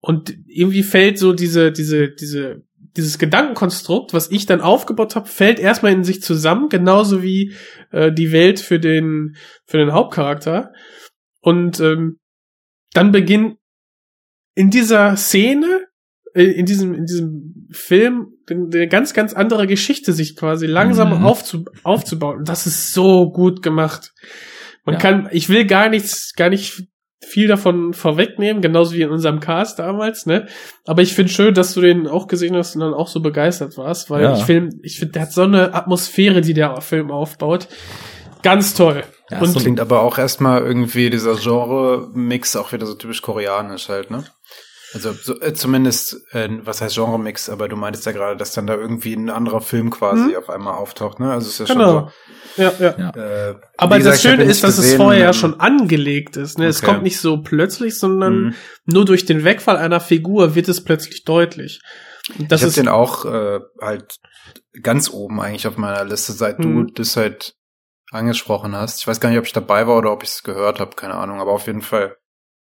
und 0.00 0.34
irgendwie 0.46 0.82
fällt 0.82 1.18
so 1.18 1.32
diese, 1.32 1.72
diese, 1.72 2.10
diese, 2.10 2.62
dieses 2.96 3.18
Gedankenkonstrukt, 3.18 4.14
was 4.14 4.30
ich 4.30 4.46
dann 4.46 4.60
aufgebaut 4.60 5.16
habe, 5.16 5.28
fällt 5.28 5.58
erstmal 5.58 5.92
in 5.92 6.04
sich 6.04 6.22
zusammen, 6.22 6.68
genauso 6.68 7.22
wie 7.22 7.54
äh, 7.90 8.12
die 8.12 8.32
Welt 8.32 8.58
für 8.58 8.80
den, 8.80 9.36
für 9.66 9.78
den 9.78 9.92
Hauptcharakter. 9.92 10.72
Und 11.40 11.80
ähm, 11.80 12.18
dann 12.92 13.12
beginnt 13.12 13.58
in 14.56 14.70
dieser 14.70 15.16
Szene, 15.16 15.86
äh, 16.34 16.42
in 16.42 16.66
diesem, 16.66 16.92
in 16.94 17.06
diesem 17.06 17.68
Film, 17.70 18.32
eine 18.50 18.88
ganz, 18.88 19.14
ganz 19.14 19.32
andere 19.32 19.68
Geschichte 19.68 20.12
sich 20.12 20.34
quasi 20.34 20.66
langsam 20.66 21.16
Mhm. 21.20 21.24
aufzu, 21.24 21.64
aufzubauen. 21.84 22.38
Und 22.38 22.48
das 22.48 22.66
ist 22.66 22.92
so 22.92 23.30
gut 23.30 23.62
gemacht. 23.62 24.12
Man 24.84 24.94
Ja. 24.94 25.00
kann, 25.00 25.28
ich 25.30 25.48
will 25.48 25.64
gar 25.66 25.88
nichts, 25.88 26.32
gar 26.34 26.48
nicht 26.48 26.82
viel 27.24 27.48
davon 27.48 27.92
vorwegnehmen, 27.92 28.62
genauso 28.62 28.94
wie 28.94 29.02
in 29.02 29.10
unserem 29.10 29.40
Cast 29.40 29.78
damals, 29.80 30.26
ne? 30.26 30.46
Aber 30.84 31.02
ich 31.02 31.12
finde 31.14 31.32
schön, 31.32 31.54
dass 31.54 31.74
du 31.74 31.80
den 31.80 32.06
auch 32.06 32.28
gesehen 32.28 32.54
hast 32.54 32.76
und 32.76 32.82
dann 32.82 32.94
auch 32.94 33.08
so 33.08 33.20
begeistert 33.20 33.76
warst, 33.78 34.10
weil 34.10 34.22
Ja. 34.24 34.36
ich 34.36 34.44
finde, 34.44 34.76
ich 34.82 34.98
finde, 34.98 35.12
der 35.12 35.22
hat 35.22 35.32
so 35.32 35.42
eine 35.42 35.74
Atmosphäre, 35.74 36.40
die 36.40 36.54
der 36.54 36.80
Film 36.82 37.10
aufbaut. 37.10 37.68
Ganz 38.42 38.74
toll. 38.74 39.02
Ja, 39.30 39.40
und 39.40 39.48
so 39.48 39.58
Klingt 39.58 39.80
aber 39.80 40.02
auch 40.02 40.18
erstmal 40.18 40.62
irgendwie 40.62 41.10
dieser 41.10 41.34
Genre-Mix 41.34 42.54
auch 42.54 42.72
wieder 42.72 42.86
so 42.86 42.94
typisch 42.94 43.22
koreanisch 43.22 43.88
halt, 43.88 44.10
ne? 44.12 44.22
Also 44.94 45.12
so, 45.12 45.40
äh, 45.40 45.52
zumindest, 45.52 46.22
äh, 46.32 46.48
was 46.62 46.80
heißt 46.80 46.94
Genre-Mix, 46.94 47.48
aber 47.48 47.68
du 47.68 47.76
meintest 47.76 48.06
ja 48.06 48.12
gerade, 48.12 48.36
dass 48.36 48.52
dann 48.52 48.66
da 48.66 48.74
irgendwie 48.74 49.14
ein 49.14 49.30
anderer 49.30 49.60
Film 49.60 49.90
quasi 49.90 50.30
Mhm. 50.30 50.36
auf 50.36 50.48
einmal 50.48 50.74
auftaucht, 50.74 51.18
ne? 51.20 51.32
Also 51.32 51.48
es 51.48 51.60
ist 51.60 51.68
ja 51.68 51.74
genau. 51.74 52.10
Ja, 52.56 52.72
ja. 52.78 52.94
Ja. 52.96 53.12
schon 53.12 53.12
so. 53.14 53.20
Äh, 53.20 53.54
Aber 53.76 53.98
gesagt, 53.98 54.14
das 54.14 54.22
Schöne 54.22 54.44
ist, 54.44 54.64
dass 54.64 54.78
es 54.78 54.84
gesehen, 54.84 54.96
vorher 54.98 55.26
ähm, 55.28 55.32
schon 55.34 55.60
angelegt 55.60 56.36
ist. 56.36 56.58
Ne? 56.58 56.66
Es 56.66 56.78
okay. 56.82 56.86
kommt 56.86 57.02
nicht 57.02 57.20
so 57.20 57.42
plötzlich, 57.42 57.98
sondern 57.98 58.38
mhm. 58.44 58.54
nur 58.86 59.04
durch 59.04 59.26
den 59.26 59.44
Wegfall 59.44 59.76
einer 59.76 60.00
Figur 60.00 60.54
wird 60.54 60.68
es 60.68 60.82
plötzlich 60.82 61.24
deutlich. 61.24 61.80
Das 62.38 62.60
ich 62.60 62.62
habe 62.62 62.68
ist 62.68 62.76
den 62.76 62.88
auch 62.88 63.24
äh, 63.24 63.60
halt 63.80 64.16
ganz 64.82 65.10
oben 65.10 65.40
eigentlich 65.40 65.66
auf 65.66 65.76
meiner 65.76 66.04
Liste, 66.04 66.32
seit 66.32 66.58
du 66.60 66.68
Mhm. 66.68 66.94
das 66.94 67.16
halt 67.16 67.54
angesprochen 68.12 68.74
hast. 68.74 69.00
Ich 69.00 69.06
weiß 69.06 69.20
gar 69.20 69.28
nicht, 69.30 69.38
ob 69.38 69.46
ich 69.46 69.52
dabei 69.52 69.86
war 69.86 69.96
oder 69.98 70.12
ob 70.12 70.22
ich 70.22 70.30
es 70.30 70.42
gehört 70.42 70.80
habe, 70.80 70.94
keine 70.96 71.14
Ahnung, 71.14 71.40
aber 71.40 71.52
auf 71.52 71.66
jeden 71.66 71.82
Fall. 71.82 72.16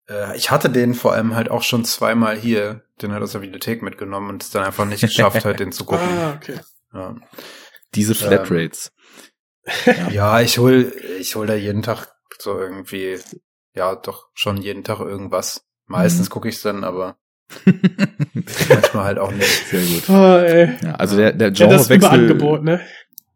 Äh, 0.08 0.36
ich 0.36 0.50
hatte 0.50 0.70
den 0.70 0.94
vor 0.94 1.12
allem 1.12 1.34
halt 1.34 1.50
auch 1.50 1.62
schon 1.62 1.84
zweimal 1.84 2.36
hier, 2.36 2.82
den 3.02 3.12
halt 3.12 3.22
aus 3.22 3.32
der 3.32 3.42
Videothek 3.42 3.82
mitgenommen 3.82 4.30
und 4.30 4.42
es 4.42 4.50
dann 4.50 4.64
einfach 4.64 4.84
nicht 4.84 5.00
geschafft, 5.02 5.44
halt 5.44 5.60
den 5.60 5.72
zu 5.72 5.84
gucken. 5.86 6.08
Ah, 6.08 6.34
okay. 6.36 6.58
Ja. 6.94 7.16
diese 7.94 8.14
Flatrates. 8.14 8.92
ja, 10.10 10.40
ich 10.40 10.58
hol, 10.58 10.92
ich 11.20 11.34
hol 11.36 11.46
da 11.46 11.54
jeden 11.54 11.82
Tag 11.82 12.08
so 12.38 12.58
irgendwie, 12.58 13.18
ja, 13.74 13.94
doch 13.96 14.28
schon 14.34 14.56
jeden 14.62 14.84
Tag 14.84 15.00
irgendwas. 15.00 15.64
Meistens 15.86 16.28
Mhm. 16.28 16.32
gucke 16.32 16.48
ich 16.48 16.60
dann, 16.62 16.84
aber 16.84 17.16
manchmal 18.68 19.04
halt 19.04 19.18
auch 19.18 19.32
nicht. 19.32 19.66
Sehr 19.68 19.82
gut. 19.82 20.08
Ah, 20.10 20.40
ey. 20.42 20.76
Ja, 20.82 20.92
also 20.94 21.16
der, 21.16 21.32
der 21.32 21.52
Ja, 21.52 21.66
das 21.66 21.88
Genrewechsel, 21.88 21.96
Überangebot, 21.96 22.62
ne? 22.64 22.80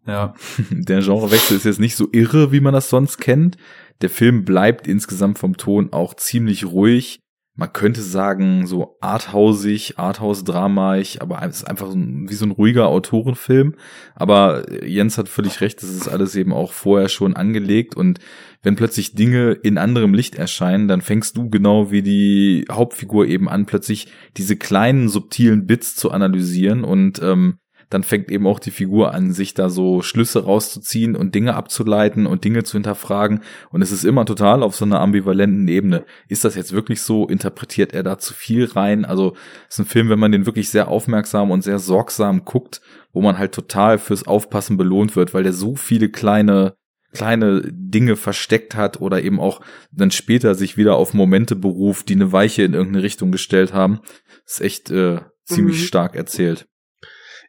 Ja. 0.07 0.35
der 0.71 1.01
Genrewechsel 1.01 1.57
ist 1.57 1.65
jetzt 1.65 1.81
nicht 1.81 1.97
so 1.97 2.09
irre, 2.13 2.53
wie 2.53 2.61
man 2.61 2.75
das 2.75 2.89
sonst 2.91 3.19
kennt. 3.19 3.57
Der 4.03 4.11
Film 4.11 4.45
bleibt 4.45 4.87
insgesamt 4.89 5.39
vom 5.39 5.57
Ton 5.57 5.93
auch 5.93 6.15
ziemlich 6.15 6.67
ruhig. 6.67 7.21
Man 7.55 7.73
könnte 7.73 8.01
sagen, 8.01 8.67
so 8.67 8.97
arthausig, 9.01 9.99
arthouse-dramaig, 9.99 11.21
aber 11.21 11.43
es 11.43 11.59
ist 11.59 11.65
einfach 11.65 11.93
wie 11.95 12.35
so 12.35 12.47
ein 12.47 12.51
ruhiger 12.51 12.89
Autorenfilm. 12.89 13.75
Aber 14.15 14.65
Jens 14.85 15.19
hat 15.19 15.29
völlig 15.29 15.61
recht, 15.61 15.83
das 15.83 15.91
ist 15.91 16.09
alles 16.09 16.35
eben 16.35 16.53
auch 16.55 16.73
vorher 16.73 17.11
schon 17.11 17.37
angelegt 17.37 17.95
und 17.95 18.21
wenn 18.63 18.77
plötzlich 18.77 19.15
Dinge 19.15 19.53
in 19.53 19.77
anderem 19.77 20.15
Licht 20.15 20.35
erscheinen, 20.35 20.89
dann 20.89 21.03
fängst 21.03 21.37
du 21.37 21.51
genau 21.51 21.91
wie 21.91 22.03
die 22.03 22.65
Hauptfigur 22.71 23.27
eben 23.27 23.49
an, 23.49 23.67
plötzlich 23.67 24.09
diese 24.37 24.57
kleinen 24.57 25.09
subtilen 25.09 25.67
Bits 25.67 25.95
zu 25.95 26.11
analysieren 26.11 26.85
und 26.85 27.21
ähm, 27.23 27.59
dann 27.93 28.05
fängt 28.05 28.31
eben 28.31 28.47
auch 28.47 28.59
die 28.59 28.71
Figur 28.71 29.13
an, 29.13 29.33
sich 29.33 29.53
da 29.55 29.69
so 29.69 30.01
Schlüsse 30.01 30.45
rauszuziehen 30.45 31.15
und 31.15 31.35
Dinge 31.35 31.55
abzuleiten 31.55 32.27
und 32.27 32.45
Dinge 32.45 32.65
zu 32.65 32.73
hinterfragen. 32.75 33.43
Und 33.71 33.83
es 33.83 33.93
ist 33.93 34.05
immer 34.05 34.25
total 34.25 34.63
auf 34.63 34.75
so 34.75 34.85
einer 34.85 35.01
ambivalenten 35.01 35.69
Ebene. 35.69 36.05
Ist 36.29 36.45
das 36.45 36.55
jetzt 36.55 36.73
wirklich 36.73 37.03
so? 37.03 37.27
Interpretiert 37.29 37.93
er 37.93 38.03
da 38.03 38.19
zu 38.19 38.33
viel 38.33 38.65
rein? 38.65 39.05
Also 39.05 39.35
es 39.69 39.75
ist 39.75 39.81
ein 39.81 39.87
Film, 39.87 40.09
wenn 40.09 40.19
man 40.19 40.33
den 40.33 40.47
wirklich 40.47 40.71
sehr 40.71 40.89
aufmerksam 40.89 41.51
und 41.51 41.63
sehr 41.63 41.79
sorgsam 41.79 42.45
guckt, 42.45 42.81
wo 43.13 43.21
man 43.21 43.37
halt 43.37 43.53
total 43.53 43.99
fürs 43.99 44.27
Aufpassen 44.27 44.77
belohnt 44.79 45.15
wird, 45.15 45.35
weil 45.35 45.43
der 45.43 45.53
so 45.53 45.77
viele 45.77 46.09
kleine 46.09 46.75
kleine 47.13 47.61
Dinge 47.71 48.17
versteckt 48.17 48.75
hat 48.75 49.03
oder 49.03 49.23
eben 49.23 49.39
auch 49.39 49.61
dann 49.91 50.11
später 50.11 50.55
sich 50.55 50.79
wieder 50.79 50.97
auf 50.97 51.13
Momente 51.13 51.55
beruft, 51.57 52.09
die 52.09 52.15
eine 52.15 52.33
Weiche 52.33 52.63
in 52.63 52.73
irgendeine 52.73 53.05
Richtung 53.05 53.31
gestellt 53.33 53.75
haben. 53.75 54.01
Ist 54.47 54.63
echt 54.63 54.91
äh, 54.91 55.21
ziemlich 55.45 55.77
Mhm. 55.79 55.85
stark 55.85 56.17
erzählt. 56.17 56.67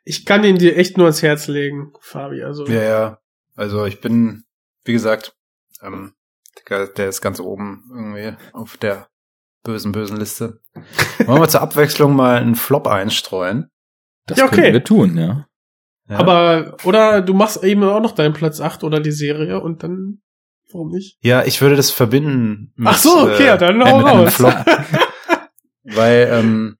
Ich 0.03 0.25
kann 0.25 0.43
ihn 0.43 0.57
dir 0.57 0.75
echt 0.77 0.97
nur 0.97 1.05
ans 1.05 1.21
Herz 1.21 1.47
legen, 1.47 1.93
Fabi. 2.01 2.43
Also 2.43 2.65
Ja, 2.67 2.83
ja. 2.83 3.19
Also 3.55 3.85
ich 3.85 4.01
bin, 4.01 4.43
wie 4.83 4.93
gesagt, 4.93 5.35
ähm, 5.81 6.13
der, 6.69 6.87
der 6.87 7.09
ist 7.09 7.21
ganz 7.21 7.39
oben 7.39 7.83
irgendwie 7.93 8.37
auf 8.51 8.77
der 8.77 9.07
bösen, 9.63 9.91
bösen 9.91 10.17
Liste. 10.17 10.59
Wollen 11.25 11.41
wir 11.41 11.47
zur 11.47 11.61
Abwechslung 11.61 12.15
mal 12.15 12.37
einen 12.37 12.55
Flop 12.55 12.87
einstreuen? 12.87 13.69
Das 14.25 14.37
Ja, 14.37 14.45
okay. 14.45 14.55
könnten 14.55 14.73
wir 14.73 14.83
tun, 14.83 15.17
ja. 15.17 15.47
Ja. 16.09 16.17
Aber, 16.17 16.77
oder 16.83 17.21
du 17.21 17.33
machst 17.33 17.63
eben 17.63 17.83
auch 17.83 18.01
noch 18.01 18.11
deinen 18.11 18.33
Platz 18.33 18.59
8 18.59 18.83
oder 18.83 18.99
die 18.99 19.11
Serie 19.11 19.61
und 19.61 19.83
dann, 19.83 20.21
warum 20.71 20.89
nicht? 20.89 21.17
Ja, 21.21 21.43
ich 21.45 21.61
würde 21.61 21.77
das 21.77 21.91
verbinden. 21.91 22.73
Mit, 22.75 22.89
Ach 22.89 22.97
so, 22.97 23.21
okay, 23.21 23.45
ja, 23.45 23.57
dann 23.57 23.81
hau 23.83 23.99
raus. 23.99 24.33
Flop. 24.33 24.53
Weil 25.83 26.29
ähm, 26.31 26.77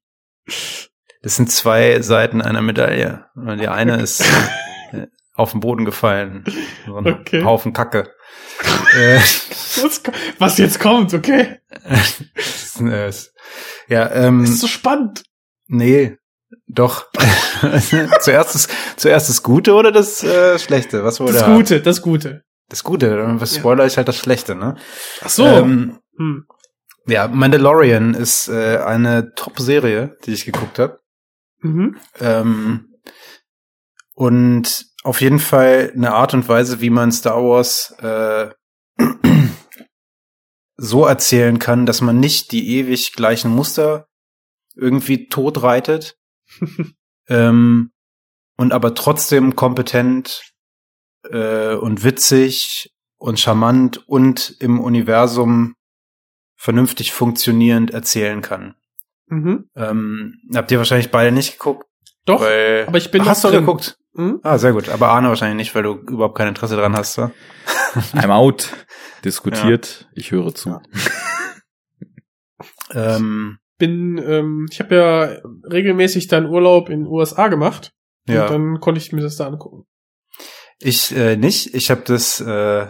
das 1.24 1.38
sind 1.38 1.50
zwei 1.52 2.02
Seiten 2.02 2.42
einer 2.42 2.62
Medaille. 2.62 3.26
Und 3.36 3.60
die 3.60 3.70
eine 3.70 4.02
ist 4.02 4.22
äh, 4.92 5.08
auf 5.34 5.52
den 5.52 5.62
Boden 5.62 5.86
gefallen. 5.86 6.44
So 6.86 6.98
ein 6.98 7.08
Okay. 7.08 7.44
Haufen 7.44 7.72
Kacke. 7.72 8.12
äh, 8.98 9.20
Was, 10.38 10.58
jetzt 10.58 10.80
kommt, 10.80 11.14
okay? 11.14 11.60
das 11.84 12.20
ist, 12.36 12.82
äh, 12.82 13.12
ja, 13.88 14.12
ähm, 14.12 14.44
ist 14.44 14.60
so 14.60 14.68
spannend. 14.68 15.24
nee, 15.68 16.18
doch. 16.68 17.08
zuerst, 18.20 18.56
das, 18.56 18.68
zuerst 18.98 19.30
das 19.30 19.44
Gute 19.44 19.74
oder 19.74 19.92
das 19.92 20.24
äh, 20.24 20.60
Schlechte? 20.60 21.04
Was 21.06 21.20
wurde 21.20 21.34
Das 21.34 21.46
Gute, 21.46 21.82
das 21.82 22.02
Gute. 22.02 22.44
Das 22.68 22.84
Gute, 22.84 23.40
was 23.40 23.54
Ja. 23.54 23.60
Spoiler 23.60 23.86
ist 23.86 23.98
halt 23.98 24.08
das 24.08 24.18
Schlechte, 24.18 24.56
ne? 24.56 24.76
Ach 25.22 25.30
so. 25.30 25.46
Ähm, 25.46 26.00
hm. 26.18 26.46
ja, 27.08 27.28
Mandalorian 27.28 28.14
ist 28.14 28.50
äh, 28.50 28.78
eine 28.78 29.34
Top-Serie, 29.36 30.18
die 30.26 30.34
ich 30.34 30.46
geguckt 30.46 30.80
habe. 30.80 31.03
Mhm. 31.64 31.98
Ähm, 32.20 32.94
und 34.16 34.86
auf 35.04 35.22
jeden 35.22 35.40
Fall 35.40 35.92
eine 35.96 36.14
Art 36.14 36.34
und 36.34 36.48
Weise, 36.48 36.80
wie 36.82 36.90
man 36.90 37.12
Star 37.12 37.44
Wars 37.44 37.96
äh, 38.00 38.50
so 40.78 41.06
erzählen 41.06 41.60
kann, 41.60 41.86
dass 41.86 42.02
man 42.02 42.20
nicht 42.20 42.52
die 42.52 42.78
ewig 42.78 43.14
gleichen 43.14 43.52
Muster 43.52 44.08
irgendwie 44.76 45.28
totreitet 45.28 46.18
ähm, 47.28 47.92
und 48.58 48.72
aber 48.72 48.94
trotzdem 48.94 49.56
kompetent 49.56 50.54
äh, 51.30 51.76
und 51.76 52.04
witzig 52.04 52.94
und 53.18 53.40
charmant 53.40 54.08
und 54.08 54.56
im 54.60 54.80
Universum 54.80 55.76
vernünftig 56.56 57.12
funktionierend 57.12 57.92
erzählen 57.92 58.42
kann. 58.42 58.76
Mhm. 59.34 59.70
Ähm, 59.76 60.40
habt 60.54 60.72
ihr 60.72 60.78
wahrscheinlich 60.78 61.12
beide 61.12 61.32
nicht 61.32 61.54
geguckt? 61.54 61.88
Doch, 62.26 62.42
weil, 62.42 62.86
aber 62.88 62.98
ich 62.98 63.12
bin 63.12 63.22
Ach, 63.24 63.28
hast 63.28 63.44
du 63.44 63.50
drin. 63.50 63.62
geguckt? 63.62 63.98
Mhm. 64.14 64.40
Ah, 64.44 64.58
sehr 64.58 64.74
gut. 64.74 64.90
Aber 64.90 65.10
Arne 65.10 65.30
wahrscheinlich 65.30 65.58
nicht, 65.58 65.76
weil 65.76 65.84
du 65.84 65.94
überhaupt 65.96 66.38
kein 66.38 66.48
Interesse 66.48 66.76
dran 66.76 66.96
hast. 66.96 67.14
So. 67.14 67.24
I'm 68.14 68.32
out. 68.32 68.70
Diskutiert. 69.26 70.08
Ich 70.14 70.32
höre 70.32 70.54
zu. 70.54 70.80
Ähm, 72.94 73.58
bin, 73.78 74.18
ähm, 74.20 74.68
ich 74.72 74.80
habe 74.80 74.96
ja 74.96 75.70
regelmäßig 75.70 76.28
dann 76.28 76.46
Urlaub 76.46 76.90
in 76.90 77.02
den 77.02 77.08
USA 77.08 77.48
gemacht. 77.48 77.92
ja. 78.28 78.44
Und 78.44 78.52
dann 78.52 78.80
konnte 78.80 79.02
ich 79.02 79.12
mir 79.12 79.22
das 79.22 79.36
da 79.36 79.48
angucken. 79.48 79.86
Ich 80.80 81.16
äh, 81.16 81.36
nicht. 81.36 81.74
Ich 81.74 81.90
habe 81.90 82.02
das 82.06 82.40
äh, 82.40 82.88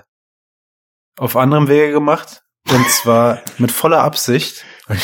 auf 1.18 1.38
anderem 1.38 1.68
Wege 1.68 1.94
gemacht. 1.94 2.44
Und 2.70 2.88
zwar 2.90 3.41
mit 3.57 3.72
voller 3.72 4.02
Absicht, 4.03 4.65
weil 4.88 4.98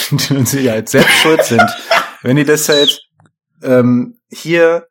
sie 0.46 0.70
halt 0.70 0.90
selbst 0.90 1.14
schuld 1.20 1.44
sind. 1.44 1.64
Wenn 2.22 2.36
die 2.36 2.46
das 2.46 2.68
halt 2.70 3.02
ähm, 3.64 4.20
hier 4.30 4.88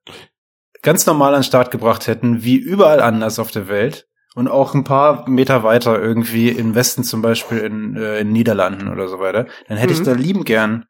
ganz 0.83 1.07
normal 1.07 1.35
an 1.35 1.41
den 1.41 1.45
Start 1.47 1.71
gebracht 1.71 2.07
hätten, 2.07 2.43
wie 2.43 2.57
überall 2.57 3.01
anders 3.01 3.39
auf 3.39 3.51
der 3.51 3.69
Welt 3.69 4.07
und 4.35 4.49
auch 4.49 4.75
ein 4.75 4.85
paar 4.85 5.29
Meter 5.29 5.63
weiter 5.63 6.01
irgendwie 6.01 6.49
im 6.51 6.75
Westen 6.75 7.03
zum 7.05 7.23
Beispiel 7.23 7.59
in, 7.59 7.97
äh, 7.97 8.21
in 8.21 8.33
Niederlanden 8.33 8.89
oder 8.89 9.09
so 9.09 9.19
weiter, 9.19 9.47
dann 9.69 9.77
hätte 9.79 9.93
Mhm. 9.95 9.99
ich 10.01 10.07
da 10.07 10.13
lieben 10.13 10.45
gern 10.45 10.87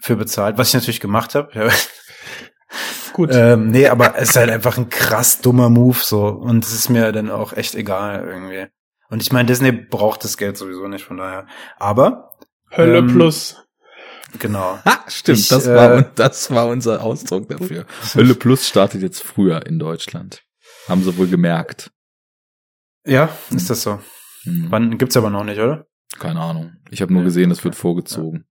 für 0.00 0.16
bezahlt, 0.16 0.58
was 0.58 0.68
ich 0.68 0.74
natürlich 0.74 1.00
gemacht 1.00 1.34
habe. 1.34 1.50
Ja. 1.54 1.68
Gut. 3.12 3.30
Ähm, 3.32 3.70
nee, 3.70 3.86
aber 3.86 4.16
es 4.16 4.30
ist 4.30 4.36
halt 4.36 4.50
einfach 4.50 4.76
ein 4.76 4.88
krass 4.88 5.40
dummer 5.40 5.70
Move 5.70 5.98
so 6.02 6.26
und 6.26 6.64
es 6.64 6.72
ist 6.72 6.88
mir 6.88 7.12
dann 7.12 7.30
auch 7.30 7.52
echt 7.52 7.74
egal 7.76 8.24
irgendwie. 8.26 8.66
Und 9.08 9.22
ich 9.22 9.30
meine, 9.30 9.46
Disney 9.46 9.70
braucht 9.70 10.24
das 10.24 10.36
Geld 10.36 10.56
sowieso 10.56 10.88
nicht, 10.88 11.04
von 11.04 11.18
daher. 11.18 11.46
Aber 11.78 12.32
Hölle 12.76 12.98
ähm, 12.98 13.08
plus. 13.08 13.56
genau. 14.38 14.78
Ha, 14.84 15.04
stimmt, 15.08 15.38
Ich, 15.38 15.48
das, 15.48 15.66
äh, 15.66 15.74
war, 15.74 16.02
das 16.02 16.50
war 16.50 16.66
unser 16.68 17.02
Ausdruck 17.02 17.48
dafür. 17.48 17.86
Hölle 18.14 18.34
Plus 18.34 18.68
startet 18.68 19.02
jetzt 19.02 19.22
früher 19.22 19.66
in 19.66 19.78
Deutschland. 19.78 20.42
Haben 20.88 21.02
sie 21.02 21.16
wohl 21.16 21.28
gemerkt. 21.28 21.90
Ja, 23.06 23.28
ist 23.50 23.70
das 23.70 23.82
so. 23.82 24.00
Hm. 24.42 24.66
Wann 24.70 24.98
gibt's 24.98 25.16
aber 25.16 25.30
noch 25.30 25.44
nicht, 25.44 25.58
oder? 25.58 25.86
Keine 26.18 26.40
Ahnung. 26.40 26.76
Ich 26.90 27.02
habe 27.02 27.12
nur 27.12 27.24
gesehen, 27.24 27.50
es 27.50 27.64
wird 27.64 27.74
vorgezogen. 27.74 28.46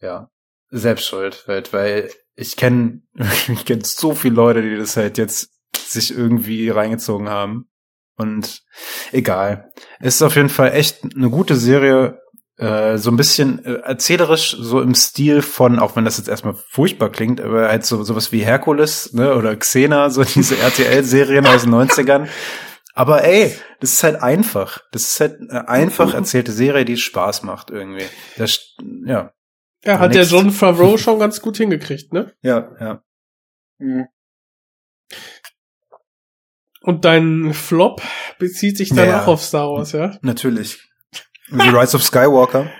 Ja. 0.00 0.30
Selbst 0.70 1.06
schuld, 1.06 1.44
weil, 1.46 1.62
weil 1.72 2.10
ich 2.34 2.56
kenne 2.56 3.02
ich 3.48 3.64
kenn 3.64 3.82
so 3.82 4.14
viele 4.14 4.34
Leute, 4.34 4.62
die 4.62 4.76
das 4.76 4.96
halt 4.96 5.18
jetzt 5.18 5.50
sich 5.76 6.16
irgendwie 6.16 6.68
reingezogen 6.68 7.28
haben. 7.28 7.70
Und 8.16 8.62
egal. 9.12 9.72
Es 10.00 10.16
ist 10.16 10.22
auf 10.22 10.36
jeden 10.36 10.48
Fall 10.48 10.72
echt 10.72 11.04
eine 11.04 11.30
gute 11.30 11.54
Serie, 11.54 12.20
äh, 12.58 12.98
so 12.98 13.10
ein 13.10 13.16
bisschen 13.16 13.64
äh, 13.64 13.74
erzählerisch, 13.84 14.56
so 14.58 14.80
im 14.80 14.94
Stil 14.94 15.42
von, 15.42 15.78
auch 15.78 15.96
wenn 15.96 16.04
das 16.04 16.18
jetzt 16.18 16.28
erstmal 16.28 16.54
furchtbar 16.68 17.10
klingt, 17.10 17.40
aber 17.40 17.68
halt 17.68 17.84
so 17.86 18.02
sowas 18.04 18.32
wie 18.32 18.40
Herkules, 18.44 19.12
ne, 19.12 19.34
oder 19.34 19.56
Xena, 19.56 20.10
so 20.10 20.22
diese 20.34 20.58
RTL-Serien 20.58 21.46
aus 21.46 21.62
den 21.62 21.74
90ern. 21.74 22.28
Aber 22.94 23.22
ey, 23.24 23.54
das 23.80 23.92
ist 23.92 24.02
halt 24.02 24.20
einfach. 24.22 24.80
Das 24.90 25.02
ist 25.02 25.20
halt 25.20 25.38
eine 25.50 25.68
einfach 25.68 26.14
erzählte 26.14 26.50
Serie, 26.50 26.84
die 26.84 26.96
Spaß 26.96 27.44
macht 27.44 27.70
irgendwie. 27.70 28.06
Das, 28.36 28.74
ja, 29.06 29.32
Ja, 29.84 29.98
hat 30.00 30.14
der. 30.14 30.24
John 30.24 30.50
Favreau 30.50 30.96
schon 30.98 31.20
ganz 31.20 31.40
gut 31.40 31.56
hingekriegt, 31.58 32.12
ne? 32.12 32.34
ja, 32.42 32.72
ja. 32.80 33.02
Und 36.80 37.04
dein 37.04 37.52
Flop 37.54 38.02
bezieht 38.38 38.76
sich 38.76 38.88
dann 38.88 39.08
Ja. 39.08 39.22
auch 39.22 39.28
auf 39.28 39.42
Star 39.42 39.68
Wars, 39.68 39.92
ja? 39.92 40.18
Natürlich. 40.22 40.84
The 41.50 41.68
Rise 41.68 41.96
of 41.96 42.02
Skywalker. 42.04 42.70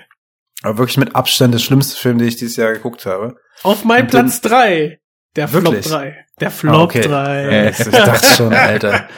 Aber 0.63 0.77
wirklich 0.77 0.97
mit 0.97 1.15
Abstand 1.15 1.53
der 1.53 1.59
schlimmste 1.59 1.95
Film, 1.97 2.17
den 2.17 2.27
ich 2.27 2.35
dieses 2.35 2.55
Jahr 2.57 2.73
geguckt 2.73 3.05
habe. 3.05 3.35
Auf 3.63 3.85
mein 3.85 4.03
Und 4.05 4.13
dann- 4.13 4.25
Platz 4.27 4.41
drei. 4.41 4.99
Der 5.35 5.51
Wirklich? 5.53 5.85
Flop 5.85 5.99
3. 6.01 6.25
Der 6.41 6.51
Flop 6.51 6.73
Ah, 6.75 6.81
okay. 6.81 7.01
3. 7.01 7.43
Ja, 7.43 7.69
ich 7.69 7.77
dachte 7.77 8.27
schon, 8.35 8.53
Alter. 8.53 9.07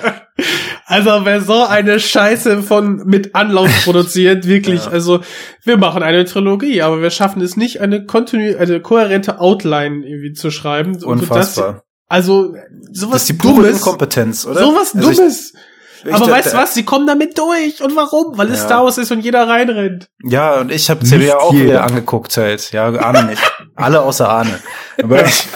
Also 0.86 1.24
wer 1.24 1.40
so 1.40 1.64
eine 1.64 2.02
Scheiße 2.02 2.64
von 2.64 3.04
mit 3.06 3.34
Anlauf 3.34 3.70
produziert, 3.86 4.46
wirklich, 4.46 4.84
Ja. 4.86 4.92
also 4.92 5.22
wir 5.64 5.78
machen 5.78 6.04
eine 6.04 6.26
Trilogie, 6.26 6.82
aber 6.82 7.02
wir 7.02 7.12
schaffen 7.12 7.42
es 7.42 7.56
nicht, 7.56 7.80
eine 7.80 8.06
kontinu 8.06 8.58
eine 8.58 8.82
kohärente 8.82 9.40
Outline 9.40 10.06
irgendwie 10.06 10.34
zu 10.34 10.52
schreiben. 10.52 10.96
Und 11.02 11.22
Unfassbar. 11.22 11.74
Das, 11.74 11.84
also 12.10 12.54
Das 12.54 13.00
sowas 13.00 13.22
ist 13.22 13.30
die 13.30 13.34
pure 13.34 13.56
Dummes. 13.68 13.78
Inkompetenz, 13.78 14.46
oder? 14.46 14.60
Sowas 14.60 14.94
Also 14.94 15.12
Dummes. 15.14 15.54
ich 15.54 15.60
aber 16.06 16.20
dachte- 16.20 16.32
weißt 16.32 16.54
du 16.54 16.58
was? 16.58 16.74
Sie 16.74 16.84
kommen 16.84 17.08
damit 17.08 17.38
durch. 17.38 17.82
Und 17.84 17.96
warum? 17.96 18.38
Weil 18.38 18.50
es 18.52 18.60
Ja. 18.60 18.66
Star 18.66 18.84
Wars 18.84 18.98
ist 18.98 19.12
und 19.12 19.22
jeder 19.22 19.48
reinrennt. 19.48 20.08
Ja, 20.24 20.60
und 20.62 20.72
ich 20.72 20.90
habe 20.90 21.04
CB 21.06 21.26
ja 21.28 21.38
auch 21.38 21.54
jeder. 21.54 21.66
wieder 21.66 21.84
angeguckt 21.84 22.36
halt. 22.38 22.72
Ja, 22.72 22.86
Arne 22.94 23.24
nicht. 23.26 23.42
Alle 23.76 24.02
außer 24.02 24.30
Arne. 24.30 24.60
Aber 25.02 25.26
ich, 25.26 25.48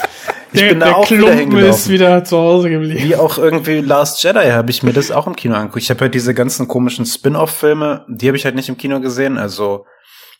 ich 0.52 0.60
Der, 0.60 0.68
bin 0.70 0.80
da 0.80 0.86
der 0.86 0.96
auch 0.96 1.10
wieder 1.10 1.22
Klumpen 1.22 1.38
ist 1.38 1.40
hingelaufen. 1.52 1.92
wieder 1.92 2.24
zu 2.24 2.36
Hause 2.38 2.70
geblieben. 2.70 3.02
Wie 3.02 3.16
auch 3.16 3.38
irgendwie 3.38 3.80
Last 3.80 4.22
Jedi 4.22 4.50
habe 4.50 4.70
ich 4.70 4.82
mir 4.82 4.92
das 4.92 5.10
auch 5.10 5.26
im 5.26 5.36
Kino 5.36 5.54
angeguckt. 5.54 5.82
Ich 5.82 5.90
habe 5.90 6.00
halt 6.00 6.14
diese 6.14 6.34
ganzen 6.34 6.68
komischen 6.68 7.06
Spin-off-Filme, 7.06 8.06
die 8.08 8.26
habe 8.28 8.36
ich 8.36 8.44
halt 8.44 8.54
nicht 8.54 8.68
im 8.68 8.76
Kino 8.78 9.00
gesehen. 9.00 9.38
Also, 9.38 9.84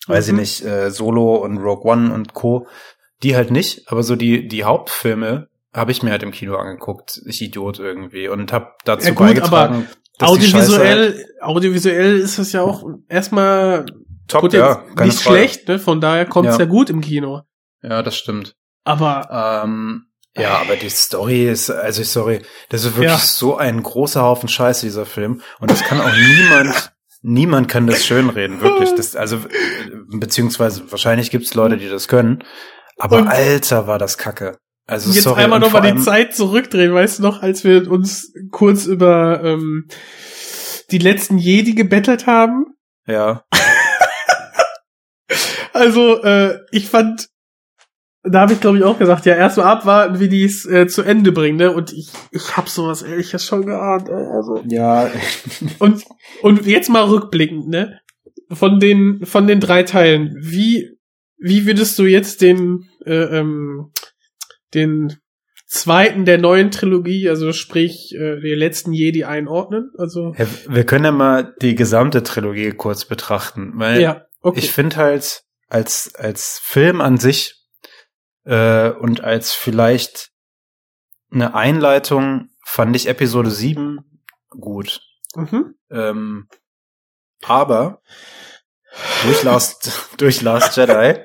weiß 0.07 0.29
Mhm. 0.29 0.35
ich 0.35 0.41
nicht, 0.63 0.65
äh, 0.65 0.91
Solo 0.91 1.37
und 1.37 1.59
Rogue 1.59 1.91
One 1.91 2.13
und 2.13 2.33
Co. 2.35 2.67
Die 3.23 3.35
halt 3.35 3.51
nicht, 3.51 3.83
aber 3.91 4.03
so 4.03 4.15
die, 4.15 4.47
die 4.47 4.65
Hauptfilme 4.65 5.49
habe 5.77 5.93
ich 5.93 6.03
mir 6.03 6.11
halt 6.11 6.23
im 6.23 6.33
Kino 6.33 6.57
angeguckt. 6.57 7.21
Ich 7.27 7.41
Idiot 7.43 7.79
irgendwie. 7.79 8.29
Und 8.29 8.53
habe 8.53 8.73
dazu 8.85 9.07
Ja 9.09 9.15
gut, 9.15 9.27
beigetragen, 9.27 9.87
die 10.21 10.25
Scheiße 10.47 10.79
halt 10.79 10.89
Audiovisuell, 10.89 11.27
audiovisuell 11.43 12.19
ist 12.19 12.39
es 12.39 12.53
ja 12.53 12.63
auch 12.63 12.85
erstmal 13.09 13.85
top, 14.29 14.41
gut, 14.43 14.55
ja, 14.55 14.83
nicht 15.05 15.21
Frage. 15.21 15.37
schlecht, 15.37 15.69
ne? 15.69 15.79
Von 15.79 16.01
daher 16.01 16.25
kommt 16.27 16.49
es 16.49 16.55
Ja. 16.57 16.65
ja 16.65 16.71
gut 16.71 16.89
im 16.91 17.01
Kino. 17.03 17.43
Ja, 17.83 18.03
das 18.03 18.17
stimmt. 18.17 18.55
Aber 18.85 19.63
Ähm, 19.65 20.07
ja, 20.39 20.59
aber 20.59 20.77
die 20.77 20.89
Story 20.91 21.49
ist, 21.49 21.71
also 21.71 22.03
sorry, 22.03 22.43
das 22.69 22.85
ist 22.85 22.95
wirklich 22.97 23.11
Ja. 23.11 23.19
so 23.19 23.57
ein 23.57 23.83
großer 23.83 24.23
Haufen 24.23 24.49
Scheiße, 24.49 24.85
dieser 24.87 25.07
Film. 25.07 25.41
Und 25.61 25.71
das 25.71 25.83
kann 25.83 26.01
auch 26.01 26.13
niemand, 26.15 26.93
niemand 27.23 27.69
kann 27.69 27.87
das 27.87 28.05
schönreden, 28.07 28.61
wirklich. 28.61 28.95
Das, 28.95 29.17
also, 29.17 29.39
beziehungsweise 30.11 30.91
wahrscheinlich 30.91 31.31
gibt's 31.31 31.55
Leute, 31.55 31.77
die 31.79 31.89
das 31.89 32.09
können. 32.09 32.45
Aber 32.99 33.19
Und- 33.19 33.29
Alter, 33.29 33.87
war 33.87 33.99
das 33.99 34.19
Kacke. 34.19 34.59
Also 34.87 35.13
jetzt 35.13 35.25
sorry. 35.25 35.43
einmal 35.43 35.59
nochmal 35.59 35.93
die 35.93 36.01
Zeit 36.01 36.35
zurückdrehen, 36.35 36.95
weißt 36.95 37.19
du 37.19 37.23
noch, 37.23 37.43
als 37.43 37.65
wir 37.65 37.91
uns 37.91 38.33
kurz 38.51 38.87
über 38.87 39.43
ähm, 39.43 39.89
die 40.91 40.99
letzten 40.99 41.39
Jedi 41.39 41.75
gebettelt 41.75 42.27
haben? 42.27 42.67
Ja, 43.07 43.45
Also, 45.77 46.23
äh, 46.23 46.61
ich 46.71 46.89
fand, 46.89 47.29
da 48.23 48.41
habe 48.41 48.55
ich 48.55 48.61
glaube 48.61 48.79
ich 48.79 48.85
auch 48.85 48.99
gesagt, 48.99 49.27
ja, 49.27 49.35
erst 49.35 49.59
mal 49.59 49.65
abwarten, 49.65 50.19
wie 50.21 50.29
die 50.29 50.45
es 50.45 50.65
äh, 50.65 50.87
zu 50.87 51.03
Ende 51.03 51.33
bringen, 51.33 51.59
ne? 51.59 51.71
Und 51.71 51.93
ich, 51.93 52.09
ich 52.31 52.57
hab 52.57 52.69
sowas 52.69 53.03
ehrliches 53.03 53.45
schon 53.45 53.67
geahnt, 53.67 54.09
ey, 54.09 54.27
also. 54.33 54.63
ja, 54.67 55.11
Und, 55.79 56.05
und 56.43 56.67
jetzt 56.67 56.89
mal 56.89 57.05
rückblickend, 57.05 57.69
ne? 57.69 58.01
Von 58.51 58.81
den, 58.81 59.27
von 59.27 59.47
den 59.47 59.61
drei 59.61 59.83
Teilen, 59.83 60.35
wie, 60.41 60.97
wie 61.39 61.67
würdest 61.67 61.99
du 61.99 62.05
jetzt 62.05 62.41
den, 62.41 62.89
äh, 63.05 63.39
ähm, 63.41 63.93
den 64.77 65.17
zweiten 65.67 66.25
der 66.25 66.39
neuen 66.39 66.71
Trilogie, 66.71 67.29
also 67.29 67.53
sprich, 67.53 68.15
äh, 68.15 68.41
den 68.41 68.59
letzten 68.59 68.93
Jedi 68.93 69.25
einordnen? 69.25 69.91
Also, 69.99 70.33
Ja, 70.39 70.47
wir 70.69 70.87
können 70.87 71.05
ja 71.05 71.13
mal 71.13 71.55
die 71.61 71.75
gesamte 71.75 72.23
Trilogie 72.23 72.71
kurz 72.71 73.05
betrachten, 73.05 73.73
weil 73.75 74.01
ja, 74.01 74.27
okay. 74.41 74.61
ich 74.61 74.73
finde 74.73 74.97
halt 74.97 75.43
als 75.69 76.15
als 76.15 76.61
Film 76.63 77.01
an 77.01 77.17
sich 77.17 77.57
äh, 78.45 78.91
und 78.91 79.25
als 79.25 79.53
vielleicht 79.53 80.31
eine 81.33 81.55
Einleitung 81.55 82.51
fand 82.65 82.95
ich 82.95 83.09
Episode 83.09 83.51
7 83.51 83.99
gut. 84.51 85.01
mhm. 85.35 85.75
Ähm, 85.91 86.49
aber 87.43 88.01
durch 89.25 89.43
Last 89.43 90.11
durch 90.19 90.43
Last 90.43 90.77
Jedi 90.77 91.21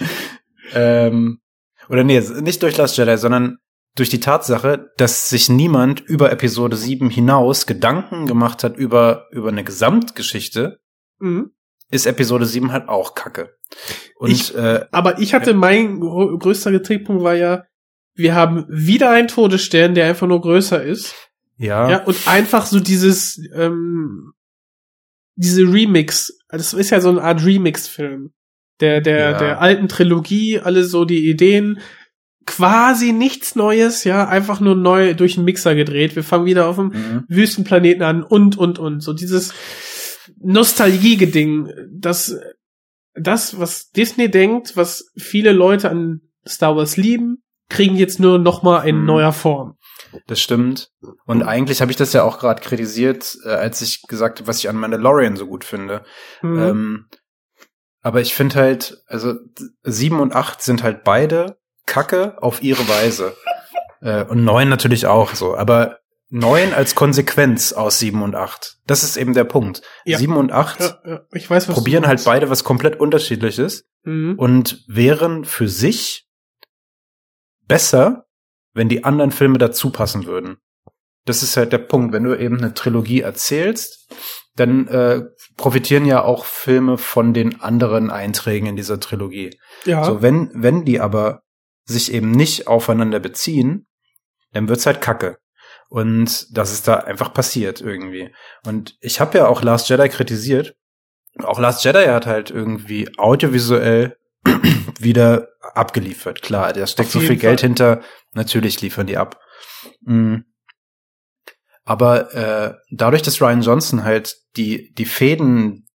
ähm, 0.74 1.40
oder 1.88 2.04
nee, 2.04 2.20
nicht 2.40 2.62
durch 2.62 2.76
Last 2.76 2.96
Jedi, 2.96 3.16
sondern 3.16 3.58
durch 3.96 4.08
die 4.10 4.20
Tatsache, 4.20 4.90
dass 4.96 5.28
sich 5.28 5.48
niemand 5.48 6.00
über 6.00 6.30
Episode 6.30 6.76
7 6.76 7.10
hinaus 7.10 7.66
Gedanken 7.66 8.26
gemacht 8.26 8.62
hat 8.64 8.76
über 8.76 9.26
über 9.32 9.48
eine 9.48 9.64
Gesamtgeschichte, 9.64 10.78
Mhm. 11.18 11.50
ist 11.90 12.06
Episode 12.06 12.46
7 12.46 12.70
halt 12.72 12.88
auch 12.88 13.14
kacke. 13.14 13.56
Und 14.16 14.30
Ich- 14.30 14.54
äh, 14.54 14.84
Aber 14.92 15.18
ich 15.18 15.34
hatte, 15.34 15.54
mein 15.54 16.00
grö- 16.00 16.38
größter 16.38 16.70
Kritikpunkt 16.70 17.22
war 17.24 17.34
ja, 17.34 17.64
wir 18.14 18.34
haben 18.34 18.66
wieder 18.68 19.10
einen 19.10 19.28
Todesstern, 19.28 19.94
der 19.94 20.06
einfach 20.06 20.26
nur 20.26 20.40
größer 20.40 20.82
ist. 20.82 21.14
ja, 21.56 21.90
Ja, 21.90 22.04
und 22.04 22.28
einfach 22.28 22.66
so 22.66 22.78
dieses, 22.78 23.40
ähm, 23.54 24.32
diese 25.34 25.62
Remix, 25.62 26.38
das 26.48 26.72
ist 26.72 26.90
ja 26.90 27.00
so 27.00 27.08
eine 27.10 27.22
Art 27.22 27.44
Remix-Film. 27.44 28.32
Der, 28.80 29.00
der, 29.00 29.18
Ja. 29.32 29.38
der 29.38 29.60
alten 29.60 29.88
Trilogie, 29.88 30.60
alle 30.60 30.84
so 30.84 31.04
die 31.04 31.28
Ideen 31.28 31.80
quasi 32.46 33.12
nichts 33.12 33.56
Neues, 33.56 34.04
ja, 34.04 34.26
einfach 34.26 34.60
nur 34.60 34.74
neu 34.74 35.12
durch 35.14 35.34
den 35.34 35.44
Mixer 35.44 35.74
gedreht. 35.74 36.16
Wir 36.16 36.24
fangen 36.24 36.46
wieder 36.46 36.66
auf 36.66 36.76
dem 36.76 36.86
Mhm. 36.88 37.24
Wüstenplaneten 37.28 38.02
an 38.02 38.22
und, 38.22 38.56
und, 38.56 38.78
und. 38.78 39.00
So 39.02 39.12
dieses 39.12 39.52
Nostalgie-Ding, 40.40 41.70
das, 41.92 42.34
das, 43.14 43.58
was 43.58 43.90
Disney 43.90 44.30
denkt, 44.30 44.76
was 44.76 45.10
viele 45.18 45.52
Leute 45.52 45.90
an 45.90 46.20
Star 46.46 46.76
Wars 46.76 46.96
lieben, 46.96 47.42
kriegen 47.68 47.96
jetzt 47.96 48.18
nur 48.18 48.38
noch 48.38 48.62
mal 48.62 48.80
in 48.88 49.00
Mhm. 49.00 49.06
neuer 49.06 49.32
Form. 49.32 49.74
Das 50.26 50.40
stimmt. 50.40 50.88
Und 51.26 51.42
eigentlich 51.42 51.82
habe 51.82 51.90
ich 51.90 51.98
das 51.98 52.14
ja 52.14 52.22
auch 52.22 52.38
gerade 52.38 52.62
kritisiert, 52.62 53.36
äh, 53.44 53.50
als 53.50 53.82
ich 53.82 54.02
gesagt 54.08 54.38
habe, 54.38 54.48
was 54.48 54.58
ich 54.58 54.68
an 54.70 54.76
Mandalorian 54.76 55.36
so 55.36 55.46
gut 55.46 55.64
finde. 55.64 56.02
Mhm. 56.40 56.58
Ähm, 56.58 57.04
aber 58.02 58.20
ich 58.20 58.34
finde 58.34 58.56
halt, 58.56 59.02
also 59.06 59.34
sieben 59.82 60.20
und 60.20 60.34
acht 60.34 60.62
sind 60.62 60.82
halt 60.82 61.04
beide 61.04 61.58
Kacke 61.86 62.42
auf 62.42 62.62
ihre 62.62 62.88
Weise. 62.88 63.34
äh, 64.00 64.24
und 64.24 64.44
neun 64.44 64.68
natürlich 64.68 65.06
auch 65.06 65.34
so. 65.34 65.56
Aber 65.56 65.98
neun 66.30 66.74
als 66.74 66.94
Konsequenz 66.94 67.72
aus 67.72 67.98
sieben 67.98 68.22
und 68.22 68.34
acht. 68.34 68.76
Das 68.86 69.02
ist 69.02 69.16
eben 69.16 69.34
der 69.34 69.44
Punkt. 69.44 69.82
Ja. 70.04 70.18
Sieben 70.18 70.36
und 70.36 70.52
acht 70.52 70.80
ja, 70.80 70.98
ja, 71.04 71.20
ich 71.32 71.48
weiß, 71.48 71.68
was 71.68 71.74
probieren 71.74 72.06
halt 72.06 72.22
beide 72.24 72.50
was 72.50 72.64
komplett 72.64 73.00
unterschiedliches 73.00 73.88
Mhm. 74.04 74.38
und 74.38 74.84
wären 74.86 75.44
für 75.44 75.68
sich 75.68 76.28
besser, 77.66 78.26
wenn 78.72 78.88
die 78.88 79.04
anderen 79.04 79.32
Filme 79.32 79.58
dazu 79.58 79.90
passen 79.90 80.24
würden. 80.24 80.58
Das 81.24 81.42
ist 81.42 81.56
halt 81.56 81.72
der 81.72 81.78
Punkt. 81.78 82.14
Wenn 82.14 82.24
du 82.24 82.38
eben 82.38 82.58
eine 82.58 82.72
Trilogie 82.72 83.20
erzählst, 83.20 84.08
dann 84.58 84.88
äh, 84.88 85.22
profitieren 85.56 86.04
ja 86.04 86.22
auch 86.22 86.44
Filme 86.44 86.98
von 86.98 87.34
den 87.34 87.60
anderen 87.60 88.10
Einträgen 88.10 88.66
in 88.66 88.76
dieser 88.76 89.00
Trilogie. 89.00 89.58
Ja. 89.84 90.04
So, 90.04 90.22
wenn, 90.22 90.50
wenn 90.54 90.84
die 90.84 91.00
aber 91.00 91.42
sich 91.84 92.12
eben 92.12 92.30
nicht 92.30 92.66
aufeinander 92.66 93.20
beziehen, 93.20 93.86
dann 94.52 94.68
wird's 94.68 94.86
halt 94.86 95.00
kacke. 95.00 95.38
Und 95.88 96.56
das 96.56 96.72
ist 96.72 96.86
da 96.86 96.96
einfach 96.96 97.32
passiert 97.32 97.80
irgendwie. 97.80 98.34
Und 98.66 98.96
ich 99.00 99.20
habe 99.20 99.38
ja 99.38 99.48
auch 99.48 99.62
Last 99.62 99.88
Jedi 99.88 100.08
kritisiert. 100.08 100.74
Auch 101.42 101.58
Last 101.58 101.84
Jedi 101.84 102.04
hat 102.06 102.26
halt 102.26 102.50
irgendwie 102.50 103.08
audiovisuell 103.16 104.16
wieder 104.98 105.48
abgeliefert. 105.62 106.42
Klar, 106.42 106.72
da 106.72 106.86
steckt 106.86 107.10
so 107.10 107.20
viel 107.20 107.30
jeden 107.30 107.40
Geld 107.40 107.60
Fall. 107.60 107.68
hinter. 107.68 108.00
Natürlich 108.34 108.80
liefern 108.82 109.06
die 109.06 109.16
ab. 109.16 109.40
Mhm. 110.02 110.44
Aber 111.88 112.34
äh, 112.34 112.74
dadurch, 112.90 113.22
dass 113.22 113.40
Ryan 113.40 113.62
Johnson 113.62 114.04
halt 114.04 114.36
die 114.58 114.92
die 114.92 115.06
Fäden, 115.06 115.88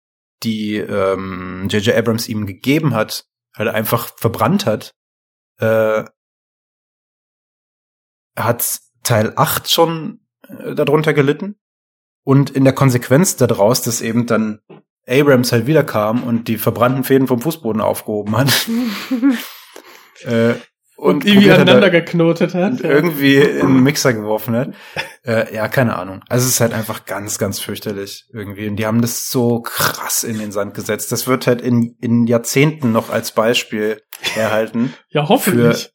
die 0.42 0.76
ähm, 0.76 1.68
J.J. 1.68 1.94
Abrams 1.94 2.30
ihm 2.30 2.46
gegeben 2.46 2.94
hat, 2.94 3.26
halt 3.54 3.68
einfach 3.68 4.10
verbrannt 4.16 4.64
hat, 4.64 4.94
äh, 5.58 6.04
hat 8.38 8.80
Teil 9.02 9.34
8 9.36 9.70
schon 9.70 10.20
äh, 10.48 10.74
darunter 10.74 11.12
gelitten. 11.12 11.60
Und 12.24 12.48
in 12.48 12.64
der 12.64 12.72
Konsequenz 12.72 13.36
daraus, 13.36 13.82
dass 13.82 14.00
eben 14.00 14.26
dann 14.26 14.60
Abrams 15.06 15.52
halt 15.52 15.66
wiederkam 15.66 16.22
und 16.22 16.48
die 16.48 16.56
verbrannten 16.56 17.04
Fäden 17.04 17.26
vom 17.26 17.42
Fußboden 17.42 17.82
aufgehoben 17.82 18.34
hat. 18.34 18.66
äh, 20.24 20.54
und, 21.02 21.24
irgendwie 21.24 21.34
probiert 21.34 21.58
hat, 21.58 21.60
aneinander 21.62 21.90
geknotet 21.90 22.54
hat. 22.54 22.72
und 22.72 22.84
irgendwie 22.84 23.36
in 23.36 23.66
den 23.66 23.82
Mixer 23.82 24.12
geworfen 24.12 24.54
hat. 24.54 24.74
Äh, 25.24 25.52
ja, 25.52 25.66
keine 25.66 25.96
Ahnung. 25.96 26.22
Also 26.28 26.46
es 26.46 26.52
ist 26.52 26.60
halt 26.60 26.72
einfach 26.72 27.06
ganz, 27.06 27.38
ganz 27.38 27.58
fürchterlich 27.58 28.26
irgendwie. 28.32 28.68
Und 28.68 28.76
die 28.76 28.86
haben 28.86 29.00
das 29.02 29.28
so 29.28 29.60
krass 29.60 30.22
in 30.22 30.38
den 30.38 30.52
Sand 30.52 30.74
gesetzt. 30.74 31.10
Das 31.10 31.26
wird 31.26 31.48
halt 31.48 31.60
in, 31.60 31.96
in 32.00 32.28
Jahrzehnten 32.28 32.92
noch 32.92 33.10
als 33.10 33.32
Beispiel 33.32 34.00
erhalten 34.36 34.94
ja, 35.08 35.28
hoffentlich. 35.28 35.90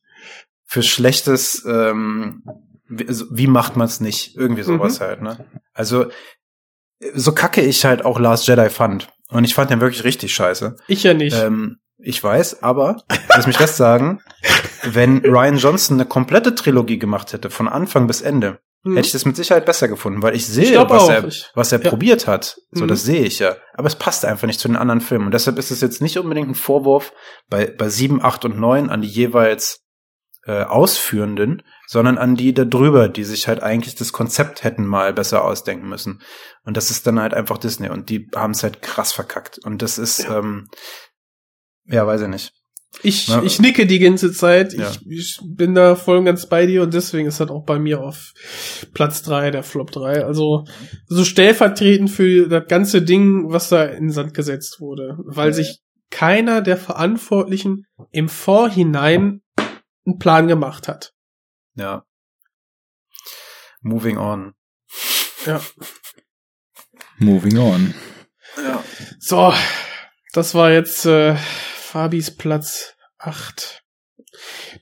für 0.65 0.83
schlechtes, 0.83 1.63
ähm, 1.65 2.43
wie, 2.89 3.07
also, 3.07 3.25
wie 3.31 3.47
macht 3.47 3.77
man 3.77 3.87
es 3.87 4.01
nicht? 4.01 4.35
Irgendwie 4.35 4.63
sowas 4.63 4.99
halt, 4.99 5.21
ne? 5.21 5.45
Also 5.73 6.07
so 7.13 7.31
kacke 7.31 7.61
ich 7.61 7.85
halt 7.85 8.03
auch 8.03 8.19
Last 8.19 8.47
Jedi 8.47 8.69
fand. 8.69 9.07
Und 9.29 9.45
ich 9.45 9.53
fand 9.53 9.71
den 9.71 9.79
wirklich 9.79 10.03
richtig 10.03 10.33
scheiße. 10.33 10.75
Ich 10.87 11.03
ja 11.03 11.13
nicht. 11.13 11.35
Ähm, 11.41 11.77
ich 11.99 12.23
weiß, 12.23 12.63
aber 12.63 13.03
lass 13.29 13.47
mich 13.47 13.57
das 13.57 13.77
sagen, 13.77 14.21
wenn 14.83 15.19
Ryan 15.25 15.57
Johnson 15.57 15.97
eine 15.99 16.07
komplette 16.07 16.55
Trilogie 16.55 16.99
gemacht 16.99 17.33
hätte, 17.33 17.49
von 17.49 17.67
Anfang 17.67 18.07
bis 18.07 18.21
Ende, 18.21 18.59
Hm. 18.83 18.95
hätte 18.95 19.07
ich 19.07 19.11
das 19.11 19.25
mit 19.25 19.35
Sicherheit 19.35 19.65
besser 19.65 19.87
gefunden, 19.87 20.21
weil 20.21 20.35
ich 20.35 20.45
sehe, 20.45 20.71
glaub 20.73 20.91
was 20.91 21.09
er, 21.09 21.25
Ich- 21.25 21.49
was 21.55 21.71
er 21.71 21.81
ja. 21.81 21.89
probiert 21.89 22.27
hat. 22.27 22.57
So, 22.71 22.83
Mhm. 22.83 22.87
das 22.89 23.03
sehe 23.03 23.21
ich 23.23 23.39
ja. 23.39 23.55
Aber 23.73 23.87
es 23.87 23.95
passt 23.95 24.23
einfach 24.23 24.45
nicht 24.45 24.59
zu 24.59 24.67
den 24.67 24.77
anderen 24.77 25.01
Filmen. 25.01 25.25
Und 25.25 25.33
deshalb 25.33 25.57
ist 25.57 25.71
es 25.71 25.81
jetzt 25.81 26.01
nicht 26.01 26.17
unbedingt 26.19 26.49
ein 26.49 26.55
Vorwurf 26.55 27.11
bei, 27.49 27.65
bei 27.75 27.89
7, 27.89 28.21
8 28.23 28.45
und 28.45 28.59
9 28.59 28.89
an 28.91 29.01
die 29.01 29.07
jeweils 29.07 29.79
äh, 30.45 30.63
Ausführenden, 30.63 31.61
sondern 31.87 32.17
an 32.17 32.35
die 32.37 32.53
da 32.53 32.63
drüber, 32.63 33.09
die 33.09 33.25
sich 33.25 33.49
halt 33.49 33.61
eigentlich 33.61 33.95
das 33.95 34.13
Konzept 34.13 34.63
hätten 34.63 34.85
mal 34.85 35.11
besser 35.11 35.43
ausdenken 35.43 35.89
müssen. 35.89 36.21
Und 36.63 36.77
das 36.77 36.89
ist 36.89 37.05
dann 37.05 37.19
halt 37.19 37.33
einfach 37.33 37.57
Disney. 37.57 37.89
Und 37.89 38.09
die 38.09 38.29
haben 38.33 38.51
es 38.51 38.63
halt 38.63 38.81
krass 38.81 39.11
verkackt. 39.11 39.59
Und 39.65 39.81
das 39.81 39.97
ist, 39.97 40.19
ja, 40.19 40.39
ähm, 40.39 40.69
ja 41.87 42.05
weiß 42.05 42.21
ich 42.21 42.27
nicht. 42.27 42.53
Ich, 43.03 43.27
Na, 43.27 43.43
ich 43.43 43.59
nicke 43.59 43.85
die 43.85 43.99
ganze 43.99 44.31
Zeit. 44.31 44.73
Ja. 44.73 44.89
Ich, 44.89 45.01
ich 45.07 45.39
bin 45.43 45.75
da 45.75 45.95
voll 45.95 46.17
und 46.17 46.25
ganz 46.25 46.47
bei 46.47 46.65
dir 46.65 46.81
und 46.81 46.93
deswegen 46.93 47.27
ist 47.27 47.39
das 47.39 47.49
auch 47.49 47.63
bei 47.63 47.77
mir 47.77 48.01
auf 48.01 48.33
Platz 48.93 49.21
drei 49.21 49.51
der 49.51 49.63
Flop 49.63 49.91
3. 49.91 50.25
Also 50.25 50.65
so 51.05 51.23
stellvertretend 51.23 52.09
für 52.09 52.47
das 52.47 52.67
ganze 52.67 53.01
Ding, 53.01 53.51
was 53.51 53.69
da 53.69 53.83
in 53.83 54.05
den 54.05 54.11
Sand 54.11 54.33
gesetzt 54.33 54.79
wurde. 54.79 55.17
Weil 55.19 55.53
sich 55.53 55.79
keiner 56.09 56.61
der 56.61 56.77
Verantwortlichen 56.77 57.85
im 58.11 58.29
Vorhinein 58.29 59.41
einen 60.05 60.17
Plan 60.17 60.47
gemacht 60.47 60.87
hat. 60.87 61.13
Ja. 61.75 62.03
Moving 63.81 64.17
on. 64.17 64.53
Ja. 65.45 65.61
Moving 67.19 67.57
on. 67.57 67.93
Ja. 68.57 68.83
So, 69.19 69.53
das 70.33 70.55
war 70.55 70.71
jetzt 70.71 71.05
äh, 71.05 71.35
Fabis 71.87 72.35
Platz 72.35 72.97
8. 73.17 73.81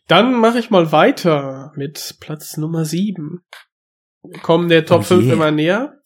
Dann 0.07 0.33
mache 0.33 0.57
ich 0.57 0.71
mal 0.71 0.91
weiter 0.91 1.71
mit 1.75 2.17
Platz 2.19 2.57
Nummer 2.57 2.83
7. 2.83 3.45
Wir 4.23 4.39
kommen 4.39 4.69
der 4.69 4.87
Top 4.87 5.01
Oh 5.01 5.03
5 5.03 5.25
je. 5.25 5.33
immer 5.33 5.51
näher. 5.51 6.01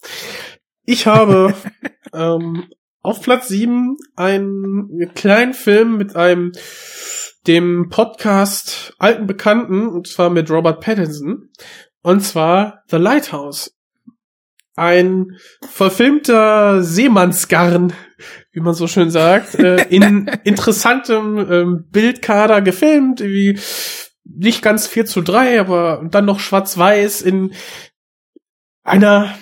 Ich 0.83 1.07
habe 1.07 1.53
ähm, 2.13 2.67
auf 3.01 3.21
Platz 3.21 3.47
7 3.47 3.95
einen 4.17 5.13
kleinen 5.15 5.53
Film 5.53 5.95
mit 5.95 6.17
einem 6.17 6.51
dem 7.47 7.87
Podcast 7.89 8.93
alten 8.97 9.25
Bekannten, 9.25 9.87
und 9.87 10.05
zwar 10.05 10.29
mit 10.29 10.51
Robert 10.51 10.81
Pattinson, 10.81 11.49
und 12.01 12.25
zwar 12.25 12.83
The 12.89 12.97
Lighthouse. 12.97 13.73
Ein 14.75 15.37
verfilmter 15.65 16.83
Seemannsgarn, 16.83 17.93
wie 18.51 18.59
man 18.59 18.73
so 18.73 18.87
schön 18.87 19.09
sagt, 19.09 19.55
äh, 19.55 19.83
in 19.89 20.27
interessantem 20.43 21.37
ähm, 21.51 21.87
Bildkader 21.89 22.61
gefilmt, 22.61 23.21
wie 23.21 23.59
nicht 24.23 24.61
ganz 24.61 24.87
4 24.87 25.05
zu 25.05 25.21
3, 25.21 25.59
aber 25.59 26.07
dann 26.09 26.25
noch 26.25 26.39
schwarz-weiß 26.39 27.21
in 27.21 27.53
einer 28.83 29.35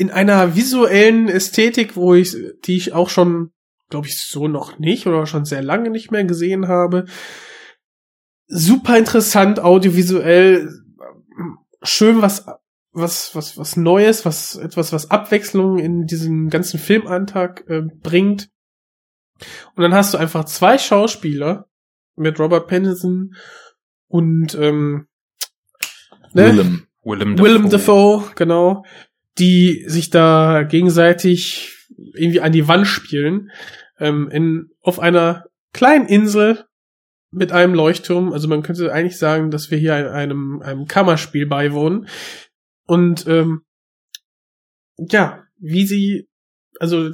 in 0.00 0.10
einer 0.10 0.56
visuellen 0.56 1.28
Ästhetik, 1.28 1.94
wo 1.94 2.14
ich, 2.14 2.34
die 2.64 2.78
ich 2.78 2.94
auch 2.94 3.10
schon, 3.10 3.52
glaube 3.90 4.06
ich, 4.06 4.26
so 4.26 4.48
noch 4.48 4.78
nicht 4.78 5.06
oder 5.06 5.26
schon 5.26 5.44
sehr 5.44 5.60
lange 5.60 5.90
nicht 5.90 6.10
mehr 6.10 6.24
gesehen 6.24 6.68
habe. 6.68 7.04
Super 8.46 8.96
interessant, 8.96 9.60
audiovisuell, 9.60 10.70
schön 11.82 12.22
was, 12.22 12.46
was, 12.92 13.34
was, 13.34 13.56
was 13.56 13.76
Neues, 13.76 14.24
was, 14.24 14.56
etwas, 14.56 14.92
was 14.92 15.10
Abwechslung 15.10 15.78
in 15.78 16.06
diesen 16.06 16.48
ganzen 16.48 16.78
Filmantrag 16.78 17.64
äh, 17.68 17.82
bringt. 18.02 18.48
Und 19.74 19.82
dann 19.82 19.94
hast 19.94 20.14
du 20.14 20.18
einfach 20.18 20.44
zwei 20.44 20.76
Schauspieler 20.76 21.68
mit 22.16 22.38
Robert 22.38 22.66
Pattinson 22.66 23.34
und 24.08 24.54
ähm, 24.54 25.06
ne? 26.32 26.46
Willem. 26.46 26.86
Willem 27.02 27.38
Willem 27.38 27.70
Dafoe, 27.70 28.30
genau, 28.34 28.84
die 29.38 29.84
sich 29.86 30.10
da 30.10 30.64
gegenseitig 30.64 31.74
irgendwie 32.14 32.40
an 32.40 32.52
die 32.52 32.68
Wand 32.68 32.86
spielen, 32.86 33.50
ähm, 33.98 34.28
in, 34.30 34.70
auf 34.82 34.98
einer 34.98 35.46
kleinen 35.72 36.06
Insel 36.06 36.64
mit 37.30 37.52
einem 37.52 37.74
Leuchtturm. 37.74 38.32
Also 38.32 38.48
man 38.48 38.62
könnte 38.62 38.92
eigentlich 38.92 39.18
sagen, 39.18 39.50
dass 39.50 39.70
wir 39.70 39.78
hier 39.78 39.98
in 39.98 40.06
einem, 40.06 40.62
einem 40.62 40.86
Kammerspiel 40.86 41.46
beiwohnen. 41.46 42.06
Und 42.90 43.24
ähm, 43.28 43.62
ja, 44.96 45.44
wie 45.60 45.86
sie, 45.86 46.28
also 46.80 47.12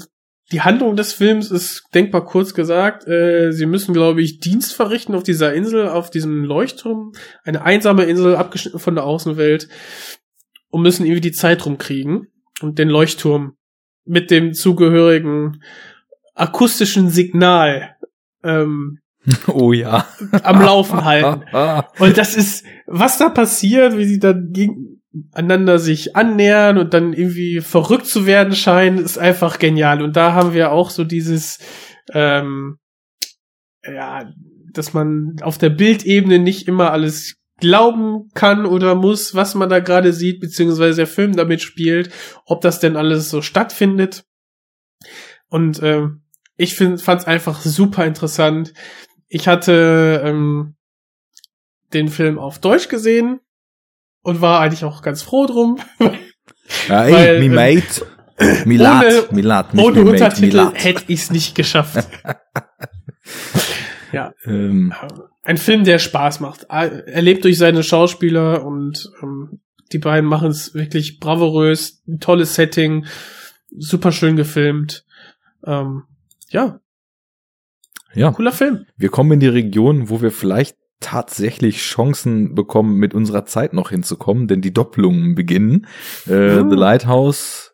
die 0.51 0.63
Handlung 0.63 0.97
des 0.97 1.13
Films 1.13 1.51
ist 1.51 1.85
denkbar 1.93 2.25
kurz 2.25 2.55
gesagt. 2.55 3.07
Äh, 3.07 3.53
sie 3.53 3.67
müssen, 3.67 3.93
glaube 3.93 4.23
ich, 4.23 4.41
Dienst 4.41 4.73
verrichten 4.73 5.15
auf 5.15 5.23
dieser 5.23 5.53
Insel, 5.53 5.89
auf 5.89 6.09
diesem 6.09 6.45
Leuchtturm. 6.45 7.13
Eine 7.45 7.61
einsame 7.61 8.05
Insel, 8.05 8.37
abgeschnitten 8.37 8.79
von 8.79 8.95
der 8.95 9.05
Außenwelt. 9.05 9.69
Und 10.71 10.81
müssen 10.81 11.05
irgendwie 11.05 11.21
die 11.21 11.33
Zeit 11.33 11.67
rumkriegen. 11.67 12.29
Und 12.63 12.79
den 12.79 12.89
Leuchtturm 12.89 13.59
mit 14.07 14.31
dem 14.31 14.55
zugehörigen 14.55 15.63
akustischen 16.35 17.11
Signal 17.11 17.97
ähm, 18.43 19.01
Oh 19.47 19.75
ja. 19.75 20.07
am 20.43 20.63
Laufen 20.63 21.05
halten. 21.05 21.45
Und 21.99 22.17
das 22.17 22.35
ist, 22.35 22.65
was 22.87 23.19
da 23.19 23.29
passiert, 23.29 23.99
wie 23.99 24.07
sie 24.07 24.19
dann 24.19 24.55
gegeneinander 25.17 25.79
sich 25.79 26.17
annähern 26.17 26.79
und 26.79 26.95
dann 26.95 27.13
irgendwie 27.13 27.61
verrückt 27.61 28.07
zu 28.07 28.27
werden 28.27 28.55
scheinen, 28.55 28.99
ist 28.99 29.19
einfach 29.19 29.59
genial. 29.59 30.03
Und 30.03 30.17
da 30.17 30.33
haben 30.33 30.53
wir 30.53 30.73
auch 30.73 30.91
so 30.91 31.05
dieses, 31.05 31.59
ähm, 32.13 32.79
ja, 33.85 34.31
dass 34.73 34.93
man 34.93 35.37
auf 35.43 35.59
der 35.59 35.71
Bildebene 35.71 36.39
nicht 36.39 36.69
immer 36.69 36.93
alles 36.93 37.37
glauben 37.59 38.29
kann 38.35 38.67
oder 38.67 38.95
muss, 38.95 39.35
was 39.35 39.55
man 39.55 39.71
da 39.71 39.81
gerade 39.81 40.13
sieht, 40.13 40.41
beziehungsweise 40.41 40.97
der 40.97 41.07
Film 41.07 41.35
damit 41.35 41.63
spielt, 41.63 42.11
ob 42.45 42.61
das 42.61 42.81
denn 42.81 42.97
alles 42.97 43.31
so 43.31 43.41
stattfindet. 43.41 44.25
Und 45.49 45.83
ähm, 45.83 46.23
ich 46.59 46.75
fand 46.75 47.01
es 47.01 47.25
einfach 47.25 47.61
super 47.63 48.05
interessant. 48.05 48.75
Ich 49.29 49.49
hatte 49.49 50.23
ähm, 50.25 50.77
den 51.95 52.09
Film 52.09 52.39
auf 52.39 52.59
Deutsch 52.59 52.89
gesehen 52.89 53.41
und 54.27 54.41
war 54.41 54.61
eigentlich 54.61 54.85
auch 54.85 55.03
ganz 55.03 55.23
froh 55.23 55.47
drum. 55.47 55.79
Ja, 56.89 57.05
ey, 57.05 57.13
Weil, 57.13 57.39
mi 57.39 57.47
ähm, 57.47 57.55
mate. 57.55 58.07
Milat, 58.67 59.05
ohne- 59.05 59.25
Milat, 59.37 59.73
nicht 59.75 59.85
Ohne 59.85 60.03
mi 60.03 60.11
Untertitel 60.11 60.47
Milat. 60.49 60.85
hätte 60.85 61.05
ich 61.07 61.21
es 61.21 61.31
nicht 61.31 61.55
geschafft. 61.55 62.09
ja, 64.13 64.33
Ähm, 64.45 64.93
ein 65.45 65.57
Film, 65.59 65.85
der 65.85 66.01
Spaß 66.01 66.41
macht. 66.41 66.65
Er 66.69 67.23
lebt 67.23 67.45
durch 67.45 67.57
seine 67.57 67.85
Schauspieler 67.85 68.65
und 68.65 69.09
ähm, 69.23 69.61
die 69.93 69.99
beiden 69.99 70.29
machen 70.29 70.51
es 70.51 70.75
wirklich 70.75 71.21
bravourös, 71.21 72.03
ein 72.09 72.19
tolles 72.19 72.57
Setting, 72.57 73.07
super 73.71 74.11
schön 74.11 74.35
gefilmt. 74.35 75.05
Ähm, 75.65 76.03
ja, 76.51 76.81
ja, 78.13 78.33
cooler 78.33 78.53
Film. 78.53 78.87
wir 78.97 79.09
kommen 79.11 79.33
in 79.33 79.41
die 79.41 79.47
Region, 79.47 80.11
wo 80.11 80.21
wir 80.21 80.33
vielleicht 80.33 80.77
tatsächlich 81.01 81.79
Chancen 81.79 82.55
bekommen, 82.55 82.97
mit 82.97 83.15
unserer 83.15 83.45
Zeit 83.45 83.73
noch 83.73 83.91
hinzukommen, 83.91 84.49
denn 84.49 84.61
die 84.63 84.73
Doppelungen 84.73 85.35
beginnen. 85.35 85.87
Äh, 86.27 86.61
Oh. 86.61 86.71
The 86.71 86.77
Lighthouse 86.77 87.73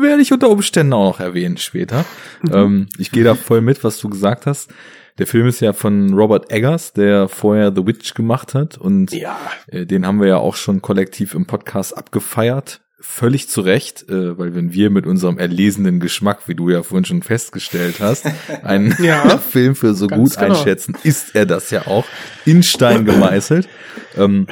werde 0.00 0.22
ich 0.22 0.32
unter 0.32 0.50
Umständen 0.50 0.92
auch 0.92 1.04
noch 1.12 1.20
erwähnen 1.20 1.56
später. 1.56 2.04
ähm, 2.52 2.86
ich 2.98 3.10
gehe 3.10 3.24
da 3.24 3.34
voll 3.34 3.60
mit, 3.62 3.82
was 3.84 3.98
du 3.98 4.08
gesagt 4.08 4.46
hast. 4.46 4.70
Der 5.18 5.26
Film 5.28 5.46
ist 5.46 5.60
ja 5.60 5.72
von 5.72 6.12
Robert 6.12 6.50
Eggers, 6.50 6.92
der 6.92 7.28
vorher 7.28 7.72
The 7.74 7.86
Witch 7.86 8.14
gemacht 8.14 8.54
hat 8.54 8.76
und 8.76 9.12
Ja, 9.12 9.38
äh, 9.68 9.86
den 9.86 10.06
haben 10.06 10.20
wir 10.20 10.26
ja 10.28 10.36
auch 10.38 10.56
schon 10.56 10.82
kollektiv 10.82 11.34
im 11.34 11.46
Podcast 11.46 11.96
abgefeiert. 11.96 12.80
Völlig 13.06 13.48
zu 13.50 13.60
Recht, 13.60 14.08
äh, 14.08 14.38
weil 14.38 14.54
wenn 14.54 14.72
wir 14.72 14.88
mit 14.88 15.06
unserem 15.06 15.38
erlesenen 15.38 16.00
Geschmack, 16.00 16.48
wie 16.48 16.54
du 16.54 16.70
ja 16.70 16.82
vorhin 16.82 17.04
schon 17.04 17.22
festgestellt 17.22 18.00
hast, 18.00 18.26
einen 18.62 18.96
Ja. 19.04 19.38
Film 19.50 19.76
für 19.76 19.94
so 19.94 20.08
gut 20.08 20.36
genau. 20.36 20.54
einschätzen, 20.54 20.96
ist 21.02 21.36
er 21.36 21.44
das 21.44 21.70
ja 21.70 21.86
auch 21.86 22.06
in 22.46 22.62
Stein 22.62 23.04
gemeißelt. 23.04 23.68
ähm, 24.16 24.46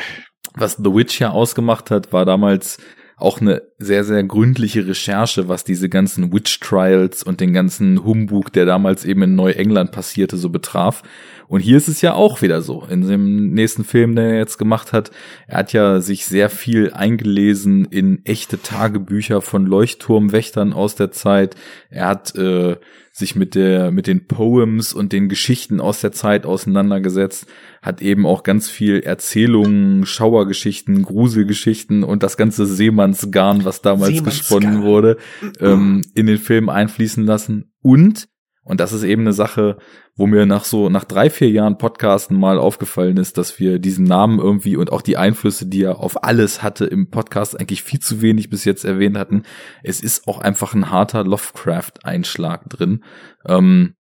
was 0.55 0.75
The 0.77 0.95
Witch 0.95 1.19
ja 1.19 1.31
ausgemacht 1.31 1.91
hat, 1.91 2.13
war 2.13 2.27
damals 2.27 2.77
auch 3.23 3.41
eine 3.41 3.62
sehr, 3.78 4.05
sehr 4.05 4.23
gründliche 4.25 4.86
Recherche, 4.86 5.49
was 5.49 5.65
diese 5.65 5.89
ganzen 5.89 6.33
Witch 6.33 6.60
Trials 6.60 7.23
und 7.23 7.41
den 7.41 7.52
ganzen 7.52 8.05
Humbug, 8.05 8.52
der 8.52 8.67
damals 8.67 9.05
eben 9.05 9.23
in 9.23 9.34
Neuengland 9.34 9.92
passierte, 9.92 10.36
so 10.36 10.51
betraf. 10.51 11.02
Und 11.49 11.60
hier 11.60 11.76
ist 11.76 11.89
es 11.89 12.01
ja 12.01 12.15
auch 12.15 12.42
wieder 12.42 12.62
so. 12.62 12.84
In 12.89 13.07
dem 13.07 13.52
nächsten 13.52 13.84
Film, 13.84 14.17
den 14.17 14.26
er 14.26 14.39
jetzt 14.39 14.59
gemacht 14.59 14.92
hat, 14.92 15.10
er 15.47 15.59
hat 15.59 15.73
ja 15.73 16.01
sich 16.01 16.26
sehr 16.26 16.49
viel 16.51 16.92
eingelesen 16.92 17.84
in 17.84 18.25
echte 18.25 18.60
Tagebücher 18.60 19.42
von 19.42 19.67
Leuchtturmwächtern 19.67 20.73
aus 20.73 20.94
der 20.94 21.10
Zeit. 21.10 21.55
Er 21.91 22.09
hat 22.09 22.34
äh, 22.36 22.76
sich 23.23 23.36
mit 23.36 23.55
der 23.55 23.92
mit 23.92 24.09
den 24.09 24.26
Poems 24.26 24.92
und 24.92 25.12
den 25.12 25.28
Geschichten 25.28 25.81
aus 25.81 26.01
der 26.01 26.10
Zeit 26.10 26.44
auseinandergesetzt, 26.44 27.47
hat 27.81 28.02
eben 28.02 28.26
auch 28.26 28.42
ganz 28.42 28.68
viel 28.68 29.01
Erzählungen, 29.01 30.05
Schauergeschichten, 30.05 31.02
Gruselgeschichten 31.02 32.02
und 32.02 32.25
das 32.25 32.36
ganze 32.36 32.67
Seemannsgarn, 32.67 33.65
was 33.65 33.81
damals 33.81 34.17
Seemannsgarn. 34.17 34.60
gesponnen 34.60 34.83
wurde, 34.83 35.18
ähm, 35.60 36.02
in 36.15 36.26
den 36.26 36.39
Film 36.39 36.68
einfließen 36.68 37.25
lassen 37.25 37.73
und 37.81 38.28
und 38.65 38.81
das 38.81 38.92
ist 38.92 39.02
eben 39.02 39.23
eine 39.23 39.32
Sache, 39.32 39.76
wo 40.15 40.26
mir 40.26 40.47
nach 40.47 40.65
so, 40.65 40.89
nach 40.89 41.05
drei, 41.05 41.31
vier 41.31 41.50
Jahren 41.50 41.78
Podcasten 41.78 42.39
mal 42.39 42.58
aufgefallen 42.58 43.16
ist, 43.16 43.39
dass 43.39 43.58
wir 43.58 43.78
diesen 43.78 44.05
Namen 44.05 44.39
irgendwie 44.39 44.76
und 44.76 44.92
auch 44.92 45.02
die 45.02 45.16
Einflüsse, 45.16 45.66
die 45.66 45.82
er 45.82 45.99
auf 46.00 46.23
alles 46.24 46.62
hatte 46.62 46.84
im 46.84 47.10
Podcast 47.10 47.58
eigentlich 47.58 47.82
viel 47.82 48.00
zu 48.00 48.23
wenig 48.23 48.50
bis 48.50 48.65
jetzt 48.65 48.84
erwähnt 48.84 49.16
hatten. 49.18 49.42
Es 49.82 50.00
ist 50.00 50.28
auch 50.28 50.39
einfach 50.41 50.74
ein 50.74 50.91
harter 50.91 51.24
Lovecraft-Einschlag 51.24 52.68
drin. 52.70 53.05
Ähm, 53.47 53.94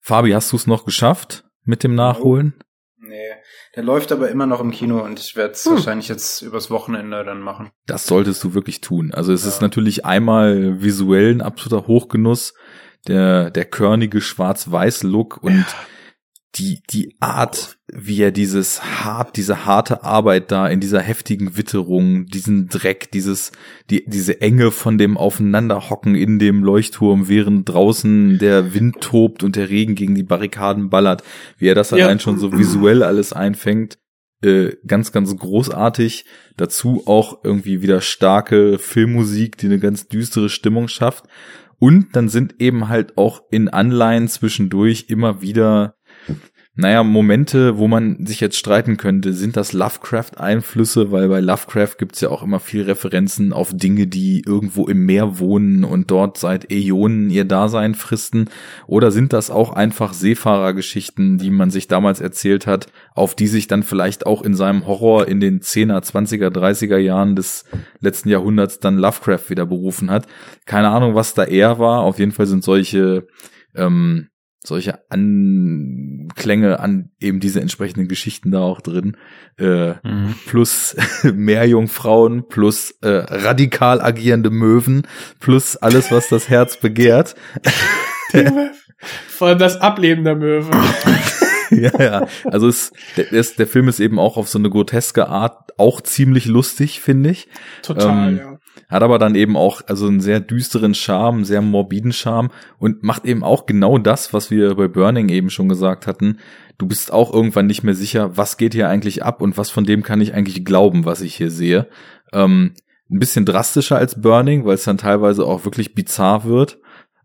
Fabi, 0.00 0.30
hast 0.30 0.52
du 0.52 0.56
es 0.56 0.66
noch 0.66 0.84
geschafft 0.84 1.44
mit 1.64 1.82
dem 1.84 1.94
Nachholen? 1.94 2.54
Nee, 2.98 3.30
der 3.76 3.84
läuft 3.84 4.10
aber 4.10 4.30
immer 4.30 4.46
noch 4.46 4.60
im 4.60 4.70
Kino 4.72 5.04
und 5.04 5.20
ich 5.20 5.36
werde 5.36 5.52
es 5.52 5.64
Hm. 5.64 5.72
wahrscheinlich 5.74 6.08
jetzt 6.08 6.42
übers 6.42 6.70
Wochenende 6.70 7.22
dann 7.24 7.40
machen. 7.40 7.70
Das 7.86 8.06
solltest 8.06 8.42
du 8.42 8.54
wirklich 8.54 8.80
tun. 8.80 9.12
Also 9.12 9.32
es 9.32 9.42
Ja. 9.44 9.48
ist 9.50 9.60
natürlich 9.60 10.04
einmal 10.04 10.82
visuell 10.82 11.30
ein 11.32 11.40
absoluter 11.42 11.86
Hochgenuss, 11.86 12.54
der, 13.08 13.50
der 13.50 13.64
körnige 13.64 14.20
Schwarz-Weiß-Look 14.20 15.42
und 15.42 15.64
die, 16.58 16.82
die 16.90 17.16
Art, 17.20 17.76
wie 17.92 18.20
er 18.22 18.30
dieses 18.30 18.82
hart, 18.82 19.36
diese 19.36 19.66
harte 19.66 20.04
Arbeit 20.04 20.50
da 20.50 20.66
in 20.66 20.80
dieser 20.80 21.00
heftigen 21.00 21.56
Witterung, 21.56 22.26
diesen 22.26 22.68
Dreck, 22.68 23.10
dieses, 23.10 23.52
die, 23.90 24.04
diese 24.06 24.40
Enge 24.40 24.70
von 24.70 24.96
dem 24.96 25.18
Aufeinanderhocken 25.18 26.14
in 26.14 26.38
dem 26.38 26.64
Leuchtturm, 26.64 27.28
während 27.28 27.68
draußen 27.68 28.38
der 28.38 28.74
Wind 28.74 29.00
tobt 29.00 29.42
und 29.42 29.56
der 29.56 29.68
Regen 29.68 29.94
gegen 29.94 30.14
die 30.14 30.22
Barrikaden 30.22 30.88
ballert, 30.88 31.22
wie 31.58 31.68
er 31.68 31.74
das 31.74 31.90
Ja. 31.90 32.06
allein 32.06 32.20
schon 32.20 32.38
so 32.38 32.52
visuell 32.56 33.02
alles 33.02 33.32
einfängt, 33.32 33.98
äh, 34.42 34.72
ganz, 34.86 35.12
ganz 35.12 35.36
großartig. 35.36 36.24
Dazu 36.56 37.02
auch 37.06 37.44
irgendwie 37.44 37.82
wieder 37.82 38.00
starke 38.00 38.78
Filmmusik, 38.78 39.58
die 39.58 39.66
eine 39.66 39.78
ganz 39.78 40.08
düstere 40.08 40.48
Stimmung 40.48 40.88
schafft. 40.88 41.24
Und 41.78 42.16
dann 42.16 42.28
sind 42.28 42.60
eben 42.60 42.88
halt 42.88 43.18
auch 43.18 43.42
in 43.50 43.68
Anleihen 43.68 44.28
zwischendurch 44.28 45.06
immer 45.08 45.42
wieder, 45.42 45.95
naja, 46.78 47.02
Momente, 47.02 47.78
wo 47.78 47.88
man 47.88 48.26
sich 48.26 48.40
jetzt 48.40 48.58
streiten 48.58 48.98
könnte, 48.98 49.32
sind 49.32 49.56
das 49.56 49.72
Lovecraft-Einflüsse, 49.72 51.10
weil 51.10 51.26
bei 51.26 51.40
Lovecraft 51.40 51.96
gibt's 51.96 52.20
ja 52.20 52.28
auch 52.28 52.42
immer 52.42 52.60
viel 52.60 52.82
Referenzen 52.82 53.54
auf 53.54 53.70
Dinge, 53.72 54.06
die 54.06 54.42
irgendwo 54.46 54.86
im 54.86 55.06
Meer 55.06 55.38
wohnen 55.38 55.84
und 55.84 56.10
dort 56.10 56.36
seit 56.36 56.70
Äonen 56.70 57.30
ihr 57.30 57.46
Dasein 57.46 57.94
fristen, 57.94 58.50
oder 58.86 59.10
sind 59.10 59.32
das 59.32 59.50
auch 59.50 59.72
einfach 59.72 60.12
Seefahrergeschichten, 60.12 61.38
die 61.38 61.50
man 61.50 61.70
sich 61.70 61.88
damals 61.88 62.20
erzählt 62.20 62.66
hat, 62.66 62.88
auf 63.14 63.34
die 63.34 63.46
sich 63.46 63.68
dann 63.68 63.82
vielleicht 63.82 64.26
auch 64.26 64.42
in 64.42 64.54
seinem 64.54 64.86
Horror 64.86 65.28
in 65.28 65.40
den 65.40 65.60
10er, 65.60 66.02
20er, 66.04 66.50
30er 66.50 66.98
Jahren 66.98 67.36
des 67.36 67.64
letzten 68.00 68.28
Jahrhunderts 68.28 68.80
dann 68.80 68.98
Lovecraft 68.98 69.48
wieder 69.48 69.64
berufen 69.64 70.10
hat. 70.10 70.26
Keine 70.66 70.90
Ahnung, 70.90 71.14
was 71.14 71.32
da 71.32 71.44
eher 71.44 71.78
war. 71.78 72.00
Auf 72.02 72.18
jeden 72.18 72.32
Fall 72.32 72.46
sind 72.46 72.62
solche 72.62 73.26
ähm, 73.74 74.28
solche 74.66 75.10
Anklänge 75.10 76.80
an 76.80 77.10
eben 77.20 77.40
diese 77.40 77.60
entsprechenden 77.60 78.08
Geschichten 78.08 78.50
da 78.50 78.60
auch 78.60 78.80
drin. 78.80 79.16
Äh, 79.58 79.94
plus 80.46 80.96
Meerjungfrauen, 81.22 82.48
plus 82.48 82.92
äh, 83.02 83.08
radikal 83.08 84.00
agierende 84.00 84.50
Möwen, 84.50 85.06
plus 85.40 85.76
alles, 85.76 86.10
was 86.10 86.28
das 86.28 86.48
Herz 86.48 86.78
begehrt. 86.78 87.34
vor 89.28 89.48
allem 89.48 89.58
das 89.58 89.80
Ableben 89.80 90.24
der 90.24 90.36
Möwe. 90.36 90.70
ja, 91.70 92.02
ja. 92.02 92.26
Also 92.44 92.68
es, 92.68 92.92
der, 93.16 93.42
der 93.42 93.66
Film 93.66 93.88
ist 93.88 94.00
eben 94.00 94.18
auch 94.18 94.36
auf 94.36 94.48
so 94.48 94.58
eine 94.58 94.70
groteske 94.70 95.28
Art 95.28 95.78
auch 95.78 96.00
ziemlich 96.00 96.46
lustig, 96.46 97.00
finde 97.00 97.30
ich. 97.30 97.48
Total, 97.82 98.28
Ähm, 98.28 98.38
ja. 98.38 98.55
Hat 98.88 99.02
aber 99.02 99.18
dann 99.18 99.34
eben 99.34 99.56
auch 99.56 99.82
also 99.86 100.06
einen 100.06 100.20
sehr 100.20 100.40
düsteren 100.40 100.94
Charme, 100.94 101.36
einen 101.36 101.44
sehr 101.44 101.60
morbiden 101.60 102.12
Charme 102.12 102.50
und 102.78 103.02
macht 103.02 103.24
eben 103.24 103.42
auch 103.42 103.66
genau 103.66 103.98
das, 103.98 104.32
was 104.32 104.50
wir 104.50 104.74
bei 104.76 104.86
Burning 104.86 105.28
eben 105.28 105.50
schon 105.50 105.68
gesagt 105.68 106.06
hatten. 106.06 106.38
Du 106.78 106.86
bist 106.86 107.12
auch 107.12 107.32
irgendwann 107.32 107.66
nicht 107.66 107.82
mehr 107.82 107.94
sicher, 107.94 108.36
was 108.36 108.56
geht 108.56 108.74
hier 108.74 108.88
eigentlich 108.88 109.24
ab 109.24 109.42
und 109.42 109.58
was 109.58 109.70
von 109.70 109.84
dem 109.84 110.02
kann 110.02 110.20
ich 110.20 110.34
eigentlich 110.34 110.64
glauben, 110.64 111.04
was 111.04 111.20
ich 111.20 111.34
hier 111.34 111.50
sehe. 111.50 111.88
Ähm, 112.32 112.74
ein 113.10 113.18
bisschen 113.18 113.44
drastischer 113.44 113.96
als 113.96 114.20
Burning, 114.20 114.64
weil 114.64 114.74
es 114.74 114.84
dann 114.84 114.98
teilweise 114.98 115.44
auch 115.44 115.64
wirklich 115.64 115.94
bizarr 115.94 116.44
wird. 116.44 116.78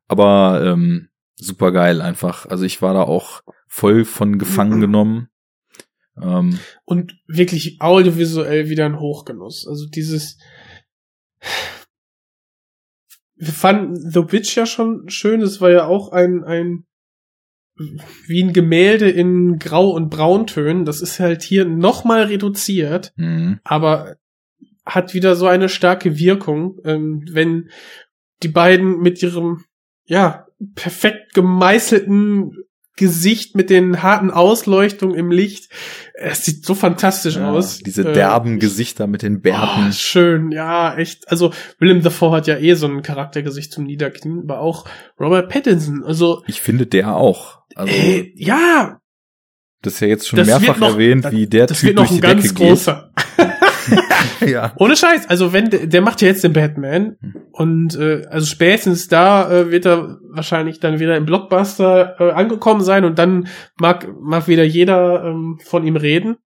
Aber 0.08 0.62
ähm, 0.64 1.10
super 1.36 1.72
geil 1.72 2.02
einfach. 2.02 2.46
Also 2.46 2.66
ich 2.66 2.82
war 2.82 2.94
da 2.94 3.04
auch 3.04 3.42
voll 3.68 4.06
von 4.06 4.38
gefangen 4.38 4.82
genommen. 4.82 5.28
Ähm, 6.22 6.60
Und 6.86 7.16
wirklich 7.28 7.78
audiovisuell 7.80 8.70
wieder 8.70 8.86
ein 8.86 9.00
Hochgenuss. 9.00 9.68
Also 9.68 9.88
dieses. 9.88 10.38
Wir 13.36 13.54
fanden 13.54 13.96
The 13.96 14.32
Witch 14.32 14.56
ja 14.56 14.66
schon 14.66 15.10
schön. 15.10 15.42
Es 15.42 15.62
war 15.62 15.72
ja 15.72 15.86
auch 15.86 16.12
ein, 16.12 16.44
ein, 16.44 16.86
wie 18.28 18.44
ein 18.44 18.54
Gemälde 18.54 19.10
in 19.10 19.58
Grau- 19.58 19.92
und 19.92 20.10
Brauntönen. 20.10 20.86
Das 20.86 21.02
ist 21.02 21.20
halt 21.20 21.42
hier 21.42 21.66
nochmal 21.66 22.24
reduziert, 22.24 23.14
mh. 23.16 23.60
aber 23.64 24.18
hat 24.86 25.14
wieder 25.14 25.36
so 25.36 25.48
eine 25.48 25.70
starke 25.70 26.18
Wirkung, 26.18 26.80
ähm, 26.86 27.26
wenn 27.32 27.70
die 28.44 28.48
beiden 28.48 29.00
mit 29.00 29.22
ihrem, 29.22 29.66
ja, 30.06 30.48
perfekt 30.76 31.34
gemeißelten 31.34 32.58
Gesicht 33.02 33.56
mit 33.56 33.70
den 33.72 34.04
harten 34.04 34.30
Ausleuchtungen 34.32 35.16
im 35.16 35.32
Licht. 35.32 35.70
Es 36.14 36.46
sieht 36.46 36.64
so 36.64 36.76
fantastisch 36.76 37.36
Ja, 37.36 37.50
aus. 37.52 37.80
Diese 37.80 38.08
Äh, 38.08 38.14
derben 38.14 38.60
Gesichter 38.60 39.08
mit 39.08 39.24
den 39.24 39.42
Bärten. 39.42 39.88
Oh, 39.90 39.92
schön, 39.92 40.52
ja, 40.52 40.96
echt. 40.96 41.28
Also 41.30 41.52
Willem 41.80 42.04
Dafoe 42.04 42.32
hat 42.32 42.46
ja 42.48 42.58
eh 42.58 42.76
so 42.76 42.86
ein 42.88 43.02
Charaktergesicht 43.02 43.74
zum 43.74 43.86
Niederknien, 43.86 44.42
aber 44.44 44.60
auch 44.60 44.86
Robert 45.20 45.50
Pattinson. 45.50 46.04
Also 46.06 46.44
Ich 46.46 46.62
finde 46.62 46.86
der 46.86 47.16
auch. 47.16 47.62
Also, 47.76 47.92
äh, 47.92 48.32
ja, 48.36 49.00
das 49.82 49.96
ist 49.96 50.00
ja 50.02 50.08
jetzt 50.08 50.28
schon 50.28 50.46
mehrfach 50.46 50.78
noch, 50.78 50.92
erwähnt, 50.92 51.26
wie 51.32 51.48
der 51.48 51.66
das 51.66 51.80
Typ 51.80 51.88
wird 51.88 51.96
noch 51.98 52.04
durch 52.04 52.12
ein 52.12 52.16
die 52.18 52.22
ganz 52.22 52.54
Decke 52.54 52.68
großer. 52.70 53.12
ja. 54.46 54.74
Ohne 54.78 54.96
Scheiß, 54.96 55.30
also 55.30 55.54
wenn 55.54 55.70
der, 55.70 56.02
macht 56.02 56.22
ja 56.22 56.28
jetzt 56.28 56.44
den 56.44 56.54
Batman 56.54 57.18
und 57.52 57.96
äh, 57.96 58.26
also 58.30 58.46
spätestens 58.46 59.08
da 59.08 59.52
äh, 59.52 59.72
wird 59.72 59.86
er 59.86 60.20
wahrscheinlich 60.30 60.80
dann 60.80 61.00
wieder 61.00 61.18
im 61.18 61.26
Blockbuster 61.26 62.16
äh, 62.20 62.32
angekommen 62.32 62.82
sein 62.82 63.06
und 63.06 63.20
dann 63.20 63.48
mag 63.80 64.08
mag 64.20 64.48
wieder 64.48 64.64
jeder 64.64 65.26
ähm, 65.26 65.60
von 65.64 65.86
ihm 65.86 65.96
reden. 65.96 66.38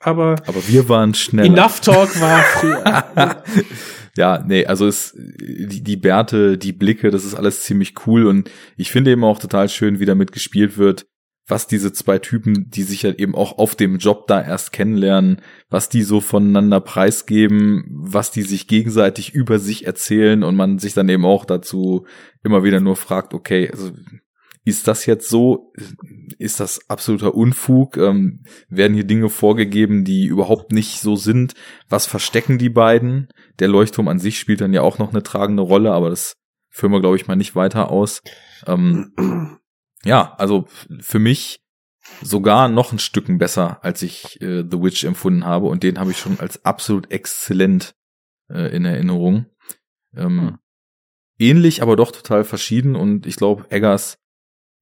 Aber 0.00 0.36
Aber 0.46 0.66
wir 0.68 0.88
waren 0.88 1.14
schneller. 1.14 1.46
Enough 1.46 1.80
Talk 1.80 2.20
war 2.20 2.40
früher. 2.40 3.36
ja, 4.16 4.42
nee, 4.46 4.66
also 4.66 4.86
es, 4.86 5.16
die, 5.16 5.82
die 5.82 5.96
Bärte, 5.96 6.58
die 6.58 6.72
Blicke, 6.72 7.10
das 7.10 7.24
ist 7.24 7.34
alles 7.34 7.62
ziemlich 7.62 7.94
cool 8.06 8.26
und 8.26 8.50
ich 8.76 8.90
finde 8.90 9.12
eben 9.12 9.24
auch 9.24 9.38
total 9.38 9.68
schön, 9.68 10.00
wie 10.00 10.06
damit 10.06 10.32
gespielt 10.32 10.76
wird, 10.76 11.06
was 11.52 11.66
diese 11.66 11.92
zwei 11.92 12.18
Typen, 12.18 12.70
die 12.70 12.82
sich 12.82 13.04
halt 13.04 13.20
eben 13.20 13.34
auch 13.34 13.58
auf 13.58 13.74
dem 13.74 13.98
Job 13.98 14.26
da 14.26 14.42
erst 14.42 14.72
kennenlernen, 14.72 15.42
was 15.68 15.90
die 15.90 16.00
so 16.00 16.22
voneinander 16.22 16.80
preisgeben, 16.80 17.84
was 17.90 18.30
die 18.30 18.40
sich 18.40 18.68
gegenseitig 18.68 19.34
über 19.34 19.58
sich 19.58 19.86
erzählen 19.86 20.44
und 20.44 20.56
man 20.56 20.78
sich 20.78 20.94
dann 20.94 21.10
eben 21.10 21.26
auch 21.26 21.44
dazu 21.44 22.06
immer 22.42 22.64
wieder 22.64 22.80
nur 22.80 22.96
fragt, 22.96 23.34
okay, 23.34 23.70
also 23.70 23.92
ist 24.64 24.88
das 24.88 25.04
jetzt 25.04 25.28
so? 25.28 25.74
Ist 26.38 26.58
das 26.58 26.88
absoluter 26.88 27.34
Unfug? 27.34 27.98
Ähm, 27.98 28.44
werden 28.70 28.94
hier 28.94 29.04
Dinge 29.04 29.28
vorgegeben, 29.28 30.04
die 30.04 30.24
überhaupt 30.24 30.72
nicht 30.72 31.00
so 31.00 31.16
sind? 31.16 31.52
Was 31.86 32.06
verstecken 32.06 32.56
die 32.56 32.70
beiden? 32.70 33.28
Der 33.58 33.68
Leuchtturm 33.68 34.08
an 34.08 34.20
sich 34.20 34.38
spielt 34.38 34.62
dann 34.62 34.72
ja 34.72 34.80
auch 34.80 34.98
noch 34.98 35.10
eine 35.10 35.22
tragende 35.22 35.64
Rolle, 35.64 35.92
aber 35.92 36.08
das 36.08 36.32
führen 36.70 36.92
wir, 36.92 37.00
glaube 37.00 37.16
ich, 37.16 37.28
mal 37.28 37.36
nicht 37.36 37.54
weiter 37.54 37.90
aus. 37.90 38.22
Ähm, 38.66 39.12
ja, 40.04 40.34
also 40.36 40.66
für 41.00 41.18
mich 41.18 41.60
sogar 42.22 42.68
noch 42.68 42.92
ein 42.92 42.98
Stücken 42.98 43.38
besser, 43.38 43.82
als 43.84 44.02
ich 44.02 44.40
äh, 44.40 44.64
The 44.68 44.82
Witch 44.82 45.04
empfunden 45.04 45.44
habe 45.44 45.66
und 45.66 45.82
den 45.82 45.98
habe 45.98 46.10
ich 46.10 46.18
schon 46.18 46.40
als 46.40 46.64
absolut 46.64 47.10
exzellent 47.10 47.94
äh, 48.48 48.74
in 48.74 48.84
Erinnerung. 48.84 49.46
Ähm, 50.14 50.58
Ähnlich, 51.38 51.82
aber 51.82 51.96
doch 51.96 52.12
total 52.12 52.44
verschieden 52.44 52.94
und 52.94 53.26
ich 53.26 53.34
glaube, 53.34 53.66
Eggers 53.70 54.18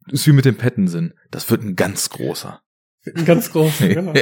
ist 0.09 0.27
wie 0.27 0.33
mit 0.33 0.45
dem 0.45 0.57
Pattinson. 0.57 1.15
Das 1.31 1.51
wird 1.51 1.63
ein 1.63 1.75
ganz 1.75 2.11
großer. 2.11 2.61
Ein 3.07 3.25
ganz 3.25 3.51
großer, 3.51 3.89
genau. 3.95 4.13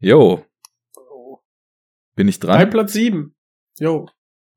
Jo. 0.00 0.44
Bin 2.16 2.26
ich 2.26 2.40
dran? 2.40 2.58
Bei 2.58 2.66
Platz 2.66 2.92
sieben. 2.92 3.36
Jo. 3.78 4.08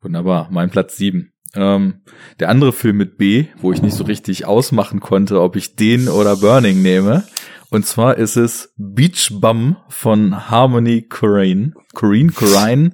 Wunderbar, 0.01 0.49
mein 0.49 0.71
Platz 0.71 0.97
sieben. 0.97 1.33
Ähm, 1.55 2.01
der 2.39 2.49
andere 2.49 2.73
Film 2.73 2.97
mit 2.97 3.17
B, 3.17 3.47
wo 3.57 3.71
ich 3.71 3.81
nicht 3.81 3.95
so 3.95 4.03
richtig 4.03 4.45
ausmachen 4.45 4.99
konnte, 4.99 5.41
ob 5.41 5.55
ich 5.55 5.75
den 5.75 6.07
oder 6.09 6.37
Burning 6.37 6.81
nehme. 6.81 7.23
Und 7.69 7.85
zwar 7.85 8.17
ist 8.17 8.37
es 8.37 8.73
Beach 8.77 9.29
Bum 9.33 9.77
von 9.89 10.49
Harmony 10.49 11.03
Korine. 11.03 11.73
Korine, 11.93 12.31
Korine, 12.31 12.91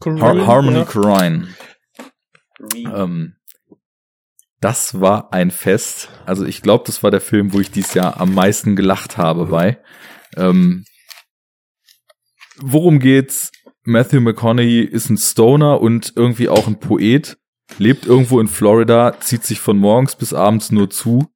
Har 0.00 0.46
Harmony 0.46 0.78
Ja. 0.78 0.84
Korine. 0.84 1.48
Ähm, 2.74 3.36
das 4.60 5.00
war 5.00 5.32
ein 5.32 5.50
Fest. 5.50 6.08
Also 6.24 6.44
ich 6.44 6.62
glaube, 6.62 6.84
das 6.86 7.02
war 7.02 7.10
der 7.10 7.20
Film, 7.20 7.52
wo 7.52 7.60
ich 7.60 7.70
dieses 7.70 7.94
Jahr 7.94 8.20
am 8.20 8.34
meisten 8.34 8.74
gelacht 8.74 9.16
habe 9.16 9.46
bei. 9.46 9.78
Ähm, 10.36 10.84
worum 12.58 12.98
geht's? 12.98 13.52
Matthew 13.84 14.20
McConaughey 14.20 14.80
ist 14.80 15.10
ein 15.10 15.18
Stoner 15.18 15.80
und 15.80 16.12
irgendwie 16.16 16.48
auch 16.48 16.66
ein 16.66 16.80
Poet, 16.80 17.38
lebt 17.78 18.06
irgendwo 18.06 18.40
in 18.40 18.48
Florida, 18.48 19.18
zieht 19.20 19.44
sich 19.44 19.60
von 19.60 19.78
morgens 19.78 20.16
bis 20.16 20.32
abends 20.32 20.70
nur 20.70 20.90
zu 20.90 21.28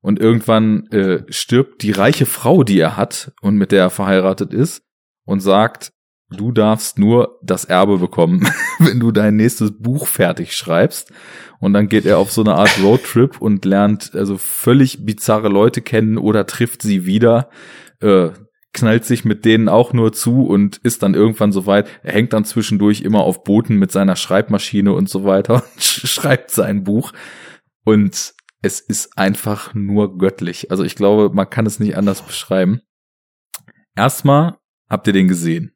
und 0.00 0.20
irgendwann 0.20 0.86
äh, 0.88 1.24
stirbt 1.28 1.82
die 1.82 1.92
reiche 1.92 2.26
Frau, 2.26 2.62
die 2.62 2.78
er 2.78 2.96
hat 2.96 3.32
und 3.40 3.56
mit 3.56 3.72
der 3.72 3.82
er 3.82 3.90
verheiratet 3.90 4.52
ist 4.52 4.82
und 5.24 5.40
sagt, 5.40 5.92
du 6.30 6.52
darfst 6.52 6.98
nur 6.98 7.38
das 7.42 7.64
Erbe 7.64 7.98
bekommen, 7.98 8.46
wenn 8.78 9.00
du 9.00 9.12
dein 9.12 9.36
nächstes 9.36 9.72
Buch 9.78 10.06
fertig 10.06 10.52
schreibst. 10.52 11.12
Und 11.60 11.72
dann 11.72 11.88
geht 11.88 12.06
er 12.06 12.18
auf 12.18 12.30
so 12.30 12.42
eine 12.42 12.54
Art 12.54 12.80
Roadtrip 12.82 13.40
und 13.40 13.64
lernt 13.64 14.14
also 14.14 14.38
völlig 14.38 15.04
bizarre 15.04 15.48
Leute 15.48 15.82
kennen 15.82 16.16
oder 16.16 16.46
trifft 16.46 16.82
sie 16.82 17.04
wieder, 17.04 17.50
äh, 18.00 18.30
knallt 18.78 19.04
sich 19.04 19.24
mit 19.24 19.44
denen 19.44 19.68
auch 19.68 19.92
nur 19.92 20.12
zu 20.12 20.46
und 20.46 20.78
ist 20.78 21.02
dann 21.02 21.14
irgendwann 21.14 21.52
soweit. 21.52 21.88
Er 22.02 22.12
hängt 22.12 22.32
dann 22.32 22.44
zwischendurch 22.44 23.02
immer 23.02 23.20
auf 23.20 23.44
Booten 23.44 23.76
mit 23.76 23.92
seiner 23.92 24.16
Schreibmaschine 24.16 24.92
und 24.92 25.08
so 25.08 25.24
weiter 25.24 25.54
und 25.74 25.80
sch- 25.80 26.06
schreibt 26.06 26.50
sein 26.50 26.84
Buch. 26.84 27.12
Und 27.84 28.34
es 28.62 28.80
ist 28.80 29.16
einfach 29.16 29.74
nur 29.74 30.18
göttlich. 30.18 30.70
Also 30.70 30.84
ich 30.84 30.96
glaube, 30.96 31.34
man 31.34 31.48
kann 31.48 31.66
es 31.66 31.78
nicht 31.78 31.96
anders 31.96 32.22
beschreiben. 32.22 32.80
Erstmal 33.94 34.56
habt 34.88 35.06
ihr 35.06 35.12
den 35.12 35.28
gesehen. 35.28 35.74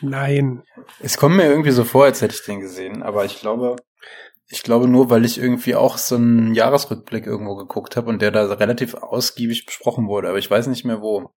Nein. 0.00 0.62
Es 1.00 1.16
kommt 1.16 1.36
mir 1.36 1.44
irgendwie 1.44 1.70
so 1.70 1.84
vor, 1.84 2.04
als 2.04 2.20
hätte 2.22 2.34
ich 2.34 2.44
den 2.44 2.60
gesehen, 2.60 3.02
aber 3.02 3.24
ich 3.24 3.40
glaube, 3.40 3.76
ich 4.48 4.62
glaube 4.62 4.88
nur, 4.88 5.10
weil 5.10 5.24
ich 5.24 5.38
irgendwie 5.38 5.74
auch 5.74 5.96
so 5.96 6.16
einen 6.16 6.54
Jahresrückblick 6.54 7.26
irgendwo 7.26 7.54
geguckt 7.56 7.96
habe 7.96 8.10
und 8.10 8.20
der 8.20 8.30
da 8.32 8.44
relativ 8.52 8.94
ausgiebig 8.94 9.64
besprochen 9.64 10.08
wurde, 10.08 10.28
aber 10.28 10.38
ich 10.38 10.50
weiß 10.50 10.66
nicht 10.66 10.84
mehr 10.84 11.00
wo. 11.00 11.30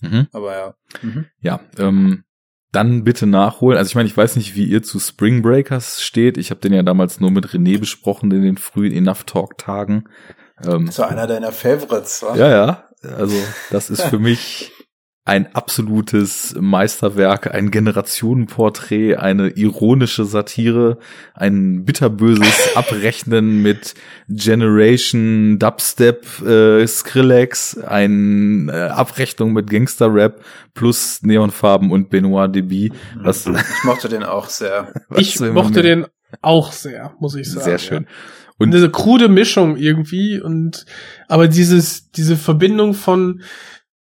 Mhm. 0.00 0.28
Aber 0.32 0.52
ja. 0.56 0.74
Mhm. 1.02 1.26
Ja, 1.40 1.60
ähm, 1.78 2.24
dann 2.72 3.02
bitte 3.04 3.26
nachholen. 3.26 3.78
Also 3.78 3.88
ich 3.88 3.94
meine, 3.96 4.08
ich 4.08 4.16
weiß 4.16 4.36
nicht, 4.36 4.54
wie 4.54 4.64
ihr 4.64 4.82
zu 4.82 5.00
Spring 5.00 5.42
Breakers 5.42 6.02
steht. 6.02 6.38
Ich 6.38 6.50
habe 6.50 6.60
den 6.60 6.72
ja 6.72 6.82
damals 6.82 7.18
nur 7.20 7.30
mit 7.30 7.46
René 7.48 7.78
besprochen 7.78 8.30
in 8.30 8.42
den 8.42 8.56
frühen 8.58 8.92
Enough 8.92 9.24
Talk 9.24 9.58
Tagen. 9.58 10.04
Ähm, 10.64 10.88
So 10.90 11.02
einer 11.02 11.26
deiner 11.26 11.52
Favorites, 11.52 12.22
wa? 12.22 12.36
ja, 12.36 12.48
ja. 12.48 12.84
Also 13.02 13.36
das 13.70 13.88
ist 13.90 14.02
für 14.02 14.18
mich 14.18 14.72
ein 15.26 15.54
absolutes 15.54 16.56
Meisterwerk, 16.58 17.54
ein 17.54 17.70
Generationenporträt, 17.70 19.16
eine 19.16 19.48
ironische 19.50 20.24
Satire, 20.24 20.98
ein 21.34 21.84
bitterböses 21.84 22.70
Abrechnen 22.74 23.62
mit 23.62 23.94
Generation 24.28 25.58
Dubstep 25.58 26.26
äh, 26.42 26.86
Skrillex, 26.86 27.78
ein 27.78 28.68
äh, 28.68 28.72
Abrechnung 28.72 29.52
mit 29.52 29.68
Gangster-Rap 29.70 30.42
plus 30.74 31.22
Neonfarben 31.22 31.90
und 31.90 32.10
Benoit 32.10 32.54
Debie. 32.54 32.92
Was, 33.16 33.46
Ich 33.46 33.84
mochte 33.84 34.08
den 34.08 34.22
auch 34.24 34.48
sehr. 34.48 34.92
was 35.08 35.20
Ich 35.20 35.38
mochte 35.40 35.82
mehr- 35.82 35.96
den 35.96 36.06
auch 36.42 36.72
sehr, 36.72 37.14
muss 37.20 37.34
ich 37.34 37.50
sagen. 37.50 37.64
sehr 37.64 37.78
schön. 37.78 38.06
Und 38.58 38.66
Und 38.68 38.70
diese 38.74 38.90
krude 38.90 39.28
Mischung 39.28 39.76
irgendwie 39.76 40.40
und 40.40 40.84
aber 41.28 41.48
dieses 41.48 42.10
diese 42.10 42.36
Verbindung 42.36 42.94
von 42.94 43.42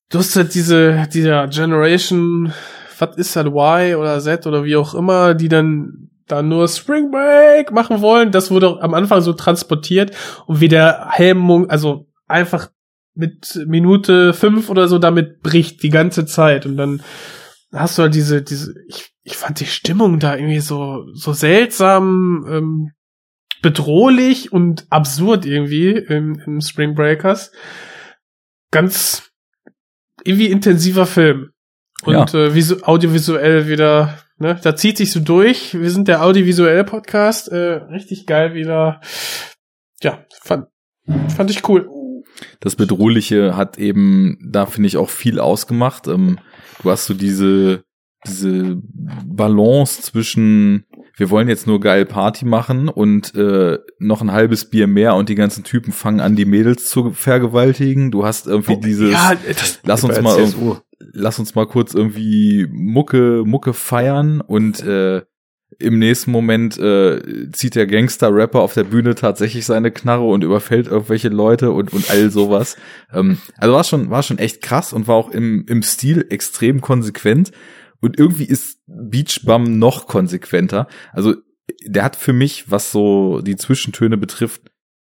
du 0.09 0.19
hast 0.19 0.35
halt 0.35 0.53
diese 0.53 1.07
dieser 1.13 1.47
Generation 1.47 2.53
was 2.99 3.15
ist 3.17 3.35
das 3.35 3.45
Y 3.45 3.95
oder 3.95 4.19
Z 4.19 4.47
oder 4.47 4.63
wie 4.63 4.75
auch 4.75 4.95
immer, 4.95 5.35
die 5.35 5.49
dann 5.49 6.09
da 6.25 6.41
nur 6.41 6.67
Spring 6.67 7.11
Break 7.11 7.71
machen 7.71 8.01
wollen, 8.01 8.31
das 8.31 8.51
wurde 8.51 8.81
am 8.81 8.93
Anfang 8.93 9.21
so 9.21 9.33
transportiert 9.33 10.11
und 10.45 10.59
wie 10.59 10.67
der 10.67 11.09
Helm 11.11 11.67
also 11.69 12.07
einfach 12.27 12.69
mit 13.13 13.59
Minute 13.65 14.33
fünf 14.33 14.69
oder 14.69 14.87
so 14.87 14.99
damit 14.99 15.41
bricht 15.41 15.83
die 15.83 15.89
ganze 15.89 16.25
Zeit 16.25 16.65
und 16.65 16.77
dann 16.77 17.01
hast 17.71 17.97
du 17.97 18.03
halt 18.03 18.15
diese 18.15 18.41
diese 18.41 18.73
ich 18.87 19.13
ich 19.23 19.35
fand 19.35 19.59
die 19.59 19.65
Stimmung 19.65 20.19
da 20.19 20.35
irgendwie 20.35 20.59
so 20.59 21.05
so 21.13 21.33
seltsam 21.33 22.45
ähm, 22.49 22.91
bedrohlich 23.61 24.51
und 24.53 24.85
absurd 24.89 25.45
irgendwie 25.45 25.91
im, 25.91 26.39
im 26.45 26.61
Spring 26.61 26.95
Breakers. 26.95 27.51
Ganz 28.71 29.26
irgendwie 30.23 30.47
intensiver 30.47 31.05
Film. 31.05 31.51
Und 32.03 32.33
äh, 32.33 32.53
visu 32.53 32.77
audiovisuell 32.83 33.67
wieder, 33.67 34.19
ne, 34.37 34.59
da 34.61 34.75
zieht 34.75 34.97
sich 34.97 35.11
so 35.11 35.19
durch. 35.19 35.73
Wir 35.79 35.89
sind 35.89 36.07
der 36.07 36.23
audiovisuell 36.23 36.83
Podcast, 36.83 37.49
äh, 37.49 37.81
richtig 37.91 38.27
geil 38.27 38.53
wieder. 38.53 39.01
Ja, 40.01 40.23
fand, 40.41 40.67
fand 41.35 41.49
ich 41.49 41.67
cool. 41.67 41.89
das 42.59 42.75
Bedrohliche 42.75 43.57
hat 43.57 43.79
eben, 43.79 44.37
da 44.47 44.67
finde 44.67 44.87
ich 44.87 44.97
auch 44.97 45.09
viel 45.09 45.39
ausgemacht. 45.39 46.07
Ähm, 46.07 46.39
du 46.83 46.91
hast 46.91 47.05
so 47.05 47.15
diese, 47.15 47.83
diese 48.27 48.77
Balance 49.25 50.01
zwischen, 50.03 50.85
wir 51.17 51.31
wollen 51.31 51.49
jetzt 51.49 51.65
nur 51.65 51.79
geil 51.79 52.05
Party 52.05 52.45
machen 52.45 52.89
und 52.89 53.33
äh, 53.35 53.79
noch 53.97 54.21
ein 54.21 54.31
halbes 54.31 54.69
Bier 54.69 54.85
mehr 54.85 55.15
und 55.15 55.29
die 55.29 55.35
ganzen 55.35 55.63
Typen 55.63 55.91
fangen 55.91 56.19
an, 56.19 56.35
die 56.35 56.45
Mädels 56.45 56.89
zu 56.89 57.11
vergewaltigen. 57.11 58.11
Du 58.11 58.23
hast 58.23 58.45
irgendwie 58.45 58.77
dieses, 58.77 59.11
ja, 59.11 59.33
das, 59.47 59.79
lass 59.83 60.03
uns 60.03 60.21
mal, 60.21 60.35
CSU. 60.35 60.75
lass 60.99 61.39
uns 61.39 61.55
mal 61.55 61.65
kurz 61.65 61.95
irgendwie 61.95 62.67
Mucke, 62.71 63.43
Mucke 63.45 63.73
feiern 63.73 64.41
und 64.41 64.81
äh, 64.83 65.23
Im 65.79 65.99
nächsten 65.99 66.31
Moment 66.31 66.77
äh, 66.77 67.51
zieht 67.51 67.75
der 67.75 67.87
Gangster-Rapper 67.87 68.61
auf 68.61 68.73
der 68.73 68.85
Bühne 68.85 69.15
tatsächlich 69.15 69.65
seine 69.65 69.91
Knarre 69.91 70.23
und 70.23 70.43
überfällt 70.43 70.87
irgendwelche 70.87 71.29
Leute 71.29 71.71
und, 71.71 71.93
und 71.93 72.09
all 72.09 72.29
sowas. 72.29 72.77
ähm, 73.11 73.37
also 73.57 73.73
war 73.73 73.83
schon, 73.83 74.09
war 74.09 74.23
schon 74.23 74.37
echt 74.37 74.61
krass 74.61 74.93
und 74.93 75.07
war 75.07 75.15
auch 75.15 75.29
im, 75.31 75.65
im 75.67 75.83
Stil 75.83 76.25
extrem 76.29 76.79
konsequent. 76.79 77.51
Und 78.01 78.19
irgendwie 78.19 78.45
ist 78.45 78.79
Beach 78.85 79.41
Bum 79.43 79.79
noch 79.79 80.07
konsequenter. 80.07 80.87
Also 81.13 81.35
der 81.85 82.03
hat 82.03 82.15
für 82.15 82.33
mich, 82.33 82.69
was 82.71 82.91
so 82.91 83.41
die 83.41 83.55
Zwischentöne 83.55 84.17
betrifft, 84.17 84.61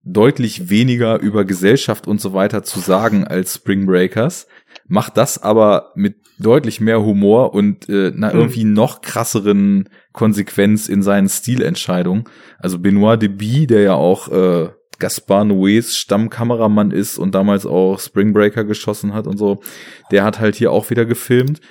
deutlich 0.04 0.70
weniger 0.70 1.20
über 1.20 1.44
Gesellschaft 1.46 2.08
und 2.08 2.22
so 2.22 2.34
weiter 2.34 2.64
zu 2.64 2.80
sagen 2.80 3.28
als 3.28 3.56
Spring 3.56 3.86
Breakers, 3.86 4.48
macht 4.88 5.18
das 5.18 5.42
aber 5.42 5.92
mit 5.96 6.16
deutlich 6.40 6.80
mehr 6.80 7.02
Humor 7.02 7.54
und 7.54 7.90
äh, 7.90 8.08
einer 8.08 8.32
Hm. 8.32 8.40
irgendwie 8.40 8.64
noch 8.64 9.02
krasseren 9.02 9.90
Konsequenz 10.14 10.88
in 10.88 11.04
seinen 11.04 11.28
Stilentscheidungen. 11.28 12.24
Also 12.58 12.80
Benoit 12.80 13.22
Deby, 13.22 13.68
der 13.68 13.82
ja 13.82 13.94
auch 13.94 14.30
äh, 14.30 14.70
Gaspar 15.00 15.44
Noés 15.44 15.96
Stammkameramann 15.96 16.92
ist 16.92 17.18
und 17.18 17.36
damals 17.36 17.66
auch 17.66 18.00
Spring 18.00 18.34
Breaker 18.34 18.64
geschossen 18.64 19.14
hat 19.14 19.28
und 19.28 19.38
so, 19.38 19.62
der 20.12 20.24
hat 20.24 20.40
halt 20.40 20.56
hier 20.56 20.72
auch 20.72 20.90
wieder 20.90 21.06
gefilmt 21.06 21.62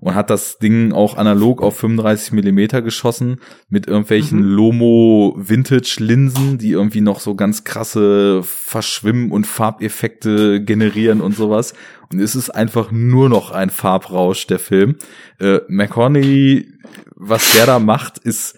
und 0.00 0.14
hat 0.14 0.30
das 0.30 0.58
Ding 0.58 0.92
auch 0.92 1.16
analog 1.16 1.62
auf 1.62 1.76
35 1.78 2.32
Millimeter 2.32 2.82
geschossen 2.82 3.40
mit 3.68 3.86
irgendwelchen 3.86 4.40
Mhm. 4.40 4.44
Lomo 4.54 5.34
Vintage 5.38 5.96
Linsen, 6.00 6.58
die 6.58 6.70
irgendwie 6.72 7.00
noch 7.00 7.20
so 7.20 7.34
ganz 7.34 7.64
krasse 7.64 8.42
Verschwimmen 8.42 9.30
und 9.32 9.46
Farbeffekte 9.46 10.62
generieren 10.62 11.20
und 11.20 11.34
sowas. 11.36 11.74
Und 12.12 12.20
es 12.20 12.34
ist 12.34 12.50
einfach 12.50 12.90
nur 12.90 13.28
noch 13.28 13.50
ein 13.50 13.70
Farbrausch 13.70 14.46
der 14.46 14.58
Film. 14.58 14.96
Äh, 15.40 15.60
McConaughey, 15.68 16.68
was 17.16 17.54
der 17.56 17.66
da 17.66 17.78
macht, 17.78 18.18
ist 18.18 18.56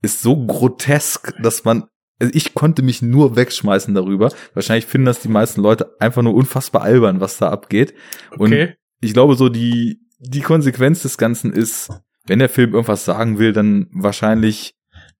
ist 0.00 0.22
so 0.22 0.36
grotesk, 0.46 1.34
dass 1.42 1.64
man 1.64 1.84
also 2.20 2.32
ich 2.34 2.54
konnte 2.54 2.82
mich 2.82 3.00
nur 3.02 3.36
wegschmeißen 3.36 3.94
darüber. 3.94 4.32
Wahrscheinlich 4.54 4.86
finden 4.86 5.06
das 5.06 5.20
die 5.20 5.28
meisten 5.28 5.60
Leute 5.60 5.94
einfach 6.00 6.22
nur 6.22 6.34
unfassbar 6.34 6.82
albern, 6.82 7.20
was 7.20 7.38
da 7.38 7.48
abgeht. 7.50 7.94
Und 8.36 8.52
Okay. 8.52 8.74
ich 9.00 9.12
glaube, 9.12 9.36
so 9.36 9.48
die, 9.48 10.00
die 10.18 10.40
Konsequenz 10.40 11.02
des 11.02 11.18
Ganzen 11.18 11.52
ist, 11.52 11.90
wenn 12.26 12.38
der 12.38 12.48
Film 12.48 12.72
irgendwas 12.72 13.04
sagen 13.04 13.38
will, 13.38 13.52
dann 13.52 13.88
wahrscheinlich 13.92 14.74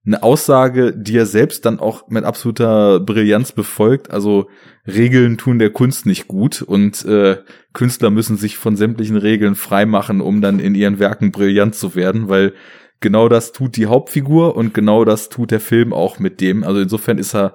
eine 0.06 0.22
Aussage, 0.22 0.94
die 0.96 1.16
er 1.16 1.26
selbst 1.26 1.66
dann 1.66 1.80
auch 1.80 2.08
mit 2.08 2.24
absoluter 2.24 3.00
Brillanz 3.00 3.52
befolgt. 3.52 4.10
Also 4.10 4.48
Regeln 4.86 5.36
tun 5.36 5.58
der 5.58 5.70
Kunst 5.70 6.06
nicht 6.06 6.28
gut 6.28 6.62
und 6.62 7.04
äh, 7.04 7.38
Künstler 7.74 8.10
müssen 8.10 8.36
sich 8.36 8.56
von 8.56 8.76
sämtlichen 8.76 9.16
Regeln 9.16 9.54
freimachen, 9.54 10.20
um 10.20 10.40
dann 10.40 10.60
in 10.60 10.74
ihren 10.74 10.98
Werken 10.98 11.30
brillant 11.30 11.74
zu 11.74 11.94
werden, 11.94 12.28
weil 12.28 12.54
genau 13.00 13.28
das 13.28 13.52
tut 13.52 13.76
die 13.76 13.86
Hauptfigur 13.86 14.56
und 14.56 14.72
genau 14.72 15.04
das 15.04 15.28
tut 15.28 15.50
der 15.50 15.60
Film 15.60 15.92
auch 15.92 16.18
mit 16.18 16.40
dem. 16.40 16.64
Also 16.64 16.80
insofern 16.80 17.18
ist 17.18 17.34
er 17.34 17.54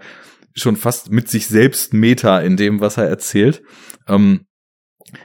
schon 0.54 0.76
fast 0.76 1.12
mit 1.12 1.30
sich 1.30 1.48
selbst 1.48 1.94
Meta 1.94 2.40
in 2.40 2.56
dem, 2.56 2.82
was 2.82 2.98
er 2.98 3.08
erzählt. 3.08 3.64
Ähm, 4.08 4.46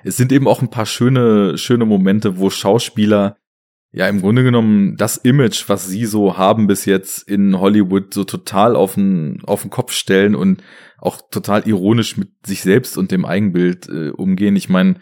es 0.05 0.17
sind 0.17 0.33
eben 0.33 0.49
auch 0.49 0.63
ein 0.63 0.71
paar 0.71 0.87
schöne, 0.87 1.59
schöne 1.59 1.85
Momente, 1.85 2.39
wo 2.39 2.51
Schauspieler 2.51 3.37
ja 3.91 4.09
im 4.09 4.21
Grunde 4.21 4.43
genommen 4.43 4.97
das 4.97 5.17
Image, 5.17 5.69
was 5.69 5.89
sie 5.89 6.05
so 6.05 6.37
haben 6.37 6.67
bis 6.67 6.85
jetzt 6.85 7.29
in 7.29 7.59
Hollywood, 7.59 8.13
so 8.13 8.25
total 8.25 8.77
auf 8.77 8.95
den, 8.95 9.43
auf 9.45 9.63
den 9.63 9.71
Kopf 9.71 9.93
stellen 9.93 10.35
und 10.35 10.63
auch 10.99 11.21
total 11.31 11.67
ironisch 11.67 12.17
mit 12.17 12.31
sich 12.45 12.61
selbst 12.61 12.99
und 12.99 13.11
dem 13.11 13.25
Eigenbild 13.25 13.89
äh, 13.89 14.11
umgehen. 14.11 14.57
Ich 14.57 14.69
meine, 14.69 14.97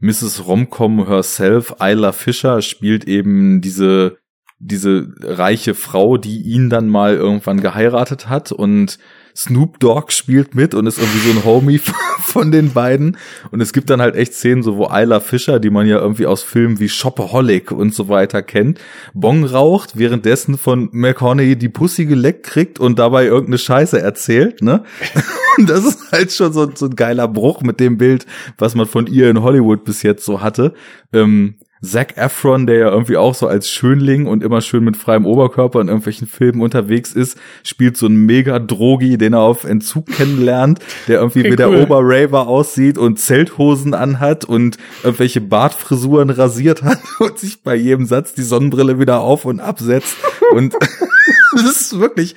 Mrs. 0.00 0.46
Romcom 0.46 1.06
herself, 1.06 1.76
Isla 1.80 2.12
Fisher, 2.12 2.62
spielt 2.62 3.06
eben 3.06 3.60
diese 3.60 4.18
diese 4.64 5.08
reiche 5.20 5.74
Frau, 5.74 6.16
die 6.16 6.40
ihn 6.42 6.70
dann 6.70 6.88
mal 6.88 7.16
irgendwann 7.16 7.60
geheiratet 7.60 8.28
hat 8.28 8.52
und 8.52 8.98
Snoop 9.36 9.80
Dogg 9.80 10.12
spielt 10.12 10.54
mit 10.54 10.74
und 10.74 10.86
ist 10.86 10.98
irgendwie 10.98 11.30
so 11.30 11.38
ein 11.38 11.44
Homie 11.44 11.80
von 12.20 12.52
den 12.52 12.72
beiden. 12.72 13.16
Und 13.50 13.60
es 13.60 13.72
gibt 13.72 13.90
dann 13.90 14.00
halt 14.00 14.14
echt 14.14 14.34
Szenen, 14.34 14.62
so 14.62 14.76
wo 14.76 14.88
Isla 14.92 15.20
Fischer, 15.20 15.60
die 15.60 15.70
man 15.70 15.86
ja 15.86 15.98
irgendwie 15.98 16.26
aus 16.26 16.42
Filmen 16.42 16.78
wie 16.80 16.88
Shopaholic 16.88 17.72
und 17.72 17.94
so 17.94 18.08
weiter 18.08 18.42
kennt, 18.42 18.80
Bong 19.14 19.44
raucht, 19.44 19.96
währenddessen 19.96 20.58
von 20.58 20.88
McConaughey 20.92 21.56
die 21.56 21.68
Pussy 21.68 22.06
geleckt 22.06 22.44
kriegt 22.44 22.78
und 22.78 22.98
dabei 22.98 23.26
irgendeine 23.26 23.58
Scheiße 23.58 24.00
erzählt, 24.00 24.62
ne? 24.62 24.84
Und 25.58 25.68
das 25.68 25.84
ist 25.84 26.10
halt 26.12 26.32
schon 26.32 26.52
so, 26.54 26.70
so 26.74 26.86
ein 26.86 26.96
geiler 26.96 27.28
Bruch 27.28 27.60
mit 27.60 27.78
dem 27.78 27.98
Bild, 27.98 28.26
was 28.56 28.74
man 28.74 28.86
von 28.86 29.06
ihr 29.06 29.28
in 29.28 29.42
Hollywood 29.42 29.84
bis 29.84 30.02
jetzt 30.02 30.24
so 30.24 30.40
hatte. 30.40 30.72
Ähm, 31.12 31.56
Zac 31.84 32.16
Efron, 32.16 32.66
der 32.66 32.78
ja 32.78 32.90
irgendwie 32.90 33.16
auch 33.16 33.34
so 33.34 33.48
als 33.48 33.68
Schönling 33.68 34.26
und 34.26 34.44
immer 34.44 34.60
schön 34.60 34.84
mit 34.84 34.96
freiem 34.96 35.26
Oberkörper 35.26 35.80
in 35.80 35.88
irgendwelchen 35.88 36.28
Filmen 36.28 36.60
unterwegs 36.60 37.12
ist, 37.12 37.36
spielt 37.64 37.96
so 37.96 38.06
einen 38.06 38.24
Mega-Drogi, 38.24 39.18
den 39.18 39.32
er 39.32 39.40
auf 39.40 39.64
Entzug 39.64 40.06
kennenlernt, 40.06 40.78
der 41.08 41.18
irgendwie 41.18 41.40
Okay, 41.40 41.52
wie 41.52 41.56
der 41.56 41.70
cool. 41.70 41.82
Oberraver 41.82 42.46
aussieht 42.46 42.98
und 42.98 43.18
Zelthosen 43.18 43.94
anhat 43.94 44.44
und 44.44 44.78
irgendwelche 45.02 45.40
Bartfrisuren 45.40 46.30
rasiert 46.30 46.84
hat 46.84 47.00
und 47.18 47.38
sich 47.38 47.62
bei 47.62 47.74
jedem 47.74 48.06
Satz 48.06 48.32
die 48.34 48.42
Sonnenbrille 48.42 49.00
wieder 49.00 49.20
auf 49.20 49.44
und 49.44 49.58
absetzt. 49.58 50.16
Und 50.54 50.74
das 51.52 51.80
ist 51.80 51.98
wirklich, 51.98 52.36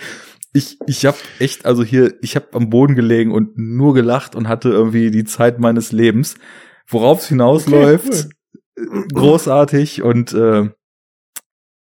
ich, 0.53 0.79
ich 0.87 1.05
habe 1.05 1.17
echt, 1.37 1.67
also 1.67 1.83
hier, 1.83 2.15
ich 2.21 2.35
habe 2.35 2.47
am 2.53 2.71
Boden 2.71 2.95
gelegen 2.95 3.31
und 3.31 3.59
nur 3.59 3.93
gelacht 3.93 4.35
und 4.35 4.47
hatte 4.47 4.69
irgendwie 4.69 5.11
die 5.11 5.23
Zeit 5.25 5.59
meines 5.59 5.91
Lebens. 5.91 6.35
Worauf 6.87 7.21
es 7.21 7.27
hinausläuft, 7.29 8.07
Okay, 8.07 8.29
großartig 9.13 10.01
und 10.01 10.33
äh, 10.33 10.69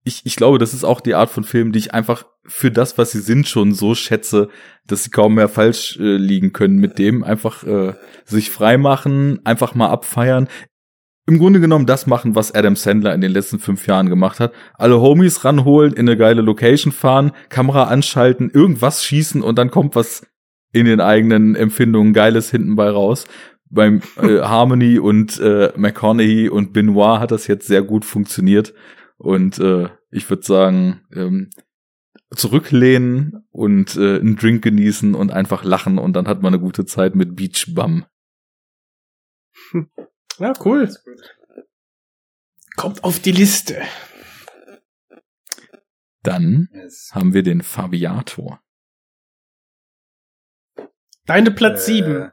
ich, 0.05 0.23
ich 0.25 0.37
glaube, 0.37 0.59
das 0.59 0.75
ist 0.75 0.85
auch 0.85 1.01
die 1.01 1.15
Art 1.15 1.31
von 1.31 1.45
Film, 1.45 1.73
die 1.73 1.79
ich 1.79 1.95
einfach 1.95 2.25
für 2.45 2.71
das, 2.71 2.99
was 2.99 3.13
sie 3.13 3.21
sind, 3.21 3.47
schon 3.47 3.73
so 3.73 3.95
schätze, 3.95 4.49
dass 4.87 5.05
sie 5.05 5.11
kaum 5.11 5.35
mehr 5.35 5.49
falsch 5.49 5.97
äh, 5.99 6.17
liegen 6.17 6.53
können 6.53 6.79
mit 6.79 6.99
dem. 6.99 7.23
Einfach 7.23 7.63
äh, 7.65 7.95
sich 8.25 8.51
freimachen, 8.51 9.41
einfach 9.45 9.75
mal 9.75 9.91
abfeiern. 9.91 10.49
Im 11.29 11.39
Grunde 11.39 11.61
genommen 11.61 11.87
das 11.87 12.09
machen, 12.09 12.35
was 12.35 12.53
Adam 12.53 12.75
Sandler 12.75 13.15
in 13.15 13.21
den 13.21 13.31
letzten 13.31 13.61
fünf 13.61 13.87
Jahren 13.87 14.09
gemacht 14.09 14.41
hat. 14.41 14.53
Alle 14.75 15.01
Homies 15.01 15.45
ranholen, 15.45 15.93
in 15.93 16.09
eine 16.09 16.17
geile 16.17 16.43
Location 16.43 16.93
fahren, 16.93 17.31
Kamera 17.49 17.85
anschalten, 17.85 18.51
irgendwas 18.51 19.05
schießen 19.05 19.41
und 19.41 19.57
dann 19.57 19.71
kommt 19.71 19.95
was 19.95 20.27
in 20.73 20.87
den 20.87 21.01
eigenen 21.01 21.55
Empfindungen 21.55 22.13
Geiles 22.13 22.51
hinten 22.51 22.75
bei 22.75 22.91
raus. 22.91 23.27
Beim 23.75 24.03
äh, 24.17 24.41
Harmony 24.41 24.99
und 24.99 25.41
äh, 25.41 25.73
McConaughey 25.77 26.51
und 26.51 26.73
Benoit 26.73 27.21
hat 27.21 27.31
das 27.31 27.47
jetzt 27.47 27.67
sehr 27.67 27.83
gut 27.83 28.05
funktioniert. 28.05 28.75
Und 29.17 29.59
äh, 29.59 29.89
ich 30.11 30.29
würde 30.29 30.43
sagen, 30.43 31.01
ähm, 31.13 31.51
zurücklehnen 32.35 33.47
und 33.51 33.97
äh, 33.97 34.19
einen 34.21 34.37
Drink 34.37 34.63
genießen 34.63 35.15
und 35.15 35.33
einfach 35.33 35.65
lachen 35.65 35.99
und 35.99 36.15
dann 36.15 36.29
hat 36.29 36.43
man 36.43 36.53
eine 36.53 36.63
gute 36.63 36.85
Zeit 36.85 37.15
mit 37.15 37.35
Beach 37.37 37.75
Bum. 37.75 38.05
Ja, 40.39 40.55
cool. 40.65 40.89
Kommt 42.77 43.05
auf 43.05 43.21
die 43.21 43.33
Liste. 43.33 43.83
Dann 46.23 46.69
haben 47.13 47.35
wir 47.35 47.43
den 47.43 47.61
Fabiator. 47.61 48.61
Deine 51.27 51.51
Platz 51.51 51.83
Äh, 51.83 51.93
sieben. 51.93 52.33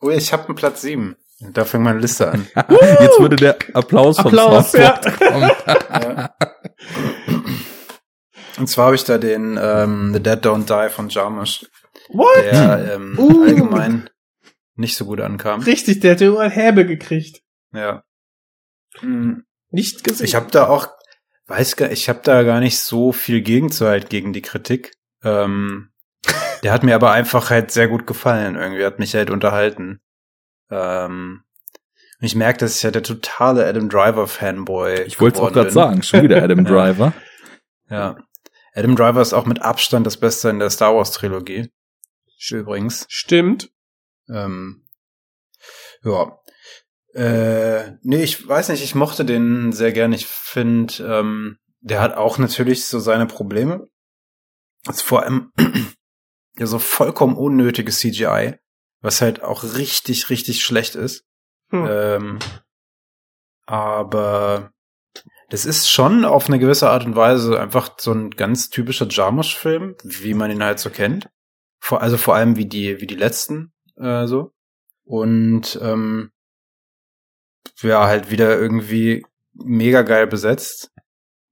Oh, 0.00 0.10
ich 0.10 0.32
habe 0.32 0.46
einen 0.46 0.54
Platz 0.56 0.82
sieben. 0.82 1.16
Da 1.40 1.64
fängt 1.64 1.84
meine 1.84 1.98
Liste 1.98 2.30
an. 2.30 2.46
Jetzt 3.00 3.20
würde 3.20 3.36
der 3.36 3.56
Applaus 3.74 4.16
vom 4.16 4.26
Applaus, 4.26 4.72
ja. 4.72 4.98
Kommen. 5.18 5.50
Ja. 5.66 6.34
Und 8.58 8.68
zwar 8.68 8.86
habe 8.86 8.94
ich 8.96 9.04
da 9.04 9.18
den 9.18 9.58
ähm, 9.60 10.12
The 10.14 10.22
Dead 10.22 10.38
Don't 10.44 10.64
Die 10.66 10.90
von 10.92 11.08
Jarmusch, 11.10 11.66
What? 12.08 12.36
der 12.42 12.94
ähm, 12.94 13.18
Uh. 13.18 13.44
allgemein 13.44 14.08
nicht 14.76 14.96
so 14.96 15.04
gut 15.06 15.20
ankam. 15.20 15.60
Richtig, 15.62 16.00
der 16.00 16.12
hat 16.12 16.20
überall 16.20 16.50
Häbe 16.50 16.86
gekriegt. 16.86 17.42
Ja. 17.72 18.02
Hm, 19.00 19.44
Nicht 19.70 20.04
gesehen. 20.04 20.24
Ich 20.24 20.34
habe 20.34 20.50
da 20.50 20.68
auch, 20.68 20.88
weiß 21.46 21.76
gar, 21.76 21.90
ich 21.90 22.08
habe 22.08 22.20
da 22.22 22.42
gar 22.42 22.60
nicht 22.60 22.78
so 22.78 23.12
viel 23.12 23.40
Gegenzuhalt 23.42 24.08
gegen 24.10 24.32
die 24.32 24.42
Kritik. 24.42 24.92
Ähm, 25.22 25.90
der 26.66 26.72
hat 26.72 26.82
mir 26.82 26.96
aber 26.96 27.12
einfach 27.12 27.50
halt 27.50 27.70
sehr 27.70 27.86
gut 27.86 28.08
gefallen. 28.08 28.56
Irgendwie 28.56 28.84
hat 28.84 28.98
mich 28.98 29.14
halt 29.14 29.30
unterhalten. 29.30 30.00
Ähm, 30.68 31.44
und 32.20 32.26
ich 32.26 32.34
merke, 32.34 32.58
dass 32.58 32.76
ich 32.76 32.82
halt 32.82 32.96
der 32.96 33.04
totale 33.04 33.64
Adam 33.64 33.88
Driver 33.88 34.26
Fanboy. 34.26 35.02
Ich 35.02 35.20
wollte 35.20 35.38
es 35.38 35.44
auch 35.44 35.52
gerade 35.52 35.70
sagen, 35.70 36.02
schon 36.02 36.22
wieder 36.22 36.42
Adam 36.42 36.66
Ja. 36.66 36.72
Driver. 36.72 37.12
Ja. 37.88 38.16
Adam 38.74 38.96
Driver 38.96 39.22
ist 39.22 39.32
auch 39.32 39.46
mit 39.46 39.62
Abstand 39.62 40.08
das 40.08 40.16
Beste 40.16 40.48
in 40.48 40.58
der 40.58 40.70
Star 40.70 40.96
Wars 40.96 41.12
Trilogie. 41.12 41.70
Übrigens. 42.50 43.06
Stimmt. 43.08 43.70
Ähm, 44.28 44.88
ja. 46.02 46.36
Äh, 47.14 47.92
nee, 48.02 48.24
ich 48.24 48.48
weiß 48.48 48.70
nicht, 48.70 48.82
ich 48.82 48.96
mochte 48.96 49.24
den 49.24 49.70
sehr 49.70 49.92
gern. 49.92 50.12
Ich 50.12 50.26
finde, 50.26 50.94
ähm, 51.04 51.58
der 51.78 52.00
hat 52.00 52.16
auch 52.16 52.38
natürlich 52.38 52.86
so 52.86 52.98
seine 52.98 53.26
Probleme. 53.26 53.86
Das 54.82 54.96
ist 54.96 55.02
vor 55.02 55.22
allem 55.22 55.52
ja 56.58 56.66
so 56.66 56.78
vollkommen 56.78 57.36
unnötiges 57.36 57.98
CGI, 57.98 58.56
was 59.00 59.20
halt 59.20 59.42
auch 59.42 59.62
richtig, 59.62 60.30
richtig 60.30 60.62
schlecht 60.62 60.94
ist. 60.94 61.24
Hm. 61.70 61.86
Ähm, 61.88 62.38
aber 63.66 64.70
das 65.48 65.64
ist 65.64 65.88
schon 65.88 66.24
auf 66.24 66.48
eine 66.48 66.58
gewisse 66.58 66.90
Art 66.90 67.04
und 67.04 67.16
Weise 67.16 67.60
einfach 67.60 67.90
so 67.98 68.12
ein 68.12 68.30
ganz 68.30 68.70
typischer 68.70 69.06
Jarmusch-Film, 69.08 69.96
wie 70.02 70.34
man 70.34 70.50
ihn 70.50 70.62
halt 70.62 70.78
so 70.78 70.90
kennt. 70.90 71.28
Vor, 71.78 72.02
also 72.02 72.16
vor 72.16 72.34
allem 72.34 72.56
wie 72.56 72.66
die, 72.66 73.00
wie 73.00 73.06
die 73.06 73.16
letzten, 73.16 73.72
äh, 73.96 74.26
so. 74.26 74.52
Und 75.04 75.78
ähm, 75.82 76.32
ja, 77.82 78.06
halt 78.06 78.30
wieder 78.30 78.58
irgendwie 78.58 79.24
mega 79.52 80.02
geil 80.02 80.26
besetzt. 80.26 80.90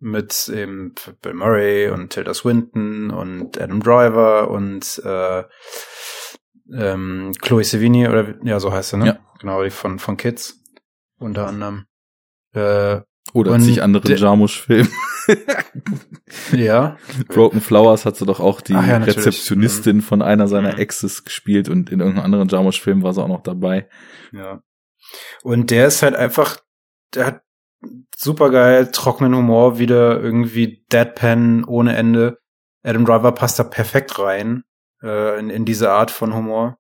Mit 0.07 0.51
eben 0.55 0.95
Bill 1.23 1.33
Murray 1.33 1.89
und 1.89 2.11
Tilda 2.11 2.35
Swinton 2.35 3.11
und 3.11 3.59
Adam 3.59 3.81
Driver 3.83 4.51
und 4.51 5.01
äh, 5.03 5.45
ähm, 6.75 7.33
Chloe 7.41 7.65
Sevigny 7.65 8.07
oder 8.09 8.35
ja, 8.45 8.61
so 8.61 8.71
heißt 8.71 8.91
sie, 8.91 8.99
ne? 8.99 9.07
Ja. 9.07 9.19
Genau, 9.41 9.63
die 9.65 9.71
von, 9.71 9.99
von 9.99 10.19
Kids. 10.19 10.61
Unter 11.19 11.47
anderem. 11.47 11.87
Äh, 12.53 13.01
Oder 13.33 13.59
sich 13.61 13.83
anderen 13.83 14.07
der- 14.07 14.19
Jarmusch-Film. 14.19 14.89
ja. 16.53 16.99
Broken 17.29 17.63
Flowers 17.63 18.05
hat 18.05 18.17
sie 18.17 18.27
doch 18.27 18.41
auch 18.41 18.61
die 18.61 18.75
Ach 18.75 18.87
ja. 18.87 18.99
Rezeptionistin 18.99 20.03
von 20.03 20.21
einer 20.21 20.49
seiner 20.49 20.73
Mhm. 20.75 20.79
Exes 20.81 21.25
gespielt 21.25 21.69
und 21.71 21.91
in 21.91 22.01
irgendeinem 22.01 22.25
anderen 22.27 22.49
Jarmusch-Film 22.49 23.03
war 23.03 23.15
sie 23.15 23.23
auch 23.23 23.29
noch 23.29 23.43
dabei. 23.43 23.89
Ja. 24.33 24.61
Und 25.43 25.71
der 25.71 25.87
ist 25.87 26.03
halt 26.03 26.15
einfach, 26.15 26.59
der 27.15 27.27
hat 27.27 27.41
super 28.17 28.51
geil, 28.51 28.91
trockenen 28.91 29.35
Humor, 29.35 29.79
wieder 29.79 30.21
irgendwie 30.21 30.85
Deadpan 30.93 31.65
ohne 31.65 31.97
Ende. 31.97 32.39
Adam 32.83 33.05
Driver 33.05 33.33
passt 33.33 33.59
da 33.59 33.65
perfekt 33.65 34.19
rein, 34.19 34.65
äh, 35.03 35.39
in, 35.39 35.51
in 35.51 35.65
diese 35.65 35.91
Art 35.91 36.11
von 36.11 36.35
Humor. 36.35 36.79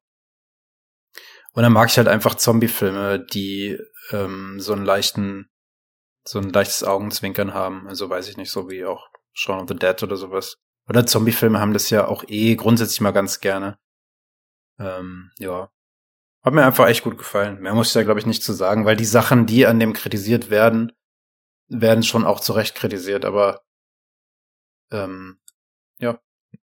Und 1.52 1.62
dann 1.62 1.73
mag 1.73 1.89
ich 1.89 1.97
halt 1.97 2.08
einfach 2.08 2.34
Zombie-Filme, 2.34 3.24
die 3.24 3.78
ähm, 4.10 4.58
so 4.58 4.73
einen 4.73 4.84
leichten, 4.84 5.50
so 6.24 6.41
ein 6.41 6.50
leichtes 6.50 6.83
Augenzwinkern 6.83 7.55
haben. 7.55 7.86
Also 7.86 8.10
weiß 8.10 8.28
ich 8.28 8.36
nicht, 8.36 8.50
so 8.50 8.68
wie 8.68 8.84
auch 8.84 9.08
Shaun 9.33 9.60
of 9.60 9.68
the 9.68 9.76
Dead 9.76 10.02
oder 10.02 10.16
sowas. 10.16 10.57
Oder 10.89 11.07
Zombie-Filme 11.07 11.60
haben 11.60 11.73
das 11.73 11.91
ja 11.91 12.07
auch 12.07 12.24
eh 12.26 12.57
grundsätzlich 12.57 13.00
mal 13.00 13.12
ganz 13.12 13.41
gerne. 13.41 13.78
Ähm, 14.78 15.31
ja. 15.39 15.70
Hat 16.44 16.52
mir 16.52 16.64
einfach 16.64 16.89
echt 16.89 17.02
gut 17.02 17.16
gefallen. 17.16 17.60
Mehr 17.60 17.74
muss 17.74 17.89
ich 17.89 17.92
da, 17.94 18.02
glaube 18.02 18.20
ich, 18.20 18.26
nicht 18.26 18.42
zu 18.42 18.52
sagen, 18.52 18.84
weil 18.84 18.97
die 18.97 19.06
Sachen, 19.06 19.47
die 19.47 19.66
an 19.66 19.81
dem 19.81 19.94
kritisiert 19.94 20.50
werden, 20.50 20.92
werden 21.68 22.02
schon 22.02 22.24
auch 22.24 22.40
zu 22.40 22.52
Recht 22.52 22.74
kritisiert, 22.74 23.24
aber 23.24 23.62
ähm, 24.92 25.39
ja, 25.98 26.18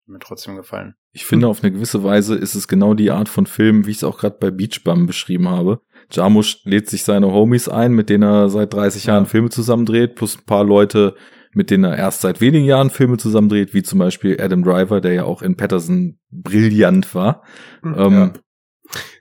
mir 0.06 0.18
trotzdem 0.18 0.56
gefallen. 0.56 0.96
Ich 1.12 1.26
finde, 1.26 1.46
auf 1.46 1.62
eine 1.62 1.72
gewisse 1.72 2.02
Weise 2.02 2.34
ist 2.34 2.56
es 2.56 2.66
genau 2.66 2.94
die 2.94 3.12
Art 3.12 3.28
von 3.28 3.46
Film, 3.46 3.86
wie 3.86 3.92
ich 3.92 3.98
es 3.98 4.04
auch 4.04 4.18
gerade 4.18 4.36
bei 4.40 4.50
Beach 4.50 4.82
Bum 4.82 5.06
beschrieben 5.06 5.48
habe. 5.48 5.80
Jarmusch 6.10 6.64
lädt 6.64 6.88
sich 6.88 7.04
seine 7.04 7.32
Homies 7.32 7.68
ein, 7.68 7.92
mit 7.92 8.08
denen 8.08 8.24
er 8.24 8.48
seit 8.48 8.72
30 8.72 9.04
Jahren 9.06 9.26
Filme 9.26 9.50
zusammendreht, 9.50 10.16
plus 10.16 10.38
ein 10.38 10.44
paar 10.44 10.64
Leute, 10.64 11.14
mit 11.52 11.70
denen 11.70 11.84
er 11.84 11.96
erst 11.96 12.22
seit 12.22 12.40
wenigen 12.40 12.64
Jahren 12.64 12.90
Filme 12.90 13.16
zusammendreht, 13.16 13.74
wie 13.74 13.82
zum 13.82 13.98
Beispiel 13.98 14.40
Adam 14.40 14.64
Driver, 14.64 15.00
der 15.00 15.12
ja 15.12 15.24
auch 15.24 15.42
in 15.42 15.56
Patterson 15.56 16.18
brillant 16.30 17.14
war. 17.14 17.44
Hm, 17.82 17.94
Ähm, 17.96 18.12
ja, 18.12 18.32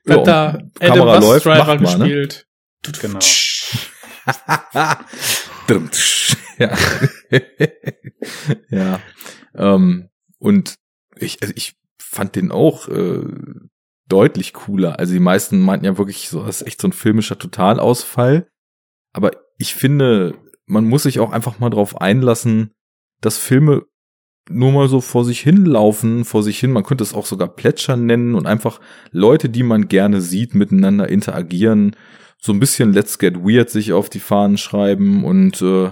Hat 0.09 0.27
da 0.27 0.49
und 0.49 0.71
Adam 0.79 0.97
Kamera 0.97 1.19
läuft, 1.19 1.45
Driver 1.45 1.65
macht 1.65 1.81
mal, 1.81 1.97
ne? 1.97 2.05
gespielt. 2.05 2.47
Genau. 3.01 3.19
Ja. 6.57 6.75
ja. 8.69 8.99
Ähm, 9.55 10.09
und 10.39 10.75
ich, 11.15 11.41
also 11.41 11.53
ich 11.55 11.75
fand 11.99 12.35
den 12.35 12.51
auch 12.51 12.87
äh, 12.87 13.25
deutlich 14.07 14.53
cooler. 14.53 14.99
Also 14.99 15.13
die 15.13 15.19
meisten 15.19 15.59
meinten 15.59 15.85
ja 15.85 15.97
wirklich, 15.97 16.29
so 16.29 16.43
das 16.43 16.61
ist 16.61 16.67
echt 16.67 16.81
so 16.81 16.87
ein 16.87 16.93
filmischer 16.93 17.37
Totalausfall. 17.37 18.49
Aber 19.13 19.31
ich 19.57 19.75
finde, 19.75 20.35
man 20.65 20.85
muss 20.85 21.03
sich 21.03 21.19
auch 21.19 21.31
einfach 21.31 21.59
mal 21.59 21.69
drauf 21.69 21.99
einlassen, 21.99 22.71
dass 23.21 23.37
Filme 23.37 23.83
nur 24.49 24.71
mal 24.71 24.87
so 24.87 25.01
vor 25.01 25.25
sich 25.25 25.39
hinlaufen, 25.41 26.25
vor 26.25 26.43
sich 26.43 26.59
hin. 26.59 26.71
Man 26.71 26.83
könnte 26.83 27.03
es 27.03 27.13
auch 27.13 27.25
sogar 27.25 27.47
Plätschern 27.49 28.05
nennen 28.05 28.35
und 28.35 28.45
einfach 28.45 28.79
Leute, 29.11 29.49
die 29.49 29.63
man 29.63 29.87
gerne 29.87 30.21
sieht, 30.21 30.55
miteinander 30.55 31.09
interagieren. 31.09 31.95
So 32.39 32.53
ein 32.53 32.59
bisschen 32.59 32.93
Let's 32.93 33.17
Get 33.19 33.37
Weird 33.37 33.69
sich 33.69 33.93
auf 33.93 34.09
die 34.09 34.19
Fahnen 34.19 34.57
schreiben 34.57 35.23
und 35.25 35.61
äh, 35.61 35.91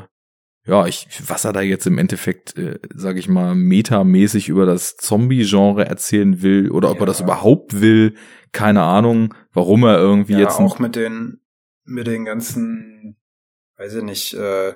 ja, 0.68 0.88
ich, 0.88 1.08
was 1.28 1.46
er 1.46 1.54
da 1.54 1.62
jetzt 1.62 1.86
im 1.86 2.00
Endeffekt, 2.00 2.58
äh, 2.58 2.80
sag 2.96 3.18
ich 3.18 3.28
mal, 3.30 3.54
metamäßig 3.54 4.50
über 4.50 4.66
das 4.66 4.96
Zombie-Genre 4.98 5.86
erzählen 5.86 6.42
will 6.42 6.72
oder 6.72 6.90
ob 6.90 6.96
Ja. 6.98 7.04
er 7.04 7.06
das 7.08 7.22
überhaupt 7.22 7.82
will, 7.82 8.16
keine 8.52 8.82
Ahnung, 8.82 9.34
warum 9.54 9.84
er 9.84 9.98
irgendwie 10.00 10.34
Ja, 10.34 10.40
jetzt 10.40 10.60
auch 10.60 10.80
mit 10.80 10.96
den, 10.96 11.40
mit 11.84 12.08
den 12.08 12.26
ganzen, 12.26 13.16
weiß 13.78 13.96
ich 13.96 14.04
nicht, 14.04 14.34
äh, 14.34 14.74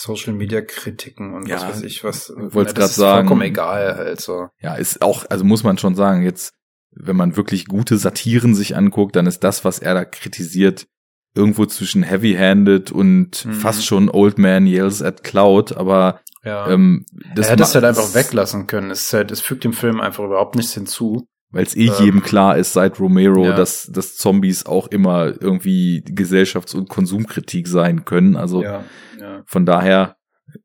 Social 0.00 0.32
Media 0.32 0.60
Kritiken 0.60 1.34
und 1.34 1.50
was 1.50 1.62
Ja, 1.62 1.68
weiß 1.70 1.82
ich 1.82 2.04
was. 2.04 2.32
das 2.74 2.90
ist 2.90 2.96
sagen. 2.96 3.26
Vollkommen 3.26 3.42
egal, 3.42 3.96
halt 3.96 4.20
so. 4.20 4.46
ja, 4.60 4.74
ist 4.76 5.02
auch, 5.02 5.26
also 5.28 5.44
muss 5.44 5.64
man 5.64 5.76
schon 5.76 5.96
sagen, 5.96 6.22
jetzt, 6.22 6.54
wenn 6.92 7.16
man 7.16 7.36
wirklich 7.36 7.66
gute 7.66 7.98
Satiren 7.98 8.54
sich 8.54 8.76
anguckt, 8.76 9.16
dann 9.16 9.26
ist 9.26 9.40
das, 9.42 9.64
was 9.64 9.80
er 9.80 9.94
da 9.94 10.04
kritisiert, 10.04 10.86
irgendwo 11.34 11.66
zwischen 11.66 12.04
Heavy-Handed 12.04 12.92
und 12.92 13.44
Mhm. 13.44 13.52
fast 13.54 13.84
schon 13.84 14.08
Old 14.08 14.38
Man 14.38 14.66
Yells 14.66 15.02
at 15.02 15.24
Cloud, 15.24 15.76
aber 15.76 16.20
Ja. 16.44 16.68
ähm, 16.70 17.04
das 17.34 17.46
er 17.46 17.52
hätte 17.52 17.62
es 17.64 17.74
halt 17.74 17.84
einfach 17.84 18.14
weglassen 18.14 18.68
können. 18.68 18.92
Es, 18.92 19.12
halt, 19.12 19.32
es 19.32 19.40
fügt 19.40 19.64
dem 19.64 19.72
Film 19.72 20.00
einfach 20.00 20.22
überhaupt 20.24 20.54
nichts 20.54 20.74
hinzu. 20.74 21.26
Weil 21.50 21.62
es 21.64 21.74
eh 21.76 21.86
Ähm, 21.86 21.94
jedem 22.00 22.22
klar 22.22 22.58
ist 22.58 22.74
seit 22.74 23.00
Romero, 23.00 23.44
ja. 23.46 23.56
dass, 23.56 23.86
dass 23.90 24.16
Zombies 24.16 24.66
auch 24.66 24.86
immer 24.88 25.32
irgendwie 25.40 26.02
Gesellschafts- 26.06 26.74
und 26.74 26.88
Konsumkritik 26.90 27.66
sein 27.68 28.04
können. 28.04 28.36
Also 28.36 28.62
Ja, 28.62 28.84
ja. 29.18 29.42
von 29.46 29.64
daher, 29.64 30.16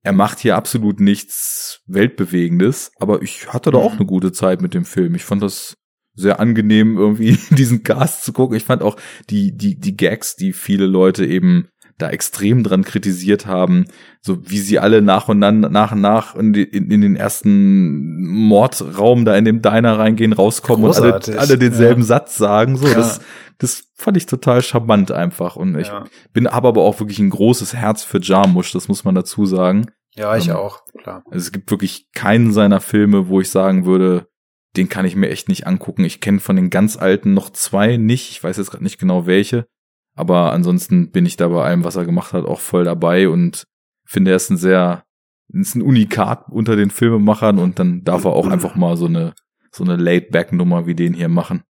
er 0.01 0.11
macht 0.13 0.39
hier 0.39 0.55
absolut 0.57 0.99
nichts 0.99 1.81
Weltbewegendes, 1.87 2.91
aber 2.99 3.21
ich 3.21 3.51
hatte 3.53 3.71
da 3.71 3.77
Mhm. 3.79 3.83
auch 3.83 3.93
eine 3.93 4.05
gute 4.05 4.31
Zeit 4.31 4.61
mit 4.61 4.73
dem 4.73 4.85
Film. 4.85 5.15
Ich 5.15 5.23
fand 5.23 5.41
das 5.41 5.75
sehr 6.15 6.39
angenehm, 6.39 6.97
irgendwie 6.97 7.37
diesen 7.49 7.83
Cast 7.83 8.23
zu 8.23 8.33
gucken. 8.33 8.55
Ich 8.57 8.63
fand 8.65 8.81
auch 8.83 8.97
die, 9.29 9.55
die, 9.55 9.79
die 9.79 9.95
Gags, 9.97 10.35
die 10.35 10.53
viele 10.53 10.85
Leute 10.85 11.25
eben 11.25 11.69
da 11.97 12.09
extrem 12.09 12.63
dran 12.63 12.83
kritisiert 12.83 13.45
haben, 13.45 13.85
so 14.21 14.49
wie 14.49 14.59
sie 14.59 14.79
alle 14.79 15.01
nach 15.01 15.29
und 15.29 15.39
nach, 15.39 15.51
nach 15.51 15.91
und 15.91 16.01
nach 16.01 16.35
in, 16.35 16.53
die, 16.53 16.63
in, 16.63 16.89
in 16.89 17.01
den 17.01 17.15
ersten 17.15 18.23
Mordraum 18.23 19.25
da 19.25 19.35
in 19.35 19.45
dem 19.45 19.61
Diner 19.61 19.99
reingehen, 19.99 20.33
rauskommen 20.33 20.85
und 20.85 20.95
alle, 20.95 21.11
Großartig, 21.11 21.39
alle 21.39 21.57
denselben 21.57 22.01
ja. 22.01 22.07
Satz 22.07 22.35
sagen. 22.35 22.77
So, 22.77 22.87
Ja. 22.87 22.95
das, 22.95 23.21
das 23.59 23.83
fand 23.95 24.17
ich 24.17 24.25
total 24.25 24.61
charmant 24.61 25.11
einfach. 25.11 25.55
Und 25.55 25.77
ich 25.77 25.87
ja. 25.87 26.05
bin 26.33 26.47
habe 26.47 26.67
aber 26.67 26.81
auch 26.81 26.99
wirklich 26.99 27.19
ein 27.19 27.29
großes 27.29 27.73
Herz 27.73 28.03
für 28.03 28.19
Jarmusch, 28.21 28.71
das 28.71 28.87
muss 28.87 29.03
man 29.03 29.15
dazu 29.15 29.45
sagen. 29.45 29.85
ja, 30.15 30.35
ich 30.35 30.49
Ähm, 30.49 30.55
auch, 30.55 30.81
klar. 31.01 31.23
Also 31.29 31.45
es 31.45 31.51
gibt 31.51 31.69
wirklich 31.71 32.07
keinen 32.13 32.51
seiner 32.51 32.81
Filme, 32.81 33.27
wo 33.27 33.39
ich 33.39 33.49
sagen 33.49 33.85
würde, 33.85 34.27
den 34.75 34.89
kann 34.89 35.05
ich 35.05 35.15
mir 35.15 35.29
echt 35.29 35.49
nicht 35.49 35.67
angucken. 35.67 36.03
Ich 36.03 36.19
kenne 36.19 36.39
von 36.39 36.55
den 36.55 36.69
ganz 36.69 36.97
alten 36.97 37.33
noch 37.33 37.51
zwei 37.51 37.97
nicht. 37.97 38.31
Ich 38.31 38.43
weiß 38.43 38.57
jetzt 38.57 38.71
gerade 38.71 38.83
nicht 38.83 38.99
genau 38.99 39.27
welche. 39.27 39.67
Aber 40.15 40.51
ansonsten 40.53 41.11
bin 41.11 41.25
ich 41.25 41.37
da 41.37 41.47
bei 41.47 41.63
allem, 41.63 41.83
was 41.83 41.95
er 41.95 42.05
gemacht 42.05 42.33
hat, 42.33 42.45
auch 42.45 42.59
voll 42.59 42.83
dabei 42.83 43.29
und 43.29 43.65
finde, 44.05 44.31
er 44.31 44.37
ist 44.37 44.49
ein 44.51 44.57
sehr, 44.57 45.03
ist 45.49 45.75
ein 45.75 45.81
Unikat 45.81 46.45
unter 46.49 46.75
den 46.75 46.91
Filmemachern 46.91 47.57
und 47.59 47.79
dann 47.79 48.03
darf 48.03 48.25
er 48.25 48.33
auch 48.33 48.47
einfach 48.47 48.75
mal 48.75 48.95
so 48.97 49.05
eine, 49.07 49.33
so 49.71 49.83
eine 49.83 49.95
Laid-Back-Nummer 49.95 50.85
wie 50.85 50.95
den 50.95 51.13
hier 51.13 51.29
machen. 51.29 51.63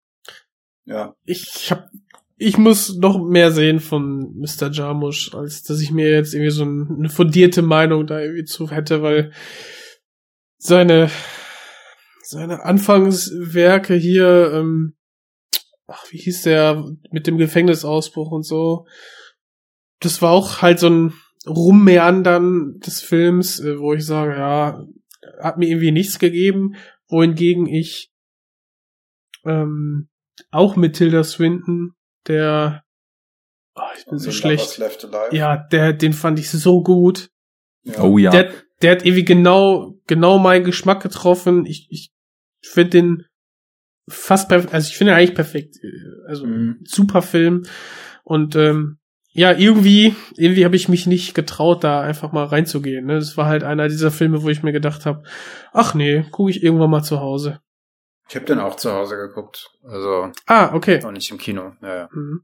Ja. 0.85 1.15
Ich 1.25 1.71
hab, 1.71 1.89
ich 2.37 2.59
muss 2.59 2.97
noch 2.97 3.23
mehr 3.25 3.53
sehen 3.53 3.79
von 3.79 4.35
Mr. 4.37 4.71
Jarmusch, 4.73 5.33
als 5.35 5.63
dass 5.63 5.81
ich 5.81 5.93
mir 5.93 6.11
jetzt 6.11 6.35
irgendwie 6.35 6.51
so 6.51 6.65
ein- 6.65 6.97
eine 6.99 7.09
fundierte 7.11 7.63
Meinung 7.63 8.07
da 8.09 8.19
irgendwie 8.19 8.45
zu 8.45 8.71
hätte, 8.71 9.03
weil 9.03 9.33
seine, 10.59 11.11
seine 12.25 12.65
Anfangswerke 12.65 13.95
hier, 13.95 14.53
ähm, 14.55 14.95
ach, 15.87 16.05
wie 16.11 16.19
hieß 16.19 16.43
der, 16.43 16.85
mit 17.11 17.27
dem 17.27 17.39
Gefängnisausbruch 17.39 18.31
und 18.31 18.45
so, 18.45 18.87
das 20.01 20.23
war 20.23 20.33
auch 20.33 20.63
halt 20.63 20.79
so 20.79 20.89
ein 20.89 21.13
Rummeandern 21.47 22.79
des 22.81 23.01
Films, 23.01 23.61
äh, 23.61 23.79
wo 23.79 23.95
ich 23.95 24.05
sage, 24.05 24.33
ja, 24.33 24.85
hat 25.41 25.59
mir 25.59 25.69
irgendwie 25.69 25.93
nichts 25.93 26.19
gegeben, 26.19 26.77
wohingegen 27.09 27.67
ich 27.67 28.13
ähm, 29.45 30.09
auch 30.51 30.77
mit 30.77 30.97
Tilda 30.97 31.25
Swinton, 31.25 31.95
der 32.27 32.85
oh, 33.75 33.83
ich 33.97 34.07
bin 34.07 34.19
so 34.19 34.31
schlecht. 34.31 34.79
Left 34.79 35.05
Alive. 35.05 35.37
Ja, 35.37 35.57
der, 35.57 35.93
den 35.93 36.13
fand 36.13 36.39
ich 36.39 36.51
so 36.51 36.83
gut. 36.83 37.31
Ja. 37.83 38.03
Oh 38.03 38.19
ja. 38.19 38.31
Der, 38.31 38.53
der 38.81 38.93
hat 38.93 39.05
irgendwie 39.05 39.25
genau, 39.25 39.99
genau 40.07 40.39
meinen 40.39 40.65
Geschmack 40.65 41.03
getroffen. 41.03 41.67
Ich, 41.67 41.87
ich 41.91 42.13
finde 42.63 42.91
den 42.91 43.27
fast 44.09 44.49
perfekt, 44.49 44.75
also 44.75 44.89
ich 44.89 44.97
finde 44.97 45.13
ihn 45.13 45.17
eigentlich 45.19 45.35
perfekt. 45.35 45.77
Also 46.27 46.47
Mhm. 46.47 46.81
super 46.85 47.23
Film. 47.23 47.65
Und 48.25 48.57
ähm, 48.57 48.99
ja, 49.35 49.53
irgendwie, 49.53 50.15
irgendwie 50.37 50.65
habe 50.65 50.77
ich 50.77 50.89
mich 50.89 51.07
nicht 51.07 51.35
getraut, 51.35 51.85
da 51.85 52.01
einfach 52.03 52.33
mal 52.33 52.45
reinzugehen. 52.45 53.07
Ne? 53.07 53.15
Das 53.15 53.37
war 53.37 53.47
halt 53.47 53.65
einer 53.65 53.89
dieser 53.89 54.11
Filme, 54.11 54.43
wo 54.43 54.49
ich 54.51 54.63
mir 54.63 54.73
gedacht 54.73 55.07
habe, 55.07 55.23
ach 55.73 55.95
nee, 55.95 56.25
gucke 56.31 56.51
ich 56.51 56.63
irgendwann 56.63 56.91
mal 56.91 57.03
zu 57.03 57.21
Hause. 57.21 57.61
Ich 58.29 58.37
habe 58.37 58.45
den 58.47 58.61
auch 58.61 58.77
zu 58.77 58.93
Hause 58.93 59.17
geguckt. 59.17 59.71
Also 59.85 60.31
Ah, 60.47 60.75
okay. 60.75 61.03
auch 61.05 61.11
nicht 61.11 61.31
im 61.31 61.39
Kino. 61.39 61.73
Ja, 61.83 61.97
ja. 61.97 62.09
Mhm. 62.13 62.43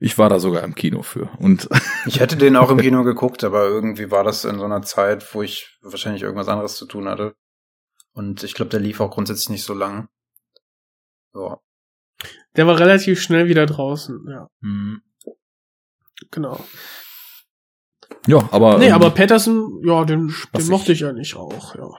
Ich 0.00 0.18
war 0.18 0.28
da 0.28 0.38
sogar 0.40 0.62
im 0.64 0.74
Kino 0.74 1.02
für. 1.02 1.30
Und 1.38 1.68
Ich 2.06 2.20
hätte 2.20 2.36
den 2.36 2.56
auch 2.56 2.70
im 2.70 2.78
Kino 2.80 3.02
geguckt, 3.04 3.42
aber 3.44 3.64
irgendwie 3.66 4.10
war 4.10 4.24
das 4.24 4.44
in 4.44 4.58
so 4.58 4.64
einer 4.64 4.82
Zeit, 4.82 5.34
wo 5.34 5.42
ich 5.42 5.78
wahrscheinlich 5.82 6.22
irgendwas 6.22 6.48
anderes 6.48 6.76
zu 6.76 6.86
tun 6.86 7.08
hatte. 7.08 7.34
Und 8.12 8.42
ich 8.44 8.54
glaube, 8.54 8.70
der 8.70 8.80
lief 8.80 9.00
auch 9.00 9.10
grundsätzlich 9.10 9.48
nicht 9.50 9.64
so 9.64 9.74
lange. 9.74 10.08
Ja. 11.34 11.60
Der 12.56 12.66
war 12.66 12.78
relativ 12.78 13.20
schnell 13.20 13.48
wieder 13.48 13.66
draußen, 13.66 14.24
ja, 14.30 14.48
Hm. 14.62 15.02
genau. 16.30 16.64
ja, 18.26 18.48
aber. 18.52 18.78
nee, 18.78 18.86
ähm, 18.88 18.94
aber 18.94 19.10
Patterson, 19.10 19.82
ja, 19.84 20.04
den, 20.04 20.32
den 20.56 20.66
mochte 20.68 20.92
ich- 20.92 21.02
ich 21.02 21.06
eigentlich 21.08 21.34
auch, 21.34 21.74
ja. 21.74 21.90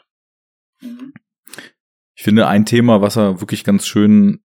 Ich 2.17 2.23
finde 2.23 2.47
ein 2.47 2.65
Thema, 2.65 3.01
was 3.01 3.17
er 3.17 3.41
wirklich 3.41 3.63
ganz 3.63 3.85
schön 3.87 4.43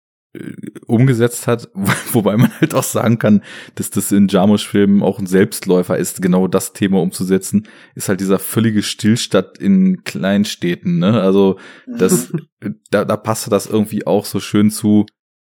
umgesetzt 0.87 1.47
hat, 1.47 1.69
wobei 2.13 2.37
man 2.37 2.53
halt 2.61 2.75
auch 2.75 2.85
sagen 2.85 3.19
kann, 3.19 3.43
dass 3.75 3.91
das 3.91 4.13
in 4.13 4.29
Jarmusch-Filmen 4.29 5.03
auch 5.03 5.19
ein 5.19 5.27
Selbstläufer 5.27 5.99
ist, 5.99 6.23
genau 6.23 6.47
das 6.47 6.73
Thema 6.73 7.01
umzusetzen, 7.01 7.67
ist 7.95 8.09
halt 8.09 8.21
dieser 8.21 8.39
völlige 8.39 8.83
Stillstand 8.83 9.59
in 9.59 10.05
Kleinstädten. 10.05 10.99
Ne? 10.99 11.21
Also 11.21 11.59
das, 11.87 12.33
da, 12.91 13.05
da 13.05 13.17
passte 13.17 13.51
das 13.51 13.67
irgendwie 13.67 14.07
auch 14.07 14.25
so 14.25 14.39
schön 14.39 14.71
zu, 14.71 15.07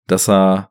dass 0.07 0.29
er 0.29 0.71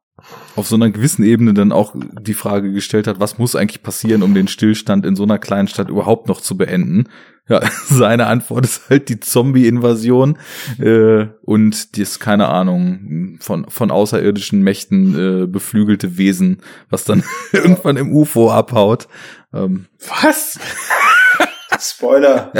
auf 0.55 0.67
so 0.67 0.75
einer 0.75 0.89
gewissen 0.89 1.23
Ebene 1.23 1.53
dann 1.53 1.71
auch 1.71 1.95
die 1.95 2.33
Frage 2.33 2.73
gestellt 2.73 3.07
hat, 3.07 3.19
was 3.19 3.37
muss 3.37 3.55
eigentlich 3.55 3.83
passieren, 3.83 4.23
um 4.23 4.33
den 4.33 4.47
Stillstand 4.47 5.05
in 5.05 5.15
so 5.15 5.23
einer 5.23 5.39
kleinen 5.39 5.67
Stadt 5.67 5.89
überhaupt 5.89 6.27
noch 6.27 6.41
zu 6.41 6.57
beenden? 6.57 7.05
Ja, 7.49 7.61
seine 7.85 8.27
Antwort 8.27 8.65
ist 8.65 8.89
halt 8.89 9.09
die 9.09 9.19
Zombie-Invasion 9.19 10.37
äh, 10.79 11.27
und 11.41 11.97
das, 11.97 12.19
keine 12.19 12.47
Ahnung, 12.47 13.37
von, 13.41 13.69
von 13.69 13.91
außerirdischen 13.91 14.61
Mächten 14.61 15.43
äh, 15.43 15.47
beflügelte 15.47 16.17
Wesen, 16.17 16.61
was 16.89 17.03
dann 17.03 17.23
irgendwann 17.51 17.97
im 17.97 18.15
UFO 18.15 18.51
abhaut. 18.51 19.07
Ähm, 19.53 19.87
Was? 20.21 20.59
Spoiler. 21.79 22.51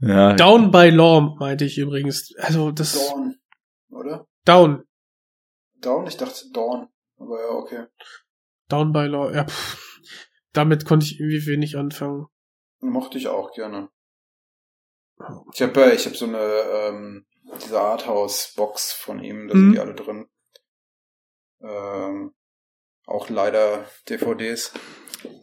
Ja, 0.00 0.34
Down 0.34 0.70
by 0.70 0.90
Law, 0.90 1.36
meinte 1.38 1.64
ich 1.64 1.78
übrigens. 1.78 2.34
Also, 2.38 2.70
das, 2.70 2.92
Dawn, 2.94 3.36
oder? 3.90 4.26
Down. 4.44 4.84
Dawn? 5.80 6.06
Ich 6.06 6.16
dachte 6.16 6.50
Dawn. 6.52 6.88
Aber 7.18 7.40
ja, 7.40 7.50
okay. 7.50 7.86
Down 8.68 8.92
by 8.92 9.06
Law, 9.06 9.32
ja, 9.32 9.44
pff. 9.44 9.78
Damit 10.52 10.84
konnte 10.84 11.06
ich 11.06 11.18
irgendwie 11.18 11.46
wenig 11.46 11.78
anfangen. 11.78 12.26
Mochte 12.82 13.16
ich 13.16 13.28
auch 13.28 13.52
gerne. 13.52 13.88
Ich 15.54 15.62
habe 15.62 15.84
äh, 15.84 15.94
ich 15.94 16.04
hab 16.06 16.16
so 16.16 16.26
eine, 16.26 16.38
ähm, 16.38 17.26
diese 17.64 17.80
Arthouse-Box 17.80 18.92
von 18.92 19.22
ihm, 19.22 19.48
da 19.48 19.54
Mhm. 19.54 19.58
sind 19.60 19.72
die 19.72 19.78
alle 19.78 19.94
drin. 19.94 20.26
Ähm, 21.62 22.34
auch 23.06 23.28
leider 23.28 23.84
DVDs. 24.08 24.72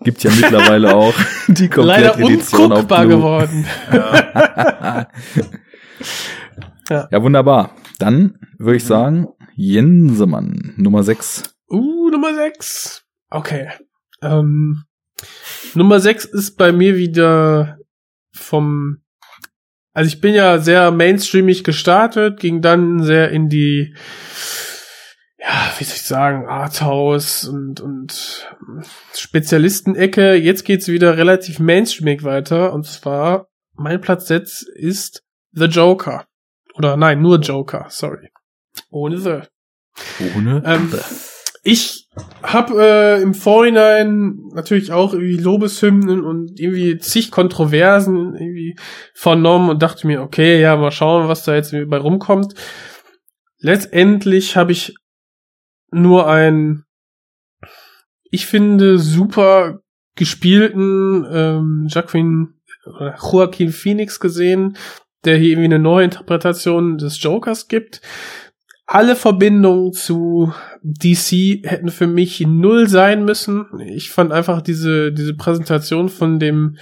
gibt 0.01 0.22
ja 0.24 0.32
mittlerweile 0.32 0.93
auch 0.95 1.14
die 1.48 1.68
Leider 1.68 2.09
Komplettedition 2.11 2.72
auf 2.74 2.80
unguckbar 2.80 3.08
geworden. 3.08 3.66
Ja. 6.90 7.08
ja, 7.11 7.22
wunderbar. 7.22 7.76
Dann 8.00 8.40
würde 8.58 8.77
ich 8.77 8.84
sagen, 8.85 9.27
Jensemann, 9.56 10.74
Nummer 10.77 11.03
6. 11.03 11.56
Uh, 11.69 12.09
Nummer 12.09 12.34
6. 12.34 13.06
Okay. 13.30 13.69
Ähm, 14.24 14.85
Nummer 15.73 15.99
6 15.99 16.25
ist 16.25 16.57
bei 16.57 16.72
mir 16.72 16.98
wieder 16.98 17.77
vom, 18.31 19.01
also 19.93 20.07
ich 20.07 20.22
bin 20.22 20.33
ja 20.33 20.59
sehr 20.59 20.91
mainstreamig 20.91 21.64
gestartet, 21.64 22.39
ging 22.39 22.61
dann 22.61 23.03
sehr 23.03 23.30
in 23.31 23.49
die, 23.49 23.95
ja, 25.38 25.73
wie 25.77 25.83
soll 25.83 25.95
ich 25.95 26.03
sagen, 26.03 26.48
Arthouse 26.48 27.45
und, 27.45 27.81
und 27.81 28.48
Spezialistenecke. 29.15 30.35
Jetzt 30.35 30.65
geht's 30.65 30.88
wieder 30.88 31.17
relativ 31.17 31.59
mainstreamig 31.59 32.23
weiter 32.23 32.73
und 32.73 32.85
zwar 32.85 33.48
mein 33.73 34.01
Platz 34.01 34.27
6 34.27 34.64
ist 34.64 35.23
The 35.51 35.65
Joker. 35.65 36.25
Oder 36.75 36.98
nein, 36.98 37.22
nur 37.22 37.39
Joker, 37.39 37.88
sorry. 37.89 38.30
Ohne 38.89 39.17
The. 39.17 39.39
Ohne. 40.35 40.61
Ähm, 40.65 40.93
ich 41.64 42.09
habe 42.43 42.81
äh, 42.81 43.22
im 43.22 43.33
Vorhinein 43.33 44.39
natürlich 44.53 44.91
auch 44.91 45.14
irgendwie 45.14 45.38
Lobeshymnen 45.38 46.23
und 46.23 46.59
irgendwie 46.59 46.98
zig 46.98 47.31
Kontroversen 47.31 48.35
irgendwie 48.35 48.75
vernommen 49.14 49.69
und 49.69 49.81
dachte 49.81 50.07
mir, 50.07 50.22
okay, 50.22 50.59
ja, 50.59 50.75
mal 50.77 50.91
schauen, 50.91 51.27
was 51.27 51.43
da 51.43 51.56
jetzt 51.56 51.72
bei 51.72 51.98
rumkommt. 51.98 52.53
Letztendlich 53.59 54.56
habe 54.56 54.72
ich 54.72 54.95
nur 55.91 56.27
ein, 56.27 56.85
ich 58.31 58.45
finde, 58.45 58.99
super 58.99 59.80
gespielten 60.15 61.25
ähm, 61.31 61.88
Jacqueline 61.89 62.53
oder 62.85 63.17
Joaquin 63.22 63.72
Phoenix 63.72 64.19
gesehen, 64.19 64.77
der 65.25 65.38
hier 65.38 65.51
irgendwie 65.51 65.65
eine 65.65 65.80
neue 65.80 66.06
Interpretation 66.06 66.98
des 66.98 67.22
Jokers 67.22 67.67
gibt 67.67 68.01
alle 68.92 69.16
Verbindungen 69.16 69.93
zu 69.93 70.51
DC 70.82 71.64
hätten 71.64 71.90
für 71.90 72.08
mich 72.08 72.42
null 72.42 72.90
sein 72.90 73.24
müssen. 73.24 73.68
Ich 73.85 74.09
fand 74.09 74.32
einfach 74.32 74.64
diese, 74.64 75.11
diese 75.14 75.35
Präsentation 75.35 76.09
von 76.09 76.40
dem 76.40 76.77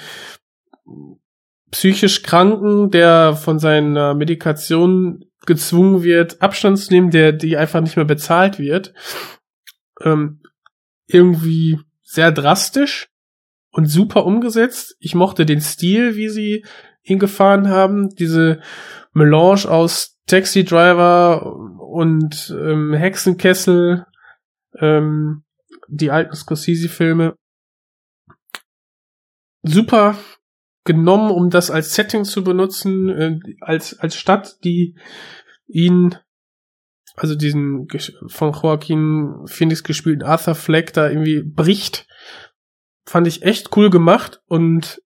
psychisch 1.69 2.23
Kranken, 2.23 2.91
der 2.91 3.35
von 3.35 3.59
seiner 3.59 4.13
Medikation 4.13 5.25
gezwungen 5.45 6.01
wird, 6.01 6.41
Abstand 6.41 6.79
zu 6.79 6.93
nehmen, 6.93 7.11
der, 7.11 7.33
die 7.33 7.57
einfach 7.57 7.81
nicht 7.81 7.97
mehr 7.97 8.05
bezahlt 8.05 8.57
wird, 8.57 8.93
ähm, 10.01 10.39
irgendwie 11.07 11.77
sehr 12.03 12.31
drastisch 12.31 13.09
und 13.69 13.87
super 13.87 14.25
umgesetzt. 14.25 14.95
Ich 15.01 15.13
mochte 15.13 15.45
den 15.45 15.59
Stil, 15.59 16.15
wie 16.15 16.29
sie 16.29 16.63
ihn 17.03 17.19
gefahren 17.19 17.67
haben, 17.67 18.15
diese 18.15 18.61
Melange 19.11 19.65
aus 19.69 20.17
Taxi 20.25 20.63
Driver 20.63 21.55
und 21.97 22.55
ähm, 22.55 22.93
Hexenkessel, 22.93 24.05
ähm, 24.79 25.43
die 25.87 26.11
alten 26.11 26.35
Scorsese-Filme. 26.35 27.35
Super 29.63 30.15
genommen, 30.83 31.31
um 31.31 31.49
das 31.49 31.71
als 31.71 31.95
Setting 31.95 32.23
zu 32.23 32.43
benutzen, 32.43 33.09
äh, 33.09 33.39
als, 33.61 33.97
als 33.97 34.15
Stadt, 34.15 34.63
die 34.63 34.95
ihn, 35.65 36.15
also 37.15 37.33
diesen 37.33 37.87
von 38.27 38.53
Joaquin 38.53 39.47
Phoenix 39.47 39.83
gespielten 39.83 40.21
Arthur 40.21 40.53
Fleck 40.53 40.93
da 40.93 41.09
irgendwie 41.09 41.41
bricht. 41.41 42.07
Fand 43.07 43.25
ich 43.25 43.41
echt 43.41 43.75
cool 43.75 43.89
gemacht 43.89 44.43
und 44.45 45.01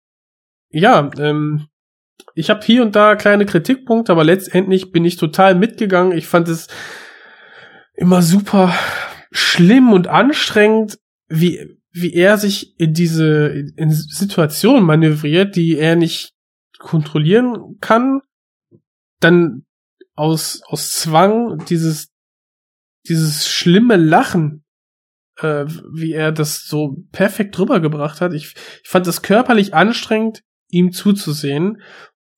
ja, 0.68 1.10
ähm, 1.18 1.68
ich 2.34 2.50
habe 2.50 2.66
hier 2.66 2.82
und 2.82 2.96
da 2.96 3.16
kleine 3.16 3.46
Kritikpunkte, 3.46 4.12
aber 4.12 4.24
letztendlich 4.24 4.92
bin 4.92 5.06
ich 5.06 5.18
total 5.18 5.56
mitgegangen. 5.56 6.18
Ich 6.18 6.28
fand 6.28 6.48
es 6.48 6.68
immer 7.94 8.22
super 8.22 8.74
schlimm 9.32 9.94
und 9.94 10.08
anstrengend, 10.08 10.98
wie, 11.28 11.78
wie 11.92 12.14
er 12.14 12.38
sich 12.38 12.80
in 12.80 12.94
diese 12.94 13.48
in 13.76 13.92
Situation 13.92 14.84
manövriert, 14.84 15.56
die 15.56 15.78
er 15.78 15.96
nicht 15.96 16.34
kontrollieren 16.80 17.78
kann. 17.80 18.22
Dann 19.20 19.66
aus, 20.16 20.62
aus 20.66 20.92
Zwang 20.92 21.64
dieses, 21.66 22.12
dieses 23.08 23.50
schlimme 23.50 23.96
Lachen, 23.96 24.64
äh, 25.38 25.66
wie 25.94 26.14
er 26.14 26.32
das 26.32 26.66
so 26.66 26.98
perfekt 27.12 27.58
rübergebracht 27.58 28.22
hat. 28.22 28.34
Ich, 28.34 28.56
ich 28.84 28.90
fand 28.90 29.08
das 29.08 29.22
körperlich 29.22 29.74
anstrengend, 29.74 30.44
ihm 30.70 30.92
zuzusehen. 30.92 31.82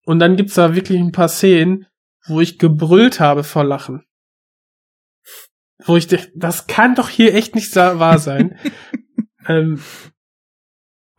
Und 0.06 0.20
dann 0.20 0.36
gibt's 0.36 0.56
da 0.56 0.76
wirklich 0.76 1.00
ein 1.00 1.12
paar 1.12 1.30
Szenen, 1.30 1.86
wo 2.28 2.42
ich 2.42 2.60
gebrüllt 2.60 3.20
habe 3.20 3.44
vor 3.44 3.64
Lachen. 3.64 4.04
Wo 5.86 5.98
ich, 5.98 6.08
das 6.36 6.68
kann 6.68 6.96
doch 6.96 7.10
hier 7.10 7.34
echt 7.34 7.56
nicht 7.56 7.76
wahr 7.76 8.20
sein. 8.20 8.58
ähm, 9.48 9.80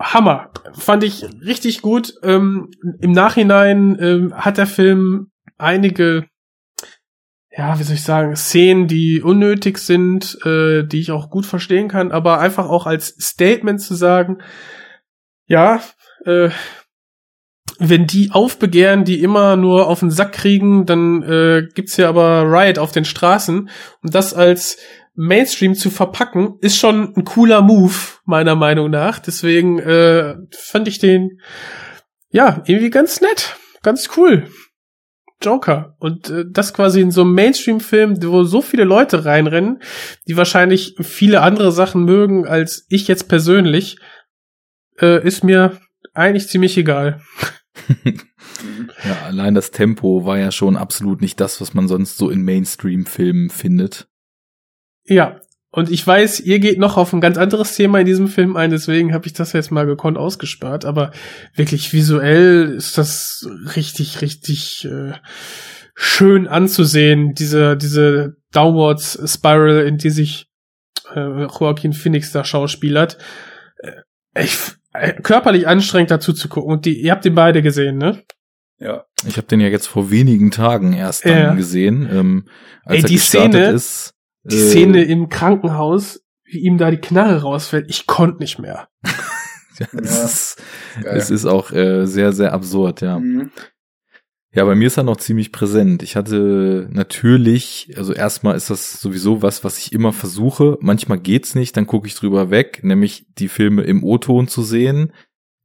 Hammer. 0.01 0.51
Fand 0.73 1.05
ich 1.05 1.25
richtig 1.41 1.83
gut. 1.83 2.15
Ähm, 2.23 2.71
Im 3.01 3.13
Nachhinein 3.13 3.97
ähm, 4.01 4.35
hat 4.35 4.59
der 4.59 4.67
Film 4.67 5.31
einige, 5.57 6.27
ja, 7.51 7.79
wie 7.79 7.83
soll 7.85 7.95
ich 7.95 8.03
sagen, 8.03 8.37
Szenen, 8.37 8.89
die 8.89 9.23
unnötig 9.23 9.79
sind, 9.79 10.39
äh, 10.45 10.85
die 10.85 11.01
ich 11.01 11.11
auch 11.11 11.31
gut 11.31 11.47
verstehen 11.47 11.89
kann, 11.89 12.13
aber 12.13 12.41
einfach 12.41 12.69
auch 12.69 12.87
als 12.87 13.09
Statement 13.21 13.81
zu 13.81 13.95
sagen, 13.95 14.39
ja, 15.47 15.81
äh, 16.25 16.51
wenn 17.79 18.07
die 18.07 18.31
aufbegehren, 18.31 19.05
die 19.05 19.21
immer 19.21 19.57
nur 19.57 19.89
auf 19.89 20.01
den 20.01 20.11
Sack 20.11 20.33
kriegen, 20.33 20.87
dann 20.87 21.23
äh, 21.23 21.67
gibt's 21.75 21.97
hier 21.97 22.09
aber 22.09 22.45
Riot 22.45 22.79
auf 22.79 22.93
den 22.93 23.05
Straßen. 23.05 23.69
Und 24.03 24.15
das 24.15 24.35
als 24.35 24.79
Mainstream 25.15 25.75
zu 25.75 25.91
verpacken, 25.91 26.57
ist 26.61 26.77
schon 26.77 27.15
ein 27.17 27.25
cooler 27.25 27.63
Move, 27.63 27.95
meiner 28.25 28.55
Meinung 28.55 28.91
nach. 28.91 29.19
Deswegen 29.19 29.79
äh, 29.79 30.37
fand 30.53 30.89
ich 30.89 30.99
den, 30.99 31.41
ja, 32.31 32.63
irgendwie 32.67 32.91
ganz 32.91 33.21
nett. 33.21 33.57
Ganz 33.83 34.11
cool. 34.17 34.49
Joker. 35.43 35.97
Und 35.99 36.31
äh, 36.31 36.45
das 36.49 36.75
quasi 36.75 37.01
in 37.01 37.11
so 37.11 37.21
einem 37.21 37.35
Mainstream-Film, 37.35 38.23
wo 38.23 38.45
so 38.45 38.63
viele 38.63 38.85
Leute 38.85 39.25
reinrennen, 39.25 39.81
die 40.27 40.37
wahrscheinlich 40.37 40.97
viele 41.01 41.43
andere 41.43 41.71
Sachen 41.71 42.05
mögen 42.05 42.47
als 42.47 42.87
ich 42.89 43.09
jetzt 43.09 43.29
persönlich, 43.29 43.99
äh, 45.01 45.25
ist 45.25 45.45
mir 45.45 45.79
eigentlich 46.13 46.49
ziemlich 46.49 46.77
egal. 46.77 47.21
ja, 49.05 49.23
allein 49.25 49.55
das 49.55 49.71
Tempo 49.71 50.25
war 50.25 50.39
ja 50.39 50.51
schon 50.51 50.77
absolut 50.77 51.21
nicht 51.21 51.41
das, 51.41 51.61
was 51.61 51.75
man 51.75 51.89
sonst 51.89 52.17
so 52.17 52.31
in 52.31 52.43
Mainstream-Filmen 52.43 53.51
findet. 53.51 54.09
Ja, 55.07 55.41
und 55.71 55.91
ich 55.91 56.07
weiß, 56.07 56.39
ihr 56.39 56.61
geht 56.61 56.79
noch 56.79 56.97
auf 56.97 57.13
ein 57.13 57.21
ganz 57.21 57.37
anderes 57.37 57.75
Thema 57.75 57.99
in 57.99 58.07
diesem 58.07 58.29
Film 58.29 58.55
ein, 58.55 58.71
deswegen 58.71 59.13
habe 59.13 59.27
ich 59.27 59.33
das 59.33 59.53
jetzt 59.53 59.73
mal 59.73 59.87
gekonnt 59.87 60.17
ausgespart. 60.17 60.85
Aber 60.85 61.11
wirklich 61.57 61.93
visuell 61.93 62.73
ist 62.77 62.97
das 62.97 63.45
richtig, 63.75 64.23
richtig 64.23 64.85
äh, 64.85 65.15
schön 65.97 66.47
anzusehen, 66.47 67.35
diese, 67.35 67.77
diese 67.77 68.37
Downwards 68.53 69.19
Spiral, 69.27 69.81
in 69.87 69.99
die 69.99 70.11
sich 70.11 70.47
äh, 71.13 71.47
Joaquin 71.47 71.93
Phoenix 71.93 72.31
da 72.31 72.45
schauspielert. 72.45 73.19
Äh, 73.79 74.45
ich, 74.45 74.57
körperlich 75.23 75.67
anstrengend 75.69 76.11
dazu 76.11 76.33
zu 76.33 76.49
gucken. 76.49 76.73
Und 76.73 76.85
die, 76.87 77.01
ihr 77.01 77.11
habt 77.13 77.25
den 77.25 77.35
beide 77.35 77.63
gesehen, 77.63 77.99
ne? 77.99 78.23
Ja. 78.79 79.05
Ich 79.27 79.37
habe 79.37 79.47
den 79.47 79.61
ja 79.61 79.69
jetzt 79.69 79.87
vor 79.87 80.11
wenigen 80.11 80.51
Tagen 80.51 80.93
erst 80.93 81.25
Ja. 81.25 81.47
dann 81.49 81.57
gesehen. 81.57 82.09
Ähm, 82.11 82.49
als 82.85 82.97
Ey, 82.99 83.03
er 83.03 83.09
die 83.09 83.19
Szene- 83.19 83.71
ist. 83.71 84.13
Die 84.45 84.57
äh, 84.57 84.69
Szene 84.69 85.05
im 85.05 85.29
Krankenhaus, 85.29 86.21
wie 86.45 86.59
ihm 86.59 86.77
da 86.79 86.91
die 86.91 86.99
Knarre 86.99 87.43
rausfällt, 87.43 87.87
ich 87.89 88.07
konnte 88.07 88.39
nicht 88.41 88.59
mehr. 88.59 88.89
Ja, 89.81 89.87
es, 90.01 90.55
Ja. 91.03 91.11
ist, 91.11 91.25
es 91.25 91.31
ist 91.31 91.47
auch 91.47 91.73
äh, 91.73 92.07
sehr, 92.07 92.33
sehr 92.33 92.53
absurd, 92.53 93.01
ja. 93.01 93.19
Mhm. 93.19 93.51
Ja, 94.55 94.65
bei 94.65 94.77
mir 94.77 94.87
ist 94.87 94.97
er 94.97 95.03
noch 95.03 95.17
ziemlich 95.17 95.51
präsent. 95.51 96.03
Ich 96.05 96.15
hatte 96.15 96.89
natürlich, 96.93 97.93
also 97.97 98.13
erstmal 98.13 98.57
ist 98.57 98.71
das 98.71 99.01
sowieso 99.01 99.43
was, 99.43 99.65
was 99.65 99.79
ich 99.79 99.93
immer 99.93 100.13
versuche. 100.13 100.79
Manchmal 100.81 101.19
geht's 101.19 101.57
nicht, 101.57 101.77
dann 101.77 101.89
gucke 101.89 102.07
ich 102.07 102.15
drüber 102.15 102.51
weg, 102.51 102.81
nämlich 102.85 103.27
die 103.37 103.49
Filme 103.49 103.83
im 103.83 104.05
O-Ton 104.05 104.47
zu 104.47 104.63
sehen. 104.63 105.13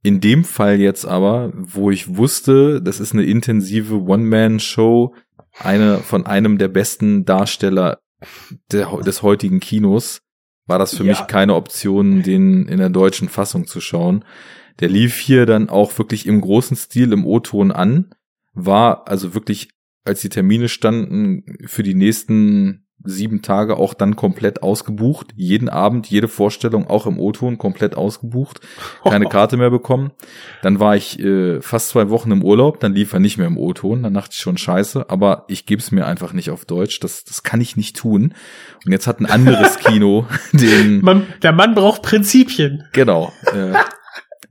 In 0.02 0.20
dem 0.20 0.44
Fall 0.44 0.80
jetzt 0.80 1.04
aber, 1.04 1.52
wo 1.54 1.90
ich 1.90 2.16
wusste, 2.16 2.82
das 2.82 2.98
ist 2.98 3.12
eine 3.12 3.22
intensive 3.22 3.94
One-Man-Show, 3.94 5.14
eine 5.58 5.98
von 5.98 6.26
einem 6.26 6.58
der 6.58 6.68
besten 6.68 7.24
Darsteller 7.24 8.00
der, 8.72 8.88
des 9.04 9.22
heutigen 9.22 9.60
Kinos, 9.60 10.22
war 10.66 10.78
das 10.78 10.96
für 10.96 11.04
Ja. 11.04 11.10
mich 11.10 11.26
keine 11.26 11.54
Option, 11.54 12.22
den 12.22 12.66
in 12.66 12.78
der 12.78 12.90
deutschen 12.90 13.28
Fassung 13.28 13.66
zu 13.66 13.80
schauen. 13.80 14.24
Der 14.80 14.88
lief 14.88 15.16
hier 15.18 15.46
dann 15.46 15.68
auch 15.68 15.96
wirklich 15.98 16.26
im 16.26 16.40
großen 16.40 16.76
Stil 16.76 17.12
im 17.12 17.26
O-Ton 17.26 17.70
an, 17.70 18.14
war 18.52 19.08
also 19.08 19.34
wirklich, 19.34 19.70
als 20.04 20.20
die 20.20 20.28
Termine 20.28 20.68
standen, 20.68 21.44
für 21.66 21.82
die 21.82 21.94
nächsten 21.94 22.86
sieben 23.02 23.42
Tage 23.42 23.76
auch 23.76 23.94
dann 23.94 24.16
komplett 24.16 24.62
ausgebucht. 24.62 25.28
Jeden 25.34 25.68
Abend, 25.68 26.08
jede 26.08 26.28
Vorstellung 26.28 26.86
auch 26.86 27.06
im 27.06 27.18
O-Ton 27.18 27.58
komplett 27.58 27.96
ausgebucht. 27.96 28.60
Keine 29.04 29.24
Karte 29.28 29.56
mehr 29.56 29.70
bekommen. 29.70 30.10
Dann 30.62 30.80
war 30.80 30.96
ich 30.96 31.18
äh, 31.18 31.60
fast 31.60 31.88
zwei 31.88 32.10
Wochen 32.10 32.30
im 32.30 32.42
Urlaub, 32.42 32.80
dann 32.80 32.94
lief 32.94 33.12
er 33.12 33.20
nicht 33.20 33.38
mehr 33.38 33.46
im 33.46 33.56
O-Ton. 33.56 34.02
Dann 34.02 34.14
dachte 34.14 34.34
ich 34.34 34.40
schon 34.40 34.58
scheiße, 34.58 35.08
aber 35.08 35.44
ich 35.48 35.66
gebe 35.66 35.80
es 35.80 35.90
mir 35.90 36.06
einfach 36.06 36.32
nicht 36.32 36.50
auf 36.50 36.64
Deutsch. 36.64 37.00
Das, 37.00 37.24
das 37.24 37.42
kann 37.42 37.60
ich 37.60 37.76
nicht 37.76 37.96
tun. 37.96 38.34
Und 38.84 38.92
jetzt 38.92 39.06
hat 39.06 39.20
ein 39.20 39.26
anderes 39.26 39.78
Kino 39.84 40.26
den 40.52 41.00
Man, 41.00 41.26
der 41.42 41.52
Mann 41.52 41.74
braucht 41.74 42.02
Prinzipien. 42.02 42.84
Genau. 42.92 43.32
Äh, 43.46 43.74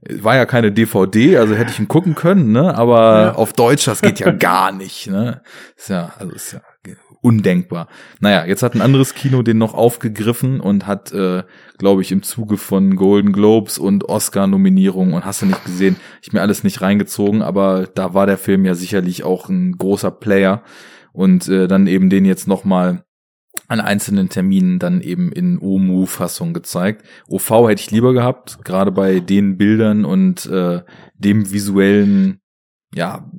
war 0.08 0.36
ja 0.36 0.46
keine 0.46 0.72
DVD, 0.72 1.36
also 1.36 1.54
hätte 1.54 1.72
ich 1.72 1.78
ihn 1.78 1.88
gucken 1.88 2.14
können, 2.14 2.52
ne? 2.52 2.74
Aber 2.74 3.20
Ja. 3.20 3.34
auf 3.34 3.52
Deutsch, 3.52 3.84
das 3.84 4.00
geht 4.00 4.18
ja 4.20 4.30
gar 4.32 4.72
nicht, 4.72 5.08
ne? 5.08 5.42
Ist 5.76 5.90
ja, 5.90 6.12
also 6.18 6.32
ist 6.32 6.52
ja 6.52 6.60
undenkbar. 7.22 7.88
Naja, 8.20 8.46
jetzt 8.46 8.62
hat 8.62 8.74
ein 8.74 8.80
anderes 8.80 9.12
Kino 9.14 9.42
den 9.42 9.58
noch 9.58 9.74
aufgegriffen 9.74 10.58
und 10.58 10.86
hat, 10.86 11.12
äh, 11.12 11.42
glaube 11.76 12.00
ich, 12.00 12.12
im 12.12 12.22
Zuge 12.22 12.56
von 12.56 12.96
Golden 12.96 13.32
Globes 13.32 13.76
und 13.76 14.08
Oscar-Nominierungen 14.08 15.12
und 15.12 15.26
hast 15.26 15.42
du 15.42 15.46
nicht 15.46 15.62
gesehen, 15.64 15.96
ich 16.22 16.32
mir 16.32 16.40
alles 16.40 16.64
nicht 16.64 16.80
reingezogen, 16.80 17.42
aber 17.42 17.86
da 17.94 18.14
war 18.14 18.24
der 18.26 18.38
Film 18.38 18.64
ja 18.64 18.74
sicherlich 18.74 19.22
auch 19.22 19.50
ein 19.50 19.72
großer 19.76 20.10
Player 20.10 20.62
und 21.12 21.46
äh, 21.48 21.68
dann 21.68 21.86
eben 21.86 22.08
den 22.08 22.24
jetzt 22.24 22.48
noch 22.48 22.64
mal 22.64 23.04
an 23.70 23.80
einzelnen 23.80 24.28
Terminen 24.28 24.80
dann 24.80 25.00
eben 25.00 25.30
in 25.30 25.56
OMU-Fassung 25.60 26.52
gezeigt. 26.52 27.06
OV 27.28 27.68
hätte 27.68 27.80
ich 27.80 27.92
lieber 27.92 28.12
gehabt, 28.12 28.64
gerade 28.64 28.90
bei 28.90 29.20
den 29.20 29.56
Bildern 29.58 30.04
und 30.04 30.44
äh, 30.46 30.82
dem 31.14 31.52
visuellen, 31.52 32.40
ja, 32.92 33.30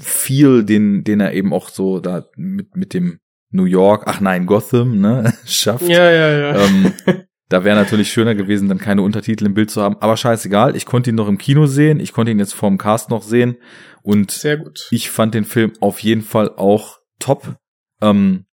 viel, 0.00 0.62
den, 0.62 1.02
den 1.02 1.18
er 1.18 1.32
eben 1.32 1.52
auch 1.52 1.68
so 1.68 1.98
da 1.98 2.26
mit, 2.36 2.76
mit 2.76 2.94
dem 2.94 3.18
New 3.50 3.64
York, 3.64 4.04
ach 4.06 4.20
nein, 4.20 4.46
Gotham, 4.46 5.00
ne, 5.00 5.32
schafft. 5.44 5.88
Ja, 5.88 6.08
ja, 6.12 6.30
ja. 6.30 6.64
Ähm, 6.64 6.92
da 7.48 7.64
wäre 7.64 7.76
natürlich 7.76 8.12
schöner 8.12 8.36
gewesen, 8.36 8.68
dann 8.68 8.78
keine 8.78 9.02
Untertitel 9.02 9.46
im 9.46 9.54
Bild 9.54 9.68
zu 9.68 9.82
haben. 9.82 9.96
Aber 9.98 10.16
scheißegal, 10.16 10.76
ich 10.76 10.86
konnte 10.86 11.10
ihn 11.10 11.16
noch 11.16 11.28
im 11.28 11.38
Kino 11.38 11.66
sehen, 11.66 11.98
ich 11.98 12.12
konnte 12.12 12.30
ihn 12.30 12.38
jetzt 12.38 12.54
vorm 12.54 12.78
Cast 12.78 13.10
noch 13.10 13.22
sehen 13.22 13.56
und 14.02 14.30
Sehr 14.30 14.58
gut. 14.58 14.86
ich 14.92 15.10
fand 15.10 15.34
den 15.34 15.44
Film 15.44 15.72
auf 15.80 15.98
jeden 15.98 16.22
Fall 16.22 16.50
auch 16.50 16.98
top. 17.18 17.56
Ähm, 18.00 18.44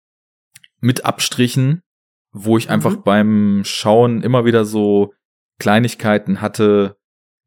mit 0.82 1.04
Abstrichen, 1.06 1.80
wo 2.32 2.58
ich 2.58 2.68
einfach 2.68 2.96
Mhm. 2.96 3.02
beim 3.04 3.62
Schauen 3.64 4.22
immer 4.22 4.44
wieder 4.44 4.64
so 4.66 5.14
Kleinigkeiten 5.58 6.40
hatte, 6.42 6.96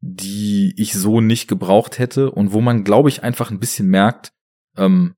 die 0.00 0.74
ich 0.76 0.94
so 0.94 1.20
nicht 1.20 1.48
gebraucht 1.48 1.98
hätte 1.98 2.30
und 2.30 2.52
wo 2.52 2.60
man, 2.60 2.82
glaube 2.84 3.08
ich, 3.08 3.22
einfach 3.22 3.50
ein 3.50 3.60
bisschen 3.60 3.88
merkt, 3.88 4.32
ähm, 4.76 5.14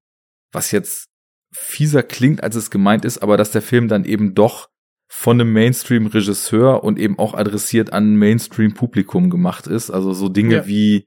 was 0.52 0.70
jetzt 0.72 1.06
fieser 1.52 2.02
klingt, 2.02 2.42
als 2.42 2.56
es 2.56 2.70
gemeint 2.70 3.04
ist, 3.04 3.18
aber 3.18 3.36
dass 3.36 3.50
der 3.50 3.62
Film 3.62 3.88
dann 3.88 4.04
eben 4.04 4.34
doch 4.34 4.68
von 5.10 5.40
einem 5.40 5.52
Mainstream-Regisseur 5.52 6.84
und 6.84 6.98
eben 6.98 7.18
auch 7.18 7.34
adressiert 7.34 7.92
an 7.92 8.12
ein 8.12 8.16
Mainstream-Publikum 8.16 9.30
gemacht 9.30 9.66
ist. 9.66 9.90
Also 9.90 10.12
so 10.12 10.28
Dinge 10.28 10.54
Ja. 10.56 10.66
wie 10.66 11.06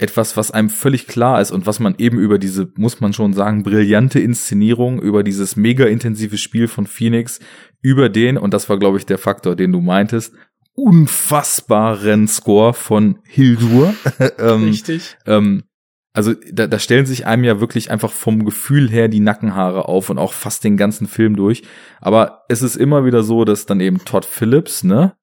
etwas, 0.00 0.36
was 0.36 0.50
einem 0.50 0.70
völlig 0.70 1.06
klar 1.06 1.40
ist 1.40 1.50
und 1.50 1.66
was 1.66 1.78
man 1.78 1.94
eben 1.98 2.18
über 2.18 2.38
diese, 2.38 2.72
muss 2.76 3.00
man 3.00 3.12
schon 3.12 3.34
sagen, 3.34 3.62
brillante 3.62 4.18
Inszenierung, 4.18 5.00
über 5.00 5.22
dieses 5.22 5.56
mega 5.56 5.84
intensive 5.84 6.38
Spiel 6.38 6.68
von 6.68 6.86
Phoenix, 6.86 7.38
über 7.82 8.08
den, 8.08 8.38
und 8.38 8.54
das 8.54 8.68
war, 8.68 8.78
glaube 8.78 8.96
ich, 8.96 9.04
der 9.04 9.18
Faktor, 9.18 9.56
den 9.56 9.72
du 9.72 9.80
meintest, 9.80 10.34
unfassbaren 10.74 12.28
Score 12.28 12.72
von 12.72 13.18
Hildur. 13.24 13.94
ähm, 14.38 14.64
Richtig. 14.64 15.18
ähm, 15.26 15.64
also 16.12 16.32
da, 16.50 16.66
da 16.66 16.78
stellen 16.78 17.06
sich 17.06 17.26
einem 17.26 17.44
ja 17.44 17.60
wirklich 17.60 17.90
einfach 17.90 18.10
vom 18.10 18.44
Gefühl 18.44 18.88
her 18.90 19.08
die 19.08 19.20
Nackenhaare 19.20 19.86
auf 19.86 20.08
und 20.08 20.18
auch 20.18 20.32
fast 20.32 20.64
den 20.64 20.76
ganzen 20.78 21.06
Film 21.06 21.36
durch. 21.36 21.62
Aber 22.00 22.44
es 22.48 22.62
ist 22.62 22.76
immer 22.76 23.04
wieder 23.04 23.22
so, 23.22 23.44
dass 23.44 23.66
dann 23.66 23.80
eben 23.80 24.04
Todd 24.04 24.24
Phillips, 24.24 24.82
ne, 24.82 25.14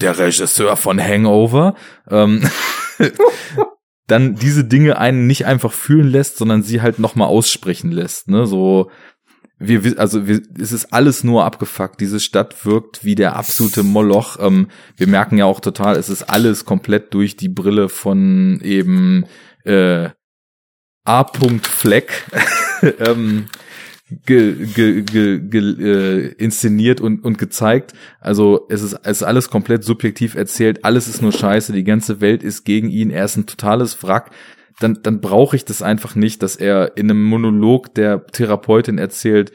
der 0.00 0.18
Regisseur 0.18 0.76
von 0.76 1.00
Hangover, 1.00 1.74
ähm, 2.08 2.42
dann 4.12 4.36
diese 4.36 4.64
Dinge 4.64 4.98
einen 4.98 5.26
nicht 5.26 5.46
einfach 5.46 5.72
fühlen 5.72 6.08
lässt, 6.08 6.36
sondern 6.36 6.62
sie 6.62 6.80
halt 6.82 6.98
nochmal 6.98 7.28
aussprechen 7.28 7.90
lässt, 7.90 8.28
ne, 8.28 8.46
so 8.46 8.90
wir, 9.58 9.84
wi- 9.84 9.96
also 9.96 10.26
wir, 10.26 10.40
es 10.60 10.72
ist 10.72 10.92
alles 10.92 11.22
nur 11.22 11.44
abgefuckt. 11.44 12.00
Diese 12.00 12.18
Stadt 12.18 12.66
wirkt 12.66 13.04
wie 13.04 13.14
der 13.14 13.36
absolute 13.36 13.84
Moloch. 13.84 14.36
Ähm, 14.40 14.66
wir 14.96 15.06
merken 15.06 15.38
ja 15.38 15.44
auch 15.44 15.60
total, 15.60 15.94
es 15.96 16.08
ist 16.08 16.24
alles 16.24 16.64
komplett 16.64 17.14
durch 17.14 17.36
die 17.36 17.48
Brille 17.48 17.88
von 17.88 18.60
eben 18.60 19.24
äh, 19.64 20.08
A. 21.04 21.24
Fleck 21.62 22.24
ähm, 22.98 23.46
ge, 24.24 24.66
ge, 24.66 25.02
ge, 25.02 25.40
ge, 25.40 25.60
äh, 25.60 26.26
inszeniert 26.38 27.00
und, 27.00 27.24
und 27.24 27.38
gezeigt. 27.38 27.92
Also 28.20 28.66
es 28.68 28.82
ist, 28.82 28.94
es 29.02 29.18
ist 29.18 29.22
alles 29.22 29.50
komplett 29.50 29.84
subjektiv 29.84 30.34
erzählt. 30.34 30.84
Alles 30.84 31.08
ist 31.08 31.22
nur 31.22 31.32
Scheiße. 31.32 31.72
Die 31.72 31.84
ganze 31.84 32.20
Welt 32.20 32.42
ist 32.42 32.64
gegen 32.64 32.90
ihn. 32.90 33.10
Er 33.10 33.24
ist 33.24 33.36
ein 33.36 33.46
totales 33.46 34.02
Wrack 34.02 34.30
dann, 34.80 34.98
dann 35.02 35.20
brauche 35.20 35.56
ich 35.56 35.64
das 35.64 35.82
einfach 35.82 36.14
nicht, 36.14 36.42
dass 36.42 36.56
er 36.56 36.96
in 36.96 37.10
einem 37.10 37.22
Monolog 37.22 37.94
der 37.94 38.26
Therapeutin 38.26 38.98
erzählt, 38.98 39.52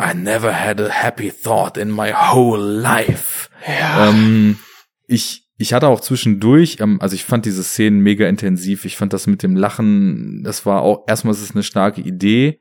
I 0.00 0.14
never 0.14 0.52
had 0.52 0.80
a 0.80 0.88
happy 0.88 1.30
thought 1.30 1.76
in 1.76 1.90
my 1.94 2.12
whole 2.12 2.62
life. 2.62 3.50
Ja. 3.66 4.08
Ähm, 4.08 4.58
ich, 5.06 5.46
ich 5.58 5.74
hatte 5.74 5.88
auch 5.88 6.00
zwischendurch, 6.00 6.78
ähm, 6.80 7.00
also 7.02 7.14
ich 7.14 7.24
fand 7.24 7.44
diese 7.44 7.62
Szenen 7.62 8.00
mega 8.00 8.26
intensiv. 8.26 8.86
Ich 8.86 8.96
fand 8.96 9.12
das 9.12 9.26
mit 9.26 9.42
dem 9.42 9.56
Lachen, 9.56 10.42
das 10.42 10.64
war 10.64 10.82
auch, 10.82 11.04
erstmal 11.06 11.34
ist 11.34 11.42
es 11.42 11.52
eine 11.54 11.62
starke 11.62 12.00
Idee. 12.00 12.60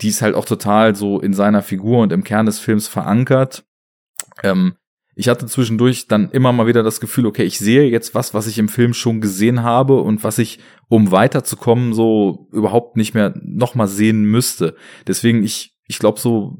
Die 0.00 0.08
ist 0.08 0.22
halt 0.22 0.34
auch 0.34 0.44
total 0.44 0.94
so 0.94 1.20
in 1.20 1.34
seiner 1.34 1.62
Figur 1.62 2.00
und 2.00 2.12
im 2.12 2.24
Kern 2.24 2.46
des 2.46 2.58
Films 2.58 2.88
verankert. 2.88 3.64
Ähm, 4.42 4.74
ich 5.16 5.28
hatte 5.28 5.46
zwischendurch 5.46 6.08
dann 6.08 6.30
immer 6.30 6.52
mal 6.52 6.66
wieder 6.66 6.82
das 6.82 7.00
Gefühl, 7.00 7.26
okay, 7.26 7.44
ich 7.44 7.58
sehe 7.58 7.88
jetzt 7.88 8.14
was, 8.14 8.34
was 8.34 8.48
ich 8.48 8.58
im 8.58 8.68
Film 8.68 8.94
schon 8.94 9.20
gesehen 9.20 9.62
habe 9.62 10.00
und 10.00 10.24
was 10.24 10.38
ich, 10.38 10.58
um 10.88 11.12
weiterzukommen, 11.12 11.94
so 11.94 12.48
überhaupt 12.52 12.96
nicht 12.96 13.14
mehr 13.14 13.32
nochmal 13.42 13.86
sehen 13.86 14.24
müsste. 14.24 14.74
Deswegen, 15.06 15.44
ich, 15.44 15.76
ich 15.86 16.00
glaube, 16.00 16.18
so 16.18 16.58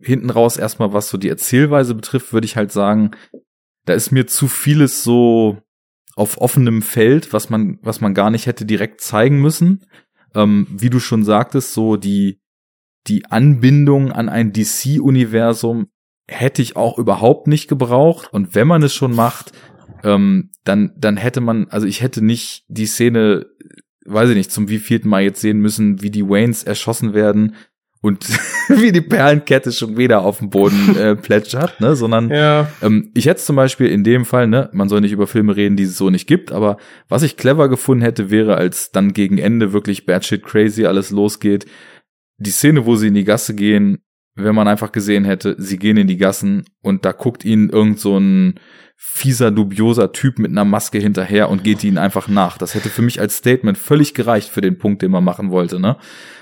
hinten 0.00 0.30
raus 0.30 0.56
erstmal, 0.56 0.92
was 0.92 1.10
so 1.10 1.18
die 1.18 1.28
Erzählweise 1.28 1.94
betrifft, 1.94 2.32
würde 2.32 2.46
ich 2.46 2.56
halt 2.56 2.72
sagen, 2.72 3.10
da 3.84 3.92
ist 3.92 4.10
mir 4.10 4.26
zu 4.26 4.48
vieles 4.48 5.04
so 5.04 5.58
auf 6.16 6.38
offenem 6.38 6.82
Feld, 6.82 7.32
was 7.32 7.50
man, 7.50 7.78
was 7.82 8.00
man 8.00 8.14
gar 8.14 8.30
nicht 8.30 8.46
hätte 8.46 8.64
direkt 8.64 9.00
zeigen 9.00 9.40
müssen. 9.40 9.84
ähm, 10.34 10.66
wie 10.70 10.90
du 10.90 10.98
schon 10.98 11.24
sagtest, 11.24 11.74
so 11.74 11.96
die, 11.96 12.40
die 13.08 13.26
Anbindung 13.26 14.12
an 14.12 14.28
ein 14.28 14.52
DC-Universum 14.52 15.88
hätte 16.28 16.62
ich 16.62 16.76
auch 16.76 16.98
überhaupt 16.98 17.46
nicht 17.48 17.68
gebraucht. 17.68 18.32
Und 18.32 18.54
wenn 18.54 18.66
man 18.68 18.82
es 18.82 18.94
schon 18.94 19.14
macht, 19.14 19.52
ähm, 20.04 20.50
dann, 20.64 20.92
dann 20.96 21.16
hätte 21.16 21.40
man, 21.40 21.66
also 21.70 21.86
ich 21.86 22.02
hätte 22.02 22.24
nicht 22.24 22.64
die 22.68 22.86
Szene, 22.86 23.46
weiß 24.06 24.30
ich 24.30 24.36
nicht, 24.36 24.52
zum 24.52 24.68
wievielten 24.68 25.10
Mal 25.10 25.22
jetzt 25.22 25.40
sehen 25.40 25.58
müssen, 25.58 26.00
wie 26.02 26.10
die 26.10 26.28
Waynes 26.28 26.62
erschossen 26.64 27.12
werden 27.14 27.54
und 28.00 28.26
wie 28.68 28.90
die 28.92 29.00
Perlenkette 29.00 29.70
schon 29.72 29.96
wieder 29.96 30.22
auf 30.22 30.38
dem 30.38 30.50
Boden 30.50 30.96
äh, 30.98 31.14
plätschert, 31.16 31.80
ne, 31.80 31.94
sondern 31.94 32.30
Ja. 32.30 32.68
ähm, 32.82 33.10
ich 33.14 33.26
hätte 33.26 33.42
zum 33.42 33.54
Beispiel 33.56 33.88
in 33.88 34.02
dem 34.02 34.24
Fall, 34.24 34.46
ne, 34.48 34.70
man 34.72 34.88
soll 34.88 35.00
nicht 35.02 35.12
über 35.12 35.26
Filme 35.26 35.54
reden, 35.54 35.76
die 35.76 35.84
es 35.84 35.96
so 35.98 36.10
nicht 36.10 36.26
gibt, 36.26 36.50
aber 36.50 36.78
was 37.08 37.22
ich 37.22 37.36
clever 37.36 37.68
gefunden 37.68 38.02
hätte, 38.02 38.30
wäre, 38.30 38.56
als 38.56 38.90
dann 38.90 39.12
gegen 39.12 39.38
Ende 39.38 39.72
wirklich 39.72 40.06
batshit 40.06 40.44
crazy 40.44 40.86
alles 40.86 41.10
losgeht, 41.10 41.66
die 42.42 42.50
Szene, 42.50 42.86
wo 42.86 42.96
sie 42.96 43.08
in 43.08 43.14
die 43.14 43.24
Gasse 43.24 43.54
gehen, 43.54 43.98
wenn 44.34 44.54
man 44.54 44.68
einfach 44.68 44.92
gesehen 44.92 45.24
hätte, 45.24 45.56
sie 45.58 45.78
gehen 45.78 45.96
in 45.96 46.06
die 46.06 46.16
Gassen 46.16 46.64
und 46.82 47.04
da 47.04 47.12
guckt 47.12 47.44
ihnen 47.44 47.68
irgend 47.68 48.00
so 48.00 48.18
ein 48.18 48.58
fieser, 48.96 49.50
dubioser 49.50 50.12
Typ 50.12 50.38
mit 50.38 50.50
einer 50.50 50.64
Maske 50.64 50.98
hinterher 50.98 51.50
und 51.50 51.64
geht 51.64 51.84
ihnen 51.84 51.98
einfach 51.98 52.28
nach. 52.28 52.56
Das 52.56 52.74
hätte 52.74 52.88
für 52.88 53.02
mich 53.02 53.20
als 53.20 53.36
Statement 53.36 53.76
völlig 53.76 54.14
gereicht 54.14 54.48
für 54.48 54.60
den 54.60 54.78
Punkt, 54.78 55.02
den 55.02 55.10
man 55.10 55.24
machen 55.24 55.50
wollte, 55.50 55.80
ne? 55.80 55.96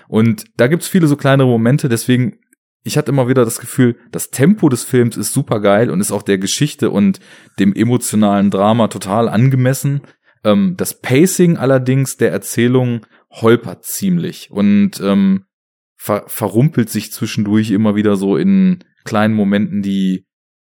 Und 0.09 0.45
da 0.57 0.67
gibt's 0.67 0.89
viele 0.89 1.07
so 1.07 1.17
kleinere 1.17 1.49
Momente, 1.49 1.89
deswegen 1.89 2.39
ich 2.83 2.97
hatte 2.97 3.13
immer 3.13 3.29
wieder 3.29 3.45
das 3.45 3.61
Gefühl, 3.61 3.97
das 4.11 4.31
Tempo 4.31 4.69
des 4.69 4.85
Films 4.85 5.17
ist 5.17 5.33
super 5.33 5.61
geil 5.61 5.91
und 5.91 6.01
ist 6.01 6.13
auch 6.13 6.23
der 6.23 6.39
Geschichte 6.39 6.91
und 6.91 7.21
dem 7.59 7.75
emotionalen 7.75 8.51
Drama 8.51 8.89
total 8.89 9.29
angemessen. 9.29 10.01
Ähm, 10.45 10.75
das 10.77 11.01
Pacing 11.01 11.59
allerdings 11.59 12.17
der 12.17 12.33
Erzählung 12.33 13.07
holpert 13.31 13.85
ziemlich 13.85 14.51
und 14.51 15.01
ähm, 15.01 15.45
ver 16.03 16.25
verrumpelt 16.29 16.89
sich 16.89 17.13
zwischendurch 17.13 17.71
immer 17.71 17.95
wieder 17.95 18.17
so 18.17 18.39
in 18.39 18.83
kleinen 19.05 19.35
Momenten, 19.35 19.83
die 19.83 20.25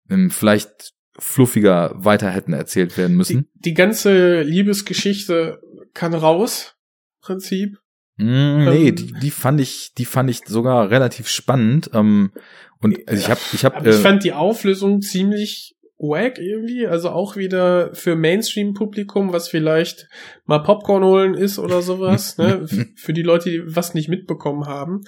ähm, 0.07 0.29
vielleicht 0.29 0.93
fluffiger 1.17 1.91
weiter 1.95 2.29
hätten 2.29 2.53
erzählt 2.53 2.97
werden 2.99 3.15
müssen. 3.15 3.49
Die, 3.55 3.71
die 3.71 3.73
ganze 3.73 4.43
Liebesgeschichte 4.43 5.59
kann 5.95 6.13
raus, 6.13 6.75
Prinzip. 7.19 7.79
Mm, 8.17 8.65
nee, 8.65 8.89
Ähm. 8.89 8.95
die, 8.95 9.13
die 9.13 9.31
fand 9.31 9.59
ich, 9.59 9.93
die 9.97 10.05
fand 10.05 10.29
ich 10.29 10.41
sogar 10.45 10.91
relativ 10.91 11.27
spannend. 11.27 11.89
Ähm, 11.95 12.31
und 12.79 12.95
also 13.07 13.19
ich 13.19 13.29
habe, 13.31 13.41
ich 13.53 13.65
habe, 13.65 13.89
ich 13.89 13.95
äh, 13.95 13.99
fand 13.99 14.23
die 14.23 14.33
Auflösung 14.33 15.01
ziemlich 15.01 15.75
wack 16.03 16.37
irgendwie. 16.37 16.85
Also 16.85 17.09
auch 17.09 17.35
wieder 17.35 17.93
für 17.95 18.15
Mainstream-Publikum, 18.15 19.33
was 19.33 19.47
vielleicht 19.47 20.07
mal 20.45 20.59
Popcorn 20.59 21.03
holen 21.03 21.33
ist 21.33 21.57
oder 21.57 21.81
sowas. 21.81 22.37
ne? 22.37 22.67
Für 22.95 23.13
die 23.13 23.21
Leute, 23.23 23.49
die 23.49 23.75
was 23.75 23.93
nicht 23.93 24.09
mitbekommen 24.09 24.65
haben. 24.65 25.01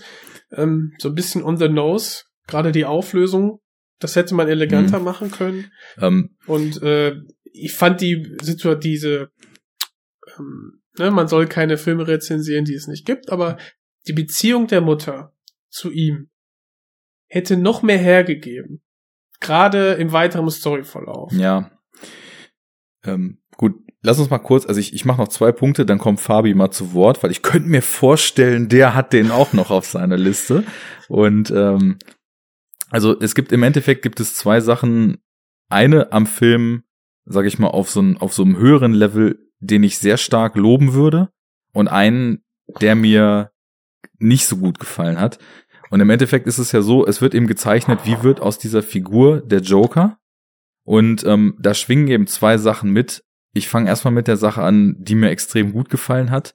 Ähm, 0.51 0.93
so 0.97 1.09
ein 1.09 1.15
bisschen 1.15 1.43
on 1.43 1.57
the 1.57 1.69
nose. 1.69 2.23
Gerade 2.47 2.71
die 2.71 2.85
Auflösung. 2.85 3.59
Das 3.99 4.15
hätte 4.15 4.35
man 4.35 4.47
eleganter 4.47 4.99
machen 4.99 5.31
können. 5.31 5.71
ähm, 6.01 6.35
Und 6.47 6.81
äh, 6.81 7.15
ich 7.51 7.73
fand 7.73 8.01
die 8.01 8.35
Situation, 8.41 8.79
diese, 8.81 9.29
ähm, 10.37 10.81
ne, 10.97 11.11
man 11.11 11.27
soll 11.27 11.47
keine 11.47 11.77
Filme 11.77 12.07
rezensieren, 12.07 12.65
die 12.65 12.73
es 12.73 12.87
nicht 12.87 13.05
gibt, 13.05 13.29
aber 13.29 13.57
die 14.07 14.13
Beziehung 14.13 14.67
der 14.67 14.81
Mutter 14.81 15.33
zu 15.69 15.91
ihm 15.91 16.29
hätte 17.27 17.57
noch 17.57 17.83
mehr 17.83 17.97
hergegeben. 17.97 18.81
Gerade 19.39 19.93
im 19.93 20.11
weiteren 20.11 20.49
Storyverlauf. 20.49 21.31
ja. 21.33 21.71
Ähm, 23.03 23.37
gut, 23.57 23.75
lass 24.01 24.19
uns 24.19 24.29
mal 24.29 24.39
kurz, 24.39 24.65
also 24.65 24.79
ich, 24.79 24.93
ich 24.93 25.05
mache 25.05 25.21
noch 25.21 25.27
zwei 25.27 25.51
Punkte, 25.51 25.85
dann 25.85 25.99
kommt 25.99 26.19
Fabi 26.19 26.53
mal 26.53 26.71
zu 26.71 26.93
Wort, 26.93 27.21
weil 27.21 27.31
ich 27.31 27.43
könnte 27.43 27.69
mir 27.69 27.81
vorstellen, 27.81 28.67
der 28.67 28.95
hat 28.95 29.13
den 29.13 29.31
auch 29.31 29.53
noch 29.53 29.69
auf 29.69 29.85
seiner 29.85 30.17
Liste. 30.17 30.63
Und 31.07 31.51
ähm, 31.51 31.99
also 32.89 33.19
es 33.19 33.35
gibt 33.35 33.51
im 33.51 33.63
Endeffekt 33.63 34.01
gibt 34.01 34.19
es 34.19 34.33
zwei 34.33 34.59
Sachen. 34.59 35.17
Eine 35.69 36.11
am 36.11 36.27
Film, 36.27 36.83
sage 37.25 37.47
ich 37.47 37.59
mal, 37.59 37.67
auf 37.67 37.89
so, 37.89 38.01
ein, 38.01 38.17
auf 38.17 38.33
so 38.33 38.43
einem 38.43 38.57
höheren 38.57 38.93
Level, 38.93 39.39
den 39.59 39.83
ich 39.83 39.97
sehr 39.97 40.17
stark 40.17 40.55
loben 40.55 40.93
würde. 40.93 41.29
Und 41.73 41.87
einen, 41.87 42.43
der 42.79 42.95
mir 42.95 43.51
nicht 44.19 44.45
so 44.45 44.57
gut 44.57 44.79
gefallen 44.79 45.19
hat. 45.19 45.39
Und 45.95 46.01
im 46.01 46.09
Endeffekt 46.09 46.45
ist 46.45 46.57
es 46.57 46.73
ja 46.73 46.81
so, 46.81 47.07
es 47.07 47.21
wird 47.21 47.33
eben 47.33 47.47
gezeichnet, 47.47 48.01
wie 48.03 48.21
wird 48.21 48.41
aus 48.41 48.59
dieser 48.59 48.83
Figur 48.83 49.39
der 49.39 49.61
Joker. 49.61 50.19
Und 50.83 51.23
ähm, 51.23 51.55
da 51.57 51.73
schwingen 51.73 52.09
eben 52.09 52.27
zwei 52.27 52.57
Sachen 52.57 52.89
mit. 52.89 53.23
Ich 53.53 53.69
fange 53.69 53.87
erstmal 53.87 54.13
mit 54.13 54.27
der 54.27 54.35
Sache 54.35 54.61
an, 54.61 54.97
die 54.99 55.15
mir 55.15 55.29
extrem 55.29 55.71
gut 55.71 55.89
gefallen 55.89 56.31
hat. 56.31 56.53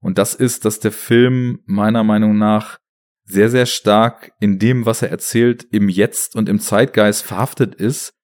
Und 0.00 0.18
das 0.18 0.36
ist, 0.36 0.64
dass 0.64 0.78
der 0.78 0.92
Film 0.92 1.58
meiner 1.66 2.04
Meinung 2.04 2.38
nach 2.38 2.78
sehr, 3.24 3.50
sehr 3.50 3.66
stark 3.66 4.30
in 4.38 4.60
dem, 4.60 4.86
was 4.86 5.02
er 5.02 5.10
erzählt, 5.10 5.66
im 5.72 5.88
Jetzt 5.88 6.36
und 6.36 6.48
im 6.48 6.60
Zeitgeist 6.60 7.24
verhaftet 7.24 7.74
ist 7.74 8.14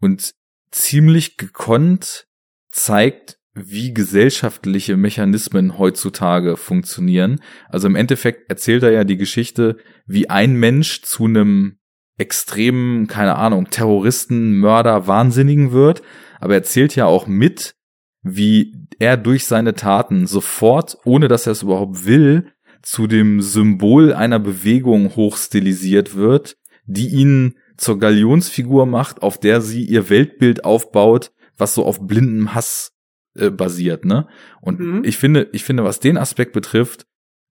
und 0.00 0.32
ziemlich 0.70 1.36
gekonnt 1.36 2.26
zeigt, 2.70 3.38
wie 3.56 3.94
gesellschaftliche 3.94 4.98
Mechanismen 4.98 5.78
heutzutage 5.78 6.58
funktionieren. 6.58 7.40
Also 7.68 7.88
im 7.88 7.96
Endeffekt 7.96 8.50
erzählt 8.50 8.82
er 8.82 8.90
ja 8.90 9.04
die 9.04 9.16
Geschichte, 9.16 9.78
wie 10.06 10.28
ein 10.28 10.54
Mensch 10.54 11.02
zu 11.02 11.24
einem 11.24 11.78
extremen, 12.18 13.06
keine 13.06 13.36
Ahnung, 13.36 13.70
Terroristen, 13.70 14.58
Mörder, 14.58 15.06
Wahnsinnigen 15.06 15.72
wird, 15.72 16.02
aber 16.38 16.52
er 16.54 16.60
erzählt 16.60 16.94
ja 16.96 17.06
auch 17.06 17.26
mit, 17.26 17.74
wie 18.22 18.74
er 18.98 19.16
durch 19.16 19.46
seine 19.46 19.74
Taten 19.74 20.26
sofort, 20.26 20.98
ohne 21.04 21.28
dass 21.28 21.46
er 21.46 21.52
es 21.52 21.62
überhaupt 21.62 22.04
will, 22.04 22.52
zu 22.82 23.06
dem 23.06 23.40
Symbol 23.40 24.12
einer 24.12 24.38
Bewegung 24.38 25.16
hochstilisiert 25.16 26.14
wird, 26.14 26.56
die 26.84 27.08
ihn 27.08 27.54
zur 27.78 27.98
Galionsfigur 27.98 28.86
macht, 28.86 29.22
auf 29.22 29.38
der 29.40 29.60
sie 29.60 29.84
ihr 29.84 30.10
Weltbild 30.10 30.64
aufbaut, 30.64 31.32
was 31.56 31.74
so 31.74 31.84
auf 31.84 32.06
blindem 32.06 32.54
Hass 32.54 32.95
äh, 33.38 33.50
basiert, 33.50 34.04
ne? 34.04 34.26
Und 34.60 34.80
Mhm. 34.80 35.02
ich 35.04 35.16
finde, 35.16 35.48
ich 35.52 35.64
finde, 35.64 35.84
was 35.84 36.00
den 36.00 36.16
Aspekt 36.18 36.52
betrifft, 36.52 37.06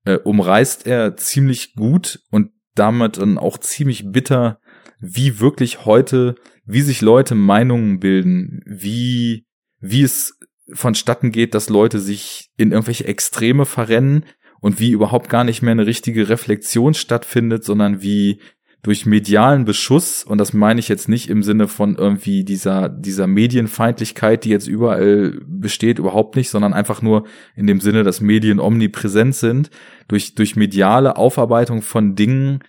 äh, 0.05 0.17
umreißt 0.17 0.85
er 0.88 1.15
ziemlich 1.17 1.73
gut 1.75 2.19
und 2.31 2.51
damit 2.75 3.17
dann 3.17 3.38
auch 3.38 3.57
ziemlich 3.57 4.11
bitter, 4.11 4.59
wie 4.99 5.39
wirklich 5.39 5.85
heute, 5.85 6.35
wie 6.65 6.81
sich 6.81 7.01
Leute 7.01 7.35
Meinungen 7.35 7.99
bilden, 7.99 8.61
wie, 8.65 9.45
wie 9.80 10.03
es 10.03 10.38
vonstatten 10.73 11.31
geht, 11.31 11.53
dass 11.53 11.69
Leute 11.69 11.99
sich 11.99 12.49
in 12.57 12.72
irgendwelche 12.72 13.05
Extreme 13.05 13.65
verrennen 13.65 14.25
und 14.61 14.80
wie 14.80 14.91
überhaupt 14.91 15.30
gar 15.30 15.43
nicht 15.43 15.61
mehr 15.61 15.73
eine 15.73 15.85
richtige 15.85 16.27
Reflexion 16.27 16.93
stattfindet, 16.93 17.64
sondern 17.64 18.01
wie 18.01 18.41
durch 18.85 19.07
medialen 19.07 19.65
Beschuss, 19.65 20.23
und 20.23 20.38
das 20.38 20.53
meine 20.53 20.80
ich 20.80 20.89
jetzt 20.89 21.09
nicht 21.09 21.27
im 21.27 21.41
Sinne 21.41 21.67
von 21.67 21.95
irgendwie 21.95 22.43
dieser, 22.43 22.88
dieser 22.88 23.25
Medienfeindlichkeit, 23.25 24.45
die 24.45 24.51
jetzt 24.51 24.67
überall 24.67 25.41
besteht, 25.47 25.97
überhaupt 25.97 26.35
nicht, 26.35 26.51
sondern 26.51 26.72
einfach 26.72 27.01
nur 27.01 27.25
in 27.55 27.65
dem 27.65 27.81
Sinne, 27.81 28.03
dass 28.03 28.22
Medien 28.22 28.59
omnipräsent 28.59 29.33
sind, 29.33 29.72
durch, 30.07 30.35
durch 30.35 30.55
mediale 30.55 31.17
Aufarbeitung 31.17 31.81
von 31.81 32.14
Dingen, 32.14 32.59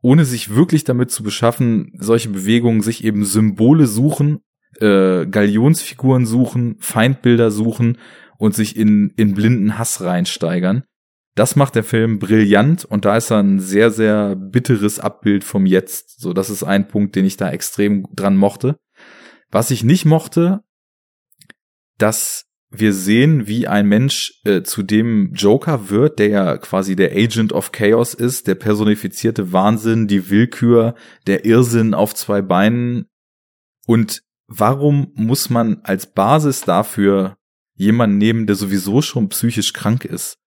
ohne 0.00 0.24
sich 0.24 0.54
wirklich 0.54 0.84
damit 0.84 1.10
zu 1.10 1.24
beschaffen, 1.24 1.90
solche 1.98 2.28
Bewegungen 2.28 2.80
sich 2.80 3.02
eben 3.02 3.24
Symbole 3.24 3.88
suchen, 3.88 4.42
äh, 4.78 5.26
Galionsfiguren 5.26 6.24
suchen, 6.24 6.76
Feindbilder 6.78 7.50
suchen 7.50 7.98
und 8.38 8.54
sich 8.54 8.76
in, 8.76 9.12
in 9.16 9.34
blinden 9.34 9.76
Hass 9.76 10.00
reinsteigern. 10.00 10.84
Das 11.34 11.56
macht 11.56 11.74
der 11.74 11.84
Film 11.84 12.20
brillant 12.20 12.84
und 12.84 13.04
da 13.04 13.16
ist 13.16 13.30
er 13.30 13.38
ein 13.38 13.58
sehr, 13.58 13.90
sehr 13.90 14.36
bitteres 14.36 15.00
Abbild 15.00 15.42
vom 15.42 15.66
Jetzt. 15.66 16.20
So, 16.20 16.32
das 16.32 16.48
ist 16.48 16.62
ein 16.62 16.86
Punkt, 16.86 17.16
den 17.16 17.24
ich 17.24 17.36
da 17.36 17.50
extrem 17.50 18.06
dran 18.14 18.36
mochte. 18.36 18.76
Was 19.50 19.72
ich 19.72 19.82
nicht 19.82 20.04
mochte, 20.04 20.60
dass 21.98 22.46
wir 22.70 22.92
sehen, 22.92 23.46
wie 23.46 23.68
ein 23.68 23.86
Mensch 23.86 24.40
äh, 24.44 24.62
zu 24.62 24.82
dem 24.82 25.32
Joker 25.32 25.90
wird, 25.90 26.18
der 26.18 26.28
ja 26.28 26.56
quasi 26.58 26.96
der 26.96 27.12
Agent 27.12 27.52
of 27.52 27.72
Chaos 27.72 28.14
ist, 28.14 28.46
der 28.46 28.56
personifizierte 28.56 29.52
Wahnsinn, 29.52 30.08
die 30.08 30.30
Willkür, 30.30 30.94
der 31.26 31.44
Irrsinn 31.44 31.94
auf 31.94 32.14
zwei 32.14 32.42
Beinen. 32.42 33.06
Und 33.86 34.22
warum 34.46 35.12
muss 35.14 35.50
man 35.50 35.80
als 35.84 36.12
Basis 36.12 36.62
dafür 36.62 37.36
jemanden 37.74 38.18
nehmen, 38.18 38.46
der 38.46 38.56
sowieso 38.56 39.02
schon 39.02 39.28
psychisch 39.28 39.72
krank 39.72 40.04
ist? 40.04 40.38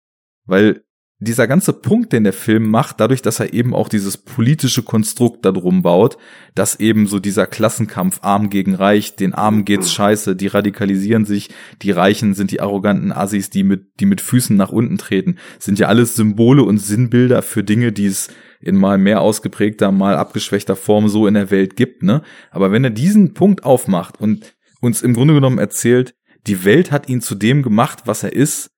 Weil 0.47 0.81
dieser 1.19 1.47
ganze 1.47 1.73
Punkt, 1.73 2.13
den 2.13 2.25
der 2.25 2.33
Film 2.33 2.69
macht, 2.69 2.99
dadurch, 2.99 3.23
dass 3.23 3.39
er 3.39 3.51
eben 3.51 3.73
auch 3.73 3.89
dieses 3.89 4.17
politische 4.17 4.83
Konstrukt 4.83 5.45
darum 5.45 5.81
baut, 5.81 6.17
dass 6.53 6.79
eben 6.79 7.07
so 7.07 7.19
dieser 7.19 7.47
Klassenkampf 7.47 8.19
arm 8.21 8.51
gegen 8.51 8.75
reich, 8.75 9.15
den 9.15 9.33
Armen 9.33 9.65
geht's 9.65 9.91
scheiße, 9.91 10.35
die 10.35 10.45
radikalisieren 10.45 11.25
sich, 11.25 11.49
die 11.81 11.89
Reichen 11.89 12.35
sind 12.35 12.51
die 12.51 12.61
arroganten 12.61 13.11
Assis, 13.11 13.49
die 13.49 13.63
mit, 13.63 13.99
die 13.99 14.05
mit 14.05 14.21
Füßen 14.21 14.55
nach 14.55 14.71
unten 14.71 14.99
treten, 14.99 15.37
sind 15.57 15.79
ja 15.79 15.87
alles 15.87 16.15
Symbole 16.15 16.61
und 16.63 16.77
Sinnbilder 16.77 17.41
für 17.41 17.63
Dinge, 17.63 17.91
die 17.91 18.05
es 18.05 18.29
in 18.61 18.75
mal 18.75 18.99
mehr 18.99 19.21
ausgeprägter, 19.21 19.91
mal 19.91 20.15
abgeschwächter 20.15 20.75
Form 20.75 21.09
so 21.09 21.25
in 21.25 21.33
der 21.33 21.49
Welt 21.49 21.75
gibt, 21.75 22.03
ne? 22.03 22.21
Aber 22.51 22.71
wenn 22.71 22.83
er 22.83 22.89
diesen 22.91 23.33
Punkt 23.33 23.63
aufmacht 23.63 24.21
und 24.21 24.55
uns 24.81 25.01
im 25.01 25.13
Grunde 25.13 25.33
genommen 25.33 25.57
erzählt, 25.57 26.15
die 26.45 26.63
Welt 26.63 26.91
hat 26.91 27.09
ihn 27.09 27.21
zu 27.21 27.33
dem 27.33 27.63
gemacht, 27.63 28.03
was 28.05 28.23
er 28.23 28.33
ist, 28.33 28.69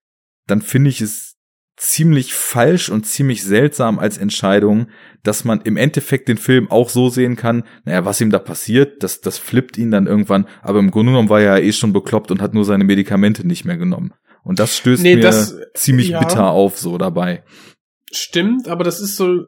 dann 0.48 0.62
finde 0.62 0.90
ich 0.90 1.02
es 1.02 1.29
ziemlich 1.80 2.34
falsch 2.34 2.90
und 2.90 3.06
ziemlich 3.06 3.44
seltsam 3.44 4.00
als 4.00 4.18
Entscheidung, 4.18 4.90
dass 5.24 5.46
man 5.46 5.62
im 5.62 5.78
Endeffekt 5.78 6.28
den 6.28 6.38
Film 6.38 6.70
auch 6.70 6.90
so 6.90 7.10
sehen 7.10 7.38
kann, 7.38 7.64
naja, 7.86 8.04
was 8.04 8.20
ihm 8.20 8.30
da 8.32 8.40
passiert, 8.40 9.02
das, 9.02 9.22
das 9.22 9.38
flippt 9.38 9.78
ihn 9.78 9.90
dann 9.90 10.06
irgendwann, 10.06 10.46
aber 10.62 10.80
im 10.80 10.92
Grunde 10.92 11.14
genommen 11.14 11.30
war 11.30 11.40
er 11.42 11.58
ja 11.60 11.64
eh 11.66 11.72
schon 11.72 11.94
bekloppt 11.94 12.32
und 12.32 12.42
hat 12.42 12.54
nur 12.54 12.66
seine 12.66 12.84
Medikamente 12.84 13.48
nicht 13.48 13.64
mehr 13.64 13.78
genommen. 13.78 14.14
Und 14.44 14.60
das 14.60 14.78
stößt 14.78 15.02
Nee, 15.04 15.16
mir 15.16 15.22
das- 15.22 15.56
ziemlich 15.74 16.10
ja. 16.10 16.20
bitter 16.20 16.50
auf 16.50 16.78
so 16.78 16.98
dabei. 16.98 17.44
Stimmt, 18.12 18.68
aber 18.68 18.84
das 18.84 19.00
ist 19.00 19.16
so, 19.16 19.46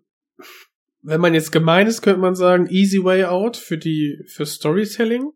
wenn 1.01 1.19
man 1.19 1.33
jetzt 1.33 1.51
gemein 1.51 1.87
ist, 1.87 2.01
könnte 2.01 2.21
man 2.21 2.35
sagen, 2.35 2.67
easy 2.69 3.03
way 3.03 3.25
out 3.25 3.57
für 3.57 3.77
die, 3.77 4.23
für 4.27 4.45
Storytelling. 4.45 5.31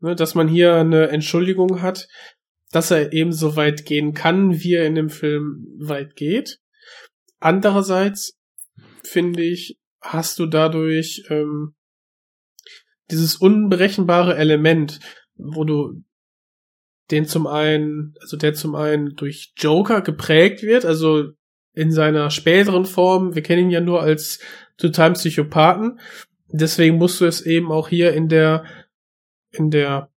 Ne, 0.00 0.14
dass 0.14 0.34
man 0.34 0.46
hier 0.46 0.74
eine 0.74 1.08
Entschuldigung 1.08 1.80
hat, 1.80 2.06
dass 2.72 2.90
er 2.90 3.12
eben 3.12 3.32
so 3.32 3.56
weit 3.56 3.86
gehen 3.86 4.12
kann, 4.14 4.60
wie 4.60 4.74
er 4.74 4.86
in 4.86 4.94
dem 4.94 5.10
Film 5.10 5.66
weit 5.78 6.16
geht. 6.16 6.58
Andererseits 7.38 8.38
finde 9.02 9.42
ich, 9.42 9.78
hast 10.00 10.38
du 10.38 10.46
dadurch 10.46 11.24
ähm, 11.30 11.74
dieses 13.10 13.36
unberechenbare 13.36 14.36
Element, 14.36 15.00
wo 15.36 15.64
du 15.64 16.02
den 17.10 17.26
zum 17.26 17.46
einen, 17.46 18.14
also 18.20 18.36
der 18.36 18.54
zum 18.54 18.74
einen 18.74 19.14
durch 19.14 19.52
Joker 19.56 20.00
geprägt 20.00 20.62
wird, 20.62 20.84
also 20.84 21.30
in 21.72 21.92
seiner 21.92 22.30
späteren 22.30 22.84
Form, 22.84 23.34
wir 23.34 23.42
kennen 23.42 23.64
ihn 23.64 23.70
ja 23.70 23.80
nur 23.80 24.02
als 24.02 24.40
totalen 24.76 25.12
Psychopathen, 25.12 26.00
deswegen 26.48 26.96
musst 26.96 27.20
du 27.20 27.26
es 27.26 27.42
eben 27.42 27.70
auch 27.70 27.88
hier 27.88 28.12
in 28.12 28.28
der, 28.28 28.64
in 29.50 29.70
der, 29.70 30.10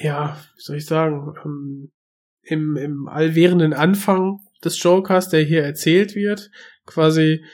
ja, 0.00 0.36
wie 0.56 0.62
soll 0.62 0.76
ich 0.76 0.86
sagen, 0.86 1.34
ähm, 1.44 1.92
im, 2.42 2.76
im 2.76 3.08
allwährenden 3.08 3.74
Anfang 3.74 4.40
des 4.64 4.82
Jokers, 4.82 5.28
der 5.28 5.42
hier 5.42 5.62
erzählt 5.62 6.14
wird, 6.14 6.50
quasi 6.86 7.44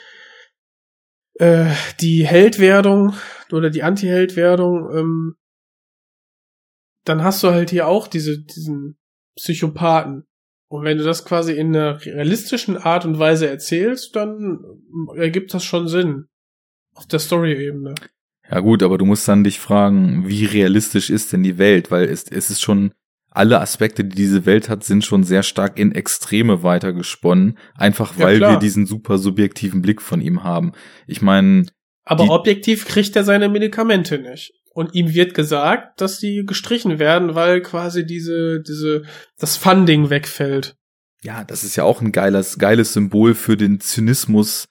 äh, 1.34 1.72
die 2.00 2.26
Heldwerdung 2.26 3.14
oder 3.52 3.70
die 3.70 3.82
Anti-Heldwerdung, 3.82 4.96
ähm, 4.96 5.36
dann 7.04 7.22
hast 7.22 7.42
du 7.42 7.48
halt 7.48 7.70
hier 7.70 7.86
auch 7.86 8.08
diese, 8.08 8.42
diesen 8.42 8.96
Psychopathen. 9.36 10.24
Und 10.68 10.84
wenn 10.84 10.98
du 10.98 11.04
das 11.04 11.24
quasi 11.24 11.52
in 11.52 11.76
einer 11.76 12.04
realistischen 12.04 12.76
Art 12.76 13.04
und 13.04 13.18
Weise 13.18 13.48
erzählst, 13.48 14.16
dann 14.16 14.64
ergibt 15.14 15.54
das 15.54 15.64
schon 15.64 15.88
Sinn. 15.88 16.26
Auf 16.94 17.06
der 17.06 17.18
Story-Ebene. 17.18 17.94
Ja 18.50 18.60
gut, 18.60 18.82
aber 18.82 18.98
du 18.98 19.04
musst 19.04 19.26
dann 19.28 19.44
dich 19.44 19.58
fragen, 19.58 20.28
wie 20.28 20.44
realistisch 20.44 21.10
ist 21.10 21.32
denn 21.32 21.42
die 21.42 21.58
Welt? 21.58 21.90
Weil 21.90 22.04
es, 22.04 22.24
es 22.24 22.50
ist 22.50 22.62
schon, 22.62 22.92
alle 23.30 23.60
Aspekte, 23.60 24.04
die 24.04 24.16
diese 24.16 24.46
Welt 24.46 24.68
hat, 24.68 24.82
sind 24.84 25.04
schon 25.04 25.22
sehr 25.24 25.42
stark 25.42 25.78
in 25.78 25.92
Extreme 25.92 26.62
weitergesponnen. 26.62 27.58
Einfach 27.74 28.16
Ja, 28.16 28.24
weil 28.24 28.38
klar. 28.38 28.52
wir 28.52 28.58
diesen 28.58 28.86
super 28.86 29.18
subjektiven 29.18 29.82
Blick 29.82 30.00
von 30.00 30.20
ihm 30.20 30.42
haben. 30.44 30.72
Ich 31.06 31.20
meine, 31.22 31.66
Aber 32.04 32.30
objektiv 32.30 32.86
kriegt 32.86 33.14
er 33.16 33.24
seine 33.24 33.48
Medikamente 33.48 34.18
nicht. 34.18 34.52
Und 34.72 34.94
ihm 34.94 35.12
wird 35.14 35.34
gesagt, 35.34 36.00
dass 36.00 36.18
die 36.18 36.44
gestrichen 36.46 36.98
werden, 36.98 37.34
weil 37.34 37.62
quasi 37.62 38.06
diese, 38.06 38.60
diese, 38.60 39.02
das 39.38 39.56
Funding 39.56 40.10
wegfällt. 40.10 40.76
ja, 41.22 41.44
das 41.44 41.64
ist 41.64 41.76
ja 41.76 41.84
auch 41.84 42.00
ein 42.02 42.12
geiles, 42.12 42.58
geiles 42.58 42.92
Symbol 42.92 43.34
für 43.34 43.56
den 43.56 43.80
Zynismus 43.80 44.66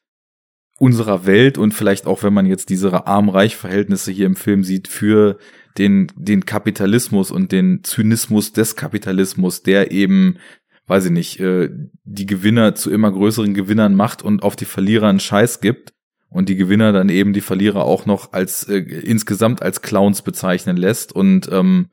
unserer 0.77 1.25
Welt 1.25 1.57
und 1.57 1.73
vielleicht 1.73 2.05
auch, 2.05 2.23
wenn 2.23 2.33
man 2.33 2.45
jetzt 2.45 2.69
diese 2.69 3.07
Arm-Reich-Verhältnisse 3.07 4.11
hier 4.11 4.25
im 4.25 4.35
Film 4.35 4.63
sieht, 4.63 4.87
für 4.87 5.37
den, 5.77 6.11
den 6.15 6.45
Kapitalismus 6.45 7.31
und 7.31 7.51
den 7.51 7.83
Zynismus 7.83 8.53
des 8.53 8.75
Kapitalismus, 8.75 9.63
der 9.63 9.91
eben, 9.91 10.37
weiß 10.87 11.05
ich 11.05 11.11
nicht, 11.11 11.39
äh, 11.39 11.69
die 12.03 12.25
Gewinner 12.25 12.75
zu 12.75 12.91
immer 12.91 13.11
größeren 13.11 13.53
Gewinnern 13.53 13.95
macht 13.95 14.21
und 14.21 14.43
auf 14.43 14.55
die 14.55 14.65
Verlierer 14.65 15.07
einen 15.07 15.19
Scheiß 15.19 15.61
gibt 15.61 15.93
und 16.29 16.49
die 16.49 16.55
Gewinner 16.55 16.91
dann 16.91 17.09
eben 17.09 17.33
die 17.33 17.41
Verlierer 17.41 17.85
auch 17.85 18.05
noch 18.05 18.33
als 18.33 18.67
äh, 18.67 18.77
insgesamt 18.77 19.61
als 19.61 19.81
Clowns 19.81 20.21
bezeichnen 20.21 20.77
lässt 20.77 21.13
und 21.13 21.49
ähm, 21.51 21.87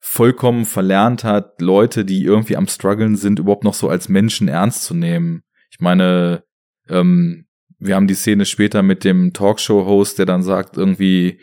vollkommen 0.00 0.64
verlernt 0.64 1.24
hat, 1.24 1.60
Leute, 1.60 2.04
die 2.04 2.24
irgendwie 2.24 2.56
am 2.56 2.68
struggeln 2.68 3.16
sind, 3.16 3.38
überhaupt 3.38 3.64
noch 3.64 3.74
so 3.74 3.88
als 3.88 4.08
Menschen 4.08 4.48
ernst 4.48 4.84
zu 4.84 4.94
nehmen. 4.94 5.42
Ich 5.70 5.80
meine, 5.80 6.44
ähm, 6.88 7.47
wir 7.78 7.94
haben 7.94 8.06
die 8.06 8.14
Szene 8.14 8.44
später 8.44 8.82
mit 8.82 9.04
dem 9.04 9.32
Talkshow-Host, 9.32 10.18
der 10.18 10.26
dann 10.26 10.42
sagt 10.42 10.76
irgendwie 10.76 11.38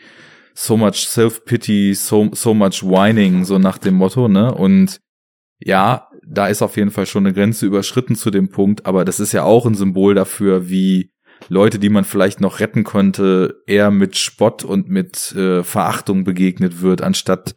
so 0.54 0.76
much 0.76 1.06
self-pity, 1.06 1.94
so, 1.94 2.30
so 2.32 2.54
much 2.54 2.82
whining, 2.82 3.44
so 3.44 3.58
nach 3.58 3.78
dem 3.78 3.94
Motto, 3.94 4.28
ne? 4.28 4.54
Und 4.54 5.00
ja, 5.58 6.08
da 6.26 6.48
ist 6.48 6.62
auf 6.62 6.76
jeden 6.76 6.90
Fall 6.90 7.06
schon 7.06 7.26
eine 7.26 7.34
Grenze 7.34 7.66
überschritten 7.66 8.16
zu 8.16 8.30
dem 8.30 8.48
Punkt, 8.50 8.86
aber 8.86 9.04
das 9.04 9.20
ist 9.20 9.32
ja 9.32 9.44
auch 9.44 9.66
ein 9.66 9.74
Symbol 9.74 10.14
dafür, 10.14 10.68
wie 10.68 11.12
Leute, 11.48 11.78
die 11.78 11.90
man 11.90 12.04
vielleicht 12.04 12.40
noch 12.40 12.60
retten 12.60 12.84
konnte, 12.84 13.62
eher 13.66 13.90
mit 13.90 14.16
Spott 14.16 14.64
und 14.64 14.88
mit 14.88 15.32
äh, 15.36 15.62
Verachtung 15.62 16.24
begegnet 16.24 16.80
wird, 16.80 17.02
anstatt 17.02 17.56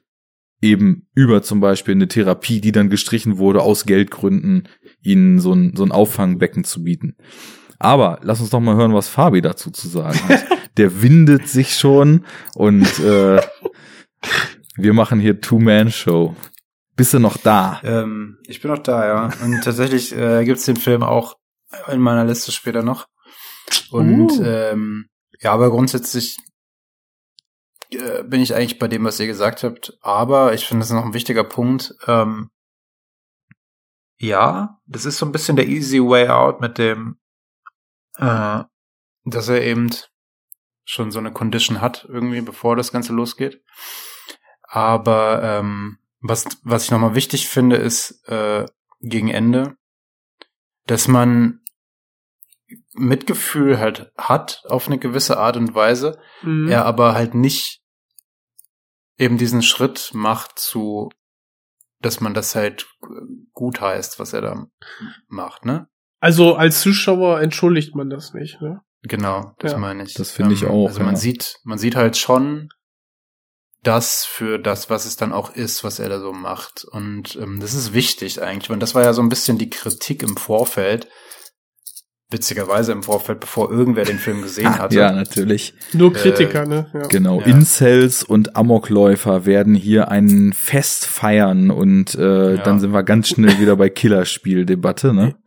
eben 0.62 1.08
über 1.16 1.42
zum 1.42 1.62
Beispiel 1.62 1.96
eine 1.96 2.08
Therapie, 2.08 2.60
die 2.60 2.74
dann 2.74 2.90
gestrichen 2.90 3.38
wurde 3.38 3.62
aus 3.62 3.86
Geldgründen, 3.86 4.68
ihnen 5.02 5.40
so 5.40 5.54
ein, 5.54 5.74
so 5.76 5.84
ein 5.84 5.92
Auffangbecken 5.92 6.66
zu 6.66 6.84
bieten. 6.84 7.16
Aber 7.80 8.20
lass 8.22 8.42
uns 8.42 8.50
doch 8.50 8.60
mal 8.60 8.76
hören, 8.76 8.94
was 8.94 9.08
Fabi 9.08 9.42
dazu 9.42 9.72
zu 9.72 9.88
sagen 9.88 10.20
hat. 10.28 10.46
Der 10.78 11.02
windet 11.02 11.48
sich 11.48 11.76
schon 11.76 12.26
und 12.56 13.00
äh, 13.00 13.42
wir 14.76 14.94
machen 14.94 15.20
hier 15.20 15.42
Two-Man-Show. 15.42 16.36
Bist 16.96 17.14
du 17.14 17.20
noch 17.20 17.38
da? 17.38 17.80
Ähm, 17.84 18.38
ich 18.46 18.62
bin 18.62 18.72
noch 18.72 18.80
da, 18.80 19.08
ja. 19.08 19.30
Und 19.44 19.62
tatsächlich 19.64 20.16
äh, 20.16 20.44
gibt's 20.46 20.66
den 20.66 20.78
Film 20.78 21.04
auch 21.04 21.38
in 21.92 22.00
meiner 22.00 22.26
Liste 22.26 22.52
später 22.52 22.84
noch. 22.84 23.08
Und 23.92 24.32
Uh. 24.32 24.44
ähm, 24.44 25.10
ja, 25.40 25.52
aber 25.54 25.70
grundsätzlich 25.70 26.38
äh, 27.92 28.24
bin 28.24 28.42
ich 28.42 28.54
eigentlich 28.54 28.80
bei 28.80 28.88
dem, 28.88 29.06
was 29.06 29.20
ihr 29.20 29.28
gesagt 29.28 29.64
habt. 29.64 29.98
Aber 30.02 30.54
ich 30.54 30.66
finde, 30.66 30.82
das 30.82 30.90
ist 30.90 30.96
noch 30.96 31.06
ein 31.06 31.14
wichtiger 31.14 31.44
Punkt. 31.44 31.96
Ähm, 32.08 32.50
ja, 34.18 34.80
das 34.86 35.06
ist 35.06 35.18
so 35.18 35.26
ein 35.26 35.32
bisschen 35.32 35.56
der 35.56 35.68
easy 35.68 36.00
way 36.00 36.28
out 36.28 36.60
mit 36.60 36.78
dem, 36.78 37.19
äh, 38.20 38.64
dass 39.26 39.48
er 39.50 39.62
eben 39.64 39.90
schon 40.86 41.12
so 41.12 41.20
eine 41.20 41.32
Condition 41.32 41.82
hat, 41.82 42.06
irgendwie, 42.10 42.42
bevor 42.42 42.76
das 42.76 42.92
Ganze 42.92 43.14
losgeht. 43.14 43.64
Aber 44.64 45.42
ähm, 45.44 46.00
was, 46.20 46.46
was 46.64 46.86
ich 46.86 46.92
nochmal 46.92 47.16
wichtig 47.16 47.48
finde, 47.48 47.78
ist 47.78 48.28
äh, 48.28 48.66
gegen 49.02 49.30
Ende, 49.30 49.78
dass 50.86 51.08
man 51.08 51.62
Mitgefühl 52.94 53.80
halt 53.80 54.12
hat 54.18 54.64
auf 54.66 54.88
eine 54.88 55.00
gewisse 55.00 55.38
Art 55.38 55.58
und 55.58 55.74
Weise, 55.74 56.20
Mhm. 56.42 56.68
er 56.70 56.86
aber 56.86 57.14
halt 57.14 57.34
nicht 57.34 57.82
eben 59.18 59.38
diesen 59.38 59.62
Schritt 59.62 60.12
macht 60.14 60.60
zu, 60.60 61.10
dass 62.00 62.22
man 62.22 62.34
das 62.34 62.56
halt 62.56 62.88
gut 63.54 63.82
heißt, 63.82 64.20
was 64.20 64.34
er 64.34 64.42
da 64.42 64.68
macht, 65.28 65.66
ne? 65.66 65.89
Also 66.20 66.56
als 66.56 66.82
Zuschauer 66.82 67.40
entschuldigt 67.42 67.96
man 67.96 68.10
das 68.10 68.34
nicht, 68.34 68.62
ne? 68.62 68.82
Genau, 69.04 69.54
das 69.60 69.72
Ja. 69.74 69.78
meine 69.78 70.04
ich. 70.04 70.14
Das 70.16 70.32
finde 70.32 70.54
ich 70.54 70.66
auch, 70.66 70.88
Also 70.88 71.00
man 71.02 71.16
ja. 71.16 71.20
sieht, 71.20 71.56
man 71.64 71.78
sieht 71.78 71.96
halt 71.96 72.18
schon 72.18 72.70
das 73.84 74.26
für 74.26 74.60
das, 74.60 74.90
was 74.90 75.06
es 75.06 75.16
dann 75.16 75.32
auch 75.32 75.56
ist, 75.56 75.86
was 75.86 76.00
er 76.00 76.10
da 76.10 76.20
so 76.20 76.34
macht. 76.34 76.84
Und 76.84 77.38
ähm, 77.42 77.60
das 77.62 77.74
ist 77.74 77.94
wichtig 77.94 78.42
eigentlich. 78.42 78.70
Und 78.72 78.82
das 78.82 78.94
war 78.96 79.04
ja 79.04 79.14
so 79.14 79.22
ein 79.22 79.30
bisschen 79.30 79.58
die 79.58 79.70
Kritik 79.70 80.22
im 80.22 80.36
Vorfeld. 80.36 81.08
Witzigerweise 82.32 82.92
im 82.92 83.02
Vorfeld, 83.02 83.40
bevor 83.40 83.72
irgendwer 83.72 84.04
den 84.04 84.20
Film 84.20 84.44
gesehen 84.44 84.70
hatte. 84.80 84.96
Ja, 84.96 85.12
natürlich. 85.14 85.74
Nur 85.94 86.14
Kritiker, 86.14 86.68
ne? 86.68 86.88
Ja. 86.94 87.08
Genau. 87.08 87.40
Ja. 87.40 87.48
Incels 87.48 88.22
und 88.22 88.56
Amokläufer 88.56 89.48
werden 89.48 89.74
hier 89.74 90.10
ein 90.12 90.54
Fest 90.54 91.08
feiern 91.08 91.72
und 91.72 92.14
äh, 92.16 92.56
Ja. 92.58 92.62
dann 92.64 92.80
sind 92.82 92.92
wir 92.92 93.02
ganz 93.04 93.30
schnell 93.30 93.60
wieder 93.60 93.78
bei 93.78 93.90
Killerspieldebatte, 93.90 95.12
ne? 95.14 95.38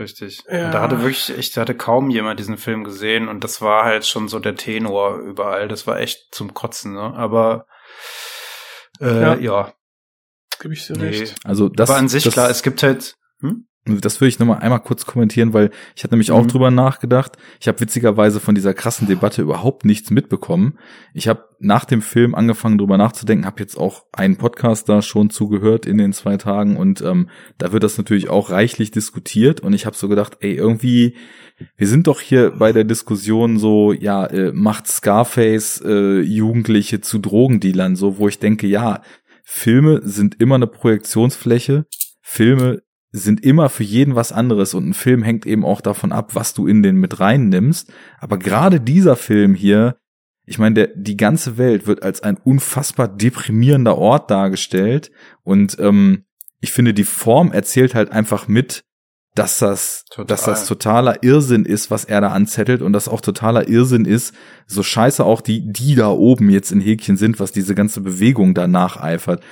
Richtig. 0.00 0.42
Ja. 0.50 0.66
Und 0.66 0.72
da 0.74 0.80
hatte 0.80 1.00
wirklich, 1.02 1.30
ich 1.36 1.52
da 1.52 1.60
hatte 1.60 1.74
kaum 1.76 2.10
jemand 2.10 2.40
diesen 2.40 2.56
Film 2.56 2.84
gesehen 2.84 3.28
und 3.28 3.44
das 3.44 3.60
war 3.60 3.84
halt 3.84 4.06
schon 4.06 4.28
so 4.28 4.38
der 4.40 4.56
Tenor 4.56 5.18
überall. 5.18 5.68
Das 5.68 5.86
war 5.86 6.00
echt 6.00 6.28
zum 6.34 6.54
Kotzen, 6.54 6.94
ne? 6.94 7.12
Aber 7.14 7.66
äh, 9.00 9.20
Ja. 9.20 9.34
ja. 9.36 9.72
Gebe 10.58 10.74
ich 10.74 10.86
dir 10.86 10.94
Nee. 10.96 11.08
recht. 11.08 11.34
Also 11.44 11.68
das 11.68 11.88
Aber 11.90 11.98
an 11.98 12.08
sich 12.08 12.24
das, 12.24 12.32
klar, 12.32 12.50
es 12.50 12.62
gibt 12.62 12.82
halt. 12.82 13.16
Hm? 13.40 13.66
Das 13.86 14.20
würde 14.20 14.28
ich 14.28 14.38
nochmal 14.38 14.58
einmal 14.58 14.80
kurz 14.80 15.06
kommentieren, 15.06 15.54
weil 15.54 15.70
ich 15.96 16.04
hatte 16.04 16.12
nämlich 16.14 16.32
auch 16.32 16.42
Mhm. 16.42 16.48
drüber 16.48 16.70
nachgedacht. 16.70 17.38
Ich 17.60 17.66
habe 17.66 17.80
witzigerweise 17.80 18.38
von 18.38 18.54
dieser 18.54 18.74
krassen 18.74 19.06
Debatte 19.08 19.40
überhaupt 19.40 19.86
nichts 19.86 20.10
mitbekommen. 20.10 20.78
Ich 21.14 21.28
habe 21.28 21.46
nach 21.60 21.86
dem 21.86 22.02
Film 22.02 22.34
angefangen 22.34 22.76
drüber 22.76 22.98
nachzudenken, 22.98 23.46
habe 23.46 23.60
jetzt 23.60 23.78
auch 23.78 24.04
einen 24.12 24.36
Podcast 24.36 24.88
da 24.90 25.00
schon 25.00 25.30
zugehört 25.30 25.86
in 25.86 25.96
den 25.96 26.12
zwei 26.12 26.36
Tagen 26.36 26.76
und 26.76 27.00
ähm, 27.00 27.30
da 27.56 27.72
wird 27.72 27.82
das 27.82 27.96
natürlich 27.96 28.28
auch 28.28 28.50
reichlich 28.50 28.90
diskutiert 28.90 29.60
und 29.60 29.72
ich 29.72 29.86
habe 29.86 29.96
so 29.96 30.08
gedacht, 30.08 30.36
ey, 30.40 30.54
irgendwie, 30.54 31.16
wir 31.76 31.86
sind 31.86 32.06
doch 32.06 32.20
hier 32.20 32.50
bei 32.50 32.72
der 32.72 32.84
Diskussion 32.84 33.58
so, 33.58 33.92
ja, 33.94 34.26
äh, 34.26 34.52
macht 34.52 34.88
Scarface 34.88 35.82
äh, 35.84 36.20
Jugendliche 36.20 37.00
zu 37.00 37.18
Drogendealern, 37.18 37.96
so 37.96 38.18
wo 38.18 38.28
ich 38.28 38.38
denke, 38.38 38.66
ja, 38.66 39.00
Filme 39.42 40.00
sind 40.04 40.38
immer 40.40 40.54
eine 40.56 40.66
Projektionsfläche. 40.66 41.86
Filme 42.22 42.82
sind 43.12 43.44
immer 43.44 43.68
für 43.68 43.82
jeden 43.82 44.14
was 44.14 44.32
anderes 44.32 44.74
und 44.74 44.88
ein 44.88 44.94
Film 44.94 45.22
hängt 45.22 45.46
eben 45.46 45.64
auch 45.64 45.80
davon 45.80 46.12
ab, 46.12 46.34
was 46.34 46.54
du 46.54 46.66
in 46.66 46.82
den 46.82 46.96
mit 46.96 47.20
reinnimmst. 47.20 47.92
Aber 48.18 48.38
gerade 48.38 48.80
dieser 48.80 49.16
Film 49.16 49.54
hier, 49.54 49.96
ich 50.46 50.58
meine, 50.58 50.74
der, 50.74 50.90
die 50.94 51.16
ganze 51.16 51.58
Welt 51.58 51.86
wird 51.86 52.02
als 52.02 52.22
ein 52.22 52.36
unfassbar 52.36 53.08
deprimierender 53.08 53.98
Ort 53.98 54.30
dargestellt 54.30 55.10
und 55.42 55.76
ähm, 55.80 56.24
ich 56.60 56.72
finde, 56.72 56.94
die 56.94 57.04
Form 57.04 57.52
erzählt 57.52 57.94
halt 57.94 58.12
einfach 58.12 58.46
mit, 58.46 58.84
dass 59.34 59.58
das, 59.58 60.04
Total. 60.10 60.26
dass 60.26 60.44
das 60.44 60.66
totaler 60.66 61.22
Irrsinn 61.22 61.64
ist, 61.64 61.90
was 61.90 62.04
er 62.04 62.20
da 62.20 62.28
anzettelt 62.28 62.82
und 62.82 62.92
dass 62.92 63.08
auch 63.08 63.20
totaler 63.20 63.68
Irrsinn 63.68 64.04
ist, 64.04 64.34
so 64.66 64.82
scheiße 64.82 65.24
auch 65.24 65.40
die, 65.40 65.72
die 65.72 65.94
da 65.94 66.10
oben 66.10 66.50
jetzt 66.50 66.72
in 66.72 66.80
Häkchen 66.80 67.16
sind, 67.16 67.38
was 67.38 67.52
diese 67.52 67.74
ganze 67.74 68.00
Bewegung 68.00 68.54
da 68.54 68.66
nacheifert. 68.66 69.42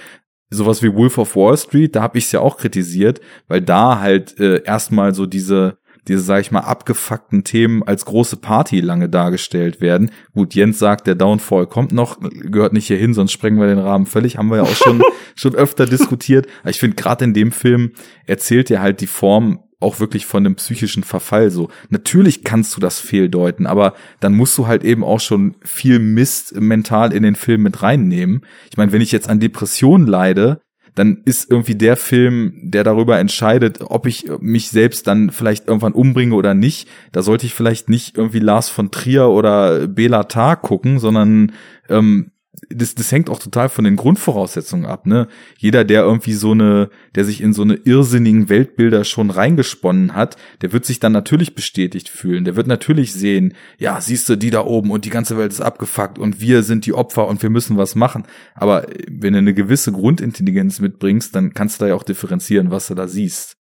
Sowas 0.51 0.83
wie 0.83 0.95
Wolf 0.95 1.19
of 1.19 1.37
Wall 1.37 1.57
Street, 1.57 1.95
da 1.95 2.03
habe 2.03 2.19
ich 2.19 2.25
es 2.25 2.33
ja 2.33 2.41
auch 2.41 2.57
kritisiert, 2.57 3.21
weil 3.49 3.61
da 3.61 4.01
halt 4.01 4.39
äh, 4.41 4.63
erstmal 4.63 5.15
so 5.15 5.27
diese, 5.27 5.79
diese, 6.09 6.21
sag 6.21 6.41
ich 6.41 6.51
mal, 6.51 6.61
abgefuckten 6.61 7.45
Themen 7.45 7.83
als 7.83 8.05
große 8.07 8.39
Party 8.39 8.81
lange 8.81 9.09
dargestellt 9.09 9.81
werden. 9.81 10.11
Gut, 10.33 10.55
Jens 10.55 10.79
sagt, 10.79 11.07
der 11.07 11.15
Downfall 11.15 11.67
kommt 11.67 11.93
noch, 11.93 12.19
gehört 12.21 12.73
nicht 12.73 12.87
hier 12.87 12.97
hin, 12.97 13.15
sonst 13.15 13.33
sprengen 13.33 13.61
wir 13.61 13.67
den 13.67 13.79
Rahmen 13.79 14.07
völlig, 14.07 14.39
haben 14.39 14.49
wir 14.49 14.59
ja 14.59 14.63
auch 14.63 14.75
schon, 14.75 15.03
schon 15.35 15.55
öfter 15.55 15.87
diskutiert. 15.87 16.47
Aber 16.63 16.71
ich 16.71 16.79
finde, 16.79 16.97
gerade 16.97 17.25
in 17.25 17.35
dem 17.35 17.53
Film 17.53 17.93
erzählt 18.27 18.71
er 18.71 18.81
halt 18.81 19.01
die 19.01 19.07
Form 19.07 19.61
auch 19.81 20.01
wirklich 20.01 20.27
von 20.27 20.45
einem 20.45 20.57
psychischen 20.57 21.05
Verfall 21.05 21.51
so. 21.51 21.69
Natürlich 21.89 22.43
kannst 22.43 22.77
du 22.77 22.81
das 22.81 22.99
fehldeuten, 22.99 23.67
aber 23.67 23.95
dann 24.21 24.35
musst 24.35 24.59
du 24.59 24.67
halt 24.67 24.83
eben 24.85 25.05
auch 25.05 25.21
schon 25.21 25.55
viel 25.63 25.99
Mist 25.99 26.61
mental 26.61 27.13
in 27.13 27.23
den 27.23 27.37
Film 27.37 27.63
mit 27.63 27.83
reinnehmen. 27.83 28.45
Ich 28.71 28.77
meine, 28.77 28.93
wenn 28.93 29.03
ich 29.03 29.13
jetzt 29.13 29.29
an 29.29 29.41
Depressionen 29.41 30.07
leide, 30.07 30.61
dann 30.99 31.23
ist 31.25 31.49
irgendwie 31.49 31.77
der 31.77 31.97
Film, 31.97 32.55
der 32.61 32.83
darüber 32.83 33.21
entscheidet, 33.21 33.81
ob 33.83 34.07
ich 34.07 34.29
mich 34.41 34.71
selbst 34.71 35.07
dann 35.07 35.31
vielleicht 35.31 35.69
irgendwann 35.69 35.93
umbringe 35.93 36.35
oder 36.35 36.55
nicht. 36.55 36.89
Da 37.13 37.23
sollte 37.23 37.47
ich 37.47 37.55
vielleicht 37.55 37.89
nicht 37.89 38.17
irgendwie 38.17 38.41
Lars 38.41 38.69
von 38.69 38.91
Trier 38.91 39.29
oder 39.29 39.87
Bela 39.87 40.25
Tar 40.25 40.57
gucken, 40.57 40.99
sondern 40.99 41.53
ähm, 41.89 42.33
das, 42.71 42.95
das 42.95 43.11
hängt 43.13 43.31
auch 43.31 43.39
total 43.39 43.69
von 43.69 43.85
den 43.85 43.97
Grundvoraussetzungen 43.97 44.87
ab, 44.87 45.07
ne? 45.07 45.29
Jeder, 45.57 45.85
der 45.85 46.03
irgendwie 46.03 46.33
so 46.33 46.53
eine, 46.53 46.91
der 47.15 47.25
sich 47.25 47.41
in 47.41 47.53
so 47.53 47.63
eine 47.63 47.75
irrsinnigen 47.75 48.49
Weltbilder 48.49 49.05
schon 49.05 49.31
reingesponnen 49.31 50.15
hat, 50.15 50.37
der 50.61 50.73
wird 50.73 50.85
sich 50.85 51.01
dann 51.01 51.13
natürlich 51.13 51.55
bestätigt 51.55 52.09
fühlen. 52.09 52.45
Der 52.45 52.57
wird 52.57 52.67
natürlich 52.67 53.13
sehen, 53.13 53.55
ja, 53.79 54.01
siehst 54.01 54.29
du, 54.29 54.37
die 54.37 54.51
da 54.51 54.65
oben 54.65 54.91
und 54.91 55.05
die 55.05 55.11
ganze 55.11 55.39
Welt 55.39 55.53
ist 55.53 55.61
abgefuckt 55.61 56.19
und 56.19 56.41
wir 56.41 56.63
sind 56.63 56.87
die 56.87 56.95
Opfer 56.95 57.27
und 57.27 57.43
wir 57.43 57.51
müssen 57.51 57.77
was 57.77 57.95
machen. 57.95 58.25
Aber 58.55 58.87
wenn 59.09 59.33
du 59.33 59.39
eine 59.39 59.55
gewisse 59.55 59.93
Grundintelligenz 59.93 60.81
mitbringst, 60.81 61.35
dann 61.35 61.55
kannst 61.55 61.81
du 61.81 61.85
da 61.85 61.89
ja 61.89 61.95
auch 61.95 62.03
differenzieren, 62.03 62.71
was 62.71 62.89
du 62.89 62.95
da 62.95 63.09
siehst. 63.09 63.58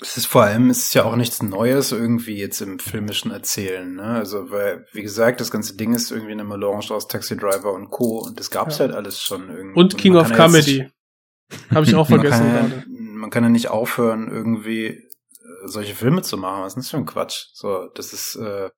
Es 0.00 0.16
ist 0.16 0.26
vor 0.26 0.44
allem, 0.44 0.70
es 0.70 0.84
ist 0.84 0.94
ja 0.94 1.04
auch 1.04 1.16
nichts 1.16 1.42
Neues 1.42 1.90
irgendwie 1.90 2.36
jetzt 2.38 2.60
im 2.60 2.78
filmischen 2.78 3.32
Erzählen, 3.32 3.94
ne? 3.96 4.02
Also, 4.04 4.50
weil, 4.50 4.86
wie 4.92 5.02
gesagt, 5.02 5.40
das 5.40 5.50
ganze 5.50 5.76
Ding 5.76 5.92
ist 5.92 6.12
irgendwie 6.12 6.32
eine 6.32 6.44
Melange 6.44 6.90
aus 6.90 7.08
Taxi 7.08 7.36
Driver 7.36 7.72
und 7.72 7.90
Co. 7.90 8.18
Und 8.20 8.38
das 8.38 8.50
gab's 8.50 8.78
Ja. 8.78 8.86
halt 8.86 8.94
alles 8.94 9.20
schon 9.20 9.48
irgendwie. 9.50 9.78
Und 9.78 9.98
King 9.98 10.12
man 10.14 10.22
of 10.24 10.32
Comedy. 10.32 10.88
Habe 11.70 11.84
ich 11.84 11.94
auch 11.96 12.08
Man 12.10 12.20
vergessen 12.20 12.44
kann, 12.44 12.54
ja, 12.54 12.60
gerade. 12.68 12.84
man 12.88 13.30
kann 13.30 13.42
ja 13.42 13.48
nicht 13.50 13.68
aufhören, 13.70 14.28
irgendwie 14.30 14.86
äh, 14.86 15.02
solche 15.66 15.94
Filme 15.96 16.22
zu 16.22 16.36
machen. 16.36 16.62
Was 16.62 16.68
ist 16.68 16.74
denn 16.76 16.82
das 16.82 16.90
für 16.90 16.96
ein 16.98 17.06
Quatsch? 17.06 17.46
So, 17.54 17.88
das 17.96 18.12
ist, 18.12 18.36
äh, 18.36 18.70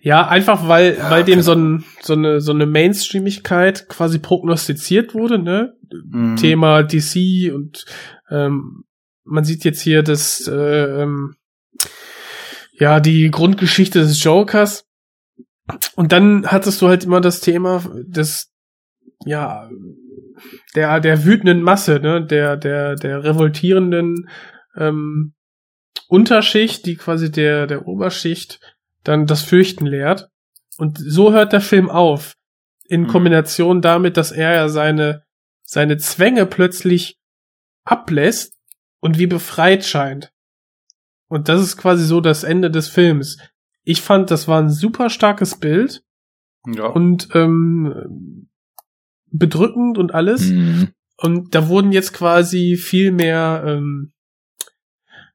Ja, 0.00 0.28
einfach 0.28 0.68
weil, 0.68 0.96
Ja, 0.96 1.10
weil 1.10 1.24
dem 1.24 1.42
so, 1.42 1.52
ein, 1.54 1.84
so 2.02 2.12
eine, 2.12 2.40
so 2.40 2.52
eine 2.52 2.66
Mainstreamigkeit 2.66 3.88
quasi 3.88 4.20
prognostiziert 4.20 5.12
wurde, 5.14 5.38
ne? 5.40 5.74
mh, 5.90 6.36
Thema 6.36 6.82
DC 6.84 7.52
und 7.52 7.84
ähm, 8.30 8.84
man 9.26 9.44
sieht 9.44 9.64
jetzt 9.64 9.80
hier 9.80 10.02
das, 10.02 10.46
äh, 10.48 11.02
ähm, 11.02 11.36
ja, 12.72 13.00
die 13.00 13.30
Grundgeschichte 13.30 14.00
des 14.00 14.22
Jokers. 14.22 14.84
Und 15.96 16.12
dann 16.12 16.46
hattest 16.46 16.80
du 16.80 16.88
halt 16.88 17.04
immer 17.04 17.20
das 17.20 17.40
Thema 17.40 17.82
des, 18.06 18.52
ja, 19.24 19.68
der, 20.74 21.00
der 21.00 21.24
wütenden 21.24 21.62
Masse, 21.62 21.98
ne, 22.00 22.24
der, 22.24 22.56
der, 22.56 22.94
der 22.94 23.24
revoltierenden 23.24 24.28
ähm, 24.76 25.34
Unterschicht, 26.08 26.86
die 26.86 26.96
quasi 26.96 27.32
der, 27.32 27.66
der 27.66 27.86
Oberschicht 27.88 28.60
dann 29.02 29.26
das 29.26 29.42
Fürchten 29.42 29.86
lehrt. 29.86 30.28
Und 30.78 30.98
so 30.98 31.32
hört 31.32 31.52
der 31.52 31.60
Film 31.60 31.90
auf. 31.90 32.34
In 32.88 33.02
Mhm. 33.02 33.06
Kombination 33.08 33.80
damit, 33.80 34.16
dass 34.16 34.30
er 34.30 34.54
ja 34.54 34.68
seine, 34.68 35.24
seine 35.64 35.96
Zwänge 35.96 36.46
plötzlich 36.46 37.18
ablässt 37.84 38.55
und 39.00 39.18
wie 39.18 39.26
befreit 39.26 39.84
scheint. 39.84 40.32
Und 41.28 41.48
das 41.48 41.60
ist 41.60 41.76
quasi 41.76 42.04
so 42.04 42.20
das 42.20 42.44
Ende 42.44 42.70
des 42.70 42.88
Films. 42.88 43.38
Ich 43.82 44.00
fand, 44.00 44.30
das 44.30 44.48
war 44.48 44.60
ein 44.60 44.70
super 44.70 45.10
starkes 45.10 45.58
Bild 45.58 46.02
ja. 46.66 46.86
und 46.86 47.28
ähm, 47.34 48.48
bedrückend 49.26 49.98
und 49.98 50.14
alles. 50.14 50.50
Mhm. 50.50 50.88
Und 51.16 51.54
da 51.54 51.68
wurden 51.68 51.92
jetzt 51.92 52.12
quasi 52.12 52.76
viel 52.76 53.10
mehr 53.10 53.64
ähm, 53.66 54.12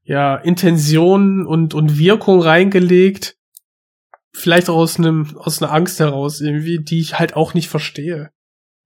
ja, 0.04 0.36
Intention 0.36 1.46
und, 1.46 1.74
und 1.74 1.98
Wirkung 1.98 2.42
reingelegt. 2.42 3.38
Vielleicht 4.34 4.70
auch 4.70 4.78
aus 4.78 4.98
einem, 4.98 5.38
aus 5.38 5.62
einer 5.62 5.74
Angst 5.74 6.00
heraus 6.00 6.42
irgendwie, 6.42 6.80
die 6.80 7.00
ich 7.00 7.20
halt 7.20 7.36
auch 7.36 7.54
nicht 7.54 7.70
verstehe. 7.70 8.32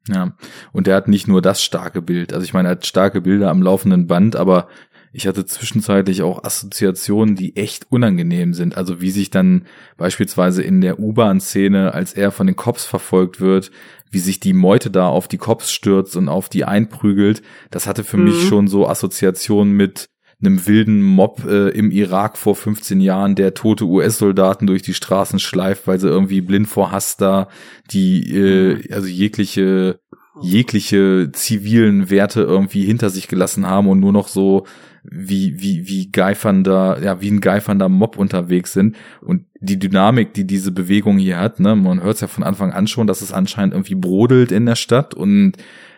Ja, 0.07 0.33
und 0.71 0.87
er 0.87 0.95
hat 0.95 1.07
nicht 1.07 1.27
nur 1.27 1.41
das 1.41 1.63
starke 1.63 2.01
Bild. 2.01 2.31
Also 2.33 2.43
ich 2.43 2.53
meine, 2.53 2.67
er 2.67 2.71
hat 2.71 2.85
starke 2.85 3.21
Bilder 3.21 3.49
am 3.49 3.61
laufenden 3.61 4.05
Band, 4.07 4.35
aber 4.35 4.67
ich 5.11 5.27
hatte 5.27 5.45
zwischenzeitlich 5.45 6.21
auch 6.23 6.43
Assoziationen, 6.43 7.35
die 7.35 7.55
echt 7.55 7.87
unangenehm 7.89 8.53
sind. 8.53 8.75
Also 8.77 8.99
wie 9.01 9.11
sich 9.11 9.29
dann 9.29 9.65
beispielsweise 9.97 10.61
in 10.61 10.81
der 10.81 10.99
U-Bahn-Szene, 10.99 11.93
als 11.93 12.13
er 12.13 12.31
von 12.31 12.47
den 12.47 12.57
Cops 12.57 12.83
verfolgt 12.85 13.39
wird, 13.39 13.71
wie 14.11 14.19
sich 14.19 14.39
die 14.39 14.53
Meute 14.53 14.91
da 14.91 15.07
auf 15.07 15.27
die 15.27 15.37
Cops 15.37 15.71
stürzt 15.71 16.15
und 16.17 16.27
auf 16.29 16.49
die 16.49 16.65
einprügelt, 16.65 17.41
das 17.71 17.87
hatte 17.87 18.03
für 18.03 18.17
Mhm. 18.17 18.23
mich 18.25 18.43
schon 18.45 18.67
so 18.67 18.87
Assoziationen 18.87 19.73
mit 19.73 20.09
einem 20.41 20.67
wilden 20.67 21.01
Mob 21.01 21.45
äh, 21.45 21.69
im 21.69 21.91
Irak 21.91 22.37
vor 22.37 22.55
15 22.55 22.99
Jahren, 22.99 23.35
der 23.35 23.53
tote 23.53 23.85
US-Soldaten 23.85 24.67
durch 24.67 24.81
die 24.81 24.93
Straßen 24.93 25.39
schleift, 25.39 25.87
weil 25.87 25.99
sie 25.99 26.09
irgendwie 26.09 26.41
blind 26.41 26.67
vor 26.67 26.91
Hass 26.91 27.17
da 27.17 27.47
die, 27.91 28.35
äh, 28.35 28.93
also 28.93 29.07
jegliche, 29.07 29.99
jegliche 30.41 31.29
zivilen 31.31 32.09
Werte 32.09 32.41
irgendwie 32.41 32.83
hinter 32.83 33.09
sich 33.09 33.27
gelassen 33.27 33.65
haben 33.65 33.87
und 33.87 33.99
nur 33.99 34.11
noch 34.11 34.27
so 34.27 34.65
wie, 35.11 35.61
wie, 35.61 35.87
wie 35.87 36.11
geifernder, 36.11 37.01
ja, 37.01 37.21
wie 37.21 37.31
ein 37.31 37.41
geifernder 37.41 37.89
Mob 37.89 38.17
unterwegs 38.17 38.73
sind. 38.73 38.95
Und 39.21 39.45
die 39.59 39.79
Dynamik, 39.79 40.33
die 40.33 40.45
diese 40.45 40.71
Bewegung 40.71 41.17
hier 41.17 41.39
hat, 41.39 41.59
ne, 41.59 41.75
man 41.75 42.01
hört 42.01 42.15
es 42.15 42.21
ja 42.21 42.27
von 42.27 42.43
Anfang 42.43 42.71
an 42.71 42.87
schon, 42.87 43.07
dass 43.07 43.21
es 43.21 43.33
anscheinend 43.33 43.73
irgendwie 43.73 43.95
brodelt 43.95 44.51
in 44.51 44.65
der 44.65 44.75
Stadt 44.75 45.13
und 45.13 45.53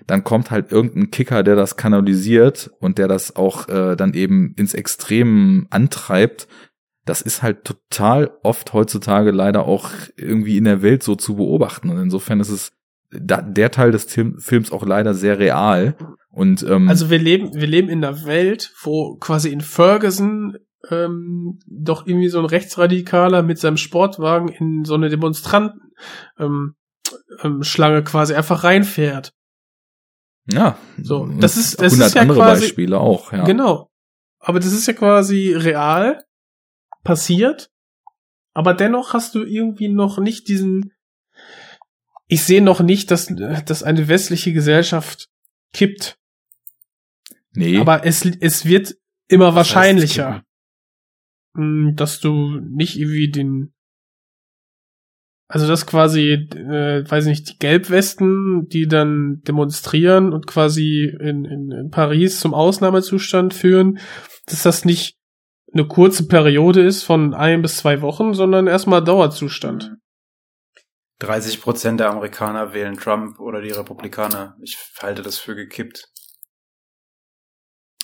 dann 0.07 0.23
kommt 0.23 0.51
halt 0.51 0.71
irgendein 0.71 1.11
Kicker, 1.11 1.43
der 1.43 1.55
das 1.55 1.75
kanalisiert 1.75 2.71
und 2.79 2.97
der 2.97 3.09
das 3.09 3.35
auch 3.35 3.67
äh, 3.67 3.95
dann 3.97 4.13
eben 4.13 4.53
ins 4.55 4.73
Extrem 4.73 5.67
antreibt. 5.69 6.47
Das 7.05 7.21
ist 7.21 7.43
halt 7.43 7.65
total 7.65 8.31
oft 8.41 8.71
heutzutage 8.73 9.31
leider 9.31 9.65
auch 9.65 9.91
irgendwie 10.15 10.57
in 10.57 10.63
der 10.63 10.81
Welt 10.81 11.03
so 11.03 11.15
zu 11.15 11.35
beobachten. 11.35 11.89
Und 11.89 11.97
insofern 11.97 12.39
ist 12.39 12.49
es 12.49 12.71
da, 13.11 13.41
der 13.41 13.71
Teil 13.71 13.91
des 13.91 14.07
Tim 14.07 14.37
Films 14.39 14.71
auch 14.71 14.85
leider 14.85 15.13
sehr 15.13 15.39
real. 15.39 15.95
Und 16.29 16.63
ähm, 16.63 16.89
Also 16.89 17.09
wir 17.09 17.19
leben, 17.19 17.53
wir 17.53 17.67
leben 17.67 17.89
in 17.89 18.03
einer 18.03 18.25
Welt, 18.25 18.73
wo 18.83 19.15
quasi 19.17 19.49
in 19.49 19.61
Ferguson 19.61 20.57
ähm, 20.89 21.59
doch 21.65 22.05
irgendwie 22.05 22.29
so 22.29 22.39
ein 22.39 22.45
Rechtsradikaler 22.45 23.41
mit 23.43 23.57
seinem 23.59 23.77
Sportwagen 23.77 24.49
in 24.49 24.83
so 24.85 24.93
eine 24.95 25.09
Demonstranten 25.09 25.81
ähm, 26.37 26.75
ähm, 27.41 27.63
Schlange 27.63 28.03
quasi 28.03 28.33
einfach 28.35 28.63
reinfährt. 28.63 29.33
ja, 30.49 30.77
So, 31.01 31.25
das 31.39 31.57
ist- 31.57 31.81
das 31.81 31.93
100 31.93 32.07
ist 32.09 32.13
ja 32.15 32.21
andere 32.21 32.39
quasi- 32.39 32.61
Beispiele 32.61 32.99
auch. 32.99 33.33
Ja. 33.33 33.43
Genau. 33.43 33.89
Aber 34.39 34.59
das 34.59 34.71
ist 34.71 34.85
ja 34.87 34.93
quasi 34.93 35.53
real 35.53 36.23
passiert. 37.03 37.69
Aber 38.53 38.73
dennoch 38.73 39.13
hast 39.13 39.35
du 39.35 39.43
irgendwie 39.43 39.89
noch 39.89 40.19
nicht 40.19 40.47
diesen. 40.47 40.91
Ich 42.27 42.43
sehe 42.43 42.61
noch 42.61 42.81
nicht, 42.81 43.09
dass, 43.11 43.27
dass 43.65 43.83
eine 43.83 44.07
westliche 44.07 44.53
Gesellschaft 44.53 45.29
kippt. 45.73 46.17
Nee, 47.53 47.79
Aber 47.79 48.05
es, 48.05 48.25
es 48.25 48.65
wird 48.65 48.95
immer 49.27 49.47
Was 49.47 49.55
wahrscheinlicher, 49.55 50.43
mh, 51.53 51.93
dass 51.93 52.19
du 52.19 52.59
nicht 52.59 52.97
irgendwie 52.99 53.31
den. 53.31 53.73
Also 55.49 55.65
dass 55.65 55.87
quasi, 55.87 56.31
äh, 56.31 57.09
weiß 57.09 57.25
nicht, 57.25 57.49
die 57.49 57.57
Gelbwesten, 57.57 58.67
die 58.67 58.85
dann 58.85 59.41
demonstrieren 59.47 60.33
und 60.33 60.45
quasi 60.45 61.05
in, 61.05 61.45
in, 61.45 61.71
in 61.71 61.89
Paris 61.89 62.41
zum 62.41 62.53
Ausnahmezustand 62.53 63.53
führen, 63.53 63.97
dass 64.45 64.63
das 64.63 64.83
nicht 64.83 65.17
eine 65.71 65.87
kurze 65.87 66.27
Periode 66.27 66.81
ist 66.81 67.03
von 67.03 67.33
ein 67.33 67.61
bis 67.61 67.77
zwei 67.77 68.01
Wochen, 68.01 68.33
sondern 68.33 68.67
erstmal 68.67 69.01
Dauerzustand. 69.01 69.95
30 71.19 71.61
Prozent 71.61 71.99
der 71.99 72.09
Amerikaner 72.11 72.73
wählen 72.73 72.97
Trump 72.97 73.39
oder 73.39 73.61
die 73.61 73.71
Republikaner. 73.71 74.55
Ich 74.61 74.77
halte 75.01 75.21
das 75.21 75.37
für 75.37 75.55
gekippt. 75.55 76.09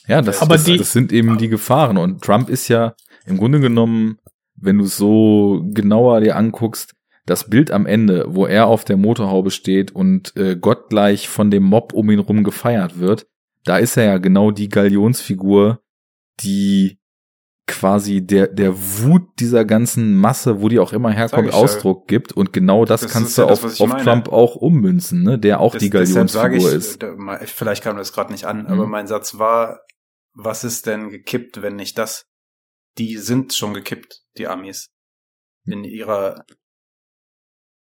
Ja, 0.08 0.22
das, 0.22 0.42
Aber 0.42 0.56
das, 0.56 0.66
die- 0.66 0.78
das 0.78 0.92
sind 0.92 1.14
eben 1.14 1.38
die 1.38 1.48
Gefahren. 1.48 1.98
Und 1.98 2.24
Trump 2.24 2.50
ist 2.50 2.68
ja 2.68 2.96
im 3.26 3.38
Grunde 3.38 3.60
genommen, 3.60 4.18
wenn 4.56 4.78
du 4.80 4.86
es 4.86 4.98
so 4.98 5.62
genauer 5.74 6.22
dir 6.22 6.36
anguckst, 6.36 6.94
das 7.26 7.50
Bild 7.50 7.72
am 7.72 7.86
Ende, 7.86 8.26
wo 8.28 8.46
er 8.46 8.68
auf 8.68 8.84
der 8.84 8.98
Motorhaube 8.98 9.50
steht 9.52 9.92
und 9.92 10.36
äh, 10.36 10.58
gottgleich 10.58 11.30
von 11.30 11.50
dem 11.52 11.64
Mob 11.64 11.94
um 11.94 12.10
ihn 12.12 12.20
rum 12.20 12.44
gefeiert 12.44 13.00
wird, 13.00 13.28
da 13.64 13.78
ist 13.78 13.96
er 13.96 14.04
ja 14.04 14.18
genau 14.18 14.52
die 14.52 14.68
Galionsfigur, 14.68 15.82
die 16.42 17.00
quasi 17.66 18.26
der, 18.26 18.48
der 18.48 18.74
Wut 18.76 19.24
dieser 19.40 19.64
ganzen 19.64 20.16
Masse, 20.16 20.62
wo 20.62 20.68
die 20.68 20.80
auch 20.80 20.92
immer 20.92 21.12
herkommt, 21.12 21.48
ich 21.48 21.54
ja. 21.54 21.60
Ausdruck 21.60 22.08
gibt. 22.08 22.34
Und 22.34 22.52
genau 22.52 22.84
das, 22.86 23.02
Das 23.02 23.12
kannst 23.14 23.38
du 23.38 23.44
ja 23.44 23.48
das, 23.48 23.64
auf, 23.64 23.80
auf. 23.80 24.04
Trump 24.04 24.28
auch 24.30 24.56
ummünzen, 24.56 25.24
ne? 25.24 25.40
der 25.40 25.60
auch 25.62 25.76
die 25.78 25.90
deshalb 25.90 26.30
sage 26.30 26.58
Galionsfigur 26.58 26.74
ist. 27.46 27.50
Vielleicht 27.52 27.84
kam 27.84 27.96
das 27.98 28.12
gerade 28.12 28.32
nicht 28.34 28.46
an, 28.46 28.64
Mhm. 28.64 28.68
aber 28.68 28.88
mein 28.88 29.08
Satz 29.08 29.38
war, 29.38 29.80
was 30.34 30.64
ist 30.64 30.88
denn 30.88 31.10
gekippt, 31.10 31.62
wenn 31.62 31.76
nicht 31.76 31.98
das? 31.98 32.26
Die 32.98 33.18
sind 33.18 33.54
schon 33.54 33.74
gekippt, 33.74 34.22
die 34.38 34.48
Amis. 34.48 34.90
In 35.66 35.84
ihrer 35.86 36.44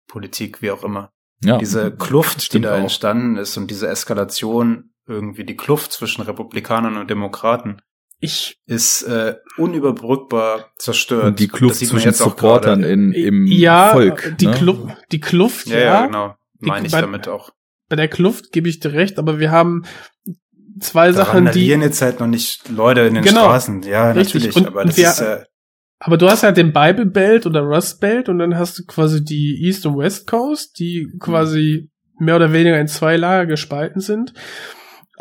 Politik, 0.09 0.63
wie 0.63 0.71
auch 0.71 0.85
immer. 0.85 1.11
Ja, 1.43 1.59
Diese 1.59 1.91
Kluft, 1.97 2.53
die 2.53 2.61
da 2.61 2.75
auch. 2.75 2.79
entstanden 2.81 3.37
ist 3.37 3.57
und 3.57 3.71
diese 3.71 3.89
Eskalation, 3.89 4.93
irgendwie 5.07 5.45
die 5.45 5.57
Kluft 5.57 5.93
zwischen 5.93 6.23
Republikanern 6.23 6.97
und 6.97 7.09
Demokraten, 7.11 7.79
Ich, 8.21 8.57
ist 8.67 9.03
äh, 9.03 9.35
unüberbrückbar 9.59 10.71
zerstört. 10.79 11.25
Und 11.25 11.39
die 11.41 11.49
Kluft 11.49 11.77
zwischen 11.77 12.13
Supportern 12.13 12.83
in, 12.83 13.13
im 13.13 13.47
ja, 13.47 13.93
Volk. 13.93 14.37
die, 14.41 14.47
ne? 14.47 14.53
Kluft, 14.55 14.97
die 15.13 15.21
Kluft, 15.21 15.67
Ja, 15.67 15.79
ja, 15.79 15.85
ja, 15.85 16.07
genau. 16.07 16.35
Meine 16.61 16.87
ich 16.87 16.93
bei- 16.93 17.01
damit 17.03 17.29
auch. 17.29 17.51
bei 17.89 17.97
der 17.97 18.09
Kluft 18.09 18.51
gebe 18.53 18.69
ich 18.69 18.81
dir 18.81 18.93
recht, 18.93 19.19
aber 19.19 19.39
wir 19.39 19.51
haben 19.51 19.83
zwei 20.81 21.09
Da 21.09 21.13
Sachen, 21.25 21.51
die, 21.53 21.67
jetzt 21.67 22.01
halt 22.01 22.21
noch 22.21 22.27
nicht 22.27 22.69
Leute 22.71 23.03
in 23.03 23.15
den 23.15 23.25
Genau. 23.25 23.43
Straßen. 23.45 23.83
Ja, 23.83 24.13
Richtig. 24.13 24.35
natürlich. 24.45 24.57
Und 24.57 24.67
aber 24.69 24.85
das 24.85 24.97
wir- 24.97 25.09
ist 25.09 25.21
äh, 25.21 25.45
aber 25.99 26.17
du 26.19 26.29
hast 26.29 26.43
halt 26.43 26.57
den 26.57 26.73
Bible 26.73 27.07
Belt 27.07 27.47
oder 27.47 27.61
Rust 27.61 28.01
Belt 28.01 28.29
und 28.29 28.39
dann 28.39 28.57
hast 28.59 28.79
du 28.79 28.85
quasi 28.85 29.25
die 29.25 29.63
East 29.65 29.87
und 29.87 29.97
West 29.99 30.27
Coast, 30.27 30.79
die 30.79 31.09
quasi 31.19 31.91
mehr 32.19 32.37
oder 32.37 32.53
weniger 32.53 32.79
in 32.79 32.89
zwei 32.89 33.17
Lager 33.17 33.47
gespalten 33.47 34.01
sind. 34.01 34.33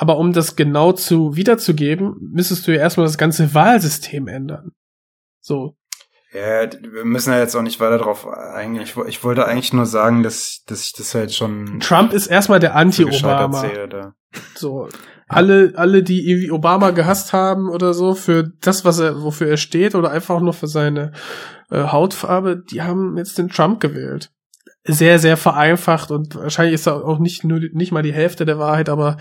Aber 0.04 0.18
um 0.18 0.34
das 0.34 0.58
genau 0.58 0.92
zu 0.92 1.38
wiederzugeben, 1.38 2.18
müsstest 2.34 2.68
du 2.68 2.74
ja 2.74 2.82
erstmal 2.82 3.06
das 3.06 3.18
ganze 3.18 3.54
Wahlsystem 3.54 4.28
ändern. 4.28 4.74
So. 5.40 5.78
Ja, 6.34 6.70
wir 6.70 7.06
müssen 7.06 7.32
ja 7.32 7.40
jetzt 7.40 7.56
auch 7.56 7.62
nicht 7.62 7.80
weiter 7.80 8.00
drauf 8.00 8.28
eingehen. 8.28 8.84
Ich, 8.84 8.98
wo- 8.98 9.06
ich 9.06 9.24
wollte 9.24 9.46
eigentlich 9.46 9.72
nur 9.72 9.86
sagen, 9.86 10.22
dass, 10.22 10.66
dass 10.68 10.84
ich 10.84 10.92
das 10.92 11.16
halt 11.16 11.34
schon 11.34 11.80
Trump 11.80 12.12
ist 12.12 12.28
erstmal 12.28 12.60
der 12.60 12.76
Anti-Obama. 12.76 14.12
So. 14.56 14.90
Alle, 15.30 15.72
alle, 15.78 16.04
die 16.04 16.30
irgendwie 16.30 16.52
Obama 16.52 16.92
gehasst 16.92 17.32
haben 17.32 17.70
oder 17.70 17.94
so, 17.94 18.14
für 18.14 18.52
das, 18.60 18.84
was 18.84 19.00
er, 19.00 19.24
wofür 19.24 19.48
er 19.48 19.56
steht, 19.56 19.96
oder 19.96 20.12
einfach 20.12 20.42
nur 20.42 20.52
für 20.52 20.68
seine 20.68 21.14
äh, 21.72 21.82
Hautfarbe, 21.82 22.62
die 22.70 22.82
haben 22.82 23.16
jetzt 23.16 23.38
den 23.38 23.48
Trump 23.48 23.80
gewählt. 23.80 24.32
Sehr, 24.86 25.18
sehr 25.18 25.38
vereinfacht 25.38 26.12
und 26.12 26.36
wahrscheinlich 26.36 26.74
ist 26.74 26.88
da 26.88 27.00
auch 27.00 27.20
nicht 27.20 27.46
nur 27.46 27.62
nicht 27.72 27.94
mal 27.94 28.04
die 28.04 28.12
Hälfte 28.12 28.44
der 28.44 28.60
Wahrheit, 28.60 28.90
aber 28.90 29.16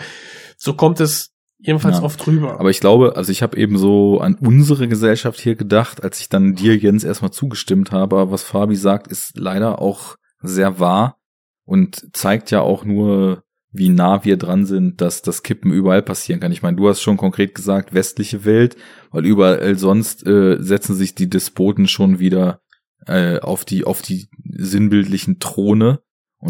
so 0.62 0.74
kommt 0.74 1.00
es 1.00 1.32
jedenfalls 1.58 1.98
Ja. 1.98 2.04
oft 2.04 2.24
rüber. 2.26 2.60
Aber 2.60 2.70
ich 2.70 2.78
glaube, 2.78 3.16
also 3.16 3.32
ich 3.32 3.42
habe 3.42 3.56
eben 3.56 3.78
so 3.78 4.20
an 4.20 4.36
unsere 4.36 4.86
Gesellschaft 4.86 5.40
hier 5.40 5.56
gedacht, 5.56 6.04
als 6.04 6.20
ich 6.20 6.28
dann 6.28 6.54
dir, 6.54 6.76
Jens, 6.76 7.02
erstmal 7.02 7.32
zugestimmt 7.32 7.90
habe. 7.90 8.16
Aber 8.16 8.30
was 8.30 8.44
Fabi 8.44 8.76
sagt, 8.76 9.08
ist 9.08 9.36
leider 9.36 9.80
auch 9.82 10.16
sehr 10.40 10.78
wahr 10.78 11.18
und 11.64 12.08
zeigt 12.12 12.52
ja 12.52 12.60
auch 12.60 12.84
nur, 12.84 13.42
wie 13.72 13.88
nah 13.88 14.24
wir 14.24 14.36
dran 14.36 14.64
sind, 14.64 15.00
dass 15.00 15.22
das 15.22 15.42
Kippen 15.42 15.72
überall 15.72 16.02
passieren 16.02 16.40
kann. 16.40 16.52
Ich 16.52 16.62
meine, 16.62 16.76
du 16.76 16.88
hast 16.88 17.00
schon 17.00 17.16
konkret 17.16 17.56
gesagt, 17.56 17.92
westliche 17.92 18.44
Welt, 18.44 18.76
weil 19.10 19.26
überall 19.26 19.76
sonst 19.76 20.24
äh, 20.26 20.58
setzen 20.60 20.94
sich 20.94 21.16
die 21.16 21.28
Despoten 21.28 21.88
schon 21.88 22.20
wieder 22.20 22.60
äh, 23.06 23.40
auf 23.40 23.64
die 23.64 23.82
auf 23.84 24.00
die 24.00 24.28
sinnbildlichen 24.44 25.40
Throne. 25.40 26.00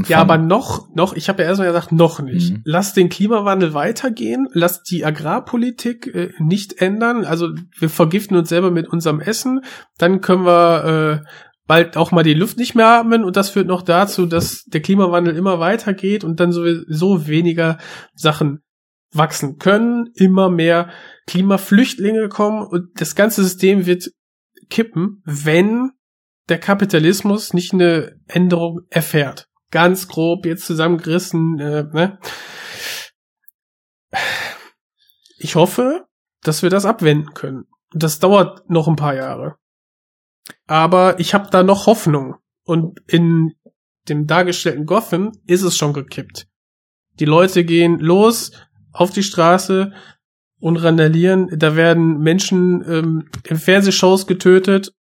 Ja, 0.09 0.19
aber 0.19 0.39
noch, 0.39 0.89
noch, 0.95 1.12
ich 1.15 1.29
habe 1.29 1.43
ja 1.43 1.49
erstmal 1.49 1.69
gesagt, 1.69 1.93
noch 1.93 2.21
nicht. 2.21 2.53
Mhm. 2.53 2.62
Lass 2.65 2.95
den 2.95 3.11
Klimawandel 3.11 3.75
weitergehen, 3.75 4.49
lass 4.53 4.83
die 4.83 5.05
Agrarpolitik 5.05 6.07
äh, 6.15 6.31
nicht 6.39 6.81
ändern. 6.81 7.27
Also 7.27 7.51
wir 7.79 7.91
vergiften 7.91 8.37
uns 8.37 8.49
selber 8.49 8.71
mit 8.71 8.89
unserem 8.89 9.21
Essen, 9.21 9.61
dann 9.99 10.23
können 10.23 10.47
wir 10.47 11.21
äh, 11.23 11.29
bald 11.67 11.99
auch 11.99 12.11
mal 12.11 12.23
die 12.23 12.33
Luft 12.33 12.57
nicht 12.57 12.75
mehr 12.75 12.87
atmen 12.87 13.23
und 13.23 13.37
das 13.37 13.51
führt 13.51 13.67
noch 13.67 13.83
dazu, 13.83 14.25
dass 14.25 14.65
der 14.65 14.81
Klimawandel 14.81 15.37
immer 15.37 15.61
weitergeht 15.61 16.25
und 16.25 16.41
dann 16.41 16.53
sowieso 16.53 17.27
weniger 17.27 17.77
Sachen 18.15 18.61
wachsen 19.12 19.59
können, 19.59 20.09
immer 20.15 20.49
mehr 20.49 20.89
Klimaflüchtlinge 21.27 22.31
kommen 22.31 22.67
und 22.67 22.89
das 22.95 23.15
ganze 23.15 23.43
System 23.43 23.85
wird 23.85 24.11
kippen, 24.71 25.23
wenn 25.25 25.91
der 26.49 26.59
Kapitalismus 26.59 27.53
nicht 27.53 27.75
eine 27.75 28.17
Änderung 28.27 28.81
erfährt. 28.89 29.49
Ganz 29.73 30.07
grob 30.07 30.47
jetzt 30.47 30.67
zusammengerissen. 30.67 31.59
Äh, 31.59 31.84
ne? 31.92 32.18
Ich 35.39 35.57
hoffe, 35.57 36.05
dass 36.42 36.62
wir 36.62 36.70
das 36.70 36.84
abwenden 36.84 37.34
können. 37.34 37.65
Das 37.92 38.20
dauert 38.20 38.70
noch 38.70 38.86
ein 38.86 38.97
paar 38.97 39.15
Jahre. 39.15 39.57
Aber 40.67 41.18
ich 41.18 41.34
habe 41.34 41.49
da 41.51 41.62
noch 41.62 41.86
Hoffnung. 41.86 42.36
Und 42.65 43.01
in 43.09 43.55
dem 44.09 44.26
dargestellten 44.26 44.86
Gotham 44.86 45.33
ist 45.47 45.62
es 45.62 45.76
schon 45.76 45.92
gekippt. 45.92 46.47
Die 47.18 47.25
Leute 47.25 47.65
gehen 47.65 47.99
los 47.99 48.52
auf 48.92 49.10
die 49.10 49.23
Straße 49.23 49.92
und 50.60 50.76
randalieren. 50.76 51.49
Da 51.59 51.76
werden 51.76 52.18
Menschen 52.18 52.84
ähm, 52.86 53.28
in 53.44 53.57
Fernsehshows 53.57 54.26
getötet. 54.26 54.92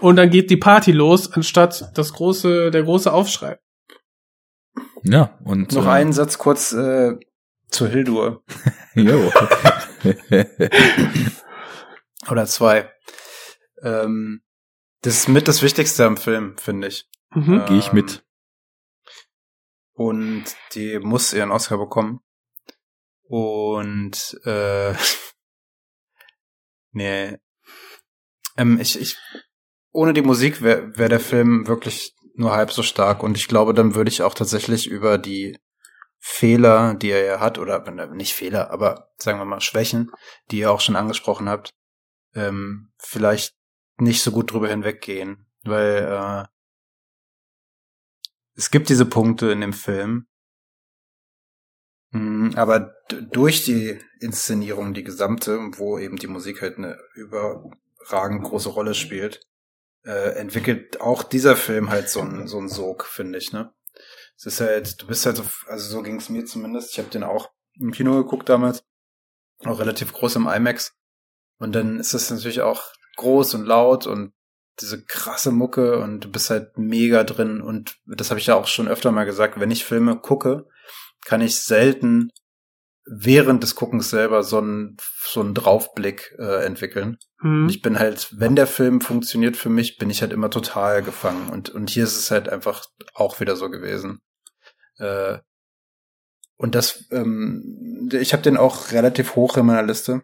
Und 0.00 0.16
dann 0.16 0.30
geht 0.30 0.50
die 0.50 0.56
Party 0.56 0.92
los, 0.92 1.32
anstatt 1.32 1.90
das 1.94 2.12
große, 2.12 2.70
der 2.70 2.84
große 2.84 3.12
Aufschrei. 3.12 3.58
Ja 5.02 5.38
und 5.44 5.72
Noch 5.72 5.86
äh, 5.86 5.90
einen 5.90 6.12
Satz 6.12 6.38
kurz 6.38 6.72
äh, 6.72 7.18
zu 7.68 7.86
Hildur. 7.88 8.42
Jo. 8.94 9.32
Oder 12.30 12.46
zwei. 12.46 12.92
Ähm, 13.82 14.42
das 15.00 15.14
ist 15.14 15.28
mit 15.28 15.48
das 15.48 15.62
Wichtigste 15.62 16.04
am 16.04 16.18
Film, 16.18 16.58
finde 16.58 16.88
ich. 16.88 17.08
Mhm. 17.30 17.64
Gehe 17.66 17.78
ich 17.78 17.92
mit. 17.94 18.22
Und 19.94 20.44
die 20.74 20.98
muss 20.98 21.32
ihren 21.32 21.50
Oscar 21.50 21.78
bekommen. 21.78 22.20
Und 23.22 24.38
äh, 24.44 24.94
nee. 26.92 27.38
Ähm, 28.56 28.78
ich, 28.78 29.00
ich, 29.00 29.16
ohne 29.90 30.12
die 30.12 30.22
Musik 30.22 30.60
wäre 30.60 30.96
wär 30.98 31.08
der 31.08 31.20
Film 31.20 31.66
wirklich 31.66 32.14
nur 32.34 32.52
halb 32.52 32.72
so 32.72 32.82
stark. 32.82 33.22
Und 33.22 33.36
ich 33.36 33.48
glaube, 33.48 33.74
dann 33.74 33.94
würde 33.94 34.10
ich 34.10 34.22
auch 34.22 34.34
tatsächlich 34.34 34.86
über 34.86 35.18
die 35.18 35.58
Fehler, 36.18 36.94
die 36.94 37.10
er 37.10 37.24
ja 37.24 37.40
hat, 37.40 37.58
oder 37.58 37.80
nicht 38.12 38.34
Fehler, 38.34 38.70
aber 38.70 39.10
sagen 39.16 39.38
wir 39.38 39.44
mal 39.44 39.60
Schwächen, 39.60 40.10
die 40.50 40.58
ihr 40.58 40.70
auch 40.70 40.80
schon 40.80 40.96
angesprochen 40.96 41.48
habt, 41.48 41.74
ähm, 42.34 42.92
vielleicht 42.98 43.54
nicht 43.98 44.22
so 44.22 44.30
gut 44.30 44.52
drüber 44.52 44.68
hinweggehen. 44.68 45.46
Weil 45.64 46.08
äh, 46.08 46.44
es 48.54 48.70
gibt 48.70 48.88
diese 48.88 49.06
Punkte 49.06 49.50
in 49.50 49.60
dem 49.60 49.72
Film, 49.72 50.26
Mm, 52.12 52.50
aber 52.56 52.94
durch 53.30 53.64
die 53.64 53.98
Inszenierung, 54.20 54.94
die 54.94 55.02
gesamte, 55.02 55.58
wo 55.76 55.98
eben 55.98 56.16
die 56.16 56.26
Musik 56.26 56.60
halt 56.62 56.76
eine 56.78 56.98
überragend 57.14 58.44
große 58.44 58.68
Rolle 58.68 58.94
spielt, 58.94 59.40
äh, 60.04 60.34
entwickelt 60.36 61.00
auch 61.00 61.22
dieser 61.22 61.56
Film 61.56 61.90
halt 61.90 62.08
so 62.08 62.20
einen 62.20 62.46
so 62.46 62.58
einen 62.58 62.68
Sog, 62.68 63.06
finde 63.06 63.38
ich, 63.38 63.52
ne? 63.52 63.72
Es 64.36 64.46
ist 64.46 64.60
halt, 64.60 65.00
du 65.00 65.06
bist 65.06 65.24
halt 65.26 65.36
so, 65.36 65.44
also 65.66 65.88
so 65.88 66.02
ging 66.02 66.16
es 66.16 66.28
mir 66.28 66.44
zumindest. 66.44 66.92
Ich 66.92 66.98
habe 66.98 67.10
den 67.10 67.22
auch 67.22 67.50
im 67.78 67.92
Kino 67.92 68.16
geguckt 68.16 68.48
damals, 68.48 68.84
auch 69.64 69.78
relativ 69.78 70.12
groß 70.12 70.36
im 70.36 70.48
IMAX. 70.48 70.94
Und 71.58 71.72
dann 71.74 72.00
ist 72.00 72.14
es 72.14 72.30
natürlich 72.30 72.62
auch 72.62 72.82
groß 73.16 73.54
und 73.54 73.64
laut 73.64 74.06
und 74.06 74.32
diese 74.80 75.04
krasse 75.04 75.52
Mucke 75.52 75.98
und 75.98 76.20
du 76.24 76.30
bist 76.30 76.50
halt 76.50 76.76
mega 76.76 77.24
drin. 77.24 77.60
Und 77.60 77.98
das 78.06 78.30
habe 78.30 78.40
ich 78.40 78.46
ja 78.46 78.56
auch 78.56 78.66
schon 78.66 78.88
öfter 78.88 79.12
mal 79.12 79.24
gesagt, 79.24 79.60
wenn 79.60 79.70
ich 79.70 79.84
Filme 79.84 80.18
gucke, 80.18 80.66
kann 81.24 81.40
ich 81.40 81.60
selten 81.60 82.32
während 83.04 83.62
des 83.62 83.74
Guckens 83.74 84.10
selber 84.10 84.42
so 84.42 84.58
einen, 84.58 84.96
so 85.24 85.40
einen 85.40 85.54
Draufblick 85.54 86.34
äh, 86.38 86.64
entwickeln. 86.64 87.18
Mhm. 87.40 87.68
Ich 87.68 87.82
bin 87.82 87.98
halt, 87.98 88.28
wenn 88.38 88.56
der 88.56 88.66
Film 88.66 89.00
funktioniert 89.00 89.56
für 89.56 89.70
mich, 89.70 89.98
bin 89.98 90.10
ich 90.10 90.22
halt 90.22 90.32
immer 90.32 90.50
total 90.50 91.02
gefangen. 91.02 91.50
Und, 91.50 91.70
und 91.70 91.90
hier 91.90 92.04
ist 92.04 92.18
es 92.18 92.30
halt 92.30 92.48
einfach 92.48 92.84
auch 93.14 93.40
wieder 93.40 93.56
so 93.56 93.70
gewesen. 93.70 94.20
Äh, 94.98 95.38
und 96.56 96.74
das, 96.76 97.06
ähm, 97.10 98.08
ich 98.12 98.32
habe 98.32 98.42
den 98.42 98.56
auch 98.56 98.92
relativ 98.92 99.34
hoch 99.34 99.56
in 99.56 99.66
meiner 99.66 99.82
Liste. 99.82 100.22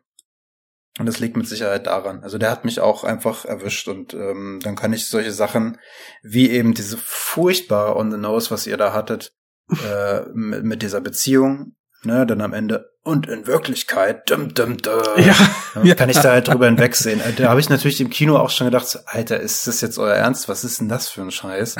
Und 0.98 1.06
das 1.06 1.20
liegt 1.20 1.36
mit 1.36 1.46
Sicherheit 1.46 1.86
daran. 1.86 2.22
Also 2.22 2.38
der 2.38 2.50
hat 2.50 2.64
mich 2.64 2.80
auch 2.80 3.04
einfach 3.04 3.44
erwischt 3.44 3.86
und 3.86 4.14
ähm, 4.14 4.58
dann 4.62 4.74
kann 4.74 4.92
ich 4.92 5.08
solche 5.08 5.32
Sachen 5.32 5.78
wie 6.22 6.50
eben 6.50 6.74
diese 6.74 6.98
furchtbare 6.98 7.96
On 7.96 8.10
the 8.10 8.16
Nose, 8.16 8.50
was 8.50 8.66
ihr 8.66 8.76
da 8.76 8.92
hattet, 8.92 9.32
äh, 9.84 10.22
mit, 10.32 10.64
mit 10.64 10.82
dieser 10.82 11.00
Beziehung, 11.00 11.76
ne, 12.04 12.26
dann 12.26 12.40
am 12.40 12.52
Ende 12.52 12.90
und 13.02 13.26
in 13.26 13.46
Wirklichkeit, 13.46 14.28
dum, 14.30 14.52
dum, 14.54 14.76
dum, 14.76 15.00
Ja. 15.16 15.34
ja. 15.82 15.94
kann 15.94 16.10
ich 16.10 16.18
da 16.18 16.32
halt 16.32 16.48
drüber 16.48 16.66
hinwegsehen. 16.66 17.20
Äh, 17.20 17.32
Da 17.34 17.48
habe 17.48 17.60
ich 17.60 17.68
natürlich 17.70 18.00
im 18.00 18.10
Kino 18.10 18.36
auch 18.36 18.50
schon 18.50 18.66
gedacht, 18.66 18.98
Alter, 19.06 19.40
ist 19.40 19.66
das 19.66 19.80
jetzt 19.80 19.98
euer 19.98 20.14
Ernst? 20.14 20.48
Was 20.48 20.62
ist 20.64 20.80
denn 20.80 20.88
das 20.88 21.08
für 21.08 21.22
ein 21.22 21.30
Scheiß? 21.30 21.76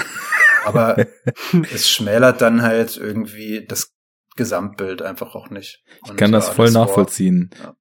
Aber 0.65 0.97
es 1.73 1.91
schmälert 1.91 2.41
dann 2.41 2.63
halt 2.63 2.97
irgendwie 2.97 3.67
das 3.67 3.93
Gesamtbild 4.37 5.03
einfach 5.03 5.35
auch 5.35 5.51
nicht. 5.51 5.83
Ich 6.07 6.17
kann 6.17 6.33
das 6.33 6.49
voll 6.49 6.71
nachvollziehen. 6.71 7.51
Ja. 7.61 7.75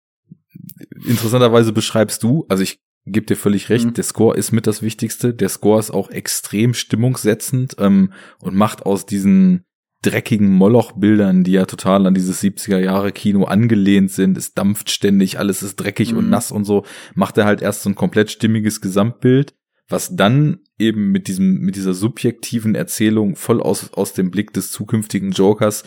Interessanterweise 1.06 1.72
beschreibst 1.72 2.24
du, 2.24 2.46
also 2.50 2.64
ich 2.64 2.82
gebe 3.06 3.26
dir 3.26 3.38
völlig 3.38 3.70
recht, 3.70 3.86
Mhm. 3.86 3.94
der 3.94 4.04
Score 4.04 4.36
ist 4.36 4.52
mit 4.52 4.68
das 4.68 4.82
Wichtigste. 4.82 5.34
Der 5.34 5.50
Score 5.50 5.80
ist 5.80 5.92
auch 5.92 6.10
extrem 6.10 6.74
stimmungssetzend 6.74 7.76
ähm, 7.80 8.12
und 8.40 8.56
macht 8.56 8.86
aus 8.86 9.06
diesen 9.06 9.64
dreckigen 10.04 10.50
Moloch-Bildern, 10.50 11.44
die 11.44 11.54
ja 11.54 11.66
total 11.66 12.06
an 12.06 12.14
dieses 12.14 12.42
70er 12.42 12.78
Jahre 12.78 13.12
Kino 13.12 13.46
angelehnt 13.46 14.12
sind, 14.12 14.38
es 14.38 14.54
dampft 14.54 14.92
ständig, 14.92 15.40
alles 15.40 15.64
ist 15.64 15.78
dreckig 15.78 16.14
und 16.14 16.26
Mhm. 16.26 16.30
nass 16.30 16.52
und 16.52 16.66
so, 16.66 16.86
macht 17.16 17.38
er 17.38 17.46
halt 17.46 17.62
erst 17.62 17.82
so 17.84 17.90
ein 17.90 17.96
komplett 17.96 18.32
stimmiges 18.32 18.82
Gesamtbild, 18.82 19.56
was 19.90 20.16
dann 20.16 20.60
eben 20.78 21.12
mit 21.12 21.28
diesem, 21.28 21.60
mit 21.62 21.76
dieser 21.76 21.94
subjektiven 21.94 22.76
Erzählung 22.76 23.36
voll 23.36 23.62
aus, 23.62 23.92
aus 23.94 24.14
dem 24.14 24.30
Blick 24.30 24.54
des 24.54 24.72
zukünftigen 24.72 25.32
Jokers 25.32 25.84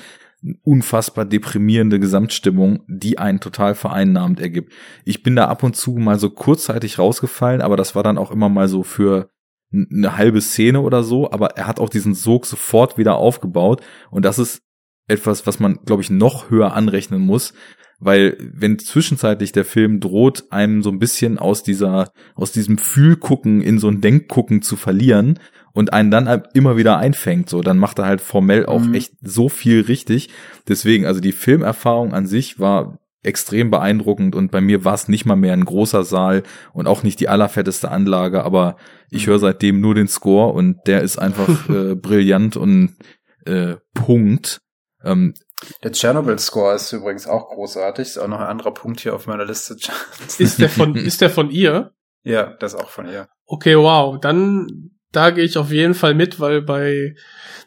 unfassbar 0.62 1.26
deprimierende 1.26 2.00
Gesamtstimmung, 2.00 2.82
die 2.88 3.18
einen 3.18 3.40
total 3.40 3.74
vereinnahmend 3.74 4.40
ergibt. 4.40 4.72
Ich 5.04 5.22
bin 5.22 5.36
da 5.36 5.48
ab 5.48 5.62
und 5.62 5.76
zu 5.76 5.92
mal 5.92 6.18
so 6.18 6.30
kurzzeitig 6.30 6.98
rausgefallen, 6.98 7.60
aber 7.60 7.76
das 7.76 7.94
war 7.94 8.02
dann 8.02 8.18
auch 8.18 8.30
immer 8.30 8.48
mal 8.48 8.66
so 8.66 8.82
für 8.82 9.30
eine 9.72 10.16
halbe 10.16 10.40
Szene 10.40 10.80
oder 10.80 11.02
so, 11.02 11.30
aber 11.30 11.56
er 11.56 11.66
hat 11.66 11.80
auch 11.80 11.88
diesen 11.88 12.14
Sog 12.14 12.46
sofort 12.46 12.98
wieder 12.98 13.16
aufgebaut 13.16 13.82
und 14.10 14.24
das 14.24 14.38
ist 14.38 14.62
etwas, 15.08 15.46
was 15.46 15.58
man, 15.60 15.80
glaube 15.84 16.02
ich, 16.02 16.10
noch 16.10 16.50
höher 16.50 16.74
anrechnen 16.74 17.20
muss, 17.20 17.52
weil 17.98 18.36
wenn 18.40 18.78
zwischenzeitlich 18.78 19.52
der 19.52 19.64
Film 19.64 20.00
droht, 20.00 20.44
einem 20.50 20.82
so 20.82 20.90
ein 20.90 20.98
bisschen 20.98 21.38
aus 21.38 21.62
dieser, 21.62 22.12
aus 22.34 22.52
diesem 22.52 22.78
Fühlgucken 22.78 23.60
in 23.60 23.78
so 23.78 23.88
ein 23.88 24.00
Denkgucken 24.00 24.62
zu 24.62 24.76
verlieren 24.76 25.38
und 25.72 25.92
einen 25.92 26.10
dann 26.10 26.42
immer 26.54 26.76
wieder 26.76 26.96
einfängt, 26.98 27.50
so, 27.50 27.60
dann 27.60 27.78
macht 27.78 27.98
er 27.98 28.06
halt 28.06 28.20
formell 28.20 28.66
auch 28.66 28.80
Mhm. 28.80 28.94
echt 28.94 29.12
so 29.20 29.48
viel 29.48 29.82
richtig. 29.82 30.30
Deswegen, 30.66 31.06
also 31.06 31.20
die 31.20 31.32
Filmerfahrung 31.32 32.14
an 32.14 32.26
sich 32.26 32.58
war 32.58 32.99
extrem 33.22 33.70
beeindruckend 33.70 34.34
und 34.34 34.50
bei 34.50 34.60
mir 34.60 34.84
war 34.84 34.94
es 34.94 35.08
nicht 35.08 35.26
mal 35.26 35.36
mehr 35.36 35.52
ein 35.52 35.64
großer 35.64 36.04
Saal 36.04 36.42
und 36.72 36.86
auch 36.86 37.02
nicht 37.02 37.20
die 37.20 37.28
allerfetteste 37.28 37.90
Anlage, 37.90 38.44
aber 38.44 38.76
ich 39.10 39.26
höre 39.26 39.38
seitdem 39.38 39.80
nur 39.80 39.94
den 39.94 40.08
Score 40.08 40.52
und 40.52 40.78
der 40.86 41.02
ist 41.02 41.18
einfach 41.18 41.48
äh, 41.68 41.94
brillant 41.96 42.56
und 42.56 42.96
äh, 43.44 43.76
Punkt. 43.94 44.60
Ähm, 45.04 45.34
Der 45.82 45.92
Chernobyl-Score 45.92 46.74
ist 46.74 46.92
übrigens 46.92 47.26
auch 47.26 47.48
großartig. 47.50 48.06
Ist 48.06 48.18
auch 48.18 48.28
noch 48.28 48.40
ein 48.40 48.46
anderer 48.46 48.72
Punkt 48.72 49.00
hier 49.00 49.14
auf 49.14 49.26
meiner 49.26 49.44
Liste. 49.44 49.76
Ist 50.38 50.58
der 50.58 50.68
von, 50.68 50.94
ist 50.96 51.20
der 51.20 51.30
von 51.30 51.50
ihr? 51.50 51.92
ja, 52.22 52.54
das 52.60 52.74
ist 52.74 52.80
auch 52.80 52.90
von 52.90 53.06
ihr. 53.06 53.28
Okay, 53.46 53.76
wow. 53.76 54.18
Dann, 54.20 54.90
da 55.10 55.30
gehe 55.30 55.44
ich 55.44 55.56
auf 55.56 55.70
jeden 55.70 55.94
Fall 55.94 56.14
mit, 56.14 56.38
weil 56.38 56.62
bei, 56.62 57.14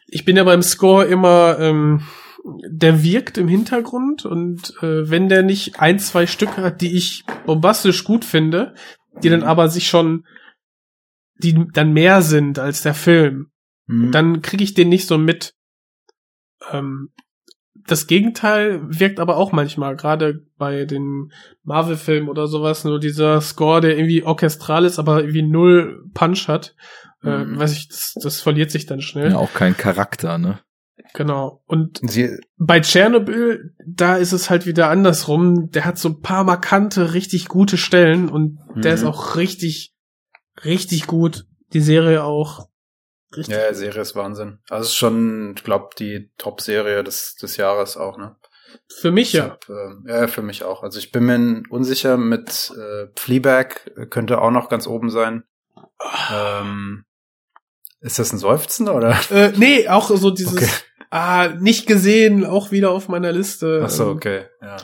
ich 0.07 0.25
bin 0.25 0.37
ja 0.37 0.43
beim 0.43 0.61
Score 0.61 1.05
immer, 1.05 1.57
ähm, 1.59 2.03
der 2.69 3.03
wirkt 3.03 3.37
im 3.37 3.47
Hintergrund 3.47 4.25
und 4.25 4.73
äh, 4.81 5.09
wenn 5.09 5.29
der 5.29 5.43
nicht 5.43 5.79
ein, 5.79 5.97
zwei 5.99 6.27
Stücke 6.27 6.61
hat, 6.61 6.81
die 6.81 6.95
ich 6.95 7.23
bombastisch 7.45 8.03
gut 8.03 8.25
finde, 8.25 8.73
die 9.23 9.29
dann 9.29 9.43
aber 9.43 9.69
sich 9.69 9.87
schon, 9.87 10.25
die 11.37 11.67
dann 11.73 11.93
mehr 11.93 12.21
sind 12.21 12.59
als 12.59 12.81
der 12.81 12.93
Film, 12.93 13.47
Mhm. 13.85 14.11
dann 14.13 14.41
kriege 14.41 14.63
ich 14.63 14.73
den 14.73 14.87
nicht 14.89 15.07
so 15.07 15.17
mit. 15.17 15.55
Ähm, 16.71 17.09
das 17.85 18.07
Gegenteil 18.07 18.79
wirkt 18.87 19.19
aber 19.19 19.35
auch 19.35 19.51
manchmal, 19.51 19.97
gerade 19.97 20.45
bei 20.57 20.85
den 20.85 21.33
Marvel-Filmen 21.63 22.29
oder 22.29 22.47
sowas, 22.47 22.85
nur 22.85 22.97
dieser 22.99 23.41
Score, 23.41 23.81
der 23.81 23.97
irgendwie 23.97 24.23
orchestral 24.23 24.85
ist, 24.85 24.99
aber 24.99 25.19
irgendwie 25.19 25.41
null 25.41 26.05
Punch 26.13 26.47
hat. 26.47 26.75
Äh, 27.23 27.43
Mhm. 27.43 27.59
weiß 27.59 27.73
ich, 27.73 27.89
das, 27.89 28.13
das 28.21 28.39
verliert 28.41 28.71
sich 28.71 28.85
dann 28.85 29.01
schnell. 29.01 29.31
ja, 29.31 29.37
auch 29.37 29.53
kein 29.53 29.75
Charakter, 29.75 30.37
ne? 30.37 30.59
Genau. 31.13 31.61
Und 31.67 31.99
Sie, 32.09 32.37
bei 32.57 32.79
Tschernobyl, 32.79 33.75
da 33.85 34.15
ist 34.17 34.31
es 34.31 34.49
halt 34.49 34.65
wieder 34.65 34.89
andersrum. 34.89 35.69
Der 35.69 35.85
hat 35.85 35.97
so 35.99 36.09
ein 36.09 36.21
paar 36.21 36.43
markante, 36.43 37.13
richtig 37.13 37.47
gute 37.47 37.77
Stellen 37.77 38.29
und 38.29 38.57
der 38.75 38.93
Mhm. 38.93 38.97
ist 38.97 39.03
auch 39.03 39.35
richtig, 39.35 39.93
richtig 40.65 41.05
gut. 41.07 41.45
Die 41.73 41.81
Serie 41.81 42.23
auch. 42.23 42.67
Richtig. 43.35 43.55
ja, 43.55 43.69
die 43.69 43.75
Serie 43.75 44.01
ist 44.01 44.15
Wahnsinn. 44.15 44.59
Also 44.69 44.85
ist 44.87 44.95
schon, 44.95 45.53
ich 45.57 45.63
glaube, 45.63 45.89
die 45.97 46.31
Top-Serie 46.37 47.03
des, 47.03 47.35
des 47.35 47.57
Jahres 47.57 47.97
auch, 47.97 48.17
ne? 48.17 48.35
Für 48.99 49.11
mich 49.11 49.29
Ich 49.29 49.33
ja. 49.33 49.43
hab, 49.51 49.69
äh, 49.69 49.93
ja, 50.07 50.27
für 50.27 50.41
mich 50.41 50.63
auch. 50.63 50.81
Also 50.83 50.97
ich 50.99 51.11
bin 51.11 51.25
mir 51.25 51.63
unsicher 51.69 52.17
mit 52.17 52.71
äh, 52.75 53.07
Fleabag 53.15 53.91
könnte 54.09 54.41
auch 54.41 54.49
noch 54.51 54.67
ganz 54.69 54.87
oben 54.87 55.09
sein. 55.11 55.43
Ähm, 56.31 57.05
ist 58.01 58.19
das 58.19 58.33
ein 58.33 58.37
Seufzen 58.39 58.89
oder? 58.89 59.17
Äh, 59.31 59.53
nee, 59.55 59.87
auch 59.87 60.09
so 60.09 60.31
dieses, 60.31 60.53
Okay. 60.57 60.69
Ah, 61.13 61.49
nicht 61.59 61.87
gesehen, 61.87 62.45
auch 62.45 62.71
wieder 62.71 62.91
auf 62.91 63.07
meiner 63.07 63.31
Liste. 63.31 63.81
Ach 63.83 63.89
so, 63.89 64.11
Ähm, 64.11 64.15
okay. 64.15 64.45
Ja. 64.61 64.77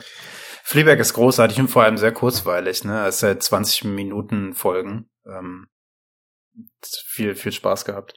Fleabag 0.64 0.98
ist 1.00 1.14
großartig 1.14 1.58
und 1.58 1.68
vor 1.68 1.82
allem 1.82 1.96
sehr 1.98 2.12
kurzweilig, 2.12 2.84
ne? 2.84 3.06
Es 3.06 3.16
ist 3.16 3.22
halt 3.24 3.42
20 3.42 3.84
Minuten 3.84 4.54
Folgen. 4.54 5.10
Ähm, 5.26 5.66
viel, 7.06 7.34
viel 7.34 7.52
Spaß 7.52 7.84
gehabt. 7.84 8.14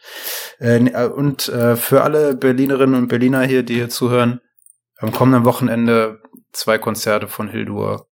Äh, 0.59 0.80
ne, 0.80 1.14
und 1.14 1.48
äh, 1.50 1.75
für 1.75 2.03
alle 2.03 2.35
Berlinerinnen 2.35 2.95
und 2.95 3.08
Berliner 3.08 3.43
hier, 3.43 3.64
die 3.64 3.75
hier 3.75 3.90
zuhören, 3.90 4.40
am 4.98 5.11
kommenden 5.11 5.45
Wochenende 5.45 6.22
zwei 6.51 6.77
Konzerte 6.77 7.27
von 7.27 7.50
Hildur. 7.50 8.08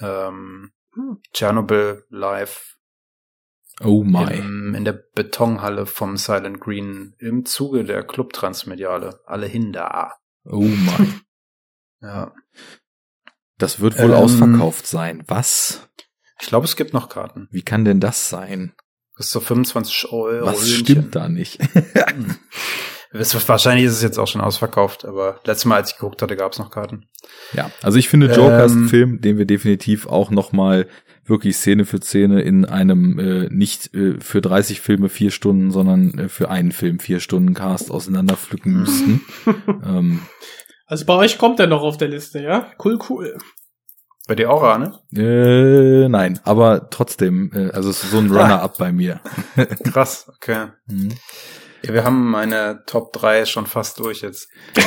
Ähm, 0.00 0.72
Hm. 0.94 1.20
Chernobyl 1.32 2.04
live 2.08 2.76
Oh 3.82 4.04
my. 4.04 4.32
im, 4.36 4.74
in 4.74 4.84
der 4.84 4.92
Betonhalle 4.92 5.86
vom 5.86 6.16
Silent 6.18 6.60
Green 6.60 7.14
im 7.18 7.46
Zuge 7.46 7.84
der 7.84 8.02
Club 8.04 8.32
Transmediale. 8.34 9.20
Alle 9.26 9.46
hin 9.46 9.72
da. 9.72 10.12
Oh 10.44 10.60
my. 10.60 11.08
Ja. 12.02 12.32
Das 13.58 13.80
wird 13.80 13.98
wohl 13.98 14.06
Ähm, 14.10 14.12
ausverkauft 14.16 14.86
sein. 14.86 15.22
Was? 15.26 15.86
Ich 16.40 16.48
glaube, 16.48 16.64
es 16.64 16.76
gibt 16.76 16.94
noch 16.94 17.10
Karten. 17.10 17.46
Wie 17.50 17.60
kann 17.60 17.84
denn 17.84 18.00
das 18.00 18.30
sein? 18.30 18.72
Ist 19.18 19.32
so 19.32 19.40
25 19.40 20.10
Euro. 20.10 20.46
Was 20.46 20.66
stimmt 20.66 21.14
da 21.14 21.28
nicht? 21.28 21.58
Es- 23.12 23.48
Wahrscheinlich 23.48 23.84
ist 23.86 23.92
es 23.92 24.02
jetzt 24.02 24.18
auch 24.18 24.28
schon 24.28 24.40
ausverkauft, 24.40 25.04
aber 25.04 25.40
letztes 25.44 25.64
Mal, 25.66 25.76
als 25.76 25.90
ich 25.90 25.98
geguckt 25.98 26.22
hatte, 26.22 26.36
gab 26.36 26.52
es 26.52 26.58
noch 26.58 26.70
Karten. 26.70 27.06
Ja, 27.52 27.70
also 27.82 27.98
ich 27.98 28.08
finde 28.08 28.28
Joker 28.32 28.64
ist 28.64 28.72
ein 28.72 28.82
Ähm, 28.84 28.88
Film, 28.88 29.20
den 29.20 29.36
wir 29.36 29.44
definitiv 29.46 30.06
auch 30.06 30.30
noch 30.30 30.52
mal 30.52 30.86
wirklich 31.24 31.56
Szene 31.56 31.84
für 31.84 32.00
Szene 32.00 32.42
in 32.42 32.64
einem 32.64 33.18
äh, 33.18 33.48
nicht 33.50 33.94
äh, 33.94 34.20
für 34.20 34.40
30 34.40 34.80
Filme 34.80 35.08
vier 35.08 35.30
Stunden, 35.30 35.70
sondern 35.70 36.18
äh, 36.18 36.28
für 36.28 36.50
einen 36.50 36.72
Film 36.72 36.98
vier 36.98 37.20
Stunden 37.20 37.54
Cast 37.54 37.90
auseinanderpflücken 37.90 38.72
müssten. 38.80 39.20
ähm, 39.84 40.20
Also 40.86 41.04
bei 41.06 41.14
euch 41.14 41.38
kommt 41.38 41.60
er 41.60 41.66
noch 41.66 41.82
auf 41.82 41.96
der 41.96 42.08
Liste, 42.08 42.42
ja? 42.42 42.66
Cool, 42.84 42.98
cool. 43.08 43.38
Bei 44.28 44.34
dir 44.34 44.50
auch, 44.50 44.62
Arne? 44.62 44.98
äh, 45.16 46.08
nein, 46.08 46.38
aber 46.44 46.88
trotzdem, 46.90 47.50
äh, 47.54 47.70
also 47.70 47.90
es 47.90 48.04
ist 48.04 48.10
so 48.12 48.18
ein 48.18 48.30
Runner-up 48.30 48.78
bei 48.78 48.92
mir. 48.92 49.20
Krass, 49.84 50.30
okay. 50.36 50.68
Mhm. 50.86 51.14
Ja, 51.82 51.94
wir 51.94 52.04
haben 52.04 52.30
meine 52.30 52.82
Top 52.86 53.12
3 53.12 53.46
schon 53.46 53.66
fast 53.66 53.98
durch 53.98 54.22
jetzt. 54.22 54.48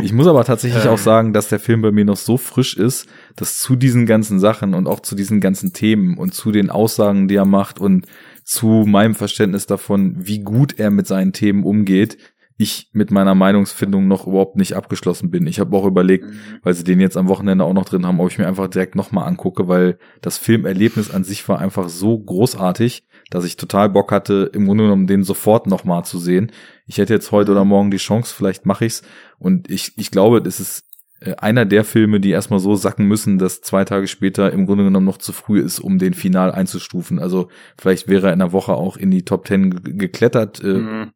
Ich 0.00 0.12
muss 0.12 0.28
aber 0.28 0.44
tatsächlich 0.44 0.84
Ähm. 0.84 0.90
auch 0.92 0.98
sagen, 0.98 1.32
dass 1.32 1.48
der 1.48 1.58
Film 1.58 1.82
bei 1.82 1.90
mir 1.90 2.04
noch 2.04 2.16
so 2.16 2.36
frisch 2.36 2.76
ist, 2.76 3.08
dass 3.34 3.58
zu 3.58 3.74
diesen 3.74 4.06
ganzen 4.06 4.38
Sachen 4.38 4.74
und 4.74 4.86
auch 4.86 5.00
zu 5.00 5.16
diesen 5.16 5.40
ganzen 5.40 5.72
Themen 5.72 6.16
und 6.18 6.34
zu 6.34 6.52
den 6.52 6.70
Aussagen, 6.70 7.26
die 7.26 7.34
er 7.34 7.44
macht 7.44 7.80
und 7.80 8.06
zu 8.44 8.84
meinem 8.86 9.16
Verständnis 9.16 9.66
davon, 9.66 10.14
wie 10.16 10.38
gut 10.38 10.78
er 10.78 10.92
mit 10.92 11.08
seinen 11.08 11.32
Themen 11.32 11.64
umgeht, 11.64 12.16
ich 12.56 12.90
mit 12.92 13.10
meiner 13.10 13.34
Meinungsfindung 13.34 14.06
noch 14.06 14.28
überhaupt 14.28 14.54
nicht 14.54 14.74
abgeschlossen 14.74 15.30
bin. 15.32 15.48
Ich 15.48 15.58
habe 15.58 15.76
auch 15.76 15.84
überlegt, 15.84 16.26
weil 16.62 16.74
sie 16.74 16.84
den 16.84 17.00
jetzt 17.00 17.16
am 17.16 17.26
Wochenende 17.28 17.64
auch 17.64 17.74
noch 17.74 17.84
drin 17.84 18.06
haben, 18.06 18.20
ob 18.20 18.30
ich 18.30 18.38
mir 18.38 18.46
einfach 18.46 18.68
direkt 18.68 18.94
nochmal 18.94 19.26
angucke, 19.26 19.66
weil 19.66 19.98
das 20.22 20.38
Filmerlebnis 20.38 21.10
an 21.10 21.24
sich 21.24 21.48
war 21.48 21.58
einfach 21.58 21.88
so 21.88 22.16
großartig, 22.18 23.04
dass 23.30 23.44
ich 23.44 23.56
total 23.56 23.88
Bock 23.88 24.10
hatte, 24.12 24.50
im 24.54 24.66
Grunde 24.66 24.84
genommen 24.84 25.06
den 25.06 25.22
sofort 25.24 25.66
nochmal 25.66 26.04
zu 26.04 26.18
sehen. 26.18 26.52
Ich 26.86 26.98
hätte 26.98 27.14
jetzt 27.14 27.32
heute 27.32 27.52
oder 27.52 27.64
morgen 27.64 27.90
die 27.90 27.96
Chance, 27.98 28.34
vielleicht 28.34 28.66
mache 28.66 28.84
ich's. 28.86 29.02
Und 29.38 29.70
ich, 29.70 29.92
ich 29.96 30.10
glaube, 30.10 30.40
das 30.42 30.60
ist 30.60 30.84
äh, 31.20 31.34
einer 31.36 31.64
der 31.66 31.84
Filme, 31.84 32.20
die 32.20 32.30
erstmal 32.30 32.58
so 32.60 32.74
sacken 32.76 33.06
müssen, 33.06 33.38
dass 33.38 33.60
zwei 33.60 33.84
Tage 33.84 34.06
später 34.06 34.52
im 34.52 34.66
Grunde 34.66 34.84
genommen 34.84 35.06
noch 35.06 35.18
zu 35.18 35.32
früh 35.32 35.60
ist, 35.60 35.78
um 35.80 35.98
den 35.98 36.14
final 36.14 36.52
einzustufen. 36.52 37.18
Also 37.18 37.48
vielleicht 37.78 38.08
wäre 38.08 38.28
er 38.28 38.32
in 38.32 38.38
der 38.38 38.52
Woche 38.52 38.74
auch 38.74 38.96
in 38.96 39.10
die 39.10 39.24
Top 39.24 39.44
Ten 39.44 39.70
ge- 39.82 39.94
geklettert, 39.94 40.62
äh, 40.62 40.78
Mhm. 40.78 41.12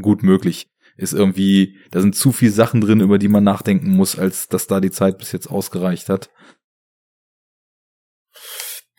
gut 0.00 0.22
möglich. 0.22 0.68
Ist 0.96 1.12
irgendwie, 1.14 1.76
da 1.92 2.00
sind 2.00 2.16
zu 2.16 2.32
viel 2.32 2.50
Sachen 2.50 2.80
drin, 2.80 3.00
über 3.00 3.18
die 3.18 3.28
man 3.28 3.44
nachdenken 3.44 3.90
muss, 3.90 4.18
als 4.18 4.48
dass 4.48 4.66
da 4.66 4.80
die 4.80 4.90
Zeit 4.90 5.18
bis 5.18 5.30
jetzt 5.32 5.48
ausgereicht 5.48 6.08
hat. 6.08 6.28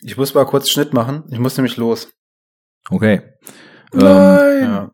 Ich 0.01 0.15
muss 0.15 0.33
mal 0.33 0.45
kurz 0.45 0.69
Schnitt 0.69 0.93
machen. 0.93 1.23
Ich 1.29 1.39
muss 1.39 1.57
nämlich 1.57 1.75
los. 1.77 2.09
Okay. 2.89 3.21
Ähm, 3.93 4.01
Ja. 4.01 4.91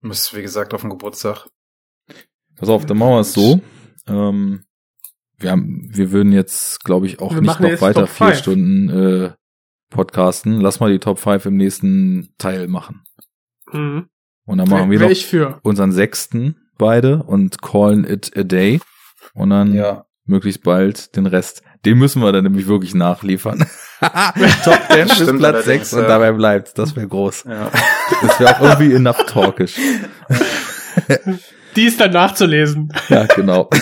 Muss, 0.00 0.34
wie 0.34 0.42
gesagt, 0.42 0.74
auf 0.74 0.82
den 0.82 0.90
Geburtstag. 0.90 1.46
pass 2.56 2.68
auf, 2.68 2.84
dann 2.86 2.98
machen 2.98 3.12
wir 3.12 3.20
es 3.20 3.32
so. 3.32 3.60
Ähm, 4.06 4.64
wir 5.38 5.50
haben, 5.50 5.88
wir 5.90 6.12
würden 6.12 6.32
jetzt, 6.32 6.84
glaube 6.84 7.06
ich, 7.06 7.20
auch 7.20 7.32
Wir 7.34 7.40
nicht 7.40 7.58
noch 7.60 7.80
weiter 7.80 8.00
Top 8.06 8.08
vier 8.10 8.26
Five. 8.28 8.38
Stunden 8.38 8.88
äh, 8.90 9.32
podcasten. 9.90 10.60
Lass 10.60 10.80
mal 10.80 10.92
die 10.92 10.98
Top 10.98 11.18
5 11.18 11.46
im 11.46 11.56
nächsten 11.56 12.34
Teil 12.38 12.68
machen. 12.68 13.02
Mhm. 13.72 14.08
Und 14.46 14.58
dann 14.58 14.68
machen 14.68 14.90
wir 14.90 15.00
noch 15.00 15.60
unseren 15.62 15.92
sechsten 15.92 16.56
beide 16.76 17.22
und 17.22 17.62
callen 17.62 18.04
it 18.04 18.36
a 18.36 18.42
day. 18.42 18.80
Und 19.32 19.50
dann 19.50 19.74
Ja. 19.74 20.06
möglichst 20.26 20.62
bald 20.62 21.16
den 21.16 21.26
Rest. 21.26 21.62
Den 21.84 21.98
müssen 21.98 22.22
wir 22.22 22.32
dann 22.32 22.44
nämlich 22.44 22.66
wirklich 22.66 22.94
nachliefern. 22.94 23.66
Top 24.64 24.78
10 24.90 25.04
bis 25.08 25.14
Stimmt 25.16 25.38
Platz 25.38 25.54
allerdings, 25.56 25.90
6 25.90 25.92
und 25.94 26.08
dabei 26.08 26.32
bleibt. 26.32 26.78
Das 26.78 26.94
wäre 26.96 27.06
groß. 27.08 27.44
ja. 27.48 27.70
Das 28.22 28.40
wäre 28.40 28.56
auch 28.56 28.60
irgendwie 28.60 28.94
enough 28.94 29.24
talkisch. 29.26 29.76
Die 31.76 31.84
ist 31.86 32.00
dann 32.00 32.12
nachzulesen. 32.12 32.92
Ja, 33.08 33.24
genau. 33.26 33.68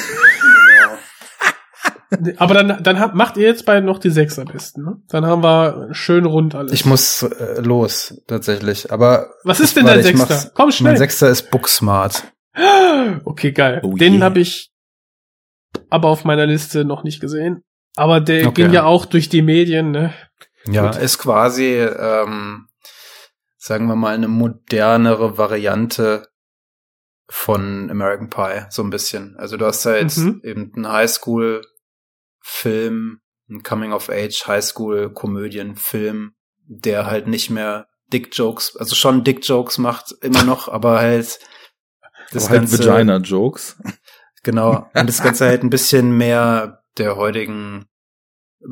Aber 2.37 2.53
dann, 2.55 2.83
dann 2.83 3.01
habt- 3.01 3.15
macht 3.15 3.39
ihr 3.39 3.47
jetzt 3.47 3.65
beide 3.65 3.85
noch 3.87 3.99
die 3.99 4.11
sechs 4.11 4.39
am 4.39 4.45
besten, 4.45 4.83
ne? 4.85 4.97
Dann 5.09 5.25
haben 5.25 5.43
wir 5.43 5.89
schön 5.93 6.27
rund 6.27 6.55
alles. 6.55 6.71
Ich 6.73 6.85
muss 6.85 7.23
äh, 7.23 7.61
los, 7.63 8.21
tatsächlich. 8.27 8.93
Aber 8.93 9.31
Was 9.45 9.61
ist 9.61 9.77
denn 9.77 9.87
dein 9.87 10.03
Sechster? 10.03 10.51
Komm 10.55 10.71
schnell. 10.73 10.93
Mein 10.93 10.99
Sechster 10.99 11.29
ist 11.31 11.51
Booksmart. 11.51 12.25
Okay, 13.25 13.53
geil. 13.53 13.81
Oh 13.83 13.97
Den 13.97 14.15
yeah. 14.17 14.23
habe 14.25 14.39
ich 14.41 14.71
aber 15.91 16.09
auf 16.09 16.25
meiner 16.25 16.47
Liste 16.47 16.85
noch 16.85 17.03
nicht 17.03 17.21
gesehen. 17.21 17.63
Aber 17.97 18.21
der 18.21 18.49
Okay. 18.49 18.63
ging 18.65 18.73
ja 18.73 18.85
auch 18.85 19.05
durch 19.05 19.29
die 19.29 19.43
Medien, 19.43 19.91
ne? 19.91 20.15
Ja, 20.67 20.91
Gut. 20.93 21.01
ist 21.01 21.19
quasi, 21.19 21.75
ähm, 21.77 22.69
sagen 23.59 23.87
wir 23.87 23.97
mal, 23.97 24.15
eine 24.15 24.29
modernere 24.29 25.37
Variante 25.39 26.29
von 27.29 27.91
American 27.91 28.31
Pie, 28.31 28.67
so 28.71 28.83
ein 28.83 28.91
bisschen. 28.91 29.37
Also 29.39 29.57
du 29.57 29.67
hast 29.67 29.85
halt 29.87 30.17
Mhm. 30.17 30.41
eben 30.45 30.73
einen 30.77 30.93
Highschool-Film, 30.93 33.21
einen 33.49 33.63
Coming-of-Age 33.63 34.47
Highschool-Komödien-Film, 34.47 36.35
der 36.67 37.07
halt 37.07 37.27
nicht 37.27 37.51
mehr 37.51 37.89
Dick-Jokes, 38.13 38.77
also 38.77 38.95
schon 38.95 39.25
Dick-Jokes 39.25 39.79
macht, 39.79 40.15
immer 40.21 40.45
noch, 40.45 40.69
aber 40.69 41.01
halt 41.01 41.39
das 42.33 42.45
Aber 42.45 42.51
halt 42.53 42.61
Ganze, 42.71 42.87
Vagina-Jokes. 42.87 43.77
Genau. 44.43 44.91
Und 44.95 45.09
das 45.09 45.23
Ganze 45.23 45.47
halt 45.47 45.63
ein 45.63 45.71
bisschen 45.71 46.17
mehr 46.17 46.82
der 46.99 47.17
heutigen 47.17 47.87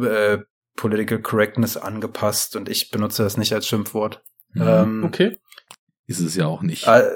äh, 0.01 0.39
Political 0.77 1.21
Correctness 1.21 1.77
angepasst 1.77 2.57
und 2.57 2.69
ich 2.69 2.91
benutze 2.91 3.23
das 3.23 3.37
nicht 3.37 3.53
als 3.53 3.67
Schimpfwort. 3.67 4.23
Mhm. 4.55 4.63
Ähm, 4.63 5.05
Okay. 5.05 5.39
Ist 6.07 6.21
es 6.21 6.35
ja 6.35 6.47
auch 6.47 6.63
nicht. 6.63 6.87
äh, 6.87 7.09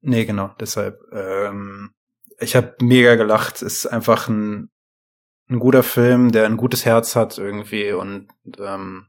nee, 0.00 0.24
genau, 0.24 0.54
deshalb. 0.60 1.00
Ähm, 1.12 1.90
ich 2.38 2.54
habe 2.54 2.76
mega 2.80 3.16
gelacht. 3.16 3.62
Ist 3.62 3.86
einfach 3.86 4.28
ein, 4.28 4.70
ein 5.48 5.58
guter 5.58 5.82
Film, 5.82 6.30
der 6.30 6.46
ein 6.46 6.56
gutes 6.56 6.84
Herz 6.84 7.16
hat 7.16 7.38
irgendwie 7.38 7.92
und 7.92 8.28
ähm, 8.58 9.06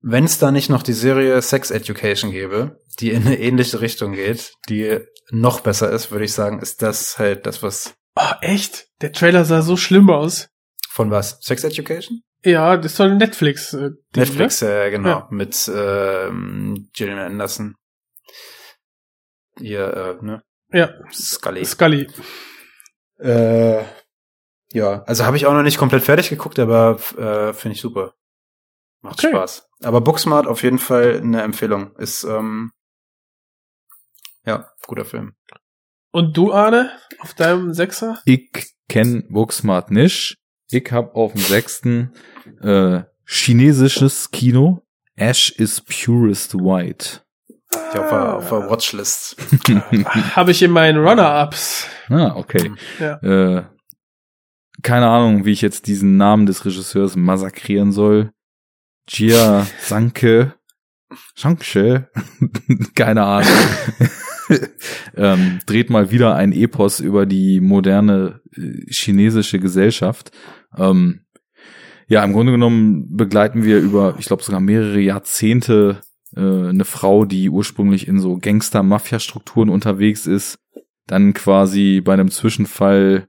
wenn 0.00 0.24
es 0.24 0.38
da 0.38 0.52
nicht 0.52 0.68
noch 0.68 0.82
die 0.82 0.92
Serie 0.92 1.40
Sex 1.42 1.70
Education 1.70 2.30
gäbe, 2.30 2.78
die 3.00 3.10
in 3.10 3.26
eine 3.26 3.38
ähnliche 3.40 3.80
Richtung 3.80 4.12
geht, 4.12 4.52
die 4.68 5.00
noch 5.30 5.60
besser 5.60 5.90
ist, 5.90 6.10
würde 6.10 6.24
ich 6.26 6.32
sagen, 6.32 6.60
ist 6.60 6.82
das 6.82 7.18
halt 7.18 7.46
das, 7.46 7.62
was 7.62 7.94
Oh, 8.16 8.32
echt? 8.40 8.88
Der 9.02 9.12
Trailer 9.12 9.44
sah 9.44 9.62
so 9.62 9.76
schlimm 9.76 10.10
aus. 10.10 10.48
von 10.88 11.10
was? 11.10 11.38
Sex 11.42 11.62
Education? 11.64 12.22
Ja, 12.42 12.76
das 12.78 12.96
soll 12.96 13.14
Netflix. 13.16 13.74
Äh, 13.74 13.90
Ding, 13.90 13.96
Netflix, 14.14 14.62
äh, 14.62 14.90
genau, 14.90 15.08
Ja. 15.08 15.28
mit 15.30 15.70
ähm, 15.74 16.88
Gillian 16.94 17.18
Anderson. 17.18 17.74
Ihr, 19.60 19.86
äh, 20.20 20.24
ne? 20.24 20.42
Ne? 20.70 20.78
Ja, 20.78 20.90
Scully. 21.12 21.64
Scully. 21.64 22.08
Äh, 23.18 23.84
ja, 24.72 25.02
also 25.04 25.24
habe 25.24 25.36
ich 25.36 25.46
auch 25.46 25.52
noch 25.52 25.62
nicht 25.62 25.78
komplett 25.78 26.02
fertig 26.02 26.28
geguckt, 26.30 26.58
aber 26.58 26.98
äh, 27.16 27.52
finde 27.52 27.74
ich 27.74 27.80
super. 27.80 28.14
Macht 29.02 29.18
Okay. 29.22 29.30
Spaß. 29.34 29.68
Aber 29.82 30.00
Booksmart 30.00 30.46
auf 30.46 30.62
jeden 30.62 30.78
Fall 30.78 31.18
eine 31.20 31.42
Empfehlung. 31.42 31.94
Ist 31.96 32.24
ähm, 32.24 32.72
ja 34.44 34.70
guter 34.86 35.04
Film. 35.04 35.36
Und 36.16 36.34
du, 36.34 36.50
Arne, 36.50 36.92
auf 37.20 37.34
deinem 37.34 37.74
Sechser? 37.74 38.22
Ich 38.24 38.48
kenn 38.88 39.26
Booksmart 39.28 39.90
nicht. 39.90 40.38
Ich 40.70 40.90
hab 40.90 41.14
auf 41.14 41.32
dem 41.34 41.42
sechsten 41.42 42.14
äh, 42.62 43.02
chinesisches 43.26 44.30
Kino. 44.30 44.80
Ash 45.16 45.50
is 45.50 45.82
purest 45.82 46.54
white. 46.54 47.20
Ich 47.70 47.98
auf, 48.00 48.08
der- 48.08 48.34
auf 48.36 48.48
der 48.48 48.70
Watchlist. 48.70 49.36
Habe 50.34 50.52
ich 50.52 50.62
in 50.62 50.70
meinen 50.70 51.06
Runner-Ups. 51.06 51.86
Ah, 52.08 52.32
okay. 52.34 52.72
Ja. 52.98 53.16
Äh, 53.18 53.64
keine 54.82 55.08
Ahnung, 55.08 55.44
wie 55.44 55.52
ich 55.52 55.60
jetzt 55.60 55.86
diesen 55.86 56.16
Namen 56.16 56.46
des 56.46 56.64
Regisseurs 56.64 57.14
massakrieren 57.16 57.92
soll. 57.92 58.32
Jia 59.06 59.66
Sanke. 59.80 60.54
Shankche. 61.34 62.08
keine 62.94 63.22
Ahnung. 63.24 63.52
ähm, 65.16 65.60
dreht 65.66 65.90
mal 65.90 66.10
wieder 66.10 66.34
ein 66.34 66.52
Epos 66.52 67.00
über 67.00 67.26
die 67.26 67.60
moderne 67.60 68.40
äh, 68.56 68.84
chinesische 68.88 69.58
Gesellschaft. 69.58 70.30
Ähm, 70.76 71.20
ja, 72.08 72.22
im 72.24 72.32
Grunde 72.32 72.52
genommen 72.52 73.16
begleiten 73.16 73.64
wir 73.64 73.78
über, 73.78 74.16
ich 74.18 74.26
glaube 74.26 74.42
sogar 74.42 74.60
mehrere 74.60 75.00
Jahrzehnte 75.00 76.00
äh, 76.36 76.40
eine 76.40 76.84
Frau, 76.84 77.24
die 77.24 77.50
ursprünglich 77.50 78.06
in 78.06 78.20
so 78.20 78.38
Gangster-Mafia-Strukturen 78.38 79.68
unterwegs 79.68 80.26
ist, 80.26 80.58
dann 81.06 81.34
quasi 81.34 82.00
bei 82.04 82.12
einem 82.12 82.30
Zwischenfall 82.30 83.26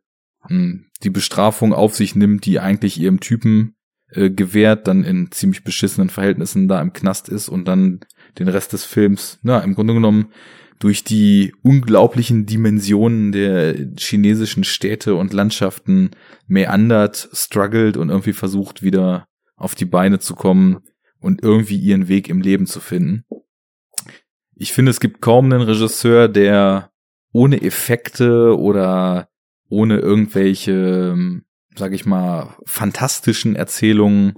mh, 0.48 0.82
die 1.04 1.10
Bestrafung 1.10 1.74
auf 1.74 1.96
sich 1.96 2.16
nimmt, 2.16 2.46
die 2.46 2.60
eigentlich 2.60 3.00
ihrem 3.00 3.20
Typen 3.20 3.76
äh, 4.12 4.30
gewährt, 4.30 4.88
dann 4.88 5.04
in 5.04 5.32
ziemlich 5.32 5.64
beschissenen 5.64 6.10
Verhältnissen 6.10 6.68
da 6.68 6.82
im 6.82 6.94
Knast 6.94 7.30
ist 7.30 7.50
und 7.50 7.68
dann 7.68 8.02
den 8.40 8.48
Rest 8.48 8.74
des 8.74 8.86
Films, 8.86 9.40
na, 9.42 9.60
im 9.60 9.74
Grunde 9.74 9.94
genommen 9.94 10.28
durch 10.80 11.04
die 11.04 11.54
unglaublichen 11.64 12.46
Dimensionen 12.46 13.32
der 13.32 13.76
chinesischen 13.98 14.64
Städte 14.64 15.16
und 15.16 15.34
Landschaften 15.34 16.12
meandert, 16.48 17.30
struggelt 17.34 17.98
und 17.98 18.10
irgendwie 18.10 18.34
versucht 18.34 18.84
wieder 18.84 19.28
auf 19.56 19.74
die 19.74 19.86
Beine 19.86 20.20
zu 20.20 20.36
kommen 20.36 20.80
und 21.20 21.42
irgendwie 21.42 21.78
ihren 21.78 22.08
Weg 22.08 22.30
im 22.30 22.42
Leben 22.42 22.68
zu 22.68 22.80
finden. 22.80 23.26
Ich 24.56 24.72
finde, 24.72 24.92
es 24.92 25.00
gibt 25.00 25.22
kaum 25.22 25.46
einen 25.46 25.62
Regisseur, 25.62 26.28
der 26.28 26.92
ohne 27.32 27.62
Effekte 27.62 28.58
oder 28.58 29.30
ohne 29.70 30.00
irgendwelche, 30.00 31.42
sag 31.76 31.94
ich 31.94 32.06
mal, 32.06 32.56
fantastischen 32.66 33.56
Erzählungen 33.56 34.36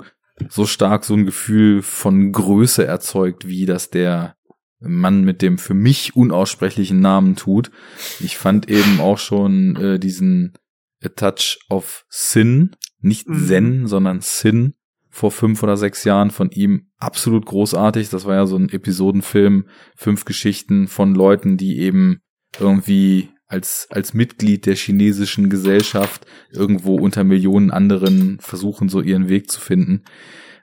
so 0.47 0.65
stark 0.65 1.03
so 1.03 1.13
ein 1.15 1.25
Gefühl 1.25 1.81
von 1.81 2.31
Größe 2.31 2.85
erzeugt, 2.85 3.47
wie 3.47 3.65
das 3.65 3.89
der 3.89 4.35
Mann 4.79 5.23
mit 5.23 5.41
dem 5.41 5.57
für 5.57 5.73
mich 5.73 6.15
unaussprechlichen 6.15 6.99
Namen 6.99 7.35
tut. 7.35 7.71
Ich 8.19 8.37
fand 8.37 8.69
eben 8.69 8.99
auch 8.99 9.17
schon 9.17 9.75
äh, 9.75 9.99
diesen 9.99 10.53
A 11.03 11.09
Touch 11.09 11.59
of 11.69 12.05
Sin, 12.09 12.75
nicht 13.01 13.27
Mhm. 13.27 13.45
Zen, 13.45 13.87
sondern 13.87 14.21
Sin 14.21 14.73
vor 15.09 15.31
fünf 15.31 15.63
oder 15.63 15.75
sechs 15.75 16.03
Jahren 16.03 16.31
von 16.31 16.51
ihm 16.51 16.87
absolut 16.97 17.45
großartig. 17.45 18.09
Das 18.09 18.25
war 18.25 18.35
ja 18.35 18.45
so 18.45 18.55
ein 18.55 18.69
Episodenfilm, 18.69 19.65
fünf 19.95 20.23
Geschichten 20.25 20.87
von 20.87 21.15
Leuten, 21.15 21.57
die 21.57 21.79
eben 21.79 22.21
irgendwie 22.59 23.29
als, 23.47 23.87
als 23.89 24.13
Mitglied 24.13 24.65
der 24.65 24.75
chinesischen 24.75 25.49
Gesellschaft 25.49 26.25
irgendwo 26.51 26.95
unter 26.95 27.23
Millionen 27.23 27.71
anderen 27.71 28.39
versuchen, 28.39 28.89
so 28.89 29.01
ihren 29.01 29.27
Weg 29.27 29.49
zu 29.49 29.59
finden. 29.59 30.03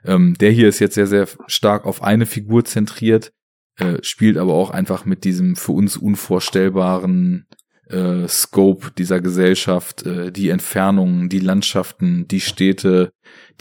Ähm, 0.05 0.35
der 0.39 0.51
hier 0.51 0.69
ist 0.69 0.79
jetzt 0.79 0.95
sehr, 0.95 1.07
sehr 1.07 1.27
stark 1.47 1.85
auf 1.85 2.01
eine 2.01 2.25
Figur 2.25 2.63
zentriert, 2.63 3.33
äh, 3.77 3.97
spielt 4.01 4.37
aber 4.37 4.53
auch 4.53 4.71
einfach 4.71 5.05
mit 5.05 5.23
diesem 5.23 5.55
für 5.55 5.73
uns 5.73 5.97
unvorstellbaren 5.97 7.47
äh, 7.89 8.27
Scope 8.27 8.91
dieser 8.97 9.21
Gesellschaft, 9.21 10.05
äh, 10.05 10.31
die 10.31 10.49
Entfernungen, 10.49 11.29
die 11.29 11.39
Landschaften, 11.39 12.27
die 12.27 12.41
Städte, 12.41 13.11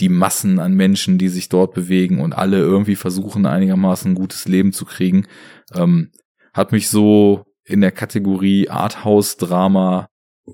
die 0.00 0.08
Massen 0.08 0.58
an 0.58 0.74
Menschen, 0.74 1.18
die 1.18 1.28
sich 1.28 1.48
dort 1.48 1.74
bewegen 1.74 2.20
und 2.20 2.32
alle 2.32 2.58
irgendwie 2.58 2.96
versuchen, 2.96 3.46
einigermaßen 3.46 4.12
ein 4.12 4.16
gutes 4.16 4.46
Leben 4.46 4.72
zu 4.72 4.84
kriegen, 4.84 5.26
ähm, 5.74 6.10
hat 6.52 6.72
mich 6.72 6.88
so 6.88 7.44
in 7.64 7.80
der 7.80 7.92
Kategorie 7.92 8.68
Arthouse-Drama, 8.68 10.08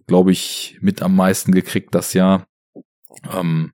glaube 0.07 0.33
ich, 0.33 0.79
mit 0.81 1.03
am 1.03 1.15
meisten 1.15 1.53
gekriegt 1.53 1.95
das 1.95 2.15
Jahr. 2.15 2.47
Ähm, 3.31 3.73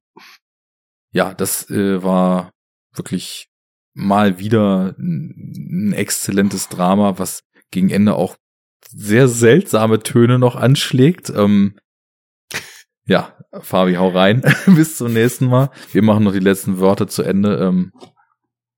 ja, 1.12 1.34
das 1.34 1.70
äh, 1.70 2.02
war 2.02 2.52
wirklich 2.94 3.47
mal 3.98 4.38
wieder 4.38 4.94
ein, 4.98 5.92
exzellentes 5.92 6.68
Drama, 6.68 7.18
was 7.18 7.42
gegen 7.70 7.90
Ende 7.90 8.14
auch 8.14 8.36
sehr 8.90 9.28
seltsame 9.28 9.98
Töne 10.00 10.38
noch 10.38 10.56
anschlägt. 10.56 11.30
Ähm, 11.30 11.78
ja, 13.04 13.36
Fabi, 13.60 13.94
hau 13.94 14.08
rein. 14.08 14.42
Bis 14.66 14.96
zum 14.96 15.12
nächsten 15.12 15.46
Mal. 15.46 15.70
Wir 15.92 16.02
machen 16.02 16.24
noch 16.24 16.32
die 16.32 16.38
letzten 16.38 16.78
Wörter 16.78 17.08
zu 17.08 17.22
Ende. 17.22 17.56
Ähm, 17.58 17.92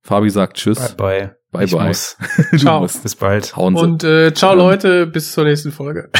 Fabi 0.03 0.31
sagt 0.31 0.57
Tschüss. 0.57 0.97
Bye. 0.97 1.37
Bye, 1.53 1.65
Ich 1.65 1.73
bye. 1.73 1.89
muss. 1.89 2.17
Du 2.53 2.57
Ciao. 2.59 2.81
musst. 2.81 3.03
Bis 3.03 3.17
bald. 3.17 3.55
Hauen 3.57 3.77
Sie. 3.77 3.83
Und 3.83 4.05
äh, 4.05 4.33
ciao 4.33 4.53
Ja. 4.53 4.57
Leute, 4.57 5.07
bis 5.07 5.33
zur 5.33 5.45
nächsten 5.45 5.73
Folge. 5.73 6.11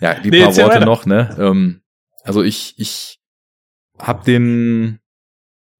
Ja, 0.00 0.14
die 0.14 0.30
Nee, 0.30 0.42
paar 0.44 0.56
Worte 0.56 0.68
weiter. 0.74 0.84
noch, 0.86 1.06
ne? 1.06 1.36
Ähm, 1.38 1.82
also 2.24 2.42
ich, 2.42 2.74
ich 2.78 3.18
hab 3.98 4.24
den, 4.24 4.98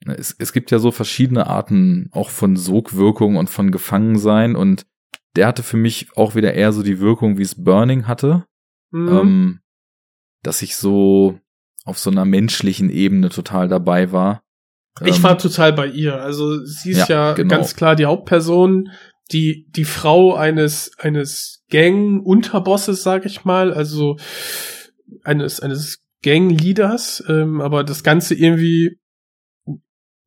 es, 0.07 0.35
es 0.39 0.53
gibt 0.53 0.70
ja 0.70 0.79
so 0.79 0.91
verschiedene 0.91 1.47
Arten 1.47 2.09
auch 2.12 2.31
von 2.31 2.57
Sogwirkung 2.57 3.37
und 3.37 3.51
von 3.51 3.70
Gefangensein 3.70 4.57
und 4.57 4.87
der 5.37 5.47
hatte 5.47 5.62
für 5.62 5.77
mich 5.77 6.09
auch 6.17 6.35
wieder 6.35 6.55
eher 6.55 6.73
so 6.73 6.83
die 6.83 6.99
Wirkung, 7.01 7.39
wie 7.39 7.43
es 7.43 7.62
Burning 7.62 8.07
hatte, 8.07 8.45
Mhm. 8.93 9.09
ähm, 9.09 9.61
dass 10.43 10.62
ich 10.62 10.75
so 10.77 11.39
auf 11.85 11.99
so 11.99 12.11
einer 12.11 12.25
menschlichen 12.25 12.91
Ebene 12.91 13.29
total 13.29 13.69
dabei 13.69 14.11
war. 14.11 14.43
Ich 15.05 15.19
Ähm, 15.19 15.23
war 15.23 15.39
total 15.39 15.73
bei 15.73 15.87
ihr. 15.87 16.20
Also 16.20 16.65
sie 16.65 16.91
ist 16.91 17.09
Ja, 17.09 17.29
ja, 17.29 17.33
genau. 17.35 17.55
ganz 17.55 17.77
klar 17.77 17.95
die 17.95 18.07
Hauptperson, 18.07 18.89
die 19.31 19.69
die 19.70 19.85
Frau 19.85 20.35
eines 20.35 20.91
eines 20.99 21.62
Gang-Unterbosses, 21.70 23.03
sag 23.05 23.25
ich 23.27 23.45
mal, 23.45 23.73
also 23.73 24.17
eines 25.23 25.61
eines 25.61 26.03
Gang-Leaders, 26.23 27.23
ähm, 27.29 27.61
aber 27.61 27.85
das 27.85 28.03
Ganze 28.03 28.35
irgendwie 28.35 28.99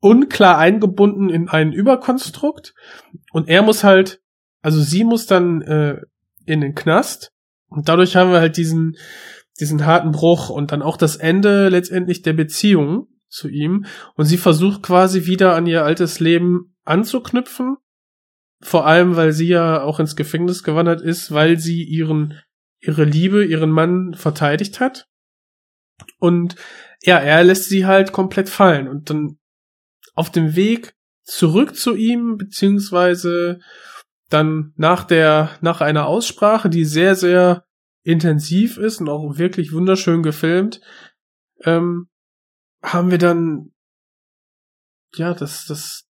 unklar 0.04 0.58
eingebunden 0.58 1.30
in 1.30 1.48
ein 1.48 1.72
Überkonstrukt 1.72 2.74
und 3.32 3.48
er 3.48 3.62
muss 3.62 3.84
halt, 3.84 4.20
also 4.60 4.80
sie 4.80 5.02
muss 5.02 5.26
dann 5.26 5.62
äh, 5.62 6.00
in 6.44 6.60
den 6.60 6.74
Knast 6.74 7.32
und 7.68 7.88
dadurch 7.88 8.14
haben 8.14 8.30
wir 8.30 8.40
halt 8.40 8.58
diesen 8.58 8.96
diesen 9.60 9.86
harten 9.86 10.10
Bruch 10.10 10.50
und 10.50 10.72
dann 10.72 10.82
auch 10.82 10.96
das 10.96 11.16
Ende 11.16 11.68
letztendlich 11.68 12.22
der 12.22 12.32
Beziehung 12.32 13.06
zu 13.28 13.48
ihm 13.48 13.86
und 14.14 14.26
sie 14.26 14.36
versucht 14.36 14.82
quasi 14.82 15.26
wieder 15.26 15.54
an 15.54 15.66
ihr 15.66 15.84
altes 15.84 16.20
Leben 16.20 16.76
anzuknüpfen. 16.84 17.76
Vor 18.60 18.86
allem, 18.86 19.16
weil 19.16 19.32
sie 19.32 19.48
ja 19.48 19.82
auch 19.82 20.00
ins 20.00 20.16
Gefängnis 20.16 20.64
gewandert 20.64 21.00
ist, 21.02 21.32
weil 21.32 21.58
sie 21.58 21.82
ihren, 21.84 22.40
ihre 22.80 23.04
Liebe, 23.04 23.44
ihren 23.44 23.70
Mann 23.70 24.14
verteidigt 24.14 24.80
hat. 24.80 25.06
Und 26.18 26.56
ja, 27.02 27.18
er 27.18 27.44
lässt 27.44 27.68
sie 27.68 27.86
halt 27.86 28.12
komplett 28.12 28.48
fallen 28.48 28.88
und 28.88 29.10
dann 29.10 29.38
auf 30.14 30.30
dem 30.30 30.56
Weg 30.56 30.94
zurück 31.22 31.76
zu 31.76 31.94
ihm, 31.94 32.36
beziehungsweise 32.36 33.60
dann 34.30 34.72
nach 34.76 35.04
der, 35.04 35.50
nach 35.60 35.80
einer 35.80 36.06
Aussprache, 36.06 36.70
die 36.70 36.84
sehr, 36.84 37.14
sehr 37.14 37.64
intensiv 38.02 38.76
ist 38.76 39.00
und 39.00 39.08
auch 39.08 39.38
wirklich 39.38 39.72
wunderschön 39.72 40.22
gefilmt, 40.22 40.80
ähm, 41.64 42.08
haben 42.82 43.10
wir 43.10 43.18
dann 43.18 43.72
ja 45.14 45.32
das 45.32 45.64
das 45.64 46.06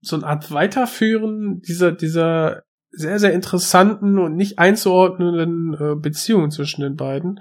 so 0.00 0.16
eine 0.16 0.26
Art 0.26 0.50
Weiterführen 0.50 1.60
dieser 1.60 1.92
dieser 1.92 2.62
sehr 2.90 3.18
sehr 3.18 3.32
interessanten 3.32 4.18
und 4.18 4.36
nicht 4.36 4.58
einzuordnenden 4.58 5.74
äh, 5.74 5.96
Beziehungen 5.96 6.50
zwischen 6.50 6.82
den 6.82 6.96
beiden. 6.96 7.40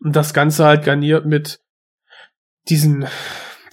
Und 0.00 0.16
das 0.16 0.34
Ganze 0.34 0.64
halt 0.64 0.84
garniert 0.84 1.26
mit 1.26 1.60
diesen 2.68 3.06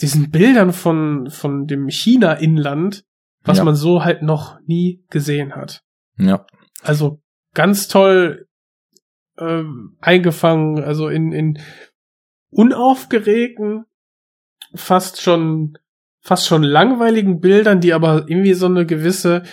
diesen 0.01 0.31
Bildern 0.31 0.73
von 0.73 1.29
von 1.29 1.67
dem 1.67 1.87
China 1.89 2.33
Inland 2.33 3.03
was 3.43 3.57
Ja. 3.57 3.63
man 3.63 3.75
so 3.75 4.03
halt 4.03 4.21
noch 4.21 4.59
nie 4.65 5.03
gesehen 5.09 5.55
hat 5.55 5.83
Ja, 6.17 6.45
also 6.81 7.21
ganz 7.53 7.87
toll 7.87 8.47
ähm, 9.37 9.97
eingefangen, 9.99 10.83
also 10.83 11.07
in, 11.07 11.31
in 11.31 11.59
unaufgeregten, 12.49 13.85
fast 14.75 15.21
schon, 15.21 15.77
fast 16.19 16.47
schon 16.47 16.63
langweiligen 16.63 17.39
Bildern, 17.39 17.81
die 17.81 17.93
aber 17.93 18.25
irgendwie 18.27 18.53
so 18.53 18.67
eine 18.67 18.85
gewisse 18.85 19.43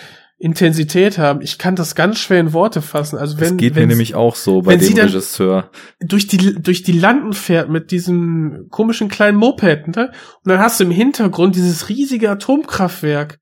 Intensität 0.41 1.19
haben. 1.19 1.41
Ich 1.41 1.59
kann 1.59 1.75
das 1.75 1.93
ganz 1.93 2.17
schwer 2.17 2.39
in 2.39 2.51
Worte 2.51 2.81
fassen. 2.81 3.19
Also 3.19 3.37
das 3.37 3.51
wenn, 3.51 3.57
geht 3.57 3.75
mir 3.75 3.85
nämlich 3.85 4.15
auch 4.15 4.35
so 4.35 4.63
bei 4.63 4.75
dem 4.75 4.97
Regisseur. 4.97 5.69
durch 5.99 6.25
die 6.25 6.55
durch 6.59 6.81
die 6.81 6.93
Landen 6.93 7.33
fährt 7.33 7.69
mit 7.69 7.91
diesem 7.91 8.65
komischen 8.71 9.07
kleinen 9.07 9.37
Moped, 9.37 9.95
ne? 9.95 10.07
Und 10.07 10.49
dann 10.49 10.57
hast 10.57 10.79
du 10.79 10.85
im 10.85 10.91
Hintergrund 10.91 11.55
dieses 11.55 11.89
riesige 11.89 12.31
Atomkraftwerk. 12.31 13.37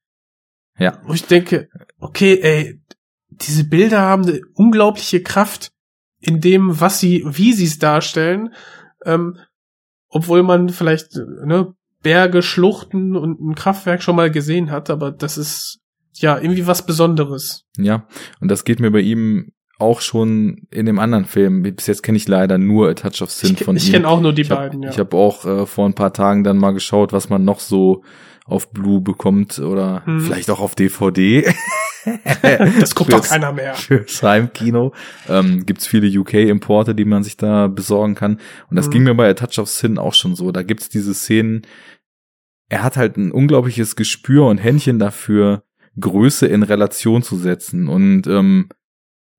Ja. 0.78 1.02
Wo 1.06 1.14
ich 1.14 1.24
denke, 1.24 1.70
okay, 2.00 2.38
ey, 2.42 2.82
diese 3.30 3.64
Bilder 3.64 4.02
haben 4.02 4.24
eine 4.24 4.42
unglaubliche 4.54 5.24
Kraft 5.24 5.72
in 6.20 6.42
dem, 6.42 6.82
was 6.82 7.00
sie, 7.00 7.24
wie 7.26 7.54
sie 7.54 7.66
es 7.66 7.80
darstellen, 7.80 8.54
ähm, 9.06 9.38
obwohl 10.10 10.44
man 10.44 10.68
vielleicht 10.68 11.16
ne, 11.16 11.74
Berge, 12.02 12.42
Schluchten 12.42 13.16
und 13.16 13.40
ein 13.40 13.56
Kraftwerk 13.56 14.04
schon 14.04 14.18
mal 14.18 14.30
gesehen 14.30 14.70
hat, 14.70 14.90
aber 14.90 15.12
das 15.12 15.38
ist 15.38 15.79
ja 16.16 16.38
irgendwie 16.40 16.68
was 16.68 16.86
Besonderes. 16.86 17.66
Ja, 17.78 18.08
und 18.42 18.50
das 18.50 18.64
geht 18.66 18.80
mir 18.80 18.92
bei 18.92 19.00
ihm 19.02 19.52
auch 19.78 20.02
schon 20.02 20.68
in 20.72 20.86
dem 20.86 21.00
anderen 21.00 21.24
Film. 21.26 21.64
Bis 21.64 21.88
jetzt 21.88 22.04
kenne 22.04 22.18
ich 22.18 22.28
leider 22.28 22.58
nur 22.58 22.90
A 22.90 22.94
Touch 22.94 23.22
of 23.22 23.32
Sin 23.32 23.54
Ich, 23.54 23.64
von 23.64 23.78
ich 23.78 23.88
ihm. 23.88 23.94
kenne 23.94 24.08
auch 24.10 24.20
nur 24.20 24.34
die 24.34 24.42
ich 24.42 24.52
hab, 24.52 24.58
beiden, 24.58 24.84
ja. 24.84 24.90
Ich 24.90 25.00
habe 25.00 25.16
auch 25.16 25.46
äh, 25.46 25.66
vor 25.66 25.86
ein 25.86 25.94
paar 25.94 26.12
Tagen 26.12 26.44
dann 26.44 26.58
mal 26.58 26.72
geschaut, 26.72 27.14
was 27.14 27.30
man 27.30 27.46
noch 27.46 27.60
so 27.62 28.04
auf 28.46 28.72
Blue 28.72 29.00
bekommt 29.00 29.60
oder 29.60 30.04
Hm. 30.06 30.22
vielleicht 30.22 30.50
auch 30.50 30.60
auf 30.60 30.76
DVD. 30.76 31.46
das 32.80 32.96
guckt 32.96 33.14
doch 33.14 33.24
keiner 33.26 33.52
mehr. 33.54 33.76
Fürs 33.76 34.22
Heimkino. 34.24 34.94
Ähm, 35.28 35.66
gibt's 35.66 35.88
viele 35.88 36.08
UK-Importe, 36.20 36.96
die 36.96 37.06
man 37.06 37.24
sich 37.24 37.38
da 37.38 37.68
besorgen 37.68 38.16
kann. 38.16 38.40
Und 38.70 38.76
das 38.76 38.88
Mhm. 38.88 38.92
ging 38.92 39.04
mir 39.04 39.16
bei 39.16 39.30
A 39.30 39.34
Touch 39.34 39.60
of 39.60 39.70
Sin 39.70 39.98
auch 39.98 40.14
schon 40.14 40.36
so. 40.36 40.52
Da 40.52 40.64
gibt's 40.64 40.90
diese 40.90 41.14
Szenen. 41.14 41.62
Er 42.70 42.84
hat 42.84 42.98
halt 42.98 43.18
ein 43.18 43.32
unglaubliches 43.32 43.96
Gespür 43.96 44.46
und 44.48 44.58
Händchen 44.58 45.00
dafür, 45.00 45.64
Größe 46.00 46.48
in 46.48 46.64
Relation 46.64 47.24
zu 47.24 47.38
setzen. 47.38 47.88
Und 47.88 48.28
ähm, 48.28 48.70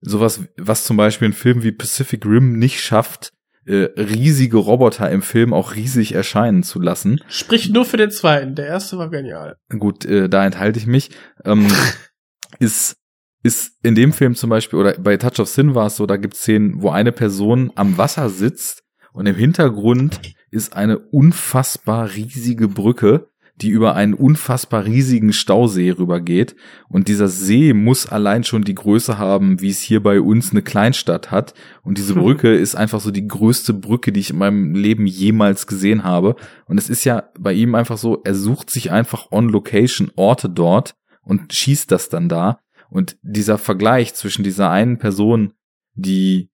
sowas, 0.01 0.41
was 0.57 0.85
zum 0.85 0.97
Beispiel 0.97 1.29
ein 1.29 1.35
Film 1.35 1.63
wie 1.63 1.73
Pacific 1.73 2.25
Rim 2.25 2.59
nicht 2.59 2.81
schafft, 2.81 3.33
äh, 3.67 3.89
riesige 3.97 4.57
Roboter 4.57 5.11
im 5.11 5.23
Film 5.23 5.53
auch 5.53 5.75
riesig 5.75 6.15
erscheinen 6.15 6.63
zu 6.63 6.81
lassen. 6.81 7.21
Sprich 7.29 7.69
nur 7.69 7.85
für 7.85 7.99
den 7.99 8.11
zweiten. 8.11 8.55
Der 8.55 8.67
erste 8.67 8.99
war 8.99 9.11
genial. 9.11 9.57
Gut, 9.79 10.05
äh, 10.05 10.29
da 10.29 10.45
enthalte 10.45 10.79
ich 10.79 10.87
mich. 10.87 11.11
Ähm, 11.45 11.67
ist 12.59 12.97
ist 13.43 13.79
in 13.83 13.95
dem 13.95 14.13
Film 14.13 14.35
zum 14.35 14.51
Beispiel 14.51 14.79
oder 14.79 14.99
bei 14.99 15.17
Touch 15.17 15.41
of 15.41 15.49
Sin 15.49 15.75
war 15.75 15.87
es 15.87 15.97
so, 15.97 16.05
da 16.05 16.17
gibt 16.17 16.35
es 16.35 16.41
Szenen, 16.41 16.83
wo 16.83 16.91
eine 16.91 17.13
Person 17.13 17.73
am 17.75 17.97
Wasser 17.97 18.29
sitzt 18.29 18.83
und 19.13 19.27
im 19.27 19.35
Hintergrund 19.35 20.21
ist 20.51 20.75
eine 20.75 20.99
unfassbar 20.99 22.15
riesige 22.15 22.69
Brücke, 22.69 23.30
die 23.63 23.69
über 23.69 23.95
einen 23.95 24.15
unfassbar 24.15 24.85
riesigen 24.85 25.33
Stausee 25.33 25.91
rübergeht. 25.91 26.57
Und 26.89 27.09
dieser 27.09 27.29
See 27.29 27.73
muss 27.73 28.07
allein 28.07 28.45
schon 28.45 28.63
die 28.63 28.75
Größe 28.75 29.19
haben, 29.19 29.61
wie 29.61 29.71
es 29.71 29.81
hier 29.81 30.03
bei 30.03 30.21
uns 30.21 30.51
eine 30.51 30.63
Kleinstadt 30.63 31.31
hat. 31.31 31.55
Und 31.83 31.99
diese 31.99 32.15
Hm. 32.15 32.23
Brücke 32.23 32.55
ist 32.55 32.75
einfach 32.75 33.01
so 33.01 33.11
die 33.11 33.27
größte 33.29 33.75
Brücke, 33.75 34.13
die 34.13 34.21
ich 34.21 34.31
in 34.31 34.39
meinem 34.39 34.75
Leben 34.75 35.07
jemals 35.07 35.67
gesehen 35.67 36.05
habe. 36.05 36.37
Und 36.67 36.79
es 36.79 36.89
ist 36.89 37.05
ja 37.05 37.25
bei 37.39 37.53
ihm 37.53 37.75
einfach 37.75 37.99
so, 37.99 38.23
er 38.25 38.35
sucht 38.35 38.71
sich 38.71 38.91
einfach 38.91 39.31
on 39.31 39.49
location 39.49 40.11
Orte 40.17 40.49
dort 40.49 40.95
und 41.23 41.53
schießt 41.53 41.91
das 41.91 42.09
dann 42.09 42.29
da. 42.29 42.61
Und 42.89 43.19
dieser 43.23 43.59
Vergleich 43.59 44.15
zwischen 44.15 44.43
dieser 44.43 44.71
einen 44.71 44.99
Person, 44.99 45.53
die, 45.95 46.51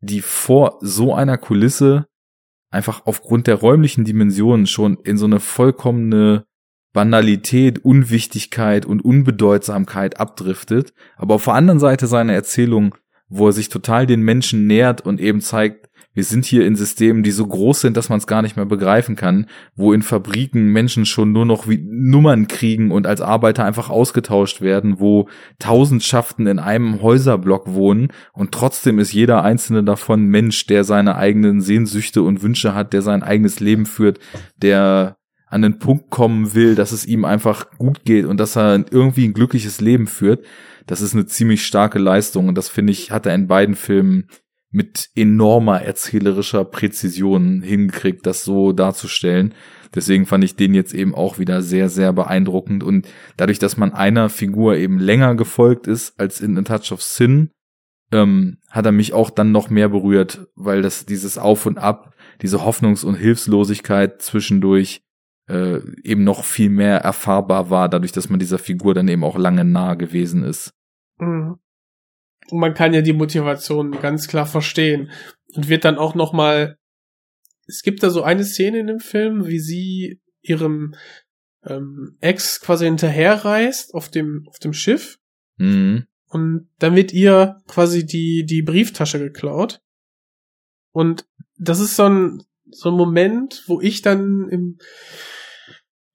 die 0.00 0.22
vor 0.22 0.78
so 0.80 1.14
einer 1.14 1.38
Kulisse 1.38 2.06
einfach 2.70 3.02
aufgrund 3.06 3.46
der 3.46 3.56
räumlichen 3.56 4.04
Dimensionen 4.04 4.66
schon 4.66 4.98
in 5.04 5.18
so 5.18 5.26
eine 5.26 5.40
vollkommene 5.40 6.44
Banalität, 6.92 7.84
Unwichtigkeit 7.84 8.86
und 8.86 9.04
Unbedeutsamkeit 9.04 10.18
abdriftet, 10.18 10.94
aber 11.16 11.34
auf 11.34 11.44
der 11.44 11.54
anderen 11.54 11.78
Seite 11.78 12.06
seine 12.06 12.34
Erzählung, 12.34 12.94
wo 13.28 13.48
er 13.48 13.52
sich 13.52 13.68
total 13.68 14.06
den 14.06 14.22
Menschen 14.22 14.66
nähert 14.66 15.02
und 15.02 15.20
eben 15.20 15.40
zeigt, 15.40 15.90
wir 16.16 16.24
sind 16.24 16.46
hier 16.46 16.66
in 16.66 16.76
Systemen, 16.76 17.22
die 17.22 17.30
so 17.30 17.46
groß 17.46 17.82
sind, 17.82 17.96
dass 17.96 18.08
man 18.08 18.18
es 18.18 18.26
gar 18.26 18.40
nicht 18.40 18.56
mehr 18.56 18.64
begreifen 18.64 19.16
kann, 19.16 19.46
wo 19.74 19.92
in 19.92 20.00
Fabriken 20.00 20.72
Menschen 20.72 21.04
schon 21.04 21.30
nur 21.30 21.44
noch 21.44 21.68
wie 21.68 21.78
Nummern 21.78 22.48
kriegen 22.48 22.90
und 22.90 23.06
als 23.06 23.20
Arbeiter 23.20 23.66
einfach 23.66 23.90
ausgetauscht 23.90 24.62
werden, 24.62 24.98
wo 24.98 25.28
Tausendschaften 25.58 26.46
in 26.46 26.58
einem 26.58 27.02
Häuserblock 27.02 27.74
wohnen 27.74 28.08
und 28.32 28.52
trotzdem 28.52 28.98
ist 28.98 29.12
jeder 29.12 29.44
einzelne 29.44 29.84
davon 29.84 30.24
Mensch, 30.24 30.66
der 30.66 30.84
seine 30.84 31.16
eigenen 31.16 31.60
Sehnsüchte 31.60 32.22
und 32.22 32.42
Wünsche 32.42 32.74
hat, 32.74 32.94
der 32.94 33.02
sein 33.02 33.22
eigenes 33.22 33.60
Leben 33.60 33.84
führt, 33.84 34.18
der 34.56 35.18
an 35.48 35.60
den 35.60 35.78
Punkt 35.78 36.08
kommen 36.08 36.54
will, 36.54 36.76
dass 36.76 36.92
es 36.92 37.04
ihm 37.04 37.26
einfach 37.26 37.70
gut 37.76 38.06
geht 38.06 38.24
und 38.24 38.40
dass 38.40 38.56
er 38.56 38.86
irgendwie 38.90 39.28
ein 39.28 39.34
glückliches 39.34 39.82
Leben 39.82 40.06
führt. 40.06 40.46
Das 40.86 41.02
ist 41.02 41.12
eine 41.12 41.26
ziemlich 41.26 41.66
starke 41.66 41.98
Leistung 41.98 42.48
und 42.48 42.56
das 42.56 42.70
finde 42.70 42.92
ich, 42.92 43.10
hat 43.10 43.26
er 43.26 43.34
in 43.34 43.48
beiden 43.48 43.74
Filmen 43.74 44.28
mit 44.76 45.08
enormer 45.14 45.80
erzählerischer 45.80 46.66
Präzision 46.66 47.62
hingekriegt, 47.62 48.26
das 48.26 48.44
so 48.44 48.72
darzustellen. 48.72 49.54
Deswegen 49.94 50.26
fand 50.26 50.44
ich 50.44 50.54
den 50.54 50.74
jetzt 50.74 50.92
eben 50.92 51.14
auch 51.14 51.38
wieder 51.38 51.62
sehr, 51.62 51.88
sehr 51.88 52.12
beeindruckend. 52.12 52.84
Und 52.84 53.08
dadurch, 53.38 53.58
dass 53.58 53.78
man 53.78 53.94
einer 53.94 54.28
Figur 54.28 54.76
eben 54.76 54.98
länger 54.98 55.34
gefolgt 55.34 55.86
ist 55.86 56.20
als 56.20 56.42
in 56.42 56.58
A 56.58 56.62
Touch 56.62 56.92
of 56.92 57.02
Sin, 57.02 57.52
ähm, 58.12 58.58
hat 58.70 58.84
er 58.84 58.92
mich 58.92 59.14
auch 59.14 59.30
dann 59.30 59.50
noch 59.50 59.70
mehr 59.70 59.88
berührt, 59.88 60.46
weil 60.56 60.82
das 60.82 61.06
dieses 61.06 61.38
Auf 61.38 61.64
und 61.64 61.78
Ab, 61.78 62.14
diese 62.42 62.58
Hoffnungs- 62.58 63.04
und 63.06 63.14
Hilflosigkeit 63.14 64.20
zwischendurch 64.20 65.00
äh, 65.48 65.78
eben 66.02 66.22
noch 66.22 66.44
viel 66.44 66.68
mehr 66.68 66.98
erfahrbar 66.98 67.70
war, 67.70 67.88
dadurch, 67.88 68.12
dass 68.12 68.28
man 68.28 68.38
dieser 68.38 68.58
Figur 68.58 68.92
dann 68.92 69.08
eben 69.08 69.24
auch 69.24 69.38
lange 69.38 69.64
nah 69.64 69.94
gewesen 69.94 70.42
ist. 70.42 70.74
Mhm. 71.18 71.56
Und 72.50 72.58
man 72.60 72.74
kann 72.74 72.94
ja 72.94 73.02
die 73.02 73.12
Motivation 73.12 73.92
ganz 74.00 74.28
klar 74.28 74.46
verstehen. 74.46 75.10
und 75.54 75.68
wird 75.68 75.84
dann 75.84 75.98
auch 75.98 76.14
noch 76.14 76.32
mal 76.32 76.76
es 77.68 77.82
gibt 77.82 78.02
da 78.02 78.10
so 78.10 78.22
eine 78.22 78.44
Szene 78.44 78.78
in 78.78 78.86
dem 78.86 79.00
Film, 79.00 79.46
wie 79.46 79.58
sie 79.58 80.20
ihrem 80.40 80.94
ähm, 81.64 82.16
Ex 82.20 82.60
quasi 82.60 82.84
hinterherreist 82.84 83.92
auf 83.94 84.08
dem 84.08 84.44
auf 84.48 84.58
dem 84.58 84.72
Schiff 84.72 85.18
Mhm. 85.58 86.04
und 86.28 86.68
dann 86.78 86.94
wird 86.94 87.12
ihr 87.12 87.56
quasi 87.66 88.04
die 88.04 88.44
die 88.44 88.62
Brieftasche 88.62 89.18
geklaut 89.18 89.80
und 90.92 91.24
das 91.56 91.80
ist 91.80 91.96
so 91.96 92.04
ein 92.04 92.42
so 92.70 92.90
ein 92.90 92.94
Moment, 92.96 93.64
wo 93.66 93.80
ich 93.80 94.02
dann 94.02 94.48
im 94.50 94.78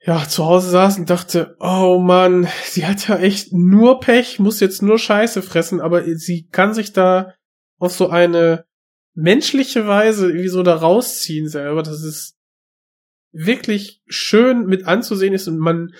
ja, 0.04 0.28
zu 0.28 0.46
Hause 0.46 0.70
saß 0.72 1.00
und 1.00 1.10
dachte, 1.10 1.56
oh 1.60 2.00
Mann, 2.00 2.48
sie 2.66 2.86
hat 2.86 3.08
ja 3.08 3.18
echt 3.18 3.54
nur 3.54 4.00
Pech, 4.00 4.40
muss 4.40 4.60
jetzt 4.60 4.82
nur 4.82 4.98
Scheiße 4.98 5.42
fressen, 5.42 5.80
aber 5.80 6.04
sie 6.18 6.48
kann 6.48 6.74
sich 6.74 6.92
da 6.94 7.34
auf 7.78 7.94
so 7.94 8.10
eine 8.10 8.66
menschliche 9.14 9.88
Weise 9.88 10.28
irgendwie 10.28 10.48
so 10.50 10.64
da 10.64 10.76
rausziehen 10.76 11.48
selber. 11.50 11.84
Das 11.84 12.04
ist 12.04 12.36
wirklich 13.32 14.02
schön 14.08 14.66
mit 14.66 14.86
anzusehen 14.86 15.34
ist 15.34 15.48
und 15.48 15.58
man 15.58 15.94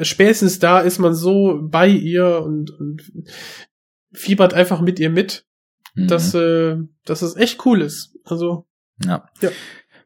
spätestens 0.00 0.58
da 0.58 0.80
ist 0.80 0.98
man 0.98 1.14
so 1.14 1.58
bei 1.62 1.88
ihr 1.88 2.40
und, 2.42 2.70
und 2.70 3.02
fiebert 4.12 4.54
einfach 4.54 4.80
mit 4.80 4.98
ihr 5.00 5.10
mit, 5.10 5.44
Mhm. 5.94 6.06
dass, 6.06 6.34
äh, 6.34 6.76
dass 7.04 7.22
es 7.22 7.34
echt 7.36 7.64
cool 7.66 7.82
ist. 7.82 8.14
Also, 8.24 8.66
Ja. 9.04 9.26
Ja. 9.40 9.50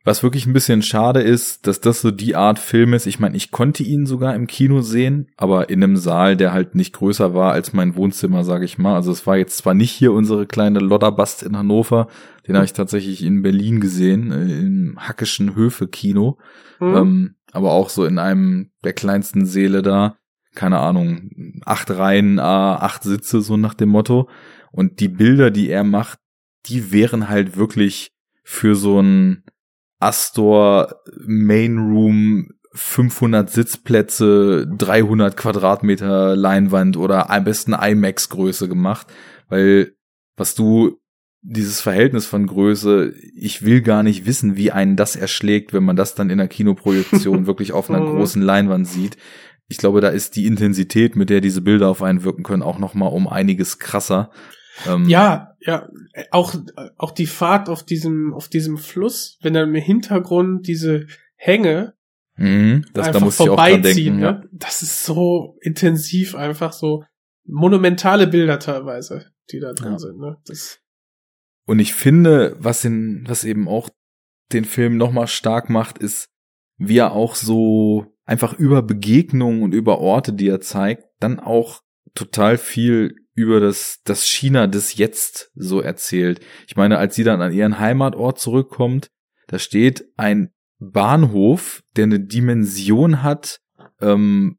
Was 0.04 0.24
wirklich 0.24 0.46
ein 0.46 0.52
bisschen 0.52 0.82
schade 0.82 1.20
ist, 1.20 1.66
dass 1.68 1.80
das 1.80 2.00
so 2.00 2.10
die 2.10 2.34
Art 2.34 2.58
Film 2.58 2.92
ist. 2.92 3.06
Ich 3.06 3.20
meine, 3.20 3.36
ich 3.36 3.52
konnte 3.52 3.84
ihn 3.84 4.04
sogar 4.04 4.34
im 4.34 4.48
Kino 4.48 4.80
sehen, 4.80 5.28
aber 5.36 5.70
in 5.70 5.82
einem 5.82 5.96
Saal, 5.96 6.36
der 6.36 6.52
halt 6.52 6.74
nicht 6.74 6.92
größer 6.94 7.34
war 7.34 7.52
als 7.52 7.72
mein 7.72 7.94
Wohnzimmer, 7.94 8.42
sage 8.42 8.64
ich 8.64 8.78
mal. 8.78 8.96
Also 8.96 9.12
es 9.12 9.26
war 9.28 9.36
jetzt 9.36 9.58
zwar 9.58 9.74
nicht 9.74 9.92
hier 9.92 10.12
unsere 10.12 10.46
kleine 10.46 10.80
Lodderbast 10.80 11.44
in 11.44 11.56
Hannover, 11.56 12.08
den 12.48 12.56
habe 12.56 12.64
ich 12.64 12.72
tatsächlich 12.72 13.22
in 13.22 13.42
Berlin 13.42 13.80
gesehen, 13.80 14.32
äh, 14.32 14.58
im 14.58 14.98
Hackischen 14.98 15.54
Höfe 15.54 15.86
Kino, 15.86 16.38
hm, 16.78 16.96
ähm, 16.96 17.34
aber 17.52 17.70
auch 17.70 17.88
so 17.88 18.04
in 18.04 18.18
einem 18.18 18.70
der 18.82 18.94
kleinsten 18.94 19.46
Säle 19.46 19.82
da. 19.82 20.16
Keine 20.54 20.80
Ahnung, 20.80 21.60
acht 21.64 21.90
Reihen, 21.90 22.38
äh, 22.38 22.42
acht 22.42 23.04
Sitze, 23.04 23.40
so 23.40 23.56
nach 23.56 23.74
dem 23.74 23.88
Motto. 23.88 24.28
Und 24.70 25.00
die 25.00 25.08
Bilder, 25.08 25.50
die 25.50 25.70
er 25.70 25.84
macht, 25.84 26.18
die 26.66 26.92
wären 26.92 27.28
halt 27.28 27.56
wirklich 27.56 28.10
für 28.42 28.74
so 28.74 29.00
ein 29.00 29.41
Astor 30.02 30.96
Main 31.24 31.78
Room 31.78 32.48
500 32.74 33.50
Sitzplätze, 33.50 34.66
300 34.78 35.36
Quadratmeter 35.36 36.36
Leinwand 36.36 36.96
oder 36.96 37.30
am 37.30 37.44
besten 37.44 37.74
IMAX 37.74 38.28
Größe 38.30 38.68
gemacht, 38.68 39.06
weil 39.48 39.94
was 40.36 40.54
du 40.54 40.98
dieses 41.42 41.80
Verhältnis 41.80 42.24
von 42.24 42.46
Größe, 42.46 43.12
ich 43.34 43.64
will 43.64 43.82
gar 43.82 44.02
nicht 44.02 44.26
wissen, 44.26 44.56
wie 44.56 44.70
einen 44.70 44.96
das 44.96 45.16
erschlägt, 45.16 45.72
wenn 45.72 45.82
man 45.84 45.96
das 45.96 46.14
dann 46.14 46.30
in 46.30 46.38
der 46.38 46.48
Kinoprojektion 46.48 47.46
wirklich 47.46 47.72
auf 47.72 47.90
einer 47.90 48.00
Mhm. 48.00 48.16
großen 48.16 48.42
Leinwand 48.42 48.86
sieht. 48.86 49.16
Ich 49.68 49.78
glaube, 49.78 50.00
da 50.00 50.08
ist 50.08 50.36
die 50.36 50.46
Intensität, 50.46 51.16
mit 51.16 51.30
der 51.30 51.40
diese 51.40 51.60
Bilder 51.60 51.88
auf 51.88 52.02
einen 52.02 52.24
wirken 52.24 52.42
können, 52.42 52.62
auch 52.62 52.78
noch 52.78 52.94
mal 52.94 53.06
um 53.06 53.26
einiges 53.26 53.78
krasser. 53.78 54.30
Ähm, 54.86 55.08
Ja, 55.08 55.56
ja, 55.60 55.88
auch, 56.30 56.54
auch 56.96 57.10
die 57.12 57.26
Fahrt 57.26 57.68
auf 57.68 57.82
diesem, 57.84 58.34
auf 58.34 58.48
diesem 58.48 58.78
Fluss, 58.78 59.38
wenn 59.42 59.54
dann 59.54 59.74
im 59.74 59.80
Hintergrund 59.80 60.66
diese 60.66 61.06
Hänge 61.36 61.94
mhm, 62.36 62.84
das, 62.92 63.04
da 63.04 63.08
einfach 63.08 63.20
muss 63.20 63.34
ich 63.34 63.40
auch 63.40 63.46
vorbeiziehen, 63.56 64.14
denken. 64.14 64.20
Ja. 64.20 64.32
ne? 64.32 64.48
Das 64.52 64.82
ist 64.82 65.04
so 65.04 65.56
intensiv, 65.60 66.34
einfach 66.34 66.72
so 66.72 67.04
monumentale 67.44 68.26
Bilder 68.26 68.58
teilweise, 68.58 69.32
die 69.50 69.60
da 69.60 69.72
drin 69.72 69.92
Ja. 69.92 69.98
sind, 69.98 70.18
ne? 70.18 70.36
Das, 70.46 70.80
Und 71.66 71.78
ich 71.78 71.94
finde, 71.94 72.56
was 72.58 72.84
in, 72.84 73.24
was 73.28 73.44
eben 73.44 73.68
auch 73.68 73.88
den 74.52 74.64
Film 74.64 74.96
nochmal 74.96 75.26
stark 75.28 75.70
macht, 75.70 75.98
ist, 75.98 76.28
wie 76.76 76.98
er 76.98 77.12
auch 77.12 77.34
so 77.34 78.06
einfach 78.24 78.54
über 78.58 78.82
Begegnungen 78.82 79.62
und 79.62 79.72
über 79.72 79.98
Orte, 79.98 80.32
die 80.32 80.48
er 80.48 80.60
zeigt, 80.60 81.04
dann 81.20 81.40
auch 81.40 81.82
total 82.14 82.58
viel 82.58 83.16
über 83.34 83.60
das, 83.60 84.00
das 84.04 84.24
China 84.24 84.66
des 84.66 84.96
Jetzt 84.96 85.50
so 85.54 85.80
erzählt. 85.80 86.40
Ich 86.66 86.76
meine, 86.76 86.98
als 86.98 87.14
sie 87.14 87.24
dann 87.24 87.40
an 87.40 87.52
ihren 87.52 87.78
Heimatort 87.78 88.38
zurückkommt, 88.38 89.10
da 89.46 89.58
steht 89.58 90.04
ein 90.16 90.50
Bahnhof, 90.78 91.82
der 91.96 92.04
eine 92.04 92.20
Dimension 92.20 93.22
hat, 93.22 93.60
ähm, 94.00 94.58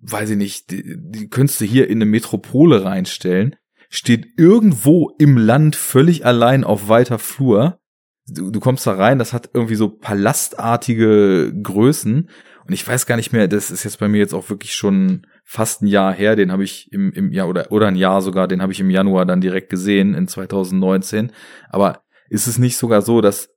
weiß 0.00 0.30
ich 0.30 0.36
nicht, 0.36 0.70
die, 0.70 0.96
die 0.98 1.28
könntest 1.28 1.60
du 1.60 1.64
hier 1.64 1.88
in 1.88 1.98
eine 1.98 2.06
Metropole 2.06 2.84
reinstellen 2.84 3.56
steht 3.94 4.26
irgendwo 4.36 5.14
im 5.18 5.36
Land 5.36 5.76
völlig 5.76 6.26
allein 6.26 6.64
auf 6.64 6.88
weiter 6.88 7.18
Flur. 7.18 7.78
Du, 8.26 8.50
du 8.50 8.58
kommst 8.58 8.86
da 8.86 8.94
rein, 8.94 9.18
das 9.18 9.32
hat 9.32 9.50
irgendwie 9.54 9.76
so 9.76 9.88
palastartige 9.88 11.52
Größen. 11.62 12.28
Und 12.66 12.72
ich 12.72 12.86
weiß 12.86 13.06
gar 13.06 13.16
nicht 13.16 13.32
mehr, 13.32 13.46
das 13.46 13.70
ist 13.70 13.84
jetzt 13.84 13.98
bei 13.98 14.08
mir 14.08 14.18
jetzt 14.18 14.34
auch 14.34 14.48
wirklich 14.48 14.74
schon 14.74 15.26
fast 15.44 15.82
ein 15.82 15.86
Jahr 15.86 16.14
her, 16.14 16.34
den 16.34 16.50
habe 16.50 16.64
ich 16.64 16.90
im, 16.92 17.12
im 17.12 17.30
Jahr 17.30 17.48
oder, 17.48 17.70
oder 17.70 17.88
ein 17.88 17.96
Jahr 17.96 18.22
sogar, 18.22 18.48
den 18.48 18.62
habe 18.62 18.72
ich 18.72 18.80
im 18.80 18.90
Januar 18.90 19.26
dann 19.26 19.42
direkt 19.42 19.68
gesehen 19.68 20.14
in 20.14 20.28
2019. 20.28 21.32
Aber 21.68 22.02
ist 22.30 22.46
es 22.46 22.58
nicht 22.58 22.78
sogar 22.78 23.02
so, 23.02 23.20
dass 23.20 23.50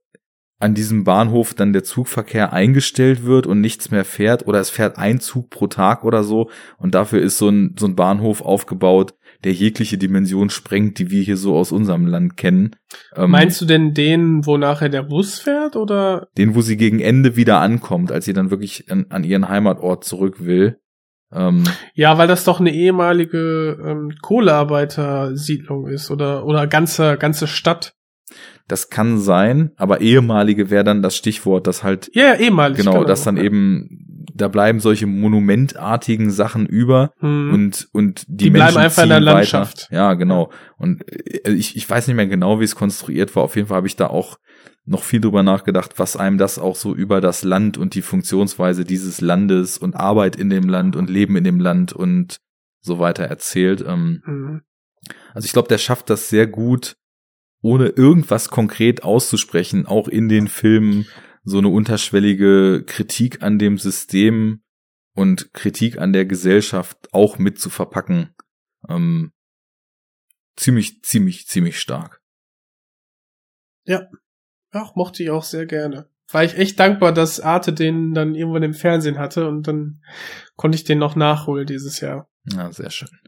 an 0.60 0.74
diesem 0.74 1.03
Bahnhof 1.03 1.53
dann 1.53 1.72
der 1.72 1.84
Zugverkehr 1.84 2.52
eingestellt 2.52 3.24
wird 3.24 3.45
und 3.45 3.61
nichts 3.61 3.92
mehr 3.92 4.03
fährt 4.03 4.48
oder 4.48 4.60
es 4.60 4.69
fährt 4.69 4.98
ein 4.98 5.19
Zug 5.19 5.50
pro 5.50 5.68
Tag 5.68 6.03
oder 6.03 6.24
so 6.24 6.50
und 6.77 6.95
dafür 6.95 7.22
ist 7.22 7.38
so 7.38 7.50
ein, 7.50 7.76
so 7.77 7.86
ein 7.86 7.95
Bahnhof 7.95 8.42
aufgebaut, 8.42 9.14
der 9.43 9.53
jegliche 9.53 9.98
Dimension 9.98 10.49
sprengt, 10.49 10.98
die 10.99 11.11
wir 11.11 11.22
hier 11.22 11.38
so 11.38 11.56
aus 11.56 11.72
unserem 11.72 12.06
Land 12.07 12.38
kennen. 12.38 12.75
Ähm, 13.16 13.32
Meinst 13.32 13.61
du 13.61 13.66
denn 13.66 13.93
den, 13.93 14.45
wo 14.45 14.57
nachher 14.57 14.90
der 14.90 15.03
Bus 15.03 15.40
fährt 15.40 15.75
oder? 15.75 16.27
den, 16.38 16.56
wo 16.56 16.61
sie 16.61 16.77
gegen 16.77 16.99
Ende 16.99 17.35
wieder 17.35 17.59
ankommt, 17.59 18.11
als 18.11 18.25
sie 18.25 18.33
dann 18.33 18.49
wirklich 18.51 18.91
an, 18.91 19.06
an 19.09 19.24
ihren 19.24 19.48
Heimatort 19.49 20.03
zurück 20.03 20.43
will? 20.45 20.77
Ähm, 21.32 21.64
Ja, 21.93 22.17
weil 22.17 22.27
das 22.27 22.45
doch 22.45 22.59
eine 22.59 22.74
ehemalige 22.74 23.77
ähm, 23.85 24.14
Kohlearbeitersiedlung 24.22 25.88
ist 25.88 26.11
oder 26.11 26.45
oder 26.45 26.67
ganze 26.67 27.17
ganze 27.17 27.48
Stadt. 27.48 27.93
das 28.67 28.90
kann 28.90 29.17
sein, 29.17 29.72
aber 29.77 30.01
ehemalige 30.01 30.69
wäre 30.69 30.83
dann 30.83 31.01
das 31.01 31.16
Stichwort, 31.16 31.67
das 31.67 31.83
halt 31.83 32.09
Ja, 32.14 32.33
ja 32.33 32.35
ehemalig. 32.35 32.77
genau, 32.77 33.03
dass 33.03 33.24
dann 33.24 33.38
eben 33.38 34.07
da 34.38 34.48
bleiben 34.48 34.80
solche 34.80 35.07
monumentartigen 35.07 36.32
Sachen 36.32 36.66
über 36.66 37.11
Hm. 37.19 37.53
und 37.53 37.88
und 37.91 38.24
die, 38.27 38.45
Die 38.45 38.49
bleiben 38.51 38.75
Menschen 38.75 38.82
einfach 38.82 39.03
in 39.03 39.09
der 39.09 39.17
ziehen 39.19 39.25
weiter. 39.25 39.35
Landschaft. 39.35 39.90
Ja, 39.91 40.14
genau. 40.14 40.51
Und 40.77 41.03
äh, 41.11 41.51
ich, 41.51 41.75
ich 41.75 41.90
weiß 41.90 42.07
nicht 42.07 42.16
mehr 42.16 42.27
genau, 42.27 42.59
wie 42.59 42.64
es 42.66 42.75
konstruiert 42.75 43.35
war. 43.35 43.43
Auf 43.43 43.56
jeden 43.56 43.67
Fall 43.67 43.77
habe 43.77 43.88
ich 43.88 43.95
da 43.95 44.07
auch 44.07 44.38
noch 44.85 45.03
viel 45.03 45.19
drüber 45.19 45.43
nachgedacht, 45.43 45.99
was 45.99 46.16
einem 46.16 46.38
das 46.38 46.59
auch 46.59 46.75
so 46.77 46.95
über 46.95 47.19
das 47.19 47.43
Land 47.43 47.77
und 47.77 47.93
die 47.95 48.01
Funktionsweise 48.01 48.85
dieses 48.85 49.19
Landes 49.19 49.77
und 49.77 49.95
Arbeit 49.95 50.38
in 50.38 50.49
dem 50.49 50.69
Land 50.69 50.95
und 50.95 51.09
Leben 51.09 51.35
in 51.35 51.43
dem 51.43 51.59
Land 51.59 51.91
und 51.91 52.38
so 52.80 52.99
weiter 52.99 53.24
erzählt. 53.25 53.83
Ähm, 53.85 54.22
Hm. 54.24 54.61
also 55.33 55.45
ich 55.45 55.51
glaube, 55.51 55.67
der 55.67 55.77
schafft 55.77 56.09
das 56.09 56.30
sehr 56.30 56.48
gut, 56.48 56.95
ohne 57.61 57.88
irgendwas 57.88 58.49
konkret 58.49 59.03
auszusprechen, 59.03 59.85
auch 59.88 60.07
in 60.07 60.30
den 60.30 60.48
Filmen 60.48 61.06
so 61.48 61.59
eine 61.59 61.69
unterschwellige 61.69 62.84
Kritik 62.85 63.42
an 63.42 63.58
dem 63.58 63.77
System 63.77 64.64
und 65.16 65.53
Kritik 65.53 65.98
an 65.98 66.11
der 66.11 66.26
Gesellschaft 66.26 67.14
auch 67.14 67.40
mit 67.40 67.58
zu 67.58 67.69
verpacken. 67.69 68.35
Ähm, 68.90 69.32
ziemlich, 70.58 71.01
ziemlich, 71.03 71.48
ziemlich 71.48 71.80
stark. 71.80 72.22
Ach, 74.72 74.95
mochte 74.95 75.24
ich 75.24 75.30
auch 75.30 75.43
sehr 75.43 75.66
gerne. 75.66 76.09
War 76.30 76.43
ich 76.43 76.58
echt 76.58 76.82
dankbar, 76.82 77.14
dass 77.14 77.40
Arte 77.40 77.72
den 77.72 78.14
dann 78.14 78.35
irgendwann 78.35 78.64
im 78.64 78.74
Fernsehen 78.74 79.17
hatte 79.17 79.48
und 79.48 79.69
dann 79.69 80.01
konnte 80.58 80.76
ich 80.76 80.84
den 80.84 81.00
noch 81.00 81.16
nachholen 81.16 81.66
dieses 81.66 82.01
Jahr. 82.01 82.30
Ja, 82.51 82.74
sehr 82.74 82.90
schön. 82.90 83.22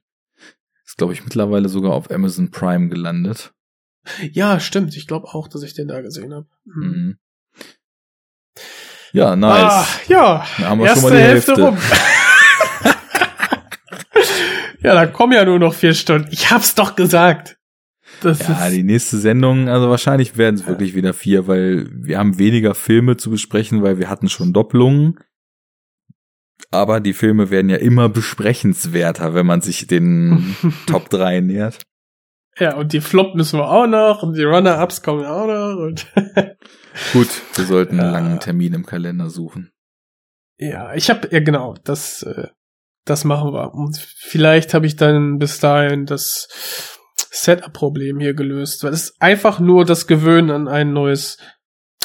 Ist, 0.83 0.97
glaube 0.97 1.13
ich, 1.13 1.23
mittlerweile 1.23 1.69
sogar 1.69 1.93
auf 1.93 2.11
Amazon 2.11 2.51
Prime 2.51 2.89
gelandet. 2.89 3.53
Ja, 4.29 4.59
stimmt. 4.59 4.97
Ich 4.97 5.07
glaube 5.07 5.27
auch, 5.27 5.47
dass 5.47 5.63
ich 5.63 5.73
den 5.73 5.87
da 5.87 6.01
gesehen 6.01 6.33
habe. 6.33 6.49
Hm. 6.65 6.89
Mhm. 6.89 7.19
Ja, 9.11 9.35
nice. 9.35 9.63
Ah, 9.63 9.85
ja, 10.07 10.45
Da 10.59 10.65
haben 10.65 10.79
wir 10.79 10.87
erste 10.87 11.01
schon 11.01 11.09
mal 11.09 11.17
die 11.17 11.23
Hälfte, 11.23 11.51
Hälfte. 11.55 11.65
rum. 11.65 11.77
ja, 14.81 14.93
da 14.93 15.07
kommen 15.07 15.33
ja 15.33 15.45
nur 15.45 15.59
noch 15.59 15.73
vier 15.73 15.93
Stunden. 15.93 16.27
Ich 16.31 16.51
hab's 16.51 16.75
doch 16.75 16.95
gesagt. 16.95 17.57
Das 18.21 18.39
Ja, 18.47 18.69
die 18.69 18.83
nächste 18.83 19.17
Sendung, 19.17 19.69
also 19.69 19.89
wahrscheinlich 19.89 20.37
werden 20.37 20.55
es 20.55 20.67
wirklich 20.67 20.93
wieder 20.93 21.13
vier, 21.13 21.47
weil 21.47 21.87
wir 21.91 22.17
haben 22.19 22.37
weniger 22.37 22.75
Filme 22.75 23.17
zu 23.17 23.29
besprechen, 23.31 23.81
weil 23.81 23.97
wir 23.97 24.09
hatten 24.09 24.29
schon 24.29 24.51
Doppelungen. 24.53 25.19
Aber 26.71 26.99
die 26.99 27.13
Filme 27.13 27.49
werden 27.49 27.69
ja 27.69 27.77
immer 27.77 28.09
besprechenswerter, 28.09 29.33
wenn 29.33 29.45
man 29.45 29.61
sich 29.61 29.87
den 29.87 30.55
Top 30.85 31.09
3 31.09 31.39
nähert. 31.39 31.81
ja, 32.59 32.75
und 32.75 32.91
die 32.93 32.99
Flop 33.01 33.35
müssen 33.35 33.57
wir 33.59 33.69
auch 33.69 33.87
noch 33.87 34.21
und 34.21 34.35
die 34.37 34.43
Runner-Ups 34.43 35.01
kommen 35.01 35.25
auch 35.25 35.47
noch 35.47 35.77
und 35.81 36.05
Gut, 37.13 37.29
wir 37.55 37.65
sollten 37.65 37.97
Ja. 37.97 38.03
einen 38.03 38.11
langen 38.13 38.39
Termin 38.39 38.73
im 38.73 38.85
Kalender 38.85 39.29
suchen. 39.29 39.71
ja, 40.57 40.93
ich 40.93 41.09
habe 41.09 41.29
ja 41.31 41.39
genau, 41.39 41.75
das 41.83 42.23
äh, 42.23 42.47
das 43.05 43.23
machen 43.23 43.53
wir 43.53 43.73
und 43.73 43.97
vielleicht 43.97 44.73
habe 44.73 44.85
ich 44.85 44.95
dann 44.95 45.39
bis 45.39 45.59
dahin 45.59 46.05
das 46.05 46.47
Setup-Problem 47.31 48.19
hier 48.19 48.33
gelöst. 48.33 48.83
Weil 48.83 48.93
es 48.93 49.03
ist 49.11 49.21
einfach 49.21 49.59
nur 49.59 49.85
das 49.85 50.05
Gewöhnen 50.07 50.49
an 50.51 50.67
ein 50.67 50.93
neues, 50.93 51.37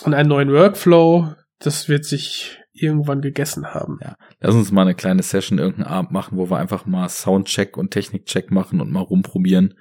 an 0.05 0.15
einen 0.15 0.29
neuen 0.29 0.53
Workflow. 0.53 1.35
Das 1.59 1.89
wird 1.89 2.05
sich 2.05 2.61
irgendwann 2.75 3.23
gegessen 3.23 3.67
haben. 3.73 3.99
Ja. 4.03 4.17
Lass 4.41 4.55
uns 4.55 4.73
mal 4.73 4.83
eine 4.83 4.95
kleine 4.95 5.23
Session 5.23 5.59
irgendeinen 5.59 5.87
Abend 5.87 6.11
machen, 6.11 6.37
wo 6.37 6.51
wir 6.51 6.59
einfach 6.59 6.87
mal 6.87 7.09
Soundcheck 7.09 7.77
und 7.77 7.93
Technikcheck 7.93 8.51
machen 8.51 8.81
und 8.81 8.91
mal 8.91 9.01
rumprobieren. 9.01 9.75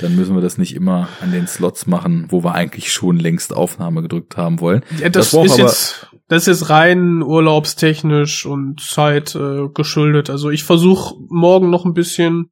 Dann 0.00 0.16
müssen 0.16 0.34
wir 0.34 0.42
das 0.42 0.58
nicht 0.58 0.74
immer 0.74 1.08
an 1.20 1.30
den 1.30 1.46
Slots 1.46 1.86
machen, 1.86 2.26
wo 2.28 2.42
wir 2.42 2.54
eigentlich 2.54 2.92
schon 2.92 3.18
längst 3.18 3.54
Aufnahme 3.54 4.02
gedrückt 4.02 4.36
haben 4.36 4.60
wollen. 4.60 4.84
Ja, 4.98 5.08
das, 5.08 5.30
braucht 5.30 5.46
ist 5.46 5.58
jetzt, 5.58 6.10
das 6.28 6.48
ist 6.48 6.68
rein 6.68 7.22
urlaubstechnisch 7.22 8.44
und 8.44 8.80
Zeit 8.80 9.34
äh, 9.36 9.68
geschuldet. 9.72 10.28
Also 10.28 10.50
ich 10.50 10.64
versuche 10.64 11.14
morgen 11.28 11.70
noch 11.70 11.84
ein 11.84 11.94
bisschen. 11.94 12.50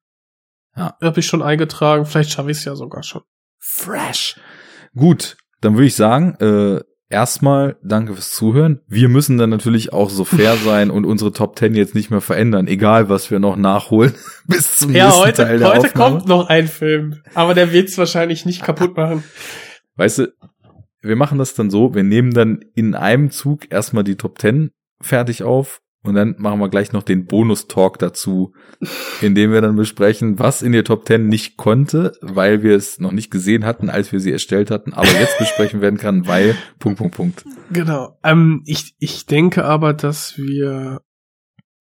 Ja. 0.77 0.97
Habe 1.03 1.21
ich 1.21 1.27
schon 1.27 1.43
eingetragen. 1.43 2.05
Vielleicht 2.07 2.31
schaffe 2.31 2.53
ich 2.53 2.59
es 2.59 2.65
ja 2.65 2.77
sogar 2.77 3.03
schon. 3.03 3.23
Fresh. 3.59 4.39
Gut, 4.95 5.37
dann 5.61 5.75
würde 5.75 5.87
ich 5.87 5.97
sagen, 5.97 6.37
äh, 6.41 6.81
erstmal 7.11 7.77
danke 7.83 8.15
fürs 8.15 8.31
Zuhören. 8.31 8.81
Wir 8.87 9.09
müssen 9.09 9.37
dann 9.37 9.51
natürlich 9.51 9.93
auch 9.93 10.09
so 10.11 10.25
fair 10.25 10.57
sein 10.65 10.91
und 10.91 11.05
unsere 11.05 11.33
Top 11.33 11.59
10 11.59 11.75
jetzt 11.75 11.95
nicht 11.95 12.11
mehr 12.11 12.21
verändern, 12.21 12.67
egal 12.69 13.09
was 13.09 13.31
wir 13.31 13.39
noch 13.39 13.57
nachholen 13.57 14.15
bis 14.47 14.77
zum 14.77 14.95
Ja, 14.95 15.07
nächsten 15.07 15.23
heute, 15.23 15.43
Teil 15.45 15.59
der 15.59 15.69
heute 15.69 15.89
Aufnahme. 15.89 16.15
kommt 16.17 16.29
noch 16.29 16.49
ein 16.49 16.69
Film, 16.69 17.17
aber 17.35 17.55
der 17.55 17.73
wird's 17.73 17.99
wahrscheinlich 17.99 18.47
nicht 18.47 18.63
kaputt 18.63 18.97
machen. 18.97 19.25
Weißt 19.97 20.19
du, 20.19 20.33
wir 21.03 21.17
machen 21.17 21.39
das 21.39 21.55
dann 21.55 21.71
so, 21.71 21.95
wir 21.95 22.03
nehmen 22.03 22.33
dann 22.33 22.61
in 22.75 22.95
einem 22.95 23.31
Zug 23.31 23.71
erstmal 23.73 24.05
die 24.05 24.17
Top 24.17 24.39
10 24.39 24.71
fertig 25.03 25.43
auf 25.43 25.81
und 26.03 26.15
dann 26.15 26.35
machen 26.39 26.61
wir 26.61 26.69
gleich 26.69 26.93
noch 26.93 27.03
den 27.03 27.27
Bonus-Talk 27.27 27.99
dazu, 27.99 28.55
in 29.21 29.35
dem 29.35 29.53
wir 29.53 29.61
dann 29.61 29.77
besprechen, 29.77 30.39
was 30.39 30.63
in 30.63 30.73
der 30.73 30.85
Top 30.85 31.07
10 31.07 31.29
nicht 31.29 31.57
konnte, 31.57 32.17
weil 32.23 32.63
wir 32.63 32.75
es 32.75 32.99
noch 32.99 33.13
nicht 33.13 33.31
gesehen 33.31 33.67
hatten, 33.67 33.91
als 33.91 34.11
wir 34.11 34.21
sie 34.21 34.33
erstellt 34.33 34.71
hatten, 34.71 34.95
aber 34.95 35.09
jetzt 35.09 35.39
besprechen 35.39 35.81
werden 35.81 35.99
kann, 35.99 36.27
weil, 36.27 36.57
Punkt, 36.79 36.99
Punkt, 36.99 37.15
Punkt. 37.15 37.45
Genau. 37.71 38.19
Ähm, 38.25 38.63
ich, 38.65 38.95
ich 38.99 39.27
denke 39.27 39.65
aber, 39.65 39.93
dass 39.93 40.39
wir 40.39 41.03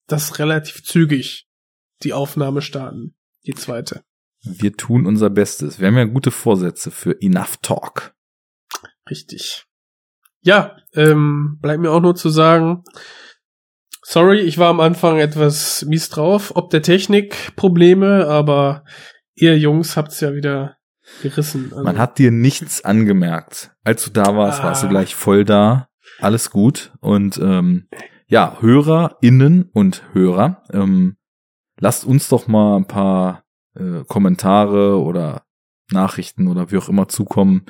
das 0.07 0.39
relativ 0.39 0.83
zügig 0.83 1.47
die 2.03 2.13
Aufnahme 2.13 2.61
starten. 2.61 3.15
Die 3.45 3.53
zweite. 3.53 4.03
Wir 4.41 4.75
tun 4.75 5.05
unser 5.05 5.29
Bestes. 5.29 5.79
Wir 5.79 5.87
haben 5.87 5.97
ja 5.97 6.05
gute 6.05 6.31
Vorsätze 6.31 6.91
für 6.91 7.21
Enough 7.21 7.57
Talk. 7.61 8.13
Richtig. 9.09 9.65
Ja, 10.41 10.77
ähm, 10.93 11.57
bleibt 11.61 11.81
mir 11.81 11.91
auch 11.91 12.01
nur 12.01 12.15
zu 12.15 12.29
sagen, 12.29 12.83
sorry, 14.01 14.39
ich 14.39 14.57
war 14.57 14.69
am 14.69 14.79
Anfang 14.79 15.19
etwas 15.19 15.85
mies 15.85 16.09
drauf, 16.09 16.51
ob 16.55 16.69
der 16.69 16.81
Technik 16.81 17.55
Probleme, 17.55 18.27
aber 18.27 18.83
ihr 19.35 19.57
Jungs 19.57 19.95
habt's 19.97 20.19
ja 20.19 20.33
wieder 20.33 20.77
gerissen. 21.21 21.69
Also, 21.71 21.83
Man 21.83 21.97
hat 21.97 22.17
dir 22.19 22.31
nichts 22.31 22.83
angemerkt. 22.83 23.71
Als 23.83 24.05
du 24.05 24.11
da 24.11 24.35
warst, 24.35 24.63
warst 24.63 24.83
du 24.83 24.87
Ah. 24.87 24.89
gleich 24.91 25.15
voll 25.15 25.45
da. 25.45 25.87
Alles 26.19 26.49
gut. 26.51 26.91
Und 26.99 27.37
ähm, 27.37 27.87
ja, 28.27 28.57
HörerInnen 28.59 29.69
und 29.73 30.03
Hörer, 30.13 30.63
ähm, 30.71 31.15
lasst 31.79 32.05
uns 32.05 32.27
doch 32.29 32.47
mal 32.47 32.75
ein 32.77 32.85
paar 32.87 33.43
äh, 33.75 34.03
Kommentare 34.07 35.01
oder 35.01 35.43
Nachrichten 35.91 36.47
oder 36.47 36.71
wie 36.71 36.77
auch 36.77 36.89
immer 36.89 37.07
zukommen, 37.07 37.65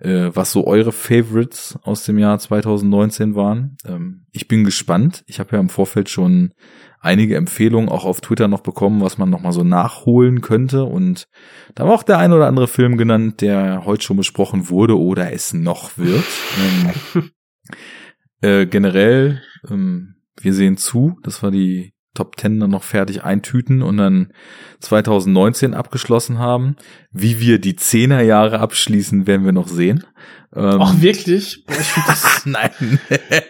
äh, 0.00 0.30
was 0.32 0.52
so 0.52 0.66
eure 0.66 0.92
Favorites 0.92 1.78
aus 1.82 2.04
dem 2.04 2.18
Jahr 2.18 2.38
2019 2.38 3.34
waren. 3.34 3.76
Ähm, 3.84 4.26
ich 4.32 4.48
bin 4.48 4.64
gespannt. 4.64 5.24
Ich 5.26 5.40
habe 5.40 5.52
ja 5.52 5.60
im 5.60 5.68
Vorfeld 5.68 6.08
schon 6.08 6.52
einige 7.00 7.36
Empfehlungen 7.36 7.88
auch 7.88 8.04
auf 8.04 8.20
Twitter 8.20 8.48
noch 8.48 8.60
bekommen, 8.60 9.00
was 9.00 9.18
man 9.18 9.30
noch 9.30 9.40
mal 9.40 9.52
so 9.52 9.64
nachholen 9.64 10.40
könnte. 10.40 10.84
Und 10.84 11.28
da 11.74 11.86
war 11.86 11.94
auch 11.94 12.02
der 12.02 12.18
ein 12.18 12.32
oder 12.32 12.46
andere 12.46 12.68
Film 12.68 12.96
genannt, 12.96 13.40
der 13.40 13.84
heute 13.84 14.02
schon 14.02 14.16
besprochen 14.16 14.68
wurde 14.68 14.98
oder 14.98 15.32
es 15.32 15.52
noch 15.52 15.96
wird. 15.98 16.24
ähm, 17.14 17.30
äh, 18.40 18.66
generell, 18.66 19.42
ähm, 19.68 20.16
wir 20.40 20.54
sehen 20.54 20.76
zu, 20.76 21.18
dass 21.22 21.42
wir 21.42 21.50
die 21.50 21.94
Top 22.18 22.36
Ten 22.36 22.58
dann 22.58 22.70
noch 22.70 22.82
fertig 22.82 23.22
eintüten 23.22 23.80
und 23.80 23.96
dann 23.96 24.32
2019 24.80 25.72
abgeschlossen 25.72 26.40
haben. 26.40 26.74
Wie 27.12 27.38
wir 27.38 27.60
die 27.60 27.76
Zehnerjahre 27.76 28.58
abschließen, 28.58 29.28
werden 29.28 29.44
wir 29.44 29.52
noch 29.52 29.68
sehen. 29.68 30.02
Ähm, 30.52 30.78
Ach, 30.80 31.00
wirklich? 31.00 31.64
Ich 31.68 31.86
finde 31.86 32.08
das, 32.08 32.42
nein. 32.46 32.98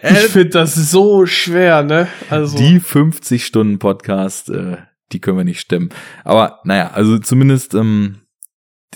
ich 0.03 0.17
find 0.27 0.53
das 0.53 0.75
so 0.75 1.25
schwer, 1.25 1.81
ne? 1.81 2.07
Also, 2.29 2.59
Die 2.59 2.79
50 2.79 3.43
Stunden 3.43 3.79
Podcast, 3.79 4.51
äh, 4.51 4.77
die 5.11 5.19
können 5.19 5.37
wir 5.37 5.45
nicht 5.45 5.61
stemmen. 5.61 5.89
Aber 6.23 6.59
naja, 6.63 6.91
also 6.91 7.17
zumindest 7.17 7.73
ähm, 7.73 8.19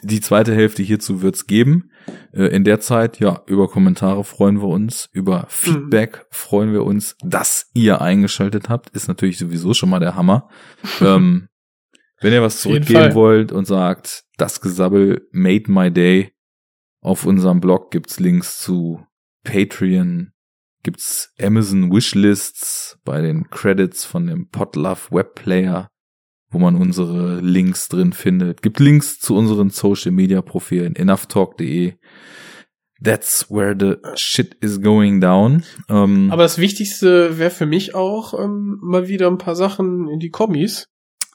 die 0.04 0.22
zweite 0.22 0.54
Hälfte 0.54 0.84
hierzu 0.84 1.24
wird's 1.24 1.48
geben. 1.48 1.90
Äh, 2.34 2.46
in 2.48 2.64
der 2.64 2.80
Zeit, 2.80 3.20
ja, 3.20 3.42
über 3.46 3.68
Kommentare 3.68 4.24
freuen 4.24 4.62
wir 4.62 4.68
uns, 4.68 5.10
über 5.12 5.46
Feedback 5.50 6.26
freuen 6.30 6.74
wir 6.74 6.84
uns, 6.84 7.16
dass 7.24 7.70
ihr 7.74 8.02
eingeschaltet 8.02 8.70
habt, 8.70 8.90
ist 8.90 9.08
natürlich 9.08 9.38
sowieso 9.38 9.74
schon 9.74 9.90
mal 9.90 10.00
der 10.00 10.16
Hammer. 10.16 10.50
ähm, 11.02 11.48
wenn 12.20 12.34
ihr 12.34 12.42
was 12.42 12.62
zurückgeben 12.62 13.16
wollt 13.16 13.52
und 13.52 13.66
sagt, 13.66 14.24
das 14.38 14.62
Gesabbel 14.62 15.28
made 15.32 15.70
my 15.72 15.92
day, 15.92 16.32
auf 17.02 17.26
unserem 17.26 17.60
Blog 17.60 17.92
gibt's 17.92 18.20
Links 18.20 18.60
zu 18.60 19.06
Patreon, 19.44 20.32
gibt's 20.84 21.34
Amazon 21.40 21.92
Wishlists 21.92 22.98
bei 23.04 23.22
den 23.22 23.50
Credits 23.50 24.06
von 24.06 24.26
dem 24.26 24.50
Podlove 24.50 25.12
Webplayer, 25.12 25.90
wo 26.54 26.60
man 26.60 26.76
unsere 26.76 27.40
Links 27.42 27.90
drin 27.90 28.14
findet. 28.14 28.62
Gibt 28.62 28.80
Links 28.80 29.20
zu 29.20 29.36
unseren 29.36 29.70
Social 29.70 30.12
Media 30.12 30.42
Profilen 30.42 30.96
enoughtalk.de. 30.96 31.94
That's 33.04 33.50
where 33.50 33.76
the 33.78 33.98
shit 34.16 34.56
is 34.62 34.82
going 34.82 35.20
down. 35.20 35.64
Ähm, 35.90 36.32
aber 36.32 36.44
das 36.44 36.58
Wichtigste 36.58 37.38
wäre 37.38 37.50
für 37.50 37.66
mich 37.66 37.96
auch 37.96 38.34
ähm, 38.40 38.80
mal 38.82 39.10
wieder 39.10 39.28
ein 39.28 39.38
paar 39.38 39.56
Sachen 39.56 40.08
in 40.08 40.20
die 40.20 40.30
Kommis. 40.30 40.88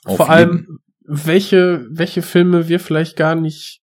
Vor 0.07 0.31
allem, 0.31 0.79
welche, 1.05 1.87
welche 1.91 2.23
Filme 2.23 2.69
wir 2.69 2.81
vielleicht 2.81 3.17
gar 3.17 3.35
nicht 3.35 3.83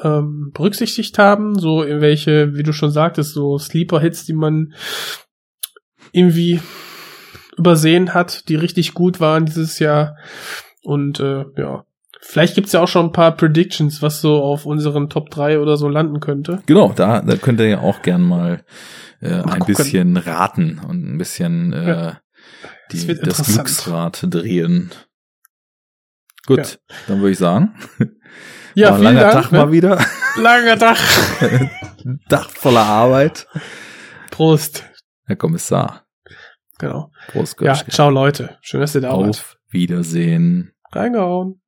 ähm, 0.00 0.50
berücksichtigt 0.52 1.18
haben, 1.18 1.58
so 1.58 1.82
in 1.82 2.00
welche, 2.00 2.56
wie 2.56 2.62
du 2.62 2.72
schon 2.72 2.90
sagtest, 2.90 3.34
so 3.34 3.58
Sleeper-Hits, 3.58 4.24
die 4.24 4.32
man 4.32 4.74
irgendwie 6.12 6.60
übersehen 7.56 8.14
hat, 8.14 8.48
die 8.48 8.54
richtig 8.56 8.94
gut 8.94 9.20
waren 9.20 9.46
dieses 9.46 9.78
Jahr. 9.78 10.16
Und 10.82 11.20
äh, 11.20 11.44
ja, 11.56 11.84
vielleicht 12.20 12.54
gibt's 12.54 12.72
ja 12.72 12.80
auch 12.80 12.88
schon 12.88 13.06
ein 13.06 13.12
paar 13.12 13.32
Predictions, 13.36 14.02
was 14.02 14.20
so 14.20 14.42
auf 14.42 14.66
unseren 14.66 15.08
Top 15.10 15.30
3 15.30 15.58
oder 15.60 15.76
so 15.76 15.88
landen 15.88 16.20
könnte. 16.20 16.62
Genau, 16.66 16.92
da, 16.92 17.20
da 17.20 17.36
könnt 17.36 17.60
ihr 17.60 17.68
ja 17.68 17.78
auch 17.80 18.02
gern 18.02 18.22
mal 18.22 18.64
äh, 19.20 19.34
ein 19.34 19.60
gucken. 19.60 19.74
bisschen 19.74 20.16
raten 20.16 20.80
und 20.86 21.14
ein 21.14 21.18
bisschen 21.18 21.72
äh, 21.72 21.88
Ja. 21.88 22.20
die, 22.90 22.96
Das 22.98 23.06
wird 23.08 23.26
das. 23.26 23.54
Glücksrad 23.54 24.24
drehen. 24.28 24.90
Gut, 26.46 26.58
Ja. 26.58 26.96
dann 27.08 27.20
würde 27.20 27.30
ich 27.32 27.38
sagen, 27.38 27.74
Ja, 28.74 28.96
langer 28.96 29.20
Dank. 29.20 29.32
Tag 29.34 29.52
ne? 29.52 29.58
mal 29.58 29.70
wieder. 29.72 30.04
Langer 30.36 30.78
Tag. 30.78 30.96
Tag 32.30 32.50
voller 32.50 32.80
Arbeit. 32.86 33.46
Prost. 34.30 34.84
Herr 35.26 35.36
Kommissar. 35.36 36.06
Genau. 36.82 37.12
Prost, 37.28 37.60
Ja, 37.60 37.74
ciao 37.74 38.10
Leute. 38.10 38.58
Schön, 38.60 38.80
dass 38.80 38.96
ihr 38.96 39.02
da 39.02 39.16
wart. 39.16 39.28
Auf 39.28 39.56
Wiedersehen. 39.70 40.72
Reingehauen. 40.90 41.61